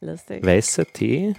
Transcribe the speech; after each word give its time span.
Lustig. 0.00 0.44
Weißer 0.44 0.86
Tee. 0.86 1.34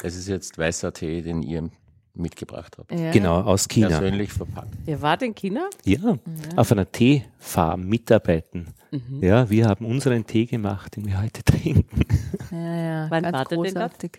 Das 0.00 0.14
ist 0.14 0.28
jetzt 0.28 0.56
weißer 0.58 0.92
Tee, 0.92 1.22
den 1.22 1.42
ihr 1.42 1.70
mitgebracht 2.14 2.76
habt. 2.78 2.92
Ja. 2.92 3.10
Genau, 3.10 3.40
aus 3.40 3.68
China. 3.68 3.88
Persönlich 3.88 4.32
verpackt. 4.32 4.74
Ihr 4.86 5.00
wart 5.02 5.22
in 5.22 5.34
China? 5.34 5.68
Ja, 5.84 6.18
auf 6.56 6.72
einer 6.72 6.90
Teefarm 6.90 7.84
mitarbeiten. 7.88 8.68
Mhm. 8.90 9.22
Ja, 9.22 9.48
wir 9.50 9.66
haben 9.68 9.84
unseren 9.86 10.26
Tee 10.26 10.46
gemacht, 10.46 10.96
den 10.96 11.06
wir 11.06 11.20
heute 11.20 11.42
trinken. 11.44 12.02
Ja, 12.50 12.76
ja, 12.76 13.10
Wann 13.10 13.22
ganz 13.24 13.34
wartet 13.36 13.52
denn 13.58 13.62
das? 13.64 13.72
großartig. 13.74 14.10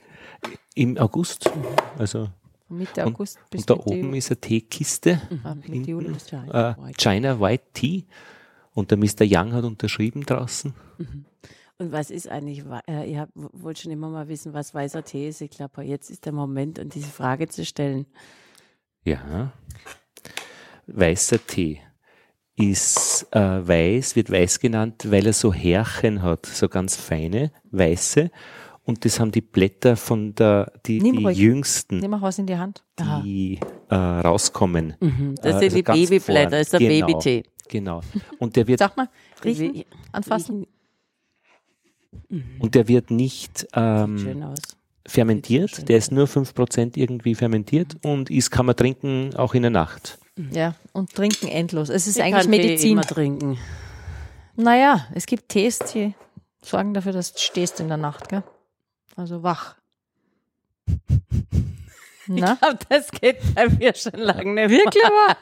Im 0.76 0.98
August. 0.98 1.50
Also, 1.98 2.30
Mitte 2.70 3.06
Und- 3.06 3.14
August 3.16 3.40
bis 3.50 3.62
und 3.62 3.70
da 3.70 3.76
Mitte 3.76 3.88
oben 3.90 4.04
Juli. 4.06 4.18
ist 4.20 4.32
eine 4.32 4.40
Teekiste. 4.42 5.22
Mitte 5.68 5.92
Juli. 5.92 6.14
Äh, 6.54 6.74
China 6.98 7.40
White 7.40 7.64
Tea. 7.74 8.04
Und 8.74 8.92
der 8.92 8.98
Mr. 8.98 9.22
Young 9.24 9.54
hat 9.54 9.64
unterschrieben 9.66 10.26
draußen. 10.26 10.74
Und 11.78 11.92
was 11.92 12.12
ist 12.12 12.28
eigentlich, 12.30 12.64
äh, 12.88 13.10
ihr 13.12 13.28
wollt 13.36 13.80
schon 13.80 13.92
immer 13.92 14.10
mal 14.10 14.28
wissen, 14.28 14.54
was 14.54 14.74
weißer 14.74 15.04
Tee 15.04 15.30
ist. 15.30 15.42
Ich 15.42 15.50
glaube, 15.50 15.84
jetzt 15.84 16.10
ist 16.10 16.26
der 16.26 16.34
Moment, 16.34 16.78
um 16.80 16.90
diese 16.90 17.10
Frage 17.10 17.48
zu 17.48 17.66
stellen. 17.66 18.06
Ja. 19.04 19.54
Weißer 20.88 21.46
Tee 21.46 21.80
ist 22.56 23.28
äh, 23.32 23.40
weiß, 23.68 24.16
wird 24.16 24.30
weiß 24.32 24.60
genannt, 24.60 25.06
weil 25.10 25.26
er 25.26 25.34
so 25.34 25.54
Härchen 25.54 26.22
hat, 26.22 26.46
so 26.46 26.68
ganz 26.68 26.96
feine, 26.98 27.52
weiße. 27.72 28.30
Und 28.84 29.06
das 29.06 29.20
haben 29.20 29.32
die 29.32 29.42
Blätter 29.42 29.96
von 29.96 30.34
der, 30.36 30.74
die, 30.86 30.98
die 31.00 31.24
jüngsten, 31.30 32.00
Nimm 32.00 32.12
mal 32.12 32.22
was 32.22 32.40
in 32.40 32.48
die 32.48 32.58
Hand. 32.58 32.84
die 33.24 33.60
äh, 33.90 33.96
rauskommen. 33.96 34.96
Mhm. 35.00 35.36
Das 35.42 35.62
Äh, 35.62 35.70
sind 35.70 35.76
also 35.76 35.76
die 35.76 35.84
Babyblätter, 35.84 36.42
vorn. 36.42 36.52
das 36.52 36.62
ist 36.62 36.74
der 36.74 36.80
Genau. 36.80 37.06
Babytee. 37.08 37.44
Genau. 37.70 38.02
Und 38.40 38.56
der 38.58 38.68
wird, 38.68 38.80
Sag 38.80 38.98
mal, 38.98 39.08
riechen, 39.44 39.86
anfassen. 40.12 40.68
und 42.60 42.76
der 42.76 42.88
wird 42.88 43.12
nicht 43.12 43.68
ähm, 43.74 44.44
fermentiert. 45.06 45.88
Der 45.88 45.98
ist 45.98 46.12
nur 46.12 46.26
5% 46.28 46.98
irgendwie 46.98 47.36
fermentiert 47.36 47.96
und 48.04 48.30
ist, 48.30 48.52
kann 48.52 48.66
man 48.66 48.76
trinken 48.76 49.36
auch 49.36 49.54
in 49.54 49.62
der 49.62 49.72
Nacht. 49.72 50.18
Ja, 50.52 50.76
und 50.94 51.14
trinken 51.14 51.48
endlos. 51.48 51.90
Es 51.90 52.08
ist 52.08 52.18
Ich 52.18 52.24
eigentlich 52.24 52.42
kann 52.44 52.50
Medizin. 52.50 52.92
immer 52.94 53.02
trinken. 53.04 53.58
Naja, 54.56 55.08
es 55.14 55.26
gibt 55.26 55.50
Tees, 55.50 55.80
die 55.94 56.14
sorgen 56.62 56.94
dafür, 56.94 57.12
dass 57.14 57.34
du 57.34 57.40
stehst 57.40 57.80
in 57.80 57.88
der 57.88 57.98
Nacht, 57.98 58.30
gell? 58.30 58.44
Also 59.16 59.44
wach. 59.44 59.76
Na? 62.32 62.58
Aber 62.62 62.78
das 62.90 63.10
geht 63.12 63.38
bei 63.56 63.68
mir 63.68 63.94
schon 63.96 64.14
lange 64.14 64.54
nicht. 64.54 64.70
Wirklich 64.70 65.04
aber? 65.04 65.38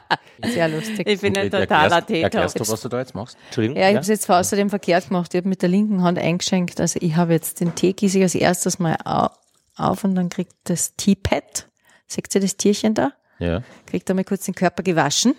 Sehr 0.50 0.68
lustig. 0.68 1.06
Ich 1.06 1.20
bin 1.20 1.36
ein 1.36 1.50
totaler 1.50 2.04
Teetopf. 2.06 2.22
Erklärst 2.24 2.60
du, 2.60 2.68
was 2.68 2.80
du 2.80 2.88
da 2.88 2.98
jetzt 3.00 3.14
machst? 3.14 3.36
Entschuldigung? 3.46 3.76
Ja, 3.76 3.88
ich 3.90 3.94
habe 3.96 4.00
es 4.02 4.08
jetzt 4.08 4.30
außerdem 4.30 4.70
verkehrt 4.70 5.08
gemacht. 5.08 5.34
Ich 5.34 5.38
habe 5.38 5.48
mit 5.48 5.60
der 5.62 5.68
linken 5.68 6.02
Hand 6.02 6.18
eingeschenkt. 6.18 6.80
Also 6.80 6.98
ich 7.02 7.14
habe 7.16 7.32
jetzt 7.34 7.60
den 7.60 7.74
Tee 7.74 7.92
gieße 7.92 8.18
ich 8.18 8.24
als 8.24 8.34
erstes 8.34 8.78
mal 8.78 8.96
au- 9.04 9.28
auf 9.76 10.02
und 10.04 10.14
dann 10.14 10.28
kriegt 10.30 10.54
das 10.64 10.96
Teapad, 10.96 11.66
seht 12.06 12.34
ihr 12.34 12.40
das 12.40 12.56
Tierchen 12.56 12.94
da? 12.94 13.12
Ja. 13.38 13.62
Kriegt 13.86 14.08
einmal 14.10 14.24
kurz 14.24 14.44
den 14.46 14.54
Körper 14.54 14.82
gewaschen. 14.82 15.34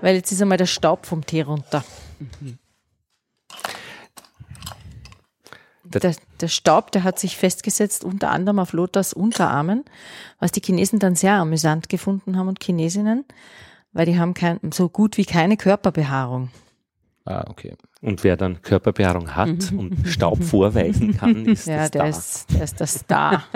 Weil 0.00 0.16
jetzt 0.16 0.32
ist 0.32 0.42
einmal 0.42 0.58
der 0.58 0.66
Staub 0.66 1.06
vom 1.06 1.24
Tee 1.26 1.42
runter. 1.42 1.84
Der, 5.92 6.14
der 6.40 6.48
Staub, 6.48 6.92
der 6.92 7.04
hat 7.04 7.18
sich 7.18 7.36
festgesetzt 7.36 8.04
unter 8.04 8.30
anderem 8.30 8.58
auf 8.58 8.72
Lothars 8.72 9.12
Unterarmen, 9.12 9.84
was 10.38 10.52
die 10.52 10.60
Chinesen 10.60 10.98
dann 10.98 11.14
sehr 11.14 11.34
amüsant 11.34 11.88
gefunden 11.88 12.36
haben 12.36 12.48
und 12.48 12.62
Chinesinnen, 12.62 13.24
weil 13.92 14.06
die 14.06 14.18
haben 14.18 14.34
kein, 14.34 14.60
so 14.72 14.88
gut 14.88 15.16
wie 15.16 15.24
keine 15.24 15.56
Körperbehaarung. 15.56 16.50
Ah, 17.26 17.44
okay. 17.48 17.74
Und 18.02 18.22
wer 18.24 18.36
dann 18.36 18.62
Körperbehaarung 18.62 19.34
hat 19.34 19.72
und 19.72 20.06
Staub 20.06 20.42
vorweisen 20.44 21.16
kann, 21.16 21.44
ist 21.46 21.66
Ja, 21.66 21.88
das 21.88 21.90
der 21.90 22.02
da. 22.02 22.08
ist, 22.08 22.52
der 22.54 22.62
ist 22.62 22.80
der 22.80 22.86
Star. 22.86 23.44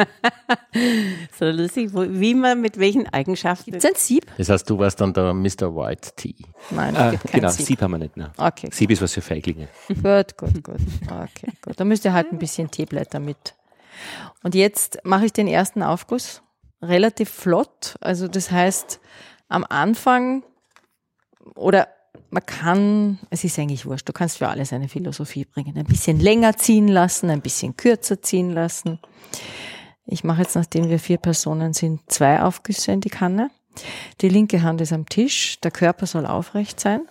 So 1.39 1.47
lustig, 1.47 1.91
wie 1.95 2.35
man 2.35 2.61
mit 2.61 2.79
welchen 2.79 3.07
Eigenschaften. 3.09 3.71
Gibt's 3.73 3.85
ein 3.87 3.93
Sieb? 3.97 4.27
Das 4.37 4.49
heißt, 4.49 4.69
du 4.69 4.79
warst 4.79 5.01
dann 5.01 5.13
der 5.13 5.33
Mr. 5.35 5.75
White 5.75 6.11
Tea. 6.17 6.35
Nein, 6.71 6.95
es 6.95 7.01
Äh, 7.03 7.11
gibt 7.13 7.25
kein 7.25 7.41
genau, 7.41 7.53
Sieb. 7.53 7.67
Sieb 7.67 7.83
haben 7.83 7.91
wir 7.93 7.99
nicht. 7.99 8.17
Ne? 8.17 8.33
Okay, 8.37 8.69
Sieb 8.73 8.91
ist 8.91 9.03
was 9.03 9.13
für 9.15 9.21
Feiglinge. 9.23 9.69
gut, 9.89 10.37
gut, 10.37 10.63
gut. 10.65 10.81
Okay, 11.07 11.53
gut. 11.63 11.75
Da 11.79 11.85
müsst 11.85 12.05
ihr 12.05 12.13
halt 12.13 12.33
ein 12.33 12.39
bisschen 12.39 12.71
Teeblätter 12.71 13.19
mit. 13.21 13.55
Und 14.43 14.55
jetzt 14.55 14.99
mache 15.05 15.27
ich 15.27 15.33
den 15.33 15.49
ersten 15.49 15.83
Aufguss 15.83 16.43
relativ 16.83 17.31
flott. 17.31 17.97
Also 18.01 18.29
das 18.29 18.51
heißt, 18.51 19.01
am 19.49 19.65
Anfang 19.69 20.43
oder 21.55 21.89
man 22.31 22.47
kann, 22.47 23.19
es 23.31 23.45
ist 23.45 23.59
eigentlich 23.59 23.87
wurscht, 23.87 24.09
du 24.09 24.13
kannst 24.13 24.39
für 24.39 24.49
alles 24.49 24.73
eine 24.73 24.89
Philosophie 24.89 25.45
bringen. 25.45 25.77
Ein 25.77 25.85
bisschen 25.85 26.21
länger 26.21 26.57
ziehen 26.57 26.89
lassen, 26.89 27.31
ein 27.31 27.41
bisschen 27.41 27.77
kürzer 27.77 28.23
ziehen 28.23 28.51
lassen. 28.51 28.99
Ich 30.07 30.25
mache 30.25 30.43
jetzt, 30.43 30.57
nachdem 30.57 30.89
wir 30.89 30.99
vier 30.99 31.19
Personen 31.19 31.73
sind, 31.73 32.01
zwei 32.09 32.43
Aufgüsse 32.43 32.93
in 32.93 33.01
die 33.01 33.11
Kanne. 33.11 33.51
Die 34.21 34.29
linke 34.29 34.63
Hand 34.63 34.81
ist 34.81 34.93
am 34.93 35.07
Tisch, 35.07 35.61
der 35.61 35.71
Körper 35.71 36.07
soll 36.07 36.27
aufrecht 36.27 36.81
sein. 36.81 37.03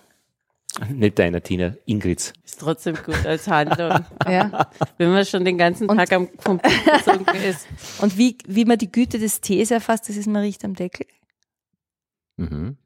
Nicht 0.88 1.18
deiner, 1.18 1.42
Tina, 1.42 1.74
Ingrids. 1.84 2.32
Ist 2.44 2.60
trotzdem 2.60 2.96
gut 2.96 3.26
als 3.26 3.48
Handlung. 3.48 4.04
Ja. 4.28 4.70
Wenn 4.98 5.10
man 5.10 5.24
schon 5.24 5.44
den 5.44 5.58
ganzen 5.58 5.88
Tag 5.88 6.12
am 6.12 6.28
Computer 6.36 6.98
gesunken 6.98 7.42
ist. 7.42 7.66
Und 8.00 8.16
wie, 8.16 8.38
wie 8.46 8.64
man 8.64 8.78
die 8.78 8.92
Güte 8.92 9.18
des 9.18 9.40
Tees 9.40 9.70
erfasst, 9.70 10.08
das 10.08 10.16
ist, 10.16 10.26
man 10.26 10.42
riecht 10.42 10.64
am 10.64 10.74
Deckel. 10.74 11.06
Mhm. 12.36 12.76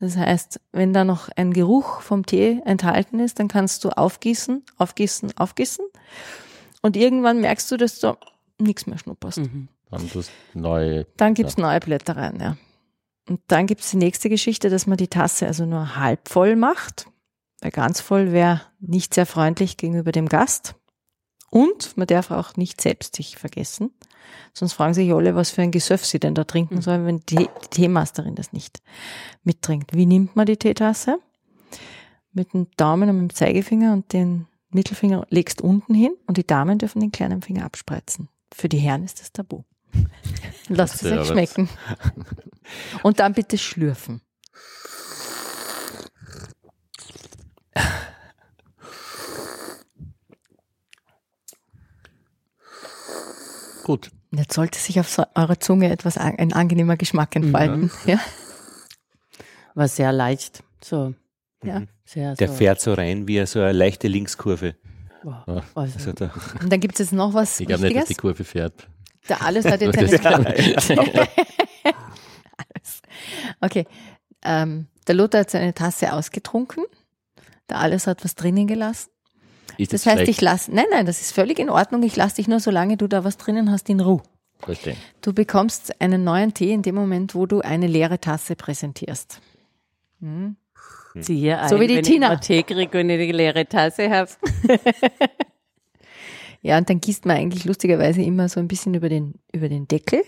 Das 0.00 0.16
heißt, 0.16 0.60
wenn 0.72 0.92
da 0.92 1.04
noch 1.04 1.28
ein 1.36 1.52
Geruch 1.52 2.00
vom 2.00 2.26
Tee 2.26 2.60
enthalten 2.64 3.20
ist, 3.20 3.38
dann 3.38 3.48
kannst 3.48 3.84
du 3.84 3.90
aufgießen, 3.90 4.64
aufgießen, 4.76 5.36
aufgießen. 5.36 5.84
Und 6.82 6.96
irgendwann 6.96 7.40
merkst 7.40 7.70
du, 7.70 7.76
dass 7.76 8.00
du 8.00 8.16
nichts 8.58 8.86
mehr 8.86 8.98
schnupperst. 8.98 9.38
Mhm. 9.38 9.68
Dann 9.90 10.10
tust 10.10 10.30
du 10.52 10.60
neu. 10.60 11.04
Dann 11.16 11.34
gibt's 11.34 11.56
neue 11.56 11.80
Blätter 11.80 12.16
rein, 12.16 12.38
ja. 12.40 12.56
Und 13.28 13.40
dann 13.46 13.66
gibt's 13.66 13.90
die 13.90 13.96
nächste 13.96 14.28
Geschichte, 14.28 14.68
dass 14.68 14.86
man 14.86 14.98
die 14.98 15.08
Tasse 15.08 15.46
also 15.46 15.64
nur 15.64 15.96
halb 15.96 16.28
voll 16.28 16.56
macht. 16.56 17.06
Weil 17.60 17.70
ganz 17.70 18.00
voll 18.00 18.32
wäre 18.32 18.60
nicht 18.80 19.14
sehr 19.14 19.24
freundlich 19.24 19.76
gegenüber 19.76 20.12
dem 20.12 20.28
Gast. 20.28 20.74
Und 21.50 21.96
man 21.96 22.06
darf 22.06 22.30
auch 22.30 22.56
nicht 22.56 22.80
selbst 22.80 23.16
sich 23.16 23.36
vergessen. 23.36 23.90
Sonst 24.52 24.74
fragen 24.74 24.94
sich 24.94 25.12
alle, 25.12 25.34
was 25.34 25.50
für 25.50 25.62
ein 25.62 25.70
Gesöff 25.70 26.04
sie 26.04 26.18
denn 26.18 26.34
da 26.34 26.44
trinken 26.44 26.80
sollen, 26.80 27.06
wenn 27.06 27.20
die, 27.20 27.36
die 27.36 27.68
Teemasterin 27.70 28.34
das 28.34 28.52
nicht 28.52 28.80
mittrinkt. 29.42 29.94
Wie 29.94 30.06
nimmt 30.06 30.36
man 30.36 30.46
die 30.46 30.56
Teetasse? 30.56 31.18
Mit 32.32 32.52
dem 32.52 32.68
Daumen 32.76 33.08
und 33.10 33.20
mit 33.20 33.30
dem 33.30 33.34
Zeigefinger 33.34 33.92
und 33.92 34.12
den 34.12 34.46
Mittelfinger 34.70 35.26
legst 35.30 35.60
unten 35.62 35.94
hin 35.94 36.12
und 36.26 36.36
die 36.36 36.46
Damen 36.46 36.78
dürfen 36.78 37.00
den 37.00 37.12
kleinen 37.12 37.42
Finger 37.42 37.64
abspreizen. 37.64 38.28
Für 38.52 38.68
die 38.68 38.78
Herren 38.78 39.04
ist 39.04 39.20
das 39.20 39.32
tabu. 39.32 39.62
Lasst 40.68 41.02
es 41.02 41.12
euch 41.12 41.28
schmecken. 41.28 41.68
Und 43.02 43.20
dann 43.20 43.34
bitte 43.34 43.58
schlürfen. 43.58 44.20
Gut. 53.84 54.10
Jetzt 54.32 54.54
sollte 54.54 54.78
sich 54.78 54.98
auf 54.98 55.08
so 55.08 55.22
eurer 55.34 55.60
Zunge 55.60 55.90
etwas 55.90 56.18
ein 56.18 56.52
angenehmer 56.52 56.96
Geschmack 56.96 57.36
entfalten. 57.36 57.90
Ja? 58.06 58.18
War 59.74 59.86
sehr 59.88 60.10
leicht. 60.12 60.64
So. 60.82 61.14
Ja. 61.62 61.82
Sehr 62.04 62.34
Der 62.34 62.48
so. 62.48 62.54
fährt 62.54 62.80
so 62.80 62.94
rein 62.94 63.28
wie 63.28 63.44
so 63.46 63.60
eine 63.60 63.72
leichte 63.72 64.08
Linkskurve. 64.08 64.74
Wow. 65.22 65.62
Also, 65.74 65.98
Also 65.98 66.12
da, 66.12 66.30
Und 66.60 66.72
dann 66.72 66.80
gibt 66.80 66.94
es 66.94 66.98
jetzt 66.98 67.12
noch 67.12 67.32
was 67.32 67.60
Ich 67.60 67.66
glaube 67.66 67.82
nicht, 67.84 67.96
dass 67.96 68.08
die 68.08 68.14
Kurve 68.14 68.44
fährt. 68.44 68.88
Der 69.28 69.42
alles 69.42 69.64
hat 69.64 69.80
jetzt 69.80 69.96
eine 70.26 71.28
Okay. 73.60 73.86
Ähm, 74.42 74.86
der 75.06 75.14
Lothar 75.14 75.40
hat 75.40 75.50
seine 75.50 75.72
Tasse 75.72 76.12
ausgetrunken. 76.12 76.84
Der 77.70 77.78
alles 77.78 78.06
hat 78.06 78.24
was 78.24 78.34
drinnen 78.34 78.66
gelassen. 78.66 79.10
Ist 79.78 79.92
Das 79.92 80.02
das 80.02 80.06
heißt, 80.12 80.22
schlecht? 80.22 80.30
ich 80.30 80.40
lasse, 80.40 80.72
nein, 80.74 80.86
nein, 80.90 81.06
das 81.06 81.20
ist 81.20 81.32
völlig 81.32 81.58
in 81.58 81.68
Ordnung. 81.70 82.02
Ich 82.02 82.16
lasse 82.16 82.36
dich 82.36 82.48
nur, 82.48 82.60
solange 82.60 82.96
du 82.96 83.06
da 83.08 83.24
was 83.24 83.36
drinnen 83.36 83.70
hast, 83.70 83.88
in 83.88 84.00
Ruhe. 84.00 84.22
Verstehe. 84.60 84.96
Du 85.20 85.32
bekommst 85.32 86.00
einen 86.00 86.24
neuen 86.24 86.54
Tee 86.54 86.72
in 86.72 86.82
dem 86.82 86.94
Moment, 86.94 87.34
wo 87.34 87.44
du 87.46 87.60
eine 87.60 87.86
leere 87.86 88.18
Tasse 88.20 88.56
präsentierst. 88.56 89.40
Siehe 91.16 91.58
ein, 91.58 91.68
So 91.68 91.80
wie 91.80 91.86
die 91.86 91.96
wenn 91.96 92.02
Tina. 92.04 92.34
ich 92.34 92.40
Tee 92.40 92.62
kriege 92.62 93.00
und 93.00 93.10
ich 93.10 93.20
eine 93.20 93.32
leere 93.32 93.66
Tasse 93.66 94.10
habe. 94.10 94.30
Ja, 96.62 96.78
und 96.78 96.88
dann 96.88 96.98
gießt 96.98 97.26
man 97.26 97.36
eigentlich 97.36 97.66
lustigerweise 97.66 98.22
immer 98.22 98.48
so 98.48 98.58
ein 98.58 98.68
bisschen 98.68 98.94
über 98.94 99.10
den, 99.10 99.34
über 99.52 99.68
den 99.68 99.86
Deckel 99.86 100.22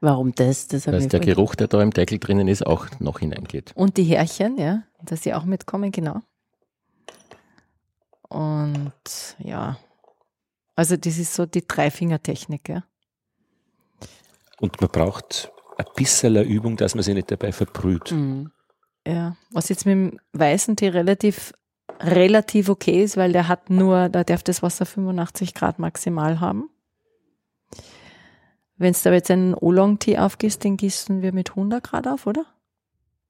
Warum 0.00 0.34
das? 0.34 0.66
Das 0.66 0.82
Dass 0.82 1.06
der 1.08 1.20
Geruch, 1.20 1.54
der 1.54 1.68
da 1.68 1.80
im 1.80 1.92
Deckel 1.92 2.18
drinnen 2.18 2.48
ist, 2.48 2.66
auch 2.66 2.86
noch 2.98 3.20
hineingeht. 3.20 3.70
und 3.76 3.96
die 3.96 4.02
Härchen, 4.02 4.58
ja, 4.58 4.82
dass 5.04 5.22
sie 5.22 5.32
auch 5.32 5.44
mitkommen, 5.44 5.92
genau. 5.92 6.22
Und 8.28 8.92
ja, 9.38 9.78
also 10.74 10.96
das 10.96 11.18
ist 11.18 11.34
so 11.34 11.46
die 11.46 11.66
Dreifingertechnik, 11.66 12.68
ja. 12.68 12.84
und 14.60 14.80
man 14.80 14.90
braucht 14.90 15.52
ein 15.78 15.86
bisschen 15.94 16.36
Übung, 16.44 16.76
dass 16.76 16.94
man 16.94 17.04
sich 17.04 17.14
nicht 17.14 17.30
dabei 17.30 17.52
verbrüht. 17.52 18.12
Mhm. 18.12 18.50
Ja, 19.06 19.36
was 19.52 19.68
jetzt 19.68 19.86
mit 19.86 19.92
dem 19.92 20.20
weißen 20.32 20.76
Tee 20.76 20.88
relativ 20.88 21.52
relativ 22.00 22.68
okay 22.68 23.02
ist, 23.02 23.16
weil 23.16 23.32
der 23.32 23.48
hat 23.48 23.70
nur, 23.70 24.08
da 24.08 24.24
darf 24.24 24.42
das 24.42 24.62
Wasser 24.62 24.86
85 24.86 25.54
Grad 25.54 25.78
maximal 25.78 26.40
haben. 26.40 26.68
Wenn 28.76 28.92
du 28.92 28.98
da 29.04 29.12
jetzt 29.12 29.30
einen 29.30 29.54
Oolong-Tee 29.54 30.18
aufgießt, 30.18 30.62
den 30.62 30.76
gießen 30.76 31.22
wir 31.22 31.32
mit 31.32 31.50
100 31.50 31.82
Grad 31.82 32.06
auf, 32.06 32.26
oder? 32.26 32.44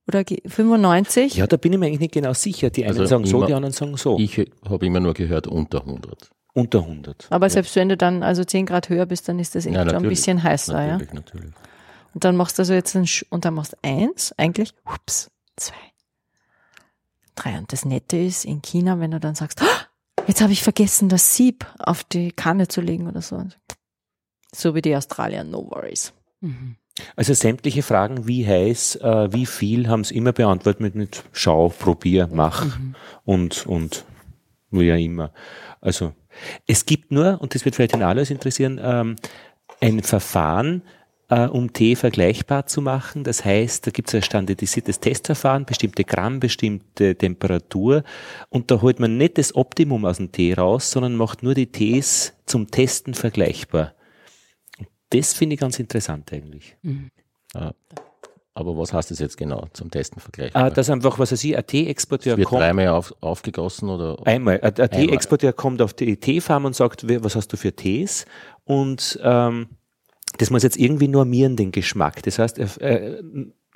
Oder 0.08 0.22
ge- 0.24 0.40
95? 0.46 1.34
Ja, 1.36 1.46
da 1.46 1.56
bin 1.56 1.72
ich 1.72 1.78
mir 1.78 1.86
eigentlich 1.86 2.00
nicht 2.00 2.14
genau 2.14 2.32
sicher. 2.32 2.70
Die 2.70 2.84
einen 2.84 2.90
Also 2.92 3.06
sagen 3.06 3.26
so, 3.26 3.38
immer- 3.38 3.46
die 3.46 3.54
anderen 3.54 3.72
sagen 3.72 3.96
so. 3.96 4.18
Ich 4.18 4.38
habe 4.68 4.86
immer 4.86 5.00
nur 5.00 5.14
gehört 5.14 5.46
unter 5.46 5.84
100. 5.84 6.30
Unter 6.54 6.80
100. 6.86 7.26
Aber 7.30 7.50
selbst 7.50 7.74
wenn 7.76 7.88
du 7.88 7.96
dann 7.96 8.22
also 8.22 8.44
10 8.44 8.66
Grad 8.66 8.88
höher 8.88 9.06
bist, 9.06 9.28
dann 9.28 9.38
ist 9.38 9.54
das 9.54 9.66
echt 9.66 9.74
Ja, 9.74 9.80
schon 9.82 9.88
ein 9.90 9.94
natürlich. 9.96 10.18
bisschen 10.20 10.42
heißer, 10.42 10.80
ja. 10.80 10.92
Natürlich, 10.92 11.12
natürlich. 11.12 11.52
Und 12.14 12.24
dann 12.24 12.36
machst 12.36 12.56
du 12.58 12.62
also 12.62 12.72
jetzt 12.72 12.94
ein, 12.96 13.04
Sch- 13.04 13.26
und 13.28 13.44
dann 13.44 13.52
machst 13.54 13.72
du 13.74 13.76
eins, 13.82 14.32
eigentlich, 14.38 14.72
ups, 14.86 15.30
zwei, 15.56 15.74
drei. 17.34 17.58
Und 17.58 17.72
das 17.72 17.84
Nette 17.84 18.16
ist, 18.16 18.44
in 18.44 18.62
China, 18.62 18.98
wenn 19.00 19.10
du 19.10 19.20
dann 19.20 19.34
sagst, 19.34 19.60
"Ah, 19.60 19.66
jetzt 20.26 20.40
habe 20.40 20.52
ich 20.52 20.62
vergessen, 20.62 21.08
das 21.10 21.36
Sieb 21.36 21.66
auf 21.78 22.04
die 22.04 22.32
Kanne 22.32 22.68
zu 22.68 22.80
legen 22.80 23.06
oder 23.06 23.20
so. 23.20 23.44
So 24.54 24.74
wie 24.74 24.80
die 24.82 24.96
Australier, 24.96 25.44
no 25.44 25.68
worries. 25.70 26.14
Mhm. 26.40 26.76
Also 27.14 27.34
sämtliche 27.34 27.82
Fragen, 27.82 28.26
wie 28.26 28.46
heiß, 28.46 28.96
äh, 28.96 29.32
wie 29.32 29.46
viel, 29.46 29.88
haben 29.88 30.00
es 30.00 30.10
immer 30.10 30.32
beantwortet 30.32 30.80
mit, 30.80 30.94
mit 30.94 31.24
Schau, 31.32 31.68
Probier, 31.68 32.28
Mach 32.32 32.64
Mhm. 32.64 32.94
und, 33.24 33.66
und 33.66 34.04
wie 34.70 34.86
ja 34.86 34.96
immer. 34.96 35.30
Also 35.80 36.12
es 36.66 36.86
gibt 36.86 37.12
nur, 37.12 37.40
und 37.40 37.54
das 37.54 37.64
wird 37.64 37.76
vielleicht 37.76 37.94
den 37.94 38.02
alles 38.02 38.30
interessieren, 38.30 38.80
ähm, 38.82 39.16
ein 39.80 40.02
Verfahren, 40.02 40.82
äh, 41.28 41.46
um 41.46 41.72
Tee 41.72 41.96
vergleichbar 41.96 42.66
zu 42.66 42.80
machen. 42.80 43.24
Das 43.24 43.44
heißt, 43.44 43.86
da 43.86 43.90
gibt 43.90 44.08
es 44.08 44.14
ein 44.14 44.22
standardisiertes 44.22 45.00
Testverfahren, 45.00 45.64
bestimmte 45.64 46.04
Gramm, 46.04 46.40
bestimmte 46.40 47.16
Temperatur 47.16 48.04
und 48.48 48.70
da 48.70 48.80
holt 48.80 49.00
man 49.00 49.16
nicht 49.16 49.38
das 49.38 49.54
Optimum 49.54 50.04
aus 50.04 50.18
dem 50.18 50.32
Tee 50.32 50.54
raus, 50.54 50.90
sondern 50.90 51.16
macht 51.16 51.42
nur 51.42 51.54
die 51.54 51.66
Tees 51.66 52.34
zum 52.46 52.70
Testen 52.70 53.14
vergleichbar. 53.14 53.95
Das 55.10 55.32
finde 55.32 55.54
ich 55.54 55.60
ganz 55.60 55.78
interessant 55.78 56.32
eigentlich. 56.32 56.76
Ja. 57.54 57.72
Aber 58.54 58.76
was 58.78 58.94
heißt 58.94 59.10
das 59.10 59.18
jetzt 59.18 59.36
genau 59.36 59.66
zum 59.74 59.90
Testen 59.90 60.18
vergleichen? 60.18 60.56
Ah, 60.56 60.70
dass 60.70 60.88
einfach, 60.88 61.18
was 61.18 61.30
weiß 61.30 61.44
ich, 61.44 61.54
ein 61.56 61.66
Teeexporteur 61.66 62.38
wird 62.38 62.48
kommt, 62.48 62.62
dreimal 62.62 62.88
auf, 62.88 63.14
aufgegossen 63.20 63.90
oder 63.90 64.16
einmal, 64.26 64.58
ein, 64.62 64.74
ein 64.74 64.90
Teeexporteur 64.90 65.52
kommt 65.52 65.82
auf 65.82 65.92
die 65.92 66.16
Teefarm 66.16 66.64
und 66.64 66.74
sagt, 66.74 67.06
was 67.22 67.36
hast 67.36 67.48
du 67.52 67.58
für 67.58 67.76
Tees? 67.76 68.24
Und 68.64 69.20
ähm, 69.22 69.68
das 70.38 70.48
muss 70.48 70.62
jetzt 70.62 70.78
irgendwie 70.78 71.08
normieren, 71.08 71.56
den 71.56 71.70
Geschmack. 71.70 72.22
Das 72.22 72.38
heißt, 72.38 72.58
er 72.58 72.80
äh, 72.80 73.22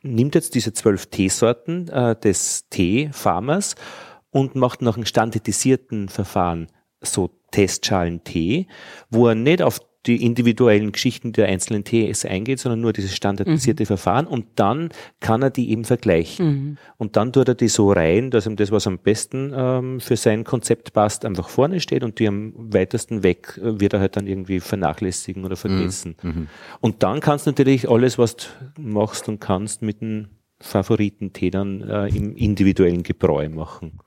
nimmt 0.03 0.35
jetzt 0.35 0.55
diese 0.55 0.73
zwölf 0.73 1.07
Teesorten 1.07 1.89
äh, 1.89 2.17
des 2.17 2.69
Teefarmers 2.71 3.75
und 4.31 4.55
macht 4.55 4.81
nach 4.81 4.97
einem 4.97 5.05
standardisierten 5.05 6.09
Verfahren 6.09 6.69
so 7.03 7.31
Testschalen 7.51 8.25
Tee, 8.25 8.67
wo 9.11 9.29
er 9.29 9.35
nicht 9.35 9.61
auf 9.61 9.81
die 10.07 10.25
individuellen 10.25 10.93
Geschichten 10.93 11.33
der 11.33 11.47
einzelnen 11.47 11.85
Tees 11.85 12.25
eingeht, 12.25 12.59
sondern 12.59 12.81
nur 12.81 12.93
dieses 12.93 13.15
standardisierte 13.15 13.85
Verfahren 13.87 14.27
und 14.27 14.47
dann 14.57 14.89
kann 15.21 15.43
er 15.43 15.51
die 15.51 15.71
eben 15.71 15.85
vergleichen. 15.85 16.79
Und 16.97 17.17
dann 17.17 17.33
tut 17.33 17.49
er 17.49 17.55
die 17.55 17.69
so 17.69 17.93
rein, 17.93 18.31
dass 18.31 18.47
ihm 18.47 18.57
das, 18.57 18.71
was 18.71 18.87
am 18.87 18.99
besten 18.99 19.53
ähm, 19.55 20.01
für 20.01 20.17
sein 20.17 20.45
Konzept 20.45 20.95
passt, 20.95 21.25
einfach 21.25 21.49
vorne 21.49 21.81
steht 21.81 22.03
und 22.03 22.19
die 22.19 22.29
am 22.29 22.55
weitesten 22.57 23.23
weg 23.23 23.61
äh, 23.63 23.79
wird 23.79 23.93
er 23.93 24.01
halt 24.01 24.17
dann 24.17 24.27
irgendwie 24.27 24.61
vernachlässigen 24.61 25.45
oder 25.45 25.57
vergessen. 25.57 26.17
Und 26.81 27.03
dann 27.03 27.21
kannst 27.21 27.47
du 27.47 27.51
natürlich 27.51 27.89
alles, 27.89 28.17
was 28.17 28.37
du 28.37 28.47
machst 28.79 29.29
und 29.29 29.41
kannst, 29.41 29.83
mit 29.83 30.01
dem 30.01 30.29
Favoritentee 30.61 31.51
dann 31.51 31.83
äh, 31.83 32.09
im 32.09 32.37
individuellen 32.37 33.03
Gebräu 33.03 33.49
machen. 33.49 33.99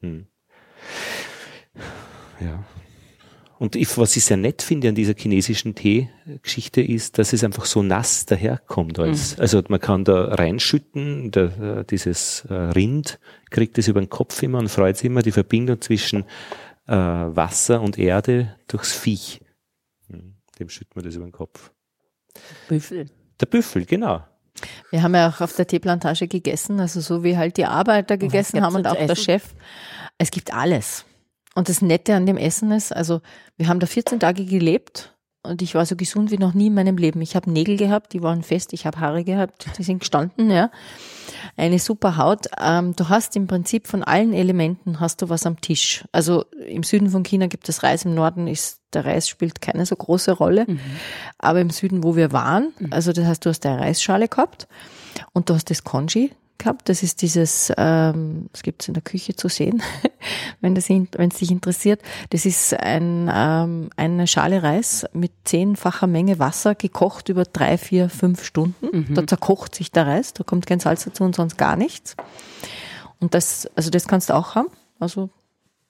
Hm. 0.00 0.26
Ja. 2.40 2.64
Und 3.64 3.76
ich, 3.76 3.96
was 3.96 4.14
ich 4.14 4.26
sehr 4.26 4.36
nett 4.36 4.60
finde 4.60 4.90
an 4.90 4.94
dieser 4.94 5.14
chinesischen 5.16 5.74
Tee-Geschichte 5.74 6.82
ist, 6.82 7.16
dass 7.16 7.32
es 7.32 7.42
einfach 7.42 7.64
so 7.64 7.82
nass 7.82 8.26
daherkommt. 8.26 8.98
Als, 8.98 9.38
Also 9.38 9.62
man 9.68 9.80
kann 9.80 10.04
da 10.04 10.34
reinschütten, 10.34 11.30
der, 11.30 11.78
äh, 11.78 11.84
dieses 11.86 12.44
äh, 12.50 12.52
Rind 12.52 13.18
kriegt 13.48 13.78
es 13.78 13.88
über 13.88 14.02
den 14.02 14.10
Kopf 14.10 14.42
immer 14.42 14.58
und 14.58 14.68
freut 14.68 14.98
sich 14.98 15.06
immer 15.06 15.22
die 15.22 15.32
Verbindung 15.32 15.80
zwischen 15.80 16.24
äh, 16.88 16.92
Wasser 16.92 17.80
und 17.80 17.98
Erde 17.98 18.54
durchs 18.68 18.92
Viech. 18.92 19.40
Hm, 20.10 20.34
Dem 20.58 20.68
schütten 20.68 20.96
wir 20.96 21.02
das 21.02 21.14
über 21.14 21.24
den 21.24 21.32
Kopf. 21.32 21.72
Büffel. 22.68 23.06
Der 23.40 23.46
Büffel, 23.46 23.86
genau. 23.86 24.24
Wir 24.90 25.02
haben 25.02 25.14
ja 25.14 25.30
auch 25.30 25.40
auf 25.40 25.56
der 25.56 25.66
Teeplantage 25.66 26.28
gegessen, 26.28 26.80
also 26.80 27.00
so 27.00 27.24
wie 27.24 27.38
halt 27.38 27.56
die 27.56 27.64
Arbeiter 27.64 28.18
gegessen 28.18 28.60
haben 28.60 28.76
und 28.76 28.82
da 28.82 28.90
auch 28.90 28.98
zu 28.98 29.06
der 29.06 29.10
essen? 29.12 29.24
Chef. 29.24 29.54
Es 30.18 30.30
gibt 30.30 30.52
alles. 30.52 31.06
Und 31.54 31.68
das 31.68 31.82
Nette 31.82 32.14
an 32.14 32.26
dem 32.26 32.36
Essen 32.36 32.72
ist, 32.72 32.94
also 32.94 33.20
wir 33.56 33.68
haben 33.68 33.80
da 33.80 33.86
14 33.86 34.20
Tage 34.20 34.44
gelebt 34.44 35.14
und 35.42 35.60
ich 35.60 35.74
war 35.74 35.84
so 35.84 35.94
gesund 35.94 36.30
wie 36.30 36.38
noch 36.38 36.54
nie 36.54 36.68
in 36.68 36.74
meinem 36.74 36.96
Leben. 36.96 37.20
Ich 37.20 37.36
habe 37.36 37.50
Nägel 37.50 37.76
gehabt, 37.76 38.14
die 38.14 38.22
waren 38.22 38.42
fest, 38.42 38.72
ich 38.72 38.86
habe 38.86 38.98
Haare 38.98 39.24
gehabt, 39.24 39.66
die 39.78 39.82
sind 39.82 39.98
gestanden, 39.98 40.50
ja. 40.50 40.70
Eine 41.56 41.78
super 41.78 42.16
Haut. 42.16 42.46
Ähm, 42.58 42.96
du 42.96 43.10
hast 43.10 43.36
im 43.36 43.46
Prinzip 43.46 43.86
von 43.86 44.02
allen 44.02 44.32
Elementen 44.32 45.00
hast 45.00 45.20
du 45.20 45.28
was 45.28 45.44
am 45.44 45.60
Tisch. 45.60 46.04
Also 46.12 46.46
im 46.66 46.82
Süden 46.82 47.10
von 47.10 47.22
China 47.22 47.46
gibt 47.46 47.68
es 47.68 47.82
Reis, 47.82 48.04
im 48.04 48.14
Norden 48.14 48.48
ist 48.48 48.80
der 48.94 49.04
Reis 49.04 49.28
spielt 49.28 49.60
keine 49.60 49.84
so 49.86 49.96
große 49.96 50.32
Rolle. 50.32 50.66
Aber 51.38 51.60
im 51.60 51.70
Süden, 51.70 52.04
wo 52.04 52.16
wir 52.16 52.32
waren, 52.32 52.72
also 52.90 53.12
das 53.12 53.26
heißt, 53.26 53.44
du 53.44 53.50
hast 53.50 53.66
eine 53.66 53.80
Reisschale 53.80 54.28
gehabt 54.28 54.66
und 55.32 55.50
du 55.50 55.54
hast 55.54 55.68
das 55.68 55.84
Congee 55.84 56.30
gehabt. 56.58 56.88
Das 56.88 57.02
ist 57.02 57.22
dieses, 57.22 57.72
ähm, 57.76 58.48
das 58.52 58.62
gibt's 58.62 58.88
in 58.88 58.94
der 58.94 59.02
Küche 59.02 59.36
zu 59.36 59.48
sehen, 59.48 59.82
wenn 60.60 60.76
es 60.76 60.86
dich 60.86 61.50
interessiert. 61.50 62.00
Das 62.30 62.46
ist 62.46 62.74
ein, 62.74 63.30
ähm, 63.32 63.90
eine 63.96 64.26
Schale 64.26 64.62
Reis 64.62 65.06
mit 65.12 65.32
zehnfacher 65.44 66.06
Menge 66.06 66.38
Wasser 66.38 66.74
gekocht 66.74 67.28
über 67.28 67.44
drei, 67.44 67.78
vier, 67.78 68.08
fünf 68.08 68.44
Stunden. 68.44 69.14
Da 69.14 69.26
zerkocht 69.26 69.74
sich 69.74 69.90
der 69.90 70.06
Reis, 70.06 70.32
da 70.32 70.44
kommt 70.44 70.66
kein 70.66 70.80
Salz 70.80 71.04
dazu 71.04 71.24
und 71.24 71.34
sonst 71.34 71.56
gar 71.58 71.76
nichts. 71.76 72.16
Und 73.20 73.34
das, 73.34 73.68
also 73.74 73.90
das 73.90 74.06
kannst 74.06 74.30
du 74.30 74.34
auch 74.34 74.54
haben. 74.54 74.68
Also 74.98 75.30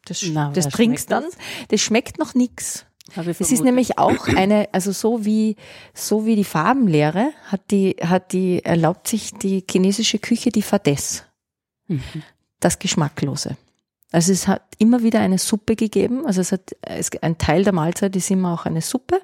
das, 0.05 0.25
Na, 0.33 0.51
das 0.51 0.69
trinkst 0.69 1.11
dann. 1.11 1.25
Das 1.69 1.81
schmeckt 1.81 2.19
noch 2.19 2.35
nix. 2.35 2.87
Es 3.17 3.53
ist 3.53 3.63
nämlich 3.63 3.99
auch 3.99 4.29
eine, 4.29 4.69
also 4.73 4.91
so 4.93 5.25
wie, 5.25 5.57
so 5.93 6.25
wie 6.25 6.37
die 6.37 6.45
Farbenlehre 6.45 7.33
hat 7.45 7.71
die, 7.71 7.97
hat 8.01 8.33
die, 8.33 8.65
erlaubt 8.65 9.09
sich 9.09 9.33
die 9.35 9.63
chinesische 9.71 10.19
Küche 10.19 10.51
die 10.51 10.63
Fadess. 10.63 11.25
Das 12.61 12.79
Geschmacklose. 12.79 13.57
Also 14.11 14.33
es 14.33 14.49
hat 14.49 14.63
immer 14.79 15.03
wieder 15.03 15.21
eine 15.21 15.39
Suppe 15.39 15.77
gegeben, 15.77 16.25
also 16.25 16.41
es 16.41 16.53
hat, 16.53 16.75
es, 16.83 17.11
ein 17.21 17.37
Teil 17.37 17.65
der 17.65 17.73
Mahlzeit 17.73 18.15
ist 18.17 18.31
immer 18.31 18.55
auch 18.55 18.65
eine 18.65 18.81
Suppe. 18.81 19.21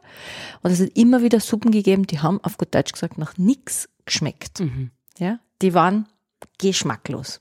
Und 0.62 0.72
es 0.72 0.80
hat 0.80 0.90
immer 0.94 1.22
wieder 1.22 1.40
Suppen 1.40 1.70
gegeben, 1.70 2.06
die 2.06 2.18
haben 2.18 2.42
auf 2.42 2.58
gut 2.58 2.74
Deutsch 2.74 2.92
gesagt 2.92 3.16
nach 3.16 3.38
nix 3.38 3.88
geschmeckt. 4.04 4.60
Ja, 5.18 5.38
die 5.62 5.74
waren 5.74 6.06
geschmacklos. 6.58 7.38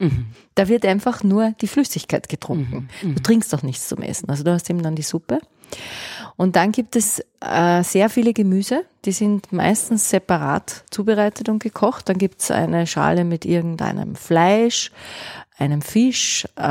Da 0.56 0.68
wird 0.68 0.86
einfach 0.86 1.24
nur 1.24 1.52
die 1.60 1.68
Flüssigkeit 1.68 2.30
getrunken. 2.30 2.90
Du 3.16 3.22
trinkst 3.22 3.52
doch 3.52 3.64
nichts 3.64 3.88
zum 3.88 4.02
Essen. 4.04 4.30
Also 4.30 4.44
du 4.44 4.52
hast 4.54 4.70
eben 4.70 4.84
dann 4.84 4.96
die 4.96 5.02
Suppe. 5.02 5.40
Und 6.40 6.56
dann 6.56 6.72
gibt 6.72 6.96
es 6.96 7.22
äh, 7.42 7.84
sehr 7.84 8.10
viele 8.10 8.32
Gemüse, 8.32 8.86
die 9.04 9.12
sind 9.12 9.52
meistens 9.52 10.10
separat 10.10 10.86
zubereitet 10.90 11.50
und 11.50 11.62
gekocht. 11.62 12.08
Dann 12.08 12.18
gibt 12.18 12.40
es 12.40 12.50
eine 12.50 12.88
Schale 12.88 13.26
mit 13.26 13.44
irgendeinem 13.44 14.16
Fleisch, 14.16 14.90
einem 15.58 15.82
Fisch, 15.82 16.48
äh, 16.56 16.62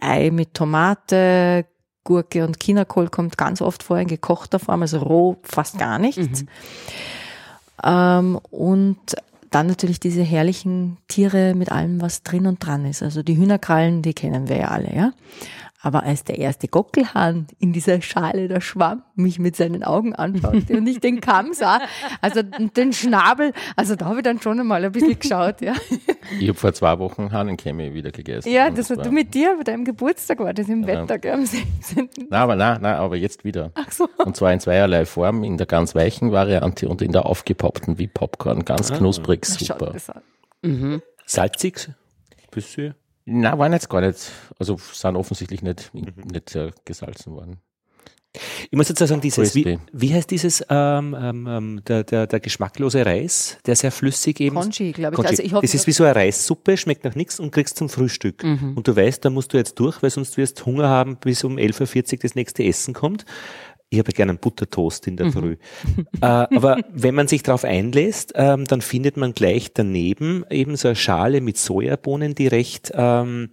Ei 0.00 0.30
mit 0.30 0.54
Tomate, 0.54 1.64
Gurke 2.04 2.46
und 2.46 2.62
Chinakohl 2.62 3.08
kommt 3.08 3.36
ganz 3.36 3.60
oft 3.60 3.82
vor 3.82 3.98
in 3.98 4.06
gekochter 4.06 4.60
Form, 4.60 4.82
also 4.82 4.98
roh 4.98 5.36
fast 5.42 5.78
gar 5.78 5.98
nichts. 5.98 6.44
Ähm, 7.82 8.38
und 8.52 9.00
dann 9.50 9.66
natürlich 9.66 9.98
diese 9.98 10.22
herrlichen 10.22 10.96
Tiere 11.08 11.56
mit 11.56 11.72
allem, 11.72 12.00
was 12.00 12.22
drin 12.22 12.46
und 12.46 12.64
dran 12.64 12.84
ist. 12.84 13.02
Also 13.02 13.24
die 13.24 13.36
Hühnerkrallen, 13.36 14.00
die 14.02 14.14
kennen 14.14 14.48
wir 14.48 14.58
ja 14.58 14.68
alle, 14.68 14.94
ja. 14.94 15.12
Aber 15.80 16.02
als 16.02 16.24
der 16.24 16.38
erste 16.38 16.66
Gockelhahn 16.66 17.46
in 17.60 17.72
dieser 17.72 18.00
Schale 18.02 18.48
da 18.48 18.60
schwamm, 18.60 19.04
mich 19.14 19.38
mit 19.38 19.54
seinen 19.54 19.84
Augen 19.84 20.12
anschaute 20.12 20.76
und 20.76 20.86
ich 20.88 20.98
den 20.98 21.20
Kamm 21.20 21.52
sah, 21.52 21.80
also 22.20 22.42
den 22.42 22.92
Schnabel, 22.92 23.52
also 23.76 23.94
da 23.94 24.06
habe 24.06 24.16
ich 24.16 24.22
dann 24.24 24.40
schon 24.40 24.58
einmal 24.58 24.84
ein 24.84 24.90
bisschen 24.90 25.16
geschaut, 25.18 25.60
ja. 25.60 25.74
Ich 26.40 26.48
habe 26.48 26.58
vor 26.58 26.72
zwei 26.72 26.98
Wochen 26.98 27.30
Hahnenkämme 27.30 27.94
wieder 27.94 28.10
gegessen. 28.10 28.50
Ja, 28.50 28.70
das 28.70 28.90
war 28.90 28.96
du 28.96 29.12
mit 29.12 29.34
dir, 29.34 29.54
bei 29.56 29.62
deinem 29.62 29.84
Geburtstag 29.84 30.40
war 30.40 30.52
das 30.52 30.68
im 30.68 30.82
Ja. 30.82 30.88
Wetter, 30.88 31.18
gell, 31.18 31.34
am 31.34 31.46
16. 31.46 32.08
Nein, 32.28 32.40
aber 32.40 32.56
nein, 32.56 32.78
nein, 32.82 32.96
aber 32.96 33.16
jetzt 33.16 33.44
wieder. 33.44 33.70
Ach 33.74 33.92
so. 33.92 34.08
Und 34.24 34.36
zwar 34.36 34.52
in 34.52 34.58
zweierlei 34.58 35.06
Form, 35.06 35.44
in 35.44 35.58
der 35.58 35.66
ganz 35.68 35.94
weichen 35.94 36.32
Variante 36.32 36.88
und 36.88 37.02
in 37.02 37.12
der 37.12 37.24
aufgepoppten 37.26 37.98
wie 37.98 38.08
Popcorn. 38.08 38.64
Ganz 38.64 38.92
knusprig, 38.92 39.46
Na, 39.48 39.54
schau 39.58 39.58
dir 39.58 39.66
super. 39.78 39.92
das 39.92 40.10
an. 40.10 41.02
Salzig? 41.24 41.88
Bisschen? 42.50 42.94
Nein, 43.30 43.58
waren 43.58 43.72
jetzt 43.72 43.88
gar 43.90 44.00
nicht, 44.00 44.30
also 44.58 44.78
sind 44.92 45.16
offensichtlich 45.16 45.62
nicht, 45.62 45.90
Mhm. 45.92 46.06
nicht 46.32 46.50
sehr 46.50 46.72
gesalzen 46.84 47.34
worden. 47.34 47.58
Ich 48.70 48.76
muss 48.76 48.88
jetzt 48.88 48.98
sagen, 48.98 49.20
dieses, 49.22 49.54
wie, 49.54 49.78
wie 49.90 50.14
heißt 50.14 50.30
dieses, 50.30 50.62
ähm, 50.68 51.16
ähm, 51.18 51.46
ähm, 51.48 51.80
der, 51.88 52.04
der, 52.04 52.26
der 52.26 52.40
geschmacklose 52.40 53.04
Reis, 53.04 53.56
der 53.64 53.74
sehr 53.74 53.90
flüssig 53.90 54.38
eben 54.40 54.54
Conchi, 54.54 54.92
glaube 54.92 55.14
ich. 55.14 55.16
Conchi. 55.16 55.30
Also 55.30 55.42
ich 55.42 55.52
hoffe, 55.54 55.62
das 55.66 55.74
ist 55.74 55.86
wie 55.86 55.92
so 55.92 56.04
eine 56.04 56.14
Reissuppe, 56.14 56.76
schmeckt 56.76 57.04
nach 57.04 57.14
nichts 57.14 57.40
und 57.40 57.50
kriegst 57.50 57.78
zum 57.78 57.88
Frühstück. 57.88 58.44
Und 58.44 58.86
du 58.86 58.94
weißt, 58.94 59.24
da 59.24 59.30
musst 59.30 59.54
du 59.54 59.56
jetzt 59.56 59.80
durch, 59.80 60.02
weil 60.02 60.10
sonst 60.10 60.36
wirst 60.36 60.60
du 60.60 60.66
Hunger 60.66 60.88
haben, 60.88 61.16
bis 61.16 61.42
um 61.42 61.56
11.40 61.56 62.12
Uhr 62.12 62.18
das 62.22 62.34
nächste 62.34 62.62
Essen 62.64 62.92
kommt. 62.92 63.24
Ich 63.90 63.98
habe 63.98 64.12
gerne 64.12 64.30
einen 64.32 64.38
Buttertoast 64.38 65.06
in 65.06 65.16
der 65.16 65.32
Früh. 65.32 65.52
äh, 66.20 66.26
aber 66.26 66.76
wenn 66.92 67.14
man 67.14 67.26
sich 67.26 67.42
darauf 67.42 67.64
einlässt, 67.64 68.32
ähm, 68.34 68.66
dann 68.66 68.82
findet 68.82 69.16
man 69.16 69.32
gleich 69.32 69.72
daneben 69.72 70.44
eben 70.50 70.76
so 70.76 70.88
eine 70.88 70.94
Schale 70.94 71.40
mit 71.40 71.56
Sojabohnen, 71.56 72.34
die 72.34 72.48
recht 72.48 72.92
ähm, 72.94 73.48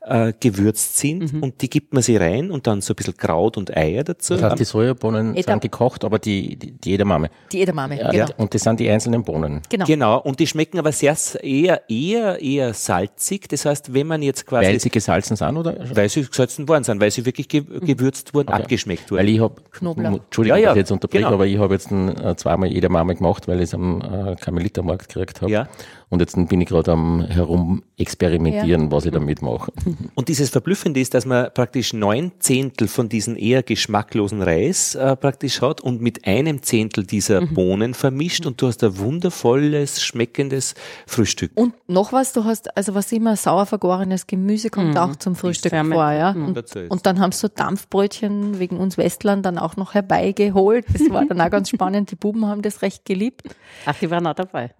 äh, 0.00 0.32
gewürzt 0.40 0.96
sind 0.96 1.40
und 1.40 1.62
die 1.62 1.70
gibt 1.70 1.94
man 1.94 2.02
sie 2.02 2.16
rein 2.16 2.50
und 2.50 2.66
dann 2.66 2.80
so 2.80 2.94
ein 2.94 2.96
bisschen 2.96 3.16
Kraut 3.16 3.56
und 3.56 3.76
Eier 3.76 4.02
dazu. 4.02 4.34
Das 4.34 4.42
heißt, 4.42 4.58
die 4.58 4.64
Sojabohnen 4.64 5.36
Edam- 5.36 5.52
sind 5.54 5.62
gekocht, 5.62 6.04
aber 6.04 6.18
die, 6.18 6.56
die, 6.56 6.72
die 6.72 6.94
Edamame. 6.94 7.30
die 7.52 7.62
Edamame. 7.62 7.96
Ja, 8.00 8.10
genau. 8.10 8.26
Und 8.38 8.54
das 8.54 8.62
sind 8.62 8.80
die 8.80 8.90
einzelnen 8.90 9.22
Bohnen. 9.22 9.62
genau. 9.68 9.84
Genau, 9.86 10.18
und 10.20 10.40
die 10.40 10.48
schmecken 10.48 10.80
aber 10.80 10.90
sehr 10.90 11.16
eher, 11.42 11.88
eher, 11.88 12.42
eher 12.42 12.74
salzig. 12.74 13.48
Das 13.48 13.64
heißt, 13.64 13.94
wenn 13.94 14.08
man 14.08 14.20
jetzt 14.22 14.46
quasi, 14.46 14.66
Weil 14.66 14.80
sie 14.80 14.90
gesalzen 14.90 15.36
sind, 15.36 15.56
oder? 15.56 15.76
weil 15.94 16.08
sie 16.08 16.24
gesalzen 16.24 16.66
worden 16.68 16.82
sind, 16.82 17.00
weil 17.00 17.12
sie 17.12 17.24
wirklich 17.24 17.48
ge 17.48 17.62
gewürzt 17.62 18.34
wurden, 18.34 18.48
abgeschmeckt 18.48 19.12
wurden. 19.12 19.20
Weil 19.20 19.28
ich 19.28 19.40
habe, 19.40 19.54
Knoblauch. 19.78 20.20
Entschuldigung, 20.24 20.58
Ja, 20.58 20.62
ja, 20.62 20.68
dass 20.70 20.76
ich 20.76 20.80
jetzt 20.80 20.90
unterbreche, 20.92 21.24
genau. 21.24 21.34
aber 21.34 21.46
ich 21.46 21.58
habe 21.58 21.74
jetzt 21.74 21.90
ein, 21.90 22.08
äh, 22.16 22.36
zweimal 22.36 22.70
Edamame 22.72 23.14
gemacht, 23.14 23.48
weil 23.48 23.58
ich 23.58 23.64
es 23.64 23.74
am 23.74 24.00
äh, 24.00 24.36
Karmelitermarkt 24.36 25.08
gekriegt 25.08 25.42
habe. 25.42 25.50
Ja. 25.50 25.68
Und 26.08 26.20
jetzt 26.20 26.36
bin 26.48 26.60
ich 26.60 26.68
gerade 26.68 26.92
am 26.92 27.20
herum 27.22 27.82
experimentieren, 27.98 28.92
was 28.92 29.06
ich 29.06 29.12
damit 29.12 29.42
mache. 29.42 29.72
Und 30.14 30.28
dieses 30.28 30.50
Verblüffende 30.50 31.00
ist, 31.00 31.14
dass 31.14 31.26
man 31.26 31.48
praktisch 31.52 31.92
neun 31.92 32.30
Zehntel 32.38 32.86
von 32.86 33.08
diesen 33.08 33.34
eher 33.34 33.64
geschmacklosen 33.64 34.40
Reis 34.40 34.94
äh, 34.94 35.16
praktisch 35.16 35.60
hat 35.60 35.80
und 35.80 36.00
mit 36.00 36.26
einem 36.26 36.62
Zehntel 36.62 37.04
dieser 37.04 37.44
Bohnen 37.46 37.94
vermischt 37.94 38.46
und 38.46 38.62
du 38.62 38.68
hast 38.68 38.84
ein 38.84 38.98
wundervolles, 38.98 40.02
schmeckendes 40.02 40.74
Frühstück. 41.06 41.50
Und 41.54 41.74
noch 41.88 42.12
was, 42.12 42.32
du 42.32 42.44
hast, 42.44 42.76
also 42.76 42.94
was 42.94 43.10
immer 43.10 43.36
sauer 43.36 43.66
vergorenes 43.66 44.26
Gemüse 44.26 44.70
kommt 44.70 44.96
auch 44.96 45.16
zum 45.16 45.34
Frühstück 45.34 45.72
vor, 45.72 46.12
ja. 46.12 46.32
Mhm. 46.32 46.48
Und, 46.48 46.76
und 46.88 47.06
dann 47.06 47.20
haben 47.20 47.32
sie 47.32 47.40
so 47.40 47.48
Dampfbrötchen 47.48 48.60
wegen 48.60 48.76
uns 48.76 48.96
Westlern 48.96 49.42
dann 49.42 49.58
auch 49.58 49.76
noch 49.76 49.94
herbeigeholt. 49.94 50.86
Das 50.92 51.10
war 51.10 51.24
dann 51.24 51.40
auch 51.40 51.50
ganz 51.50 51.70
spannend. 51.70 52.10
Die 52.10 52.16
Buben 52.16 52.46
haben 52.46 52.62
das 52.62 52.82
recht 52.82 53.04
geliebt. 53.04 53.42
Ach, 53.84 53.96
die 54.00 54.10
waren 54.10 54.26
auch 54.26 54.34
dabei. 54.34 54.72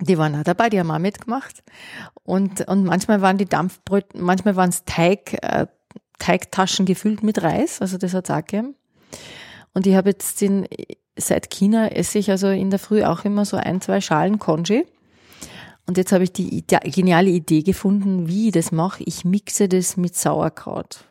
Die 0.00 0.18
waren 0.18 0.34
auch 0.36 0.44
dabei, 0.44 0.68
die 0.68 0.78
haben 0.78 0.90
auch 0.90 0.98
mitgemacht. 0.98 1.62
Und, 2.22 2.66
und 2.68 2.84
manchmal 2.84 3.20
waren 3.20 3.38
die 3.38 3.46
Dampfbrötchen, 3.46 4.22
manchmal 4.22 4.56
waren 4.56 4.70
es 4.70 4.84
Teig, 4.84 5.34
äh, 5.42 5.66
Teigtaschen 6.18 6.86
gefüllt 6.86 7.22
mit 7.22 7.42
Reis, 7.42 7.80
also 7.80 7.98
das 7.98 8.14
hat's 8.14 8.30
auch 8.30 8.36
gegeben. 8.36 8.74
Und 9.72 9.86
ich 9.86 9.94
habe 9.94 10.10
jetzt 10.10 10.42
in, 10.42 10.66
seit 11.16 11.50
China 11.50 11.88
esse 11.88 12.18
ich 12.18 12.30
also 12.30 12.48
in 12.48 12.70
der 12.70 12.78
Früh 12.78 13.04
auch 13.04 13.24
immer 13.24 13.44
so 13.44 13.56
ein, 13.56 13.80
zwei 13.80 14.00
Schalen 14.00 14.38
Congee. 14.38 14.86
Und 15.86 15.96
jetzt 15.96 16.12
habe 16.12 16.24
ich 16.24 16.32
die 16.32 16.64
geniale 16.66 17.30
Idee 17.30 17.62
gefunden, 17.62 18.28
wie 18.28 18.48
ich 18.48 18.52
das 18.52 18.72
mache. 18.72 19.02
Ich 19.04 19.24
mixe 19.24 19.68
das 19.68 19.96
mit 19.96 20.14
Sauerkraut. 20.14 21.07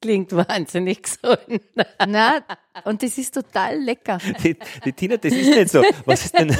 Klingt 0.00 0.32
wahnsinnig 0.36 1.02
gesund. 1.02 1.60
Na, 2.08 2.40
und 2.84 3.02
das 3.02 3.18
ist 3.18 3.34
total 3.34 3.78
lecker. 3.78 4.18
Die, 4.42 4.56
die 4.84 4.92
Tina, 4.92 5.18
das 5.18 5.32
ist 5.32 5.48
nicht 5.48 5.68
so. 5.68 5.82
Was 6.06 6.24
ist 6.24 6.38
denn, 6.38 6.56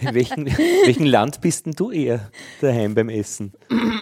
in 0.00 0.14
welchem, 0.14 0.46
welchem 0.46 1.04
Land 1.04 1.40
bist 1.40 1.66
denn 1.66 1.74
du 1.74 1.92
eher 1.92 2.30
daheim 2.60 2.94
beim 2.94 3.08
Essen? 3.08 3.52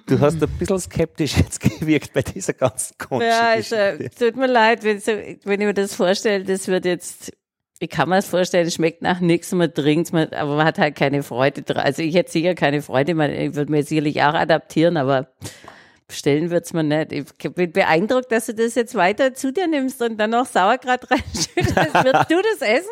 Du 0.07 0.19
hast 0.21 0.43
ein 0.43 0.49
bisschen 0.59 0.79
skeptisch 0.79 1.37
jetzt 1.37 1.61
gewirkt 1.61 2.15
bei 2.15 2.23
dieser 2.23 2.55
ganzen 2.55 2.97
Conchi. 2.97 3.27
Ja, 3.27 3.51
also, 3.51 3.77
tut 4.19 4.37
mir 4.37 4.47
leid, 4.47 4.83
wenn, 4.83 5.01
so, 5.01 5.13
wenn 5.13 5.61
ich 5.61 5.67
mir 5.67 5.75
das 5.75 5.95
vorstelle, 5.95 6.45
das 6.45 6.69
wird 6.69 6.87
jetzt, 6.87 7.33
ich 7.81 7.91
kann 7.91 8.09
mir 8.09 8.17
das 8.17 8.27
vorstellen, 8.27 8.67
es 8.67 8.75
schmeckt 8.75 9.03
nach 9.03 9.21
nichts, 9.21 9.53
man 9.53 9.75
trinkt 9.75 10.13
man, 10.15 10.29
aber 10.33 10.57
man 10.57 10.65
hat 10.65 10.79
halt 10.79 10.97
keine 10.97 11.23
Freude 11.23 11.63
dran. 11.63 11.85
Also 11.85 12.01
ich 12.01 12.15
hätte 12.15 12.33
sicher 12.33 12.55
keine 12.55 12.81
Freude, 12.81 13.15
man, 13.15 13.31
ich 13.31 13.55
würde 13.55 13.71
mir 13.71 13.83
sicherlich 13.83 14.23
auch 14.23 14.35
adaptieren, 14.35 14.97
aber 14.97 15.29
bestellen 16.13 16.51
wird's 16.51 16.73
mir 16.73 16.85
nicht. 16.85 17.13
Ich 17.13 17.55
bin 17.55 17.73
beeindruckt, 17.73 18.31
dass 18.31 18.47
du 18.47 18.55
das 18.55 18.75
jetzt 18.75 18.95
weiter 18.95 19.35
zu 19.35 19.53
dir 19.53 19.67
nimmst 19.67 20.01
und 20.03 20.19
dann 20.19 20.31
noch 20.31 20.47
Sauerkraut 20.47 21.01
reinschüttest. 21.11 21.77
Würdest 21.77 22.31
du 22.31 22.43
das 22.43 22.69
essen? 22.69 22.91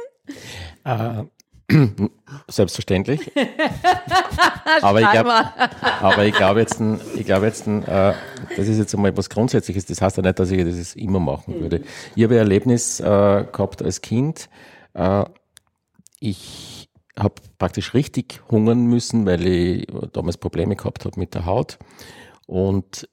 Äh, 0.84 1.24
selbstverständlich. 2.48 3.30
aber, 4.82 5.00
ich 5.02 5.10
glaub, 5.10 5.26
aber 6.00 6.24
ich 6.24 6.34
glaube 6.34 6.60
jetzt, 6.60 6.80
ich 7.14 7.26
glaube 7.26 7.46
jetzt, 7.46 7.66
äh, 7.66 8.14
das 8.56 8.68
ist 8.68 8.78
jetzt 8.78 8.94
einmal 8.94 9.16
was 9.16 9.28
Grundsätzliches. 9.28 9.84
Das 9.86 10.00
heißt 10.00 10.16
ja 10.16 10.22
nicht, 10.22 10.38
dass 10.38 10.50
ich 10.50 10.64
das 10.64 10.96
immer 10.96 11.20
machen 11.20 11.60
würde. 11.60 11.82
Ich 12.16 12.24
habe 12.24 12.34
ein 12.34 12.38
Erlebnis 12.38 13.00
äh, 13.00 13.04
gehabt 13.04 13.82
als 13.82 14.00
Kind. 14.00 14.48
Äh, 14.94 15.24
ich 16.18 16.88
habe 17.18 17.34
praktisch 17.58 17.92
richtig 17.92 18.40
hungern 18.50 18.86
müssen, 18.86 19.26
weil 19.26 19.46
ich 19.46 19.86
damals 20.12 20.38
Probleme 20.38 20.74
gehabt 20.74 21.04
habe 21.04 21.20
mit 21.20 21.34
der 21.34 21.44
Haut. 21.44 21.78
Und 22.50 23.08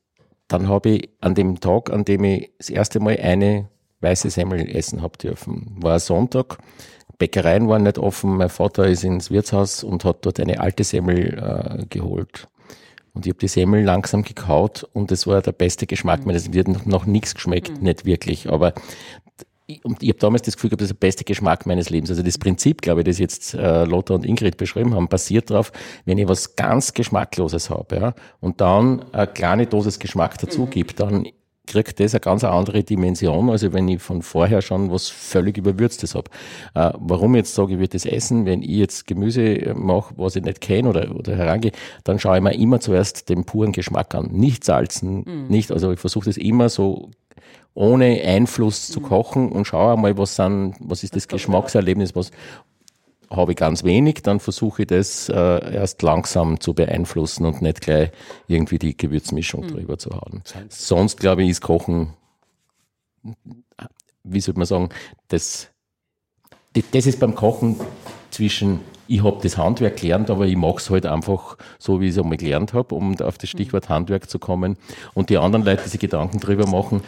dann 0.47 0.67
habe 0.67 0.89
ich 0.89 1.09
an 1.21 1.35
dem 1.35 1.59
Tag, 1.59 1.91
an 1.91 2.05
dem 2.05 2.23
ich 2.23 2.51
das 2.57 2.71
erste 2.71 2.99
Mal 2.99 3.19
eine 3.21 3.69
weiße 4.01 4.31
Semmel 4.31 4.67
essen 4.75 5.03
habe 5.03 5.17
dürfen, 5.19 5.75
war 5.79 5.93
ein 5.93 5.99
Sonntag. 5.99 6.57
Bäckereien 7.19 7.67
waren 7.67 7.83
nicht 7.83 7.99
offen. 7.99 8.37
Mein 8.37 8.49
Vater 8.49 8.87
ist 8.87 9.03
ins 9.03 9.29
Wirtshaus 9.29 9.83
und 9.83 10.05
hat 10.05 10.25
dort 10.25 10.39
eine 10.39 10.59
alte 10.59 10.83
Semmel 10.83 11.37
äh, 11.37 11.85
geholt. 11.85 12.47
Und 13.13 13.27
ich 13.27 13.31
habe 13.31 13.39
die 13.39 13.47
Semmel 13.47 13.83
langsam 13.83 14.23
gekaut 14.23 14.87
und 14.93 15.11
es 15.11 15.27
war 15.27 15.41
der 15.43 15.51
beste 15.51 15.85
Geschmack 15.85 16.25
meines 16.25 16.47
Lebens. 16.47 16.67
Mir 16.67 16.79
hat 16.79 16.87
noch 16.87 17.05
nichts 17.05 17.35
geschmeckt, 17.35 17.79
nicht 17.79 18.05
wirklich. 18.05 18.49
Aber 18.49 18.73
und 19.83 20.01
ich 20.01 20.09
habe 20.09 20.19
damals 20.19 20.43
das 20.43 20.55
Gefühl 20.55 20.69
gehabt, 20.69 20.81
das 20.81 20.91
ist 20.91 21.01
der 21.01 21.07
beste 21.07 21.23
Geschmack 21.23 21.65
meines 21.65 21.89
Lebens. 21.89 22.09
Also 22.09 22.23
das 22.23 22.37
Prinzip, 22.37 22.81
glaube 22.81 23.01
ich, 23.01 23.05
das 23.05 23.19
jetzt 23.19 23.53
äh, 23.53 23.83
Lothar 23.83 24.15
und 24.15 24.25
Ingrid 24.25 24.57
beschrieben 24.57 24.95
haben, 24.95 25.09
basiert 25.09 25.49
darauf, 25.49 25.71
wenn 26.05 26.17
ich 26.17 26.27
was 26.27 26.55
ganz 26.55 26.93
Geschmackloses 26.93 27.69
habe 27.69 27.95
ja, 27.95 28.13
und 28.39 28.61
dann 28.61 29.03
eine 29.11 29.27
kleine 29.27 29.67
Dosis 29.67 29.99
Geschmack 29.99 30.37
dazu 30.37 30.67
gibt, 30.67 30.99
dann 30.99 31.27
kriegt 31.65 31.99
das 31.99 32.13
eine 32.13 32.21
ganz 32.21 32.45
andere 32.45 32.81
Dimension, 32.81 33.49
also 33.49 33.73
wenn 33.73 33.89
ich 33.89 34.01
von 34.01 34.21
vorher 34.21 34.61
schon 34.61 34.89
was 34.89 35.09
völlig 35.09 35.57
Überwürztes 35.57 36.15
habe. 36.15 36.31
Äh, 36.73 36.93
warum 36.97 37.35
jetzt 37.35 37.53
sage, 37.53 37.73
ich 37.73 37.79
würde 37.79 37.89
das 37.89 38.05
essen, 38.05 38.45
wenn 38.45 38.61
ich 38.61 38.69
jetzt 38.69 39.05
Gemüse 39.05 39.41
äh, 39.41 39.73
mache, 39.73 40.13
was 40.17 40.37
ich 40.37 40.43
nicht 40.43 40.61
kenne 40.61 40.87
oder, 40.87 41.13
oder 41.13 41.35
herangehe, 41.35 41.73
dann 42.05 42.19
schaue 42.19 42.37
ich 42.37 42.43
mir 42.43 42.55
immer 42.55 42.79
zuerst 42.79 43.27
den 43.27 43.43
puren 43.43 43.73
Geschmack 43.73 44.15
an. 44.15 44.29
Nicht 44.31 44.63
salzen, 44.63 45.47
nicht, 45.49 45.71
also 45.73 45.91
ich 45.91 45.99
versuche 45.99 46.25
das 46.25 46.37
immer 46.37 46.69
so 46.69 47.11
ohne 47.77 48.21
Einfluss 48.23 48.87
zu 48.87 49.01
kochen 49.01 49.51
und 49.51 49.65
schaue 49.65 49.93
einmal, 49.93 50.17
was, 50.17 50.35
sind, 50.35 50.73
was 50.79 51.03
ist 51.03 51.15
das 51.15 51.27
Geschmackserlebnis, 51.27 52.15
was 52.15 52.31
habe 53.29 53.51
ich 53.51 53.57
ganz 53.57 53.83
wenig, 53.83 54.23
dann 54.23 54.39
versuche 54.39 54.81
ich 54.81 54.87
das 54.87 55.29
äh, 55.29 55.75
erst 55.75 56.01
langsam 56.01 56.59
zu 56.59 56.73
beeinflussen 56.73 57.45
und 57.45 57.61
nicht 57.61 57.81
gleich 57.81 58.09
irgendwie 58.47 58.79
die 58.79 58.97
Gewürzmischung 58.97 59.67
drüber 59.67 59.99
zu 59.99 60.09
hauen. 60.09 60.41
Sonst, 60.69 61.19
glaube 61.19 61.43
ich, 61.43 61.49
ist 61.49 61.61
Kochen, 61.61 62.13
wie 64.23 64.41
soll 64.41 64.55
man 64.55 64.65
sagen, 64.65 64.89
das, 65.27 65.69
das, 66.91 67.05
ist 67.05 67.19
beim 67.19 67.35
Kochen 67.35 67.75
zwischen, 68.31 68.79
ich 69.07 69.23
habe 69.23 69.37
das 69.43 69.57
Handwerk 69.57 69.97
gelernt, 69.97 70.31
aber 70.31 70.47
ich 70.47 70.55
mache 70.55 70.77
es 70.77 70.89
halt 70.89 71.05
einfach 71.05 71.57
so, 71.77 72.01
wie 72.01 72.05
ich 72.05 72.11
es 72.11 72.17
einmal 72.17 72.37
gelernt 72.37 72.73
habe, 72.73 72.95
um 72.95 73.19
auf 73.21 73.37
das 73.37 73.49
Stichwort 73.49 73.87
Handwerk 73.87 74.31
zu 74.31 74.39
kommen. 74.39 74.77
Und 75.13 75.29
die 75.29 75.37
anderen 75.37 75.63
Leute, 75.63 75.83
die 75.83 75.89
sich 75.89 75.99
Gedanken 75.99 76.39
drüber 76.39 76.65
machen, 76.65 77.03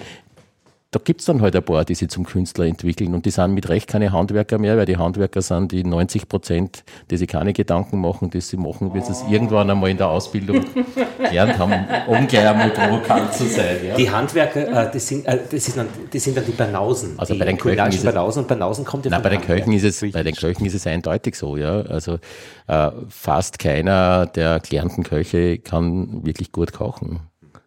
da 0.92 1.00
gibt's 1.04 1.26
dann 1.26 1.42
halt 1.44 1.56
ein 1.56 1.62
paar, 1.64 1.86
die 1.86 1.94
sich 1.94 2.10
zum 2.10 2.26
Künstler 2.26 2.66
entwickeln 2.66 3.14
und 3.14 3.24
die 3.28 3.30
sind 3.30 3.54
mit 3.54 3.70
Recht 3.70 3.88
keine 3.88 4.12
Handwerker 4.12 4.58
mehr, 4.58 4.76
weil 4.76 4.88
die 4.88 4.98
Handwerker 4.98 5.44
sind 5.44 5.72
die 5.72 5.84
90 5.84 6.28
Prozent, 6.28 6.84
die 7.12 7.18
sich 7.18 7.28
keine 7.28 7.54
Gedanken 7.54 8.02
machen, 8.02 8.32
die 8.32 8.42
sie 8.42 8.58
machen, 8.58 8.92
wie 8.96 9.02
sie 9.02 9.12
es 9.12 9.24
irgendwann 9.30 9.70
einmal 9.70 9.92
in 9.92 9.98
der 9.98 10.08
Ausbildung 10.10 10.66
gelernt 11.20 11.60
haben, 11.60 11.74
um 12.08 12.26
gleich 12.28 12.48
einmal 12.48 12.72
provokant 12.72 13.34
zu 13.34 13.46
sein. 13.46 13.78
Ja. 13.88 13.96
Die 13.96 14.10
Handwerker, 14.10 14.88
äh, 14.88 14.92
das, 14.92 15.08
sind, 15.08 15.28
äh, 15.28 15.38
das, 15.52 15.68
ist 15.68 15.78
dann, 15.78 15.88
das 16.12 16.24
sind 16.24 16.36
dann 16.36 16.46
die 16.46 16.54
Banausen. 16.54 17.20
Also 17.20 17.34
die 17.34 17.40
bei 17.40 17.46
den 17.46 17.58
Köchen 17.60 17.88
ist 17.88 17.98
es- 17.98 18.04
Banausen 18.04 18.40
und 18.42 18.48
Banausen 18.48 18.84
kommt 18.84 19.06
ja 19.06 19.12
Nein, 19.12 19.22
bei 19.22 19.30
den. 19.30 19.42
Köchen 19.42 19.74
ist 19.74 19.84
es, 19.84 20.12
bei 20.12 20.24
den 20.24 20.34
Köchen 20.34 20.66
ist 20.66 20.74
es 20.74 20.88
eindeutig 20.88 21.36
so, 21.36 21.56
ja. 21.56 21.82
Also 21.82 22.18
äh, 22.66 22.92
fast 23.10 23.60
keiner 23.60 24.26
der 24.26 24.60
gelernten 24.60 25.04
Köche 25.04 25.60
kann 25.60 26.26
wirklich 26.26 26.52
gut 26.52 26.74
kochen. 26.74 27.20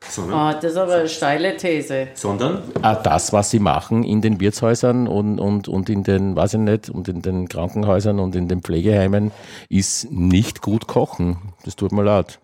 Sondern, 0.09 0.39
Oh, 0.57 0.59
das 0.61 0.73
ist 0.73 0.77
aber 0.77 0.95
eine 0.97 1.09
steile 1.09 1.57
These. 1.57 2.09
sondern 2.15 2.63
Ah, 2.83 2.95
das, 2.97 3.33
was 3.33 3.51
sie 3.51 3.61
machen 3.61 4.05
in 4.05 4.21
den 4.21 4.41
Wirtshäusern 4.41 5.07
und, 5.09 5.39
und, 5.39 5.69
und 5.69 5.89
in 5.89 6.03
den, 6.03 6.35
weiß 6.37 6.55
ich 6.55 6.61
nicht, 6.61 6.91
und 6.91 7.09
in 7.09 7.23
den 7.23 7.49
Krankenhäusern 7.49 8.19
und 8.19 8.35
in 8.35 8.49
den 8.49 8.63
Pflegeheimen, 8.63 9.31
ist 9.69 10.11
nicht 10.11 10.61
gut 10.61 10.87
kochen. 10.87 11.39
Das 11.65 11.77
tut 11.77 11.93
mir 11.93 12.03
leid. 12.03 12.39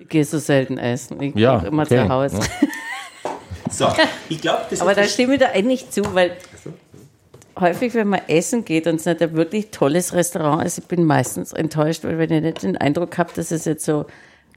Ich 0.00 0.08
gehe 0.08 0.24
so 0.24 0.38
selten 0.38 0.78
essen. 0.78 1.20
Ich 1.22 1.34
Ja, 1.34 1.56
koche 1.56 1.66
immer 1.68 1.82
okay. 1.82 1.96
zu 2.04 2.08
Hause. 2.08 2.40
so, 3.70 3.88
ich 4.28 4.40
glaube, 4.40 4.62
das 4.70 4.80
Aber 4.80 4.94
da 4.94 5.04
stimme 5.04 5.34
ich 5.34 5.40
da 5.40 5.46
eigentlich 5.52 5.90
zu, 5.90 6.02
weil 6.14 6.32
häufig, 7.58 7.94
wenn 7.94 8.08
man 8.08 8.20
essen 8.28 8.64
geht 8.64 8.86
und 8.86 8.96
es 8.96 9.04
nicht 9.06 9.20
ein 9.22 9.34
wirklich 9.34 9.70
tolles 9.70 10.12
Restaurant 10.14 10.64
ist, 10.64 10.78
ich 10.78 10.86
bin 10.86 11.04
meistens 11.04 11.52
enttäuscht, 11.52 12.04
weil 12.04 12.18
wenn 12.18 12.30
ich 12.32 12.42
nicht 12.42 12.62
den 12.62 12.76
Eindruck 12.76 13.18
habe, 13.18 13.30
dass 13.34 13.50
es 13.50 13.64
jetzt 13.64 13.84
so 13.84 14.06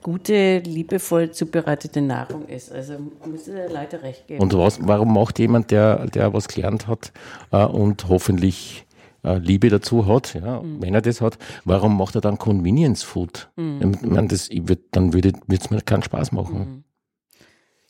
gute, 0.06 0.60
liebevoll 0.60 1.32
zubereitete 1.32 2.00
Nahrung 2.00 2.48
ist. 2.48 2.72
Also 2.72 2.94
muss 3.28 3.46
der 3.46 3.72
Leute 3.72 4.04
recht 4.04 4.28
geben. 4.28 4.40
Und 4.40 4.54
was, 4.54 4.78
warum 4.86 5.12
macht 5.12 5.40
jemand, 5.40 5.72
der, 5.72 6.06
der 6.06 6.32
was 6.32 6.48
gelernt 6.48 6.86
hat 6.88 7.12
äh, 7.52 7.66
und 7.66 8.08
hoffentlich 8.08 8.86
äh, 9.24 9.40
Liebe 9.40 9.70
dazu 9.70 10.06
hat, 10.06 10.36
ja, 10.36 10.62
mhm. 10.62 10.80
wenn 10.80 10.94
er 10.94 11.02
das 11.02 11.22
hat, 11.22 11.40
warum 11.64 11.98
macht 11.98 12.14
er 12.14 12.22
dann 12.22 12.38
Convenience 12.38 13.02
Food? 13.02 13.50
Mhm. 13.56 13.94
Ich 14.04 14.08
meine, 14.08 14.28
das, 14.28 14.48
ich 14.48 14.70
würd, 14.70 14.80
dann 14.92 15.12
würde 15.14 15.34
es 15.48 15.72
mir 15.72 15.82
keinen 15.82 16.04
Spaß 16.04 16.32
machen. 16.34 16.60
Mhm. 16.60 16.84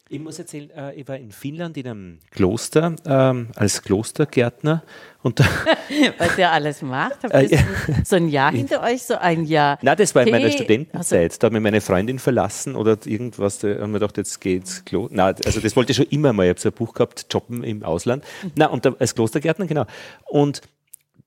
Ich 0.07 0.19
muss 0.19 0.38
erzählen, 0.38 0.69
äh, 0.69 0.93
ich 0.93 1.07
war 1.07 1.17
in 1.17 1.31
Finnland 1.31 1.77
in 1.77 1.88
einem 1.88 2.19
Kloster 2.29 2.95
ähm, 3.07 3.47
als 3.55 3.81
Klostergärtner. 3.81 4.83
Und 5.24 5.39
Was 6.19 6.38
ihr 6.38 6.51
alles 6.51 6.83
macht? 6.83 7.24
Habt 7.24 7.51
ihr 7.51 7.65
so 8.03 8.15
ein 8.15 8.29
Jahr 8.29 8.51
hinter 8.51 8.83
euch, 8.83 9.01
so 9.01 9.15
ein 9.15 9.45
Jahr? 9.45 9.79
Nein, 9.81 9.97
das 9.97 10.13
war 10.13 10.21
in 10.21 10.29
meiner 10.29 10.51
Studentenzeit. 10.51 11.31
Also. 11.31 11.39
Da 11.39 11.45
hat 11.47 11.53
mir 11.53 11.59
meine 11.59 11.81
Freundin 11.81 12.19
verlassen 12.19 12.75
oder 12.75 13.00
irgendwas, 13.03 13.57
da 13.57 13.69
haben 13.79 13.93
wir 13.93 14.00
gedacht, 14.00 14.17
jetzt 14.17 14.39
geht's 14.41 14.85
Klo. 14.85 15.07
Nein, 15.09 15.33
also 15.43 15.59
das 15.59 15.75
wollte 15.75 15.91
ich 15.91 15.97
schon 15.97 16.05
immer 16.12 16.33
mal. 16.33 16.43
Ich 16.43 16.50
habe 16.50 16.59
so 16.59 16.69
ein 16.69 16.74
Buch 16.74 16.93
gehabt, 16.93 17.25
Jobben 17.31 17.63
im 17.63 17.81
Ausland. 17.81 18.24
Mhm. 18.43 18.51
Na 18.57 18.67
und 18.67 18.85
da, 18.85 18.95
als 19.00 19.15
Klostergärtner, 19.15 19.65
genau. 19.65 19.85
Und 20.25 20.62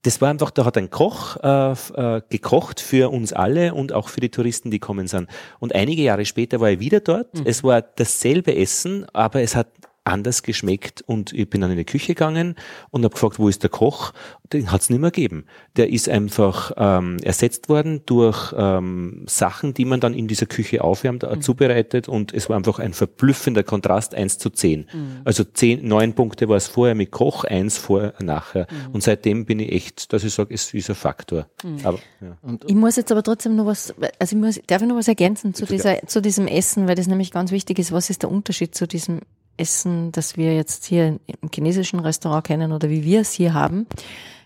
das 0.02 0.21
war 0.21 0.31
einfach, 0.31 0.50
da 0.50 0.64
hat 0.64 0.76
ein 0.78 0.90
Koch 0.90 1.37
äh, 1.43 1.73
äh, 1.73 2.23
gekocht 2.28 2.81
für 2.81 3.11
uns 3.11 3.33
alle 3.33 3.75
und 3.75 3.93
auch 3.93 4.09
für 4.09 4.21
die 4.21 4.31
Touristen, 4.31 4.71
die 4.71 4.78
kommen 4.78 5.09
sind. 5.09 5.28
Und 5.59 5.75
einige 5.75 6.02
Jahre 6.02 6.25
später 6.25 6.61
war 6.61 6.71
ich 6.71 6.78
wieder 6.78 7.00
dort. 7.00 7.35
Mhm. 7.35 7.43
Es 7.45 7.64
war 7.64 7.83
dasselbe 7.83 8.55
Essen, 8.55 9.07
aber 9.12 9.43
es 9.43 9.57
hat 9.57 9.69
anders 10.08 10.42
geschmeckt 10.42 11.02
und 11.02 11.32
ich 11.32 11.48
bin 11.48 11.60
dann 11.60 11.70
in 11.70 11.76
die 11.76 11.84
Küche 11.84 12.14
gegangen 12.14 12.56
und 12.90 13.04
habe 13.04 13.12
gefragt, 13.12 13.38
wo 13.38 13.48
ist 13.48 13.62
der 13.62 13.70
Koch? 13.70 14.12
Den 14.52 14.72
hat 14.72 14.80
es 14.80 14.90
nicht 14.90 15.00
mehr 15.00 15.10
gegeben. 15.10 15.44
Der 15.76 15.90
ist 15.90 16.08
einfach 16.08 16.72
ähm, 16.76 17.18
ersetzt 17.22 17.68
worden 17.68 18.02
durch 18.06 18.54
ähm, 18.56 19.24
Sachen, 19.26 19.74
die 19.74 19.84
man 19.84 20.00
dann 20.00 20.14
in 20.14 20.26
dieser 20.26 20.46
Küche 20.46 20.82
aufwärmt, 20.82 21.24
äh, 21.24 21.36
mhm. 21.36 21.42
zubereitet 21.42 22.08
und 22.08 22.32
es 22.32 22.48
war 22.48 22.56
einfach 22.56 22.78
ein 22.78 22.94
verblüffender 22.94 23.62
Kontrast, 23.62 24.14
eins 24.14 24.38
zu 24.38 24.50
zehn. 24.50 24.86
Mhm. 24.92 25.20
Also 25.24 25.44
zehn, 25.44 25.86
neun 25.86 26.14
Punkte 26.14 26.48
war 26.48 26.56
es 26.56 26.66
vorher 26.66 26.94
mit 26.94 27.10
Koch, 27.10 27.44
eins 27.44 27.78
vorher, 27.78 28.14
nachher. 28.20 28.66
Mhm. 28.70 28.94
Und 28.94 29.02
seitdem 29.02 29.44
bin 29.44 29.60
ich 29.60 29.72
echt, 29.72 30.12
dass 30.12 30.24
ich 30.24 30.32
sage, 30.32 30.54
es 30.54 30.72
ist 30.72 30.88
ein 30.88 30.96
Faktor. 30.96 31.46
Mhm. 31.62 31.78
Aber, 31.84 31.98
ja. 32.20 32.36
ich 32.66 32.74
muss 32.74 32.96
jetzt 32.96 33.12
aber 33.12 33.22
trotzdem 33.22 33.56
noch 33.56 33.66
was, 33.66 33.94
also 34.18 34.36
ich 34.36 34.42
muss, 34.42 34.60
darf 34.66 34.82
ich 34.82 34.88
noch 34.88 34.96
was 34.96 35.08
ergänzen 35.08 35.54
zu, 35.54 35.66
dieser, 35.66 36.06
zu 36.06 36.22
diesem 36.22 36.46
Essen, 36.46 36.88
weil 36.88 36.94
das 36.94 37.06
nämlich 37.06 37.30
ganz 37.30 37.50
wichtig 37.50 37.78
ist. 37.78 37.92
Was 37.92 38.10
ist 38.10 38.22
der 38.22 38.30
Unterschied 38.30 38.74
zu 38.74 38.86
diesem 38.86 39.20
Essen, 39.58 40.12
das 40.12 40.36
wir 40.36 40.54
jetzt 40.54 40.86
hier 40.86 41.18
im 41.26 41.50
chinesischen 41.52 42.00
Restaurant 42.00 42.46
kennen 42.46 42.72
oder 42.72 42.88
wie 42.90 43.04
wir 43.04 43.20
es 43.20 43.32
hier 43.32 43.54
haben. 43.54 43.86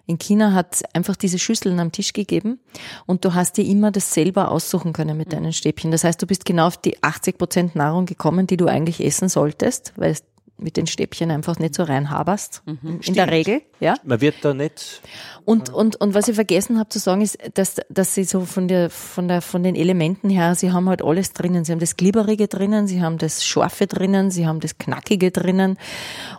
In 0.07 0.19
China 0.19 0.53
hat 0.53 0.75
es 0.75 0.85
einfach 0.95 1.15
diese 1.15 1.39
Schüsseln 1.39 1.79
am 1.79 1.93
Tisch 1.93 2.13
gegeben 2.13 2.59
und 3.07 3.25
du 3.25 3.35
hast 3.35 3.57
dir 3.57 3.65
immer 3.65 3.93
das 3.93 4.13
selber 4.13 4.51
aussuchen 4.51 4.93
können 4.93 5.17
mit 5.17 5.33
deinen 5.33 5.53
Stäbchen. 5.53 5.93
Das 5.93 6.03
heißt, 6.03 6.21
du 6.21 6.27
bist 6.27 6.45
genau 6.45 6.67
auf 6.67 6.77
die 6.77 7.03
80 7.03 7.39
Prozent 7.39 7.77
Nahrung 7.77 8.07
gekommen, 8.07 8.47
die 8.49 8.57
du 8.57 8.67
eigentlich 8.67 9.05
essen 9.05 9.29
solltest, 9.29 9.93
weil 9.97 10.17
mit 10.63 10.77
den 10.77 10.87
Stäbchen 10.87 11.31
einfach 11.31 11.59
nicht 11.59 11.75
so 11.75 11.83
reinhaberst. 11.83 12.63
Mhm, 12.65 12.79
in 12.83 13.03
stimmt. 13.03 13.19
der 13.19 13.31
Regel, 13.31 13.63
ja. 13.81 13.95
Man 14.05 14.21
wird 14.21 14.37
da 14.43 14.55
nicht. 14.55 15.03
Und, 15.45 15.71
und, 15.71 15.97
und 15.97 16.15
was 16.15 16.29
ich 16.29 16.35
vergessen 16.35 16.79
habe 16.79 16.89
zu 16.89 16.99
sagen, 16.99 17.21
ist, 17.21 17.39
dass, 17.55 17.77
dass 17.89 18.15
sie 18.15 18.25
so 18.25 18.43
von 18.43 18.69
der, 18.69 18.91
von 18.91 19.29
der, 19.29 19.43
von 19.43 19.63
den 19.63 19.75
Elementen 19.75 20.31
her, 20.31 20.55
sie 20.55 20.73
haben 20.73 20.89
halt 20.89 21.03
alles 21.03 21.33
drinnen. 21.33 21.65
Sie 21.65 21.73
haben 21.73 21.81
das 21.81 21.97
Glibberige 21.97 22.49
drinnen, 22.49 22.87
sie 22.87 23.03
haben 23.03 23.19
das 23.19 23.45
Scharfe 23.45 23.87
drinnen, 23.87 24.31
sie 24.31 24.47
haben 24.47 24.61
das 24.61 24.79
Knackige 24.79 25.31
drinnen. 25.31 25.79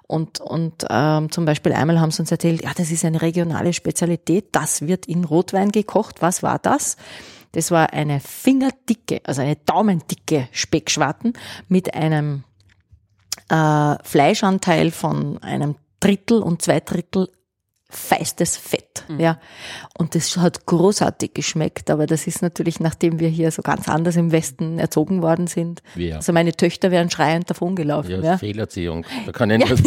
Und, 0.08 0.40
und 0.40 0.86
ähm, 0.90 1.32
zum 1.32 1.46
Beispiel 1.46 1.74
einmal 1.74 2.00
haben 2.00 2.12
sie 2.12 2.22
uns 2.22 2.32
erzählt, 2.32 2.64
ja, 2.64 2.72
das 2.76 2.92
ist 2.92 3.06
eine 3.06 3.22
regionale 3.22 3.74
Spezialität, 3.74 4.48
das 4.52 4.88
wird 4.88 5.06
in 5.06 5.24
Rotwein 5.24 5.72
gekocht. 5.72 6.22
Was 6.22 6.44
war 6.44 6.60
das? 6.60 6.98
Das 7.54 7.70
war 7.70 7.94
eine 7.94 8.20
fingerdicke, 8.20 9.22
also 9.24 9.42
eine 9.42 9.56
daumendicke 9.56 10.48
Speckschwarten 10.52 11.34
mit 11.68 11.94
einem 11.94 12.44
äh, 13.50 13.96
Fleischanteil 14.04 14.92
von 14.92 15.38
einem 15.42 15.76
Drittel 16.00 16.42
und 16.42 16.62
zwei 16.62 16.80
Drittel 16.80 17.30
feistes 17.96 18.58
Fett, 18.58 19.06
mhm. 19.08 19.20
ja. 19.20 19.40
Und 19.98 20.16
das 20.16 20.36
hat 20.38 20.66
großartig 20.66 21.34
geschmeckt, 21.34 21.90
aber 21.90 22.06
das 22.06 22.28
ist 22.28 22.42
natürlich, 22.42 22.80
nachdem 22.80 23.20
wir 23.20 23.30
hier 23.30 23.52
so 23.52 23.62
ganz 23.62 23.88
anders 23.88 24.16
im 24.16 24.32
Westen 24.32 24.80
erzogen 24.80 25.22
worden 25.22 25.48
sind. 25.48 25.82
Ja. 25.96 26.18
Also 26.18 26.34
meine 26.34 26.54
Töchter 26.54 26.92
wären 26.92 27.10
schreiend 27.10 27.50
davongelaufen. 27.50 28.12
Ja, 28.12 28.22
ja. 28.22 28.38
Fehlerziehung. 28.38 29.06
Da 29.26 29.32
kann 29.32 29.50
ich 29.52 29.60
nicht. 29.60 29.86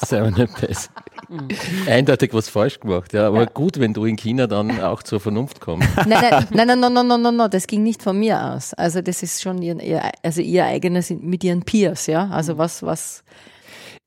das 0.00 0.12
ist 0.12 0.12
nicht 0.38 0.60
besser. 0.60 0.90
Mhm. 1.28 1.48
Eindeutig 1.86 2.32
was 2.32 2.48
falsch 2.48 2.80
gemacht, 2.80 3.12
ja. 3.12 3.26
Aber 3.26 3.40
ja. 3.40 3.44
gut, 3.52 3.78
wenn 3.78 3.94
du 3.94 4.04
in 4.04 4.16
China 4.16 4.46
dann 4.46 4.80
auch 4.80 5.02
zur 5.02 5.20
Vernunft 5.20 5.60
kommst. 5.60 5.88
Nein, 5.96 6.08
nein, 6.08 6.46
nein, 6.50 6.66
nein, 6.66 6.80
nein, 6.80 6.92
nein, 6.92 7.06
nein, 7.06 7.22
nein, 7.22 7.36
nein, 7.36 7.50
das 7.50 7.66
ging 7.66 7.82
nicht 7.82 8.02
von 8.02 8.18
mir 8.18 8.42
aus. 8.42 8.74
Also 8.74 9.02
das 9.02 9.22
ist 9.22 9.42
schon 9.42 9.62
ihr, 9.62 9.80
ihr 9.80 10.02
also 10.22 10.40
ihr 10.40 10.64
eigenes 10.64 11.10
mit 11.10 11.44
ihren 11.44 11.62
Peers, 11.62 12.06
ja. 12.06 12.28
Also 12.30 12.58
was, 12.58 12.82
was, 12.82 13.22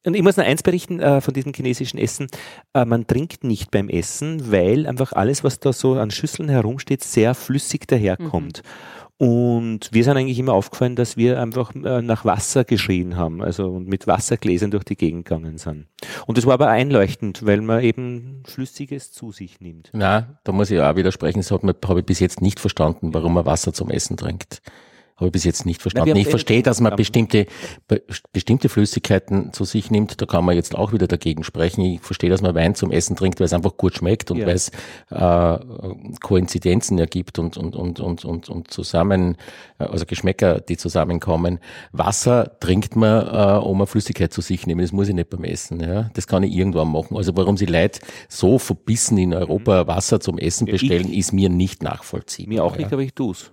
und 0.06 0.16
ich 0.16 0.22
muss 0.22 0.38
noch 0.38 0.46
eins 0.46 0.64
berichten 0.64 1.00
äh, 1.00 1.22
von 1.22 1.34
diesem 1.34 1.54
chinesischen 1.54 1.98
Essen. 1.98 2.28
Äh, 2.74 2.86
man 2.86 3.08
trinkt 3.08 3.44
nicht 3.44 3.72
beim 3.72 3.90
Essen, 3.90 4.52
weil 4.52 4.88
einfach 4.88 5.14
alles, 5.14 5.44
was 5.44 5.60
da 5.60 5.74
so 5.74 5.94
an 5.94 6.12
Schüsseln 6.12 6.50
herumsteht, 6.50 7.04
sehr 7.04 7.34
flüssig 7.36 7.88
daherkommt. 7.88 8.64
Mhm. 8.64 9.04
Und 9.18 9.90
wir 9.94 10.04
sind 10.04 10.18
eigentlich 10.18 10.40
immer 10.40 10.54
aufgefallen, 10.54 10.96
dass 10.98 11.16
wir 11.16 11.40
einfach 11.40 11.74
äh, 11.76 12.02
nach 12.02 12.26
Wasser 12.26 12.66
geschrien 12.66 13.16
haben, 13.16 13.42
also 13.42 13.80
mit 13.80 14.08
Wassergläsern 14.08 14.72
durch 14.72 14.84
die 14.84 14.98
Gegend 14.98 15.26
gegangen 15.26 15.58
sind. 15.58 15.86
Und 16.26 16.38
das 16.38 16.46
war 16.46 16.56
aber 16.56 16.68
einleuchtend, 16.68 17.46
weil 17.46 17.62
man 17.62 17.82
eben 17.84 18.44
Flüssiges 18.46 19.14
zu 19.14 19.32
sich 19.32 19.62
nimmt. 19.62 19.92
Na, 19.94 20.40
da 20.44 20.52
muss 20.52 20.72
ich 20.72 20.80
auch 20.82 20.96
widersprechen. 20.96 21.40
Das 21.40 21.52
habe 21.52 22.00
ich 22.00 22.06
bis 22.06 22.20
jetzt 22.20 22.42
nicht 22.42 22.60
verstanden, 22.60 23.14
warum 23.14 23.36
man 23.36 23.46
Wasser 23.46 23.72
zum 23.72 23.92
Essen 23.92 24.18
trinkt. 24.18 24.62
Habe 25.16 25.28
ich 25.28 25.32
bis 25.32 25.44
jetzt 25.44 25.66
nicht 25.66 25.82
verstanden. 25.82 26.10
Nein, 26.10 26.22
ich 26.22 26.28
verstehe, 26.28 26.64
dass 26.64 26.82
man 26.82 26.96
bestimmte, 26.96 27.46
bestimmte 28.32 28.68
Flüssigkeiten 28.68 29.54
zu 29.54 29.64
sich 29.64 29.92
nimmt. 29.92 30.20
Da 30.20 30.26
kann 30.26 30.44
man 30.44 30.56
jetzt 30.56 30.76
auch 30.76 30.92
wieder 30.92 31.08
dagegen 31.08 31.44
sprechen. 31.44 31.82
Ich 31.82 32.02
verstehe, 32.02 32.32
dass 32.32 32.42
man 32.42 32.56
Wein 32.56 32.74
zum 32.74 32.92
Essen 32.92 33.16
trinkt, 33.16 33.40
weil 33.40 33.46
es 33.46 33.54
einfach 33.54 33.78
gut 33.78 33.96
schmeckt 33.96 34.32
und 34.32 34.38
ja. 34.38 34.48
weil 34.48 34.56
es 34.56 34.72
äh, 35.12 35.60
Koinzidenzen 36.20 36.98
ergibt 36.98 37.38
und, 37.38 37.58
und, 37.58 37.76
und, 37.76 38.00
und, 38.00 38.26
und, 38.26 38.50
und 38.50 38.72
zusammen, 38.72 39.38
äh, 39.78 39.84
also 39.84 40.06
Geschmäcker, 40.06 40.60
die 40.62 40.78
zusammenkommen. 40.78 41.60
Wasser 41.92 42.60
trinkt 42.60 42.96
man, 42.96 43.28
äh, 43.28 43.64
um 43.64 43.78
eine 43.78 43.88
Flüssigkeit 43.88 44.34
zu 44.34 44.42
sich 44.42 44.66
nehmen. 44.66 44.82
Das 44.82 44.92
muss 44.92 45.10
ich 45.10 45.16
nicht 45.16 45.30
beim 45.30 45.44
Essen. 45.44 45.80
Ja? 45.80 46.10
Das 46.16 46.26
kann 46.26 46.42
ich 46.42 46.56
irgendwann 46.56 46.92
machen. 46.92 47.16
Also 47.18 47.38
warum 47.38 47.56
sie 47.56 47.68
Leute 47.68 48.00
so 48.30 48.58
verbissen 48.58 49.20
in 49.20 49.34
Europa 49.34 49.86
Wasser 49.86 50.20
zum 50.20 50.40
Essen 50.40 50.66
bestellen, 50.66 51.10
ich, 51.10 51.20
ist 51.20 51.34
mir 51.34 51.50
nicht 51.50 51.84
nachvollziehbar. 51.84 52.54
Mir 52.54 52.64
auch 52.64 52.78
nicht, 52.78 52.92
aber 52.92 53.04
ich 53.04 53.14
tue 53.14 53.32
es. 53.32 53.52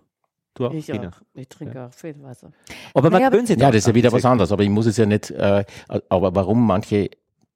Du 0.61 0.67
auch, 0.67 0.75
ich 0.75 0.93
Auch. 0.93 1.23
Ich 1.33 1.49
trinke 1.49 1.75
ja. 1.75 1.87
auch 1.87 1.93
viel 1.95 2.15
Wasser. 2.23 2.53
Aber 2.93 3.09
man 3.09 3.21
naja, 3.21 3.31
gewöhnt 3.31 3.49
sich 3.49 3.59
Ja, 3.59 3.69
das 3.69 3.79
ist 3.79 3.87
ja 3.87 3.95
wieder 3.95 4.13
was 4.13 4.27
anderes. 4.27 4.53
Aber 4.53 4.63
ich 4.63 4.69
muss 4.69 4.85
es 4.85 4.99
ja 4.99 5.07
nicht, 5.07 5.31
äh, 5.31 5.65
aber 6.11 6.35
warum 6.35 6.67
manche 6.67 7.09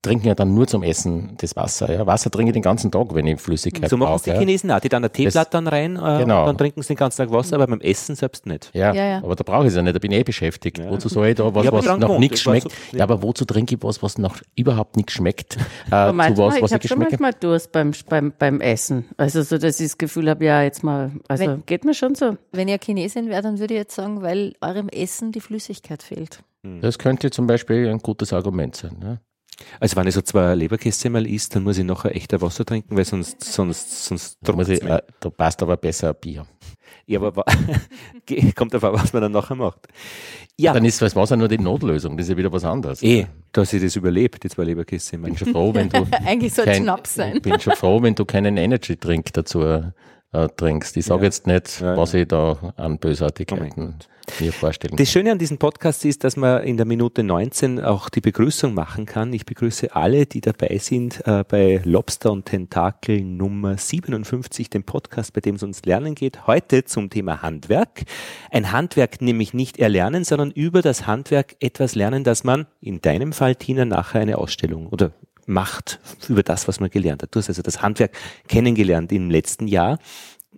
trinken 0.04 0.26
ja 0.28 0.34
dann 0.34 0.54
nur 0.54 0.66
zum 0.66 0.82
Essen 0.82 1.34
das 1.38 1.56
Wasser. 1.56 1.92
Ja. 1.92 2.06
Wasser 2.06 2.30
trinke 2.30 2.50
ich 2.50 2.54
den 2.54 2.62
ganzen 2.62 2.90
Tag, 2.90 3.14
wenn 3.14 3.26
ich 3.26 3.40
Flüssigkeit 3.40 3.90
So 3.90 3.96
machen 3.96 4.16
es 4.16 4.22
die 4.22 4.30
ja. 4.30 4.38
Chinesen 4.38 4.70
auch. 4.70 4.80
Die 4.80 4.88
dann 4.88 5.04
ein 5.04 5.12
Teeblatt 5.12 5.52
dann 5.52 5.66
rein 5.66 5.96
äh, 5.96 6.18
genau. 6.18 6.46
dann 6.46 6.56
trinken 6.56 6.82
sie 6.82 6.88
den 6.88 6.96
ganzen 6.96 7.18
Tag 7.18 7.32
Wasser, 7.32 7.56
aber 7.56 7.66
beim 7.66 7.80
Essen 7.80 8.14
selbst 8.14 8.46
nicht. 8.46 8.70
Ja, 8.74 8.94
ja, 8.94 9.04
ja. 9.04 9.18
aber 9.18 9.34
da 9.34 9.42
brauche 9.42 9.64
ich 9.64 9.68
es 9.68 9.76
ja 9.76 9.82
nicht, 9.82 9.94
da 9.94 9.98
bin 9.98 10.12
ich 10.12 10.18
eh 10.18 10.24
beschäftigt. 10.24 10.80
Wozu 10.88 11.08
soll 11.08 11.28
ich 11.28 11.36
da 11.36 11.54
was, 11.54 11.70
was 11.72 11.98
noch 11.98 12.18
nichts 12.18 12.42
schmeckt? 12.42 12.70
So, 12.70 12.96
ja. 12.96 13.04
aber 13.04 13.22
wozu 13.22 13.44
trinke 13.44 13.74
ich 13.74 13.82
was, 13.82 14.02
was 14.02 14.18
noch 14.18 14.36
überhaupt 14.54 14.96
nichts 14.96 15.14
schmeckt? 15.14 15.56
Äh, 15.56 15.90
zu 15.90 16.18
was, 16.18 16.36
was 16.36 16.70
ich 16.70 16.72
habe 16.72 16.88
schon 16.88 16.98
manchmal 16.98 17.32
Durst 17.32 17.72
beim, 17.72 17.92
beim, 18.08 18.32
beim 18.38 18.60
Essen. 18.60 19.06
Also 19.16 19.42
so, 19.42 19.58
dass 19.58 19.80
ich 19.80 19.86
das 19.86 19.98
Gefühl 19.98 20.28
habe, 20.28 20.44
ja, 20.44 20.62
jetzt 20.62 20.84
mal, 20.84 21.12
also 21.28 21.44
wenn, 21.44 21.66
geht 21.66 21.84
mir 21.84 21.94
schon 21.94 22.14
so. 22.14 22.36
Wenn 22.52 22.68
ihr 22.68 22.78
Chinesin 22.82 23.28
wäre, 23.28 23.42
dann 23.42 23.58
würde 23.58 23.74
ich 23.74 23.78
jetzt 23.78 23.94
sagen, 23.94 24.22
weil 24.22 24.54
eurem 24.60 24.88
Essen 24.88 25.32
die 25.32 25.40
Flüssigkeit 25.40 26.02
fehlt. 26.02 26.42
Das 26.80 26.98
könnte 26.98 27.30
zum 27.30 27.46
Beispiel 27.46 27.88
ein 27.88 27.98
gutes 27.98 28.32
Argument 28.32 28.74
sein. 28.74 28.96
Ne? 28.98 29.20
Also 29.80 29.96
wenn 29.96 30.06
ich 30.06 30.14
so 30.14 30.22
zwei 30.22 30.54
Leberkäse 30.54 31.10
mal 31.10 31.26
isst, 31.26 31.54
dann 31.54 31.62
muss 31.62 31.78
ich 31.78 31.84
nachher 31.84 32.14
echter 32.14 32.40
Wasser 32.40 32.64
trinken, 32.64 32.96
weil 32.96 33.04
sonst, 33.04 33.42
sonst, 33.42 34.06
sonst 34.06 34.38
da, 34.42 34.52
muss 34.52 34.68
ich, 34.68 34.82
äh, 34.82 35.02
da 35.20 35.30
passt 35.30 35.62
aber 35.62 35.76
besser 35.76 36.10
ein 36.10 36.16
Bier. 36.20 36.46
Ja, 37.06 37.20
aber 37.20 37.44
kommt 38.54 38.72
davon, 38.72 38.94
was 38.94 39.12
man 39.12 39.22
dann 39.22 39.32
nachher 39.32 39.54
macht. 39.54 39.88
Ja. 40.58 40.72
Dann 40.72 40.84
ist 40.84 41.02
das 41.02 41.14
Wasser 41.14 41.36
nur 41.36 41.48
die 41.48 41.58
Notlösung, 41.58 42.16
das 42.16 42.26
ist 42.26 42.30
ja 42.30 42.36
wieder 42.36 42.52
was 42.52 42.64
anderes. 42.64 43.02
Eh, 43.02 43.26
dass 43.52 43.72
ich 43.72 43.82
das 43.82 43.96
überlebt, 43.96 44.42
die 44.42 44.48
zwei 44.48 44.64
Leberkäse. 44.64 45.16
Ich 45.16 45.22
bin 45.22 45.36
schon 45.36 45.52
froh, 45.52 45.74
wenn 45.74 45.88
du. 45.88 46.06
Eigentlich 46.24 46.54
soll 46.54 46.66
es 46.68 46.78
Schnaps 46.78 47.14
sein. 47.14 47.36
Ich 47.36 47.42
bin 47.42 47.60
schon 47.60 47.76
froh, 47.76 48.02
wenn 48.02 48.14
du 48.14 48.24
keinen 48.24 48.56
Energy-Drink 48.56 49.32
dazu 49.34 49.92
äh, 50.34 50.48
trinkst. 50.48 50.96
Ich 50.96 51.06
sage 51.06 51.22
ja. 51.22 51.24
jetzt 51.26 51.46
nicht, 51.46 51.80
ja, 51.80 51.96
was 51.96 52.12
ich 52.14 52.28
da 52.28 52.74
an 52.76 52.98
Bösartigkeiten 52.98 53.94
mir 54.40 54.52
vorstellen 54.52 54.96
Das 54.96 55.10
Schöne 55.10 55.32
an 55.32 55.38
diesem 55.38 55.58
Podcast 55.58 56.04
ist, 56.04 56.24
dass 56.24 56.36
man 56.36 56.62
in 56.64 56.76
der 56.76 56.86
Minute 56.86 57.22
19 57.22 57.80
auch 57.80 58.08
die 58.08 58.20
Begrüßung 58.20 58.74
machen 58.74 59.06
kann. 59.06 59.32
Ich 59.32 59.44
begrüße 59.44 59.94
alle, 59.94 60.26
die 60.26 60.40
dabei 60.40 60.78
sind 60.78 61.26
äh, 61.26 61.44
bei 61.46 61.80
Lobster 61.84 62.32
und 62.32 62.46
Tentakel 62.46 63.20
Nummer 63.22 63.76
57, 63.76 64.70
dem 64.70 64.84
Podcast, 64.84 65.32
bei 65.34 65.40
dem 65.40 65.56
es 65.56 65.62
uns 65.62 65.84
lernen 65.84 66.14
geht. 66.14 66.46
Heute 66.46 66.84
zum 66.84 67.10
Thema 67.10 67.42
Handwerk. 67.42 68.04
Ein 68.50 68.72
Handwerk 68.72 69.20
nämlich 69.20 69.54
nicht 69.54 69.78
erlernen, 69.78 70.24
sondern 70.24 70.50
über 70.50 70.82
das 70.82 71.06
Handwerk 71.06 71.56
etwas 71.60 71.94
lernen, 71.94 72.24
dass 72.24 72.44
man 72.44 72.66
in 72.80 73.00
deinem 73.00 73.32
Fall, 73.32 73.56
Tina, 73.56 73.84
nachher 73.84 74.22
eine 74.22 74.38
Ausstellung 74.38 74.86
oder 74.86 75.12
macht 75.46 76.00
über 76.28 76.42
das, 76.42 76.68
was 76.68 76.80
man 76.80 76.90
gelernt 76.90 77.22
hat. 77.22 77.35
Du 77.35 77.38
hast 77.38 77.48
also 77.48 77.62
das 77.62 77.83
Handwerk 77.83 78.12
kennengelernt 78.48 79.12
im 79.12 79.30
letzten 79.30 79.66
Jahr. 79.68 79.98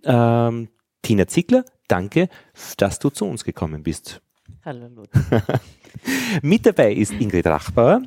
Ähm, 0.03 0.69
Tina 1.01 1.27
Ziegler 1.27 1.63
danke, 1.87 2.29
dass 2.77 2.99
du 2.99 3.09
zu 3.09 3.25
uns 3.25 3.43
gekommen 3.43 3.83
bist. 3.83 4.21
Hallo 4.63 4.87
Lothar. 4.87 5.61
Mit 6.41 6.65
dabei 6.65 6.93
ist 6.93 7.13
Ingrid 7.13 7.47
Rachbauer 7.47 8.01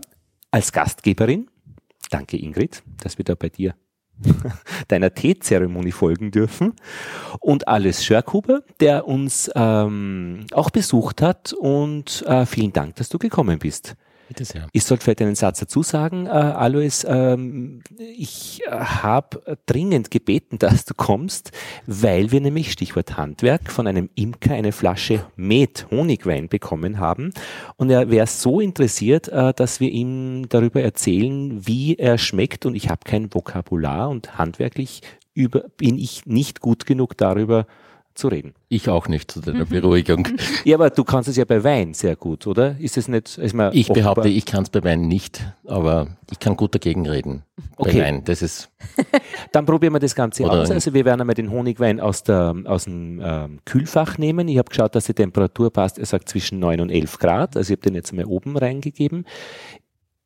als 0.50 0.72
Gastgeberin. 0.72 1.48
Danke 2.10 2.36
Ingrid, 2.36 2.82
dass 3.02 3.18
wir 3.18 3.24
da 3.24 3.34
bei 3.34 3.48
dir 3.48 3.74
deiner 4.88 5.14
Teezeremonie 5.14 5.92
folgen 5.92 6.30
dürfen. 6.30 6.74
Und 7.40 7.68
Alice 7.68 8.04
Schörkuber, 8.04 8.62
der 8.80 9.06
uns 9.06 9.50
ähm, 9.54 10.46
auch 10.52 10.70
besucht 10.70 11.22
hat. 11.22 11.52
Und 11.52 12.22
äh, 12.26 12.46
vielen 12.46 12.72
Dank, 12.72 12.96
dass 12.96 13.08
du 13.08 13.18
gekommen 13.18 13.58
bist. 13.58 13.96
Bitte 14.30 14.44
sehr. 14.44 14.68
Ich 14.70 14.84
sollte 14.84 15.02
vielleicht 15.02 15.22
einen 15.22 15.34
Satz 15.34 15.58
dazu 15.58 15.82
sagen, 15.82 16.26
äh, 16.26 16.28
Alois, 16.28 17.04
ähm, 17.04 17.82
ich 17.98 18.62
äh, 18.64 18.70
habe 18.70 19.58
dringend 19.66 20.12
gebeten, 20.12 20.56
dass 20.56 20.84
du 20.84 20.94
kommst, 20.94 21.50
weil 21.88 22.30
wir 22.30 22.40
nämlich, 22.40 22.70
Stichwort 22.70 23.16
Handwerk, 23.16 23.72
von 23.72 23.88
einem 23.88 24.08
Imker 24.14 24.54
eine 24.54 24.70
Flasche 24.70 25.24
Met 25.34 25.88
Honigwein 25.90 26.48
bekommen 26.48 27.00
haben. 27.00 27.32
Und 27.74 27.90
er 27.90 28.08
wäre 28.08 28.28
so 28.28 28.60
interessiert, 28.60 29.26
äh, 29.26 29.52
dass 29.52 29.80
wir 29.80 29.90
ihm 29.90 30.48
darüber 30.48 30.80
erzählen, 30.80 31.66
wie 31.66 31.96
er 31.96 32.16
schmeckt. 32.16 32.66
Und 32.66 32.76
ich 32.76 32.88
habe 32.88 33.00
kein 33.02 33.34
Vokabular 33.34 34.08
und 34.08 34.38
handwerklich 34.38 35.02
über, 35.34 35.64
bin 35.76 35.98
ich 35.98 36.24
nicht 36.26 36.60
gut 36.60 36.86
genug 36.86 37.16
darüber 37.16 37.66
zu 38.14 38.28
reden. 38.28 38.54
Ich 38.68 38.88
auch 38.88 39.08
nicht, 39.08 39.30
zu 39.30 39.40
deiner 39.40 39.64
Beruhigung. 39.64 40.28
Ja, 40.64 40.76
aber 40.76 40.90
du 40.90 41.04
kannst 41.04 41.28
es 41.28 41.36
ja 41.36 41.44
bei 41.44 41.62
Wein 41.64 41.94
sehr 41.94 42.16
gut, 42.16 42.46
oder? 42.46 42.76
Ist 42.78 42.96
es 42.98 43.08
nicht? 43.08 43.38
Ist 43.38 43.54
man 43.54 43.72
Ich 43.72 43.88
offenbar- 43.90 44.14
behaupte, 44.14 44.28
ich 44.28 44.44
kann 44.44 44.62
es 44.64 44.70
bei 44.70 44.82
Wein 44.84 45.08
nicht, 45.08 45.42
aber 45.66 46.08
ich 46.30 46.38
kann 46.38 46.56
gut 46.56 46.74
dagegen 46.74 47.08
reden. 47.08 47.44
Okay. 47.76 47.98
Bei 47.98 48.04
Wein, 48.04 48.24
das 48.24 48.42
ist, 48.42 48.70
Dann 49.52 49.64
probieren 49.64 49.92
wir 49.94 50.00
das 50.00 50.14
Ganze 50.14 50.44
Oder- 50.44 50.62
aus. 50.62 50.70
Also 50.70 50.92
wir 50.92 51.04
werden 51.04 51.20
einmal 51.20 51.34
den 51.34 51.50
Honigwein 51.50 51.98
aus, 52.00 52.22
der, 52.22 52.54
aus 52.66 52.84
dem 52.84 53.20
ähm, 53.24 53.58
Kühlfach 53.64 54.18
nehmen. 54.18 54.48
Ich 54.48 54.58
habe 54.58 54.68
geschaut, 54.68 54.94
dass 54.94 55.04
die 55.06 55.14
Temperatur 55.14 55.72
passt. 55.72 55.98
Er 55.98 56.06
sagt 56.06 56.28
zwischen 56.28 56.58
9 56.58 56.80
und 56.80 56.90
11 56.90 57.18
Grad. 57.18 57.56
Also 57.56 57.72
ich 57.72 57.78
habe 57.78 57.88
den 57.88 57.94
jetzt 57.94 58.12
mal 58.12 58.24
oben 58.26 58.56
reingegeben. 58.56 59.24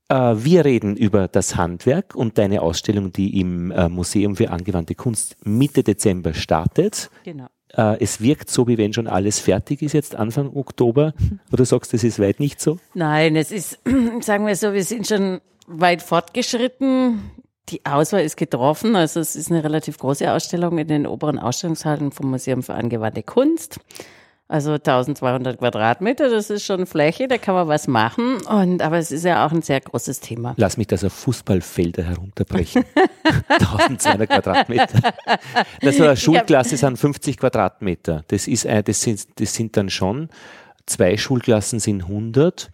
Äh, 0.09 0.14
wir 0.37 0.64
reden 0.64 0.97
über 0.97 1.29
das 1.29 1.57
Handwerk 1.57 2.14
und 2.14 2.37
deine 2.38 2.61
Ausstellung, 2.62 3.12
die 3.12 3.40
im 3.40 3.70
äh, 3.70 3.88
Museum 3.88 4.37
für 4.37 4.51
angewandte 4.51 4.94
Kunst 4.94 5.37
Mitte 5.44 5.83
Dezember 5.83 6.35
startet. 6.35 7.11
Genau. 7.25 7.47
Äh, 7.77 7.97
es 8.01 8.21
wirkt 8.21 8.51
so, 8.51 8.67
wie 8.69 8.79
wenn 8.79 8.93
schon 8.93 9.07
alles 9.07 9.41
fertig 9.41 9.83
ist 9.83 9.93
jetzt 9.93 10.15
Anfang 10.15 10.55
Oktober. 10.55 11.15
Oder 11.53 11.65
sagst 11.65 11.93
du, 11.93 11.97
das 11.97 12.05
ist 12.05 12.19
weit 12.19 12.41
nicht 12.41 12.61
so? 12.61 12.79
Nein, 12.95 13.37
es 13.37 13.51
ist, 13.51 13.79
sagen 14.21 14.47
wir 14.47 14.57
so, 14.57 14.73
wir 14.73 14.85
sind 14.85 15.07
schon 15.07 15.41
weit 15.67 16.03
fortgeschritten. 16.03 17.31
Die 17.71 17.85
Auswahl 17.87 18.23
ist 18.23 18.37
getroffen. 18.37 18.95
Also 18.95 19.21
es 19.21 19.37
ist 19.37 19.51
eine 19.51 19.65
relativ 19.65 19.99
große 19.99 20.31
Ausstellung 20.31 20.79
in 20.79 20.89
den 20.89 21.07
oberen 21.07 21.39
Ausstellungshallen 21.39 22.13
vom 22.13 22.31
Museum 22.31 22.63
für 22.63 22.75
angewandte 22.75 23.23
Kunst. 23.23 23.81
Also 24.55 24.75
1200 24.75 25.59
Quadratmeter, 25.59 26.31
das 26.31 26.49
ist 26.49 26.64
schon 26.64 26.87
Fläche, 26.87 27.27
da 27.27 27.38
kann 27.38 27.57
man 27.57 27.67
was 27.67 27.88
machen. 27.88 28.37
Und, 28.43 28.83
aber 28.83 28.99
es 28.99 29.11
ist 29.11 29.25
ja 29.25 29.45
auch 29.45 29.51
ein 29.51 29.62
sehr 29.62 29.81
großes 29.81 30.21
Thema. 30.21 30.55
Lass 30.59 30.77
mich 30.77 30.87
das 30.87 31.03
auf 31.03 31.12
Fußballfelder 31.12 32.05
herunterbrechen. 32.05 32.85
1200 33.49 34.31
Quadratmeter. 34.31 35.12
Das 35.81 36.01
eine 36.01 36.17
Schulklasse 36.17 36.77
sind 36.77 36.97
50 36.97 37.38
Quadratmeter. 37.38 38.23
Das 38.29 38.47
ist, 38.47 38.64
äh, 38.64 38.85
das 38.85 39.01
sind, 39.01 39.27
das 39.40 39.55
sind 39.55 39.77
dann 39.77 39.90
schon, 39.90 40.29
zwei 40.87 41.17
Schulklassen 41.17 41.81
sind 41.81 42.05
100. 42.05 42.71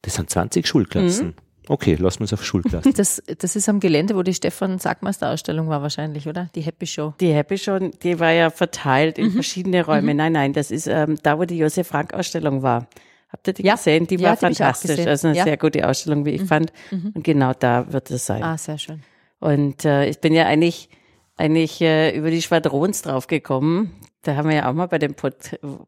Das 0.00 0.14
sind 0.14 0.30
20 0.30 0.66
Schulklassen. 0.66 1.34
Okay, 1.70 1.94
lassen 1.94 2.18
wir 2.20 2.24
es 2.24 2.32
auf 2.32 2.44
Schulklassen. 2.44 2.92
Das, 2.96 3.22
das 3.38 3.54
ist 3.54 3.68
am 3.68 3.78
Gelände, 3.78 4.16
wo 4.16 4.22
die 4.24 4.34
Stefan 4.34 4.80
Sackmeister 4.80 5.30
Ausstellung 5.30 5.68
war 5.68 5.82
wahrscheinlich, 5.82 6.26
oder? 6.26 6.48
Die 6.56 6.62
Happy 6.62 6.84
Show. 6.86 7.14
Die 7.20 7.32
Happy 7.32 7.56
Show, 7.58 7.78
die 7.78 8.18
war 8.18 8.32
ja 8.32 8.50
verteilt 8.50 9.18
Mhm. 9.18 9.24
in 9.26 9.30
verschiedene 9.32 9.84
Räume. 9.86 10.12
Nein, 10.14 10.32
nein, 10.32 10.52
das 10.52 10.72
ist 10.72 10.88
ähm, 10.88 11.16
da, 11.22 11.38
wo 11.38 11.44
die 11.44 11.58
Josef 11.58 11.86
Frank 11.86 12.12
Ausstellung 12.12 12.62
war. 12.62 12.88
Habt 13.32 13.46
ihr 13.46 13.52
die 13.54 13.62
Ja. 13.62 13.74
gesehen? 13.76 14.08
Die 14.08 14.16
Ja, 14.16 14.30
war 14.30 14.34
die 14.36 14.40
fantastisch. 14.46 14.90
gesehen. 14.90 15.08
Also 15.08 15.28
eine 15.28 15.36
Ja. 15.36 15.44
Mhm. 15.44 15.46
sehr 15.48 15.56
gute 15.58 15.88
Ausstellung, 15.88 16.24
wie 16.24 16.30
ich 16.30 16.42
fand. 16.42 16.72
Und 16.90 17.22
genau 17.22 17.52
da 17.56 17.92
wird 17.92 18.10
es 18.10 18.26
sein. 18.26 18.42
Ah, 18.42 18.58
sehr 18.58 18.76
schön. 18.78 19.02
Und 19.38 19.84
äh, 19.84 20.06
ich 20.06 20.18
bin 20.20 20.34
ja 20.34 20.46
eigentlich, 20.46 20.88
eigentlich 21.36 21.80
äh, 21.80 22.10
über 22.16 22.30
die 22.32 22.42
Schwadrons 22.42 23.02
draufgekommen. 23.02 23.92
Da 24.22 24.36
haben 24.36 24.50
wir 24.50 24.56
ja 24.56 24.68
auch 24.68 24.74
mal 24.74 24.86
bei 24.86 24.98
dem 24.98 25.14
Pod 25.14 25.34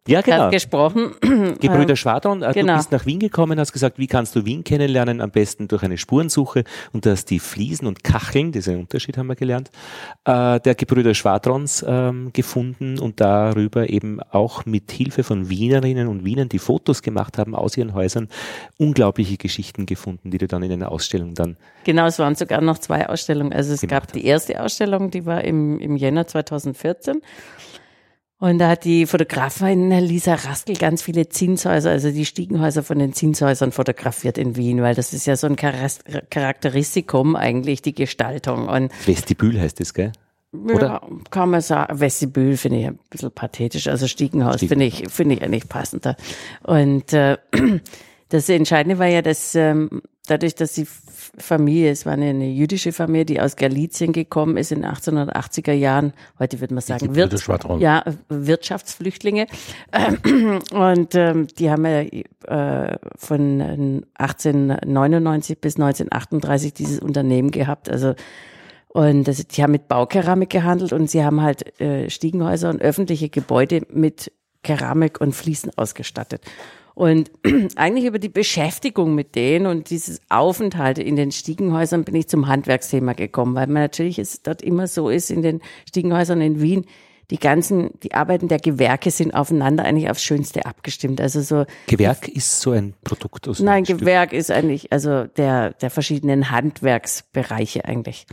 Ja, 0.09 0.23
genau. 0.23 0.49
gesprochen. 0.49 1.13
Gebrüder 1.61 1.97
Schwadron, 1.97 2.43
äh, 2.43 2.53
genau. 2.55 2.73
du 2.73 2.79
bist 2.79 2.91
nach 2.91 3.05
Wien 3.05 3.19
gekommen, 3.19 3.61
hast 3.61 3.73
gesagt, 3.73 3.99
wie 3.99 4.07
kannst 4.07 4.35
du 4.35 4.47
Wien 4.47 4.65
kennenlernen? 4.65 5.21
Am 5.21 5.31
besten 5.31 5.69
durch 5.69 5.83
eine 5.83 5.99
Spurensuche. 5.99 6.65
Und 6.95 7.05
du 7.05 7.11
hast 7.11 7.27
die 7.27 7.39
Fliesen 7.39 7.87
und 7.87 8.05
Kacheln, 8.05 8.51
dieser 8.51 8.73
Unterschied 8.73 9.19
haben 9.19 9.27
wir 9.27 9.37
gelernt, 9.37 9.71
äh, 10.25 10.59
der 10.61 10.75
Gebrüder 10.75 11.13
Schwadrons 11.13 11.85
ähm, 11.87 12.33
gefunden 12.33 12.99
und 12.99 13.21
darüber 13.21 13.91
eben 13.91 14.21
auch 14.31 14.65
mit 14.65 14.91
Hilfe 14.91 15.25
von 15.25 15.51
Wienerinnen 15.51 16.09
und 16.09 16.25
Wienern, 16.25 16.49
die 16.49 16.59
Fotos 16.59 17.03
gemacht 17.03 17.37
haben 17.37 17.55
aus 17.55 17.77
ihren 17.77 17.93
Häusern, 17.93 18.29
unglaubliche 18.79 19.37
Geschichten 19.37 19.85
gefunden, 19.85 20.31
die 20.31 20.39
du 20.39 20.47
dann 20.47 20.63
in 20.63 20.73
einer 20.73 20.91
Ausstellung 20.91 21.35
dann 21.35 21.59
Genau, 21.85 22.07
es 22.07 22.19
waren 22.19 22.35
sogar 22.35 22.61
noch 22.61 22.79
zwei 22.79 23.09
Ausstellungen. 23.09 23.53
Also 23.53 23.73
es 23.75 23.83
gab 23.83 24.13
die 24.13 24.25
erste 24.25 24.63
Ausstellung, 24.63 25.11
die 25.11 25.27
war 25.27 25.43
im, 25.43 25.79
im 25.81 25.97
Jänner 25.97 26.27
2014. 26.27 27.21
Und 28.43 28.59
da 28.59 28.71
hat 28.71 28.85
die 28.85 29.07
Fotografin 29.07 29.93
Lisa 30.01 30.35
Raskel 30.35 30.75
ganz 30.75 31.01
viele 31.01 31.29
Zinshäuser, 31.29 31.91
also 31.91 32.11
die 32.11 32.27
Stiegenhäuser 32.27 32.83
von 32.83 32.99
den 32.99 33.13
Zinshäusern 33.13 33.71
fotografiert 33.71 34.37
in 34.37 34.57
Wien, 34.57 34.83
weil 34.83 34.97
das 34.97 35.13
ist 35.13 35.27
ja 35.27 35.37
so 35.37 35.47
ein 35.47 35.55
Charakteristikum 35.55 37.37
eigentlich, 37.37 37.83
die 37.83 37.95
Gestaltung. 37.95 38.67
Und 38.67 38.91
Vestibül 39.07 39.61
heißt 39.61 39.81
es, 39.81 39.95
gell? 39.95 40.11
Oder? 40.53 40.87
ja, 40.87 41.01
kann 41.31 41.51
man 41.51 41.61
sagen, 41.61 42.01
Vestibül 42.01 42.57
finde 42.57 42.81
ich 42.81 42.87
ein 42.89 42.99
bisschen 43.11 43.31
pathetisch, 43.31 43.87
also 43.87 44.09
Stiegenhaus 44.09 44.57
Stiegen. 44.57 44.71
finde 44.71 44.85
ich, 44.87 45.05
finde 45.09 45.37
ich 45.37 45.43
eigentlich 45.43 45.69
passender. 45.69 46.17
Und 46.65 47.13
äh, 47.13 47.39
das 48.29 48.49
Entscheidende 48.49 48.99
war 48.99 49.07
ja, 49.07 49.23
dass 49.23 49.55
ähm, 49.55 50.03
dadurch, 50.27 50.57
dass 50.57 50.73
die 50.73 50.83
F- 50.83 51.02
Familie, 51.39 51.91
es 51.91 52.05
war 52.05 52.13
eine, 52.13 52.27
eine 52.27 52.49
jüdische 52.49 52.93
Familie, 52.93 53.25
die 53.25 53.41
aus 53.41 53.57
Galizien 53.57 54.13
gekommen 54.13 54.59
ist 54.59 54.71
in 54.71 54.83
den 54.83 54.91
1880er 54.91 55.73
Jahren, 55.73 56.13
heute 56.39 56.61
würde 56.61 56.75
man 56.75 56.83
sagen, 56.83 57.15
Schwadron. 57.39 57.81
ja, 57.81 58.01
äh, 58.01 58.13
Wirtschaftsflüchtlinge. 58.29 59.47
Und 60.73 61.15
ähm, 61.15 61.47
die 61.59 61.71
haben 61.71 61.87
ja 61.87 62.01
äh, 62.03 62.99
von 63.17 63.61
äh, 63.61 64.23
1899 64.23 65.59
bis 65.59 65.77
1938 65.77 66.75
dieses 66.75 66.99
Unternehmen 66.99 67.51
gehabt. 67.51 67.89
Also 67.89 68.15
und 68.89 69.25
das, 69.25 69.47
die 69.47 69.63
haben 69.63 69.73
mit 69.73 69.89
Baukeramik 69.89 70.51
gehandelt 70.51 70.93
und 70.93 71.11
sie 71.11 71.25
haben 71.25 71.41
halt 71.41 71.81
äh, 71.81 72.11
Stiegenhäuser 72.11 72.69
und 72.69 72.83
öffentliche 72.83 73.31
Gebäude 73.31 73.83
mit 73.91 74.31
Keramik 74.63 75.19
und 75.21 75.35
Fliesen 75.35 75.73
ausgestattet. 75.77 76.43
Und 76.95 77.31
eigentlich 77.77 78.05
über 78.05 78.19
die 78.19 78.29
Beschäftigung 78.29 79.15
mit 79.15 79.35
denen 79.35 79.67
und 79.67 79.91
dieses 79.91 80.21
Aufenthalt 80.29 80.99
in 80.99 81.17
den 81.17 81.33
Stiegenhäusern 81.33 82.05
bin 82.05 82.15
ich 82.15 82.29
zum 82.29 82.49
Handwerksthema 82.49 83.15
gekommen, 83.15 83.55
weil 83.55 83.67
man 83.67 83.83
natürlich 83.83 84.19
es 84.19 84.43
dort 84.43 84.63
immer 84.63 84.87
so 84.87 85.09
ist 85.09 85.31
in 85.31 85.43
den 85.43 85.61
Stiegenhäusern 85.89 86.41
in 86.41 86.61
Wien, 86.61 86.85
die 87.31 87.39
ganzen, 87.39 87.99
die 88.03 88.13
Arbeiten 88.13 88.49
der 88.49 88.59
Gewerke 88.59 89.11
sind 89.11 89.33
aufeinander 89.33 89.85
eigentlich 89.85 90.11
aufs 90.11 90.23
Schönste 90.23 90.67
abgestimmt. 90.67 91.19
Also 91.19 91.41
so 91.41 91.65
Gewerk 91.87 92.29
ist 92.29 92.61
so 92.61 92.73
ein 92.73 92.95
Produkt 93.05 93.49
aus 93.49 93.61
Nein, 93.61 93.85
Stück- 93.85 94.01
Gewerk 94.01 94.35
ist 94.35 94.51
eigentlich, 94.51 94.93
also 94.93 95.25
der, 95.25 95.71
der 95.71 95.89
verschiedenen 95.89 96.51
Handwerksbereiche 96.51 97.87
eigentlich. 97.87 98.27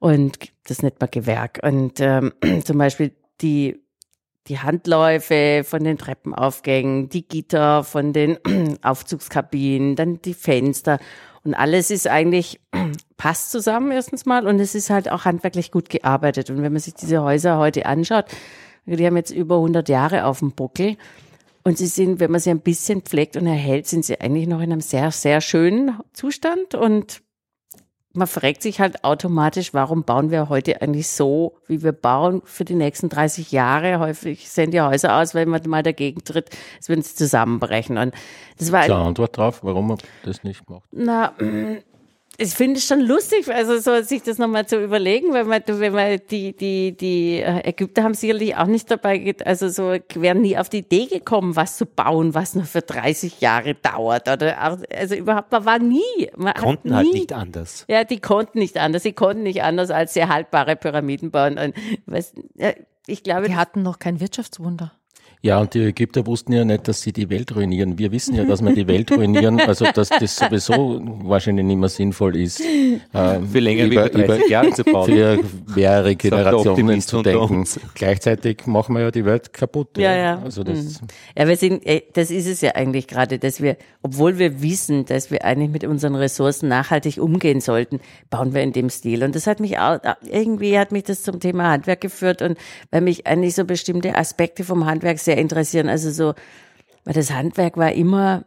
Und 0.00 0.38
das 0.64 0.82
nennt 0.82 1.00
man 1.00 1.10
Gewerk. 1.10 1.60
Und 1.62 2.00
ähm, 2.00 2.32
zum 2.64 2.76
Beispiel 2.76 3.12
die, 3.40 3.81
die 4.48 4.58
Handläufe 4.58 5.62
von 5.64 5.84
den 5.84 5.98
Treppenaufgängen, 5.98 7.08
die 7.08 7.26
Gitter 7.26 7.84
von 7.84 8.12
den 8.12 8.38
Aufzugskabinen, 8.82 9.96
dann 9.96 10.20
die 10.22 10.34
Fenster. 10.34 10.98
Und 11.44 11.54
alles 11.54 11.90
ist 11.90 12.08
eigentlich, 12.08 12.60
passt 13.16 13.50
zusammen 13.50 13.92
erstens 13.92 14.26
mal 14.26 14.46
und 14.46 14.58
es 14.58 14.74
ist 14.74 14.90
halt 14.90 15.10
auch 15.10 15.24
handwerklich 15.24 15.70
gut 15.70 15.88
gearbeitet. 15.88 16.50
Und 16.50 16.62
wenn 16.62 16.72
man 16.72 16.80
sich 16.80 16.94
diese 16.94 17.22
Häuser 17.22 17.58
heute 17.58 17.86
anschaut, 17.86 18.26
die 18.84 19.06
haben 19.06 19.16
jetzt 19.16 19.30
über 19.30 19.56
100 19.56 19.88
Jahre 19.88 20.24
auf 20.24 20.40
dem 20.40 20.52
Buckel. 20.52 20.96
Und 21.64 21.78
sie 21.78 21.86
sind, 21.86 22.18
wenn 22.18 22.32
man 22.32 22.40
sie 22.40 22.50
ein 22.50 22.60
bisschen 22.60 23.02
pflegt 23.02 23.36
und 23.36 23.46
erhält, 23.46 23.86
sind 23.86 24.04
sie 24.04 24.20
eigentlich 24.20 24.48
noch 24.48 24.60
in 24.60 24.72
einem 24.72 24.80
sehr, 24.80 25.12
sehr 25.12 25.40
schönen 25.40 26.00
Zustand. 26.12 26.74
Und 26.74 27.22
man 28.14 28.26
fragt 28.26 28.62
sich 28.62 28.80
halt 28.80 29.04
automatisch, 29.04 29.72
warum 29.74 30.04
bauen 30.04 30.30
wir 30.30 30.48
heute 30.48 30.82
eigentlich 30.82 31.08
so, 31.08 31.54
wie 31.66 31.82
wir 31.82 31.92
bauen 31.92 32.42
für 32.44 32.64
die 32.64 32.74
nächsten 32.74 33.08
30 33.08 33.52
Jahre. 33.52 33.98
Häufig 33.98 34.48
sehen 34.50 34.70
die 34.70 34.80
Häuser 34.80 35.16
aus, 35.16 35.34
wenn 35.34 35.48
man 35.48 35.62
mal 35.66 35.82
dagegen 35.82 36.22
tritt, 36.24 36.50
als 36.76 36.88
würden 36.88 37.02
sie 37.02 37.14
zusammenbrechen. 37.14 37.98
Und 37.98 38.14
das 38.58 38.72
war 38.72 38.84
Zur 38.84 38.96
Antwort 38.96 39.36
drauf, 39.36 39.60
warum 39.62 39.88
man 39.88 39.98
das 40.24 40.44
nicht 40.44 40.68
macht. 40.68 40.84
na, 40.92 41.32
ich 42.38 42.54
finde 42.54 42.78
es 42.78 42.86
schon 42.86 43.00
lustig, 43.00 43.48
also 43.48 43.78
so 43.78 44.02
sich 44.02 44.22
das 44.22 44.38
nochmal 44.38 44.66
zu 44.66 44.82
überlegen, 44.82 45.32
wenn 45.34 45.46
man, 45.46 45.62
wenn 45.66 45.92
man 45.92 46.18
die, 46.30 46.56
die, 46.56 46.96
die 46.96 47.40
äh, 47.40 47.68
Ägypter 47.68 48.02
haben 48.02 48.14
sicherlich 48.14 48.56
auch 48.56 48.66
nicht 48.66 48.90
dabei, 48.90 49.34
also 49.44 49.68
so 49.68 49.94
wären 50.14 50.40
nie 50.40 50.56
auf 50.56 50.68
die 50.68 50.78
Idee 50.78 51.06
gekommen, 51.06 51.56
was 51.56 51.76
zu 51.76 51.86
bauen, 51.86 52.34
was 52.34 52.54
nur 52.54 52.64
für 52.64 52.80
30 52.80 53.40
Jahre 53.40 53.74
dauert 53.74 54.28
oder 54.28 54.56
auch, 54.60 54.78
also 54.94 55.14
überhaupt, 55.14 55.52
man 55.52 55.64
war 55.64 55.78
nie, 55.78 56.02
man 56.36 56.54
hat 56.54 56.58
Konnten 56.62 56.88
nie, 56.88 56.94
halt 56.94 57.12
nicht 57.12 57.32
anders. 57.32 57.84
ja, 57.88 58.04
die 58.04 58.20
konnten 58.20 58.58
nicht 58.58 58.78
anders. 58.78 59.02
Sie 59.02 59.12
konnten 59.12 59.42
nicht 59.42 59.62
anders 59.62 59.90
als 59.90 60.14
sehr 60.14 60.28
haltbare 60.28 60.76
Pyramiden 60.76 61.30
bauen. 61.30 61.58
Und 61.58 61.74
was, 62.06 62.32
ich 63.06 63.22
glaube, 63.22 63.48
Die 63.48 63.56
hatten 63.56 63.82
noch 63.82 63.98
kein 63.98 64.20
Wirtschaftswunder. 64.20 64.92
Ja, 65.44 65.58
und 65.58 65.74
die 65.74 65.80
Ägypter 65.80 66.24
wussten 66.24 66.52
ja 66.52 66.64
nicht, 66.64 66.86
dass 66.86 67.02
sie 67.02 67.12
die 67.12 67.28
Welt 67.28 67.56
ruinieren. 67.56 67.98
Wir 67.98 68.12
wissen 68.12 68.36
ja, 68.36 68.44
dass 68.44 68.62
wir 68.62 68.72
die 68.76 68.86
Welt 68.86 69.10
ruinieren, 69.10 69.58
also 69.66 69.86
dass 69.92 70.08
das 70.08 70.36
sowieso 70.36 71.00
wahrscheinlich 71.24 71.66
nicht 71.66 71.78
mehr 71.78 71.88
sinnvoll 71.88 72.36
ist, 72.36 72.60
äh, 72.60 73.40
für 73.50 73.58
länger 73.58 73.86
über, 73.86 74.12
über 74.12 74.36
30 74.36 74.48
Jahre 74.48 74.70
zu 74.70 74.84
bauen. 74.84 75.06
für 75.06 75.40
mehrere 75.74 76.14
Generationen 76.16 77.00
zu 77.00 77.22
denken. 77.22 77.64
Gleichzeitig 77.94 78.66
machen 78.66 78.94
wir 78.94 79.02
ja 79.02 79.10
die 79.10 79.24
Welt 79.24 79.52
kaputt. 79.52 79.98
Ja, 79.98 80.14
ja. 80.14 80.40
Also 80.44 80.62
das, 80.62 81.00
Ja, 81.36 81.48
wir 81.48 81.56
sind, 81.56 81.84
äh, 81.86 82.02
das 82.12 82.30
ist 82.30 82.46
es 82.46 82.60
ja 82.60 82.76
eigentlich 82.76 83.08
gerade, 83.08 83.40
dass 83.40 83.60
wir, 83.60 83.76
obwohl 84.02 84.38
wir 84.38 84.62
wissen, 84.62 85.06
dass 85.06 85.32
wir 85.32 85.44
eigentlich 85.44 85.70
mit 85.70 85.82
unseren 85.82 86.14
Ressourcen 86.14 86.68
nachhaltig 86.68 87.18
umgehen 87.18 87.60
sollten, 87.60 87.98
bauen 88.30 88.54
wir 88.54 88.62
in 88.62 88.72
dem 88.72 88.90
Stil. 88.90 89.24
Und 89.24 89.34
das 89.34 89.48
hat 89.48 89.58
mich 89.58 89.80
auch, 89.80 89.98
irgendwie 90.22 90.78
hat 90.78 90.92
mich 90.92 91.02
das 91.02 91.24
zum 91.24 91.40
Thema 91.40 91.68
Handwerk 91.72 92.00
geführt 92.00 92.42
und 92.42 92.56
weil 92.92 93.00
mich 93.00 93.26
eigentlich 93.26 93.56
so 93.56 93.64
bestimmte 93.64 94.14
Aspekte 94.14 94.62
vom 94.62 94.86
Handwerk 94.86 95.18
sehr 95.18 95.31
interessieren. 95.36 95.88
Also 95.88 96.10
so, 96.10 96.34
weil 97.04 97.14
das 97.14 97.32
Handwerk 97.32 97.76
war 97.76 97.92
immer, 97.92 98.44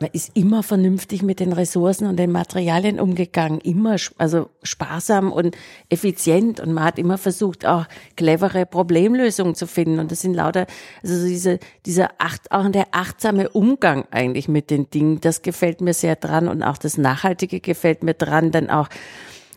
man 0.00 0.10
ist 0.12 0.36
immer 0.36 0.62
vernünftig 0.62 1.22
mit 1.22 1.38
den 1.38 1.52
Ressourcen 1.52 2.06
und 2.08 2.16
den 2.16 2.32
Materialien 2.32 2.98
umgegangen, 2.98 3.60
immer 3.60 3.96
also 4.18 4.50
sparsam 4.62 5.32
und 5.32 5.56
effizient. 5.88 6.58
Und 6.58 6.72
man 6.72 6.84
hat 6.84 6.98
immer 6.98 7.16
versucht 7.16 7.64
auch 7.64 7.86
clevere 8.16 8.66
Problemlösungen 8.66 9.54
zu 9.54 9.66
finden. 9.66 10.00
Und 10.00 10.10
das 10.10 10.20
sind 10.20 10.34
lauter 10.34 10.66
also 11.02 11.16
so 11.16 11.26
diese 11.26 11.58
dieser 11.86 12.10
acht 12.18 12.50
auch 12.50 12.68
der 12.70 12.88
achtsame 12.90 13.48
Umgang 13.50 14.04
eigentlich 14.10 14.48
mit 14.48 14.70
den 14.70 14.90
Dingen, 14.90 15.20
das 15.20 15.42
gefällt 15.42 15.80
mir 15.80 15.94
sehr 15.94 16.16
dran. 16.16 16.48
Und 16.48 16.62
auch 16.62 16.78
das 16.78 16.98
nachhaltige 16.98 17.60
gefällt 17.60 18.02
mir 18.02 18.14
dran, 18.14 18.50
dann 18.50 18.70
auch 18.70 18.88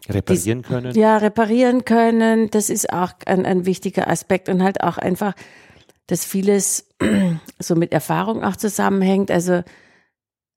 Reparieren 0.09 0.61
können. 0.61 0.95
ja, 0.95 1.17
reparieren 1.17 1.83
können, 1.83 2.49
das 2.49 2.69
ist 2.69 2.93
auch 2.93 3.11
ein, 3.25 3.45
ein 3.45 3.65
wichtiger 3.65 4.07
Aspekt. 4.07 4.47
Und 4.49 4.63
halt 4.63 4.81
auch 4.81 4.97
einfach, 4.97 5.33
dass 6.07 6.25
vieles 6.25 6.87
so 7.59 7.75
mit 7.75 7.91
Erfahrung 7.91 8.43
auch 8.43 8.55
zusammenhängt. 8.55 9.29
Also 9.29 9.61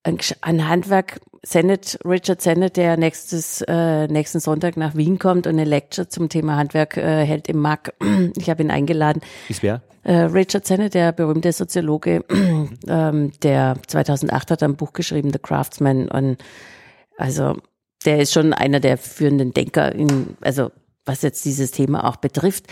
ein, 0.02 0.68
Handwerk, 0.68 1.20
Sennett, 1.42 1.98
Richard 2.04 2.40
Sennett, 2.40 2.76
der 2.76 2.96
nächstes, 2.96 3.62
äh, 3.68 4.06
nächsten 4.08 4.40
Sonntag 4.40 4.76
nach 4.76 4.94
Wien 4.94 5.18
kommt 5.18 5.46
und 5.46 5.54
eine 5.54 5.64
Lecture 5.64 6.08
zum 6.08 6.28
Thema 6.28 6.56
Handwerk 6.56 6.96
äh, 6.96 7.24
hält 7.24 7.48
im 7.48 7.60
MAG. 7.60 7.92
Ich 8.36 8.48
habe 8.48 8.62
ihn 8.62 8.70
eingeladen. 8.70 9.20
Ist 9.48 9.62
wer? 9.62 9.82
Äh, 10.02 10.12
Richard 10.14 10.66
Sennett, 10.66 10.94
der 10.94 11.12
berühmte 11.12 11.52
Soziologe, 11.52 12.24
ähm, 12.88 13.32
der 13.42 13.76
2008 13.86 14.52
hat 14.52 14.62
ein 14.62 14.76
Buch 14.76 14.92
geschrieben, 14.92 15.30
The 15.32 15.38
Craftsman. 15.38 16.08
Und 16.08 16.38
also 17.18 17.56
der 18.06 18.20
ist 18.20 18.32
schon 18.32 18.54
einer 18.54 18.80
der 18.80 18.96
führenden 18.96 19.52
Denker, 19.52 19.94
in, 19.94 20.36
also 20.40 20.70
was 21.04 21.22
jetzt 21.22 21.44
dieses 21.44 21.70
Thema 21.70 22.08
auch 22.08 22.16
betrifft. 22.16 22.66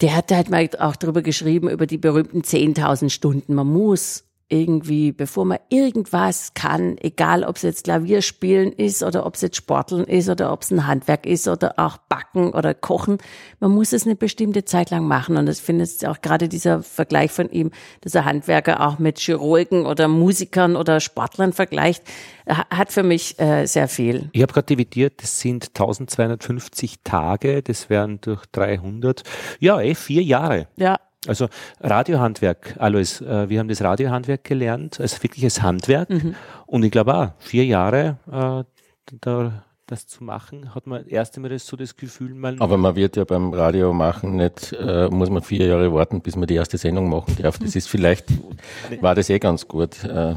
Der 0.00 0.14
hat 0.14 0.30
halt 0.30 0.50
mal 0.50 0.68
auch 0.78 0.96
drüber 0.96 1.22
geschrieben, 1.22 1.70
über 1.70 1.86
die 1.86 1.98
berühmten 1.98 2.42
10.000 2.42 3.08
Stunden. 3.08 3.54
Man 3.54 3.68
muss 3.68 4.25
irgendwie, 4.48 5.10
bevor 5.12 5.44
man 5.44 5.58
irgendwas 5.70 6.54
kann, 6.54 6.96
egal 6.98 7.42
ob 7.42 7.56
es 7.56 7.62
jetzt 7.62 7.84
Klavierspielen 7.84 8.72
ist 8.72 9.02
oder 9.02 9.26
ob 9.26 9.34
es 9.34 9.40
jetzt 9.40 9.56
Sporteln 9.56 10.04
ist 10.04 10.28
oder 10.28 10.52
ob 10.52 10.62
es 10.62 10.70
ein 10.70 10.86
Handwerk 10.86 11.26
ist 11.26 11.48
oder 11.48 11.74
auch 11.78 11.96
Backen 11.96 12.50
oder 12.50 12.72
Kochen, 12.72 13.18
man 13.58 13.72
muss 13.72 13.92
es 13.92 14.06
eine 14.06 14.14
bestimmte 14.14 14.64
Zeit 14.64 14.90
lang 14.90 15.04
machen. 15.08 15.36
Und 15.36 15.48
ich 15.48 15.58
finde 15.58 15.82
es 15.82 16.04
auch 16.04 16.20
gerade 16.20 16.48
dieser 16.48 16.82
Vergleich 16.82 17.32
von 17.32 17.50
ihm, 17.50 17.72
dass 18.02 18.14
er 18.14 18.24
Handwerker 18.24 18.86
auch 18.86 18.98
mit 19.00 19.18
Chirurgen 19.18 19.84
oder 19.84 20.06
Musikern 20.06 20.76
oder 20.76 21.00
Sportlern 21.00 21.52
vergleicht, 21.52 22.04
ha- 22.48 22.66
hat 22.70 22.92
für 22.92 23.02
mich 23.02 23.38
äh, 23.40 23.66
sehr 23.66 23.88
viel. 23.88 24.28
Ich 24.32 24.42
habe 24.42 24.52
gerade 24.52 24.66
dividiert, 24.66 25.22
das 25.22 25.40
sind 25.40 25.68
1250 25.68 27.00
Tage, 27.02 27.62
das 27.62 27.90
wären 27.90 28.20
durch 28.20 28.44
300, 28.52 29.22
ja, 29.58 29.80
eh, 29.80 29.94
vier 29.94 30.22
Jahre. 30.22 30.68
Ja, 30.76 30.98
Also 31.26 31.48
Radiohandwerk, 31.80 32.76
Alois, 32.78 33.20
äh, 33.20 33.48
wir 33.48 33.58
haben 33.58 33.68
das 33.68 33.82
Radiohandwerk 33.82 34.44
gelernt, 34.44 35.00
als 35.00 35.22
wirkliches 35.22 35.62
Handwerk. 35.62 36.08
Und 36.66 36.82
ich 36.84 36.90
glaube 36.90 37.14
auch, 37.14 37.28
vier 37.38 37.64
Jahre 37.64 38.18
äh, 38.30 38.64
da, 39.20 39.64
das 39.86 40.08
zu 40.08 40.24
machen, 40.24 40.74
hat 40.74 40.88
man 40.88 41.06
erst 41.06 41.36
einmal 41.36 41.50
das, 41.50 41.64
so 41.66 41.76
das 41.76 41.96
Gefühl, 41.96 42.34
man 42.34 42.60
aber 42.60 42.76
man 42.76 42.96
wird 42.96 43.16
ja 43.16 43.24
beim 43.24 43.52
Radio 43.52 43.92
machen 43.92 44.36
nicht, 44.36 44.72
äh, 44.72 45.08
muss 45.08 45.30
man 45.30 45.42
vier 45.42 45.66
Jahre 45.66 45.92
warten, 45.94 46.20
bis 46.20 46.34
man 46.34 46.48
die 46.48 46.54
erste 46.54 46.76
Sendung 46.76 47.08
machen 47.08 47.36
darf. 47.40 47.58
Das 47.58 47.76
ist 47.76 47.88
vielleicht, 47.88 48.26
war 49.00 49.14
das 49.14 49.30
eh 49.30 49.38
ganz 49.38 49.68
gut. 49.68 50.02
Äh, 50.02 50.34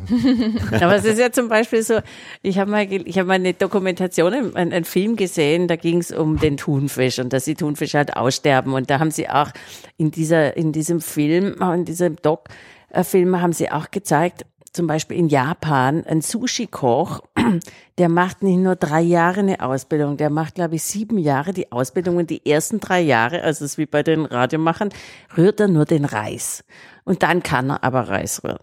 Aber 0.81 0.95
es 0.95 1.05
ist 1.05 1.19
ja 1.19 1.31
zum 1.31 1.49
Beispiel 1.49 1.81
so, 1.81 1.99
ich 2.43 2.59
habe 2.59 2.69
mal, 2.69 2.91
ich 2.91 3.17
habe 3.17 3.27
mal 3.27 3.33
eine 3.33 3.53
Dokumentation, 3.53 4.33
einen, 4.33 4.55
einen 4.55 4.85
Film 4.85 5.15
gesehen, 5.15 5.67
da 5.67 5.75
ging 5.75 5.97
es 5.97 6.11
um 6.11 6.37
den 6.37 6.57
Thunfisch 6.57 7.17
und 7.17 7.33
dass 7.33 7.45
die 7.45 7.55
Thunfische 7.55 7.97
halt 7.97 8.15
aussterben. 8.15 8.73
Und 8.73 8.91
da 8.91 8.99
haben 8.99 9.11
sie 9.11 9.29
auch 9.29 9.49
in 9.97 10.11
dieser, 10.11 10.55
in 10.57 10.71
diesem 10.71 11.01
Film, 11.01 11.55
in 11.73 11.85
diesem 11.85 12.17
Doc-Film 12.17 13.41
haben 13.41 13.53
sie 13.53 13.71
auch 13.71 13.89
gezeigt, 13.89 14.45
zum 14.71 14.87
Beispiel 14.87 15.17
in 15.17 15.29
Japan, 15.29 16.03
ein 16.05 16.21
Sushi-Koch, 16.21 17.21
der 17.97 18.09
macht 18.09 18.43
nicht 18.43 18.57
nur 18.57 18.75
drei 18.75 19.01
Jahre 19.01 19.39
eine 19.39 19.61
Ausbildung, 19.61 20.17
der 20.17 20.29
macht, 20.29 20.55
glaube 20.55 20.75
ich, 20.75 20.83
sieben 20.83 21.17
Jahre 21.17 21.53
die 21.53 21.71
Ausbildung 21.71 22.17
und 22.17 22.29
die 22.29 22.45
ersten 22.45 22.79
drei 22.79 23.01
Jahre, 23.01 23.41
also 23.41 23.65
es 23.65 23.73
ist 23.73 23.77
wie 23.77 23.85
bei 23.85 24.03
den 24.03 24.25
Radiomachern, 24.25 24.89
rührt 25.37 25.59
er 25.59 25.67
nur 25.67 25.85
den 25.85 26.05
Reis. 26.05 26.63
Und 27.03 27.23
dann 27.23 27.43
kann 27.43 27.69
er 27.69 27.83
aber 27.83 28.07
Reis 28.09 28.43
rühren. 28.43 28.59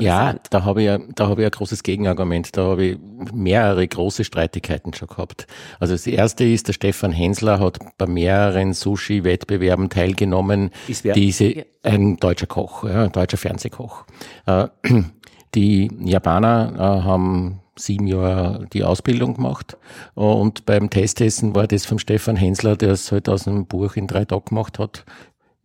Ja, 0.00 0.36
da 0.50 0.64
habe 0.64 0.80
ich 0.80 0.86
ja, 0.86 0.98
da 1.14 1.28
habe 1.28 1.42
ich 1.42 1.46
ein 1.46 1.50
großes 1.50 1.82
Gegenargument. 1.82 2.56
Da 2.56 2.62
habe 2.62 2.84
ich 2.84 2.98
mehrere 3.32 3.86
große 3.86 4.24
Streitigkeiten 4.24 4.94
schon 4.94 5.08
gehabt. 5.08 5.46
Also 5.80 5.94
das 5.94 6.06
erste 6.06 6.44
ist, 6.44 6.68
der 6.68 6.72
Stefan 6.72 7.12
Hensler 7.12 7.58
hat 7.60 7.78
bei 7.98 8.06
mehreren 8.06 8.72
Sushi-Wettbewerben 8.72 9.90
teilgenommen. 9.90 10.70
Ist 10.88 11.04
wer? 11.04 11.14
Diese, 11.14 11.66
ein 11.82 12.16
deutscher 12.16 12.46
Koch, 12.46 12.84
ja, 12.84 13.04
ein 13.04 13.12
deutscher 13.12 13.36
Fernsehkoch. 13.36 14.06
Äh, 14.46 14.68
Die 15.54 15.90
Japaner 16.00 16.72
äh, 16.74 17.04
haben 17.04 17.60
sieben 17.78 18.06
Jahre 18.06 18.66
die 18.72 18.84
Ausbildung 18.84 19.34
gemacht 19.34 19.76
und 20.14 20.64
beim 20.64 20.88
Testessen 20.90 21.54
war 21.54 21.66
das 21.66 21.84
vom 21.84 21.98
Stefan 21.98 22.36
Hensler, 22.36 22.76
der 22.76 22.92
es 22.92 23.12
halt 23.12 23.28
aus 23.28 23.46
einem 23.46 23.66
Buch 23.66 23.96
in 23.96 24.06
drei 24.06 24.24
Tagen 24.24 24.46
gemacht 24.46 24.78
hat, 24.78 25.04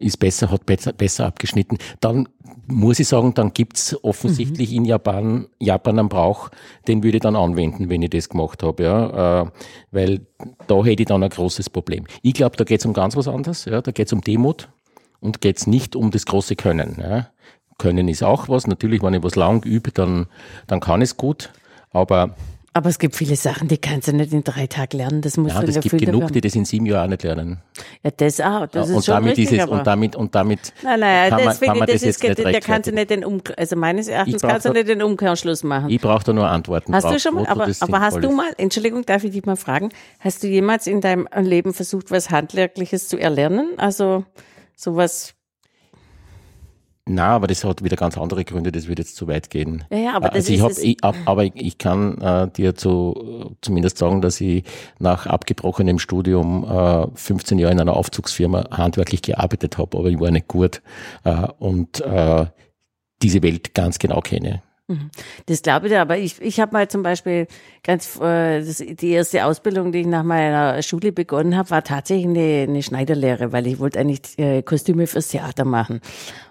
ist 0.01 0.17
besser, 0.17 0.51
hat 0.51 0.65
besser, 0.65 0.93
besser 0.93 1.27
abgeschnitten. 1.27 1.77
Dann 1.99 2.27
muss 2.67 2.99
ich 2.99 3.07
sagen, 3.07 3.33
dann 3.33 3.53
gibt's 3.53 3.95
offensichtlich 4.03 4.73
in 4.73 4.85
Japan, 4.85 5.47
Japan 5.59 5.99
einen 5.99 6.09
Brauch, 6.09 6.49
den 6.87 7.03
würde 7.03 7.17
ich 7.17 7.23
dann 7.23 7.35
anwenden, 7.35 7.89
wenn 7.89 8.01
ich 8.01 8.09
das 8.09 8.29
gemacht 8.29 8.63
habe, 8.63 8.83
ja, 8.83 9.41
äh, 9.43 9.51
weil 9.91 10.21
da 10.67 10.83
hätte 10.83 11.03
ich 11.03 11.07
dann 11.07 11.23
ein 11.23 11.29
großes 11.29 11.69
Problem. 11.69 12.05
Ich 12.23 12.33
glaube, 12.33 12.57
da 12.57 12.63
geht's 12.63 12.85
um 12.85 12.93
ganz 12.93 13.15
was 13.15 13.27
anderes, 13.27 13.65
ja, 13.65 13.81
da 13.81 13.91
geht's 13.91 14.13
um 14.13 14.21
Demut 14.21 14.69
und 15.19 15.41
geht's 15.41 15.67
nicht 15.67 15.95
um 15.95 16.11
das 16.11 16.25
große 16.25 16.55
Können. 16.55 16.97
Ja. 16.99 17.29
Können 17.77 18.07
ist 18.07 18.23
auch 18.23 18.49
was, 18.49 18.67
natürlich, 18.67 19.01
wenn 19.01 19.13
ich 19.13 19.23
was 19.23 19.35
lang 19.35 19.63
übe, 19.63 19.91
dann, 19.91 20.27
dann 20.67 20.79
kann 20.79 21.01
es 21.01 21.17
gut, 21.17 21.51
aber 21.91 22.35
Aber 22.73 22.89
es 22.89 22.99
gibt 22.99 23.17
viele 23.17 23.35
Sachen, 23.35 23.67
die 23.67 23.79
kannst 23.79 24.07
du 24.07 24.13
nicht 24.13 24.31
in 24.31 24.45
drei 24.45 24.65
Tagen 24.65 24.97
lernen. 24.97 25.21
Das 25.21 25.35
muss 25.35 25.51
ja, 25.51 25.61
der 25.61 25.81
gibt 25.81 25.97
genug, 25.97 26.21
werden. 26.21 26.33
die 26.33 26.39
das 26.39 26.55
in 26.55 26.63
sieben 26.63 26.85
Jahren 26.85 27.07
auch 27.07 27.09
nicht 27.09 27.23
lernen. 27.23 27.59
Ja, 28.01 28.11
das 28.15 28.39
auch. 28.39 28.65
Das 28.67 28.87
ist 28.87 28.95
und 28.95 29.03
schon 29.03 29.15
damit 29.15 29.37
richtig, 29.37 29.59
es, 29.59 29.63
aber 29.63 29.73
und 29.73 29.87
damit, 29.87 30.15
und 30.15 30.33
damit 30.35 30.71
Nein, 30.81 31.01
nein, 31.01 31.29
kann 31.29 31.39
man, 31.39 31.47
das 31.47 31.57
finde 31.57 31.69
kann 31.69 31.79
man 31.79 31.87
das 31.87 32.01
das 32.01 32.09
ist, 32.09 32.23
jetzt 32.23 32.37
nicht 32.37 32.55
da 32.55 32.59
kannst 32.61 32.87
du 32.87 32.93
nicht 32.93 33.09
den 33.09 33.25
Um, 33.25 33.41
also 33.57 33.75
meines 33.75 34.07
Erachtens 34.07 34.41
kannst 34.41 34.65
du 34.65 34.71
nicht 34.71 34.87
den 34.87 35.01
Umkehrschluss 35.01 35.63
machen. 35.63 35.89
Ich 35.89 35.99
brauche 35.99 36.23
da 36.23 36.31
nur 36.31 36.47
Antworten 36.47 36.95
Hast 36.95 37.03
drauf. 37.03 37.13
du 37.13 37.19
schon 37.19 37.35
mal, 37.35 37.45
aber, 37.47 37.67
aber 37.77 37.99
hast 37.99 38.23
du 38.23 38.31
mal, 38.31 38.53
Entschuldigung, 38.57 39.05
darf 39.05 39.25
ich 39.25 39.31
dich 39.31 39.45
mal 39.45 39.57
fragen, 39.57 39.89
hast 40.21 40.41
du 40.41 40.47
jemals 40.47 40.87
in 40.87 41.01
deinem 41.01 41.27
Leben 41.35 41.73
versucht, 41.73 42.09
was 42.09 42.29
Handwerkliches 42.29 43.09
zu 43.09 43.17
erlernen? 43.17 43.73
Also, 43.75 44.23
sowas, 44.77 45.33
Na, 47.13 47.29
aber 47.35 47.47
das 47.47 47.63
hat 47.63 47.83
wieder 47.83 47.97
ganz 47.97 48.17
andere 48.17 48.45
Gründe, 48.45 48.71
das 48.71 48.87
würde 48.87 49.01
jetzt 49.01 49.15
zu 49.15 49.27
weit 49.27 49.49
gehen. 49.49 49.83
Ja, 49.89 49.97
ja, 49.97 50.13
aber 50.15 50.27
das 50.29 50.35
also 50.49 50.53
ich 50.53 50.61
hab, 50.61 50.71
ich, 50.71 51.03
ab- 51.03 51.15
aber 51.25 51.43
ich, 51.45 51.53
ich 51.55 51.77
kann 51.77 52.17
äh, 52.21 52.47
dir 52.49 52.75
zu, 52.75 53.55
zumindest 53.61 53.97
sagen, 53.97 54.21
dass 54.21 54.39
ich 54.39 54.63
nach 54.99 55.25
abgebrochenem 55.25 55.99
Studium 55.99 56.63
äh, 56.63 57.07
15 57.15 57.59
Jahre 57.59 57.73
in 57.73 57.79
einer 57.81 57.95
Aufzugsfirma 57.97 58.69
handwerklich 58.71 59.21
gearbeitet 59.21 59.77
habe, 59.77 59.97
aber 59.97 60.07
ich 60.09 60.19
war 60.19 60.31
nicht 60.31 60.47
gut 60.47 60.81
äh, 61.23 61.47
und 61.59 61.99
äh, 62.01 62.45
diese 63.21 63.43
Welt 63.43 63.73
ganz 63.73 63.99
genau 63.99 64.21
kenne. 64.21 64.61
Das 65.45 65.61
glaube 65.61 65.87
ich 65.87 65.97
aber 65.97 66.17
ich, 66.17 66.41
ich 66.41 66.59
habe 66.59 66.73
mal 66.73 66.87
zum 66.87 67.03
Beispiel 67.03 67.47
ganz, 67.83 68.19
äh, 68.19 68.59
das, 68.63 68.77
die 68.77 69.09
erste 69.09 69.45
Ausbildung, 69.45 69.91
die 69.91 70.01
ich 70.01 70.07
nach 70.07 70.23
meiner 70.23 70.81
Schule 70.81 71.11
begonnen 71.11 71.57
habe, 71.57 71.69
war 71.69 71.83
tatsächlich 71.83 72.27
eine, 72.27 72.65
eine 72.67 72.83
Schneiderlehre, 72.83 73.51
weil 73.51 73.67
ich 73.67 73.79
wollte 73.79 73.99
eigentlich 73.99 74.21
äh, 74.37 74.61
Kostüme 74.61 75.07
fürs 75.07 75.29
Theater 75.29 75.65
machen. 75.65 76.01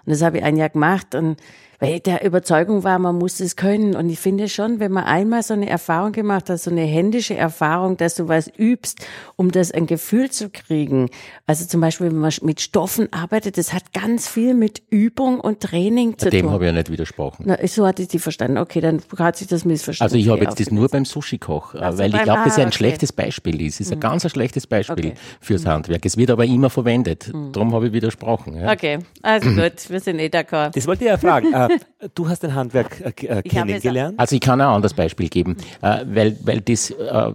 Und 0.05 0.11
das 0.11 0.21
habe 0.21 0.39
ich 0.39 0.43
ein 0.43 0.57
Jahr 0.57 0.69
gemacht 0.69 1.15
und 1.15 1.37
weil 1.81 1.95
ich 1.95 2.03
der 2.03 2.23
Überzeugung 2.23 2.83
war, 2.83 2.99
man 2.99 3.17
muss 3.17 3.39
es 3.39 3.55
können. 3.55 3.95
Und 3.95 4.07
ich 4.11 4.19
finde 4.19 4.47
schon, 4.47 4.79
wenn 4.79 4.91
man 4.91 5.03
einmal 5.05 5.41
so 5.41 5.55
eine 5.55 5.67
Erfahrung 5.67 6.11
gemacht 6.11 6.47
hat, 6.47 6.59
so 6.59 6.69
eine 6.69 6.81
händische 6.83 7.35
Erfahrung, 7.35 7.97
dass 7.97 8.13
du 8.13 8.27
was 8.27 8.47
übst, 8.55 8.99
um 9.35 9.51
das 9.51 9.71
ein 9.71 9.87
Gefühl 9.87 10.29
zu 10.29 10.51
kriegen. 10.51 11.09
Also 11.47 11.65
zum 11.65 11.81
Beispiel, 11.81 12.07
wenn 12.07 12.19
man 12.19 12.31
mit 12.43 12.61
Stoffen 12.61 13.11
arbeitet, 13.11 13.57
das 13.57 13.73
hat 13.73 13.93
ganz 13.93 14.27
viel 14.27 14.53
mit 14.53 14.83
Übung 14.91 15.39
und 15.39 15.61
Training 15.61 16.19
zu 16.19 16.29
Dem 16.29 16.43
tun. 16.45 16.51
habe 16.53 16.65
ich 16.65 16.67
ja 16.67 16.73
nicht 16.73 16.91
widersprochen. 16.91 17.45
Na, 17.47 17.57
so 17.65 17.87
hatte 17.87 18.03
ich 18.03 18.09
die 18.09 18.19
verstanden. 18.19 18.59
Okay, 18.59 18.79
dann 18.79 19.01
hat 19.17 19.37
sich 19.37 19.47
das 19.47 19.65
missverstanden. 19.65 20.13
Also 20.13 20.23
ich 20.23 20.29
habe 20.29 20.43
jetzt 20.43 20.59
das 20.59 20.69
nur 20.69 20.87
beim 20.87 21.05
Sushi-Koch, 21.05 21.73
äh, 21.73 21.79
Also 21.79 21.97
weil 21.97 22.13
ich 22.13 22.21
glaube, 22.21 22.41
das 22.45 22.59
ah, 22.59 22.61
ein 22.61 22.67
okay. 22.67 22.77
schlechtes 22.77 23.11
Beispiel 23.11 23.59
ist. 23.59 23.81
Es 23.81 23.87
ist 23.87 23.93
ein 23.93 23.99
ganz 23.99 24.23
ein 24.23 24.29
schlechtes 24.29 24.67
Beispiel 24.67 24.91
Okay. 24.91 25.13
fürs 25.39 25.65
Handwerk. 25.65 26.05
Es 26.05 26.15
wird 26.15 26.29
aber 26.29 26.45
immer 26.45 26.69
verwendet. 26.69 27.31
Darum 27.53 27.73
habe 27.73 27.87
ich 27.87 27.93
widersprochen. 27.93 28.55
Ja. 28.55 28.71
Okay, 28.71 28.99
also 29.23 29.49
gut, 29.49 29.89
wir 29.89 29.99
sind 29.99 30.19
eh 30.19 30.27
d'accord. 30.27 30.75
Das 30.75 30.85
wollte 30.85 31.05
ich 31.05 31.09
ja 31.09 31.17
fragen. 31.17 31.51
Du 32.15 32.27
hast 32.27 32.43
ein 32.43 32.53
Handwerk 32.55 32.99
äh, 33.01 33.09
äh, 33.09 33.11
Ich 33.13 33.27
habe 33.27 33.39
jetzt- 33.39 33.49
kennengelernt. 33.83 34.19
Also 34.19 34.35
ich 34.35 34.41
kann 34.41 34.61
auch 34.61 34.69
ein 34.69 34.75
anderes 34.75 34.93
Beispiel 34.93 35.29
geben, 35.29 35.57
äh, 35.81 36.03
weil, 36.05 36.37
weil 36.43 36.61
das 36.61 36.89
äh, 36.91 37.33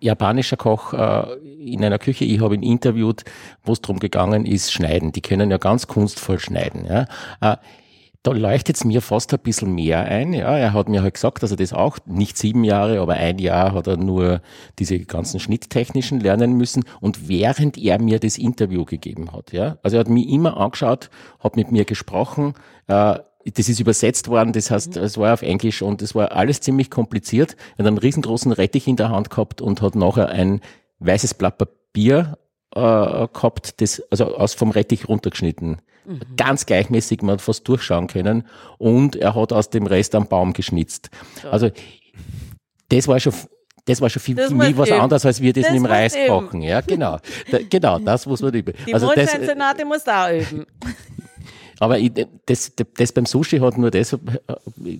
japanischer 0.00 0.56
Koch 0.56 0.92
äh, 0.92 1.34
in 1.60 1.84
einer 1.84 1.98
Küche, 1.98 2.24
ich 2.24 2.40
habe 2.40 2.54
ihn 2.54 2.62
interviewt, 2.62 3.24
wo 3.64 3.72
es 3.72 3.80
darum 3.80 3.98
gegangen 3.98 4.46
ist, 4.46 4.72
schneiden. 4.72 5.12
Die 5.12 5.22
können 5.22 5.50
ja 5.50 5.58
ganz 5.58 5.86
kunstvoll 5.86 6.38
schneiden. 6.38 6.86
Ja. 6.86 7.06
Äh, 7.40 7.56
da 8.22 8.32
leuchtet 8.32 8.74
es 8.74 8.84
mir 8.84 9.02
fast 9.02 9.32
ein 9.32 9.38
bisschen 9.38 9.72
mehr 9.72 10.00
ein. 10.00 10.32
Ja, 10.32 10.56
er 10.58 10.72
hat 10.72 10.88
mir 10.88 11.02
halt 11.02 11.14
gesagt, 11.14 11.44
dass 11.44 11.52
er 11.52 11.56
das 11.56 11.72
auch 11.72 11.98
nicht 12.06 12.36
sieben 12.36 12.64
Jahre, 12.64 12.98
aber 13.00 13.14
ein 13.14 13.38
Jahr 13.38 13.72
hat 13.72 13.86
er 13.86 13.96
nur 13.98 14.40
diese 14.80 14.98
ganzen 14.98 15.38
schnitttechnischen 15.38 16.18
lernen 16.18 16.54
müssen. 16.54 16.82
Und 17.00 17.28
während 17.28 17.78
er 17.78 18.00
mir 18.02 18.18
das 18.18 18.36
Interview 18.36 18.84
gegeben 18.84 19.32
hat, 19.32 19.52
ja, 19.52 19.78
also 19.84 19.96
er 19.96 20.00
hat 20.00 20.08
mich 20.08 20.28
immer 20.28 20.56
angeschaut, 20.56 21.08
hat 21.38 21.54
mit 21.54 21.70
mir 21.70 21.84
gesprochen. 21.84 22.54
Äh, 22.88 23.20
das 23.54 23.68
ist 23.68 23.80
übersetzt 23.80 24.28
worden, 24.28 24.52
das 24.52 24.70
heißt, 24.70 24.96
es 24.96 25.18
war 25.18 25.32
auf 25.32 25.42
Englisch 25.42 25.82
und 25.82 26.02
es 26.02 26.14
war 26.14 26.32
alles 26.32 26.60
ziemlich 26.60 26.90
kompliziert. 26.90 27.56
Er 27.76 27.84
hat 27.84 27.86
einen 27.86 27.98
riesengroßen 27.98 28.52
Rettich 28.52 28.88
in 28.88 28.96
der 28.96 29.10
Hand 29.10 29.30
gehabt 29.30 29.60
und 29.60 29.82
hat 29.82 29.94
nachher 29.94 30.28
ein 30.30 30.60
weißes 30.98 31.34
Blatt 31.34 31.58
Papier 31.58 32.38
äh, 32.74 32.80
gehabt, 32.80 33.80
das 33.80 34.02
also 34.10 34.36
aus 34.36 34.54
vom 34.54 34.70
Rettich 34.70 35.08
runtergeschnitten. 35.08 35.80
Ganz 36.36 36.66
gleichmäßig, 36.66 37.22
man 37.22 37.32
hat 37.34 37.40
fast 37.40 37.66
durchschauen 37.66 38.06
können. 38.06 38.46
Und 38.78 39.16
er 39.16 39.34
hat 39.34 39.52
aus 39.52 39.70
dem 39.70 39.86
Rest 39.86 40.14
einen 40.14 40.28
Baum 40.28 40.52
geschnitzt. 40.52 41.10
Also 41.50 41.70
das 42.88 43.08
war 43.08 43.18
schon 43.18 43.32
das 43.86 44.00
war 44.00 44.10
schon 44.10 44.20
für, 44.20 44.34
Das 44.34 44.48
für 44.48 44.54
mich 44.54 44.76
was 44.76 44.88
üben. 44.88 45.00
anderes, 45.00 45.24
als 45.24 45.40
wir 45.40 45.52
das, 45.52 45.64
Das 45.64 45.72
mit 45.72 45.80
dem 45.82 45.86
Reis 45.86 46.14
kochen. 46.26 46.60
Ja, 46.60 46.80
genau. 46.80 47.18
Da, 47.50 47.58
genau, 47.70 48.00
das 48.00 48.26
muss 48.26 48.42
man 48.42 48.52
üben. 48.52 48.74
Die 48.86 48.92
Also 48.92 49.06
das, 49.14 49.16
Mondscheinsonate 49.16 49.84
muss 49.84 50.02
da 50.02 50.32
üben. 50.32 50.66
aber 51.78 51.98
ich, 51.98 52.12
das, 52.46 52.72
das 52.96 53.12
beim 53.12 53.26
Sushi 53.26 53.58
hat 53.58 53.78
nur 53.78 53.90
deshalb, 53.90 54.22
äh, 54.46 54.98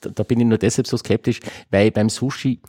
da 0.00 0.22
bin 0.22 0.40
ich 0.40 0.46
nur 0.46 0.58
deshalb 0.58 0.86
so 0.86 0.96
skeptisch, 0.96 1.40
weil 1.70 1.90
beim 1.90 2.08
Sushi, 2.08 2.60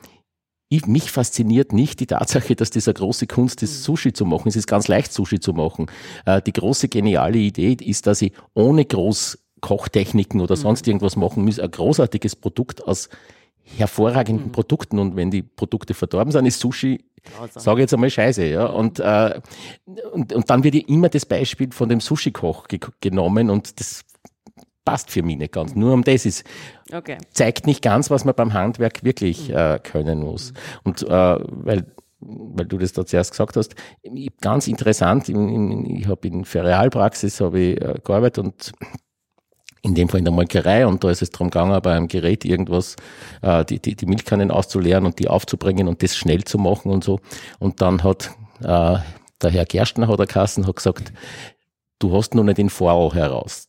ich, 0.69 0.85
mich 0.85 1.11
fasziniert 1.11 1.71
nicht 1.71 1.99
die 2.01 2.07
Tatsache, 2.07 2.55
dass 2.55 2.71
das 2.71 2.87
eine 2.87 2.95
große 2.95 3.27
Kunst 3.27 3.63
ist, 3.63 3.83
Sushi 3.83 4.11
zu 4.11 4.25
machen. 4.25 4.49
Es 4.49 4.55
ist 4.57 4.67
ganz 4.67 4.87
leicht, 4.89 5.13
Sushi 5.13 5.39
zu 5.39 5.53
machen. 5.53 5.87
Äh, 6.25 6.41
Die 6.41 6.53
große 6.53 6.89
geniale 6.89 7.37
Idee 7.37 7.77
ist, 7.79 8.07
dass 8.07 8.21
ich 8.21 8.33
ohne 8.53 8.83
groß 8.83 9.37
Kochtechniken 9.61 10.41
oder 10.41 10.55
sonst 10.55 10.87
irgendwas 10.87 11.15
machen 11.15 11.45
muss, 11.45 11.59
ein 11.59 11.71
großartiges 11.71 12.35
Produkt 12.35 12.83
aus 12.83 13.09
hervorragenden 13.63 14.51
Produkten 14.51 14.99
und 14.99 15.15
wenn 15.15 15.31
die 15.31 15.41
Produkte 15.41 15.93
verdorben 15.93 16.31
sind, 16.31 16.45
ist 16.45 16.59
Sushi, 16.59 17.03
sage 17.49 17.79
ich 17.79 17.83
jetzt 17.83 17.93
einmal 17.93 18.09
scheiße, 18.09 18.45
ja. 18.45 18.65
Und, 18.65 18.99
äh, 18.99 19.39
und, 20.11 20.33
und 20.33 20.49
dann 20.49 20.63
wird 20.63 20.75
ja 20.75 20.81
immer 20.87 21.09
das 21.09 21.25
Beispiel 21.25 21.71
von 21.71 21.89
dem 21.89 21.99
Sushi-Koch 21.99 22.67
ge 22.67 22.79
genommen 23.01 23.49
und 23.49 23.79
das 23.79 24.03
passt 24.85 25.11
für 25.11 25.21
mich 25.23 25.37
nicht 25.37 25.51
ganz. 25.53 25.75
Nur 25.75 25.93
um 25.93 26.03
das 26.03 26.25
ist, 26.25 26.45
Okay. 26.93 27.17
zeigt 27.33 27.67
nicht 27.67 27.81
ganz, 27.81 28.09
was 28.09 28.23
man 28.23 28.35
beim 28.35 28.53
Handwerk 28.53 29.03
wirklich 29.03 29.49
äh, 29.49 29.79
können 29.83 30.19
muss. 30.19 30.53
Und 30.83 31.03
äh, 31.03 31.07
weil 31.09 31.85
weil 32.19 32.65
du 32.65 32.79
das 32.79 32.93
da 32.93 33.05
zuerst 33.05 33.29
gesagt 33.29 33.57
hast, 33.57 33.75
ich- 34.01 34.35
ganz 34.41 34.67
interessant, 34.67 35.29
in, 35.29 35.49
in, 35.49 35.85
ich 35.97 36.07
habe 36.07 36.27
in 36.27 36.45
Ferialpraxis 36.45 37.39
habe 37.41 37.59
ich 37.59 37.79
äh, 37.81 37.99
gearbeitet 38.03 38.43
und 38.43 38.71
in 39.81 39.95
dem 39.95 40.09
Fall 40.09 40.19
in 40.19 40.25
der 40.25 40.33
Molkerei 40.33 40.85
und 40.85 41.03
da 41.03 41.09
ist 41.09 41.21
es 41.21 41.29
darum 41.29 41.49
gegangen, 41.49 41.79
bei 41.81 41.95
einem 41.95 42.07
Gerät 42.07 42.45
irgendwas, 42.45 42.95
äh, 43.41 43.63
die, 43.65 43.79
die, 43.79 43.95
die 43.95 44.05
Milchkannen 44.05 44.51
auszuleeren 44.51 45.05
und 45.05 45.19
die 45.19 45.27
aufzubringen 45.27 45.87
und 45.87 46.03
das 46.03 46.15
schnell 46.15 46.43
zu 46.43 46.57
machen 46.57 46.91
und 46.91 47.03
so. 47.03 47.19
Und 47.59 47.81
dann 47.81 48.03
hat 48.03 48.31
äh, 48.61 48.97
der 49.41 49.51
Herr 49.51 49.65
Gerstner 49.65 50.07
hat 50.07 50.19
er 50.19 50.27
Kassen 50.27 50.67
hat 50.67 50.75
gesagt, 50.75 51.13
du 51.99 52.15
hast 52.15 52.35
noch 52.35 52.43
nicht 52.43 52.57
den 52.57 52.69
Vorau 52.69 53.13
heraus. 53.13 53.67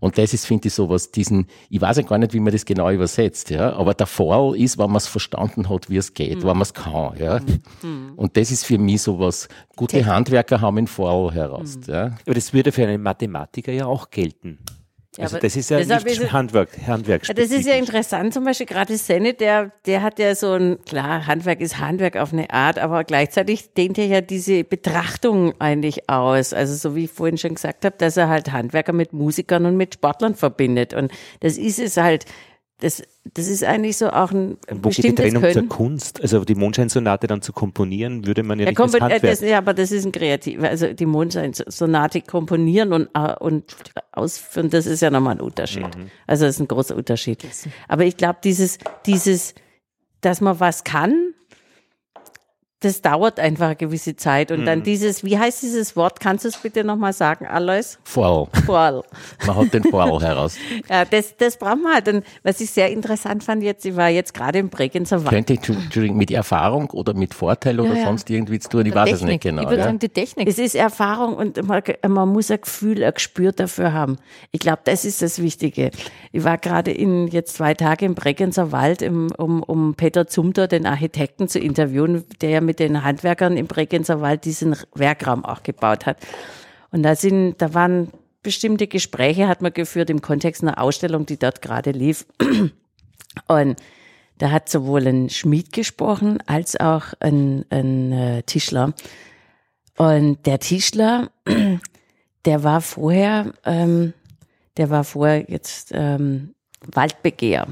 Und 0.00 0.18
das 0.18 0.34
ist, 0.34 0.46
finde 0.46 0.66
ich, 0.66 0.74
sowas, 0.74 1.12
diesen, 1.12 1.46
ich 1.70 1.80
weiß 1.80 1.98
ja 1.98 2.02
gar 2.02 2.18
nicht, 2.18 2.32
wie 2.32 2.40
man 2.40 2.52
das 2.52 2.64
genau 2.64 2.90
übersetzt, 2.90 3.50
ja, 3.50 3.72
aber 3.74 3.94
der 3.94 4.08
Vorau 4.08 4.52
ist, 4.52 4.76
wenn 4.76 4.88
man 4.88 4.96
es 4.96 5.06
verstanden 5.06 5.68
hat, 5.68 5.90
wie 5.90 5.96
es 5.96 6.12
geht, 6.12 6.38
wenn 6.38 6.56
man 6.56 6.62
es 6.62 6.74
kann, 6.74 7.16
ja. 7.18 7.38
Und 8.16 8.36
das 8.36 8.50
ist 8.50 8.64
für 8.64 8.78
mich 8.78 9.02
sowas, 9.02 9.48
gute 9.76 10.04
Handwerker 10.04 10.60
haben 10.60 10.74
den 10.74 10.86
Vorau 10.88 11.30
heraus, 11.30 11.78
ja. 11.86 12.16
Aber 12.26 12.34
das 12.34 12.52
würde 12.52 12.72
für 12.72 12.84
einen 12.84 13.00
Mathematiker 13.00 13.70
ja 13.70 13.86
auch 13.86 14.10
gelten. 14.10 14.58
Ja, 15.18 15.24
also 15.24 15.38
das 15.38 15.56
ist 15.56 15.68
ja 15.68 15.76
nicht 15.78 16.06
ist 16.06 16.32
Handwerk, 16.32 16.70
Handwerk 16.86 17.24
Das 17.34 17.50
ist 17.50 17.66
ja 17.66 17.74
interessant, 17.74 18.32
zum 18.32 18.44
Beispiel 18.44 18.64
gerade 18.64 18.96
Senne, 18.96 19.34
der, 19.34 19.70
der 19.84 20.02
hat 20.02 20.18
ja 20.18 20.34
so 20.34 20.52
ein, 20.54 20.78
klar, 20.86 21.26
Handwerk 21.26 21.60
ist 21.60 21.78
Handwerk 21.78 22.16
auf 22.16 22.32
eine 22.32 22.50
Art, 22.50 22.78
aber 22.78 23.04
gleichzeitig 23.04 23.74
dehnt 23.74 23.98
er 23.98 24.06
ja 24.06 24.20
diese 24.22 24.64
Betrachtung 24.64 25.52
eigentlich 25.60 26.08
aus. 26.08 26.54
Also 26.54 26.74
so 26.76 26.96
wie 26.96 27.04
ich 27.04 27.10
vorhin 27.10 27.36
schon 27.36 27.56
gesagt 27.56 27.84
habe, 27.84 27.94
dass 27.98 28.16
er 28.16 28.30
halt 28.30 28.52
Handwerker 28.52 28.94
mit 28.94 29.12
Musikern 29.12 29.66
und 29.66 29.76
mit 29.76 29.92
Sportlern 29.94 30.34
verbindet. 30.34 30.94
Und 30.94 31.12
das 31.40 31.58
ist 31.58 31.78
es 31.78 31.98
halt, 31.98 32.24
das, 32.82 33.02
das 33.34 33.46
ist 33.48 33.62
eigentlich 33.62 33.96
so 33.96 34.10
auch 34.10 34.32
ein 34.32 34.58
Und 34.68 34.84
wo 34.84 34.88
geht 34.88 35.04
die 35.04 35.14
Trennung 35.14 35.40
Können. 35.42 35.54
zur 35.54 35.68
Kunst? 35.68 36.20
Also 36.20 36.44
die 36.44 36.56
Mondscheinsonate 36.56 37.28
dann 37.28 37.40
zu 37.40 37.52
komponieren, 37.52 38.26
würde 38.26 38.42
man 38.42 38.58
ja 38.58 38.64
Ja, 38.64 38.70
nicht 38.70 38.80
als 38.80 38.92
kompon- 38.94 38.96
äh, 38.98 39.00
Handwerk. 39.02 39.22
das, 39.22 39.40
ja, 39.40 39.58
aber 39.58 39.72
das 39.72 39.92
ist 39.92 40.04
ein 40.04 40.10
kreativ, 40.12 40.60
also 40.62 40.92
die 40.92 41.06
Mondscheinsonate 41.06 42.22
komponieren 42.22 42.92
und, 42.92 43.08
äh, 43.14 43.34
und 43.38 43.76
ausführen, 44.10 44.68
das 44.70 44.86
ist 44.86 45.00
ja 45.00 45.10
nochmal 45.10 45.36
ein 45.36 45.40
Unterschied. 45.40 45.86
Also 46.26 46.44
das 46.46 46.56
ist 46.56 46.60
ein 46.60 46.68
großer 46.68 46.96
Unterschied. 46.96 47.44
Aber 47.88 48.04
ich 48.04 48.16
glaube, 48.16 48.38
dieses, 48.42 48.78
dieses, 49.06 49.54
dass 50.20 50.40
man 50.40 50.58
was 50.60 50.82
kann, 50.84 51.31
das 52.84 53.00
dauert 53.00 53.38
einfach 53.38 53.66
eine 53.66 53.76
gewisse 53.76 54.16
Zeit. 54.16 54.50
Und 54.50 54.66
dann 54.66 54.82
dieses, 54.82 55.24
wie 55.24 55.38
heißt 55.38 55.62
dieses 55.62 55.96
Wort? 55.96 56.20
Kannst 56.20 56.44
du 56.44 56.48
es 56.48 56.56
bitte 56.56 56.84
nochmal 56.84 57.12
sagen, 57.12 57.46
Alois? 57.46 57.98
Vorau. 58.04 58.48
Vorl. 58.66 59.02
Man 59.46 59.56
hat 59.56 59.74
den 59.74 59.84
Vorau 59.84 60.20
heraus. 60.20 60.56
Ja, 60.88 61.04
das, 61.04 61.36
das 61.36 61.56
braucht 61.56 61.82
man 61.82 61.94
halt. 61.94 62.08
Und 62.08 62.24
was 62.42 62.60
ich 62.60 62.70
sehr 62.70 62.90
interessant 62.90 63.44
fand 63.44 63.62
jetzt, 63.62 63.84
ich 63.86 63.96
war 63.96 64.08
jetzt 64.08 64.34
gerade 64.34 64.58
im 64.58 64.68
Bregenzer 64.68 65.24
Wald. 65.24 65.30
Könnte, 65.30 65.54
Entschuldigung, 65.54 66.16
mit 66.16 66.30
Erfahrung 66.30 66.90
oder 66.90 67.14
mit 67.14 67.34
Vorteil 67.34 67.78
oder 67.78 67.90
Ja, 67.90 68.00
ja. 68.00 68.04
sonst 68.06 68.28
irgendwie 68.30 68.58
zu 68.58 68.68
tun, 68.68 68.86
ich 68.86 68.94
weiß 68.94 69.12
es 69.12 69.22
nicht 69.22 69.42
genau. 69.42 69.62
Ich 69.62 69.68
würde 69.68 69.84
sagen, 69.84 69.98
die 69.98 70.08
Technik. 70.08 70.48
Es 70.48 70.58
ist 70.58 70.74
Erfahrung 70.74 71.34
und 71.36 71.62
man, 71.66 71.82
man 72.08 72.28
muss 72.28 72.50
ein 72.50 72.60
Gefühl, 72.60 73.04
ein 73.04 73.14
Gespür 73.14 73.52
dafür 73.52 73.92
haben. 73.92 74.18
Ich 74.50 74.60
glaube, 74.60 74.80
das 74.84 75.04
ist 75.04 75.22
das 75.22 75.40
Wichtige. 75.40 75.90
Ich 76.32 76.44
war 76.44 76.58
gerade 76.58 76.90
in 76.90 77.28
jetzt 77.28 77.56
zwei 77.56 77.74
Tage 77.74 78.04
im 78.04 78.14
Bregenzer 78.14 78.72
Wald, 78.72 79.02
im, 79.02 79.30
um, 79.36 79.62
um 79.62 79.94
Peter 79.94 80.26
Zumter, 80.26 80.66
den 80.66 80.86
Architekten, 80.86 81.48
zu 81.48 81.58
interviewen, 81.58 82.24
der 82.40 82.50
ja 82.50 82.60
mit 82.60 82.71
den 82.78 83.04
Handwerkern 83.04 83.56
im 83.56 83.66
Bregenzer 83.66 84.20
Wald 84.20 84.44
diesen 84.44 84.76
Werkraum 84.94 85.44
auch 85.44 85.62
gebaut 85.62 86.06
hat. 86.06 86.18
Und 86.90 87.02
da 87.02 87.16
sind, 87.16 87.60
da 87.60 87.74
waren 87.74 88.10
bestimmte 88.42 88.86
Gespräche, 88.86 89.48
hat 89.48 89.62
man 89.62 89.72
geführt 89.72 90.10
im 90.10 90.20
Kontext 90.20 90.62
einer 90.62 90.80
Ausstellung, 90.80 91.26
die 91.26 91.38
dort 91.38 91.62
gerade 91.62 91.90
lief. 91.90 92.26
Und 93.48 93.76
da 94.38 94.50
hat 94.50 94.68
sowohl 94.68 95.06
ein 95.06 95.30
Schmied 95.30 95.72
gesprochen 95.72 96.38
als 96.46 96.78
auch 96.78 97.14
ein, 97.20 97.64
ein 97.70 98.12
äh, 98.12 98.42
Tischler. 98.42 98.92
Und 99.96 100.46
der 100.46 100.58
Tischler, 100.58 101.30
der 102.44 102.64
war 102.64 102.80
vorher, 102.80 103.52
ähm, 103.64 104.14
der 104.76 104.90
war 104.90 105.04
vorher 105.04 105.48
jetzt 105.48 105.92
ähm, 105.94 106.54
Waldbegehr. 106.80 107.68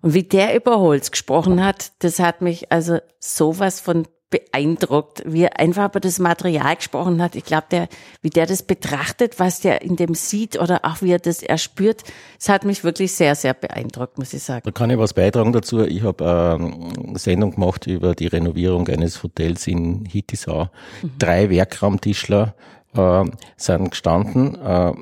Und 0.00 0.14
wie 0.14 0.22
der 0.22 0.56
über 0.56 0.80
Holz 0.80 1.10
gesprochen 1.10 1.64
hat, 1.64 1.92
das 2.00 2.18
hat 2.18 2.40
mich 2.40 2.72
also 2.72 2.98
sowas 3.20 3.80
von 3.80 4.06
beeindruckt, 4.34 5.22
wie 5.24 5.42
er 5.42 5.60
einfach 5.60 5.90
über 5.90 6.00
das 6.00 6.18
Material 6.18 6.74
gesprochen 6.74 7.22
hat. 7.22 7.36
Ich 7.36 7.44
glaube, 7.44 7.66
der, 7.70 7.88
wie 8.20 8.30
der 8.30 8.46
das 8.46 8.64
betrachtet, 8.64 9.38
was 9.38 9.60
der 9.60 9.82
in 9.82 9.94
dem 9.94 10.16
sieht 10.16 10.58
oder 10.58 10.80
auch 10.84 11.02
wie 11.02 11.12
er 11.12 11.20
das 11.20 11.44
erspürt, 11.44 12.02
das 12.36 12.48
hat 12.48 12.64
mich 12.64 12.82
wirklich 12.82 13.12
sehr, 13.12 13.36
sehr 13.36 13.54
beeindruckt, 13.54 14.18
muss 14.18 14.32
ich 14.32 14.42
sagen. 14.42 14.62
Da 14.64 14.72
kann 14.72 14.90
ich 14.90 14.98
was 14.98 15.14
beitragen 15.14 15.52
dazu. 15.52 15.84
Ich 15.84 16.02
habe 16.02 16.24
ähm, 16.24 16.92
eine 17.10 17.18
Sendung 17.18 17.52
gemacht 17.52 17.86
über 17.86 18.16
die 18.16 18.26
Renovierung 18.26 18.88
eines 18.88 19.22
Hotels 19.22 19.68
in 19.68 20.04
Hittisau. 20.04 20.68
Drei 21.16 21.48
Werkraumtischler 21.48 22.56
äh, 22.96 23.24
sind 23.56 23.90
gestanden. 23.92 24.60
Äh, 24.60 24.94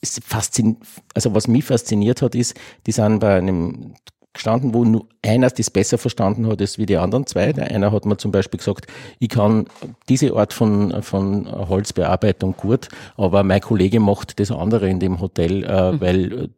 es 0.00 0.20
faszin 0.24 0.78
also 1.14 1.32
was 1.34 1.46
mich 1.46 1.64
fasziniert 1.64 2.22
hat, 2.22 2.34
ist, 2.34 2.58
die 2.86 2.92
sind 2.92 3.20
bei 3.20 3.36
einem 3.36 3.94
gestanden, 4.32 4.74
wo 4.74 4.84
nur 4.84 5.06
einer 5.22 5.50
das 5.50 5.70
besser 5.70 5.98
verstanden 5.98 6.46
hat 6.46 6.60
als 6.60 6.78
wie 6.78 6.86
die 6.86 6.96
anderen 6.96 7.26
zwei. 7.26 7.52
Der 7.52 7.70
eine 7.70 7.92
hat 7.92 8.06
mir 8.06 8.16
zum 8.16 8.30
Beispiel 8.30 8.58
gesagt, 8.58 8.86
ich 9.18 9.28
kann 9.28 9.66
diese 10.08 10.34
Art 10.34 10.52
von, 10.52 11.02
von 11.02 11.50
Holzbearbeitung 11.50 12.54
gut, 12.56 12.88
aber 13.16 13.42
mein 13.42 13.60
Kollege 13.60 14.00
macht 14.00 14.38
das 14.38 14.50
andere 14.50 14.88
in 14.88 15.00
dem 15.00 15.20
Hotel, 15.20 15.64
äh, 15.64 15.92
mhm. 15.92 16.00
weil 16.00 16.50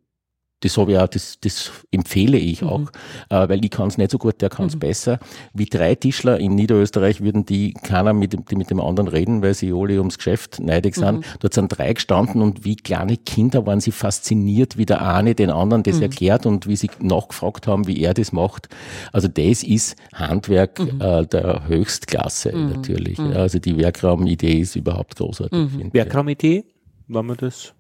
das 0.63 0.79
habe 0.79 0.93
ich 0.93 0.99
auch, 0.99 1.09
das, 1.09 1.39
das 1.41 1.71
empfehle 1.91 2.39
ich 2.39 2.63
auch, 2.63 2.79
mhm. 2.79 2.89
äh, 3.31 3.49
weil 3.49 3.65
ich 3.65 3.71
kann 3.71 3.89
es 3.89 3.99
nicht 3.99 4.13
so 4.13 4.19
gut, 4.19 4.41
der 4.41 4.49
kann 4.49 4.67
es 4.67 4.77
mhm. 4.77 4.81
besser. 4.81 5.19
Wie 5.53 5.67
drei 5.67 5.97
Tischler 5.97 6.39
in 6.39 6.55
Niederösterreich 6.55 7.21
würden 7.21 7.45
die 7.45 7.75
keiner 7.75 8.13
mit, 8.13 8.33
dem, 8.33 8.45
die 8.45 8.55
mit 8.55 8.71
dem 8.71 8.81
anderen 8.81 9.09
reden, 9.09 9.43
weil 9.43 9.55
sie 9.55 9.73
alle 9.73 9.99
ums 9.99 10.19
Geschäft 10.19 10.61
neidig 10.61 10.95
sind. 10.95 11.19
Mhm. 11.19 11.25
Dort 11.41 11.55
sind 11.55 11.69
drei 11.69 11.93
gestanden 11.93 12.43
und 12.43 12.65
wie 12.65 12.77
kleine 12.77 13.17
Kinder 13.17 13.67
waren 13.67 13.81
sie 13.81 13.91
fasziniert, 13.91 14.79
wie 14.79 14.87
der 14.87 15.07
eine 15.07 15.35
den 15.35 15.51
anderen 15.51 15.83
das 15.83 15.97
mhm. 15.97 16.03
erklärt 16.03 16.47
und 16.47 16.69
wie 16.69 16.77
sie 16.77 16.91
nachgefragt 17.01 17.67
haben, 17.67 17.89
wie 17.89 18.01
er 18.01 18.15
das 18.15 18.33
macht. 18.33 18.69
Also 19.13 19.27
das 19.27 19.65
ist 19.65 19.97
Handwerk 20.15 20.79
mhm. 20.79 21.01
äh, 21.01 21.27
der 21.27 21.67
Höchstklasse 21.67 22.57
mhm. 22.57 22.69
natürlich. 22.69 23.19
Also 23.19 23.59
die 23.59 23.77
Werkraumidee 23.77 24.61
ist 24.61 24.77
überhaupt 24.77 25.17
großartig. 25.17 25.93
Werkraumidee, 25.93 26.65
wenn 27.09 27.27
man 27.27 27.37
das 27.37 27.75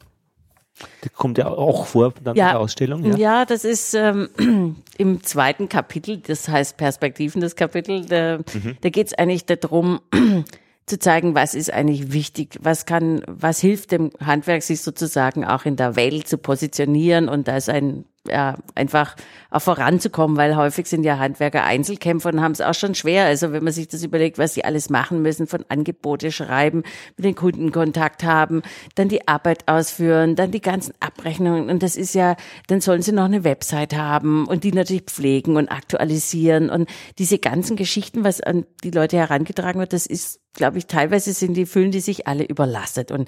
das 1.00 1.12
kommt 1.12 1.38
ja 1.38 1.48
auch 1.48 1.86
vor 1.86 2.12
dann 2.22 2.36
ja, 2.36 2.46
in 2.46 2.52
der 2.52 2.60
Ausstellung. 2.60 3.04
Ja, 3.04 3.16
ja 3.16 3.44
das 3.44 3.64
ist 3.64 3.94
ähm, 3.94 4.76
im 4.98 5.22
zweiten 5.22 5.68
Kapitel, 5.68 6.18
das 6.18 6.48
heißt 6.48 6.76
Perspektiven 6.76 7.40
des 7.40 7.56
Kapitels, 7.56 8.06
da, 8.06 8.38
mhm. 8.38 8.76
da 8.80 8.88
geht 8.88 9.08
es 9.08 9.14
eigentlich 9.14 9.46
darum, 9.46 10.00
zu 10.86 10.98
zeigen, 10.98 11.34
was 11.34 11.54
ist 11.54 11.72
eigentlich 11.72 12.12
wichtig, 12.12 12.58
was 12.60 12.86
kann, 12.86 13.22
was 13.28 13.60
hilft 13.60 13.92
dem 13.92 14.10
Handwerk, 14.24 14.62
sich 14.62 14.82
sozusagen 14.82 15.44
auch 15.44 15.64
in 15.64 15.76
der 15.76 15.96
Welt 15.96 16.26
zu 16.26 16.38
positionieren 16.38 17.28
und 17.28 17.48
da 17.48 17.56
ist 17.56 17.68
ein 17.68 18.04
ja, 18.28 18.56
einfach 18.74 19.16
auch 19.50 19.62
voranzukommen, 19.62 20.36
weil 20.36 20.56
häufig 20.56 20.86
sind 20.86 21.02
ja 21.04 21.18
Handwerker 21.18 21.64
Einzelkämpfer 21.64 22.30
und 22.30 22.40
haben 22.40 22.52
es 22.52 22.60
auch 22.60 22.74
schon 22.74 22.94
schwer. 22.94 23.24
Also 23.24 23.52
wenn 23.52 23.64
man 23.64 23.72
sich 23.72 23.88
das 23.88 24.04
überlegt, 24.04 24.38
was 24.38 24.54
sie 24.54 24.64
alles 24.64 24.90
machen 24.90 25.22
müssen, 25.22 25.46
von 25.46 25.64
Angebote 25.68 26.30
schreiben, 26.30 26.84
mit 27.16 27.24
den 27.24 27.34
Kunden 27.34 27.72
Kontakt 27.72 28.22
haben, 28.22 28.62
dann 28.94 29.08
die 29.08 29.26
Arbeit 29.26 29.66
ausführen, 29.66 30.36
dann 30.36 30.52
die 30.52 30.60
ganzen 30.60 30.94
Abrechnungen 31.00 31.68
und 31.68 31.82
das 31.82 31.96
ist 31.96 32.14
ja, 32.14 32.36
dann 32.68 32.80
sollen 32.80 33.02
sie 33.02 33.12
noch 33.12 33.24
eine 33.24 33.44
Website 33.44 33.96
haben 33.96 34.46
und 34.46 34.62
die 34.64 34.72
natürlich 34.72 35.02
pflegen 35.02 35.56
und 35.56 35.68
aktualisieren 35.68 36.70
und 36.70 36.88
diese 37.18 37.38
ganzen 37.38 37.76
Geschichten, 37.76 38.24
was 38.24 38.40
an 38.40 38.64
die 38.84 38.90
Leute 38.90 39.16
herangetragen 39.16 39.80
wird, 39.80 39.92
das 39.92 40.06
ist 40.06 40.38
glaube 40.54 40.76
ich, 40.76 40.86
teilweise 40.86 41.32
sind 41.32 41.54
die, 41.54 41.64
fühlen 41.64 41.92
die 41.92 42.00
sich 42.00 42.26
alle 42.26 42.44
überlastet. 42.44 43.10
Und 43.10 43.26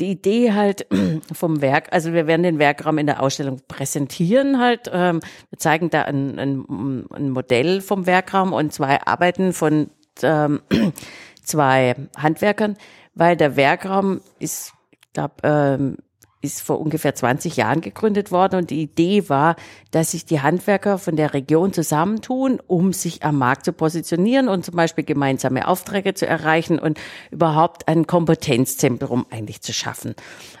die 0.00 0.10
Idee 0.10 0.52
halt 0.52 0.86
vom 1.32 1.62
Werk, 1.62 1.88
also 1.92 2.12
wir 2.12 2.26
werden 2.26 2.42
den 2.42 2.58
Werkraum 2.58 2.98
in 2.98 3.06
der 3.06 3.22
Ausstellung 3.22 3.62
präsentieren 3.66 4.27
halt. 4.58 4.90
Ähm, 4.92 5.20
wir 5.50 5.58
zeigen 5.58 5.90
da 5.90 6.02
ein, 6.02 6.38
ein, 6.38 7.06
ein 7.12 7.30
Modell 7.30 7.80
vom 7.80 8.06
Werkraum 8.06 8.52
und 8.52 8.72
zwei 8.72 9.00
Arbeiten 9.02 9.52
von 9.52 9.90
ähm, 10.22 10.60
zwei 11.42 11.94
Handwerkern, 12.16 12.76
weil 13.14 13.36
der 13.36 13.56
Werkraum 13.56 14.20
ist, 14.38 14.72
ich 15.16 15.22
ähm, 15.42 15.96
ist 16.40 16.62
vor 16.62 16.80
ungefähr 16.80 17.14
20 17.14 17.56
Jahren 17.56 17.80
gegründet 17.80 18.30
worden 18.30 18.60
und 18.60 18.70
die 18.70 18.82
Idee 18.82 19.28
war, 19.28 19.56
dass 19.90 20.12
sich 20.12 20.24
die 20.24 20.40
Handwerker 20.40 20.98
von 20.98 21.16
der 21.16 21.34
Region 21.34 21.72
zusammentun, 21.72 22.60
um 22.66 22.92
sich 22.92 23.24
am 23.24 23.38
Markt 23.38 23.64
zu 23.64 23.72
positionieren 23.72 24.48
und 24.48 24.64
zum 24.64 24.76
Beispiel 24.76 25.04
gemeinsame 25.04 25.66
Aufträge 25.66 26.14
zu 26.14 26.26
erreichen 26.26 26.78
und 26.78 26.98
überhaupt 27.30 27.88
ein 27.88 28.06
Kompetenzzentrum 28.06 29.26
eigentlich 29.30 29.62
zu 29.62 29.72
schaffen. 29.72 30.14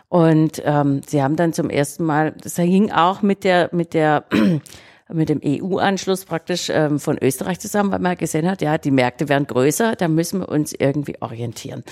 Und 0.08 0.62
ähm, 0.64 1.02
sie 1.06 1.22
haben 1.22 1.36
dann 1.36 1.52
zum 1.52 1.68
ersten 1.68 2.04
Mal, 2.04 2.32
das 2.42 2.56
hing 2.56 2.90
auch 2.90 3.22
mit 3.22 3.44
der 3.44 3.68
mit 3.72 3.92
der 3.94 4.24
mit 5.12 5.28
dem 5.28 5.40
EU-Anschluss 5.44 6.24
praktisch 6.24 6.70
ähm, 6.70 6.98
von 6.98 7.18
Österreich 7.18 7.60
zusammen, 7.60 7.92
weil 7.92 7.98
man 7.98 8.16
gesehen 8.16 8.50
hat, 8.50 8.62
ja, 8.62 8.78
die 8.78 8.90
Märkte 8.90 9.28
werden 9.28 9.46
größer, 9.46 9.96
da 9.96 10.08
müssen 10.08 10.40
wir 10.40 10.48
uns 10.48 10.72
irgendwie 10.72 11.16
orientieren. 11.20 11.82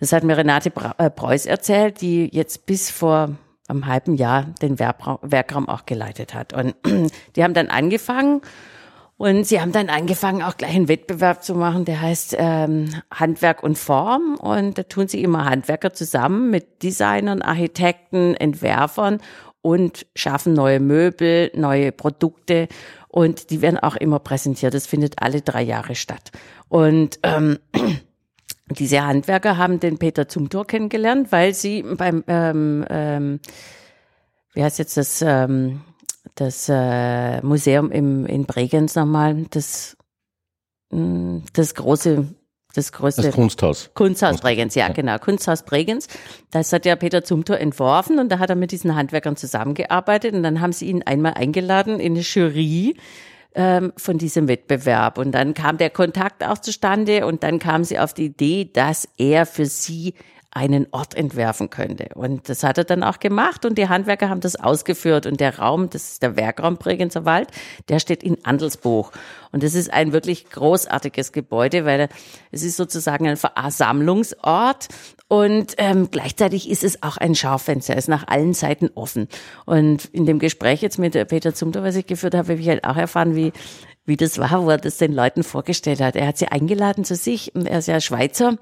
Das 0.00 0.12
hat 0.12 0.24
mir 0.24 0.36
Renate 0.36 0.72
äh, 0.98 1.10
Preuß 1.10 1.46
erzählt, 1.46 2.00
die 2.00 2.28
jetzt 2.32 2.66
bis 2.66 2.90
vor 2.90 3.36
einem 3.68 3.86
halben 3.86 4.16
Jahr 4.16 4.46
den 4.60 4.78
Werkraum 4.78 5.68
auch 5.68 5.86
geleitet 5.86 6.34
hat. 6.34 6.52
Und 6.52 6.74
die 7.36 7.44
haben 7.44 7.54
dann 7.54 7.68
angefangen 7.68 8.42
und 9.22 9.46
sie 9.46 9.60
haben 9.60 9.70
dann 9.70 9.88
angefangen, 9.88 10.42
auch 10.42 10.56
gleich 10.56 10.74
einen 10.74 10.88
Wettbewerb 10.88 11.44
zu 11.44 11.54
machen, 11.54 11.84
der 11.84 12.00
heißt 12.00 12.34
ähm, 12.40 12.92
Handwerk 13.08 13.62
und 13.62 13.78
Form. 13.78 14.34
Und 14.34 14.78
da 14.78 14.82
tun 14.82 15.06
sie 15.06 15.22
immer 15.22 15.44
Handwerker 15.44 15.92
zusammen 15.92 16.50
mit 16.50 16.82
Designern, 16.82 17.40
Architekten, 17.40 18.34
Entwerfern 18.34 19.20
und 19.60 20.06
schaffen 20.16 20.54
neue 20.54 20.80
Möbel, 20.80 21.52
neue 21.54 21.92
Produkte. 21.92 22.66
Und 23.06 23.50
die 23.50 23.62
werden 23.62 23.78
auch 23.78 23.94
immer 23.94 24.18
präsentiert. 24.18 24.74
Das 24.74 24.88
findet 24.88 25.22
alle 25.22 25.40
drei 25.40 25.62
Jahre 25.62 25.94
statt. 25.94 26.32
Und 26.68 27.20
ähm, 27.22 27.60
diese 28.70 29.06
Handwerker 29.06 29.56
haben 29.56 29.78
den 29.78 29.98
Peter 29.98 30.26
Zumthor 30.26 30.66
kennengelernt, 30.66 31.30
weil 31.30 31.54
sie 31.54 31.84
beim, 31.84 32.24
ähm, 32.26 32.84
ähm, 32.90 33.38
wie 34.52 34.64
heißt 34.64 34.80
jetzt 34.80 34.96
das, 34.96 35.22
ähm, 35.24 35.82
das 36.34 36.68
äh, 36.68 37.42
Museum 37.42 37.90
im, 37.90 38.26
in 38.26 38.44
Bregenz 38.44 38.94
nochmal, 38.94 39.46
das, 39.50 39.96
mh, 40.90 40.98
hm, 40.98 41.42
das 41.52 41.74
große, 41.74 42.28
das 42.74 42.92
größte. 42.92 43.22
Das 43.22 43.34
Kunsthaus. 43.34 43.90
Kunsthaus 43.94 44.40
Bregenz, 44.40 44.74
ja, 44.74 44.86
ja, 44.86 44.92
genau. 44.92 45.18
Kunsthaus 45.18 45.62
Bregenz. 45.62 46.08
Das 46.50 46.72
hat 46.72 46.86
ja 46.86 46.96
Peter 46.96 47.22
Zumthor 47.22 47.58
entworfen 47.58 48.18
und 48.18 48.30
da 48.30 48.38
hat 48.38 48.50
er 48.50 48.56
mit 48.56 48.72
diesen 48.72 48.94
Handwerkern 48.94 49.36
zusammengearbeitet 49.36 50.34
und 50.34 50.42
dann 50.42 50.60
haben 50.60 50.72
sie 50.72 50.86
ihn 50.86 51.02
einmal 51.02 51.34
eingeladen 51.34 52.00
in 52.00 52.14
eine 52.14 52.22
Jury 52.22 52.96
ähm, 53.54 53.92
von 53.96 54.16
diesem 54.16 54.48
Wettbewerb. 54.48 55.18
Und 55.18 55.32
dann 55.32 55.52
kam 55.54 55.76
der 55.76 55.90
Kontakt 55.90 56.44
auch 56.44 56.58
zustande 56.58 57.26
und 57.26 57.42
dann 57.42 57.58
kam 57.58 57.84
sie 57.84 57.98
auf 57.98 58.14
die 58.14 58.26
Idee, 58.26 58.70
dass 58.72 59.06
er 59.18 59.44
für 59.44 59.66
sie 59.66 60.14
einen 60.54 60.86
Ort 60.90 61.14
entwerfen 61.14 61.70
könnte. 61.70 62.10
Und 62.14 62.48
das 62.48 62.62
hat 62.62 62.76
er 62.76 62.84
dann 62.84 63.02
auch 63.02 63.20
gemacht 63.20 63.64
und 63.64 63.78
die 63.78 63.88
Handwerker 63.88 64.28
haben 64.28 64.40
das 64.40 64.54
ausgeführt 64.56 65.24
und 65.26 65.40
der 65.40 65.58
Raum, 65.58 65.88
das 65.88 66.12
ist 66.12 66.22
der 66.22 66.36
Werkraum 66.36 66.76
Bregenzer 66.76 67.24
Wald, 67.24 67.48
der 67.88 67.98
steht 67.98 68.22
in 68.22 68.44
Andelsbuch. 68.44 69.12
Und 69.50 69.62
das 69.62 69.74
ist 69.74 69.90
ein 69.90 70.12
wirklich 70.12 70.50
großartiges 70.50 71.32
Gebäude, 71.32 71.86
weil 71.86 72.08
es 72.50 72.62
ist 72.62 72.76
sozusagen 72.76 73.26
ein 73.26 73.38
Versammlungsort 73.38 74.88
und 75.28 75.74
ähm, 75.78 76.10
gleichzeitig 76.10 76.68
ist 76.70 76.84
es 76.84 77.02
auch 77.02 77.16
ein 77.16 77.34
Schaufenster, 77.34 77.96
ist 77.96 78.08
nach 78.08 78.28
allen 78.28 78.52
Seiten 78.52 78.90
offen. 78.94 79.28
Und 79.64 80.04
in 80.06 80.26
dem 80.26 80.38
Gespräch 80.38 80.82
jetzt 80.82 80.98
mit 80.98 81.12
Peter 81.28 81.54
Zumter, 81.54 81.82
was 81.82 81.96
ich 81.96 82.06
geführt 82.06 82.34
habe, 82.34 82.52
habe 82.52 82.60
ich 82.60 82.68
halt 82.68 82.84
auch 82.84 82.96
erfahren, 82.96 83.34
wie 83.34 83.52
wie 84.04 84.16
das 84.16 84.38
war, 84.38 84.64
wo 84.64 84.70
er 84.70 84.78
das 84.78 84.96
den 84.96 85.12
Leuten 85.12 85.44
vorgestellt 85.44 86.00
hat. 86.00 86.16
Er 86.16 86.26
hat 86.26 86.36
sie 86.36 86.48
eingeladen 86.48 87.04
zu 87.04 87.14
sich, 87.14 87.52
er 87.54 87.78
ist 87.78 87.86
ja 87.86 88.00
Schweizer 88.00 88.58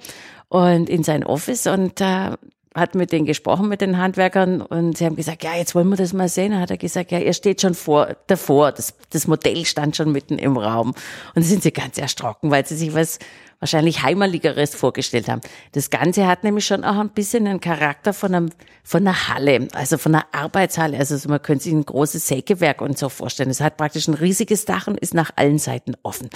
und 0.51 0.91
in 0.91 1.05
sein 1.05 1.25
Office 1.25 1.67
und 1.67 2.01
da 2.01 2.37
hat 2.75 2.95
mit 2.95 3.11
denen 3.11 3.27
gesprochen, 3.27 3.69
mit 3.69 3.81
den 3.81 3.99
Handwerkern 3.99 4.61
und 4.61 4.97
sie 4.97 5.05
haben 5.05 5.17
gesagt, 5.17 5.43
ja, 5.43 5.57
jetzt 5.57 5.75
wollen 5.75 5.89
wir 5.89 5.97
das 5.97 6.13
mal 6.13 6.29
sehen. 6.29 6.53
Dann 6.53 6.61
hat 6.61 6.71
er 6.71 6.77
gesagt, 6.77 7.11
ja, 7.11 7.19
er 7.19 7.33
steht 7.33 7.61
schon 7.61 7.75
vor, 7.75 8.17
davor, 8.29 8.71
das, 8.71 8.95
das 9.11 9.27
Modell 9.27 9.65
stand 9.65 9.97
schon 9.97 10.13
mitten 10.13 10.39
im 10.39 10.57
Raum. 10.57 10.95
Und 11.35 11.43
sind 11.43 11.65
sie 11.65 11.73
ganz 11.73 11.99
erschrocken, 11.99 12.51
weil 12.53 12.65
sie 12.65 12.77
sich 12.77 12.95
was 12.95 13.19
wahrscheinlich 13.59 14.03
Heimeligeres 14.03 14.75
vorgestellt 14.75 15.29
haben. 15.29 15.41
Das 15.73 15.91
Ganze 15.91 16.29
hat 16.29 16.45
nämlich 16.45 16.65
schon 16.65 16.85
auch 16.85 16.99
ein 16.99 17.11
bisschen 17.11 17.47
einen 17.49 17.61
Charakter 17.61 18.13
von, 18.13 18.35
einem, 18.35 18.51
von 18.85 19.01
einer 19.01 19.29
Halle, 19.29 19.67
also 19.73 19.99
von 19.99 20.15
einer 20.15 20.27
Arbeitshalle. 20.31 20.97
Also 20.97 21.29
man 21.29 21.43
könnte 21.43 21.65
sich 21.65 21.73
ein 21.73 21.85
großes 21.85 22.29
Sägewerk 22.29 22.83
und 22.83 22.97
so 22.97 23.09
vorstellen. 23.09 23.51
Es 23.51 23.61
hat 23.61 23.79
praktisch 23.79 24.07
ein 24.07 24.15
riesiges 24.15 24.65
Dach 24.65 24.87
und 24.87 24.99
ist 24.99 25.13
nach 25.13 25.33
allen 25.35 25.59
Seiten 25.59 25.95
offen. 26.05 26.31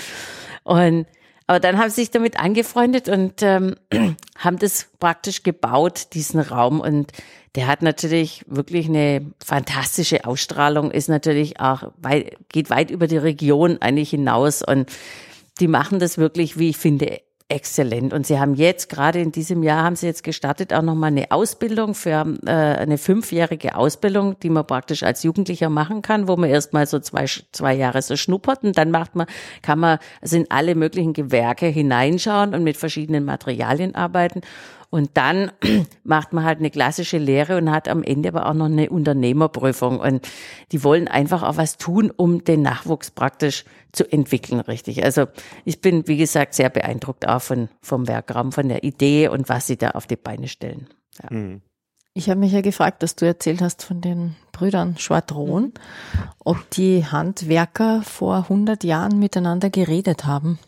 Und 0.64 1.06
aber 1.46 1.60
dann 1.60 1.78
haben 1.78 1.90
sie 1.90 2.02
sich 2.02 2.10
damit 2.10 2.40
angefreundet 2.40 3.08
und 3.08 3.42
ähm, 3.42 3.76
haben 4.38 4.58
das 4.58 4.88
praktisch 4.98 5.42
gebaut, 5.42 6.08
diesen 6.14 6.40
Raum. 6.40 6.80
Und 6.80 7.12
der 7.54 7.66
hat 7.66 7.82
natürlich 7.82 8.44
wirklich 8.48 8.88
eine 8.88 9.30
fantastische 9.44 10.24
Ausstrahlung, 10.24 10.90
ist 10.90 11.08
natürlich 11.08 11.60
auch 11.60 11.92
weit, 11.98 12.36
geht 12.48 12.70
weit 12.70 12.90
über 12.90 13.06
die 13.06 13.18
Region 13.18 13.78
eigentlich 13.82 14.10
hinaus. 14.10 14.62
Und 14.62 14.90
die 15.60 15.68
machen 15.68 15.98
das 15.98 16.16
wirklich, 16.16 16.58
wie 16.58 16.70
ich 16.70 16.78
finde, 16.78 17.20
exzellent. 17.48 18.12
Und 18.12 18.26
sie 18.26 18.38
haben 18.38 18.54
jetzt, 18.54 18.88
gerade 18.88 19.20
in 19.20 19.30
diesem 19.30 19.62
Jahr, 19.62 19.84
haben 19.84 19.96
sie 19.96 20.06
jetzt 20.06 20.24
gestartet, 20.24 20.72
auch 20.72 20.82
nochmal 20.82 21.08
eine 21.08 21.30
Ausbildung 21.30 21.94
für 21.94 22.24
äh, 22.46 22.50
eine 22.50 22.96
fünfjährige 22.96 23.76
Ausbildung, 23.76 24.38
die 24.40 24.50
man 24.50 24.66
praktisch 24.66 25.02
als 25.02 25.22
Jugendlicher 25.22 25.68
machen 25.68 26.00
kann, 26.00 26.26
wo 26.26 26.36
man 26.36 26.48
erstmal 26.48 26.86
so 26.86 26.98
zwei, 27.00 27.26
zwei 27.52 27.74
Jahre 27.74 28.00
so 28.00 28.16
schnuppert 28.16 28.64
und 28.64 28.78
dann 28.78 28.90
macht 28.90 29.14
man, 29.14 29.26
kann 29.60 29.78
man 29.78 29.98
in 30.22 30.50
alle 30.50 30.74
möglichen 30.74 31.12
Gewerke 31.12 31.66
hineinschauen 31.66 32.54
und 32.54 32.64
mit 32.64 32.78
verschiedenen 32.78 33.24
Materialien 33.24 33.94
arbeiten. 33.94 34.40
Und 34.94 35.10
dann 35.14 35.50
macht 36.04 36.32
man 36.32 36.44
halt 36.44 36.60
eine 36.60 36.70
klassische 36.70 37.18
Lehre 37.18 37.56
und 37.56 37.68
hat 37.72 37.88
am 37.88 38.04
Ende 38.04 38.28
aber 38.28 38.46
auch 38.46 38.54
noch 38.54 38.66
eine 38.66 38.90
Unternehmerprüfung. 38.90 39.98
Und 39.98 40.24
die 40.70 40.84
wollen 40.84 41.08
einfach 41.08 41.42
auch 41.42 41.56
was 41.56 41.78
tun, 41.78 42.12
um 42.16 42.44
den 42.44 42.62
Nachwuchs 42.62 43.10
praktisch 43.10 43.64
zu 43.90 44.04
entwickeln, 44.04 44.60
richtig. 44.60 45.02
Also 45.02 45.26
ich 45.64 45.80
bin, 45.80 46.06
wie 46.06 46.16
gesagt, 46.16 46.54
sehr 46.54 46.70
beeindruckt 46.70 47.26
auch 47.26 47.42
von, 47.42 47.70
vom 47.82 48.06
Werkraum, 48.06 48.52
von 48.52 48.68
der 48.68 48.84
Idee 48.84 49.26
und 49.26 49.48
was 49.48 49.66
sie 49.66 49.76
da 49.76 49.90
auf 49.90 50.06
die 50.06 50.14
Beine 50.14 50.46
stellen. 50.46 50.86
Ja. 51.20 51.36
Mhm. 51.36 51.62
Ich 52.12 52.30
habe 52.30 52.38
mich 52.38 52.52
ja 52.52 52.60
gefragt, 52.60 53.02
dass 53.02 53.16
du 53.16 53.26
erzählt 53.26 53.62
hast 53.62 53.82
von 53.82 54.00
den 54.00 54.36
Brüdern 54.52 54.96
Schwadron, 54.96 55.72
ob 56.38 56.70
die 56.70 57.04
Handwerker 57.04 58.02
vor 58.02 58.36
100 58.36 58.84
Jahren 58.84 59.18
miteinander 59.18 59.70
geredet 59.70 60.24
haben. 60.24 60.60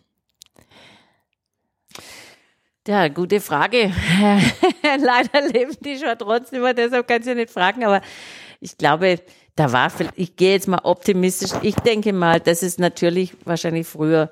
Ja, 2.86 3.08
gute 3.08 3.40
Frage. 3.40 3.92
Leider 4.82 5.48
leben 5.48 5.76
die 5.80 5.94
nicht 5.94 6.52
mehr, 6.52 6.74
deshalb 6.74 7.08
kannst 7.08 7.28
du 7.28 7.34
nicht 7.34 7.50
fragen, 7.50 7.84
aber 7.84 8.00
ich 8.60 8.78
glaube, 8.78 9.20
da 9.56 9.72
war, 9.72 9.90
ich 10.14 10.36
gehe 10.36 10.52
jetzt 10.52 10.68
mal 10.68 10.80
optimistisch, 10.84 11.50
ich 11.62 11.74
denke 11.76 12.12
mal, 12.12 12.38
dass 12.40 12.62
es 12.62 12.78
natürlich 12.78 13.34
wahrscheinlich 13.44 13.86
früher 13.86 14.30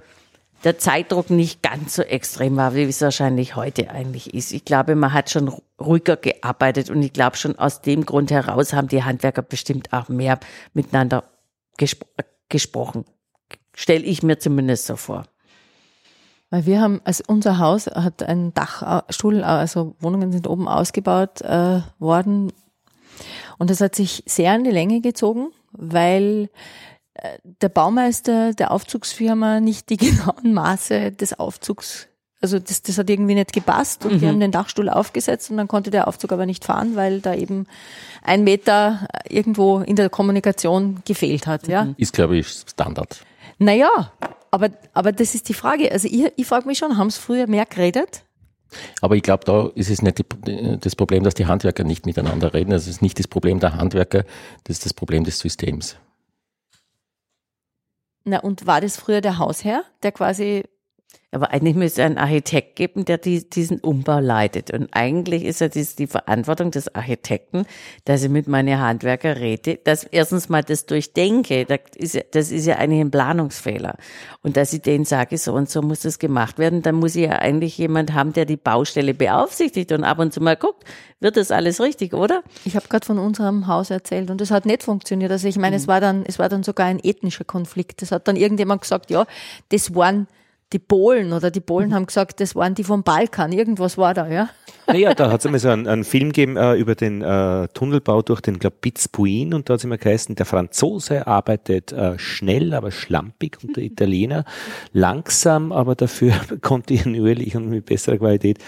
der 0.62 0.78
Zeitdruck 0.78 1.30
nicht 1.30 1.62
ganz 1.62 1.96
so 1.96 2.02
extrem 2.02 2.56
war, 2.56 2.74
wie 2.74 2.84
es 2.84 3.00
wahrscheinlich 3.00 3.56
heute 3.56 3.90
eigentlich 3.90 4.32
ist. 4.32 4.52
Ich 4.52 4.64
glaube, 4.64 4.94
man 4.94 5.12
hat 5.12 5.30
schon 5.30 5.52
ruhiger 5.80 6.16
gearbeitet 6.16 6.90
und 6.90 7.02
ich 7.02 7.12
glaube 7.12 7.36
schon 7.36 7.58
aus 7.58 7.82
dem 7.82 8.06
Grund 8.06 8.30
heraus 8.30 8.72
haben 8.72 8.88
die 8.88 9.02
Handwerker 9.04 9.42
bestimmt 9.42 9.92
auch 9.92 10.08
mehr 10.08 10.38
miteinander 10.72 11.24
gespro 11.76 12.06
gesprochen. 12.48 13.04
Stelle 13.74 14.04
ich 14.04 14.22
mir 14.22 14.38
zumindest 14.38 14.86
so 14.86 14.96
vor. 14.96 15.24
Weil 16.54 16.66
wir 16.66 16.80
haben, 16.80 17.00
also 17.02 17.24
unser 17.26 17.58
Haus 17.58 17.88
hat 17.88 18.22
einen 18.22 18.54
Dachstuhl, 18.54 19.42
also 19.42 19.96
Wohnungen 19.98 20.30
sind 20.30 20.46
oben 20.46 20.68
ausgebaut 20.68 21.40
äh, 21.40 21.80
worden. 21.98 22.52
Und 23.58 23.70
das 23.70 23.80
hat 23.80 23.96
sich 23.96 24.22
sehr 24.24 24.54
in 24.54 24.62
die 24.62 24.70
Länge 24.70 25.00
gezogen, 25.00 25.48
weil 25.72 26.48
äh, 27.14 27.38
der 27.60 27.70
Baumeister 27.70 28.54
der 28.54 28.70
Aufzugsfirma 28.70 29.58
nicht 29.58 29.90
die 29.90 29.96
genauen 29.96 30.54
Maße 30.54 31.10
des 31.10 31.36
Aufzugs, 31.36 32.06
also 32.40 32.60
das, 32.60 32.82
das 32.82 32.98
hat 32.98 33.10
irgendwie 33.10 33.34
nicht 33.34 33.52
gepasst 33.52 34.04
und 34.04 34.12
mhm. 34.12 34.20
wir 34.20 34.28
haben 34.28 34.38
den 34.38 34.52
Dachstuhl 34.52 34.88
aufgesetzt 34.88 35.50
und 35.50 35.56
dann 35.56 35.66
konnte 35.66 35.90
der 35.90 36.06
Aufzug 36.06 36.30
aber 36.30 36.46
nicht 36.46 36.64
fahren, 36.64 36.94
weil 36.94 37.20
da 37.20 37.34
eben 37.34 37.66
ein 38.22 38.44
Meter 38.44 39.08
irgendwo 39.28 39.80
in 39.80 39.96
der 39.96 40.08
Kommunikation 40.08 41.02
gefehlt 41.04 41.48
hat. 41.48 41.66
Ja. 41.66 41.88
Ist, 41.96 42.12
glaube 42.12 42.36
ich, 42.36 42.46
Standard. 42.46 43.24
Naja, 43.58 44.12
aber, 44.54 44.70
aber 44.92 45.12
das 45.12 45.34
ist 45.34 45.48
die 45.48 45.54
Frage. 45.54 45.90
Also 45.90 46.08
ich, 46.08 46.32
ich 46.36 46.46
frage 46.46 46.66
mich 46.66 46.78
schon, 46.78 46.96
haben 46.96 47.08
es 47.08 47.16
früher 47.16 47.46
mehr 47.46 47.66
geredet? 47.66 48.22
Aber 49.00 49.16
ich 49.16 49.22
glaube, 49.22 49.44
da 49.44 49.68
ist 49.74 49.90
es 49.90 50.02
nicht 50.02 50.18
die, 50.18 50.78
das 50.78 50.96
Problem, 50.96 51.24
dass 51.24 51.34
die 51.34 51.46
Handwerker 51.46 51.84
nicht 51.84 52.06
miteinander 52.06 52.54
reden. 52.54 52.70
Das 52.70 52.86
ist 52.86 53.02
nicht 53.02 53.18
das 53.18 53.28
Problem 53.28 53.60
der 53.60 53.74
Handwerker, 53.74 54.24
das 54.64 54.78
ist 54.78 54.86
das 54.86 54.94
Problem 54.94 55.24
des 55.24 55.38
Systems. 55.38 55.96
Na, 58.24 58.38
und 58.38 58.66
war 58.66 58.80
das 58.80 58.96
früher 58.96 59.20
der 59.20 59.38
Hausherr, 59.38 59.84
der 60.02 60.12
quasi 60.12 60.64
aber 61.34 61.50
eigentlich 61.50 61.74
müsste 61.74 62.02
es 62.02 62.06
einen 62.06 62.18
Architekt 62.18 62.76
geben, 62.76 63.04
der 63.04 63.18
die, 63.18 63.48
diesen 63.48 63.80
Umbau 63.80 64.20
leitet. 64.20 64.70
Und 64.70 64.88
eigentlich 64.92 65.44
ist 65.44 65.60
ja 65.60 65.68
dies 65.68 65.96
die 65.96 66.06
Verantwortung 66.06 66.70
des 66.70 66.94
Architekten, 66.94 67.66
dass 68.04 68.22
ich 68.22 68.30
mit 68.30 68.46
meinen 68.46 68.78
Handwerker 68.78 69.36
rede, 69.36 69.78
dass 69.82 70.04
erstens 70.04 70.48
mal 70.48 70.62
das 70.62 70.86
durchdenke, 70.86 71.64
das 71.64 71.80
ist, 71.96 72.14
ja, 72.14 72.22
das 72.30 72.52
ist 72.52 72.66
ja 72.66 72.76
eigentlich 72.76 73.00
ein 73.00 73.10
Planungsfehler. 73.10 73.96
Und 74.42 74.56
dass 74.56 74.72
ich 74.72 74.82
denen 74.82 75.04
sage, 75.04 75.36
so 75.36 75.54
und 75.54 75.68
so 75.68 75.82
muss 75.82 76.00
das 76.00 76.18
gemacht 76.18 76.58
werden, 76.58 76.82
dann 76.82 76.94
muss 76.94 77.16
ich 77.16 77.24
ja 77.24 77.32
eigentlich 77.32 77.76
jemand 77.78 78.14
haben, 78.14 78.32
der 78.32 78.44
die 78.44 78.56
Baustelle 78.56 79.12
beaufsichtigt 79.12 79.90
und 79.90 80.04
ab 80.04 80.20
und 80.20 80.32
zu 80.32 80.40
mal 80.40 80.56
guckt, 80.56 80.84
wird 81.18 81.36
das 81.36 81.50
alles 81.50 81.80
richtig, 81.80 82.14
oder? 82.14 82.44
Ich 82.64 82.76
habe 82.76 82.86
gerade 82.86 83.04
von 83.04 83.18
unserem 83.18 83.66
Haus 83.66 83.90
erzählt 83.90 84.30
und 84.30 84.40
das 84.40 84.50
hat 84.52 84.66
nicht 84.66 84.84
funktioniert. 84.84 85.32
Also 85.32 85.48
ich 85.48 85.56
meine, 85.56 85.76
mhm. 85.76 85.82
es 85.82 85.88
war 85.88 86.00
dann, 86.00 86.24
es 86.26 86.38
war 86.38 86.48
dann 86.48 86.62
sogar 86.62 86.86
ein 86.86 87.00
ethnischer 87.02 87.44
Konflikt. 87.44 88.02
Das 88.02 88.12
hat 88.12 88.28
dann 88.28 88.36
irgendjemand 88.36 88.82
gesagt, 88.82 89.10
ja, 89.10 89.26
das 89.70 89.94
waren 89.94 90.28
die 90.72 90.78
Polen 90.78 91.32
oder 91.32 91.50
die 91.50 91.60
Polen 91.60 91.90
mhm. 91.90 91.94
haben 91.94 92.06
gesagt, 92.06 92.40
das 92.40 92.54
waren 92.54 92.74
die 92.74 92.84
vom 92.84 93.02
Balkan, 93.02 93.52
irgendwas 93.52 93.96
war 93.96 94.14
da, 94.14 94.28
ja? 94.28 94.48
Naja, 94.86 95.14
da 95.14 95.30
hat 95.30 95.40
es 95.40 95.46
einmal 95.46 95.60
so 95.60 95.68
einen, 95.68 95.86
einen, 95.86 96.04
Film 96.04 96.28
gegeben 96.28 96.56
äh, 96.56 96.74
über 96.74 96.94
den 96.94 97.22
äh, 97.22 97.68
Tunnelbau 97.68 98.22
durch 98.22 98.40
den, 98.40 98.58
glaube 98.58 98.76
Pitzbuin 98.80 99.54
und 99.54 99.68
da 99.68 99.74
hat 99.74 99.80
es 99.80 99.84
immer 99.84 99.98
geheißen, 99.98 100.34
der 100.34 100.46
Franzose 100.46 101.26
arbeitet 101.26 101.92
äh, 101.92 102.18
schnell, 102.18 102.74
aber 102.74 102.90
schlampig 102.90 103.58
und 103.62 103.76
der 103.76 103.84
Italiener 103.84 104.44
langsam, 104.92 105.72
aber 105.72 105.94
dafür 105.94 106.34
kontinuierlich 106.60 107.56
und 107.56 107.68
mit 107.68 107.86
besserer 107.86 108.18
Qualität. 108.18 108.58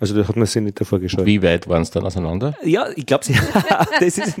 Also 0.00 0.14
da 0.20 0.26
hat 0.26 0.36
man 0.36 0.46
sich 0.46 0.60
nicht 0.60 0.80
davor 0.80 0.98
geschaut. 0.98 1.24
Wie 1.24 1.40
weit 1.42 1.68
waren 1.68 1.82
es 1.82 1.90
dann 1.90 2.04
auseinander? 2.04 2.54
Ja, 2.64 2.86
ich 2.96 3.06
glaube, 3.06 3.24
das 4.00 4.18
ist 4.18 4.34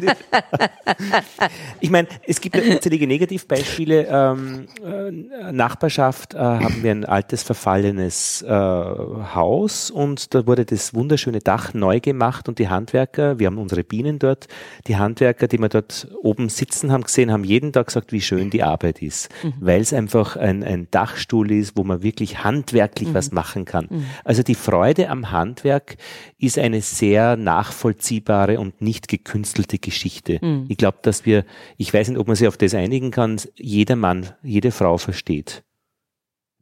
Ich 1.80 1.90
meine, 1.90 2.08
es 2.26 2.40
gibt 2.40 2.56
unzählige 2.56 3.06
Negativbeispiele. 3.06 4.08
Ähm, 4.10 4.66
äh, 4.84 5.52
Nachbarschaft 5.52 6.34
äh, 6.34 6.38
haben 6.38 6.82
wir 6.82 6.90
ein 6.90 7.04
altes 7.04 7.44
verfallenes 7.44 8.42
äh, 8.42 8.50
Haus 8.50 9.90
und 9.90 10.34
da 10.34 10.46
wurde 10.46 10.64
das 10.64 10.92
wunderschöne 10.92 11.38
Dach 11.38 11.72
neu 11.72 12.00
gemacht 12.00 12.48
und 12.48 12.58
die 12.58 12.68
Handwerker, 12.68 13.38
wir 13.38 13.46
haben 13.46 13.58
unsere 13.58 13.84
Bienen 13.84 14.18
dort, 14.18 14.48
die 14.88 14.96
Handwerker, 14.96 15.46
die 15.46 15.58
wir 15.58 15.68
dort 15.68 16.08
oben 16.20 16.48
sitzen 16.48 16.90
haben 16.90 17.04
gesehen, 17.04 17.30
haben 17.30 17.44
jeden 17.44 17.72
Tag 17.72 17.86
gesagt, 17.86 18.12
wie 18.12 18.20
schön 18.20 18.50
die 18.50 18.64
Arbeit 18.64 19.02
ist, 19.02 19.28
mhm. 19.42 19.54
weil 19.60 19.80
es 19.80 19.92
einfach 19.92 20.36
ein, 20.36 20.64
ein 20.64 20.88
Dachstuhl 20.90 21.52
ist, 21.52 21.76
wo 21.76 21.84
man 21.84 22.02
wirklich 22.02 22.42
handwerklich 22.42 23.10
mhm. 23.10 23.14
was 23.14 23.30
machen 23.30 23.64
kann. 23.64 23.86
Mhm. 23.88 24.04
Also 24.24 24.42
die 24.42 24.56
Freude 24.56 25.08
am 25.08 25.30
Handwerk 25.30 25.43
Handwerk 25.44 25.96
ist 26.38 26.58
eine 26.58 26.80
sehr 26.80 27.36
nachvollziehbare 27.36 28.58
und 28.58 28.80
nicht 28.80 29.08
gekünstelte 29.08 29.78
Geschichte. 29.78 30.38
Mhm. 30.40 30.66
Ich 30.68 30.78
glaube, 30.78 30.98
dass 31.02 31.26
wir, 31.26 31.44
ich 31.76 31.92
weiß 31.92 32.08
nicht, 32.08 32.18
ob 32.18 32.26
man 32.26 32.36
sich 32.36 32.48
auf 32.48 32.56
das 32.56 32.74
einigen 32.74 33.10
kann, 33.10 33.40
jeder 33.56 33.96
Mann, 33.96 34.30
jede 34.42 34.70
Frau 34.70 34.96
versteht. 34.96 35.62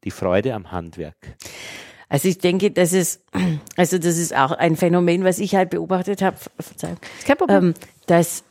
Die 0.05 0.11
Freude 0.11 0.55
am 0.55 0.73
Handwerk. 0.73 1.37
Also 2.09 2.29
ich 2.29 2.39
denke, 2.39 2.73
das 2.73 2.93
ist, 2.93 3.25
also 3.77 3.99
das 3.99 4.19
ist 4.19 4.37
auch 4.37 4.51
ein 4.51 4.77
Phänomen, 4.77 5.23
was 5.23 5.39
ich 5.39 5.55
halt 5.55 5.71
beobachtet 5.71 6.23
habe, 6.23 6.37
Verzeihung, 6.59 6.99
ähm, 7.49 7.75
dass 8.07 8.43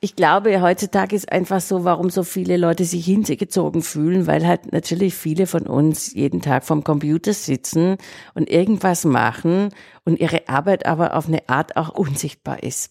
ich 0.00 0.16
glaube, 0.16 0.60
heutzutage 0.60 1.14
ist 1.14 1.30
einfach 1.30 1.60
so, 1.60 1.84
warum 1.84 2.10
so 2.10 2.24
viele 2.24 2.56
Leute 2.56 2.84
sich 2.84 3.04
hingezogen 3.04 3.82
fühlen, 3.82 4.26
weil 4.26 4.46
halt 4.46 4.72
natürlich 4.72 5.14
viele 5.14 5.46
von 5.46 5.66
uns 5.66 6.12
jeden 6.14 6.40
Tag 6.40 6.64
vom 6.64 6.82
Computer 6.82 7.32
sitzen 7.32 7.96
und 8.34 8.50
irgendwas 8.50 9.04
machen 9.04 9.68
und 10.04 10.18
ihre 10.18 10.48
Arbeit 10.48 10.86
aber 10.86 11.16
auf 11.16 11.28
eine 11.28 11.48
Art 11.48 11.76
auch 11.76 11.90
unsichtbar 11.90 12.62
ist. 12.62 12.90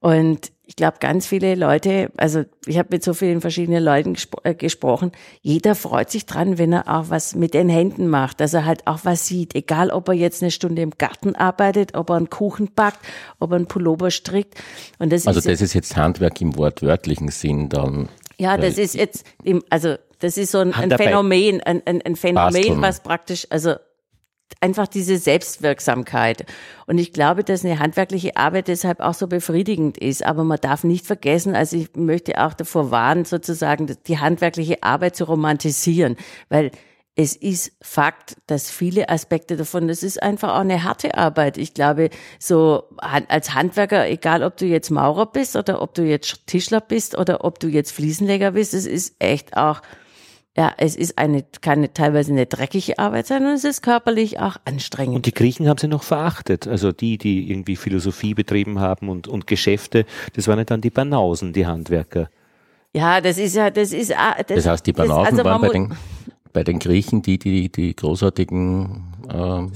Und 0.00 0.52
ich 0.68 0.76
glaube, 0.76 0.98
ganz 1.00 1.26
viele 1.26 1.54
Leute, 1.54 2.10
also 2.18 2.44
ich 2.66 2.76
habe 2.76 2.88
mit 2.92 3.02
so 3.02 3.14
vielen 3.14 3.40
verschiedenen 3.40 3.82
Leuten 3.82 4.12
gespro 4.12 4.38
äh, 4.44 4.54
gesprochen, 4.54 5.12
jeder 5.40 5.74
freut 5.74 6.10
sich 6.10 6.26
dran, 6.26 6.58
wenn 6.58 6.74
er 6.74 6.94
auch 6.94 7.08
was 7.08 7.34
mit 7.34 7.54
den 7.54 7.70
Händen 7.70 8.06
macht, 8.06 8.40
dass 8.40 8.52
er 8.52 8.66
halt 8.66 8.86
auch 8.86 9.00
was 9.04 9.26
sieht, 9.26 9.54
egal 9.54 9.90
ob 9.90 10.08
er 10.08 10.14
jetzt 10.14 10.42
eine 10.42 10.50
Stunde 10.50 10.82
im 10.82 10.90
Garten 10.90 11.34
arbeitet, 11.34 11.94
ob 11.94 12.10
er 12.10 12.16
einen 12.16 12.28
Kuchen 12.28 12.68
backt, 12.76 12.98
ob 13.40 13.52
er 13.52 13.56
einen 13.56 13.66
Pullover 13.66 14.10
strickt. 14.10 14.56
Und 14.98 15.10
das 15.10 15.26
also 15.26 15.38
ist 15.38 15.48
das 15.48 15.62
ist 15.62 15.72
jetzt 15.72 15.96
Handwerk 15.96 16.38
im 16.42 16.54
wortwörtlichen 16.58 17.28
Sinn 17.28 17.70
dann. 17.70 18.10
Ja, 18.36 18.58
das 18.58 18.76
ist 18.76 18.94
jetzt, 18.94 19.24
im, 19.42 19.64
also 19.70 19.96
das 20.18 20.36
ist 20.36 20.52
so 20.52 20.58
ein, 20.58 20.74
ein 20.74 20.90
Phänomen, 20.90 21.62
ein, 21.62 21.82
ein, 21.86 22.02
ein 22.02 22.14
Phänomen, 22.14 22.82
was 22.82 23.02
praktisch, 23.02 23.46
also 23.48 23.76
einfach 24.60 24.88
diese 24.88 25.18
Selbstwirksamkeit. 25.18 26.46
Und 26.86 26.98
ich 26.98 27.12
glaube, 27.12 27.44
dass 27.44 27.64
eine 27.64 27.78
handwerkliche 27.78 28.36
Arbeit 28.36 28.68
deshalb 28.68 29.00
auch 29.00 29.14
so 29.14 29.26
befriedigend 29.26 29.98
ist. 29.98 30.24
Aber 30.24 30.44
man 30.44 30.58
darf 30.60 30.84
nicht 30.84 31.06
vergessen, 31.06 31.54
also 31.54 31.76
ich 31.76 31.94
möchte 31.96 32.44
auch 32.44 32.54
davor 32.54 32.90
warnen, 32.90 33.24
sozusagen 33.24 33.96
die 34.06 34.18
handwerkliche 34.18 34.82
Arbeit 34.82 35.16
zu 35.16 35.24
romantisieren, 35.24 36.16
weil 36.48 36.70
es 37.20 37.34
ist 37.34 37.72
Fakt, 37.82 38.36
dass 38.46 38.70
viele 38.70 39.08
Aspekte 39.08 39.56
davon, 39.56 39.88
das 39.88 40.04
ist 40.04 40.22
einfach 40.22 40.54
auch 40.54 40.60
eine 40.60 40.84
harte 40.84 41.16
Arbeit. 41.16 41.58
Ich 41.58 41.74
glaube, 41.74 42.10
so 42.38 42.84
als 42.98 43.54
Handwerker, 43.54 44.08
egal 44.08 44.44
ob 44.44 44.56
du 44.56 44.66
jetzt 44.66 44.90
Maurer 44.90 45.26
bist 45.26 45.56
oder 45.56 45.82
ob 45.82 45.94
du 45.94 46.04
jetzt 46.04 46.46
Tischler 46.46 46.80
bist 46.80 47.18
oder 47.18 47.44
ob 47.44 47.58
du 47.58 47.66
jetzt 47.66 47.90
Fliesenleger 47.90 48.52
bist, 48.52 48.72
es 48.72 48.86
ist 48.86 49.16
echt 49.18 49.56
auch 49.56 49.82
ja, 50.58 50.72
es 50.76 50.96
ist 50.96 51.18
eine, 51.18 51.44
keine 51.60 51.92
teilweise 51.92 52.32
eine 52.32 52.46
dreckige 52.46 52.98
Arbeit 52.98 53.28
sein 53.28 53.46
und 53.46 53.52
es 53.52 53.62
ist 53.62 53.80
körperlich 53.80 54.40
auch 54.40 54.56
anstrengend. 54.64 55.14
Und 55.14 55.26
die 55.26 55.32
Griechen 55.32 55.68
haben 55.68 55.78
sie 55.78 55.86
noch 55.86 56.02
verachtet. 56.02 56.66
Also 56.66 56.90
die, 56.90 57.16
die 57.16 57.48
irgendwie 57.48 57.76
Philosophie 57.76 58.34
betrieben 58.34 58.80
haben 58.80 59.08
und, 59.08 59.28
und 59.28 59.46
Geschäfte, 59.46 60.04
das 60.34 60.48
waren 60.48 60.58
ja 60.58 60.64
dann 60.64 60.80
die 60.80 60.90
Banausen, 60.90 61.52
die 61.52 61.64
Handwerker. 61.64 62.28
Ja, 62.92 63.20
das 63.20 63.38
ist 63.38 63.54
ja, 63.54 63.70
das 63.70 63.92
ist, 63.92 64.10
das, 64.10 64.46
das 64.48 64.66
heißt, 64.66 64.84
die 64.84 64.92
Banausen 64.92 65.38
also 65.38 65.44
waren 65.44 65.60
bei 65.60 65.68
den, 65.68 65.96
bei 66.58 66.64
den 66.64 66.80
Griechen 66.80 67.22
die, 67.22 67.38
die, 67.38 67.70
die 67.70 67.94
großartigen 67.94 69.04
ähm, 69.32 69.70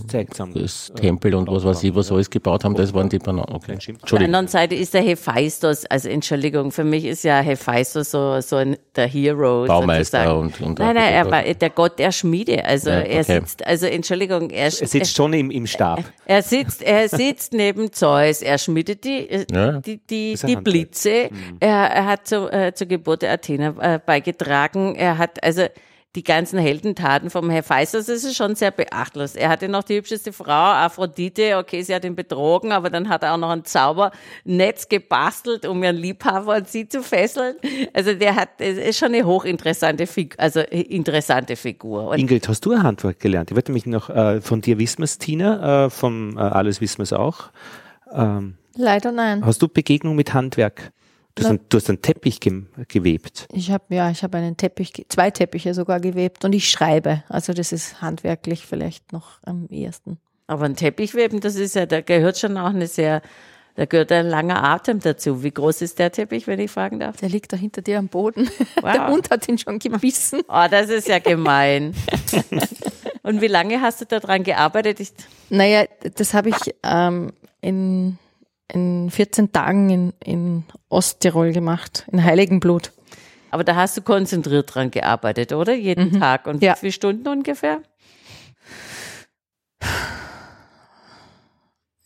das 0.55 0.93
Tempel 0.97 1.35
und 1.37 1.49
was 1.49 1.65
weiß 1.65 1.85
ich, 1.85 1.95
was 1.95 2.11
alles 2.11 2.29
gebaut 2.29 2.65
haben, 2.65 2.75
das 2.75 2.93
waren 2.93 3.09
die 3.09 3.21
Bananen. 3.21 3.55
Okay. 3.55 3.79
Auf 4.01 4.11
der 4.11 4.23
anderen 4.23 4.49
Seite 4.49 4.75
ist 4.75 4.93
der 4.93 5.03
Hephaistos, 5.03 5.85
also 5.87 6.09
Entschuldigung, 6.09 6.73
für 6.73 6.83
mich 6.83 7.05
ist 7.05 7.23
ja 7.23 7.39
Hephaistos 7.41 8.11
so, 8.11 8.41
so 8.41 8.57
ein, 8.57 8.77
der 8.97 9.07
Hero. 9.07 9.67
Baumeister 9.67 10.37
und, 10.37 10.61
und 10.61 10.81
Nein, 10.81 10.97
nein, 10.97 11.13
er 11.13 11.31
war 11.31 11.43
der 11.43 11.71
Gott 11.71 12.01
der 12.01 12.11
Schmiede. 12.11 12.65
Also 12.65 12.91
ja, 12.91 13.01
okay. 13.01 13.13
er 13.13 13.25
sitzt, 13.25 13.65
also 13.65 13.87
Entschuldigung, 13.87 14.51
er, 14.51 14.65
er 14.65 14.71
sitzt 14.71 15.15
schon 15.15 15.35
im, 15.35 15.53
im 15.53 15.69
Stab. 15.69 16.03
Er 16.25 16.43
sitzt, 16.43 16.83
er 16.83 17.09
sitzt 17.09 17.53
neben 17.53 17.93
Zeus, 17.93 18.43
er 18.43 18.59
schmiedet 18.59 19.05
die, 19.05 19.29
äh, 19.29 19.47
ja. 19.53 19.81
die, 19.81 19.99
die, 19.99 20.35
die 20.35 20.57
Blitze, 20.57 21.29
mhm. 21.31 21.59
er, 21.61 21.77
er 21.77 22.07
hat 22.07 22.27
zu, 22.27 22.51
äh, 22.51 22.73
zur 22.75 22.89
Geburt 22.89 23.23
der 23.23 23.33
Athener 23.33 23.75
äh, 23.81 24.01
beigetragen, 24.05 24.97
er 24.97 25.19
hat, 25.19 25.45
also 25.45 25.67
die 26.15 26.23
ganzen 26.23 26.59
Heldentaten 26.59 27.31
vom 27.31 27.49
Herr 27.49 27.63
Feister, 27.63 27.99
das 27.99 28.09
ist 28.09 28.37
schon 28.37 28.55
sehr 28.55 28.71
beachtlos. 28.71 29.35
Er 29.35 29.49
hatte 29.49 29.69
noch 29.69 29.83
die 29.83 29.97
hübscheste 29.97 30.33
Frau, 30.33 30.53
Aphrodite, 30.53 31.57
okay, 31.57 31.83
sie 31.83 31.95
hat 31.95 32.05
ihn 32.05 32.15
betrogen, 32.15 32.73
aber 32.73 32.91
dann 32.91 33.09
hat 33.09 33.23
er 33.23 33.33
auch 33.33 33.39
noch 33.39 33.49
ein 33.49 33.65
Zaubernetz 33.65 34.89
gebastelt, 34.89 35.65
um 35.65 35.83
ihren 35.83 35.97
Liebhaber 35.97 36.57
und 36.57 36.69
sie 36.69 36.87
zu 36.87 37.03
fesseln. 37.03 37.57
Also 37.95 38.13
der 38.15 38.37
hat, 38.37 38.51
es 38.59 38.77
ist 38.77 38.99
schon 38.99 39.15
eine 39.15 39.25
hochinteressante 39.25 40.07
Figur, 40.07 40.39
also 40.39 40.61
interessante 40.61 41.57
Figur. 41.57 42.09
Und 42.09 42.19
Ingrid, 42.19 42.47
hast 42.47 42.65
du 42.67 42.73
ein 42.73 42.83
Handwerk 42.83 43.19
gelernt? 43.19 43.51
Ich 43.51 43.57
wollte 43.57 43.73
mich 43.73 43.87
noch 43.87 44.11
äh, 44.11 44.41
von 44.43 44.61
dir 44.61 44.79
wissen, 44.79 45.03
Tina, 45.19 45.87
äh, 45.87 45.91
vom 45.91 46.37
äh, 46.37 46.41
Alles 46.41 46.81
wissen 46.81 46.99
wir 46.99 47.05
es 47.05 47.13
auch. 47.13 47.51
Ähm, 48.13 48.57
Leider 48.77 49.13
nein. 49.13 49.45
Hast 49.45 49.63
du 49.63 49.69
Begegnung 49.69 50.15
mit 50.17 50.35
Handwerk? 50.35 50.93
Du 51.35 51.45
hast, 51.45 51.51
einen, 51.51 51.61
du 51.69 51.79
hast 51.79 51.89
einen 51.89 52.03
Teppich 52.03 52.41
ge 52.41 52.65
gewebt. 52.89 53.47
Ich 53.53 53.71
habe 53.71 53.85
ja, 53.95 54.11
ich 54.11 54.23
habe 54.23 54.37
einen 54.37 54.57
Teppich, 54.57 55.07
zwei 55.09 55.31
Teppiche 55.31 55.73
sogar 55.73 55.99
gewebt 55.99 56.45
und 56.45 56.53
ich 56.53 56.69
schreibe. 56.69 57.23
Also 57.29 57.55
das 57.55 57.73
ist 57.73 58.03
handwerklich 58.03 58.67
vielleicht 58.67 59.13
noch 59.13 59.39
am 59.45 59.67
ehesten. 59.69 60.19
Aber 60.47 60.67
ein 60.67 60.77
Teppichweben, 60.77 61.41
das 61.41 61.57
ist 61.57 61.75
ja, 61.75 61.87
da 61.87 62.03
gehört 62.03 62.39
schon 62.39 62.59
auch 62.59 62.69
eine 62.69 62.87
sehr, 62.87 63.23
da 63.77 63.87
gehört 63.87 64.13
ein 64.13 64.27
langer 64.27 64.63
Atem 64.63 65.01
dazu. 65.01 65.43
Wie 65.43 65.53
groß 65.53 65.81
ist 65.81 65.99
der 65.99 66.13
Teppich, 66.13 66.47
wenn 66.47 66.61
ich 66.61 66.71
fragen 66.71 67.01
darf? 67.01 67.17
Der 67.17 67.31
liegt 67.31 67.55
da 67.55 67.57
hinter 67.57 67.81
dir 67.81 67.99
am 67.99 68.09
Boden. 68.09 68.51
Wow. 68.83 68.93
Der 68.93 69.07
Hund 69.09 69.31
hat 69.31 69.49
ihn 69.49 69.59
schon 69.59 69.79
gebissen. 69.79 70.43
Oh, 70.49 70.67
das 70.71 70.91
ist 70.91 71.09
ja 71.09 71.21
gemein. 71.21 71.95
und 73.23 73.41
wie 73.41 73.47
lange 73.47 73.81
hast 73.81 74.01
du 74.01 74.05
daran 74.05 74.43
gearbeitet? 74.43 75.01
Ich 75.01 75.13
naja, 75.49 75.85
das 76.17 76.35
habe 76.35 76.51
ich 76.51 76.75
ähm, 76.83 77.33
in 77.61 78.19
in 78.69 79.11
14 79.11 79.53
Tagen 79.53 79.91
in, 79.91 80.13
in 80.25 80.65
Osttirol 80.89 81.53
gemacht, 81.53 82.07
in 82.11 82.23
Heiligenblut. 82.23 82.93
Aber 83.51 83.65
da 83.65 83.77
hast 83.77 83.97
du 83.97 84.03
konzentriert 84.03 84.75
dran 84.75 84.91
gearbeitet, 84.91 85.53
oder? 85.53 85.75
Jeden 85.75 86.13
mhm. 86.13 86.21
Tag. 86.21 86.47
Und 86.47 86.63
ja. 86.63 86.75
wie 86.75 86.79
viele 86.81 86.93
Stunden 86.93 87.29
ungefähr? 87.29 87.83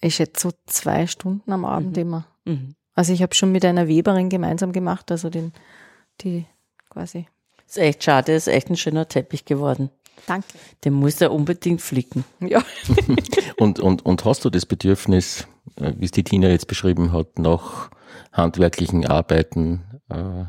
Ich 0.01 0.17
schätze 0.17 0.49
so 0.49 0.53
zwei 0.67 1.07
Stunden 1.07 1.53
am 1.53 1.65
Abend 1.65 1.97
mhm. 1.97 2.03
immer. 2.03 2.27
Mhm. 2.45 2.75
Also 2.95 3.13
ich 3.13 3.23
habe 3.23 3.35
schon 3.35 3.53
mit 3.53 3.65
einer 3.65 3.89
Weberin 3.89 4.29
gemeinsam 4.29 4.73
gemacht, 4.73 5.11
also 5.11 5.31
den, 5.31 5.53
die 6.21 6.47
quasi. 6.89 7.27
Ist 7.67 7.79
echt 7.79 8.03
schade, 8.03 8.33
ist 8.33 8.49
echt 8.49 8.71
ein 8.71 8.77
schöner 8.77 9.07
Teppich 9.07 9.45
geworden. 9.45 9.91
Danke. 10.27 10.49
Den 10.85 10.95
muss 10.95 11.21
er 11.21 11.33
unbedingt 11.33 11.83
flicken. 11.83 12.25
Ja. 12.41 12.65
und, 13.59 13.79
und, 13.81 14.05
und 14.05 14.25
hast 14.25 14.45
du 14.45 14.51
das 14.51 14.67
Bedürfnis, 14.67 15.47
wie 15.77 16.05
es 16.05 16.11
die 16.11 16.25
Tina 16.25 16.49
jetzt 16.49 16.69
beschrieben 16.69 17.13
hat, 17.13 17.39
nach 17.39 17.91
handwerklichen 18.33 19.07
Arbeiten? 19.07 19.85
Äh 20.09 20.45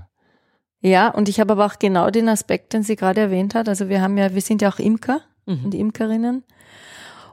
ja, 0.82 1.10
und 1.10 1.28
ich 1.28 1.40
habe 1.40 1.54
aber 1.54 1.66
auch 1.66 1.80
genau 1.80 2.10
den 2.10 2.30
Aspekt, 2.30 2.74
den 2.74 2.84
sie 2.84 2.96
gerade 2.96 3.22
erwähnt 3.22 3.56
hat. 3.56 3.68
Also 3.68 3.90
wir 3.90 4.02
haben 4.02 4.18
ja, 4.18 4.34
wir 4.34 4.42
sind 4.42 4.62
ja 4.62 4.70
auch 4.70 4.80
Imker 4.80 5.22
mhm. 5.46 5.66
und 5.66 5.76
Imkerinnen. 5.76 6.44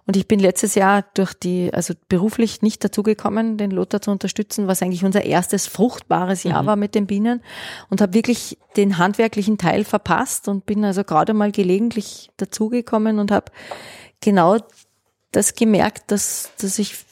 Und 0.06 0.16
ich 0.18 0.28
bin 0.28 0.38
letztes 0.38 0.74
Jahr 0.74 1.04
durch 1.14 1.32
die, 1.32 1.72
also 1.72 1.94
beruflich 2.08 2.60
nicht 2.60 2.84
dazugekommen, 2.84 3.56
den 3.56 3.70
Lothar 3.70 4.02
zu 4.02 4.10
unterstützen, 4.10 4.66
was 4.66 4.82
eigentlich 4.82 5.04
unser 5.04 5.24
erstes 5.24 5.66
fruchtbares 5.66 6.42
Jahr 6.42 6.62
mhm. 6.62 6.66
war 6.66 6.76
mit 6.76 6.94
den 6.94 7.06
Bienen 7.06 7.40
und 7.88 8.02
habe 8.02 8.12
wirklich 8.12 8.58
den 8.76 8.98
handwerklichen 8.98 9.56
Teil 9.56 9.84
verpasst 9.84 10.48
und 10.48 10.66
bin 10.66 10.84
also 10.84 11.04
gerade 11.04 11.32
mal 11.32 11.52
gelegentlich 11.52 12.30
dazugekommen 12.36 13.18
und 13.18 13.30
habe 13.30 13.50
genau 14.20 14.58
das 15.32 15.54
gemerkt, 15.54 16.10
dass, 16.10 16.50
dass 16.60 16.78
ich, 16.78 17.03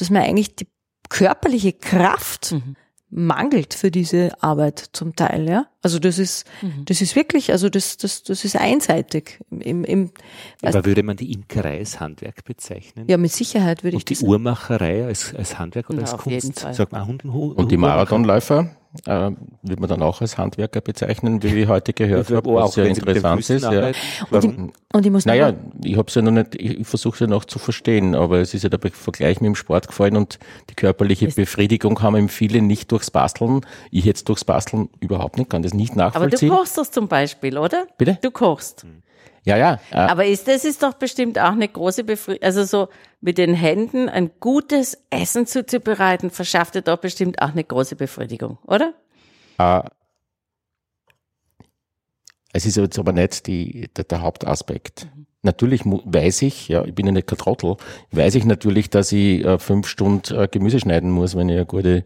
dass 0.00 0.10
mir 0.10 0.20
eigentlich 0.22 0.56
die 0.56 0.68
körperliche 1.08 1.72
Kraft 1.72 2.52
mhm 2.52 2.76
mangelt 3.10 3.72
für 3.72 3.90
diese 3.90 4.42
Arbeit 4.42 4.90
zum 4.92 5.16
Teil, 5.16 5.48
ja. 5.48 5.66
Also 5.80 5.98
das 5.98 6.18
ist, 6.18 6.46
mhm. 6.60 6.84
das 6.84 7.00
ist 7.00 7.16
wirklich, 7.16 7.52
also 7.52 7.70
das, 7.70 7.96
das, 7.96 8.22
das 8.22 8.44
ist 8.44 8.56
einseitig. 8.56 9.40
Im, 9.50 9.84
im, 9.84 10.10
Aber 10.62 10.84
würde 10.84 11.02
man 11.02 11.16
die 11.16 11.32
Imkerei 11.32 11.78
als 11.78 12.00
Handwerk 12.00 12.44
bezeichnen? 12.44 13.06
Ja, 13.08 13.16
mit 13.16 13.32
Sicherheit 13.32 13.82
würde 13.82 13.96
Und 13.96 14.10
ich. 14.10 14.18
Und 14.18 14.26
die 14.26 14.30
Uhrmacherei 14.30 15.06
als, 15.06 15.34
als 15.34 15.58
Handwerk 15.58 15.88
oder 15.88 16.02
ja, 16.02 16.12
als 16.12 16.18
Kunst? 16.18 16.58
Sagt 16.58 16.92
man 16.92 17.06
Hunden, 17.06 17.32
Hunden, 17.32 17.56
Und 17.56 17.70
die 17.72 17.76
Marathonläufer? 17.78 18.76
Äh, 19.06 19.30
wird 19.62 19.80
man 19.80 19.88
dann 19.88 20.02
auch 20.02 20.20
als 20.20 20.38
Handwerker 20.38 20.80
bezeichnen, 20.80 21.42
wie 21.42 21.62
ich 21.62 21.68
heute 21.68 21.92
gehört 21.92 22.30
habe, 22.30 22.54
was 22.54 22.74
sehr 22.74 22.86
interessant 22.86 23.48
ist. 23.48 23.62
Ja. 23.62 23.92
Und, 24.30 24.44
ich, 24.44 24.94
und 24.94 25.06
ich 25.06 25.12
muss 25.12 25.26
naja, 25.26 25.54
ich 25.82 25.96
habe 25.96 26.08
es 26.08 26.14
ja 26.14 26.22
noch 26.22 26.32
nicht, 26.32 26.54
ich 26.54 26.86
versuche 26.86 27.14
es 27.14 27.20
ja 27.20 27.26
noch 27.26 27.44
zu 27.44 27.58
verstehen, 27.58 28.14
aber 28.14 28.38
es 28.38 28.54
ist 28.54 28.62
ja 28.62 28.68
der 28.68 28.80
Vergleich 28.90 29.40
mit 29.40 29.46
dem 29.46 29.54
Sport 29.54 29.88
gefallen 29.88 30.16
und 30.16 30.38
die 30.70 30.74
körperliche 30.74 31.28
Befriedigung 31.28 32.00
haben 32.02 32.16
eben 32.16 32.28
viele 32.28 32.62
nicht 32.62 32.90
durchs 32.90 33.10
Basteln. 33.10 33.60
Ich 33.90 34.04
jetzt 34.04 34.28
durchs 34.28 34.44
Basteln 34.44 34.88
überhaupt 35.00 35.38
nicht, 35.38 35.50
kann 35.50 35.62
das 35.62 35.74
nicht 35.74 35.94
nachvollziehen. 35.94 36.50
Aber 36.50 36.56
du 36.56 36.62
kochst 36.62 36.78
das 36.78 36.90
zum 36.90 37.08
Beispiel, 37.08 37.58
oder? 37.58 37.86
Bitte? 37.98 38.18
Du 38.22 38.30
kochst. 38.30 38.82
Hm. 38.82 39.02
Ja, 39.44 39.56
ja. 39.56 39.80
Äh, 39.90 39.96
Aber 39.96 40.26
ist, 40.26 40.48
das 40.48 40.64
ist 40.64 40.82
doch 40.82 40.94
bestimmt 40.94 41.38
auch 41.38 41.52
eine 41.52 41.68
große 41.68 42.04
Befriedigung. 42.04 42.46
Also 42.46 42.64
so 42.64 42.88
mit 43.20 43.38
den 43.38 43.54
Händen 43.54 44.08
ein 44.08 44.30
gutes 44.40 44.98
Essen 45.10 45.46
zuzubereiten, 45.46 46.30
verschafft 46.30 46.74
dir 46.74 46.82
doch 46.82 46.98
bestimmt 46.98 47.40
auch 47.42 47.50
eine 47.50 47.64
große 47.64 47.96
Befriedigung, 47.96 48.58
oder? 48.66 48.94
Äh, 49.58 49.82
es 52.52 52.66
ist 52.66 52.76
jetzt 52.76 52.98
aber 52.98 53.12
nicht 53.12 53.46
die, 53.46 53.88
der, 53.96 54.04
der 54.04 54.22
Hauptaspekt. 54.22 55.08
Mhm. 55.14 55.26
Natürlich 55.42 55.82
weiß 55.84 56.42
ich, 56.42 56.68
ja, 56.68 56.84
ich 56.84 56.94
bin 56.94 57.06
ja 57.06 57.12
nicht 57.12 57.28
kein 57.28 57.38
Trottel, 57.38 57.76
weiß 58.10 58.34
ich 58.34 58.44
natürlich, 58.44 58.90
dass 58.90 59.12
ich 59.12 59.44
äh, 59.44 59.58
fünf 59.58 59.86
Stunden 59.86 60.34
äh, 60.34 60.48
Gemüse 60.48 60.80
schneiden 60.80 61.10
muss, 61.10 61.36
wenn 61.36 61.48
ich 61.48 61.58
ein, 61.58 61.66
gute, 61.66 62.02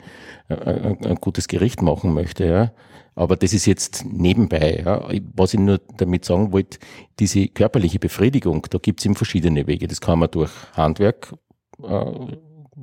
äh, 0.49 0.55
ein 0.55 1.17
gutes 1.17 1.49
Gericht 1.49 1.81
machen 1.81 2.13
möchte, 2.13 2.45
ja. 2.45 2.73
Aber 3.15 3.37
das 3.37 3.53
ist 3.53 3.67
jetzt 3.67 4.05
nebenbei. 4.07 4.83
Ja. 4.85 5.09
Was 5.35 5.55
ich 5.55 5.61
nur 5.61 5.81
damit 5.97 6.25
sagen 6.25 6.53
wollte, 6.53 6.79
diese 7.19 7.49
körperliche 7.49 7.99
Befriedigung, 7.99 8.67
da 8.71 8.79
gibt 8.79 9.01
es 9.01 9.07
eben 9.07 9.15
verschiedene 9.15 9.67
Wege. 9.67 9.87
Das 9.87 10.01
kann 10.01 10.19
man 10.19 10.31
durch 10.31 10.51
Handwerk 10.75 11.35
äh, 11.83 12.05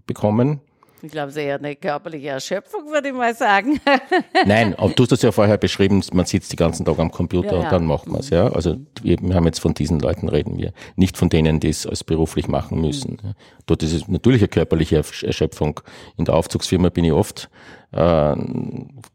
bekommen. 0.06 0.62
Ich 1.02 1.12
glaube, 1.12 1.30
es 1.30 1.38
ist 1.38 1.44
eher 1.44 1.58
eine 1.58 1.76
körperliche 1.76 2.28
Erschöpfung, 2.28 2.88
würde 2.92 3.10
ich 3.10 3.14
mal 3.14 3.34
sagen. 3.34 3.80
Nein, 4.46 4.76
aber 4.76 4.90
du 4.90 5.04
hast 5.04 5.12
das 5.12 5.22
ja 5.22 5.32
vorher 5.32 5.58
beschrieben, 5.58 6.04
man 6.12 6.26
sitzt 6.26 6.52
den 6.52 6.58
ganzen 6.58 6.86
Tag 6.86 7.00
am 7.00 7.10
Computer 7.10 7.54
ja, 7.54 7.64
und 7.64 7.72
dann 7.72 7.86
macht 7.86 8.08
man 8.08 8.20
es, 8.20 8.30
ja. 8.30 8.48
Also 8.48 8.76
wir 9.02 9.18
haben 9.34 9.46
jetzt 9.46 9.60
von 9.60 9.74
diesen 9.74 10.00
Leuten 10.00 10.28
reden 10.28 10.58
wir, 10.58 10.74
nicht 10.98 11.16
von 11.18 11.30
denen, 11.30 11.62
die 11.62 11.70
es 11.70 11.88
als 11.88 12.04
beruflich 12.04 12.48
machen 12.50 12.82
müssen. 12.82 13.18
Mhm. 13.24 13.34
Dort 13.66 13.84
ist 13.84 13.94
es 13.94 14.08
natürlich 14.10 14.42
eine 14.42 14.50
körperliche 14.50 14.98
Erschöpfung. 14.98 15.80
In 16.18 16.26
der 16.26 16.36
Aufzugsfirma 16.36 16.90
bin 16.90 17.06
ich 17.06 17.14
oft 17.14 17.50
äh, 17.92 18.36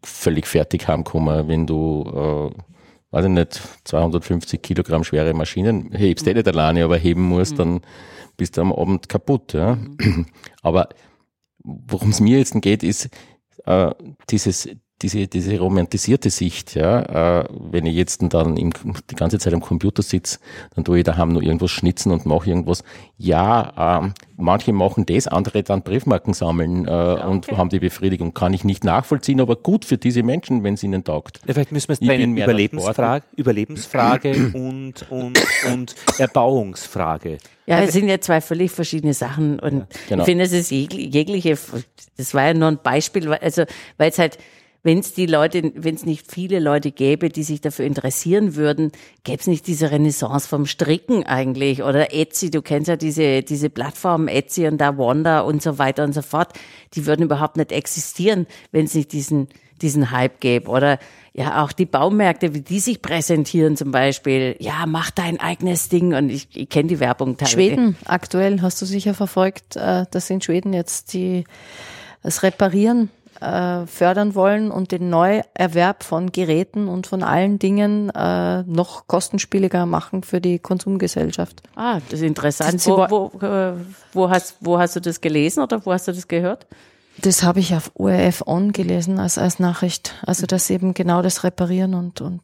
völlig 0.03 0.47
fertig 0.47 0.89
heimgekommen, 0.89 1.49
wenn 1.49 1.67
du 1.67 2.53
äh, 2.55 2.63
weiß 3.15 3.27
ich 3.27 3.31
nicht, 3.31 3.63
250 3.85 4.61
Kilogramm 4.61 5.05
schwere 5.05 5.35
Maschinen 5.35 5.93
hebst, 5.93 6.27
mhm. 6.27 6.33
eh 6.33 6.35
nicht 6.35 6.49
alleine, 6.49 6.83
aber 6.85 6.97
heben 6.97 7.23
musst, 7.23 7.53
mhm. 7.53 7.59
dann 7.59 7.81
bist 8.37 8.57
du 8.57 8.61
am 8.61 8.73
Abend 8.73 9.09
kaputt. 9.09 9.53
Ja. 9.53 9.77
Mhm. 9.77 10.27
Aber 10.63 10.89
worum 11.63 12.11
es 12.11 12.21
mir 12.21 12.39
jetzt 12.39 12.61
geht, 12.61 12.83
ist 12.83 13.09
äh, 13.67 13.93
dieses, 14.31 14.69
diese, 15.03 15.27
diese 15.27 15.59
romantisierte 15.59 16.31
Sicht, 16.31 16.75
ja, 16.75 17.41
äh, 17.41 17.49
wenn 17.51 17.85
ich 17.85 17.95
jetzt 17.95 18.23
dann 18.33 18.57
im, 18.57 18.73
die 19.11 19.17
ganze 19.17 19.39
Zeit 19.39 19.53
am 19.53 19.61
Computer 19.61 20.03
sitze, 20.03 20.39
dann 20.75 20.85
tue 20.85 20.99
ich 20.99 21.05
daheim 21.05 21.31
nur 21.31 21.43
irgendwas 21.43 21.73
schnitzen 21.73 22.13
und 22.13 22.27
mache 22.27 22.49
irgendwas. 22.49 22.85
Ja, 23.19 24.03
äh, 24.03 24.11
manche 24.37 24.73
machen 24.73 25.05
das, 25.05 25.27
andere 25.27 25.63
dann 25.63 25.83
Briefmarken 25.83 26.33
sammeln 26.33 26.87
äh, 26.87 26.91
okay. 26.91 27.27
und 27.27 27.49
haben 27.53 27.71
die 27.71 27.81
Befriedigung. 27.81 28.35
Kann 28.35 28.55
ich 28.55 28.65
nicht 28.65 28.85
nachvollziehen, 28.85 29.41
aber 29.41 29.57
gut 29.57 29.85
für 29.85 29.99
diese 29.99 30.23
Menschen, 30.23 30.63
wenn 30.63 30.75
es 30.75 30.83
ihnen 30.83 31.03
taugt. 31.03 31.41
Ja, 31.47 31.55
vielleicht 31.55 31.73
müssen 31.73 31.89
wir 31.89 31.95
es 31.95 32.01
trennen, 32.01 32.37
Überlebensfrage, 32.37 33.25
Überlebensfrage 33.37 34.33
und, 34.55 35.11
und, 35.11 35.39
und 35.73 35.95
Erbauungsfrage. 36.19 37.39
Ja, 37.67 37.81
es 37.81 37.95
sind 37.95 38.09
ja 38.09 38.21
zwei 38.21 38.41
völlig 38.43 38.71
verschiedene 38.71 39.15
Sachen 39.15 39.59
und 39.59 39.79
ja, 39.79 39.87
genau. 40.09 40.23
ich 40.23 40.27
finde, 40.27 40.45
es 40.45 40.53
ist 40.53 40.71
jegliche, 40.71 41.57
das 42.17 42.35
war 42.35 42.47
ja 42.47 42.55
nur 42.55 42.69
ein 42.69 42.79
Beispiel, 42.83 43.33
also, 43.33 43.65
weil 43.97 44.11
es 44.11 44.19
halt, 44.19 44.39
wenn 44.85 44.99
es 44.99 45.15
die 45.15 45.27
Leute, 45.27 45.73
wenn 45.75 45.95
es 45.95 46.05
nicht 46.05 46.31
viele 46.31 46.61
Leute 46.61 46.93
gäbe, 46.93 47.31
die 47.31 47.43
sich 47.43 47.63
dafür 47.63 47.87
interessieren 47.87 48.55
würden, 48.55 48.93
gäbe 49.25 49.41
es 49.41 49.47
nicht 49.47 49.67
diese 49.67 49.91
Renaissance 49.91 50.47
vom 50.47 50.67
Stricken 50.67 51.25
eigentlich 51.25 51.83
oder 51.83 52.15
Etsy. 52.15 52.51
Du 52.51 52.61
kennst 52.61 52.89
ja 52.89 52.97
diese 52.97 53.43
diese 53.43 53.71
Plattformen 53.71 54.29
Etsy 54.29 54.69
und 54.69 54.79
da 54.79 54.97
Wanda 54.99 55.41
und 55.41 55.63
so 55.63 55.79
weiter 55.79 56.05
und 56.05 56.13
so 56.13 56.21
fort. 56.21 56.53
Die 56.93 57.07
würden 57.07 57.23
überhaupt 57.23 57.57
nicht 57.57 57.73
existieren, 57.73 58.47
wenn 58.73 58.85
es 58.85 58.95
nicht 58.95 59.13
diesen 59.13 59.49
diesen 59.81 60.11
Hype 60.11 60.39
gäbe 60.41 60.71
oder 60.71 60.99
ja 61.33 61.65
auch 61.65 61.73
die 61.73 61.87
Baumärkte, 61.87 62.55
wie 62.55 62.61
die 62.61 62.79
sich 62.79 63.01
präsentieren 63.01 63.77
zum 63.79 63.91
Beispiel. 63.91 64.55
Ja, 64.61 64.85
mach 64.87 65.11
dein 65.11 65.41
eigenes 65.41 65.89
Ding 65.89 66.15
und 66.15 66.29
ich, 66.29 66.49
ich 66.55 66.69
kenne 66.69 66.89
die 66.89 67.01
Werbung 67.01 67.39
teilweise. 67.39 67.55
Schweden 67.55 67.97
aktuell 68.05 68.61
hast 68.61 68.81
du 68.83 68.87
sicher 68.87 69.15
verfolgt, 69.15 69.77
äh, 69.77 70.05
dass 70.11 70.29
in 70.29 70.43
Schweden 70.43 70.75
jetzt 70.75 71.15
die 71.15 71.45
das 72.23 72.43
Reparieren 72.43 73.11
äh, 73.41 73.87
fördern 73.87 74.35
wollen 74.35 74.71
und 74.71 74.93
den 74.93 75.11
Neuerwerb 75.11 76.05
von 76.05 76.33
Geräten 76.33 76.89
und 76.89 77.07
von 77.07 77.23
allen 77.23 77.59
Dingen 77.59 78.11
äh, 78.11 78.63
noch 78.63 79.07
kostenspieliger 79.07 79.87
machen 79.87 80.23
für 80.23 80.41
die 80.41 80.59
Konsumgesellschaft. 80.59 81.63
Ah, 81.77 82.01
das 82.11 82.21
ist 82.21 82.27
interessant. 82.27 82.85
Wo, 82.87 83.31
wo, 83.41 83.47
äh, 83.47 83.73
wo, 84.13 84.31
hast, 84.31 84.57
wo 84.61 84.79
hast 84.79 84.97
du 84.97 85.01
das 85.01 85.21
gelesen 85.21 85.63
oder 85.63 85.85
wo 85.85 85.93
hast 85.93 86.09
du 86.09 86.13
das 86.13 86.29
gehört? 86.29 86.67
Das 87.19 87.43
habe 87.43 87.61
ich 87.61 87.75
auf 87.75 87.93
ORF 87.95 88.43
On 88.47 88.73
gelesen 88.73 89.19
als, 89.19 89.39
als 89.39 89.59
Nachricht. 89.59 90.15
Also 90.27 90.47
das 90.47 90.69
eben 90.71 90.95
genau 90.95 91.23
das 91.23 91.45
Reparieren 91.45 91.95
und, 91.95 92.21
und 92.21 92.43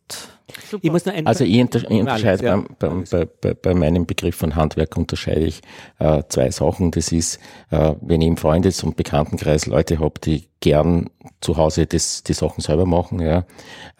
ich 0.83 0.91
muss 0.91 1.05
noch 1.05 1.15
also 1.25 1.45
ich, 1.45 1.61
unter, 1.61 1.79
ich 1.79 2.01
unterscheide 2.01 2.45
ja. 2.45 2.65
beim, 2.79 3.05
bei, 3.11 3.25
bei, 3.25 3.55
bei, 3.55 3.75
meinem 3.75 4.07
Begriff 4.07 4.37
von 4.37 4.57
Handwerk 4.57 4.97
unterscheide 4.97 5.45
ich 5.45 5.61
äh, 5.99 6.23
zwei 6.29 6.51
Sachen. 6.51 6.91
Das 6.91 7.13
ist, 7.13 7.39
äh, 7.71 7.95
wenn 8.01 8.21
ich 8.21 8.29
im 8.29 8.37
Freundes- 8.37 8.83
und 8.83 8.97
Bekanntenkreis 8.97 9.67
Leute 9.67 9.99
habe, 9.99 10.21
die 10.21 10.49
gern 10.61 11.11
zu 11.41 11.57
Hause 11.57 11.87
das, 11.87 12.23
die 12.23 12.33
Sachen 12.33 12.61
selber 12.61 12.87
machen, 12.87 13.21
ja, 13.21 13.45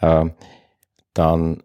äh, 0.01 0.29
dann 1.13 1.63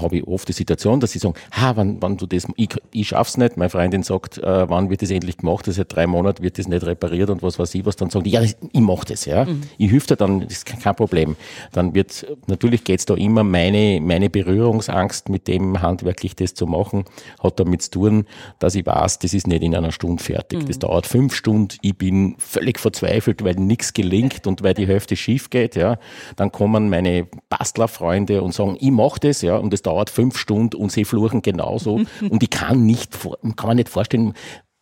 habe 0.00 0.18
ich 0.18 0.26
oft 0.26 0.48
die 0.48 0.52
Situation, 0.52 1.00
dass 1.00 1.12
sie 1.12 1.18
sagen, 1.18 1.34
ha, 1.52 1.76
wann, 1.76 2.00
wann 2.00 2.16
du 2.16 2.26
das, 2.26 2.46
ich, 2.56 2.70
ich 2.92 3.08
schaff's 3.08 3.36
nicht, 3.36 3.56
meine 3.56 3.70
Freundin 3.70 4.02
sagt, 4.02 4.38
äh, 4.38 4.68
wann 4.68 4.90
wird 4.90 5.02
das 5.02 5.10
endlich 5.10 5.38
gemacht, 5.38 5.66
das 5.66 5.76
seit 5.76 5.94
drei 5.94 6.06
Monaten 6.06 6.42
wird 6.42 6.58
das 6.58 6.68
nicht 6.68 6.84
repariert 6.84 7.30
und 7.30 7.42
was 7.42 7.58
weiß 7.58 7.74
ich 7.74 7.84
was, 7.86 7.96
dann 7.96 8.10
sagen 8.10 8.24
die, 8.24 8.30
ja, 8.30 8.42
ich 8.42 8.56
mach 8.72 9.04
das, 9.04 9.24
ja. 9.24 9.44
Mhm. 9.44 9.62
Ich 9.78 9.90
hilf 9.90 10.06
dir 10.06 10.16
dann, 10.16 10.40
das 10.40 10.52
ist 10.52 10.66
kein 10.66 10.94
Problem. 10.94 11.36
Dann 11.72 11.94
wird, 11.94 12.26
natürlich 12.46 12.84
geht's 12.84 13.06
da 13.06 13.14
immer 13.14 13.44
meine, 13.44 14.00
meine 14.00 14.30
Berührungsangst 14.30 15.28
mit 15.28 15.48
dem 15.48 15.80
handwerklich 15.80 16.36
das 16.36 16.54
zu 16.54 16.66
machen, 16.66 17.04
hat 17.42 17.60
damit 17.60 17.82
zu 17.82 17.90
tun, 17.90 18.26
dass 18.58 18.74
ich 18.74 18.86
weiß, 18.86 19.18
das 19.20 19.34
ist 19.34 19.46
nicht 19.46 19.62
in 19.62 19.74
einer 19.74 19.92
Stunde 19.92 20.22
fertig. 20.22 20.62
Mhm. 20.62 20.66
Das 20.66 20.78
dauert 20.78 21.06
fünf 21.06 21.34
Stunden, 21.34 21.76
ich 21.82 21.96
bin 21.96 22.36
völlig 22.38 22.78
verzweifelt, 22.78 23.44
weil 23.44 23.54
nichts 23.54 23.92
gelingt 23.92 24.46
und 24.46 24.62
weil 24.62 24.74
die 24.74 24.86
Hälfte 24.86 25.16
schief 25.16 25.50
geht, 25.50 25.76
ja. 25.76 25.98
Dann 26.36 26.52
kommen 26.52 26.88
meine 26.88 27.26
Bastlerfreunde 27.48 28.42
und 28.42 28.54
sagen, 28.54 28.76
ich 28.80 28.90
mach 28.90 29.18
das, 29.18 29.42
ja, 29.42 29.56
und 29.56 29.72
das 29.72 29.82
dauert 29.86 30.10
fünf 30.10 30.38
Stunden 30.38 30.76
und 30.76 30.92
sie 30.92 31.04
fluchen 31.04 31.42
genauso. 31.42 32.00
und 32.30 32.42
ich 32.42 32.50
kann 32.50 32.84
nicht, 32.84 33.18
kann 33.56 33.66
man 33.66 33.76
nicht 33.76 33.88
vorstellen, 33.88 34.34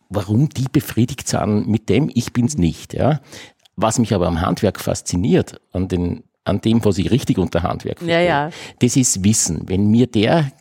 warum 0.09 0.49
die 0.49 0.67
befriedigt 0.71 1.27
sind 1.27 1.67
mit 1.67 1.89
dem, 1.89 2.09
ich 2.13 2.33
bin's 2.33 2.57
nicht, 2.57 2.93
ja. 2.93 3.19
Was 3.75 3.97
mich 3.97 4.13
aber 4.13 4.27
am 4.27 4.41
Handwerk 4.41 4.79
fasziniert, 4.79 5.59
an 5.71 5.87
den, 5.87 6.23
an 6.43 6.61
dem, 6.61 6.83
was 6.85 6.97
ich 6.99 7.09
richtig 7.09 7.39
unter 7.39 7.63
Handwerk 7.63 7.99
verstehe, 7.99 8.25
ja, 8.25 8.45
ja. 8.45 8.49
das 8.79 8.95
ist 8.95 9.23
Wissen. 9.23 9.67
Wenn 9.67 9.89
mir 9.89 10.07
der 10.07 10.51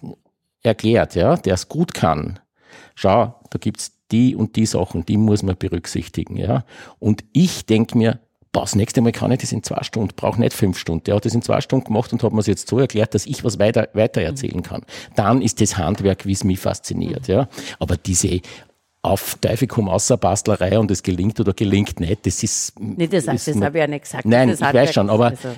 erklärt, 0.62 1.14
ja, 1.14 1.36
der 1.36 1.54
es 1.54 1.68
gut 1.68 1.92
kann, 1.92 2.38
schau, 2.94 3.34
da 3.50 3.58
gibt's 3.58 3.92
die 4.10 4.36
und 4.36 4.56
die 4.56 4.66
Sachen, 4.66 5.04
die 5.04 5.16
muss 5.16 5.42
man 5.42 5.56
berücksichtigen, 5.56 6.36
ja. 6.36 6.64
Und 6.98 7.24
ich 7.32 7.66
denk 7.66 7.94
mir, 7.94 8.20
boah, 8.52 8.62
das 8.62 8.74
nächste 8.74 9.00
Mal 9.00 9.12
kann 9.12 9.32
ich 9.32 9.40
das 9.40 9.52
in 9.52 9.62
zwei 9.62 9.82
Stunden, 9.82 10.12
brauche 10.14 10.38
nicht 10.38 10.52
fünf 10.52 10.78
Stunden. 10.78 11.04
Der 11.04 11.16
hat 11.16 11.24
das 11.24 11.34
in 11.34 11.42
zwei 11.42 11.60
Stunden 11.60 11.86
gemacht 11.86 12.12
und 12.12 12.22
hat 12.22 12.32
mir 12.32 12.40
es 12.40 12.46
jetzt 12.46 12.68
so 12.68 12.78
erklärt, 12.78 13.14
dass 13.14 13.26
ich 13.26 13.44
was 13.44 13.58
weiter, 13.58 13.88
weiter 13.94 14.20
erzählen 14.20 14.62
kann. 14.62 14.82
Dann 15.16 15.42
ist 15.42 15.60
das 15.60 15.78
Handwerk, 15.78 16.26
wie 16.26 16.32
es 16.32 16.44
mich 16.44 16.60
fasziniert, 16.60 17.28
ja. 17.28 17.48
Aber 17.78 17.96
diese 17.96 18.40
auf 19.02 19.36
Teufel 19.40 19.66
komm 19.66 19.88
außer 19.88 20.16
Bastlerei 20.16 20.78
und 20.78 20.90
es 20.90 21.02
gelingt 21.02 21.40
oder 21.40 21.52
gelingt 21.54 21.98
nicht, 21.98 22.24
das 22.24 22.42
ist. 22.42 22.78
Nee, 22.78 23.08
das, 23.08 23.24
das, 23.24 23.46
das 23.46 23.56
habe 23.56 23.78
ich 23.78 23.80
ja 23.80 23.86
nicht 23.88 24.02
gesagt. 24.04 24.24
Nein, 24.24 24.50
ich 24.50 24.60
weiß 24.60 24.94
schon, 24.94 25.10
aber 25.10 25.30
also 25.30 25.48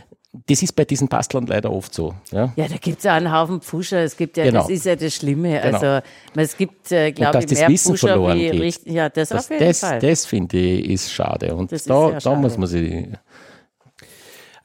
das 0.47 0.63
ist 0.63 0.73
bei 0.73 0.85
diesen 0.85 1.09
Bastlern 1.09 1.47
leider 1.47 1.73
oft 1.73 1.95
so. 1.95 2.15
Ja, 2.33 2.53
ja 2.57 2.67
da 2.67 2.77
gibt 2.77 2.99
es 2.99 3.05
ja 3.05 3.15
einen 3.15 3.33
Haufen 3.33 3.61
Pfuscher. 3.61 3.99
Es 3.99 4.17
gibt 4.17 4.37
ja, 4.37 4.45
genau. 4.45 4.61
das 4.61 4.71
ist 4.71 4.85
ja 4.85 4.97
das 4.97 5.15
Schlimme. 5.15 5.61
Genau. 5.61 5.79
Also 5.79 6.03
es 6.35 6.57
gibt, 6.57 6.91
äh, 6.91 7.13
glaube 7.13 7.39
ich, 7.39 7.51
mehr 7.51 7.69
Wissen 7.69 7.93
Pfuscher 7.93 8.09
verloren 8.09 8.39
wie 8.39 8.51
geht. 8.51 8.61
Richtig, 8.61 8.93
ja, 8.93 9.09
das, 9.09 9.29
das 9.29 9.45
auf 9.45 9.51
jeden 9.51 9.67
das, 9.67 9.81
Fall. 9.81 9.99
Das 10.01 10.27
finde 10.27 10.59
ich 10.59 10.91
ist 10.91 11.13
schade. 11.13 11.55
Und 11.55 11.71
das 11.71 11.85
da, 11.85 12.11
da 12.11 12.21
schade. 12.21 12.41
muss 12.41 12.59
man 12.59 12.67
sich 12.67 13.07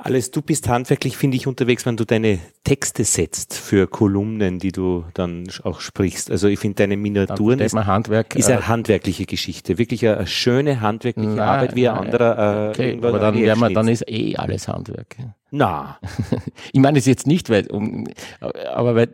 alles, 0.01 0.31
du 0.31 0.41
bist 0.41 0.69
handwerklich, 0.69 1.17
finde 1.17 1.35
ich, 1.35 1.45
unterwegs, 1.45 1.85
wenn 1.85 1.97
du 1.97 2.05
deine 2.05 2.39
Texte 2.63 3.03
setzt 3.03 3.53
für 3.53 3.85
Kolumnen, 3.85 4.57
die 4.57 4.71
du 4.71 5.03
dann 5.13 5.49
auch 5.63 5.81
sprichst. 5.81 6.31
Also 6.31 6.47
ich 6.47 6.57
finde 6.57 6.75
deine 6.75 6.95
Miniaturen 6.95 7.59
ist, 7.59 7.75
Handwerk, 7.75 8.33
ist 8.35 8.49
eine 8.49 8.61
äh, 8.61 8.63
handwerkliche 8.63 9.25
Geschichte. 9.25 9.77
Wirklich 9.77 10.07
eine, 10.07 10.25
schöne 10.25 10.79
handwerkliche 10.79 11.35
na, 11.35 11.53
Arbeit 11.53 11.75
wie 11.75 11.89
ein 11.89 11.97
anderer. 11.97 12.67
Äh, 12.67 12.69
okay, 12.69 12.99
aber 13.01 13.19
dann, 13.19 13.35
wir, 13.35 13.53
dann 13.55 13.87
ist 13.89 14.07
eh 14.07 14.37
alles 14.37 14.69
Handwerk. 14.69 15.17
Na. 15.51 15.99
ich 16.71 16.79
meine 16.79 16.97
es 16.97 17.05
jetzt 17.05 17.27
nicht, 17.27 17.49
weil, 17.49 17.67
um, 17.67 18.07
aber 18.39 18.95
weil, 18.95 19.09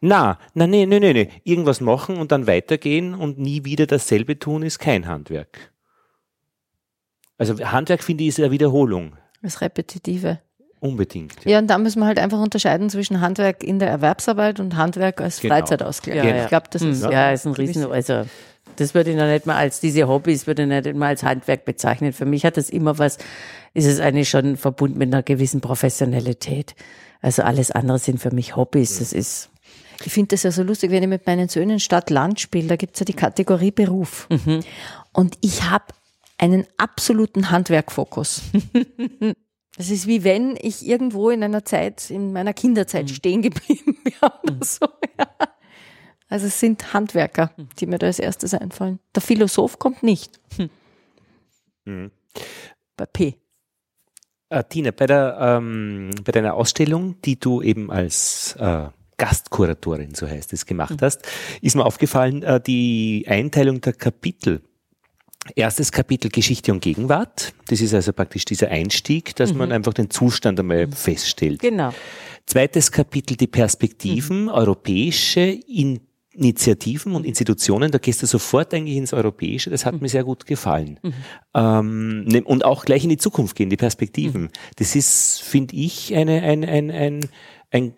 na, 0.00 0.38
na, 0.54 0.66
nee, 0.66 0.86
nee, 0.86 1.00
nee, 1.00 1.12
nee. 1.12 1.28
Irgendwas 1.44 1.82
machen 1.82 2.16
und 2.16 2.32
dann 2.32 2.46
weitergehen 2.46 3.14
und 3.14 3.38
nie 3.38 3.66
wieder 3.66 3.86
dasselbe 3.86 4.38
tun, 4.38 4.62
ist 4.62 4.78
kein 4.78 5.06
Handwerk. 5.06 5.70
Also 7.36 7.58
Handwerk 7.62 8.02
finde 8.02 8.24
ich 8.24 8.28
ist 8.28 8.40
eine 8.40 8.50
Wiederholung. 8.50 9.16
Das 9.44 9.60
Repetitive. 9.60 10.40
Unbedingt. 10.80 11.44
Ja. 11.44 11.52
ja, 11.52 11.58
und 11.60 11.68
da 11.68 11.78
müssen 11.78 12.00
wir 12.00 12.06
halt 12.06 12.18
einfach 12.18 12.40
unterscheiden 12.40 12.90
zwischen 12.90 13.20
Handwerk 13.20 13.62
in 13.62 13.78
der 13.78 13.88
Erwerbsarbeit 13.88 14.60
und 14.60 14.76
Handwerk 14.76 15.20
als 15.20 15.40
genau. 15.40 15.54
Freizeitausgleich. 15.54 16.16
Ja, 16.16 16.24
ja. 16.24 16.42
Ich 16.42 16.48
glaube, 16.48 16.66
das 16.70 16.82
ist, 16.82 17.02
ja, 17.02 17.10
ja 17.10 17.32
ist 17.32 17.46
ein 17.46 17.52
Riesen, 17.52 17.90
also 17.90 18.24
das 18.76 18.94
würde 18.94 19.10
ich 19.10 19.16
noch 19.16 19.26
nicht 19.26 19.46
mal 19.46 19.56
als 19.56 19.80
diese 19.80 20.08
Hobbys 20.08 20.46
würde 20.46 20.62
ich 20.62 20.68
nicht 20.68 20.94
mal 20.94 21.08
als 21.08 21.22
Handwerk 21.22 21.64
bezeichnen. 21.64 22.12
Für 22.12 22.26
mich 22.26 22.44
hat 22.44 22.56
das 22.56 22.70
immer 22.70 22.98
was, 22.98 23.18
ist 23.72 23.86
es 23.86 24.00
eigentlich 24.00 24.28
schon 24.28 24.56
verbunden 24.56 24.98
mit 24.98 25.12
einer 25.12 25.22
gewissen 25.22 25.60
Professionalität. 25.60 26.74
Also 27.22 27.42
alles 27.42 27.70
andere 27.70 27.98
sind 27.98 28.20
für 28.20 28.34
mich 28.34 28.56
Hobbys. 28.56 28.98
Das 28.98 29.12
ist 29.12 29.50
ich 30.04 30.12
finde 30.12 30.30
das 30.30 30.42
ja 30.42 30.50
so 30.50 30.62
lustig, 30.62 30.90
wenn 30.90 31.02
ich 31.02 31.08
mit 31.08 31.26
meinen 31.26 31.48
Söhnen 31.48 31.80
Stadt-Land 31.80 32.40
spiele, 32.40 32.68
da 32.68 32.76
gibt 32.76 32.96
es 32.96 33.00
ja 33.00 33.04
die 33.04 33.14
Kategorie 33.14 33.70
Beruf. 33.70 34.26
Mhm. 34.28 34.60
Und 35.12 35.38
ich 35.40 35.62
habe 35.62 35.84
einen 36.44 36.66
absoluten 36.76 37.50
Handwerkfokus. 37.50 38.42
Das 39.76 39.90
ist 39.90 40.06
wie 40.06 40.22
wenn 40.22 40.56
ich 40.60 40.86
irgendwo 40.86 41.30
in 41.30 41.42
einer 41.42 41.64
Zeit, 41.64 42.08
in 42.08 42.32
meiner 42.32 42.52
Kinderzeit 42.52 43.06
mhm. 43.06 43.12
stehen 43.12 43.42
geblieben 43.42 43.98
wäre 44.04 44.32
oder 44.44 44.54
mhm. 44.54 44.62
so. 44.62 44.86
Ja. 45.18 45.26
Also 46.28 46.46
es 46.46 46.60
sind 46.60 46.94
Handwerker, 46.94 47.50
mhm. 47.56 47.68
die 47.80 47.86
mir 47.86 47.98
da 47.98 48.06
als 48.06 48.20
erstes 48.20 48.54
einfallen. 48.54 49.00
Der 49.16 49.20
Philosoph 49.20 49.80
kommt 49.80 50.04
nicht. 50.04 50.38
Mhm. 51.86 52.12
Bei 52.96 53.06
P. 53.06 53.34
Äh, 54.48 54.62
Tina, 54.68 54.92
bei, 54.92 55.06
der, 55.06 55.38
ähm, 55.40 56.10
bei 56.22 56.30
deiner 56.30 56.54
Ausstellung, 56.54 57.20
die 57.22 57.40
du 57.40 57.60
eben 57.60 57.90
als 57.90 58.54
äh, 58.60 58.90
Gastkuratorin, 59.16 60.14
so 60.14 60.28
heißt 60.28 60.52
es, 60.52 60.66
gemacht 60.66 61.00
mhm. 61.00 61.04
hast, 61.04 61.22
ist 61.62 61.74
mir 61.74 61.84
aufgefallen, 61.84 62.44
äh, 62.44 62.60
die 62.60 63.24
Einteilung 63.26 63.80
der 63.80 63.94
Kapitel 63.94 64.62
Erstes 65.56 65.92
Kapitel 65.92 66.30
Geschichte 66.30 66.72
und 66.72 66.80
Gegenwart. 66.80 67.52
Das 67.68 67.80
ist 67.80 67.94
also 67.94 68.12
praktisch 68.12 68.44
dieser 68.44 68.68
Einstieg, 68.68 69.36
dass 69.36 69.52
mhm. 69.52 69.58
man 69.58 69.72
einfach 69.72 69.92
den 69.92 70.10
Zustand 70.10 70.58
einmal 70.58 70.86
mhm. 70.86 70.92
feststellt. 70.92 71.60
Genau. 71.60 71.92
Zweites 72.46 72.90
Kapitel 72.90 73.36
die 73.36 73.46
Perspektiven, 73.46 74.44
mhm. 74.44 74.48
europäische 74.48 75.58
Initiativen 76.36 77.14
und 77.14 77.24
Institutionen. 77.24 77.90
Da 77.90 77.98
gehst 77.98 78.22
du 78.22 78.26
sofort 78.26 78.74
eigentlich 78.74 78.96
ins 78.96 79.12
Europäische. 79.12 79.70
Das 79.70 79.86
hat 79.86 79.94
mhm. 79.94 80.00
mir 80.00 80.08
sehr 80.08 80.24
gut 80.24 80.46
gefallen. 80.46 80.98
Mhm. 81.02 81.12
Ähm, 81.54 82.24
ne, 82.24 82.42
und 82.42 82.64
auch 82.64 82.84
gleich 82.84 83.04
in 83.04 83.10
die 83.10 83.18
Zukunft 83.18 83.56
gehen, 83.56 83.70
die 83.70 83.76
Perspektiven. 83.76 84.42
Mhm. 84.42 84.50
Das 84.76 84.96
ist, 84.96 85.40
finde 85.42 85.76
ich, 85.76 86.14
eine, 86.14 86.42
ein, 86.42 86.64
ein, 86.64 86.90
ein, 86.90 87.20
ein 87.70 87.94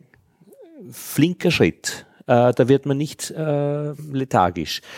flinker 0.90 1.50
Schritt 1.50 2.05
äh, 2.26 2.52
da 2.52 2.68
wird 2.68 2.86
man 2.86 2.96
nicht 2.96 3.30
äh, 3.30 3.92
lethargisch. 4.12 4.82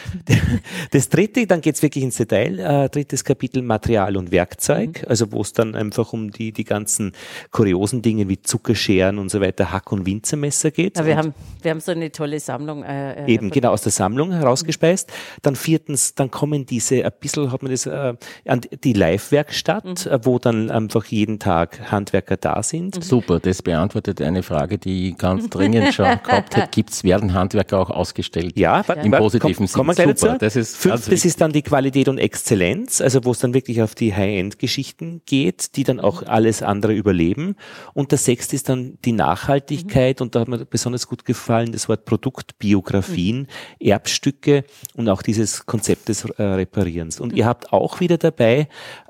Das 0.90 1.08
dritte, 1.08 1.46
dann 1.46 1.60
geht's 1.60 1.82
wirklich 1.82 2.04
ins 2.04 2.16
Detail, 2.16 2.58
äh, 2.58 2.88
drittes 2.88 3.24
Kapitel 3.24 3.62
Material 3.62 4.16
und 4.16 4.30
Werkzeug, 4.30 5.02
mhm. 5.02 5.08
also 5.08 5.30
wo 5.32 5.42
es 5.42 5.52
dann 5.52 5.74
einfach 5.74 6.12
um 6.12 6.30
die, 6.30 6.52
die 6.52 6.64
ganzen 6.64 7.12
kuriosen 7.50 8.00
Dinge 8.00 8.28
wie 8.28 8.40
Zuckerscheren 8.40 9.18
und 9.18 9.30
so 9.30 9.40
weiter, 9.40 9.70
Hack- 9.72 9.92
und 9.92 10.06
Winzermesser 10.06 10.70
geht. 10.70 10.96
Ja, 10.96 11.04
wir, 11.04 11.16
haben, 11.16 11.34
wir 11.60 11.70
haben 11.70 11.80
so 11.80 11.92
eine 11.92 12.10
tolle 12.10 12.40
Sammlung. 12.40 12.82
Äh, 12.82 13.24
äh 13.24 13.32
eben, 13.34 13.50
genau, 13.50 13.72
aus 13.72 13.82
der 13.82 13.92
Sammlung 13.92 14.32
herausgespeist. 14.32 15.12
Dann 15.42 15.56
viertens, 15.56 16.14
dann 16.14 16.30
kommen 16.30 16.64
diese, 16.64 17.04
ein 17.04 17.12
bisschen 17.20 17.52
hat 17.52 17.62
man 17.62 17.70
das, 17.70 17.86
äh, 17.86 18.14
an 18.46 18.60
die 18.84 18.92
Live-Werkstatt, 18.92 19.84
mhm. 19.84 20.18
Wo 20.22 20.38
dann 20.38 20.70
einfach 20.70 21.04
jeden 21.06 21.38
Tag 21.38 21.90
Handwerker 21.90 22.36
da 22.36 22.62
sind. 22.62 22.96
Mhm. 22.96 23.02
Super, 23.02 23.40
das 23.40 23.62
beantwortet 23.62 24.22
eine 24.22 24.42
Frage, 24.42 24.78
die 24.78 25.10
ich 25.10 25.18
ganz 25.18 25.48
dringend 25.50 25.92
schon 25.92 26.06
gehabt 26.06 26.56
hätte. 26.56 26.68
Gibt's 26.70 27.04
wer 27.04 27.17
werden 27.18 27.34
Handwerker 27.34 27.78
auch 27.78 27.90
ausgestellt. 27.90 28.58
Ja, 28.58 28.80
im 28.80 29.12
positiven 29.12 29.66
Sinn. 29.66 29.76
Kommen 29.76 29.96
wir 29.96 30.16
Super, 30.16 30.38
das 30.38 30.56
ist 30.56 30.76
Fünftes 30.76 31.24
ist 31.24 31.40
dann 31.40 31.52
die 31.52 31.62
Qualität 31.62 32.08
und 32.08 32.18
Exzellenz, 32.18 33.00
also 33.00 33.24
wo 33.24 33.32
es 33.32 33.38
dann 33.38 33.54
wirklich 33.54 33.82
auf 33.82 33.94
die 33.94 34.14
High-End-Geschichten 34.14 35.22
geht, 35.26 35.76
die 35.76 35.84
dann 35.84 36.00
auch 36.00 36.22
alles 36.22 36.62
andere 36.62 36.92
überleben. 36.92 37.56
Und 37.94 38.10
der 38.10 38.18
sechste 38.18 38.56
ist 38.56 38.68
dann 38.68 38.98
die 39.04 39.12
Nachhaltigkeit 39.12 40.20
mhm. 40.20 40.24
und 40.24 40.34
da 40.34 40.40
hat 40.40 40.48
mir 40.48 40.64
besonders 40.64 41.06
gut 41.06 41.24
gefallen 41.24 41.72
das 41.72 41.88
Wort 41.88 42.04
Produktbiografien, 42.04 43.40
mhm. 43.40 43.46
Erbstücke 43.86 44.64
und 44.94 45.08
auch 45.08 45.22
dieses 45.22 45.66
Konzept 45.66 46.08
des 46.08 46.24
äh, 46.24 46.42
Reparierens. 46.42 47.20
Und 47.20 47.32
mhm. 47.32 47.38
ihr 47.38 47.46
habt 47.46 47.72
auch 47.72 48.00
wieder 48.00 48.18
dabei 48.18 48.68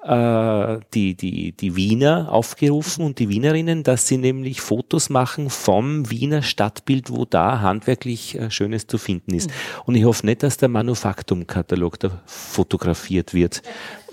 äh, 0.09 0.81
die, 0.95 1.15
die, 1.15 1.53
die 1.53 1.77
Wiener 1.77 2.33
aufgerufen 2.33 3.05
und 3.05 3.19
die 3.19 3.29
Wienerinnen, 3.29 3.83
dass 3.83 4.09
sie 4.09 4.17
nämlich 4.17 4.63
Fotos 4.63 5.11
machen 5.11 5.51
vom 5.51 6.11
Wiener 6.11 6.41
Stadtbild, 6.41 7.11
wo 7.11 7.27
da 7.27 7.61
handwerklich 7.61 8.35
äh, 8.39 8.51
Schönes 8.51 8.87
zu 8.87 8.97
finden 8.97 9.35
ist. 9.35 9.51
Mhm. 9.51 9.55
Und 9.85 9.95
ich 9.97 10.05
hoffe 10.05 10.25
nicht, 10.25 10.43
dass 10.43 10.57
der 10.57 10.71
Manufaktum-Katalog 10.71 12.01
da 12.01 12.23
fotografiert 12.25 13.35
wird. 13.35 13.63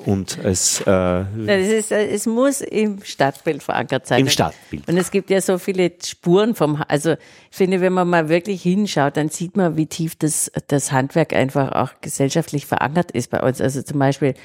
Und 0.05 0.37
es, 0.43 0.83
äh, 0.85 1.77
ist, 1.77 1.93
es 1.93 2.25
muss 2.25 2.59
im 2.59 3.01
Stadtbild 3.01 3.63
verankert 3.63 4.05
sein. 4.05 4.19
Im 4.19 4.29
Stadtbild. 4.29 4.87
Und 4.89 4.97
es 4.97 5.09
gibt 5.09 5.29
ja 5.29 5.39
so 5.39 5.57
viele 5.57 5.93
Spuren 6.03 6.55
vom, 6.55 6.83
also 6.89 7.13
ich 7.13 7.57
finde, 7.57 7.79
wenn 7.79 7.93
man 7.93 8.09
mal 8.09 8.27
wirklich 8.27 8.61
hinschaut, 8.61 9.15
dann 9.15 9.29
sieht 9.29 9.55
man, 9.55 9.77
wie 9.77 9.85
tief 9.85 10.15
das, 10.17 10.51
das 10.67 10.91
Handwerk 10.91 11.33
einfach 11.33 11.71
auch 11.71 11.91
gesellschaftlich 12.01 12.65
verankert 12.65 13.11
ist 13.11 13.31
bei 13.31 13.41
uns. 13.41 13.61
Also 13.61 13.81
zum 13.81 13.97
Beispiel 13.97 14.35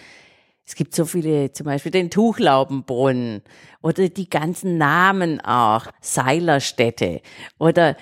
es 0.70 0.76
gibt 0.76 0.94
so 0.94 1.04
viele, 1.04 1.50
zum 1.50 1.66
Beispiel 1.66 1.90
den 1.90 2.10
Tuchlaubenbrunnen 2.10 3.42
oder 3.82 4.08
die 4.08 4.30
ganzen 4.30 4.78
Namen 4.78 5.40
auch, 5.40 5.86
Seilerstätte 6.00 7.22
oder 7.58 7.96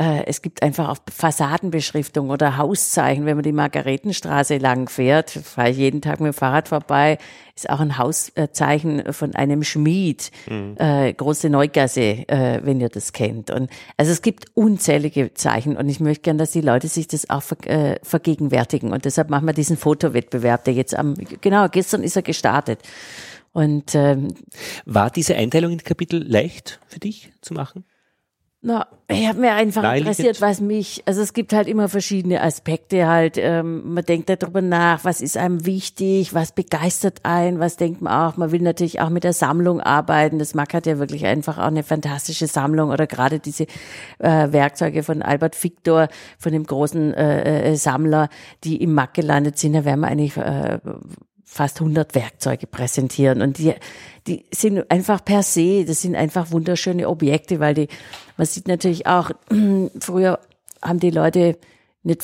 äh, 0.00 0.24
es 0.24 0.40
gibt 0.40 0.62
einfach 0.62 0.88
auch 0.88 0.96
Fassadenbeschriftung 1.12 2.30
oder 2.30 2.56
Hauszeichen. 2.56 3.26
Wenn 3.26 3.36
man 3.36 3.42
die 3.42 3.52
Margaretenstraße 3.52 4.56
lang 4.56 4.88
fährt, 4.88 5.30
fahre 5.30 5.70
ich 5.70 5.76
jeden 5.76 6.00
Tag 6.00 6.20
mit 6.20 6.32
dem 6.32 6.34
Fahrrad 6.34 6.68
vorbei, 6.68 7.18
ist 7.54 7.68
auch 7.68 7.80
ein 7.80 7.98
Hauszeichen 7.98 9.12
von 9.12 9.34
einem 9.34 9.62
Schmied, 9.62 10.30
mhm. 10.48 10.76
äh, 10.78 11.12
große 11.12 11.50
Neugasse, 11.50 12.26
äh, 12.28 12.60
wenn 12.62 12.80
ihr 12.80 12.88
das 12.88 13.12
kennt. 13.12 13.50
Und 13.50 13.68
also 13.98 14.10
es 14.10 14.22
gibt 14.22 14.46
unzählige 14.54 15.34
Zeichen 15.34 15.76
und 15.76 15.86
ich 15.90 16.00
möchte 16.00 16.22
gern, 16.22 16.38
dass 16.38 16.52
die 16.52 16.62
Leute 16.62 16.88
sich 16.88 17.06
das 17.06 17.28
auch 17.28 17.42
ver 17.42 17.58
äh, 17.66 17.98
vergegenwärtigen. 18.02 18.92
Und 18.92 19.04
deshalb 19.04 19.28
machen 19.28 19.46
wir 19.46 19.52
diesen 19.52 19.76
Fotowettbewerb, 19.76 20.64
der 20.64 20.72
jetzt 20.72 20.96
am, 20.96 21.14
genau, 21.42 21.68
gestern 21.68 22.02
ist 22.02 22.16
er 22.16 22.22
gestartet. 22.22 22.80
Und 23.52 23.94
ähm, 23.94 24.28
war 24.86 25.10
diese 25.10 25.36
Einteilung 25.36 25.72
in 25.72 25.78
Kapitel 25.84 26.22
leicht 26.26 26.80
für 26.86 27.00
dich 27.00 27.32
zu 27.42 27.52
machen? 27.52 27.84
Na, 28.62 28.86
ich 29.08 29.26
habe 29.26 29.40
mir 29.40 29.54
einfach 29.54 29.82
Naheliegend. 29.82 30.10
interessiert, 30.10 30.42
was 30.42 30.60
mich, 30.60 31.02
also 31.06 31.22
es 31.22 31.32
gibt 31.32 31.54
halt 31.54 31.66
immer 31.66 31.88
verschiedene 31.88 32.42
Aspekte 32.42 33.06
halt, 33.06 33.38
ähm, 33.38 33.94
man 33.94 34.04
denkt 34.04 34.28
darüber 34.28 34.60
nach, 34.60 35.02
was 35.02 35.22
ist 35.22 35.38
einem 35.38 35.64
wichtig, 35.64 36.34
was 36.34 36.52
begeistert 36.52 37.20
einen, 37.22 37.58
was 37.58 37.78
denkt 37.78 38.02
man 38.02 38.12
auch, 38.12 38.36
man 38.36 38.52
will 38.52 38.60
natürlich 38.60 39.00
auch 39.00 39.08
mit 39.08 39.24
der 39.24 39.32
Sammlung 39.32 39.80
arbeiten, 39.80 40.38
das 40.38 40.52
Mack 40.52 40.74
hat 40.74 40.84
ja 40.84 40.98
wirklich 40.98 41.24
einfach 41.24 41.56
auch 41.56 41.68
eine 41.68 41.82
fantastische 41.82 42.48
Sammlung 42.48 42.90
oder 42.90 43.06
gerade 43.06 43.38
diese 43.38 43.64
äh, 44.18 44.52
Werkzeuge 44.52 45.04
von 45.04 45.22
Albert 45.22 45.62
Victor, 45.64 46.08
von 46.38 46.52
dem 46.52 46.66
großen 46.66 47.14
äh, 47.14 47.70
äh, 47.70 47.76
Sammler, 47.76 48.28
die 48.62 48.82
im 48.82 48.92
Mack 48.92 49.14
gelandet 49.14 49.58
sind, 49.58 49.72
da 49.72 49.86
werden 49.86 50.00
wir 50.00 50.08
eigentlich 50.08 50.36
äh, 50.36 50.80
fast 51.50 51.80
100 51.80 52.14
Werkzeuge 52.14 52.68
präsentieren 52.68 53.42
und 53.42 53.58
die, 53.58 53.74
die 54.28 54.44
sind 54.52 54.88
einfach 54.88 55.24
per 55.24 55.42
se, 55.42 55.84
das 55.84 56.00
sind 56.00 56.14
einfach 56.14 56.52
wunderschöne 56.52 57.08
Objekte, 57.08 57.58
weil 57.58 57.74
die, 57.74 57.88
man 58.40 58.46
sieht 58.46 58.68
natürlich 58.68 59.06
auch, 59.06 59.32
früher 60.00 60.40
haben 60.80 60.98
die 60.98 61.10
Leute 61.10 61.58
nicht 62.02 62.22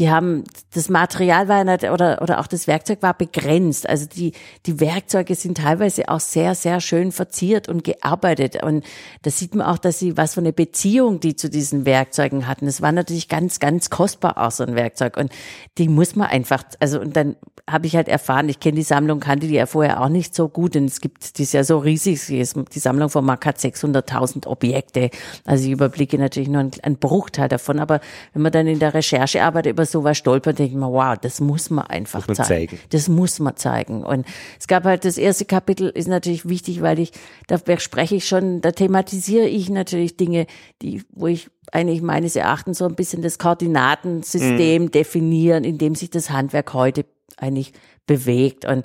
die 0.00 0.10
haben, 0.10 0.44
das 0.72 0.88
Material 0.88 1.46
war 1.48 1.62
nicht, 1.62 1.84
oder, 1.84 2.22
oder 2.22 2.40
auch 2.40 2.46
das 2.46 2.66
Werkzeug 2.66 3.02
war 3.02 3.12
begrenzt. 3.12 3.86
Also 3.86 4.06
die, 4.06 4.32
die 4.64 4.80
Werkzeuge 4.80 5.34
sind 5.34 5.58
teilweise 5.58 6.08
auch 6.08 6.20
sehr, 6.20 6.54
sehr 6.54 6.80
schön 6.80 7.12
verziert 7.12 7.68
und 7.68 7.84
gearbeitet. 7.84 8.62
Und 8.62 8.84
da 9.22 9.30
sieht 9.30 9.54
man 9.54 9.66
auch, 9.66 9.76
dass 9.76 9.98
sie, 9.98 10.16
was 10.16 10.34
für 10.34 10.40
eine 10.40 10.54
Beziehung 10.54 11.20
die 11.20 11.36
zu 11.36 11.50
diesen 11.50 11.84
Werkzeugen 11.84 12.48
hatten. 12.48 12.64
Das 12.64 12.80
war 12.80 12.92
natürlich 12.92 13.28
ganz, 13.28 13.60
ganz 13.60 13.90
kostbar 13.90 14.38
auch 14.38 14.50
so 14.50 14.64
ein 14.64 14.74
Werkzeug. 14.74 15.18
Und 15.18 15.30
die 15.76 15.88
muss 15.88 16.16
man 16.16 16.28
einfach, 16.28 16.64
also, 16.80 16.98
und 16.98 17.14
dann 17.14 17.36
habe 17.68 17.86
ich 17.86 17.94
halt 17.94 18.08
erfahren, 18.08 18.48
ich 18.48 18.58
kenne 18.58 18.76
die 18.76 18.82
Sammlung, 18.82 19.20
kannte 19.20 19.48
die 19.48 19.54
ja 19.54 19.66
vorher 19.66 20.00
auch 20.00 20.08
nicht 20.08 20.34
so 20.34 20.48
gut. 20.48 20.76
Und 20.76 20.86
es 20.86 21.02
gibt, 21.02 21.36
die 21.36 21.42
ist 21.42 21.52
ja 21.52 21.62
so 21.62 21.76
riesig, 21.76 22.26
die 22.26 22.78
Sammlung 22.78 23.10
von 23.10 23.24
Mark 23.24 23.44
hat 23.44 23.58
600.000 23.58 24.46
Objekte. 24.46 25.10
Also 25.44 25.66
ich 25.66 25.70
überblicke 25.70 26.18
natürlich 26.18 26.48
nur 26.48 26.60
einen, 26.60 26.72
einen 26.82 26.96
Bruchteil 26.96 27.48
davon. 27.48 27.78
Aber 27.78 28.00
wenn 28.32 28.40
man 28.40 28.50
dann 28.50 28.66
in 28.66 28.78
der 28.78 28.94
Recherche 28.94 29.42
arbeitet 29.42 29.72
über 29.72 29.89
sowas 29.90 30.18
stolpert, 30.18 30.58
denke 30.58 30.72
ich 30.72 30.78
mir, 30.78 30.90
wow, 30.90 31.16
das 31.20 31.40
muss 31.40 31.70
man 31.70 31.86
einfach 31.86 32.26
muss 32.26 32.38
man 32.38 32.46
zeigen. 32.46 32.70
zeigen. 32.70 32.82
Das 32.90 33.08
muss 33.08 33.38
man 33.38 33.56
zeigen. 33.56 34.04
Und 34.04 34.26
es 34.58 34.66
gab 34.66 34.84
halt 34.84 35.04
das 35.04 35.18
erste 35.18 35.44
Kapitel 35.44 35.88
ist 35.88 36.08
natürlich 36.08 36.48
wichtig, 36.48 36.82
weil 36.82 36.98
ich, 36.98 37.12
da 37.46 37.58
spreche 37.78 38.16
ich 38.16 38.26
schon, 38.26 38.60
da 38.60 38.72
thematisiere 38.72 39.46
ich 39.46 39.70
natürlich 39.70 40.16
Dinge, 40.16 40.46
die, 40.82 41.02
wo 41.10 41.26
ich 41.26 41.50
eigentlich 41.72 42.02
meines 42.02 42.36
Erachtens 42.36 42.78
so 42.78 42.86
ein 42.86 42.94
bisschen 42.94 43.22
das 43.22 43.38
Koordinatensystem 43.38 44.84
mhm. 44.84 44.90
definieren, 44.90 45.64
in 45.64 45.78
dem 45.78 45.94
sich 45.94 46.10
das 46.10 46.30
Handwerk 46.30 46.74
heute 46.74 47.04
eigentlich 47.36 47.72
bewegt. 48.06 48.64
Und 48.64 48.84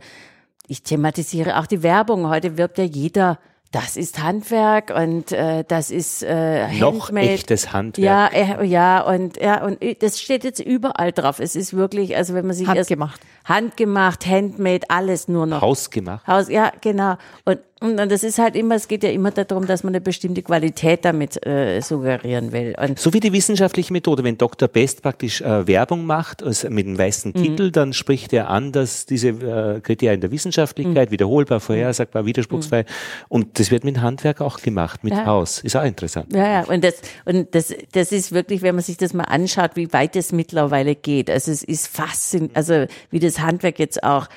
ich 0.67 0.83
thematisiere 0.83 1.59
auch 1.59 1.67
die 1.67 1.83
Werbung. 1.83 2.29
Heute 2.29 2.57
wirbt 2.57 2.77
ja 2.77 2.83
jeder 2.83 3.39
das 3.75 3.97
ist 3.97 4.23
Handwerk 4.23 4.89
und 4.89 5.33
äh, 5.33 5.65
das 5.67 5.91
ist 5.91 6.23
äh, 6.23 6.71
noch 6.79 7.11
echtes 7.11 7.73
Handwerk. 7.73 8.33
Ja, 8.33 8.61
äh, 8.61 8.65
ja 8.65 9.01
und 9.01 9.35
ja 9.35 9.65
und 9.65 9.79
das 9.99 10.21
steht 10.21 10.45
jetzt 10.45 10.61
überall 10.61 11.11
drauf. 11.11 11.41
Es 11.41 11.57
ist 11.57 11.75
wirklich, 11.75 12.15
also 12.15 12.33
wenn 12.35 12.47
man 12.47 12.55
sich 12.55 12.67
handgemacht, 12.67 13.19
erst, 13.19 13.49
handgemacht, 13.49 14.25
handmade, 14.27 14.89
alles 14.89 15.27
nur 15.27 15.45
noch 15.45 15.59
Hausgemacht. 15.59 16.25
Haus, 16.25 16.47
ja 16.47 16.71
genau. 16.79 17.17
Und 17.43 17.59
und 17.81 17.97
das 17.97 18.23
ist 18.23 18.39
halt 18.39 18.55
immer, 18.55 18.75
es 18.75 18.87
geht 18.87 19.03
ja 19.03 19.09
immer 19.09 19.31
darum, 19.31 19.67
dass 19.67 19.83
man 19.83 19.91
eine 19.91 19.99
bestimmte 19.99 20.41
Qualität 20.41 21.03
damit 21.03 21.45
äh, 21.45 21.81
suggerieren 21.81 22.53
will. 22.53 22.73
Und 22.81 22.97
so 22.97 23.13
wie 23.13 23.19
die 23.19 23.33
wissenschaftliche 23.33 23.91
Methode, 23.91 24.23
wenn 24.23 24.37
Dr. 24.37 24.69
Best 24.69 25.01
praktisch 25.01 25.41
äh, 25.41 25.67
Werbung 25.67 26.05
macht 26.05 26.41
also 26.41 26.69
mit 26.69 26.85
dem 26.85 26.97
weißen 26.97 27.33
mhm. 27.35 27.43
Kittel, 27.43 27.71
dann 27.71 27.91
spricht 27.91 28.31
er 28.31 28.49
an, 28.49 28.71
dass 28.71 29.05
diese 29.05 29.29
äh, 29.29 29.81
Kriterien 29.81 30.21
der 30.21 30.31
Wissenschaftlichkeit, 30.31 31.09
mhm. 31.09 31.11
wiederholbar, 31.11 31.59
vorhersagbar, 31.59 32.25
widerspruchsfrei, 32.25 32.83
mhm. 32.83 32.87
und 33.27 33.59
das 33.59 33.71
wird 33.71 33.83
mit 33.83 33.99
Handwerk 33.99 34.39
auch 34.39 34.61
gemacht, 34.61 35.03
mit 35.03 35.13
ja. 35.13 35.25
Haus. 35.25 35.59
Ist 35.59 35.75
auch 35.75 35.83
interessant. 35.83 36.33
Ja, 36.33 36.47
ja, 36.47 36.63
und 36.63 36.81
das, 36.81 37.01
und 37.25 37.53
das, 37.53 37.73
das 37.91 38.13
ist 38.13 38.31
wirklich, 38.31 38.61
wenn 38.61 38.75
man 38.75 38.85
sich 38.85 38.95
das 38.95 39.13
mal 39.13 39.25
anschaut, 39.25 39.71
wie 39.75 39.91
weit 39.91 40.15
es 40.15 40.31
mittlerweile 40.31 40.95
geht. 40.95 41.29
Also 41.29 41.51
es 41.51 41.61
ist 41.61 41.87
faszinierend, 41.89 42.55
also 42.55 42.85
wie 43.11 43.19
das 43.19 43.39
Handwerk 43.39 43.79
jetzt 43.79 44.01
auch 44.01 44.27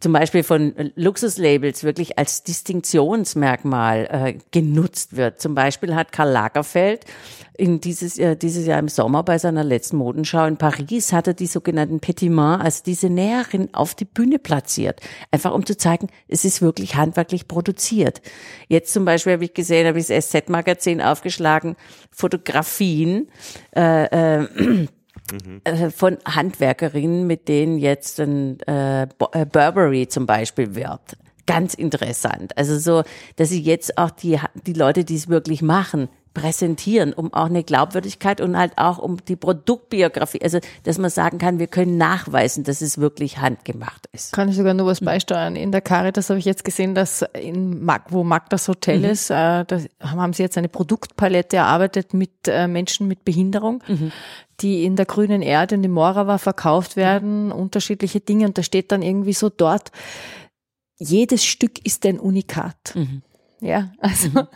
zum 0.00 0.12
Beispiel 0.12 0.42
von 0.42 0.74
Luxuslabels 0.94 1.82
wirklich 1.82 2.18
als 2.18 2.44
Distinktionsmerkmal 2.44 4.08
äh, 4.10 4.38
genutzt 4.50 5.16
wird. 5.16 5.40
Zum 5.40 5.54
Beispiel 5.54 5.94
hat 5.94 6.12
Karl 6.12 6.30
Lagerfeld 6.30 7.04
in 7.58 7.80
dieses, 7.80 8.18
äh, 8.18 8.36
dieses 8.36 8.66
Jahr 8.66 8.78
im 8.78 8.88
Sommer 8.88 9.24
bei 9.24 9.38
seiner 9.38 9.64
letzten 9.64 9.96
Modenschau 9.96 10.46
in 10.46 10.56
Paris 10.56 11.12
hat 11.12 11.26
er 11.26 11.34
die 11.34 11.46
sogenannten 11.46 11.98
Petitmans, 11.98 12.62
also 12.62 12.82
diese 12.86 13.10
Näherin, 13.10 13.74
auf 13.74 13.94
die 13.94 14.04
Bühne 14.04 14.38
platziert. 14.38 15.00
Einfach 15.32 15.52
um 15.52 15.66
zu 15.66 15.76
zeigen, 15.76 16.08
es 16.28 16.44
ist 16.44 16.62
wirklich 16.62 16.94
handwerklich 16.94 17.48
produziert. 17.48 18.22
Jetzt 18.68 18.92
zum 18.92 19.04
Beispiel 19.04 19.32
habe 19.32 19.44
ich 19.44 19.54
gesehen, 19.54 19.86
habe 19.88 19.98
ich 19.98 20.06
das 20.06 20.28
SZ-Magazin 20.28 21.02
aufgeschlagen, 21.02 21.76
Fotografien, 22.12 23.28
äh, 23.74 24.42
äh, 24.42 24.86
mhm. 25.32 25.90
von 25.90 26.18
Handwerkerinnen, 26.24 27.26
mit 27.26 27.48
denen 27.48 27.78
jetzt 27.78 28.20
ein 28.20 28.60
äh, 28.60 29.02
äh, 29.02 29.06
Burberry 29.46 30.08
zum 30.08 30.26
Beispiel 30.26 30.74
wirbt. 30.74 31.16
Ganz 31.46 31.74
interessant. 31.74 32.56
Also 32.58 32.78
so, 32.78 33.02
dass 33.36 33.48
sie 33.48 33.62
jetzt 33.62 33.96
auch 33.96 34.10
die, 34.10 34.38
die 34.66 34.74
Leute, 34.74 35.04
die 35.04 35.16
es 35.16 35.28
wirklich 35.28 35.62
machen, 35.62 36.08
präsentieren, 36.34 37.12
um 37.12 37.32
auch 37.34 37.46
eine 37.46 37.64
Glaubwürdigkeit 37.64 38.40
und 38.40 38.56
halt 38.56 38.72
auch 38.76 38.98
um 38.98 39.16
die 39.24 39.36
Produktbiografie, 39.36 40.40
also 40.42 40.58
dass 40.84 40.98
man 40.98 41.10
sagen 41.10 41.38
kann, 41.38 41.58
wir 41.58 41.66
können 41.66 41.96
nachweisen, 41.96 42.64
dass 42.64 42.80
es 42.80 42.98
wirklich 42.98 43.38
handgemacht 43.38 44.08
ist. 44.12 44.32
Kann 44.32 44.48
ich 44.48 44.56
sogar 44.56 44.74
nur 44.74 44.86
was 44.86 45.00
beisteuern. 45.00 45.56
In 45.56 45.72
der 45.72 45.80
Caritas 45.80 46.30
habe 46.30 46.38
ich 46.38 46.44
jetzt 46.44 46.64
gesehen, 46.64 46.94
dass 46.94 47.24
in 47.40 47.84
Mag, 47.84 48.06
wo 48.10 48.24
Mag 48.24 48.50
das 48.50 48.68
Hotel 48.68 48.98
mhm. 48.98 49.04
ist, 49.04 49.30
äh, 49.30 49.64
da 49.64 49.80
haben 50.00 50.32
sie 50.32 50.42
jetzt 50.42 50.58
eine 50.58 50.68
Produktpalette 50.68 51.56
erarbeitet 51.56 52.14
mit 52.14 52.30
äh, 52.46 52.68
Menschen 52.68 53.08
mit 53.08 53.24
Behinderung, 53.24 53.82
mhm. 53.88 54.12
Die 54.60 54.84
in 54.84 54.96
der 54.96 55.06
grünen 55.06 55.42
Erde 55.42 55.76
in 55.76 55.82
die 55.82 55.88
Morava 55.88 56.38
verkauft 56.38 56.96
werden, 56.96 57.52
unterschiedliche 57.52 58.20
Dinge 58.20 58.46
und 58.46 58.58
da 58.58 58.62
steht 58.62 58.92
dann 58.92 59.02
irgendwie 59.02 59.32
so 59.32 59.48
dort, 59.48 59.92
jedes 60.98 61.44
Stück 61.44 61.84
ist 61.86 62.04
ein 62.06 62.18
Unikat. 62.18 62.94
Mhm. 62.94 63.22
Ja, 63.60 63.92
also 63.98 64.28
mhm. 64.28 64.48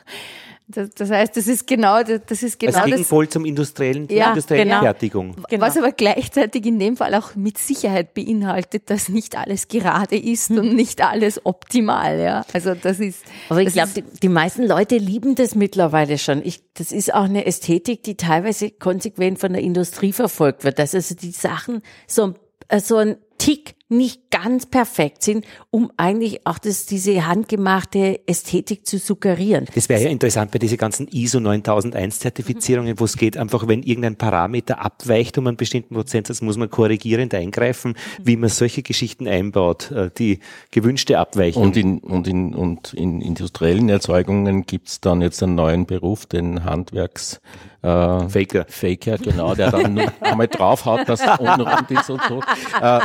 Das, 0.72 0.90
das, 0.90 1.10
heißt, 1.10 1.36
das 1.36 1.46
ist 1.46 1.66
genau 1.66 2.02
das 2.02 2.42
ist 2.42 2.58
genau 2.58 2.72
das 2.72 2.84
Gegenpol 2.84 3.28
zum 3.28 3.44
industriellen, 3.44 4.08
ja, 4.10 4.30
industriellen 4.30 4.68
genau. 4.68 4.80
Fertigung. 4.80 5.36
Genau. 5.48 5.62
Was 5.62 5.76
aber 5.76 5.92
gleichzeitig 5.92 6.66
in 6.66 6.78
dem 6.78 6.96
Fall 6.96 7.14
auch 7.14 7.34
mit 7.34 7.58
Sicherheit 7.58 8.14
beinhaltet, 8.14 8.90
dass 8.90 9.08
nicht 9.08 9.36
alles 9.36 9.68
gerade 9.68 10.16
ist 10.16 10.50
und 10.50 10.74
nicht 10.74 11.02
alles 11.02 11.44
optimal. 11.44 12.18
Ja, 12.18 12.44
also 12.52 12.74
das 12.74 13.00
ist. 13.00 13.24
Aber 13.48 13.60
ich 13.62 13.72
glaube, 13.72 13.90
die, 13.94 14.02
die, 14.02 14.28
meisten 14.28 14.66
Leute 14.66 14.96
lieben 14.96 15.34
das 15.34 15.54
mittlerweile 15.54 16.18
schon. 16.18 16.42
Ich, 16.44 16.62
das 16.74 16.92
ist 16.92 17.12
auch 17.14 17.24
eine 17.24 17.46
Ästhetik, 17.46 18.02
die 18.02 18.16
teilweise 18.16 18.70
konsequent 18.70 19.38
von 19.38 19.52
der 19.52 19.62
Industrie 19.62 20.12
verfolgt 20.12 20.64
wird, 20.64 20.78
dass 20.78 20.94
also 20.94 21.14
die 21.14 21.30
Sachen 21.30 21.82
so, 22.06 22.34
äh, 22.68 22.80
so 22.80 22.96
ein 22.96 23.16
Tick 23.42 23.74
nicht 23.88 24.30
ganz 24.30 24.66
perfekt 24.66 25.24
sind, 25.24 25.44
um 25.70 25.90
eigentlich 25.96 26.46
auch 26.46 26.58
das, 26.58 26.86
diese 26.86 27.26
handgemachte 27.26 28.20
Ästhetik 28.28 28.86
zu 28.86 28.98
suggerieren. 28.98 29.66
Das 29.74 29.88
wäre 29.88 30.00
ja 30.00 30.10
interessant 30.10 30.52
bei 30.52 30.60
diesen 30.60 30.78
ganzen 30.78 31.08
ISO 31.08 31.40
9001 31.40 32.20
Zertifizierungen, 32.20 33.00
wo 33.00 33.04
es 33.04 33.16
geht 33.16 33.36
einfach, 33.36 33.66
wenn 33.66 33.82
irgendein 33.82 34.14
Parameter 34.14 34.80
abweicht 34.80 35.38
um 35.38 35.48
einen 35.48 35.56
bestimmten 35.56 35.92
Prozentsatz, 35.96 36.40
muss 36.40 36.56
man 36.56 36.70
korrigierend 36.70 37.34
eingreifen, 37.34 37.94
wie 38.22 38.36
man 38.36 38.48
solche 38.48 38.84
Geschichten 38.84 39.26
einbaut, 39.26 39.90
äh, 39.90 40.10
die 40.16 40.38
gewünschte 40.70 41.18
Abweichung. 41.18 41.64
Und 41.64 41.76
in, 41.76 41.98
und 41.98 42.28
in, 42.28 42.54
und 42.54 42.94
in 42.94 43.20
industriellen 43.20 43.88
Erzeugungen 43.88 44.66
gibt's 44.66 45.00
dann 45.00 45.20
jetzt 45.20 45.42
einen 45.42 45.56
neuen 45.56 45.86
Beruf, 45.86 46.26
den 46.26 46.64
Handwerks 46.64 47.40
äh, 47.82 48.28
Faker. 48.28 48.64
Faker, 48.68 49.18
genau, 49.18 49.54
der 49.54 49.70
dann 49.70 49.98
einmal 50.20 50.48
draufhaut, 50.48 51.08
dass 51.08 51.20
es 51.20 51.38
unrund 51.38 51.90
ist 51.90 52.10
und 52.10 52.22
so. 52.28 52.40
Äh, 52.80 53.00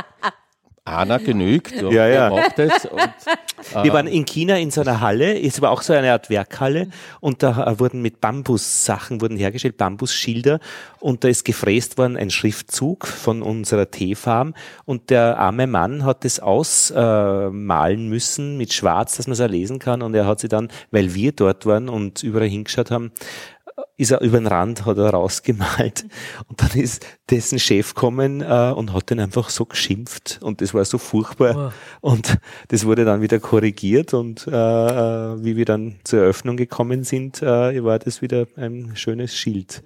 Einer 0.86 1.20
genügt. 1.20 1.82
Ja, 1.82 2.08
ja. 2.08 2.30
Macht 2.30 2.60
es 2.60 2.86
und, 2.86 3.00
äh, 3.76 3.84
Wir 3.84 3.92
waren 3.92 4.08
in 4.08 4.24
China 4.26 4.56
in 4.58 4.72
so 4.72 4.82
einer 4.82 5.02
Halle, 5.02 5.38
es 5.42 5.62
war 5.62 5.72
auch 5.72 5.82
so 5.82 5.94
eine 5.94 6.12
Art 6.12 6.30
Werkhalle 6.30 6.90
und 7.20 7.44
da 7.44 7.78
wurden 7.80 8.02
mit 8.02 8.22
Bambussachen 8.22 9.20
wurden 9.20 9.36
hergestellt, 9.36 9.78
Bambusschilder 9.78 10.60
und 11.00 11.24
da 11.24 11.28
ist 11.28 11.44
gefräst 11.44 11.98
worden 11.98 12.16
ein 12.16 12.30
Schriftzug 12.30 13.08
von 13.08 13.42
unserer 13.42 13.92
Teefarm 13.92 14.54
und 14.86 15.10
der 15.10 15.40
arme 15.40 15.68
Mann 15.68 16.06
hat 16.06 16.24
das 16.24 16.40
ausmalen 16.40 18.00
äh, 18.00 18.10
müssen 18.10 18.58
mit 18.58 18.74
Schwarz, 18.74 19.18
dass 19.18 19.28
man 19.28 19.34
es 19.34 19.42
auch 19.42 19.50
lesen 19.50 19.80
kann 19.80 20.02
und 20.04 20.14
er 20.14 20.28
hat 20.28 20.40
sie 20.40 20.48
dann, 20.48 20.70
weil 20.92 21.16
wir 21.16 21.32
dort 21.32 21.66
waren 21.66 21.90
und 21.90 22.24
überall 22.24 22.48
hingeschaut 22.48 22.92
haben, 22.92 23.12
ist 23.96 24.12
er 24.12 24.22
über 24.22 24.40
den 24.40 24.48
Rand, 24.48 24.86
hat 24.86 24.98
er 24.98 25.10
rausgemalt 25.10 26.06
und 26.48 26.62
dann 26.62 26.80
ist 26.80 27.06
dessen 27.30 27.60
Chef 27.60 27.94
kommen 27.94 28.42
äh, 28.42 28.74
und 28.76 28.94
hat 28.94 29.10
den 29.10 29.20
einfach 29.20 29.50
so 29.50 29.66
geschimpft 29.66 30.40
und 30.42 30.62
das 30.62 30.74
war 30.74 30.86
so 30.86 30.98
furchtbar 30.98 31.74
oh. 32.02 32.10
und 32.12 32.38
das 32.70 32.86
wurde 32.86 33.06
dann 33.06 33.22
wieder 33.22 33.40
korrigiert 33.40 34.14
und 34.14 34.48
äh, 34.48 34.52
äh, 34.52 35.44
wie 35.44 35.58
wir 35.58 35.66
dann 35.66 36.00
zur 36.04 36.22
Eröffnung 36.22 36.58
gekommen 36.58 37.04
sind, 37.04 37.42
äh, 37.42 37.84
war 37.84 38.00
das 38.00 38.22
wieder 38.22 38.48
ein 38.56 38.92
schönes 38.96 39.36
Schild. 39.36 39.84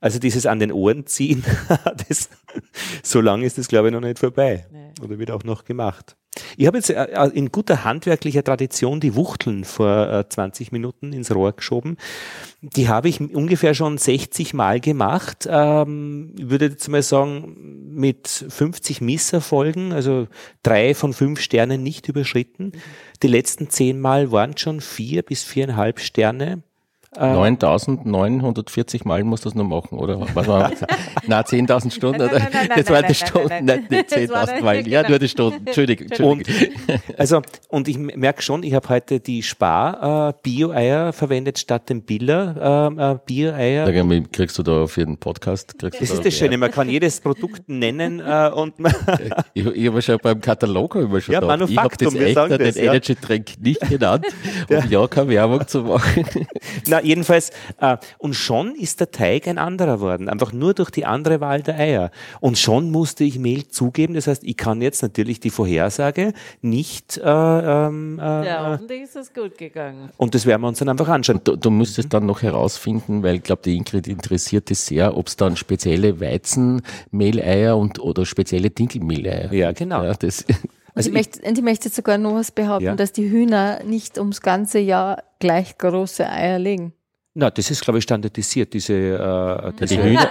Also 0.00 0.18
dieses 0.18 0.46
an 0.46 0.60
den 0.60 0.72
Ohren 0.72 1.06
ziehen, 1.06 1.42
das, 2.08 2.28
so 3.02 3.20
lange 3.20 3.46
ist 3.46 3.58
das 3.58 3.68
glaube 3.68 3.88
ich 3.88 3.94
noch 3.94 4.00
nicht 4.00 4.18
vorbei 4.18 4.66
nee. 4.70 4.92
oder 5.02 5.18
wird 5.18 5.30
auch 5.30 5.44
noch 5.44 5.64
gemacht. 5.64 6.16
Ich 6.56 6.66
habe 6.66 6.78
jetzt 6.78 6.90
äh, 6.90 7.04
äh, 7.04 7.28
in 7.28 7.50
guter 7.50 7.84
handwerklicher 7.84 8.44
Tradition 8.44 9.00
die 9.00 9.14
Wuchteln 9.14 9.64
vor 9.64 10.26
20 10.28 10.68
äh, 10.68 10.70
Minuten 10.72 11.12
ins 11.12 11.34
Rohr 11.34 11.52
geschoben. 11.52 11.96
Die 12.60 12.88
habe 12.88 13.08
ich 13.08 13.20
ungefähr 13.20 13.74
schon 13.74 13.98
60 13.98 14.54
Mal 14.54 14.80
gemacht. 14.80 15.46
Ähm, 15.48 16.34
ich 16.38 16.50
würde 16.50 16.66
jetzt 16.66 16.88
mal 16.88 17.02
sagen, 17.02 17.86
mit 17.90 18.28
50 18.28 19.00
Misserfolgen, 19.00 19.92
also 19.92 20.28
drei 20.62 20.94
von 20.94 21.12
fünf 21.12 21.40
Sternen 21.40 21.82
nicht 21.82 22.08
überschritten. 22.08 22.72
Die 23.22 23.28
letzten 23.28 23.70
zehn 23.70 24.00
Mal 24.00 24.32
waren 24.32 24.56
schon 24.56 24.80
vier 24.80 25.22
bis 25.22 25.44
viereinhalb 25.44 26.00
Sterne. 26.00 26.62
9940 27.18 29.04
Mal 29.04 29.24
muss 29.24 29.40
das 29.40 29.54
nur 29.54 29.64
machen, 29.64 29.98
oder? 29.98 30.20
Was 30.34 30.46
war, 30.46 30.70
na, 31.26 31.40
10.000 31.40 31.90
Stunden, 31.90 32.22
oder? 32.22 32.38
Nein, 32.38 32.48
nein, 32.52 32.66
nein, 32.68 32.78
das 32.78 32.90
waren 32.90 33.06
die 33.08 33.14
Stunden, 33.14 33.64
nicht 33.64 34.12
10.000 34.12 34.62
Mal. 34.62 34.76
Ja, 34.86 35.08
nur 35.08 35.18
die 35.18 35.28
Stunden. 35.28 35.66
Entschuldigung. 35.66 36.08
Und, 36.26 36.46
also, 37.16 37.42
und 37.68 37.88
ich 37.88 37.98
merke 37.98 38.42
schon, 38.42 38.62
ich 38.62 38.74
habe 38.74 38.88
heute 38.88 39.20
die 39.20 39.42
Spar, 39.42 40.28
äh, 40.28 40.32
Bio-Eier 40.42 41.12
verwendet 41.12 41.58
statt 41.58 41.88
dem 41.88 42.02
Biller, 42.02 42.92
äh, 42.96 43.12
äh 43.12 43.18
Bio-Eier. 43.24 43.90
Da 43.90 44.20
kriegst 44.30 44.58
du 44.58 44.62
da 44.62 44.82
auf 44.82 44.96
jeden 44.96 45.16
Podcast. 45.16 45.74
das 45.78 45.94
ist 46.00 46.24
das 46.24 46.34
Schöne, 46.34 46.58
man 46.58 46.70
kann 46.70 46.88
jedes 46.88 47.20
Produkt 47.20 47.68
nennen, 47.68 48.20
äh, 48.20 48.50
und 48.54 48.78
man 48.78 48.94
Ich, 49.54 49.66
ich 49.66 49.86
habe 49.88 50.02
schon 50.02 50.18
beim 50.22 50.40
Katalog 50.40 50.94
immer 50.94 51.20
schon 51.20 51.32
ja, 51.34 51.40
da. 51.40 51.54
Ich 51.64 51.76
habe 51.78 51.96
das 51.96 52.14
extra 52.14 52.48
den 52.48 52.74
ja. 52.74 52.82
Energy 52.82 53.14
Drink 53.14 53.52
nicht 53.60 53.80
genannt, 53.88 54.26
um 54.68 54.76
ja, 54.76 54.84
ja 54.84 55.06
keine 55.06 55.28
Werbung 55.28 55.66
zu 55.66 55.82
machen. 55.82 56.24
Na, 56.86 57.00
jedenfalls, 57.06 57.50
äh, 57.80 57.96
und 58.18 58.34
schon 58.34 58.74
ist 58.74 59.00
der 59.00 59.10
Teig 59.10 59.48
ein 59.48 59.58
anderer 59.58 60.00
worden, 60.00 60.28
einfach 60.28 60.52
nur 60.52 60.74
durch 60.74 60.90
die 60.90 61.06
andere 61.06 61.40
Wahl 61.40 61.62
der 61.62 61.78
Eier. 61.78 62.10
Und 62.40 62.58
schon 62.58 62.90
musste 62.90 63.24
ich 63.24 63.38
Mehl 63.38 63.68
zugeben, 63.68 64.14
das 64.14 64.26
heißt, 64.26 64.44
ich 64.44 64.56
kann 64.56 64.82
jetzt 64.82 65.02
natürlich 65.02 65.40
die 65.40 65.50
Vorhersage 65.50 66.32
nicht. 66.60 67.18
Äh, 67.18 67.22
ähm, 67.24 68.18
äh, 68.18 68.46
ja, 68.46 68.70
hoffentlich 68.72 69.02
ist 69.02 69.16
es 69.16 69.32
gut 69.32 69.56
gegangen. 69.58 70.10
Und 70.16 70.34
das 70.34 70.46
werden 70.46 70.62
wir 70.62 70.68
uns 70.68 70.78
dann 70.78 70.88
einfach 70.88 71.08
anschauen. 71.08 71.40
Du, 71.44 71.56
du 71.56 71.70
müsstest 71.70 72.12
dann 72.12 72.26
noch 72.26 72.42
herausfinden, 72.42 73.22
weil 73.22 73.36
ich 73.36 73.42
glaube, 73.42 73.62
die 73.64 73.76
Ingrid 73.76 74.08
interessiert 74.08 74.70
es 74.70 74.86
sehr, 74.86 75.16
ob 75.16 75.28
es 75.28 75.36
dann 75.36 75.56
spezielle 75.56 76.20
Weizenmehleier 76.20 77.76
und 77.76 77.98
oder 78.00 78.26
spezielle 78.26 78.70
Dinkelmehleier 78.70 79.52
Ja, 79.52 79.72
genau. 79.72 80.02
Ja, 80.02 80.14
das 80.14 80.44
also 80.96 81.10
ich, 81.10 81.14
möchte, 81.14 81.40
ich 81.42 81.62
möchte 81.62 81.88
sogar 81.88 82.18
noch 82.18 82.34
was 82.34 82.50
behaupten, 82.50 82.84
ja? 82.84 82.94
dass 82.94 83.12
die 83.12 83.30
Hühner 83.30 83.82
nicht 83.84 84.18
ums 84.18 84.40
ganze 84.40 84.78
Jahr 84.78 85.22
gleich 85.38 85.76
große 85.78 86.28
Eier 86.28 86.58
legen. 86.58 86.92
Na, 87.34 87.50
das 87.50 87.70
ist, 87.70 87.82
glaube 87.82 87.98
ich, 87.98 88.04
standardisiert, 88.04 88.72
diese, 88.72 88.94
äh, 88.94 89.72
diese 89.78 89.96
die 89.96 90.02
Hühner. 90.02 90.30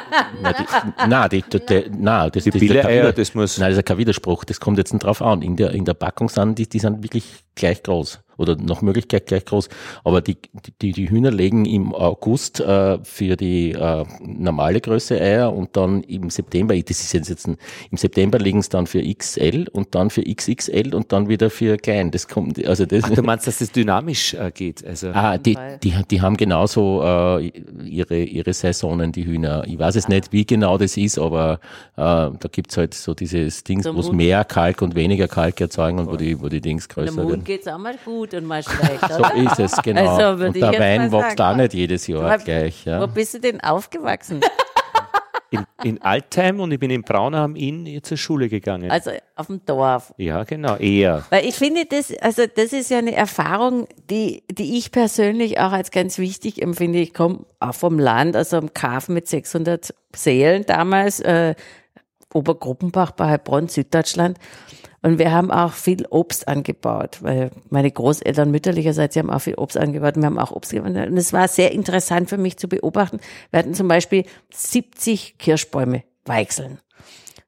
nein, 1.07 1.30
die, 1.30 1.43
die, 1.43 1.59
die, 1.63 1.91
nein, 1.95 2.32
das, 2.34 2.43
die 2.45 2.68
das, 2.68 2.86
Eier, 2.86 3.13
das 3.13 3.36
muss. 3.36 3.59
Nein, 3.59 3.70
das 3.70 3.78
ist 3.78 3.86
kein 3.86 3.99
Widerspruch. 3.99 4.43
Das 4.43 4.59
kommt 4.59 4.80
jetzt 4.80 4.91
nicht 4.91 5.03
drauf 5.03 5.22
an. 5.22 5.43
In 5.43 5.55
der, 5.55 5.70
in 5.70 5.86
der 5.86 5.93
Packung 5.93 6.30
sind 6.30 6.57
die, 6.57 6.68
die 6.68 6.80
sind 6.80 7.03
wirklich 7.03 7.26
gleich 7.53 7.84
groß 7.84 8.25
oder 8.38 8.56
nach 8.56 8.82
Möglichkeit 8.82 9.28
gleich 9.28 9.46
groß. 9.46 9.70
Aber 10.04 10.22
die, 10.22 10.38
die, 10.82 10.92
die 10.92 11.10
Hühner 11.10 11.32
legen 11.32 11.66
im 11.66 11.94
August 11.94 12.60
äh, 12.60 13.00
für 13.04 13.36
die 13.36 13.72
äh, 13.72 14.06
normale 14.22 14.82
Größe 14.82 15.20
Eier 15.20 15.54
und 15.54 15.76
dann 15.76 16.04
im 16.04 16.30
September, 16.30 16.76
das 16.76 17.02
ist 17.02 17.14
jetzt, 17.14 17.48
ein, 17.48 17.58
im 17.92 17.98
September 17.98 18.40
legen 18.40 18.60
es 18.60 18.70
dann 18.70 18.88
für 18.88 19.02
XL 19.02 19.68
und 19.72 19.96
dann 19.96 20.10
für 20.10 20.24
XXL 20.24 20.94
und 20.94 21.12
dann 21.12 21.30
wieder 21.30 21.50
für 21.50 21.78
klein. 21.78 22.12
Das 22.12 22.28
kommt, 22.28 22.64
also 22.66 22.86
das. 22.86 23.04
Ach, 23.06 23.10
du 23.12 23.24
meinst, 23.24 23.48
dass 23.48 23.60
das 23.60 23.72
dynamisch 23.72 24.34
äh, 24.34 24.52
geht? 24.54 24.86
Also 24.86 25.10
ah, 25.10 25.38
die, 25.38 25.58
die, 25.84 25.94
die 26.10 26.22
haben 26.22 26.38
genauso 26.38 27.02
äh, 27.04 27.48
ihre, 27.84 28.24
ihre 28.24 28.54
Saisonen, 28.54 29.12
die 29.12 29.26
Hühner. 29.26 29.64
Ich 29.68 29.78
weiß 29.78 29.96
es 29.96 30.06
ah. 30.06 30.10
nicht, 30.10 30.32
wie 30.32 30.46
genau 30.46 30.78
das 30.78 30.98
ist, 30.98 31.18
aber 31.18 31.60
äh, 31.96 32.02
da 32.02 32.50
gibt's 32.52 32.78
halt 32.78 32.94
so 32.94 33.14
dieses 33.14 33.64
Ding, 33.64 33.84
wo 33.84 34.00
es 34.00 34.12
mehr 34.12 34.44
Kalk 34.44 34.82
und 34.82 34.96
weniger 34.96 35.28
Kalk 35.28 35.60
erzeugen 35.62 36.00
und 36.00 36.08
wo 36.08 36.16
die, 36.16 36.42
wo 36.42 36.50
die 36.50 36.62
Dings 36.62 36.90
größer 36.90 37.18
werden. 37.18 37.44
geht's 37.44 37.68
auch 37.68 37.78
mal 37.78 37.96
gut 38.04 38.25
und 38.34 38.46
mal 38.46 38.64
schlecht. 38.64 39.02
so 39.10 39.24
ist 39.36 39.60
es, 39.60 39.82
genau. 39.82 40.16
Also, 40.16 40.46
und 40.46 40.56
der 40.56 40.80
Wein 40.80 41.12
wächst 41.12 41.40
auch 41.40 41.56
nicht 41.56 41.74
jedes 41.74 42.08
Jahr 42.08 42.40
wo, 42.40 42.44
gleich. 42.44 42.86
Ja. 42.86 43.02
Wo 43.02 43.08
bist 43.08 43.34
du 43.34 43.40
denn 43.40 43.62
aufgewachsen? 43.62 44.42
In, 45.52 45.66
in 45.84 46.02
Altheim 46.02 46.60
und 46.60 46.72
ich 46.72 46.80
bin 46.80 46.90
in 46.90 47.04
Braunau 47.04 47.38
am 47.38 47.56
Inn 47.56 48.02
zur 48.04 48.18
Schule 48.18 48.50
gegangen. 48.50 48.90
Also 48.90 49.12
auf 49.36 49.48
dem 49.48 49.64
Dorf. 49.64 50.14
Ja, 50.18 50.44
genau, 50.44 50.76
eher. 50.76 51.24
Weil 51.30 51.46
ich 51.46 51.56
finde, 51.56 51.86
das, 51.86 52.12
also 52.20 52.44
das 52.54 52.74
ist 52.74 52.90
ja 52.90 52.98
eine 52.98 53.16
Erfahrung, 53.16 53.88
die, 54.10 54.44
die 54.52 54.78
ich 54.78 54.92
persönlich 54.92 55.60
auch 55.60 55.72
als 55.72 55.92
ganz 55.92 56.18
wichtig 56.18 56.62
empfinde. 56.62 57.00
Ich 57.00 57.14
komme 57.14 57.46
auch 57.60 57.76
vom 57.76 58.00
Land, 58.00 58.36
also 58.36 58.58
am 58.58 58.74
Kafen 58.74 59.14
mit 59.14 59.28
600 59.28 59.94
Seelen 60.14 60.66
damals, 60.66 61.20
äh, 61.20 61.54
Obergruppenbach 62.36 63.12
bei 63.12 63.28
Heilbronn, 63.30 63.68
Süddeutschland. 63.68 64.38
Und 65.02 65.20
wir 65.20 65.32
haben 65.32 65.52
auch 65.52 65.74
viel 65.74 66.08
Obst 66.10 66.48
angebaut, 66.48 67.20
weil 67.22 67.52
meine 67.70 67.92
Großeltern 67.92 68.50
mütterlicherseits, 68.50 69.14
sie 69.14 69.20
haben 69.20 69.30
auch 69.30 69.40
viel 69.40 69.54
Obst 69.54 69.78
angebaut. 69.78 70.16
Wir 70.16 70.26
haben 70.26 70.40
auch 70.40 70.52
Obst 70.52 70.72
gebaut. 70.72 70.96
Und 70.96 71.18
es 71.18 71.32
war 71.32 71.48
sehr 71.48 71.72
interessant 71.72 72.28
für 72.28 72.38
mich 72.38 72.58
zu 72.58 72.68
beobachten. 72.68 73.20
Wir 73.52 73.60
hatten 73.60 73.76
zum 73.76 73.88
Beispiel 73.88 74.26
70 74.52 75.38
Kirschbäume 75.38 76.04
weichseln. 76.26 76.80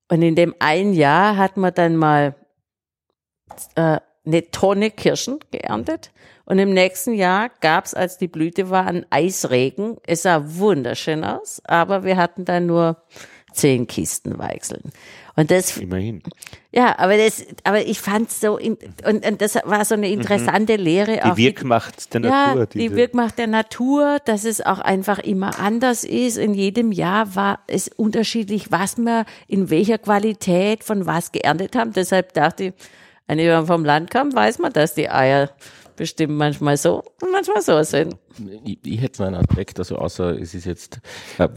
Und 0.08 0.22
in 0.22 0.36
dem 0.36 0.54
einen 0.60 0.94
Jahr 0.94 1.36
hat 1.36 1.58
man 1.58 1.74
dann 1.74 1.96
mal 1.96 2.36
äh, 3.76 4.00
eine 4.26 4.52
Tonne 4.52 4.92
Kirschen 4.92 5.40
geerntet. 5.52 6.12
Und 6.46 6.60
im 6.60 6.74
nächsten 6.74 7.14
Jahr 7.14 7.50
gab 7.60 7.86
es, 7.86 7.94
als 7.94 8.18
die 8.18 8.28
Blüte 8.28 8.70
war, 8.70 8.86
einen 8.86 9.06
Eisregen. 9.10 9.98
Es 10.06 10.22
sah 10.22 10.44
wunderschön 10.46 11.24
aus, 11.24 11.62
aber 11.66 12.04
wir 12.04 12.18
hatten 12.18 12.46
dann 12.46 12.68
nur 12.68 12.98
zehn 13.58 13.88
Kisten 13.88 14.38
Weichseln. 14.38 14.92
Und 15.36 15.52
das, 15.52 15.78
Immerhin. 15.78 16.24
Ja, 16.72 16.98
aber 16.98 17.16
das, 17.16 17.46
aber 17.64 17.86
ich 17.86 18.02
fand 18.02 18.32
so, 18.32 18.58
und, 18.58 18.80
und 19.06 19.40
das 19.40 19.56
war 19.66 19.86
so 19.86 19.94
eine 19.94 20.10
interessante 20.10 20.80
mhm. 20.80 20.84
Lehre. 20.84 21.20
Die 21.24 21.38
Wirkmacht 21.38 22.12
der 22.14 22.22
Natur. 22.22 22.60
Ja, 22.62 22.66
die 22.66 22.96
Wirkmacht 22.96 23.38
der 23.38 23.46
Natur, 23.46 24.18
dass 24.26 24.46
es 24.46 24.62
auch 24.62 24.80
einfach 24.80 25.20
immer 25.20 25.60
anders 25.60 26.04
ist. 26.04 26.38
In 26.38 26.56
jedem 26.56 26.92
Jahr 26.92 27.36
war 27.36 27.60
es 27.68 27.88
unterschiedlich, 27.88 28.72
was 28.72 28.98
wir 28.98 29.26
in 29.48 29.70
welcher 29.70 30.00
Qualität 30.00 30.84
von 30.84 31.06
was 31.06 31.32
geerntet 31.32 31.76
haben. 31.76 31.94
Deshalb 31.94 32.34
dachte 32.34 32.64
ich, 32.64 32.74
wenn 33.28 33.38
jemand 33.38 33.68
vom 33.68 33.86
Land 33.86 34.10
kommt, 34.10 34.34
weiß 34.34 34.58
man, 34.58 34.74
dass 34.74 34.96
die 34.96 35.10
Eier 35.10 35.52
bestimmt 35.98 36.38
manchmal 36.38 36.78
so 36.78 37.04
und 37.22 37.32
manchmal 37.32 37.62
so 37.62 37.84
sind. 37.84 38.16
Ich, 38.64 38.80
ich 38.84 39.02
hätte 39.02 39.22
noch 39.22 39.28
einen 39.28 39.36
Aspekt, 39.36 39.80
also 39.80 39.98
außer 39.98 40.40
es 40.40 40.54
ist 40.54 40.66
jetzt 40.66 41.02
äh, 41.40 41.50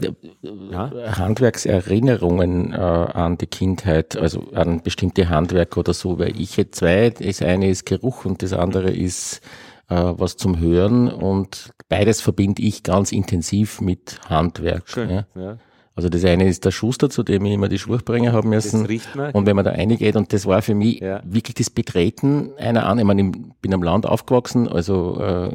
ja? 0.71 0.91
Handwerkserinnerungen 1.17 2.73
äh, 2.73 2.75
an 2.75 3.37
die 3.37 3.47
Kindheit, 3.47 4.17
also 4.17 4.51
an 4.53 4.81
bestimmte 4.81 5.29
Handwerke 5.29 5.79
oder 5.79 5.93
so, 5.93 6.19
weil 6.19 6.39
ich 6.39 6.57
hätte 6.57 6.71
zwei, 6.71 7.09
das 7.11 7.41
eine 7.41 7.69
ist 7.69 7.85
Geruch 7.85 8.25
und 8.25 8.43
das 8.43 8.51
andere 8.51 8.91
ist 8.91 9.41
äh, 9.89 9.95
was 9.95 10.37
zum 10.37 10.59
Hören 10.59 11.07
und 11.07 11.71
beides 11.87 12.21
verbinde 12.21 12.61
ich 12.63 12.83
ganz 12.83 13.11
intensiv 13.11 13.79
mit 13.79 14.19
Handwerk. 14.27 14.89
Schön, 14.89 15.09
ja. 15.09 15.25
ja. 15.35 15.57
Also 15.95 16.09
das 16.09 16.23
eine 16.23 16.47
ist 16.47 16.63
der 16.63 16.71
Schuster, 16.71 17.09
zu 17.09 17.21
dem 17.23 17.45
ich 17.45 17.53
immer 17.53 17.67
die 17.67 17.77
Schuhe 17.77 17.97
bringen 17.97 18.31
habe 18.31 18.47
müssen. 18.47 18.81
Das 18.81 18.89
riecht 18.89 19.15
man. 19.15 19.31
Und 19.31 19.45
wenn 19.45 19.55
man 19.55 19.65
da 19.65 19.71
reingeht, 19.71 20.15
und 20.15 20.31
das 20.31 20.45
war 20.45 20.61
für 20.61 20.73
mich 20.73 20.99
ja. 20.99 21.21
wirklich 21.25 21.55
das 21.55 21.69
Betreten 21.69 22.51
einer 22.57 22.85
an. 22.85 22.99
Ich 22.99 23.05
meine, 23.05 23.23
ich 23.23 23.31
bin 23.61 23.73
am 23.73 23.83
Land 23.83 24.05
aufgewachsen, 24.05 24.67
also 24.67 25.19
äh, 25.19 25.51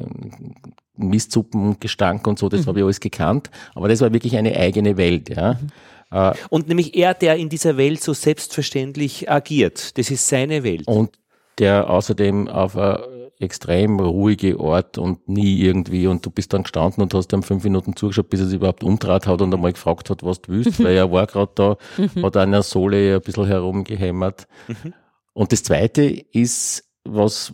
Mistsuppen, 0.97 1.81
Gestank 1.81 2.27
und 2.27 2.39
so, 2.39 2.49
das 2.49 2.63
mhm. 2.63 2.67
habe 2.67 2.79
ich 2.81 2.85
alles 2.85 3.01
gekannt. 3.01 3.51
Aber 3.75 3.89
das 3.89 4.01
war 4.01 4.13
wirklich 4.13 4.37
eine 4.37 4.57
eigene 4.57 4.97
Welt, 4.97 5.31
ja. 5.31 5.55
Mhm. 5.55 5.69
Äh, 6.11 6.33
und 6.51 6.69
nämlich 6.69 6.95
er, 6.97 7.15
der 7.15 7.37
in 7.37 7.49
dieser 7.49 7.77
Welt 7.77 8.03
so 8.03 8.13
selbstverständlich 8.13 9.31
agiert. 9.31 9.97
Das 9.99 10.11
ist 10.11 10.29
seine 10.29 10.63
Welt. 10.63 10.87
Und 10.87 11.19
der 11.59 11.89
außerdem 11.89 12.49
auf 12.49 12.77
eine 12.77 13.16
extrem 13.39 14.01
ruhige 14.01 14.59
Ort 14.59 14.99
und 14.99 15.29
nie 15.29 15.61
irgendwie 15.61 16.07
und 16.07 16.25
du 16.25 16.31
bist 16.31 16.53
dann 16.53 16.63
gestanden 16.63 17.03
und 17.03 17.15
hast 17.15 17.33
ihm 17.33 17.43
fünf 17.43 17.65
Minuten 17.65 17.95
zugeschaut, 17.95 18.31
bis 18.31 18.41
er 18.41 18.47
sich 18.47 18.57
überhaupt 18.57 18.83
umtrat 18.83 19.27
hat 19.27 19.43
und 19.43 19.53
einmal 19.53 19.73
gefragt 19.73 20.11
hat, 20.11 20.23
was 20.23 20.41
du 20.43 20.53
willst, 20.53 20.79
weil 20.83 20.97
er 20.97 21.13
war 21.13 21.27
gerade 21.27 21.53
da, 21.55 21.77
mhm. 21.99 22.25
hat 22.25 22.37
an 22.37 22.53
der 22.53 22.63
Sohle 22.63 23.17
ein 23.17 23.21
bisschen 23.21 23.47
herumgehämmert. 23.47 24.47
Mhm. 24.69 24.95
Und 25.35 25.53
das 25.53 25.63
Zweite 25.63 26.05
ist, 26.05 26.85
was, 27.05 27.53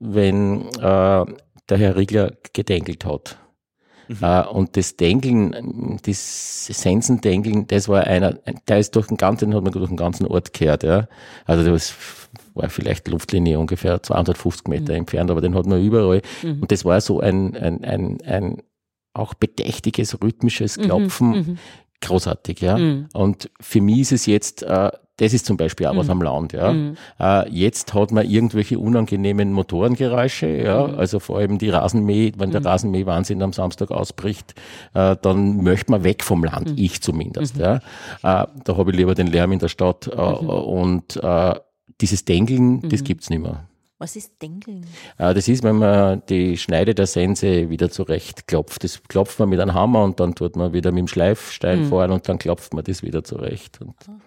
wenn 0.00 0.66
äh, 0.78 1.24
der 1.68 1.78
Herr 1.78 1.96
Riegler 1.96 2.32
gedenkelt 2.52 3.04
hat. 3.04 3.38
Mhm. 4.08 4.18
Uh, 4.20 4.48
und 4.50 4.76
das 4.76 4.96
Denkeln, 4.96 6.00
das 6.04 6.66
Sensendenkeln, 6.66 7.68
das 7.68 7.88
war 7.88 8.04
einer, 8.04 8.34
der 8.66 8.78
ist 8.78 8.96
durch 8.96 9.06
den 9.06 9.16
ganzen, 9.16 9.54
hat 9.54 9.62
man 9.62 9.72
durch 9.72 9.88
den 9.88 9.96
ganzen 9.96 10.26
Ort 10.26 10.52
gehört, 10.52 10.82
ja. 10.82 11.06
Also 11.46 11.70
das 11.70 11.94
war 12.54 12.68
vielleicht 12.68 13.08
Luftlinie 13.08 13.58
ungefähr 13.58 14.02
250 14.02 14.68
Meter 14.68 14.92
mhm. 14.92 15.00
entfernt, 15.00 15.30
aber 15.30 15.40
den 15.40 15.54
hat 15.54 15.66
man 15.66 15.82
überall. 15.82 16.22
Mhm. 16.42 16.62
Und 16.62 16.72
das 16.72 16.84
war 16.84 17.00
so 17.00 17.20
ein, 17.20 17.56
ein, 17.56 17.84
ein, 17.84 18.18
ein 18.22 18.62
auch 19.14 19.34
bedächtiges, 19.34 20.22
rhythmisches 20.22 20.78
mhm. 20.78 20.82
Klopfen. 20.82 21.30
Mhm. 21.30 21.58
Großartig, 22.00 22.60
ja. 22.60 22.78
Mhm. 22.78 23.08
Und 23.12 23.50
für 23.60 23.80
mich 23.80 24.00
ist 24.00 24.12
es 24.12 24.26
jetzt, 24.26 24.62
äh, 24.64 24.90
das 25.18 25.34
ist 25.34 25.46
zum 25.46 25.56
Beispiel 25.56 25.86
auch 25.86 25.96
was 25.96 26.08
am 26.10 26.20
Land, 26.20 26.52
ja. 26.52 26.74
Äh, 27.20 27.48
jetzt 27.50 27.94
hat 27.94 28.10
man 28.10 28.28
irgendwelche 28.28 28.78
unangenehmen 28.78 29.52
Motorengeräusche, 29.52 30.48
ja. 30.48 30.84
Also 30.84 31.20
vor 31.20 31.38
allem 31.38 31.58
die 31.58 31.68
Rasenmäh, 31.68 32.32
wenn 32.38 32.50
der 32.50 32.64
Rasenmähwahnsinn 32.64 33.40
am 33.42 33.52
Samstag 33.52 33.92
ausbricht, 33.92 34.54
äh, 34.94 35.14
dann 35.22 35.62
möchte 35.62 35.92
man 35.92 36.02
weg 36.02 36.24
vom 36.24 36.42
Land, 36.42 36.72
ich 36.76 37.02
zumindest, 37.02 37.56
ja. 37.56 37.76
Äh, 37.76 38.46
da 38.64 38.76
habe 38.76 38.90
ich 38.90 38.96
lieber 38.96 39.14
den 39.14 39.28
Lärm 39.28 39.52
in 39.52 39.60
der 39.60 39.68
Stadt 39.68 40.08
äh, 40.08 40.16
und 40.16 41.16
äh, 41.22 41.54
dieses 42.00 42.24
Dengeln, 42.24 42.80
mhm. 42.82 42.88
das 42.88 43.04
gibt's 43.04 43.30
nicht 43.30 43.42
mehr. 43.42 43.66
Was 43.98 44.16
ist 44.16 44.42
Dengeln? 44.42 44.84
Äh, 45.16 45.32
das 45.32 45.46
ist, 45.46 45.62
wenn 45.62 45.76
man 45.76 46.22
die 46.28 46.56
Schneide 46.56 46.92
der 46.92 47.06
Sense 47.06 47.70
wieder 47.70 47.88
zurecht 47.88 48.48
klopft. 48.48 48.82
Das 48.82 49.00
klopft 49.04 49.38
man 49.38 49.48
mit 49.48 49.60
einem 49.60 49.74
Hammer 49.74 50.02
und 50.02 50.18
dann 50.18 50.34
tut 50.34 50.56
man 50.56 50.72
wieder 50.72 50.90
mit 50.90 51.00
dem 51.00 51.08
Schleifstein 51.08 51.82
mhm. 51.82 51.88
fahren 51.88 52.10
und 52.10 52.28
dann 52.28 52.38
klopft 52.38 52.74
man 52.74 52.82
das 52.82 53.04
wieder 53.04 53.22
zurecht. 53.22 53.80
Und 53.80 53.94
ah. 54.08 54.18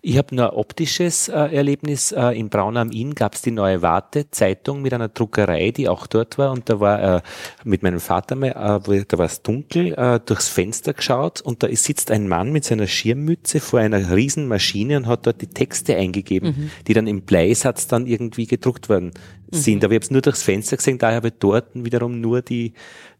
Ich 0.00 0.18
habe 0.18 0.34
nur 0.34 0.50
ein 0.50 0.56
optisches 0.56 1.28
äh, 1.28 1.32
Erlebnis. 1.32 2.12
Äh, 2.12 2.38
in 2.38 2.48
Braun 2.48 2.76
am 2.76 2.90
Inn 2.90 3.14
gab 3.14 3.34
es 3.34 3.42
die 3.42 3.50
neue 3.50 3.82
Warte-Zeitung 3.82 4.82
mit 4.82 4.92
einer 4.92 5.08
Druckerei, 5.08 5.70
die 5.70 5.88
auch 5.88 6.06
dort 6.06 6.38
war. 6.38 6.52
Und 6.52 6.68
da 6.68 6.80
war 6.80 7.16
äh, 7.16 7.20
mit 7.64 7.82
meinem 7.82 8.00
Vater 8.00 8.34
mal, 8.34 8.48
äh, 8.48 9.04
da 9.06 9.18
war 9.18 9.26
es 9.26 9.42
dunkel, 9.42 9.94
äh, 9.94 10.20
durchs 10.24 10.48
Fenster 10.48 10.94
geschaut 10.94 11.40
und 11.40 11.62
da 11.62 11.68
sitzt 11.70 12.10
ein 12.10 12.28
Mann 12.28 12.52
mit 12.52 12.64
seiner 12.64 12.86
Schirmmütze 12.86 13.60
vor 13.60 13.80
einer 13.80 14.14
riesen 14.14 14.48
Maschine 14.48 14.96
und 14.96 15.06
hat 15.06 15.26
dort 15.26 15.40
die 15.40 15.46
Texte 15.46 15.96
eingegeben, 15.96 16.48
mhm. 16.56 16.70
die 16.86 16.94
dann 16.94 17.06
im 17.06 17.22
Bleisatz 17.22 17.86
dann 17.86 18.06
irgendwie 18.06 18.46
gedruckt 18.46 18.88
worden 18.88 19.12
sind. 19.50 19.80
Mhm. 19.80 19.84
Aber 19.84 19.92
ich 19.92 19.96
habe 19.96 20.04
es 20.04 20.10
nur 20.10 20.22
durchs 20.22 20.42
Fenster 20.42 20.76
gesehen, 20.76 20.98
daher 20.98 21.16
habe 21.16 21.28
ich 21.28 21.34
dort 21.38 21.66
wiederum 21.74 22.20
nur 22.20 22.42
die 22.42 22.72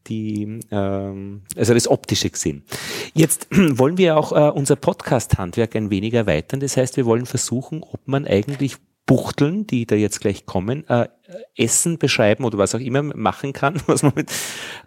die, 0.06 0.60
ähm, 0.70 1.42
also 1.56 1.74
das 1.74 1.88
Optische 1.88 2.30
gesehen. 2.30 2.64
Jetzt 3.14 3.48
wollen 3.50 3.98
wir 3.98 4.16
auch 4.16 4.32
äh, 4.32 4.50
unser 4.50 4.76
Podcast-Handwerk 4.76 5.76
ein 5.76 5.90
wenig 5.90 6.14
erweitern. 6.14 6.60
Das 6.60 6.76
heißt, 6.76 6.96
wir 6.96 7.06
wollen 7.06 7.26
versuchen, 7.26 7.82
ob 7.82 8.06
man 8.06 8.26
eigentlich 8.26 8.76
Buchteln, 9.06 9.66
die 9.66 9.84
da 9.84 9.96
jetzt 9.96 10.20
gleich 10.20 10.46
kommen, 10.46 10.88
äh, 10.88 11.08
Essen 11.56 11.98
beschreiben 11.98 12.44
oder 12.44 12.58
was 12.58 12.74
auch 12.74 12.80
immer 12.80 13.02
machen 13.02 13.52
kann, 13.52 13.80
was 13.86 14.02
man 14.02 14.12
mit, 14.14 14.30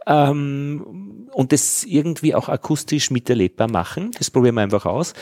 ähm, 0.07 1.27
und 1.31 1.51
das 1.51 1.83
irgendwie 1.83 2.33
auch 2.33 2.47
akustisch 2.47 3.11
miterlebbar 3.11 3.69
machen. 3.69 4.11
Das 4.17 4.31
probieren 4.31 4.55
wir 4.55 4.61
einfach 4.61 4.85
aus. 4.85 5.13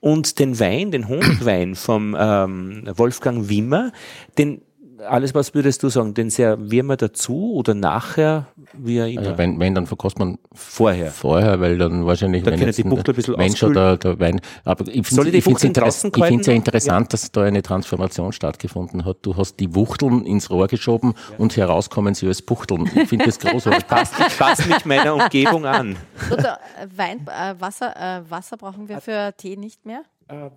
Und 0.00 0.38
den 0.38 0.60
Wein, 0.60 0.90
den 0.90 1.08
Honigwein 1.08 1.74
vom 1.74 2.14
ähm, 2.18 2.84
Wolfgang 2.96 3.48
Wimmer, 3.48 3.92
den 4.36 4.62
alles, 5.08 5.34
was 5.34 5.54
würdest 5.54 5.82
du 5.82 5.88
sagen? 5.88 6.14
Den 6.14 6.30
servieren 6.30 6.86
wir 6.86 6.96
dazu 6.96 7.54
oder 7.54 7.74
nachher? 7.74 8.46
Wie 8.72 8.98
immer? 8.98 9.20
Also 9.20 9.38
wenn, 9.38 9.58
wenn, 9.60 9.74
dann 9.74 9.86
verkostet 9.86 10.18
man 10.18 10.38
vorher. 10.54 11.10
Vorher, 11.10 11.60
weil 11.60 11.78
dann 11.78 12.06
wahrscheinlich 12.06 12.42
da 12.42 12.50
wenn 12.50 12.70
die 12.70 12.82
Buchtel 12.82 13.12
ein 13.12 13.16
bisschen 13.16 13.36
Mensch 13.36 13.62
oder 13.62 13.96
der 13.96 14.18
Wein. 14.20 14.40
Aber 14.64 14.86
ich 14.88 15.06
finde 15.06 15.30
es 15.30 16.46
ja 16.46 16.52
interessant, 16.52 17.06
ja. 17.06 17.08
dass 17.10 17.32
da 17.32 17.42
eine 17.42 17.62
Transformation 17.62 18.32
stattgefunden 18.32 19.04
hat. 19.04 19.18
Du 19.22 19.36
hast 19.36 19.56
die 19.56 19.74
Wuchteln 19.74 20.24
ins 20.26 20.50
Rohr 20.50 20.68
geschoben 20.68 21.14
ja. 21.30 21.36
und 21.38 21.56
herauskommen 21.56 22.14
sie 22.14 22.26
als 22.26 22.42
Buchteln. 22.42 22.90
Ich 22.94 23.08
finde 23.08 23.26
das 23.26 23.38
großartig. 23.38 23.86
passt, 23.92 24.14
passt 24.38 24.68
mich 24.68 24.84
meiner 24.84 25.14
Umgebung 25.14 25.66
an. 25.66 25.96
Oder 26.30 26.58
äh, 26.80 26.86
Wein, 26.96 27.26
äh, 27.26 27.54
Wasser, 27.58 27.94
äh, 27.96 28.30
Wasser 28.30 28.56
brauchen 28.56 28.88
wir 28.88 29.00
für 29.00 29.34
Tee 29.36 29.56
nicht 29.56 29.84
mehr? 29.84 30.02
Ähm, 30.28 30.50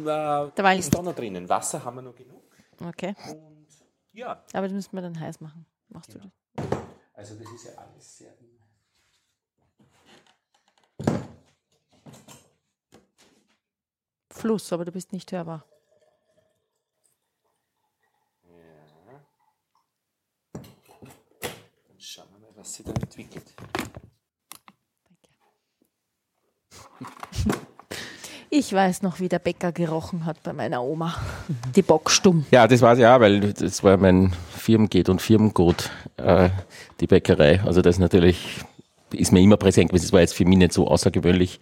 äh, 0.00 0.04
da 0.04 0.72
ist 0.72 0.94
doch 0.94 1.02
noch 1.02 1.14
drinnen. 1.14 1.48
Wasser 1.48 1.84
haben 1.84 1.96
wir 1.96 2.02
noch 2.02 2.14
genug. 2.14 2.42
Okay. 2.88 3.14
Und 3.30 3.51
ja. 4.12 4.44
Aber 4.52 4.62
das 4.62 4.72
müssen 4.72 4.94
wir 4.94 5.02
dann 5.02 5.18
heiß 5.18 5.40
machen. 5.40 5.66
Machst 5.88 6.12
genau. 6.12 6.30
du 6.56 6.62
das? 6.62 6.82
Also 7.14 7.34
das 7.36 7.52
ist 7.52 7.64
ja 7.64 7.72
alles 7.76 8.18
sehr. 8.18 8.32
Fluss, 14.30 14.72
aber 14.72 14.84
du 14.84 14.92
bist 14.92 15.12
nicht 15.12 15.30
hörbar. 15.30 15.64
Ja. 18.42 19.20
Dann 20.52 22.00
schauen 22.00 22.28
wir 22.32 22.38
mal, 22.40 22.56
was 22.56 22.74
sie 22.74 22.82
da 22.82 22.92
entwickelt. 22.92 23.54
Ich 28.54 28.70
weiß 28.70 29.00
noch, 29.00 29.18
wie 29.18 29.30
der 29.30 29.38
Bäcker 29.38 29.72
gerochen 29.72 30.26
hat 30.26 30.42
bei 30.42 30.52
meiner 30.52 30.82
Oma. 30.82 31.14
Die 31.74 31.80
Bockstumm. 31.80 32.44
Ja, 32.50 32.68
das 32.68 32.82
war 32.82 32.94
ja, 32.98 33.18
weil 33.18 33.54
das 33.54 33.82
war 33.82 33.96
mein 33.96 34.36
Firmengeht 34.54 35.08
und 35.08 35.22
Firmengut, 35.22 35.88
äh, 36.18 36.50
die 37.00 37.06
Bäckerei. 37.06 37.62
Also 37.64 37.80
das 37.80 37.98
natürlich 37.98 38.60
ist 39.10 39.32
mir 39.32 39.40
immer 39.40 39.56
präsent 39.56 39.88
gewesen. 39.88 40.04
Das 40.04 40.12
war 40.12 40.20
jetzt 40.20 40.34
für 40.34 40.44
mich 40.44 40.58
nicht 40.58 40.74
so 40.74 40.86
außergewöhnlich, 40.86 41.60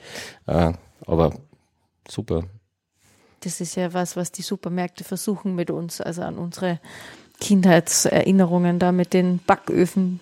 äh, 0.48 0.72
aber 1.06 1.32
super. 2.08 2.42
Das 3.38 3.60
ist 3.60 3.76
ja 3.76 3.94
was, 3.94 4.16
was 4.16 4.32
die 4.32 4.42
Supermärkte 4.42 5.04
versuchen 5.04 5.54
mit 5.54 5.70
uns, 5.70 6.00
also 6.00 6.22
an 6.22 6.38
unsere 6.38 6.80
Kindheitserinnerungen 7.38 8.80
da 8.80 8.90
mit 8.90 9.14
den 9.14 9.38
Backöfen 9.38 10.18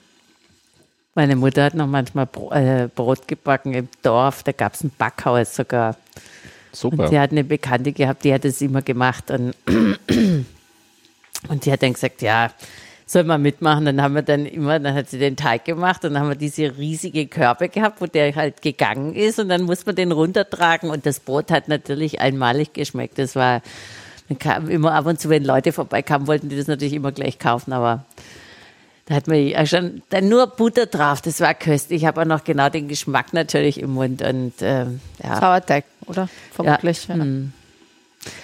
meine 1.14 1.34
Mutter 1.34 1.64
hat 1.64 1.74
noch 1.74 1.88
manchmal 1.88 2.28
äh, 2.52 2.86
Brot 2.94 3.26
gebacken 3.26 3.74
im 3.74 3.88
Dorf, 4.02 4.44
da 4.44 4.52
gab 4.52 4.74
es 4.74 4.84
ein 4.84 4.92
Backhaus 4.96 5.56
sogar. 5.56 5.96
Super. 6.78 7.04
Und 7.04 7.08
sie 7.08 7.18
hat 7.18 7.32
eine 7.32 7.42
Bekannte 7.42 7.92
gehabt, 7.92 8.22
die 8.22 8.32
hat 8.32 8.44
es 8.44 8.60
immer 8.60 8.82
gemacht. 8.82 9.32
Und, 9.32 9.52
und 11.48 11.64
die 11.64 11.72
hat 11.72 11.82
dann 11.82 11.92
gesagt, 11.92 12.22
ja, 12.22 12.52
soll 13.04 13.24
man 13.24 13.42
mitmachen? 13.42 13.84
Dann 13.84 14.00
haben 14.00 14.14
wir 14.14 14.22
dann 14.22 14.46
immer, 14.46 14.78
dann 14.78 14.94
hat 14.94 15.10
sie 15.10 15.18
den 15.18 15.36
Teig 15.36 15.64
gemacht 15.64 16.04
und 16.04 16.14
dann 16.14 16.22
haben 16.22 16.28
wir 16.28 16.36
diese 16.36 16.76
riesige 16.76 17.26
Körbe 17.26 17.68
gehabt, 17.68 18.00
wo 18.00 18.06
der 18.06 18.32
halt 18.36 18.62
gegangen 18.62 19.14
ist 19.14 19.40
und 19.40 19.48
dann 19.48 19.62
muss 19.62 19.86
man 19.86 19.96
den 19.96 20.12
runtertragen 20.12 20.90
und 20.90 21.04
das 21.04 21.18
Brot 21.18 21.50
hat 21.50 21.66
natürlich 21.66 22.20
einmalig 22.20 22.74
geschmeckt. 22.74 23.18
Das 23.18 23.34
war, 23.34 23.62
dann 24.28 24.38
kam 24.38 24.68
immer 24.68 24.92
ab 24.92 25.06
und 25.06 25.18
zu, 25.18 25.30
wenn 25.30 25.44
Leute 25.44 25.72
vorbeikamen, 25.72 26.28
wollten 26.28 26.48
die 26.48 26.56
das 26.56 26.68
natürlich 26.68 26.94
immer 26.94 27.10
gleich 27.10 27.40
kaufen, 27.40 27.72
aber 27.72 28.04
da 29.08 29.14
hat 29.14 29.26
man 29.26 29.38
ja 29.38 29.64
schon 29.64 30.02
dann 30.10 30.28
nur 30.28 30.46
Butter 30.48 30.84
drauf, 30.84 31.22
das 31.22 31.40
war 31.40 31.54
köstlich. 31.54 32.02
Ich 32.02 32.06
habe 32.06 32.20
auch 32.20 32.26
noch 32.26 32.44
genau 32.44 32.68
den 32.68 32.88
Geschmack 32.88 33.32
natürlich 33.32 33.80
im 33.80 33.94
Mund 33.94 34.20
und 34.20 34.52
ähm, 34.60 35.00
ja. 35.24 35.40
Sauerteig, 35.40 35.86
oder? 36.04 36.28
Vermutlich. 36.52 37.08
Ja. 37.08 37.16
ja. 37.16 37.24
Mhm. 37.24 37.54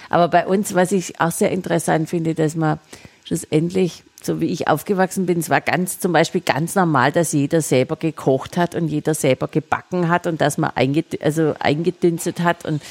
Aber 0.09 0.27
bei 0.27 0.47
uns, 0.47 0.73
was 0.73 0.91
ich 0.91 1.21
auch 1.21 1.29
sehr 1.29 1.51
interessant 1.51 2.09
finde, 2.09 2.33
dass 2.33 2.55
man 2.55 2.79
schlussendlich, 3.25 4.01
so 4.23 4.41
wie 4.41 4.47
ich 4.47 4.67
aufgewachsen 4.67 5.27
bin, 5.27 5.37
es 5.37 5.51
war 5.51 5.61
ganz 5.61 5.99
zum 5.99 6.13
Beispiel 6.13 6.41
ganz 6.41 6.73
normal, 6.73 7.11
dass 7.11 7.31
jeder 7.31 7.61
selber 7.61 7.95
gekocht 7.95 8.57
hat 8.57 8.73
und 8.73 8.87
jeder 8.87 9.13
selber 9.13 9.47
gebacken 9.47 10.09
hat 10.09 10.25
und 10.25 10.41
dass 10.41 10.57
man 10.57 10.71
einged 10.73 11.21
also 11.21 11.53
eingedünstet 11.59 12.39
hat 12.39 12.65
und 12.65 12.81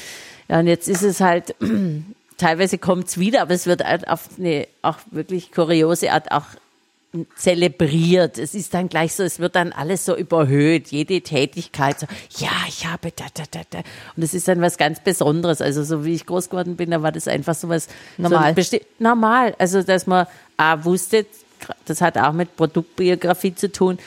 ja, 0.47 0.59
und 0.59 0.67
jetzt 0.67 0.87
ist 0.87 1.01
es 1.01 1.19
halt 1.19 1.55
teilweise 2.37 2.77
kommt 2.77 3.07
es 3.07 3.17
wieder, 3.17 3.41
aber 3.41 3.53
es 3.53 3.65
wird 3.65 3.83
halt 3.83 4.07
auf 4.07 4.29
eine 4.39 4.65
auch 4.81 4.99
wirklich 5.11 5.51
kuriose 5.51 6.13
Art 6.13 6.31
auch 6.31 6.45
zelebriert. 7.35 8.37
Es 8.37 8.55
ist 8.55 8.73
dann 8.73 8.89
gleich 8.89 9.13
so, 9.13 9.23
es 9.23 9.39
wird 9.39 9.55
dann 9.55 9.71
alles 9.71 10.05
so 10.05 10.15
überhöht, 10.15 10.87
jede 10.87 11.21
Tätigkeit 11.21 11.99
so, 11.99 12.07
ja, 12.37 12.51
ich 12.67 12.85
habe 12.85 13.11
da, 13.15 13.25
da, 13.33 13.43
da, 13.49 13.61
da. 13.69 13.79
Und 14.15 14.23
es 14.23 14.33
ist 14.33 14.47
dann 14.47 14.61
was 14.61 14.77
ganz 14.77 14.99
Besonderes. 14.99 15.61
Also 15.61 15.83
so 15.83 16.05
wie 16.05 16.13
ich 16.13 16.25
groß 16.25 16.49
geworden 16.49 16.75
bin, 16.75 16.91
da 16.91 17.01
war 17.01 17.11
das 17.11 17.27
einfach 17.27 17.55
so 17.55 17.69
was 17.69 17.87
normal. 18.17 18.55
So 18.61 18.77
normal. 18.99 19.55
Also 19.57 19.81
dass 19.81 20.07
man 20.07 20.27
A, 20.57 20.83
wusste, 20.83 21.25
das 21.85 22.01
hat 22.01 22.17
auch 22.17 22.33
mit 22.33 22.55
Produktbiografie 22.55 23.55
zu 23.55 23.71
tun, 23.71 23.97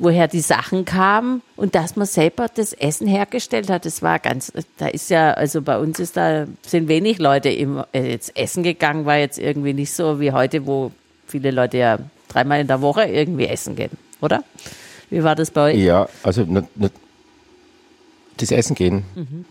woher 0.00 0.28
die 0.28 0.40
Sachen 0.40 0.84
kamen 0.84 1.42
und 1.56 1.74
dass 1.74 1.94
man 1.94 2.06
selber 2.06 2.48
das 2.52 2.72
Essen 2.72 3.06
hergestellt 3.06 3.70
hat. 3.70 3.84
Das 3.84 4.02
war 4.02 4.18
ganz, 4.18 4.52
da 4.78 4.88
ist 4.88 5.10
ja, 5.10 5.32
also 5.32 5.62
bei 5.62 5.78
uns 5.78 6.00
ist 6.00 6.16
da, 6.16 6.46
sind 6.66 6.88
wenig 6.88 7.18
Leute 7.18 7.50
im, 7.50 7.84
äh, 7.92 8.10
jetzt 8.10 8.36
essen 8.36 8.62
gegangen, 8.62 9.04
war 9.04 9.18
jetzt 9.18 9.38
irgendwie 9.38 9.74
nicht 9.74 9.92
so 9.92 10.18
wie 10.18 10.32
heute, 10.32 10.66
wo 10.66 10.90
viele 11.26 11.50
Leute 11.50 11.78
ja 11.78 11.98
dreimal 12.30 12.60
in 12.60 12.66
der 12.66 12.80
Woche 12.80 13.04
irgendwie 13.04 13.46
essen 13.46 13.76
gehen, 13.76 13.90
oder? 14.20 14.42
Wie 15.10 15.22
war 15.22 15.34
das 15.34 15.50
bei 15.50 15.72
euch? 15.72 15.78
Ja, 15.78 16.08
also 16.22 16.44
ne, 16.44 16.66
ne, 16.76 16.90
das 18.36 18.50
Essen 18.50 18.74
gehen. 18.74 19.04
Mhm. 19.14 19.44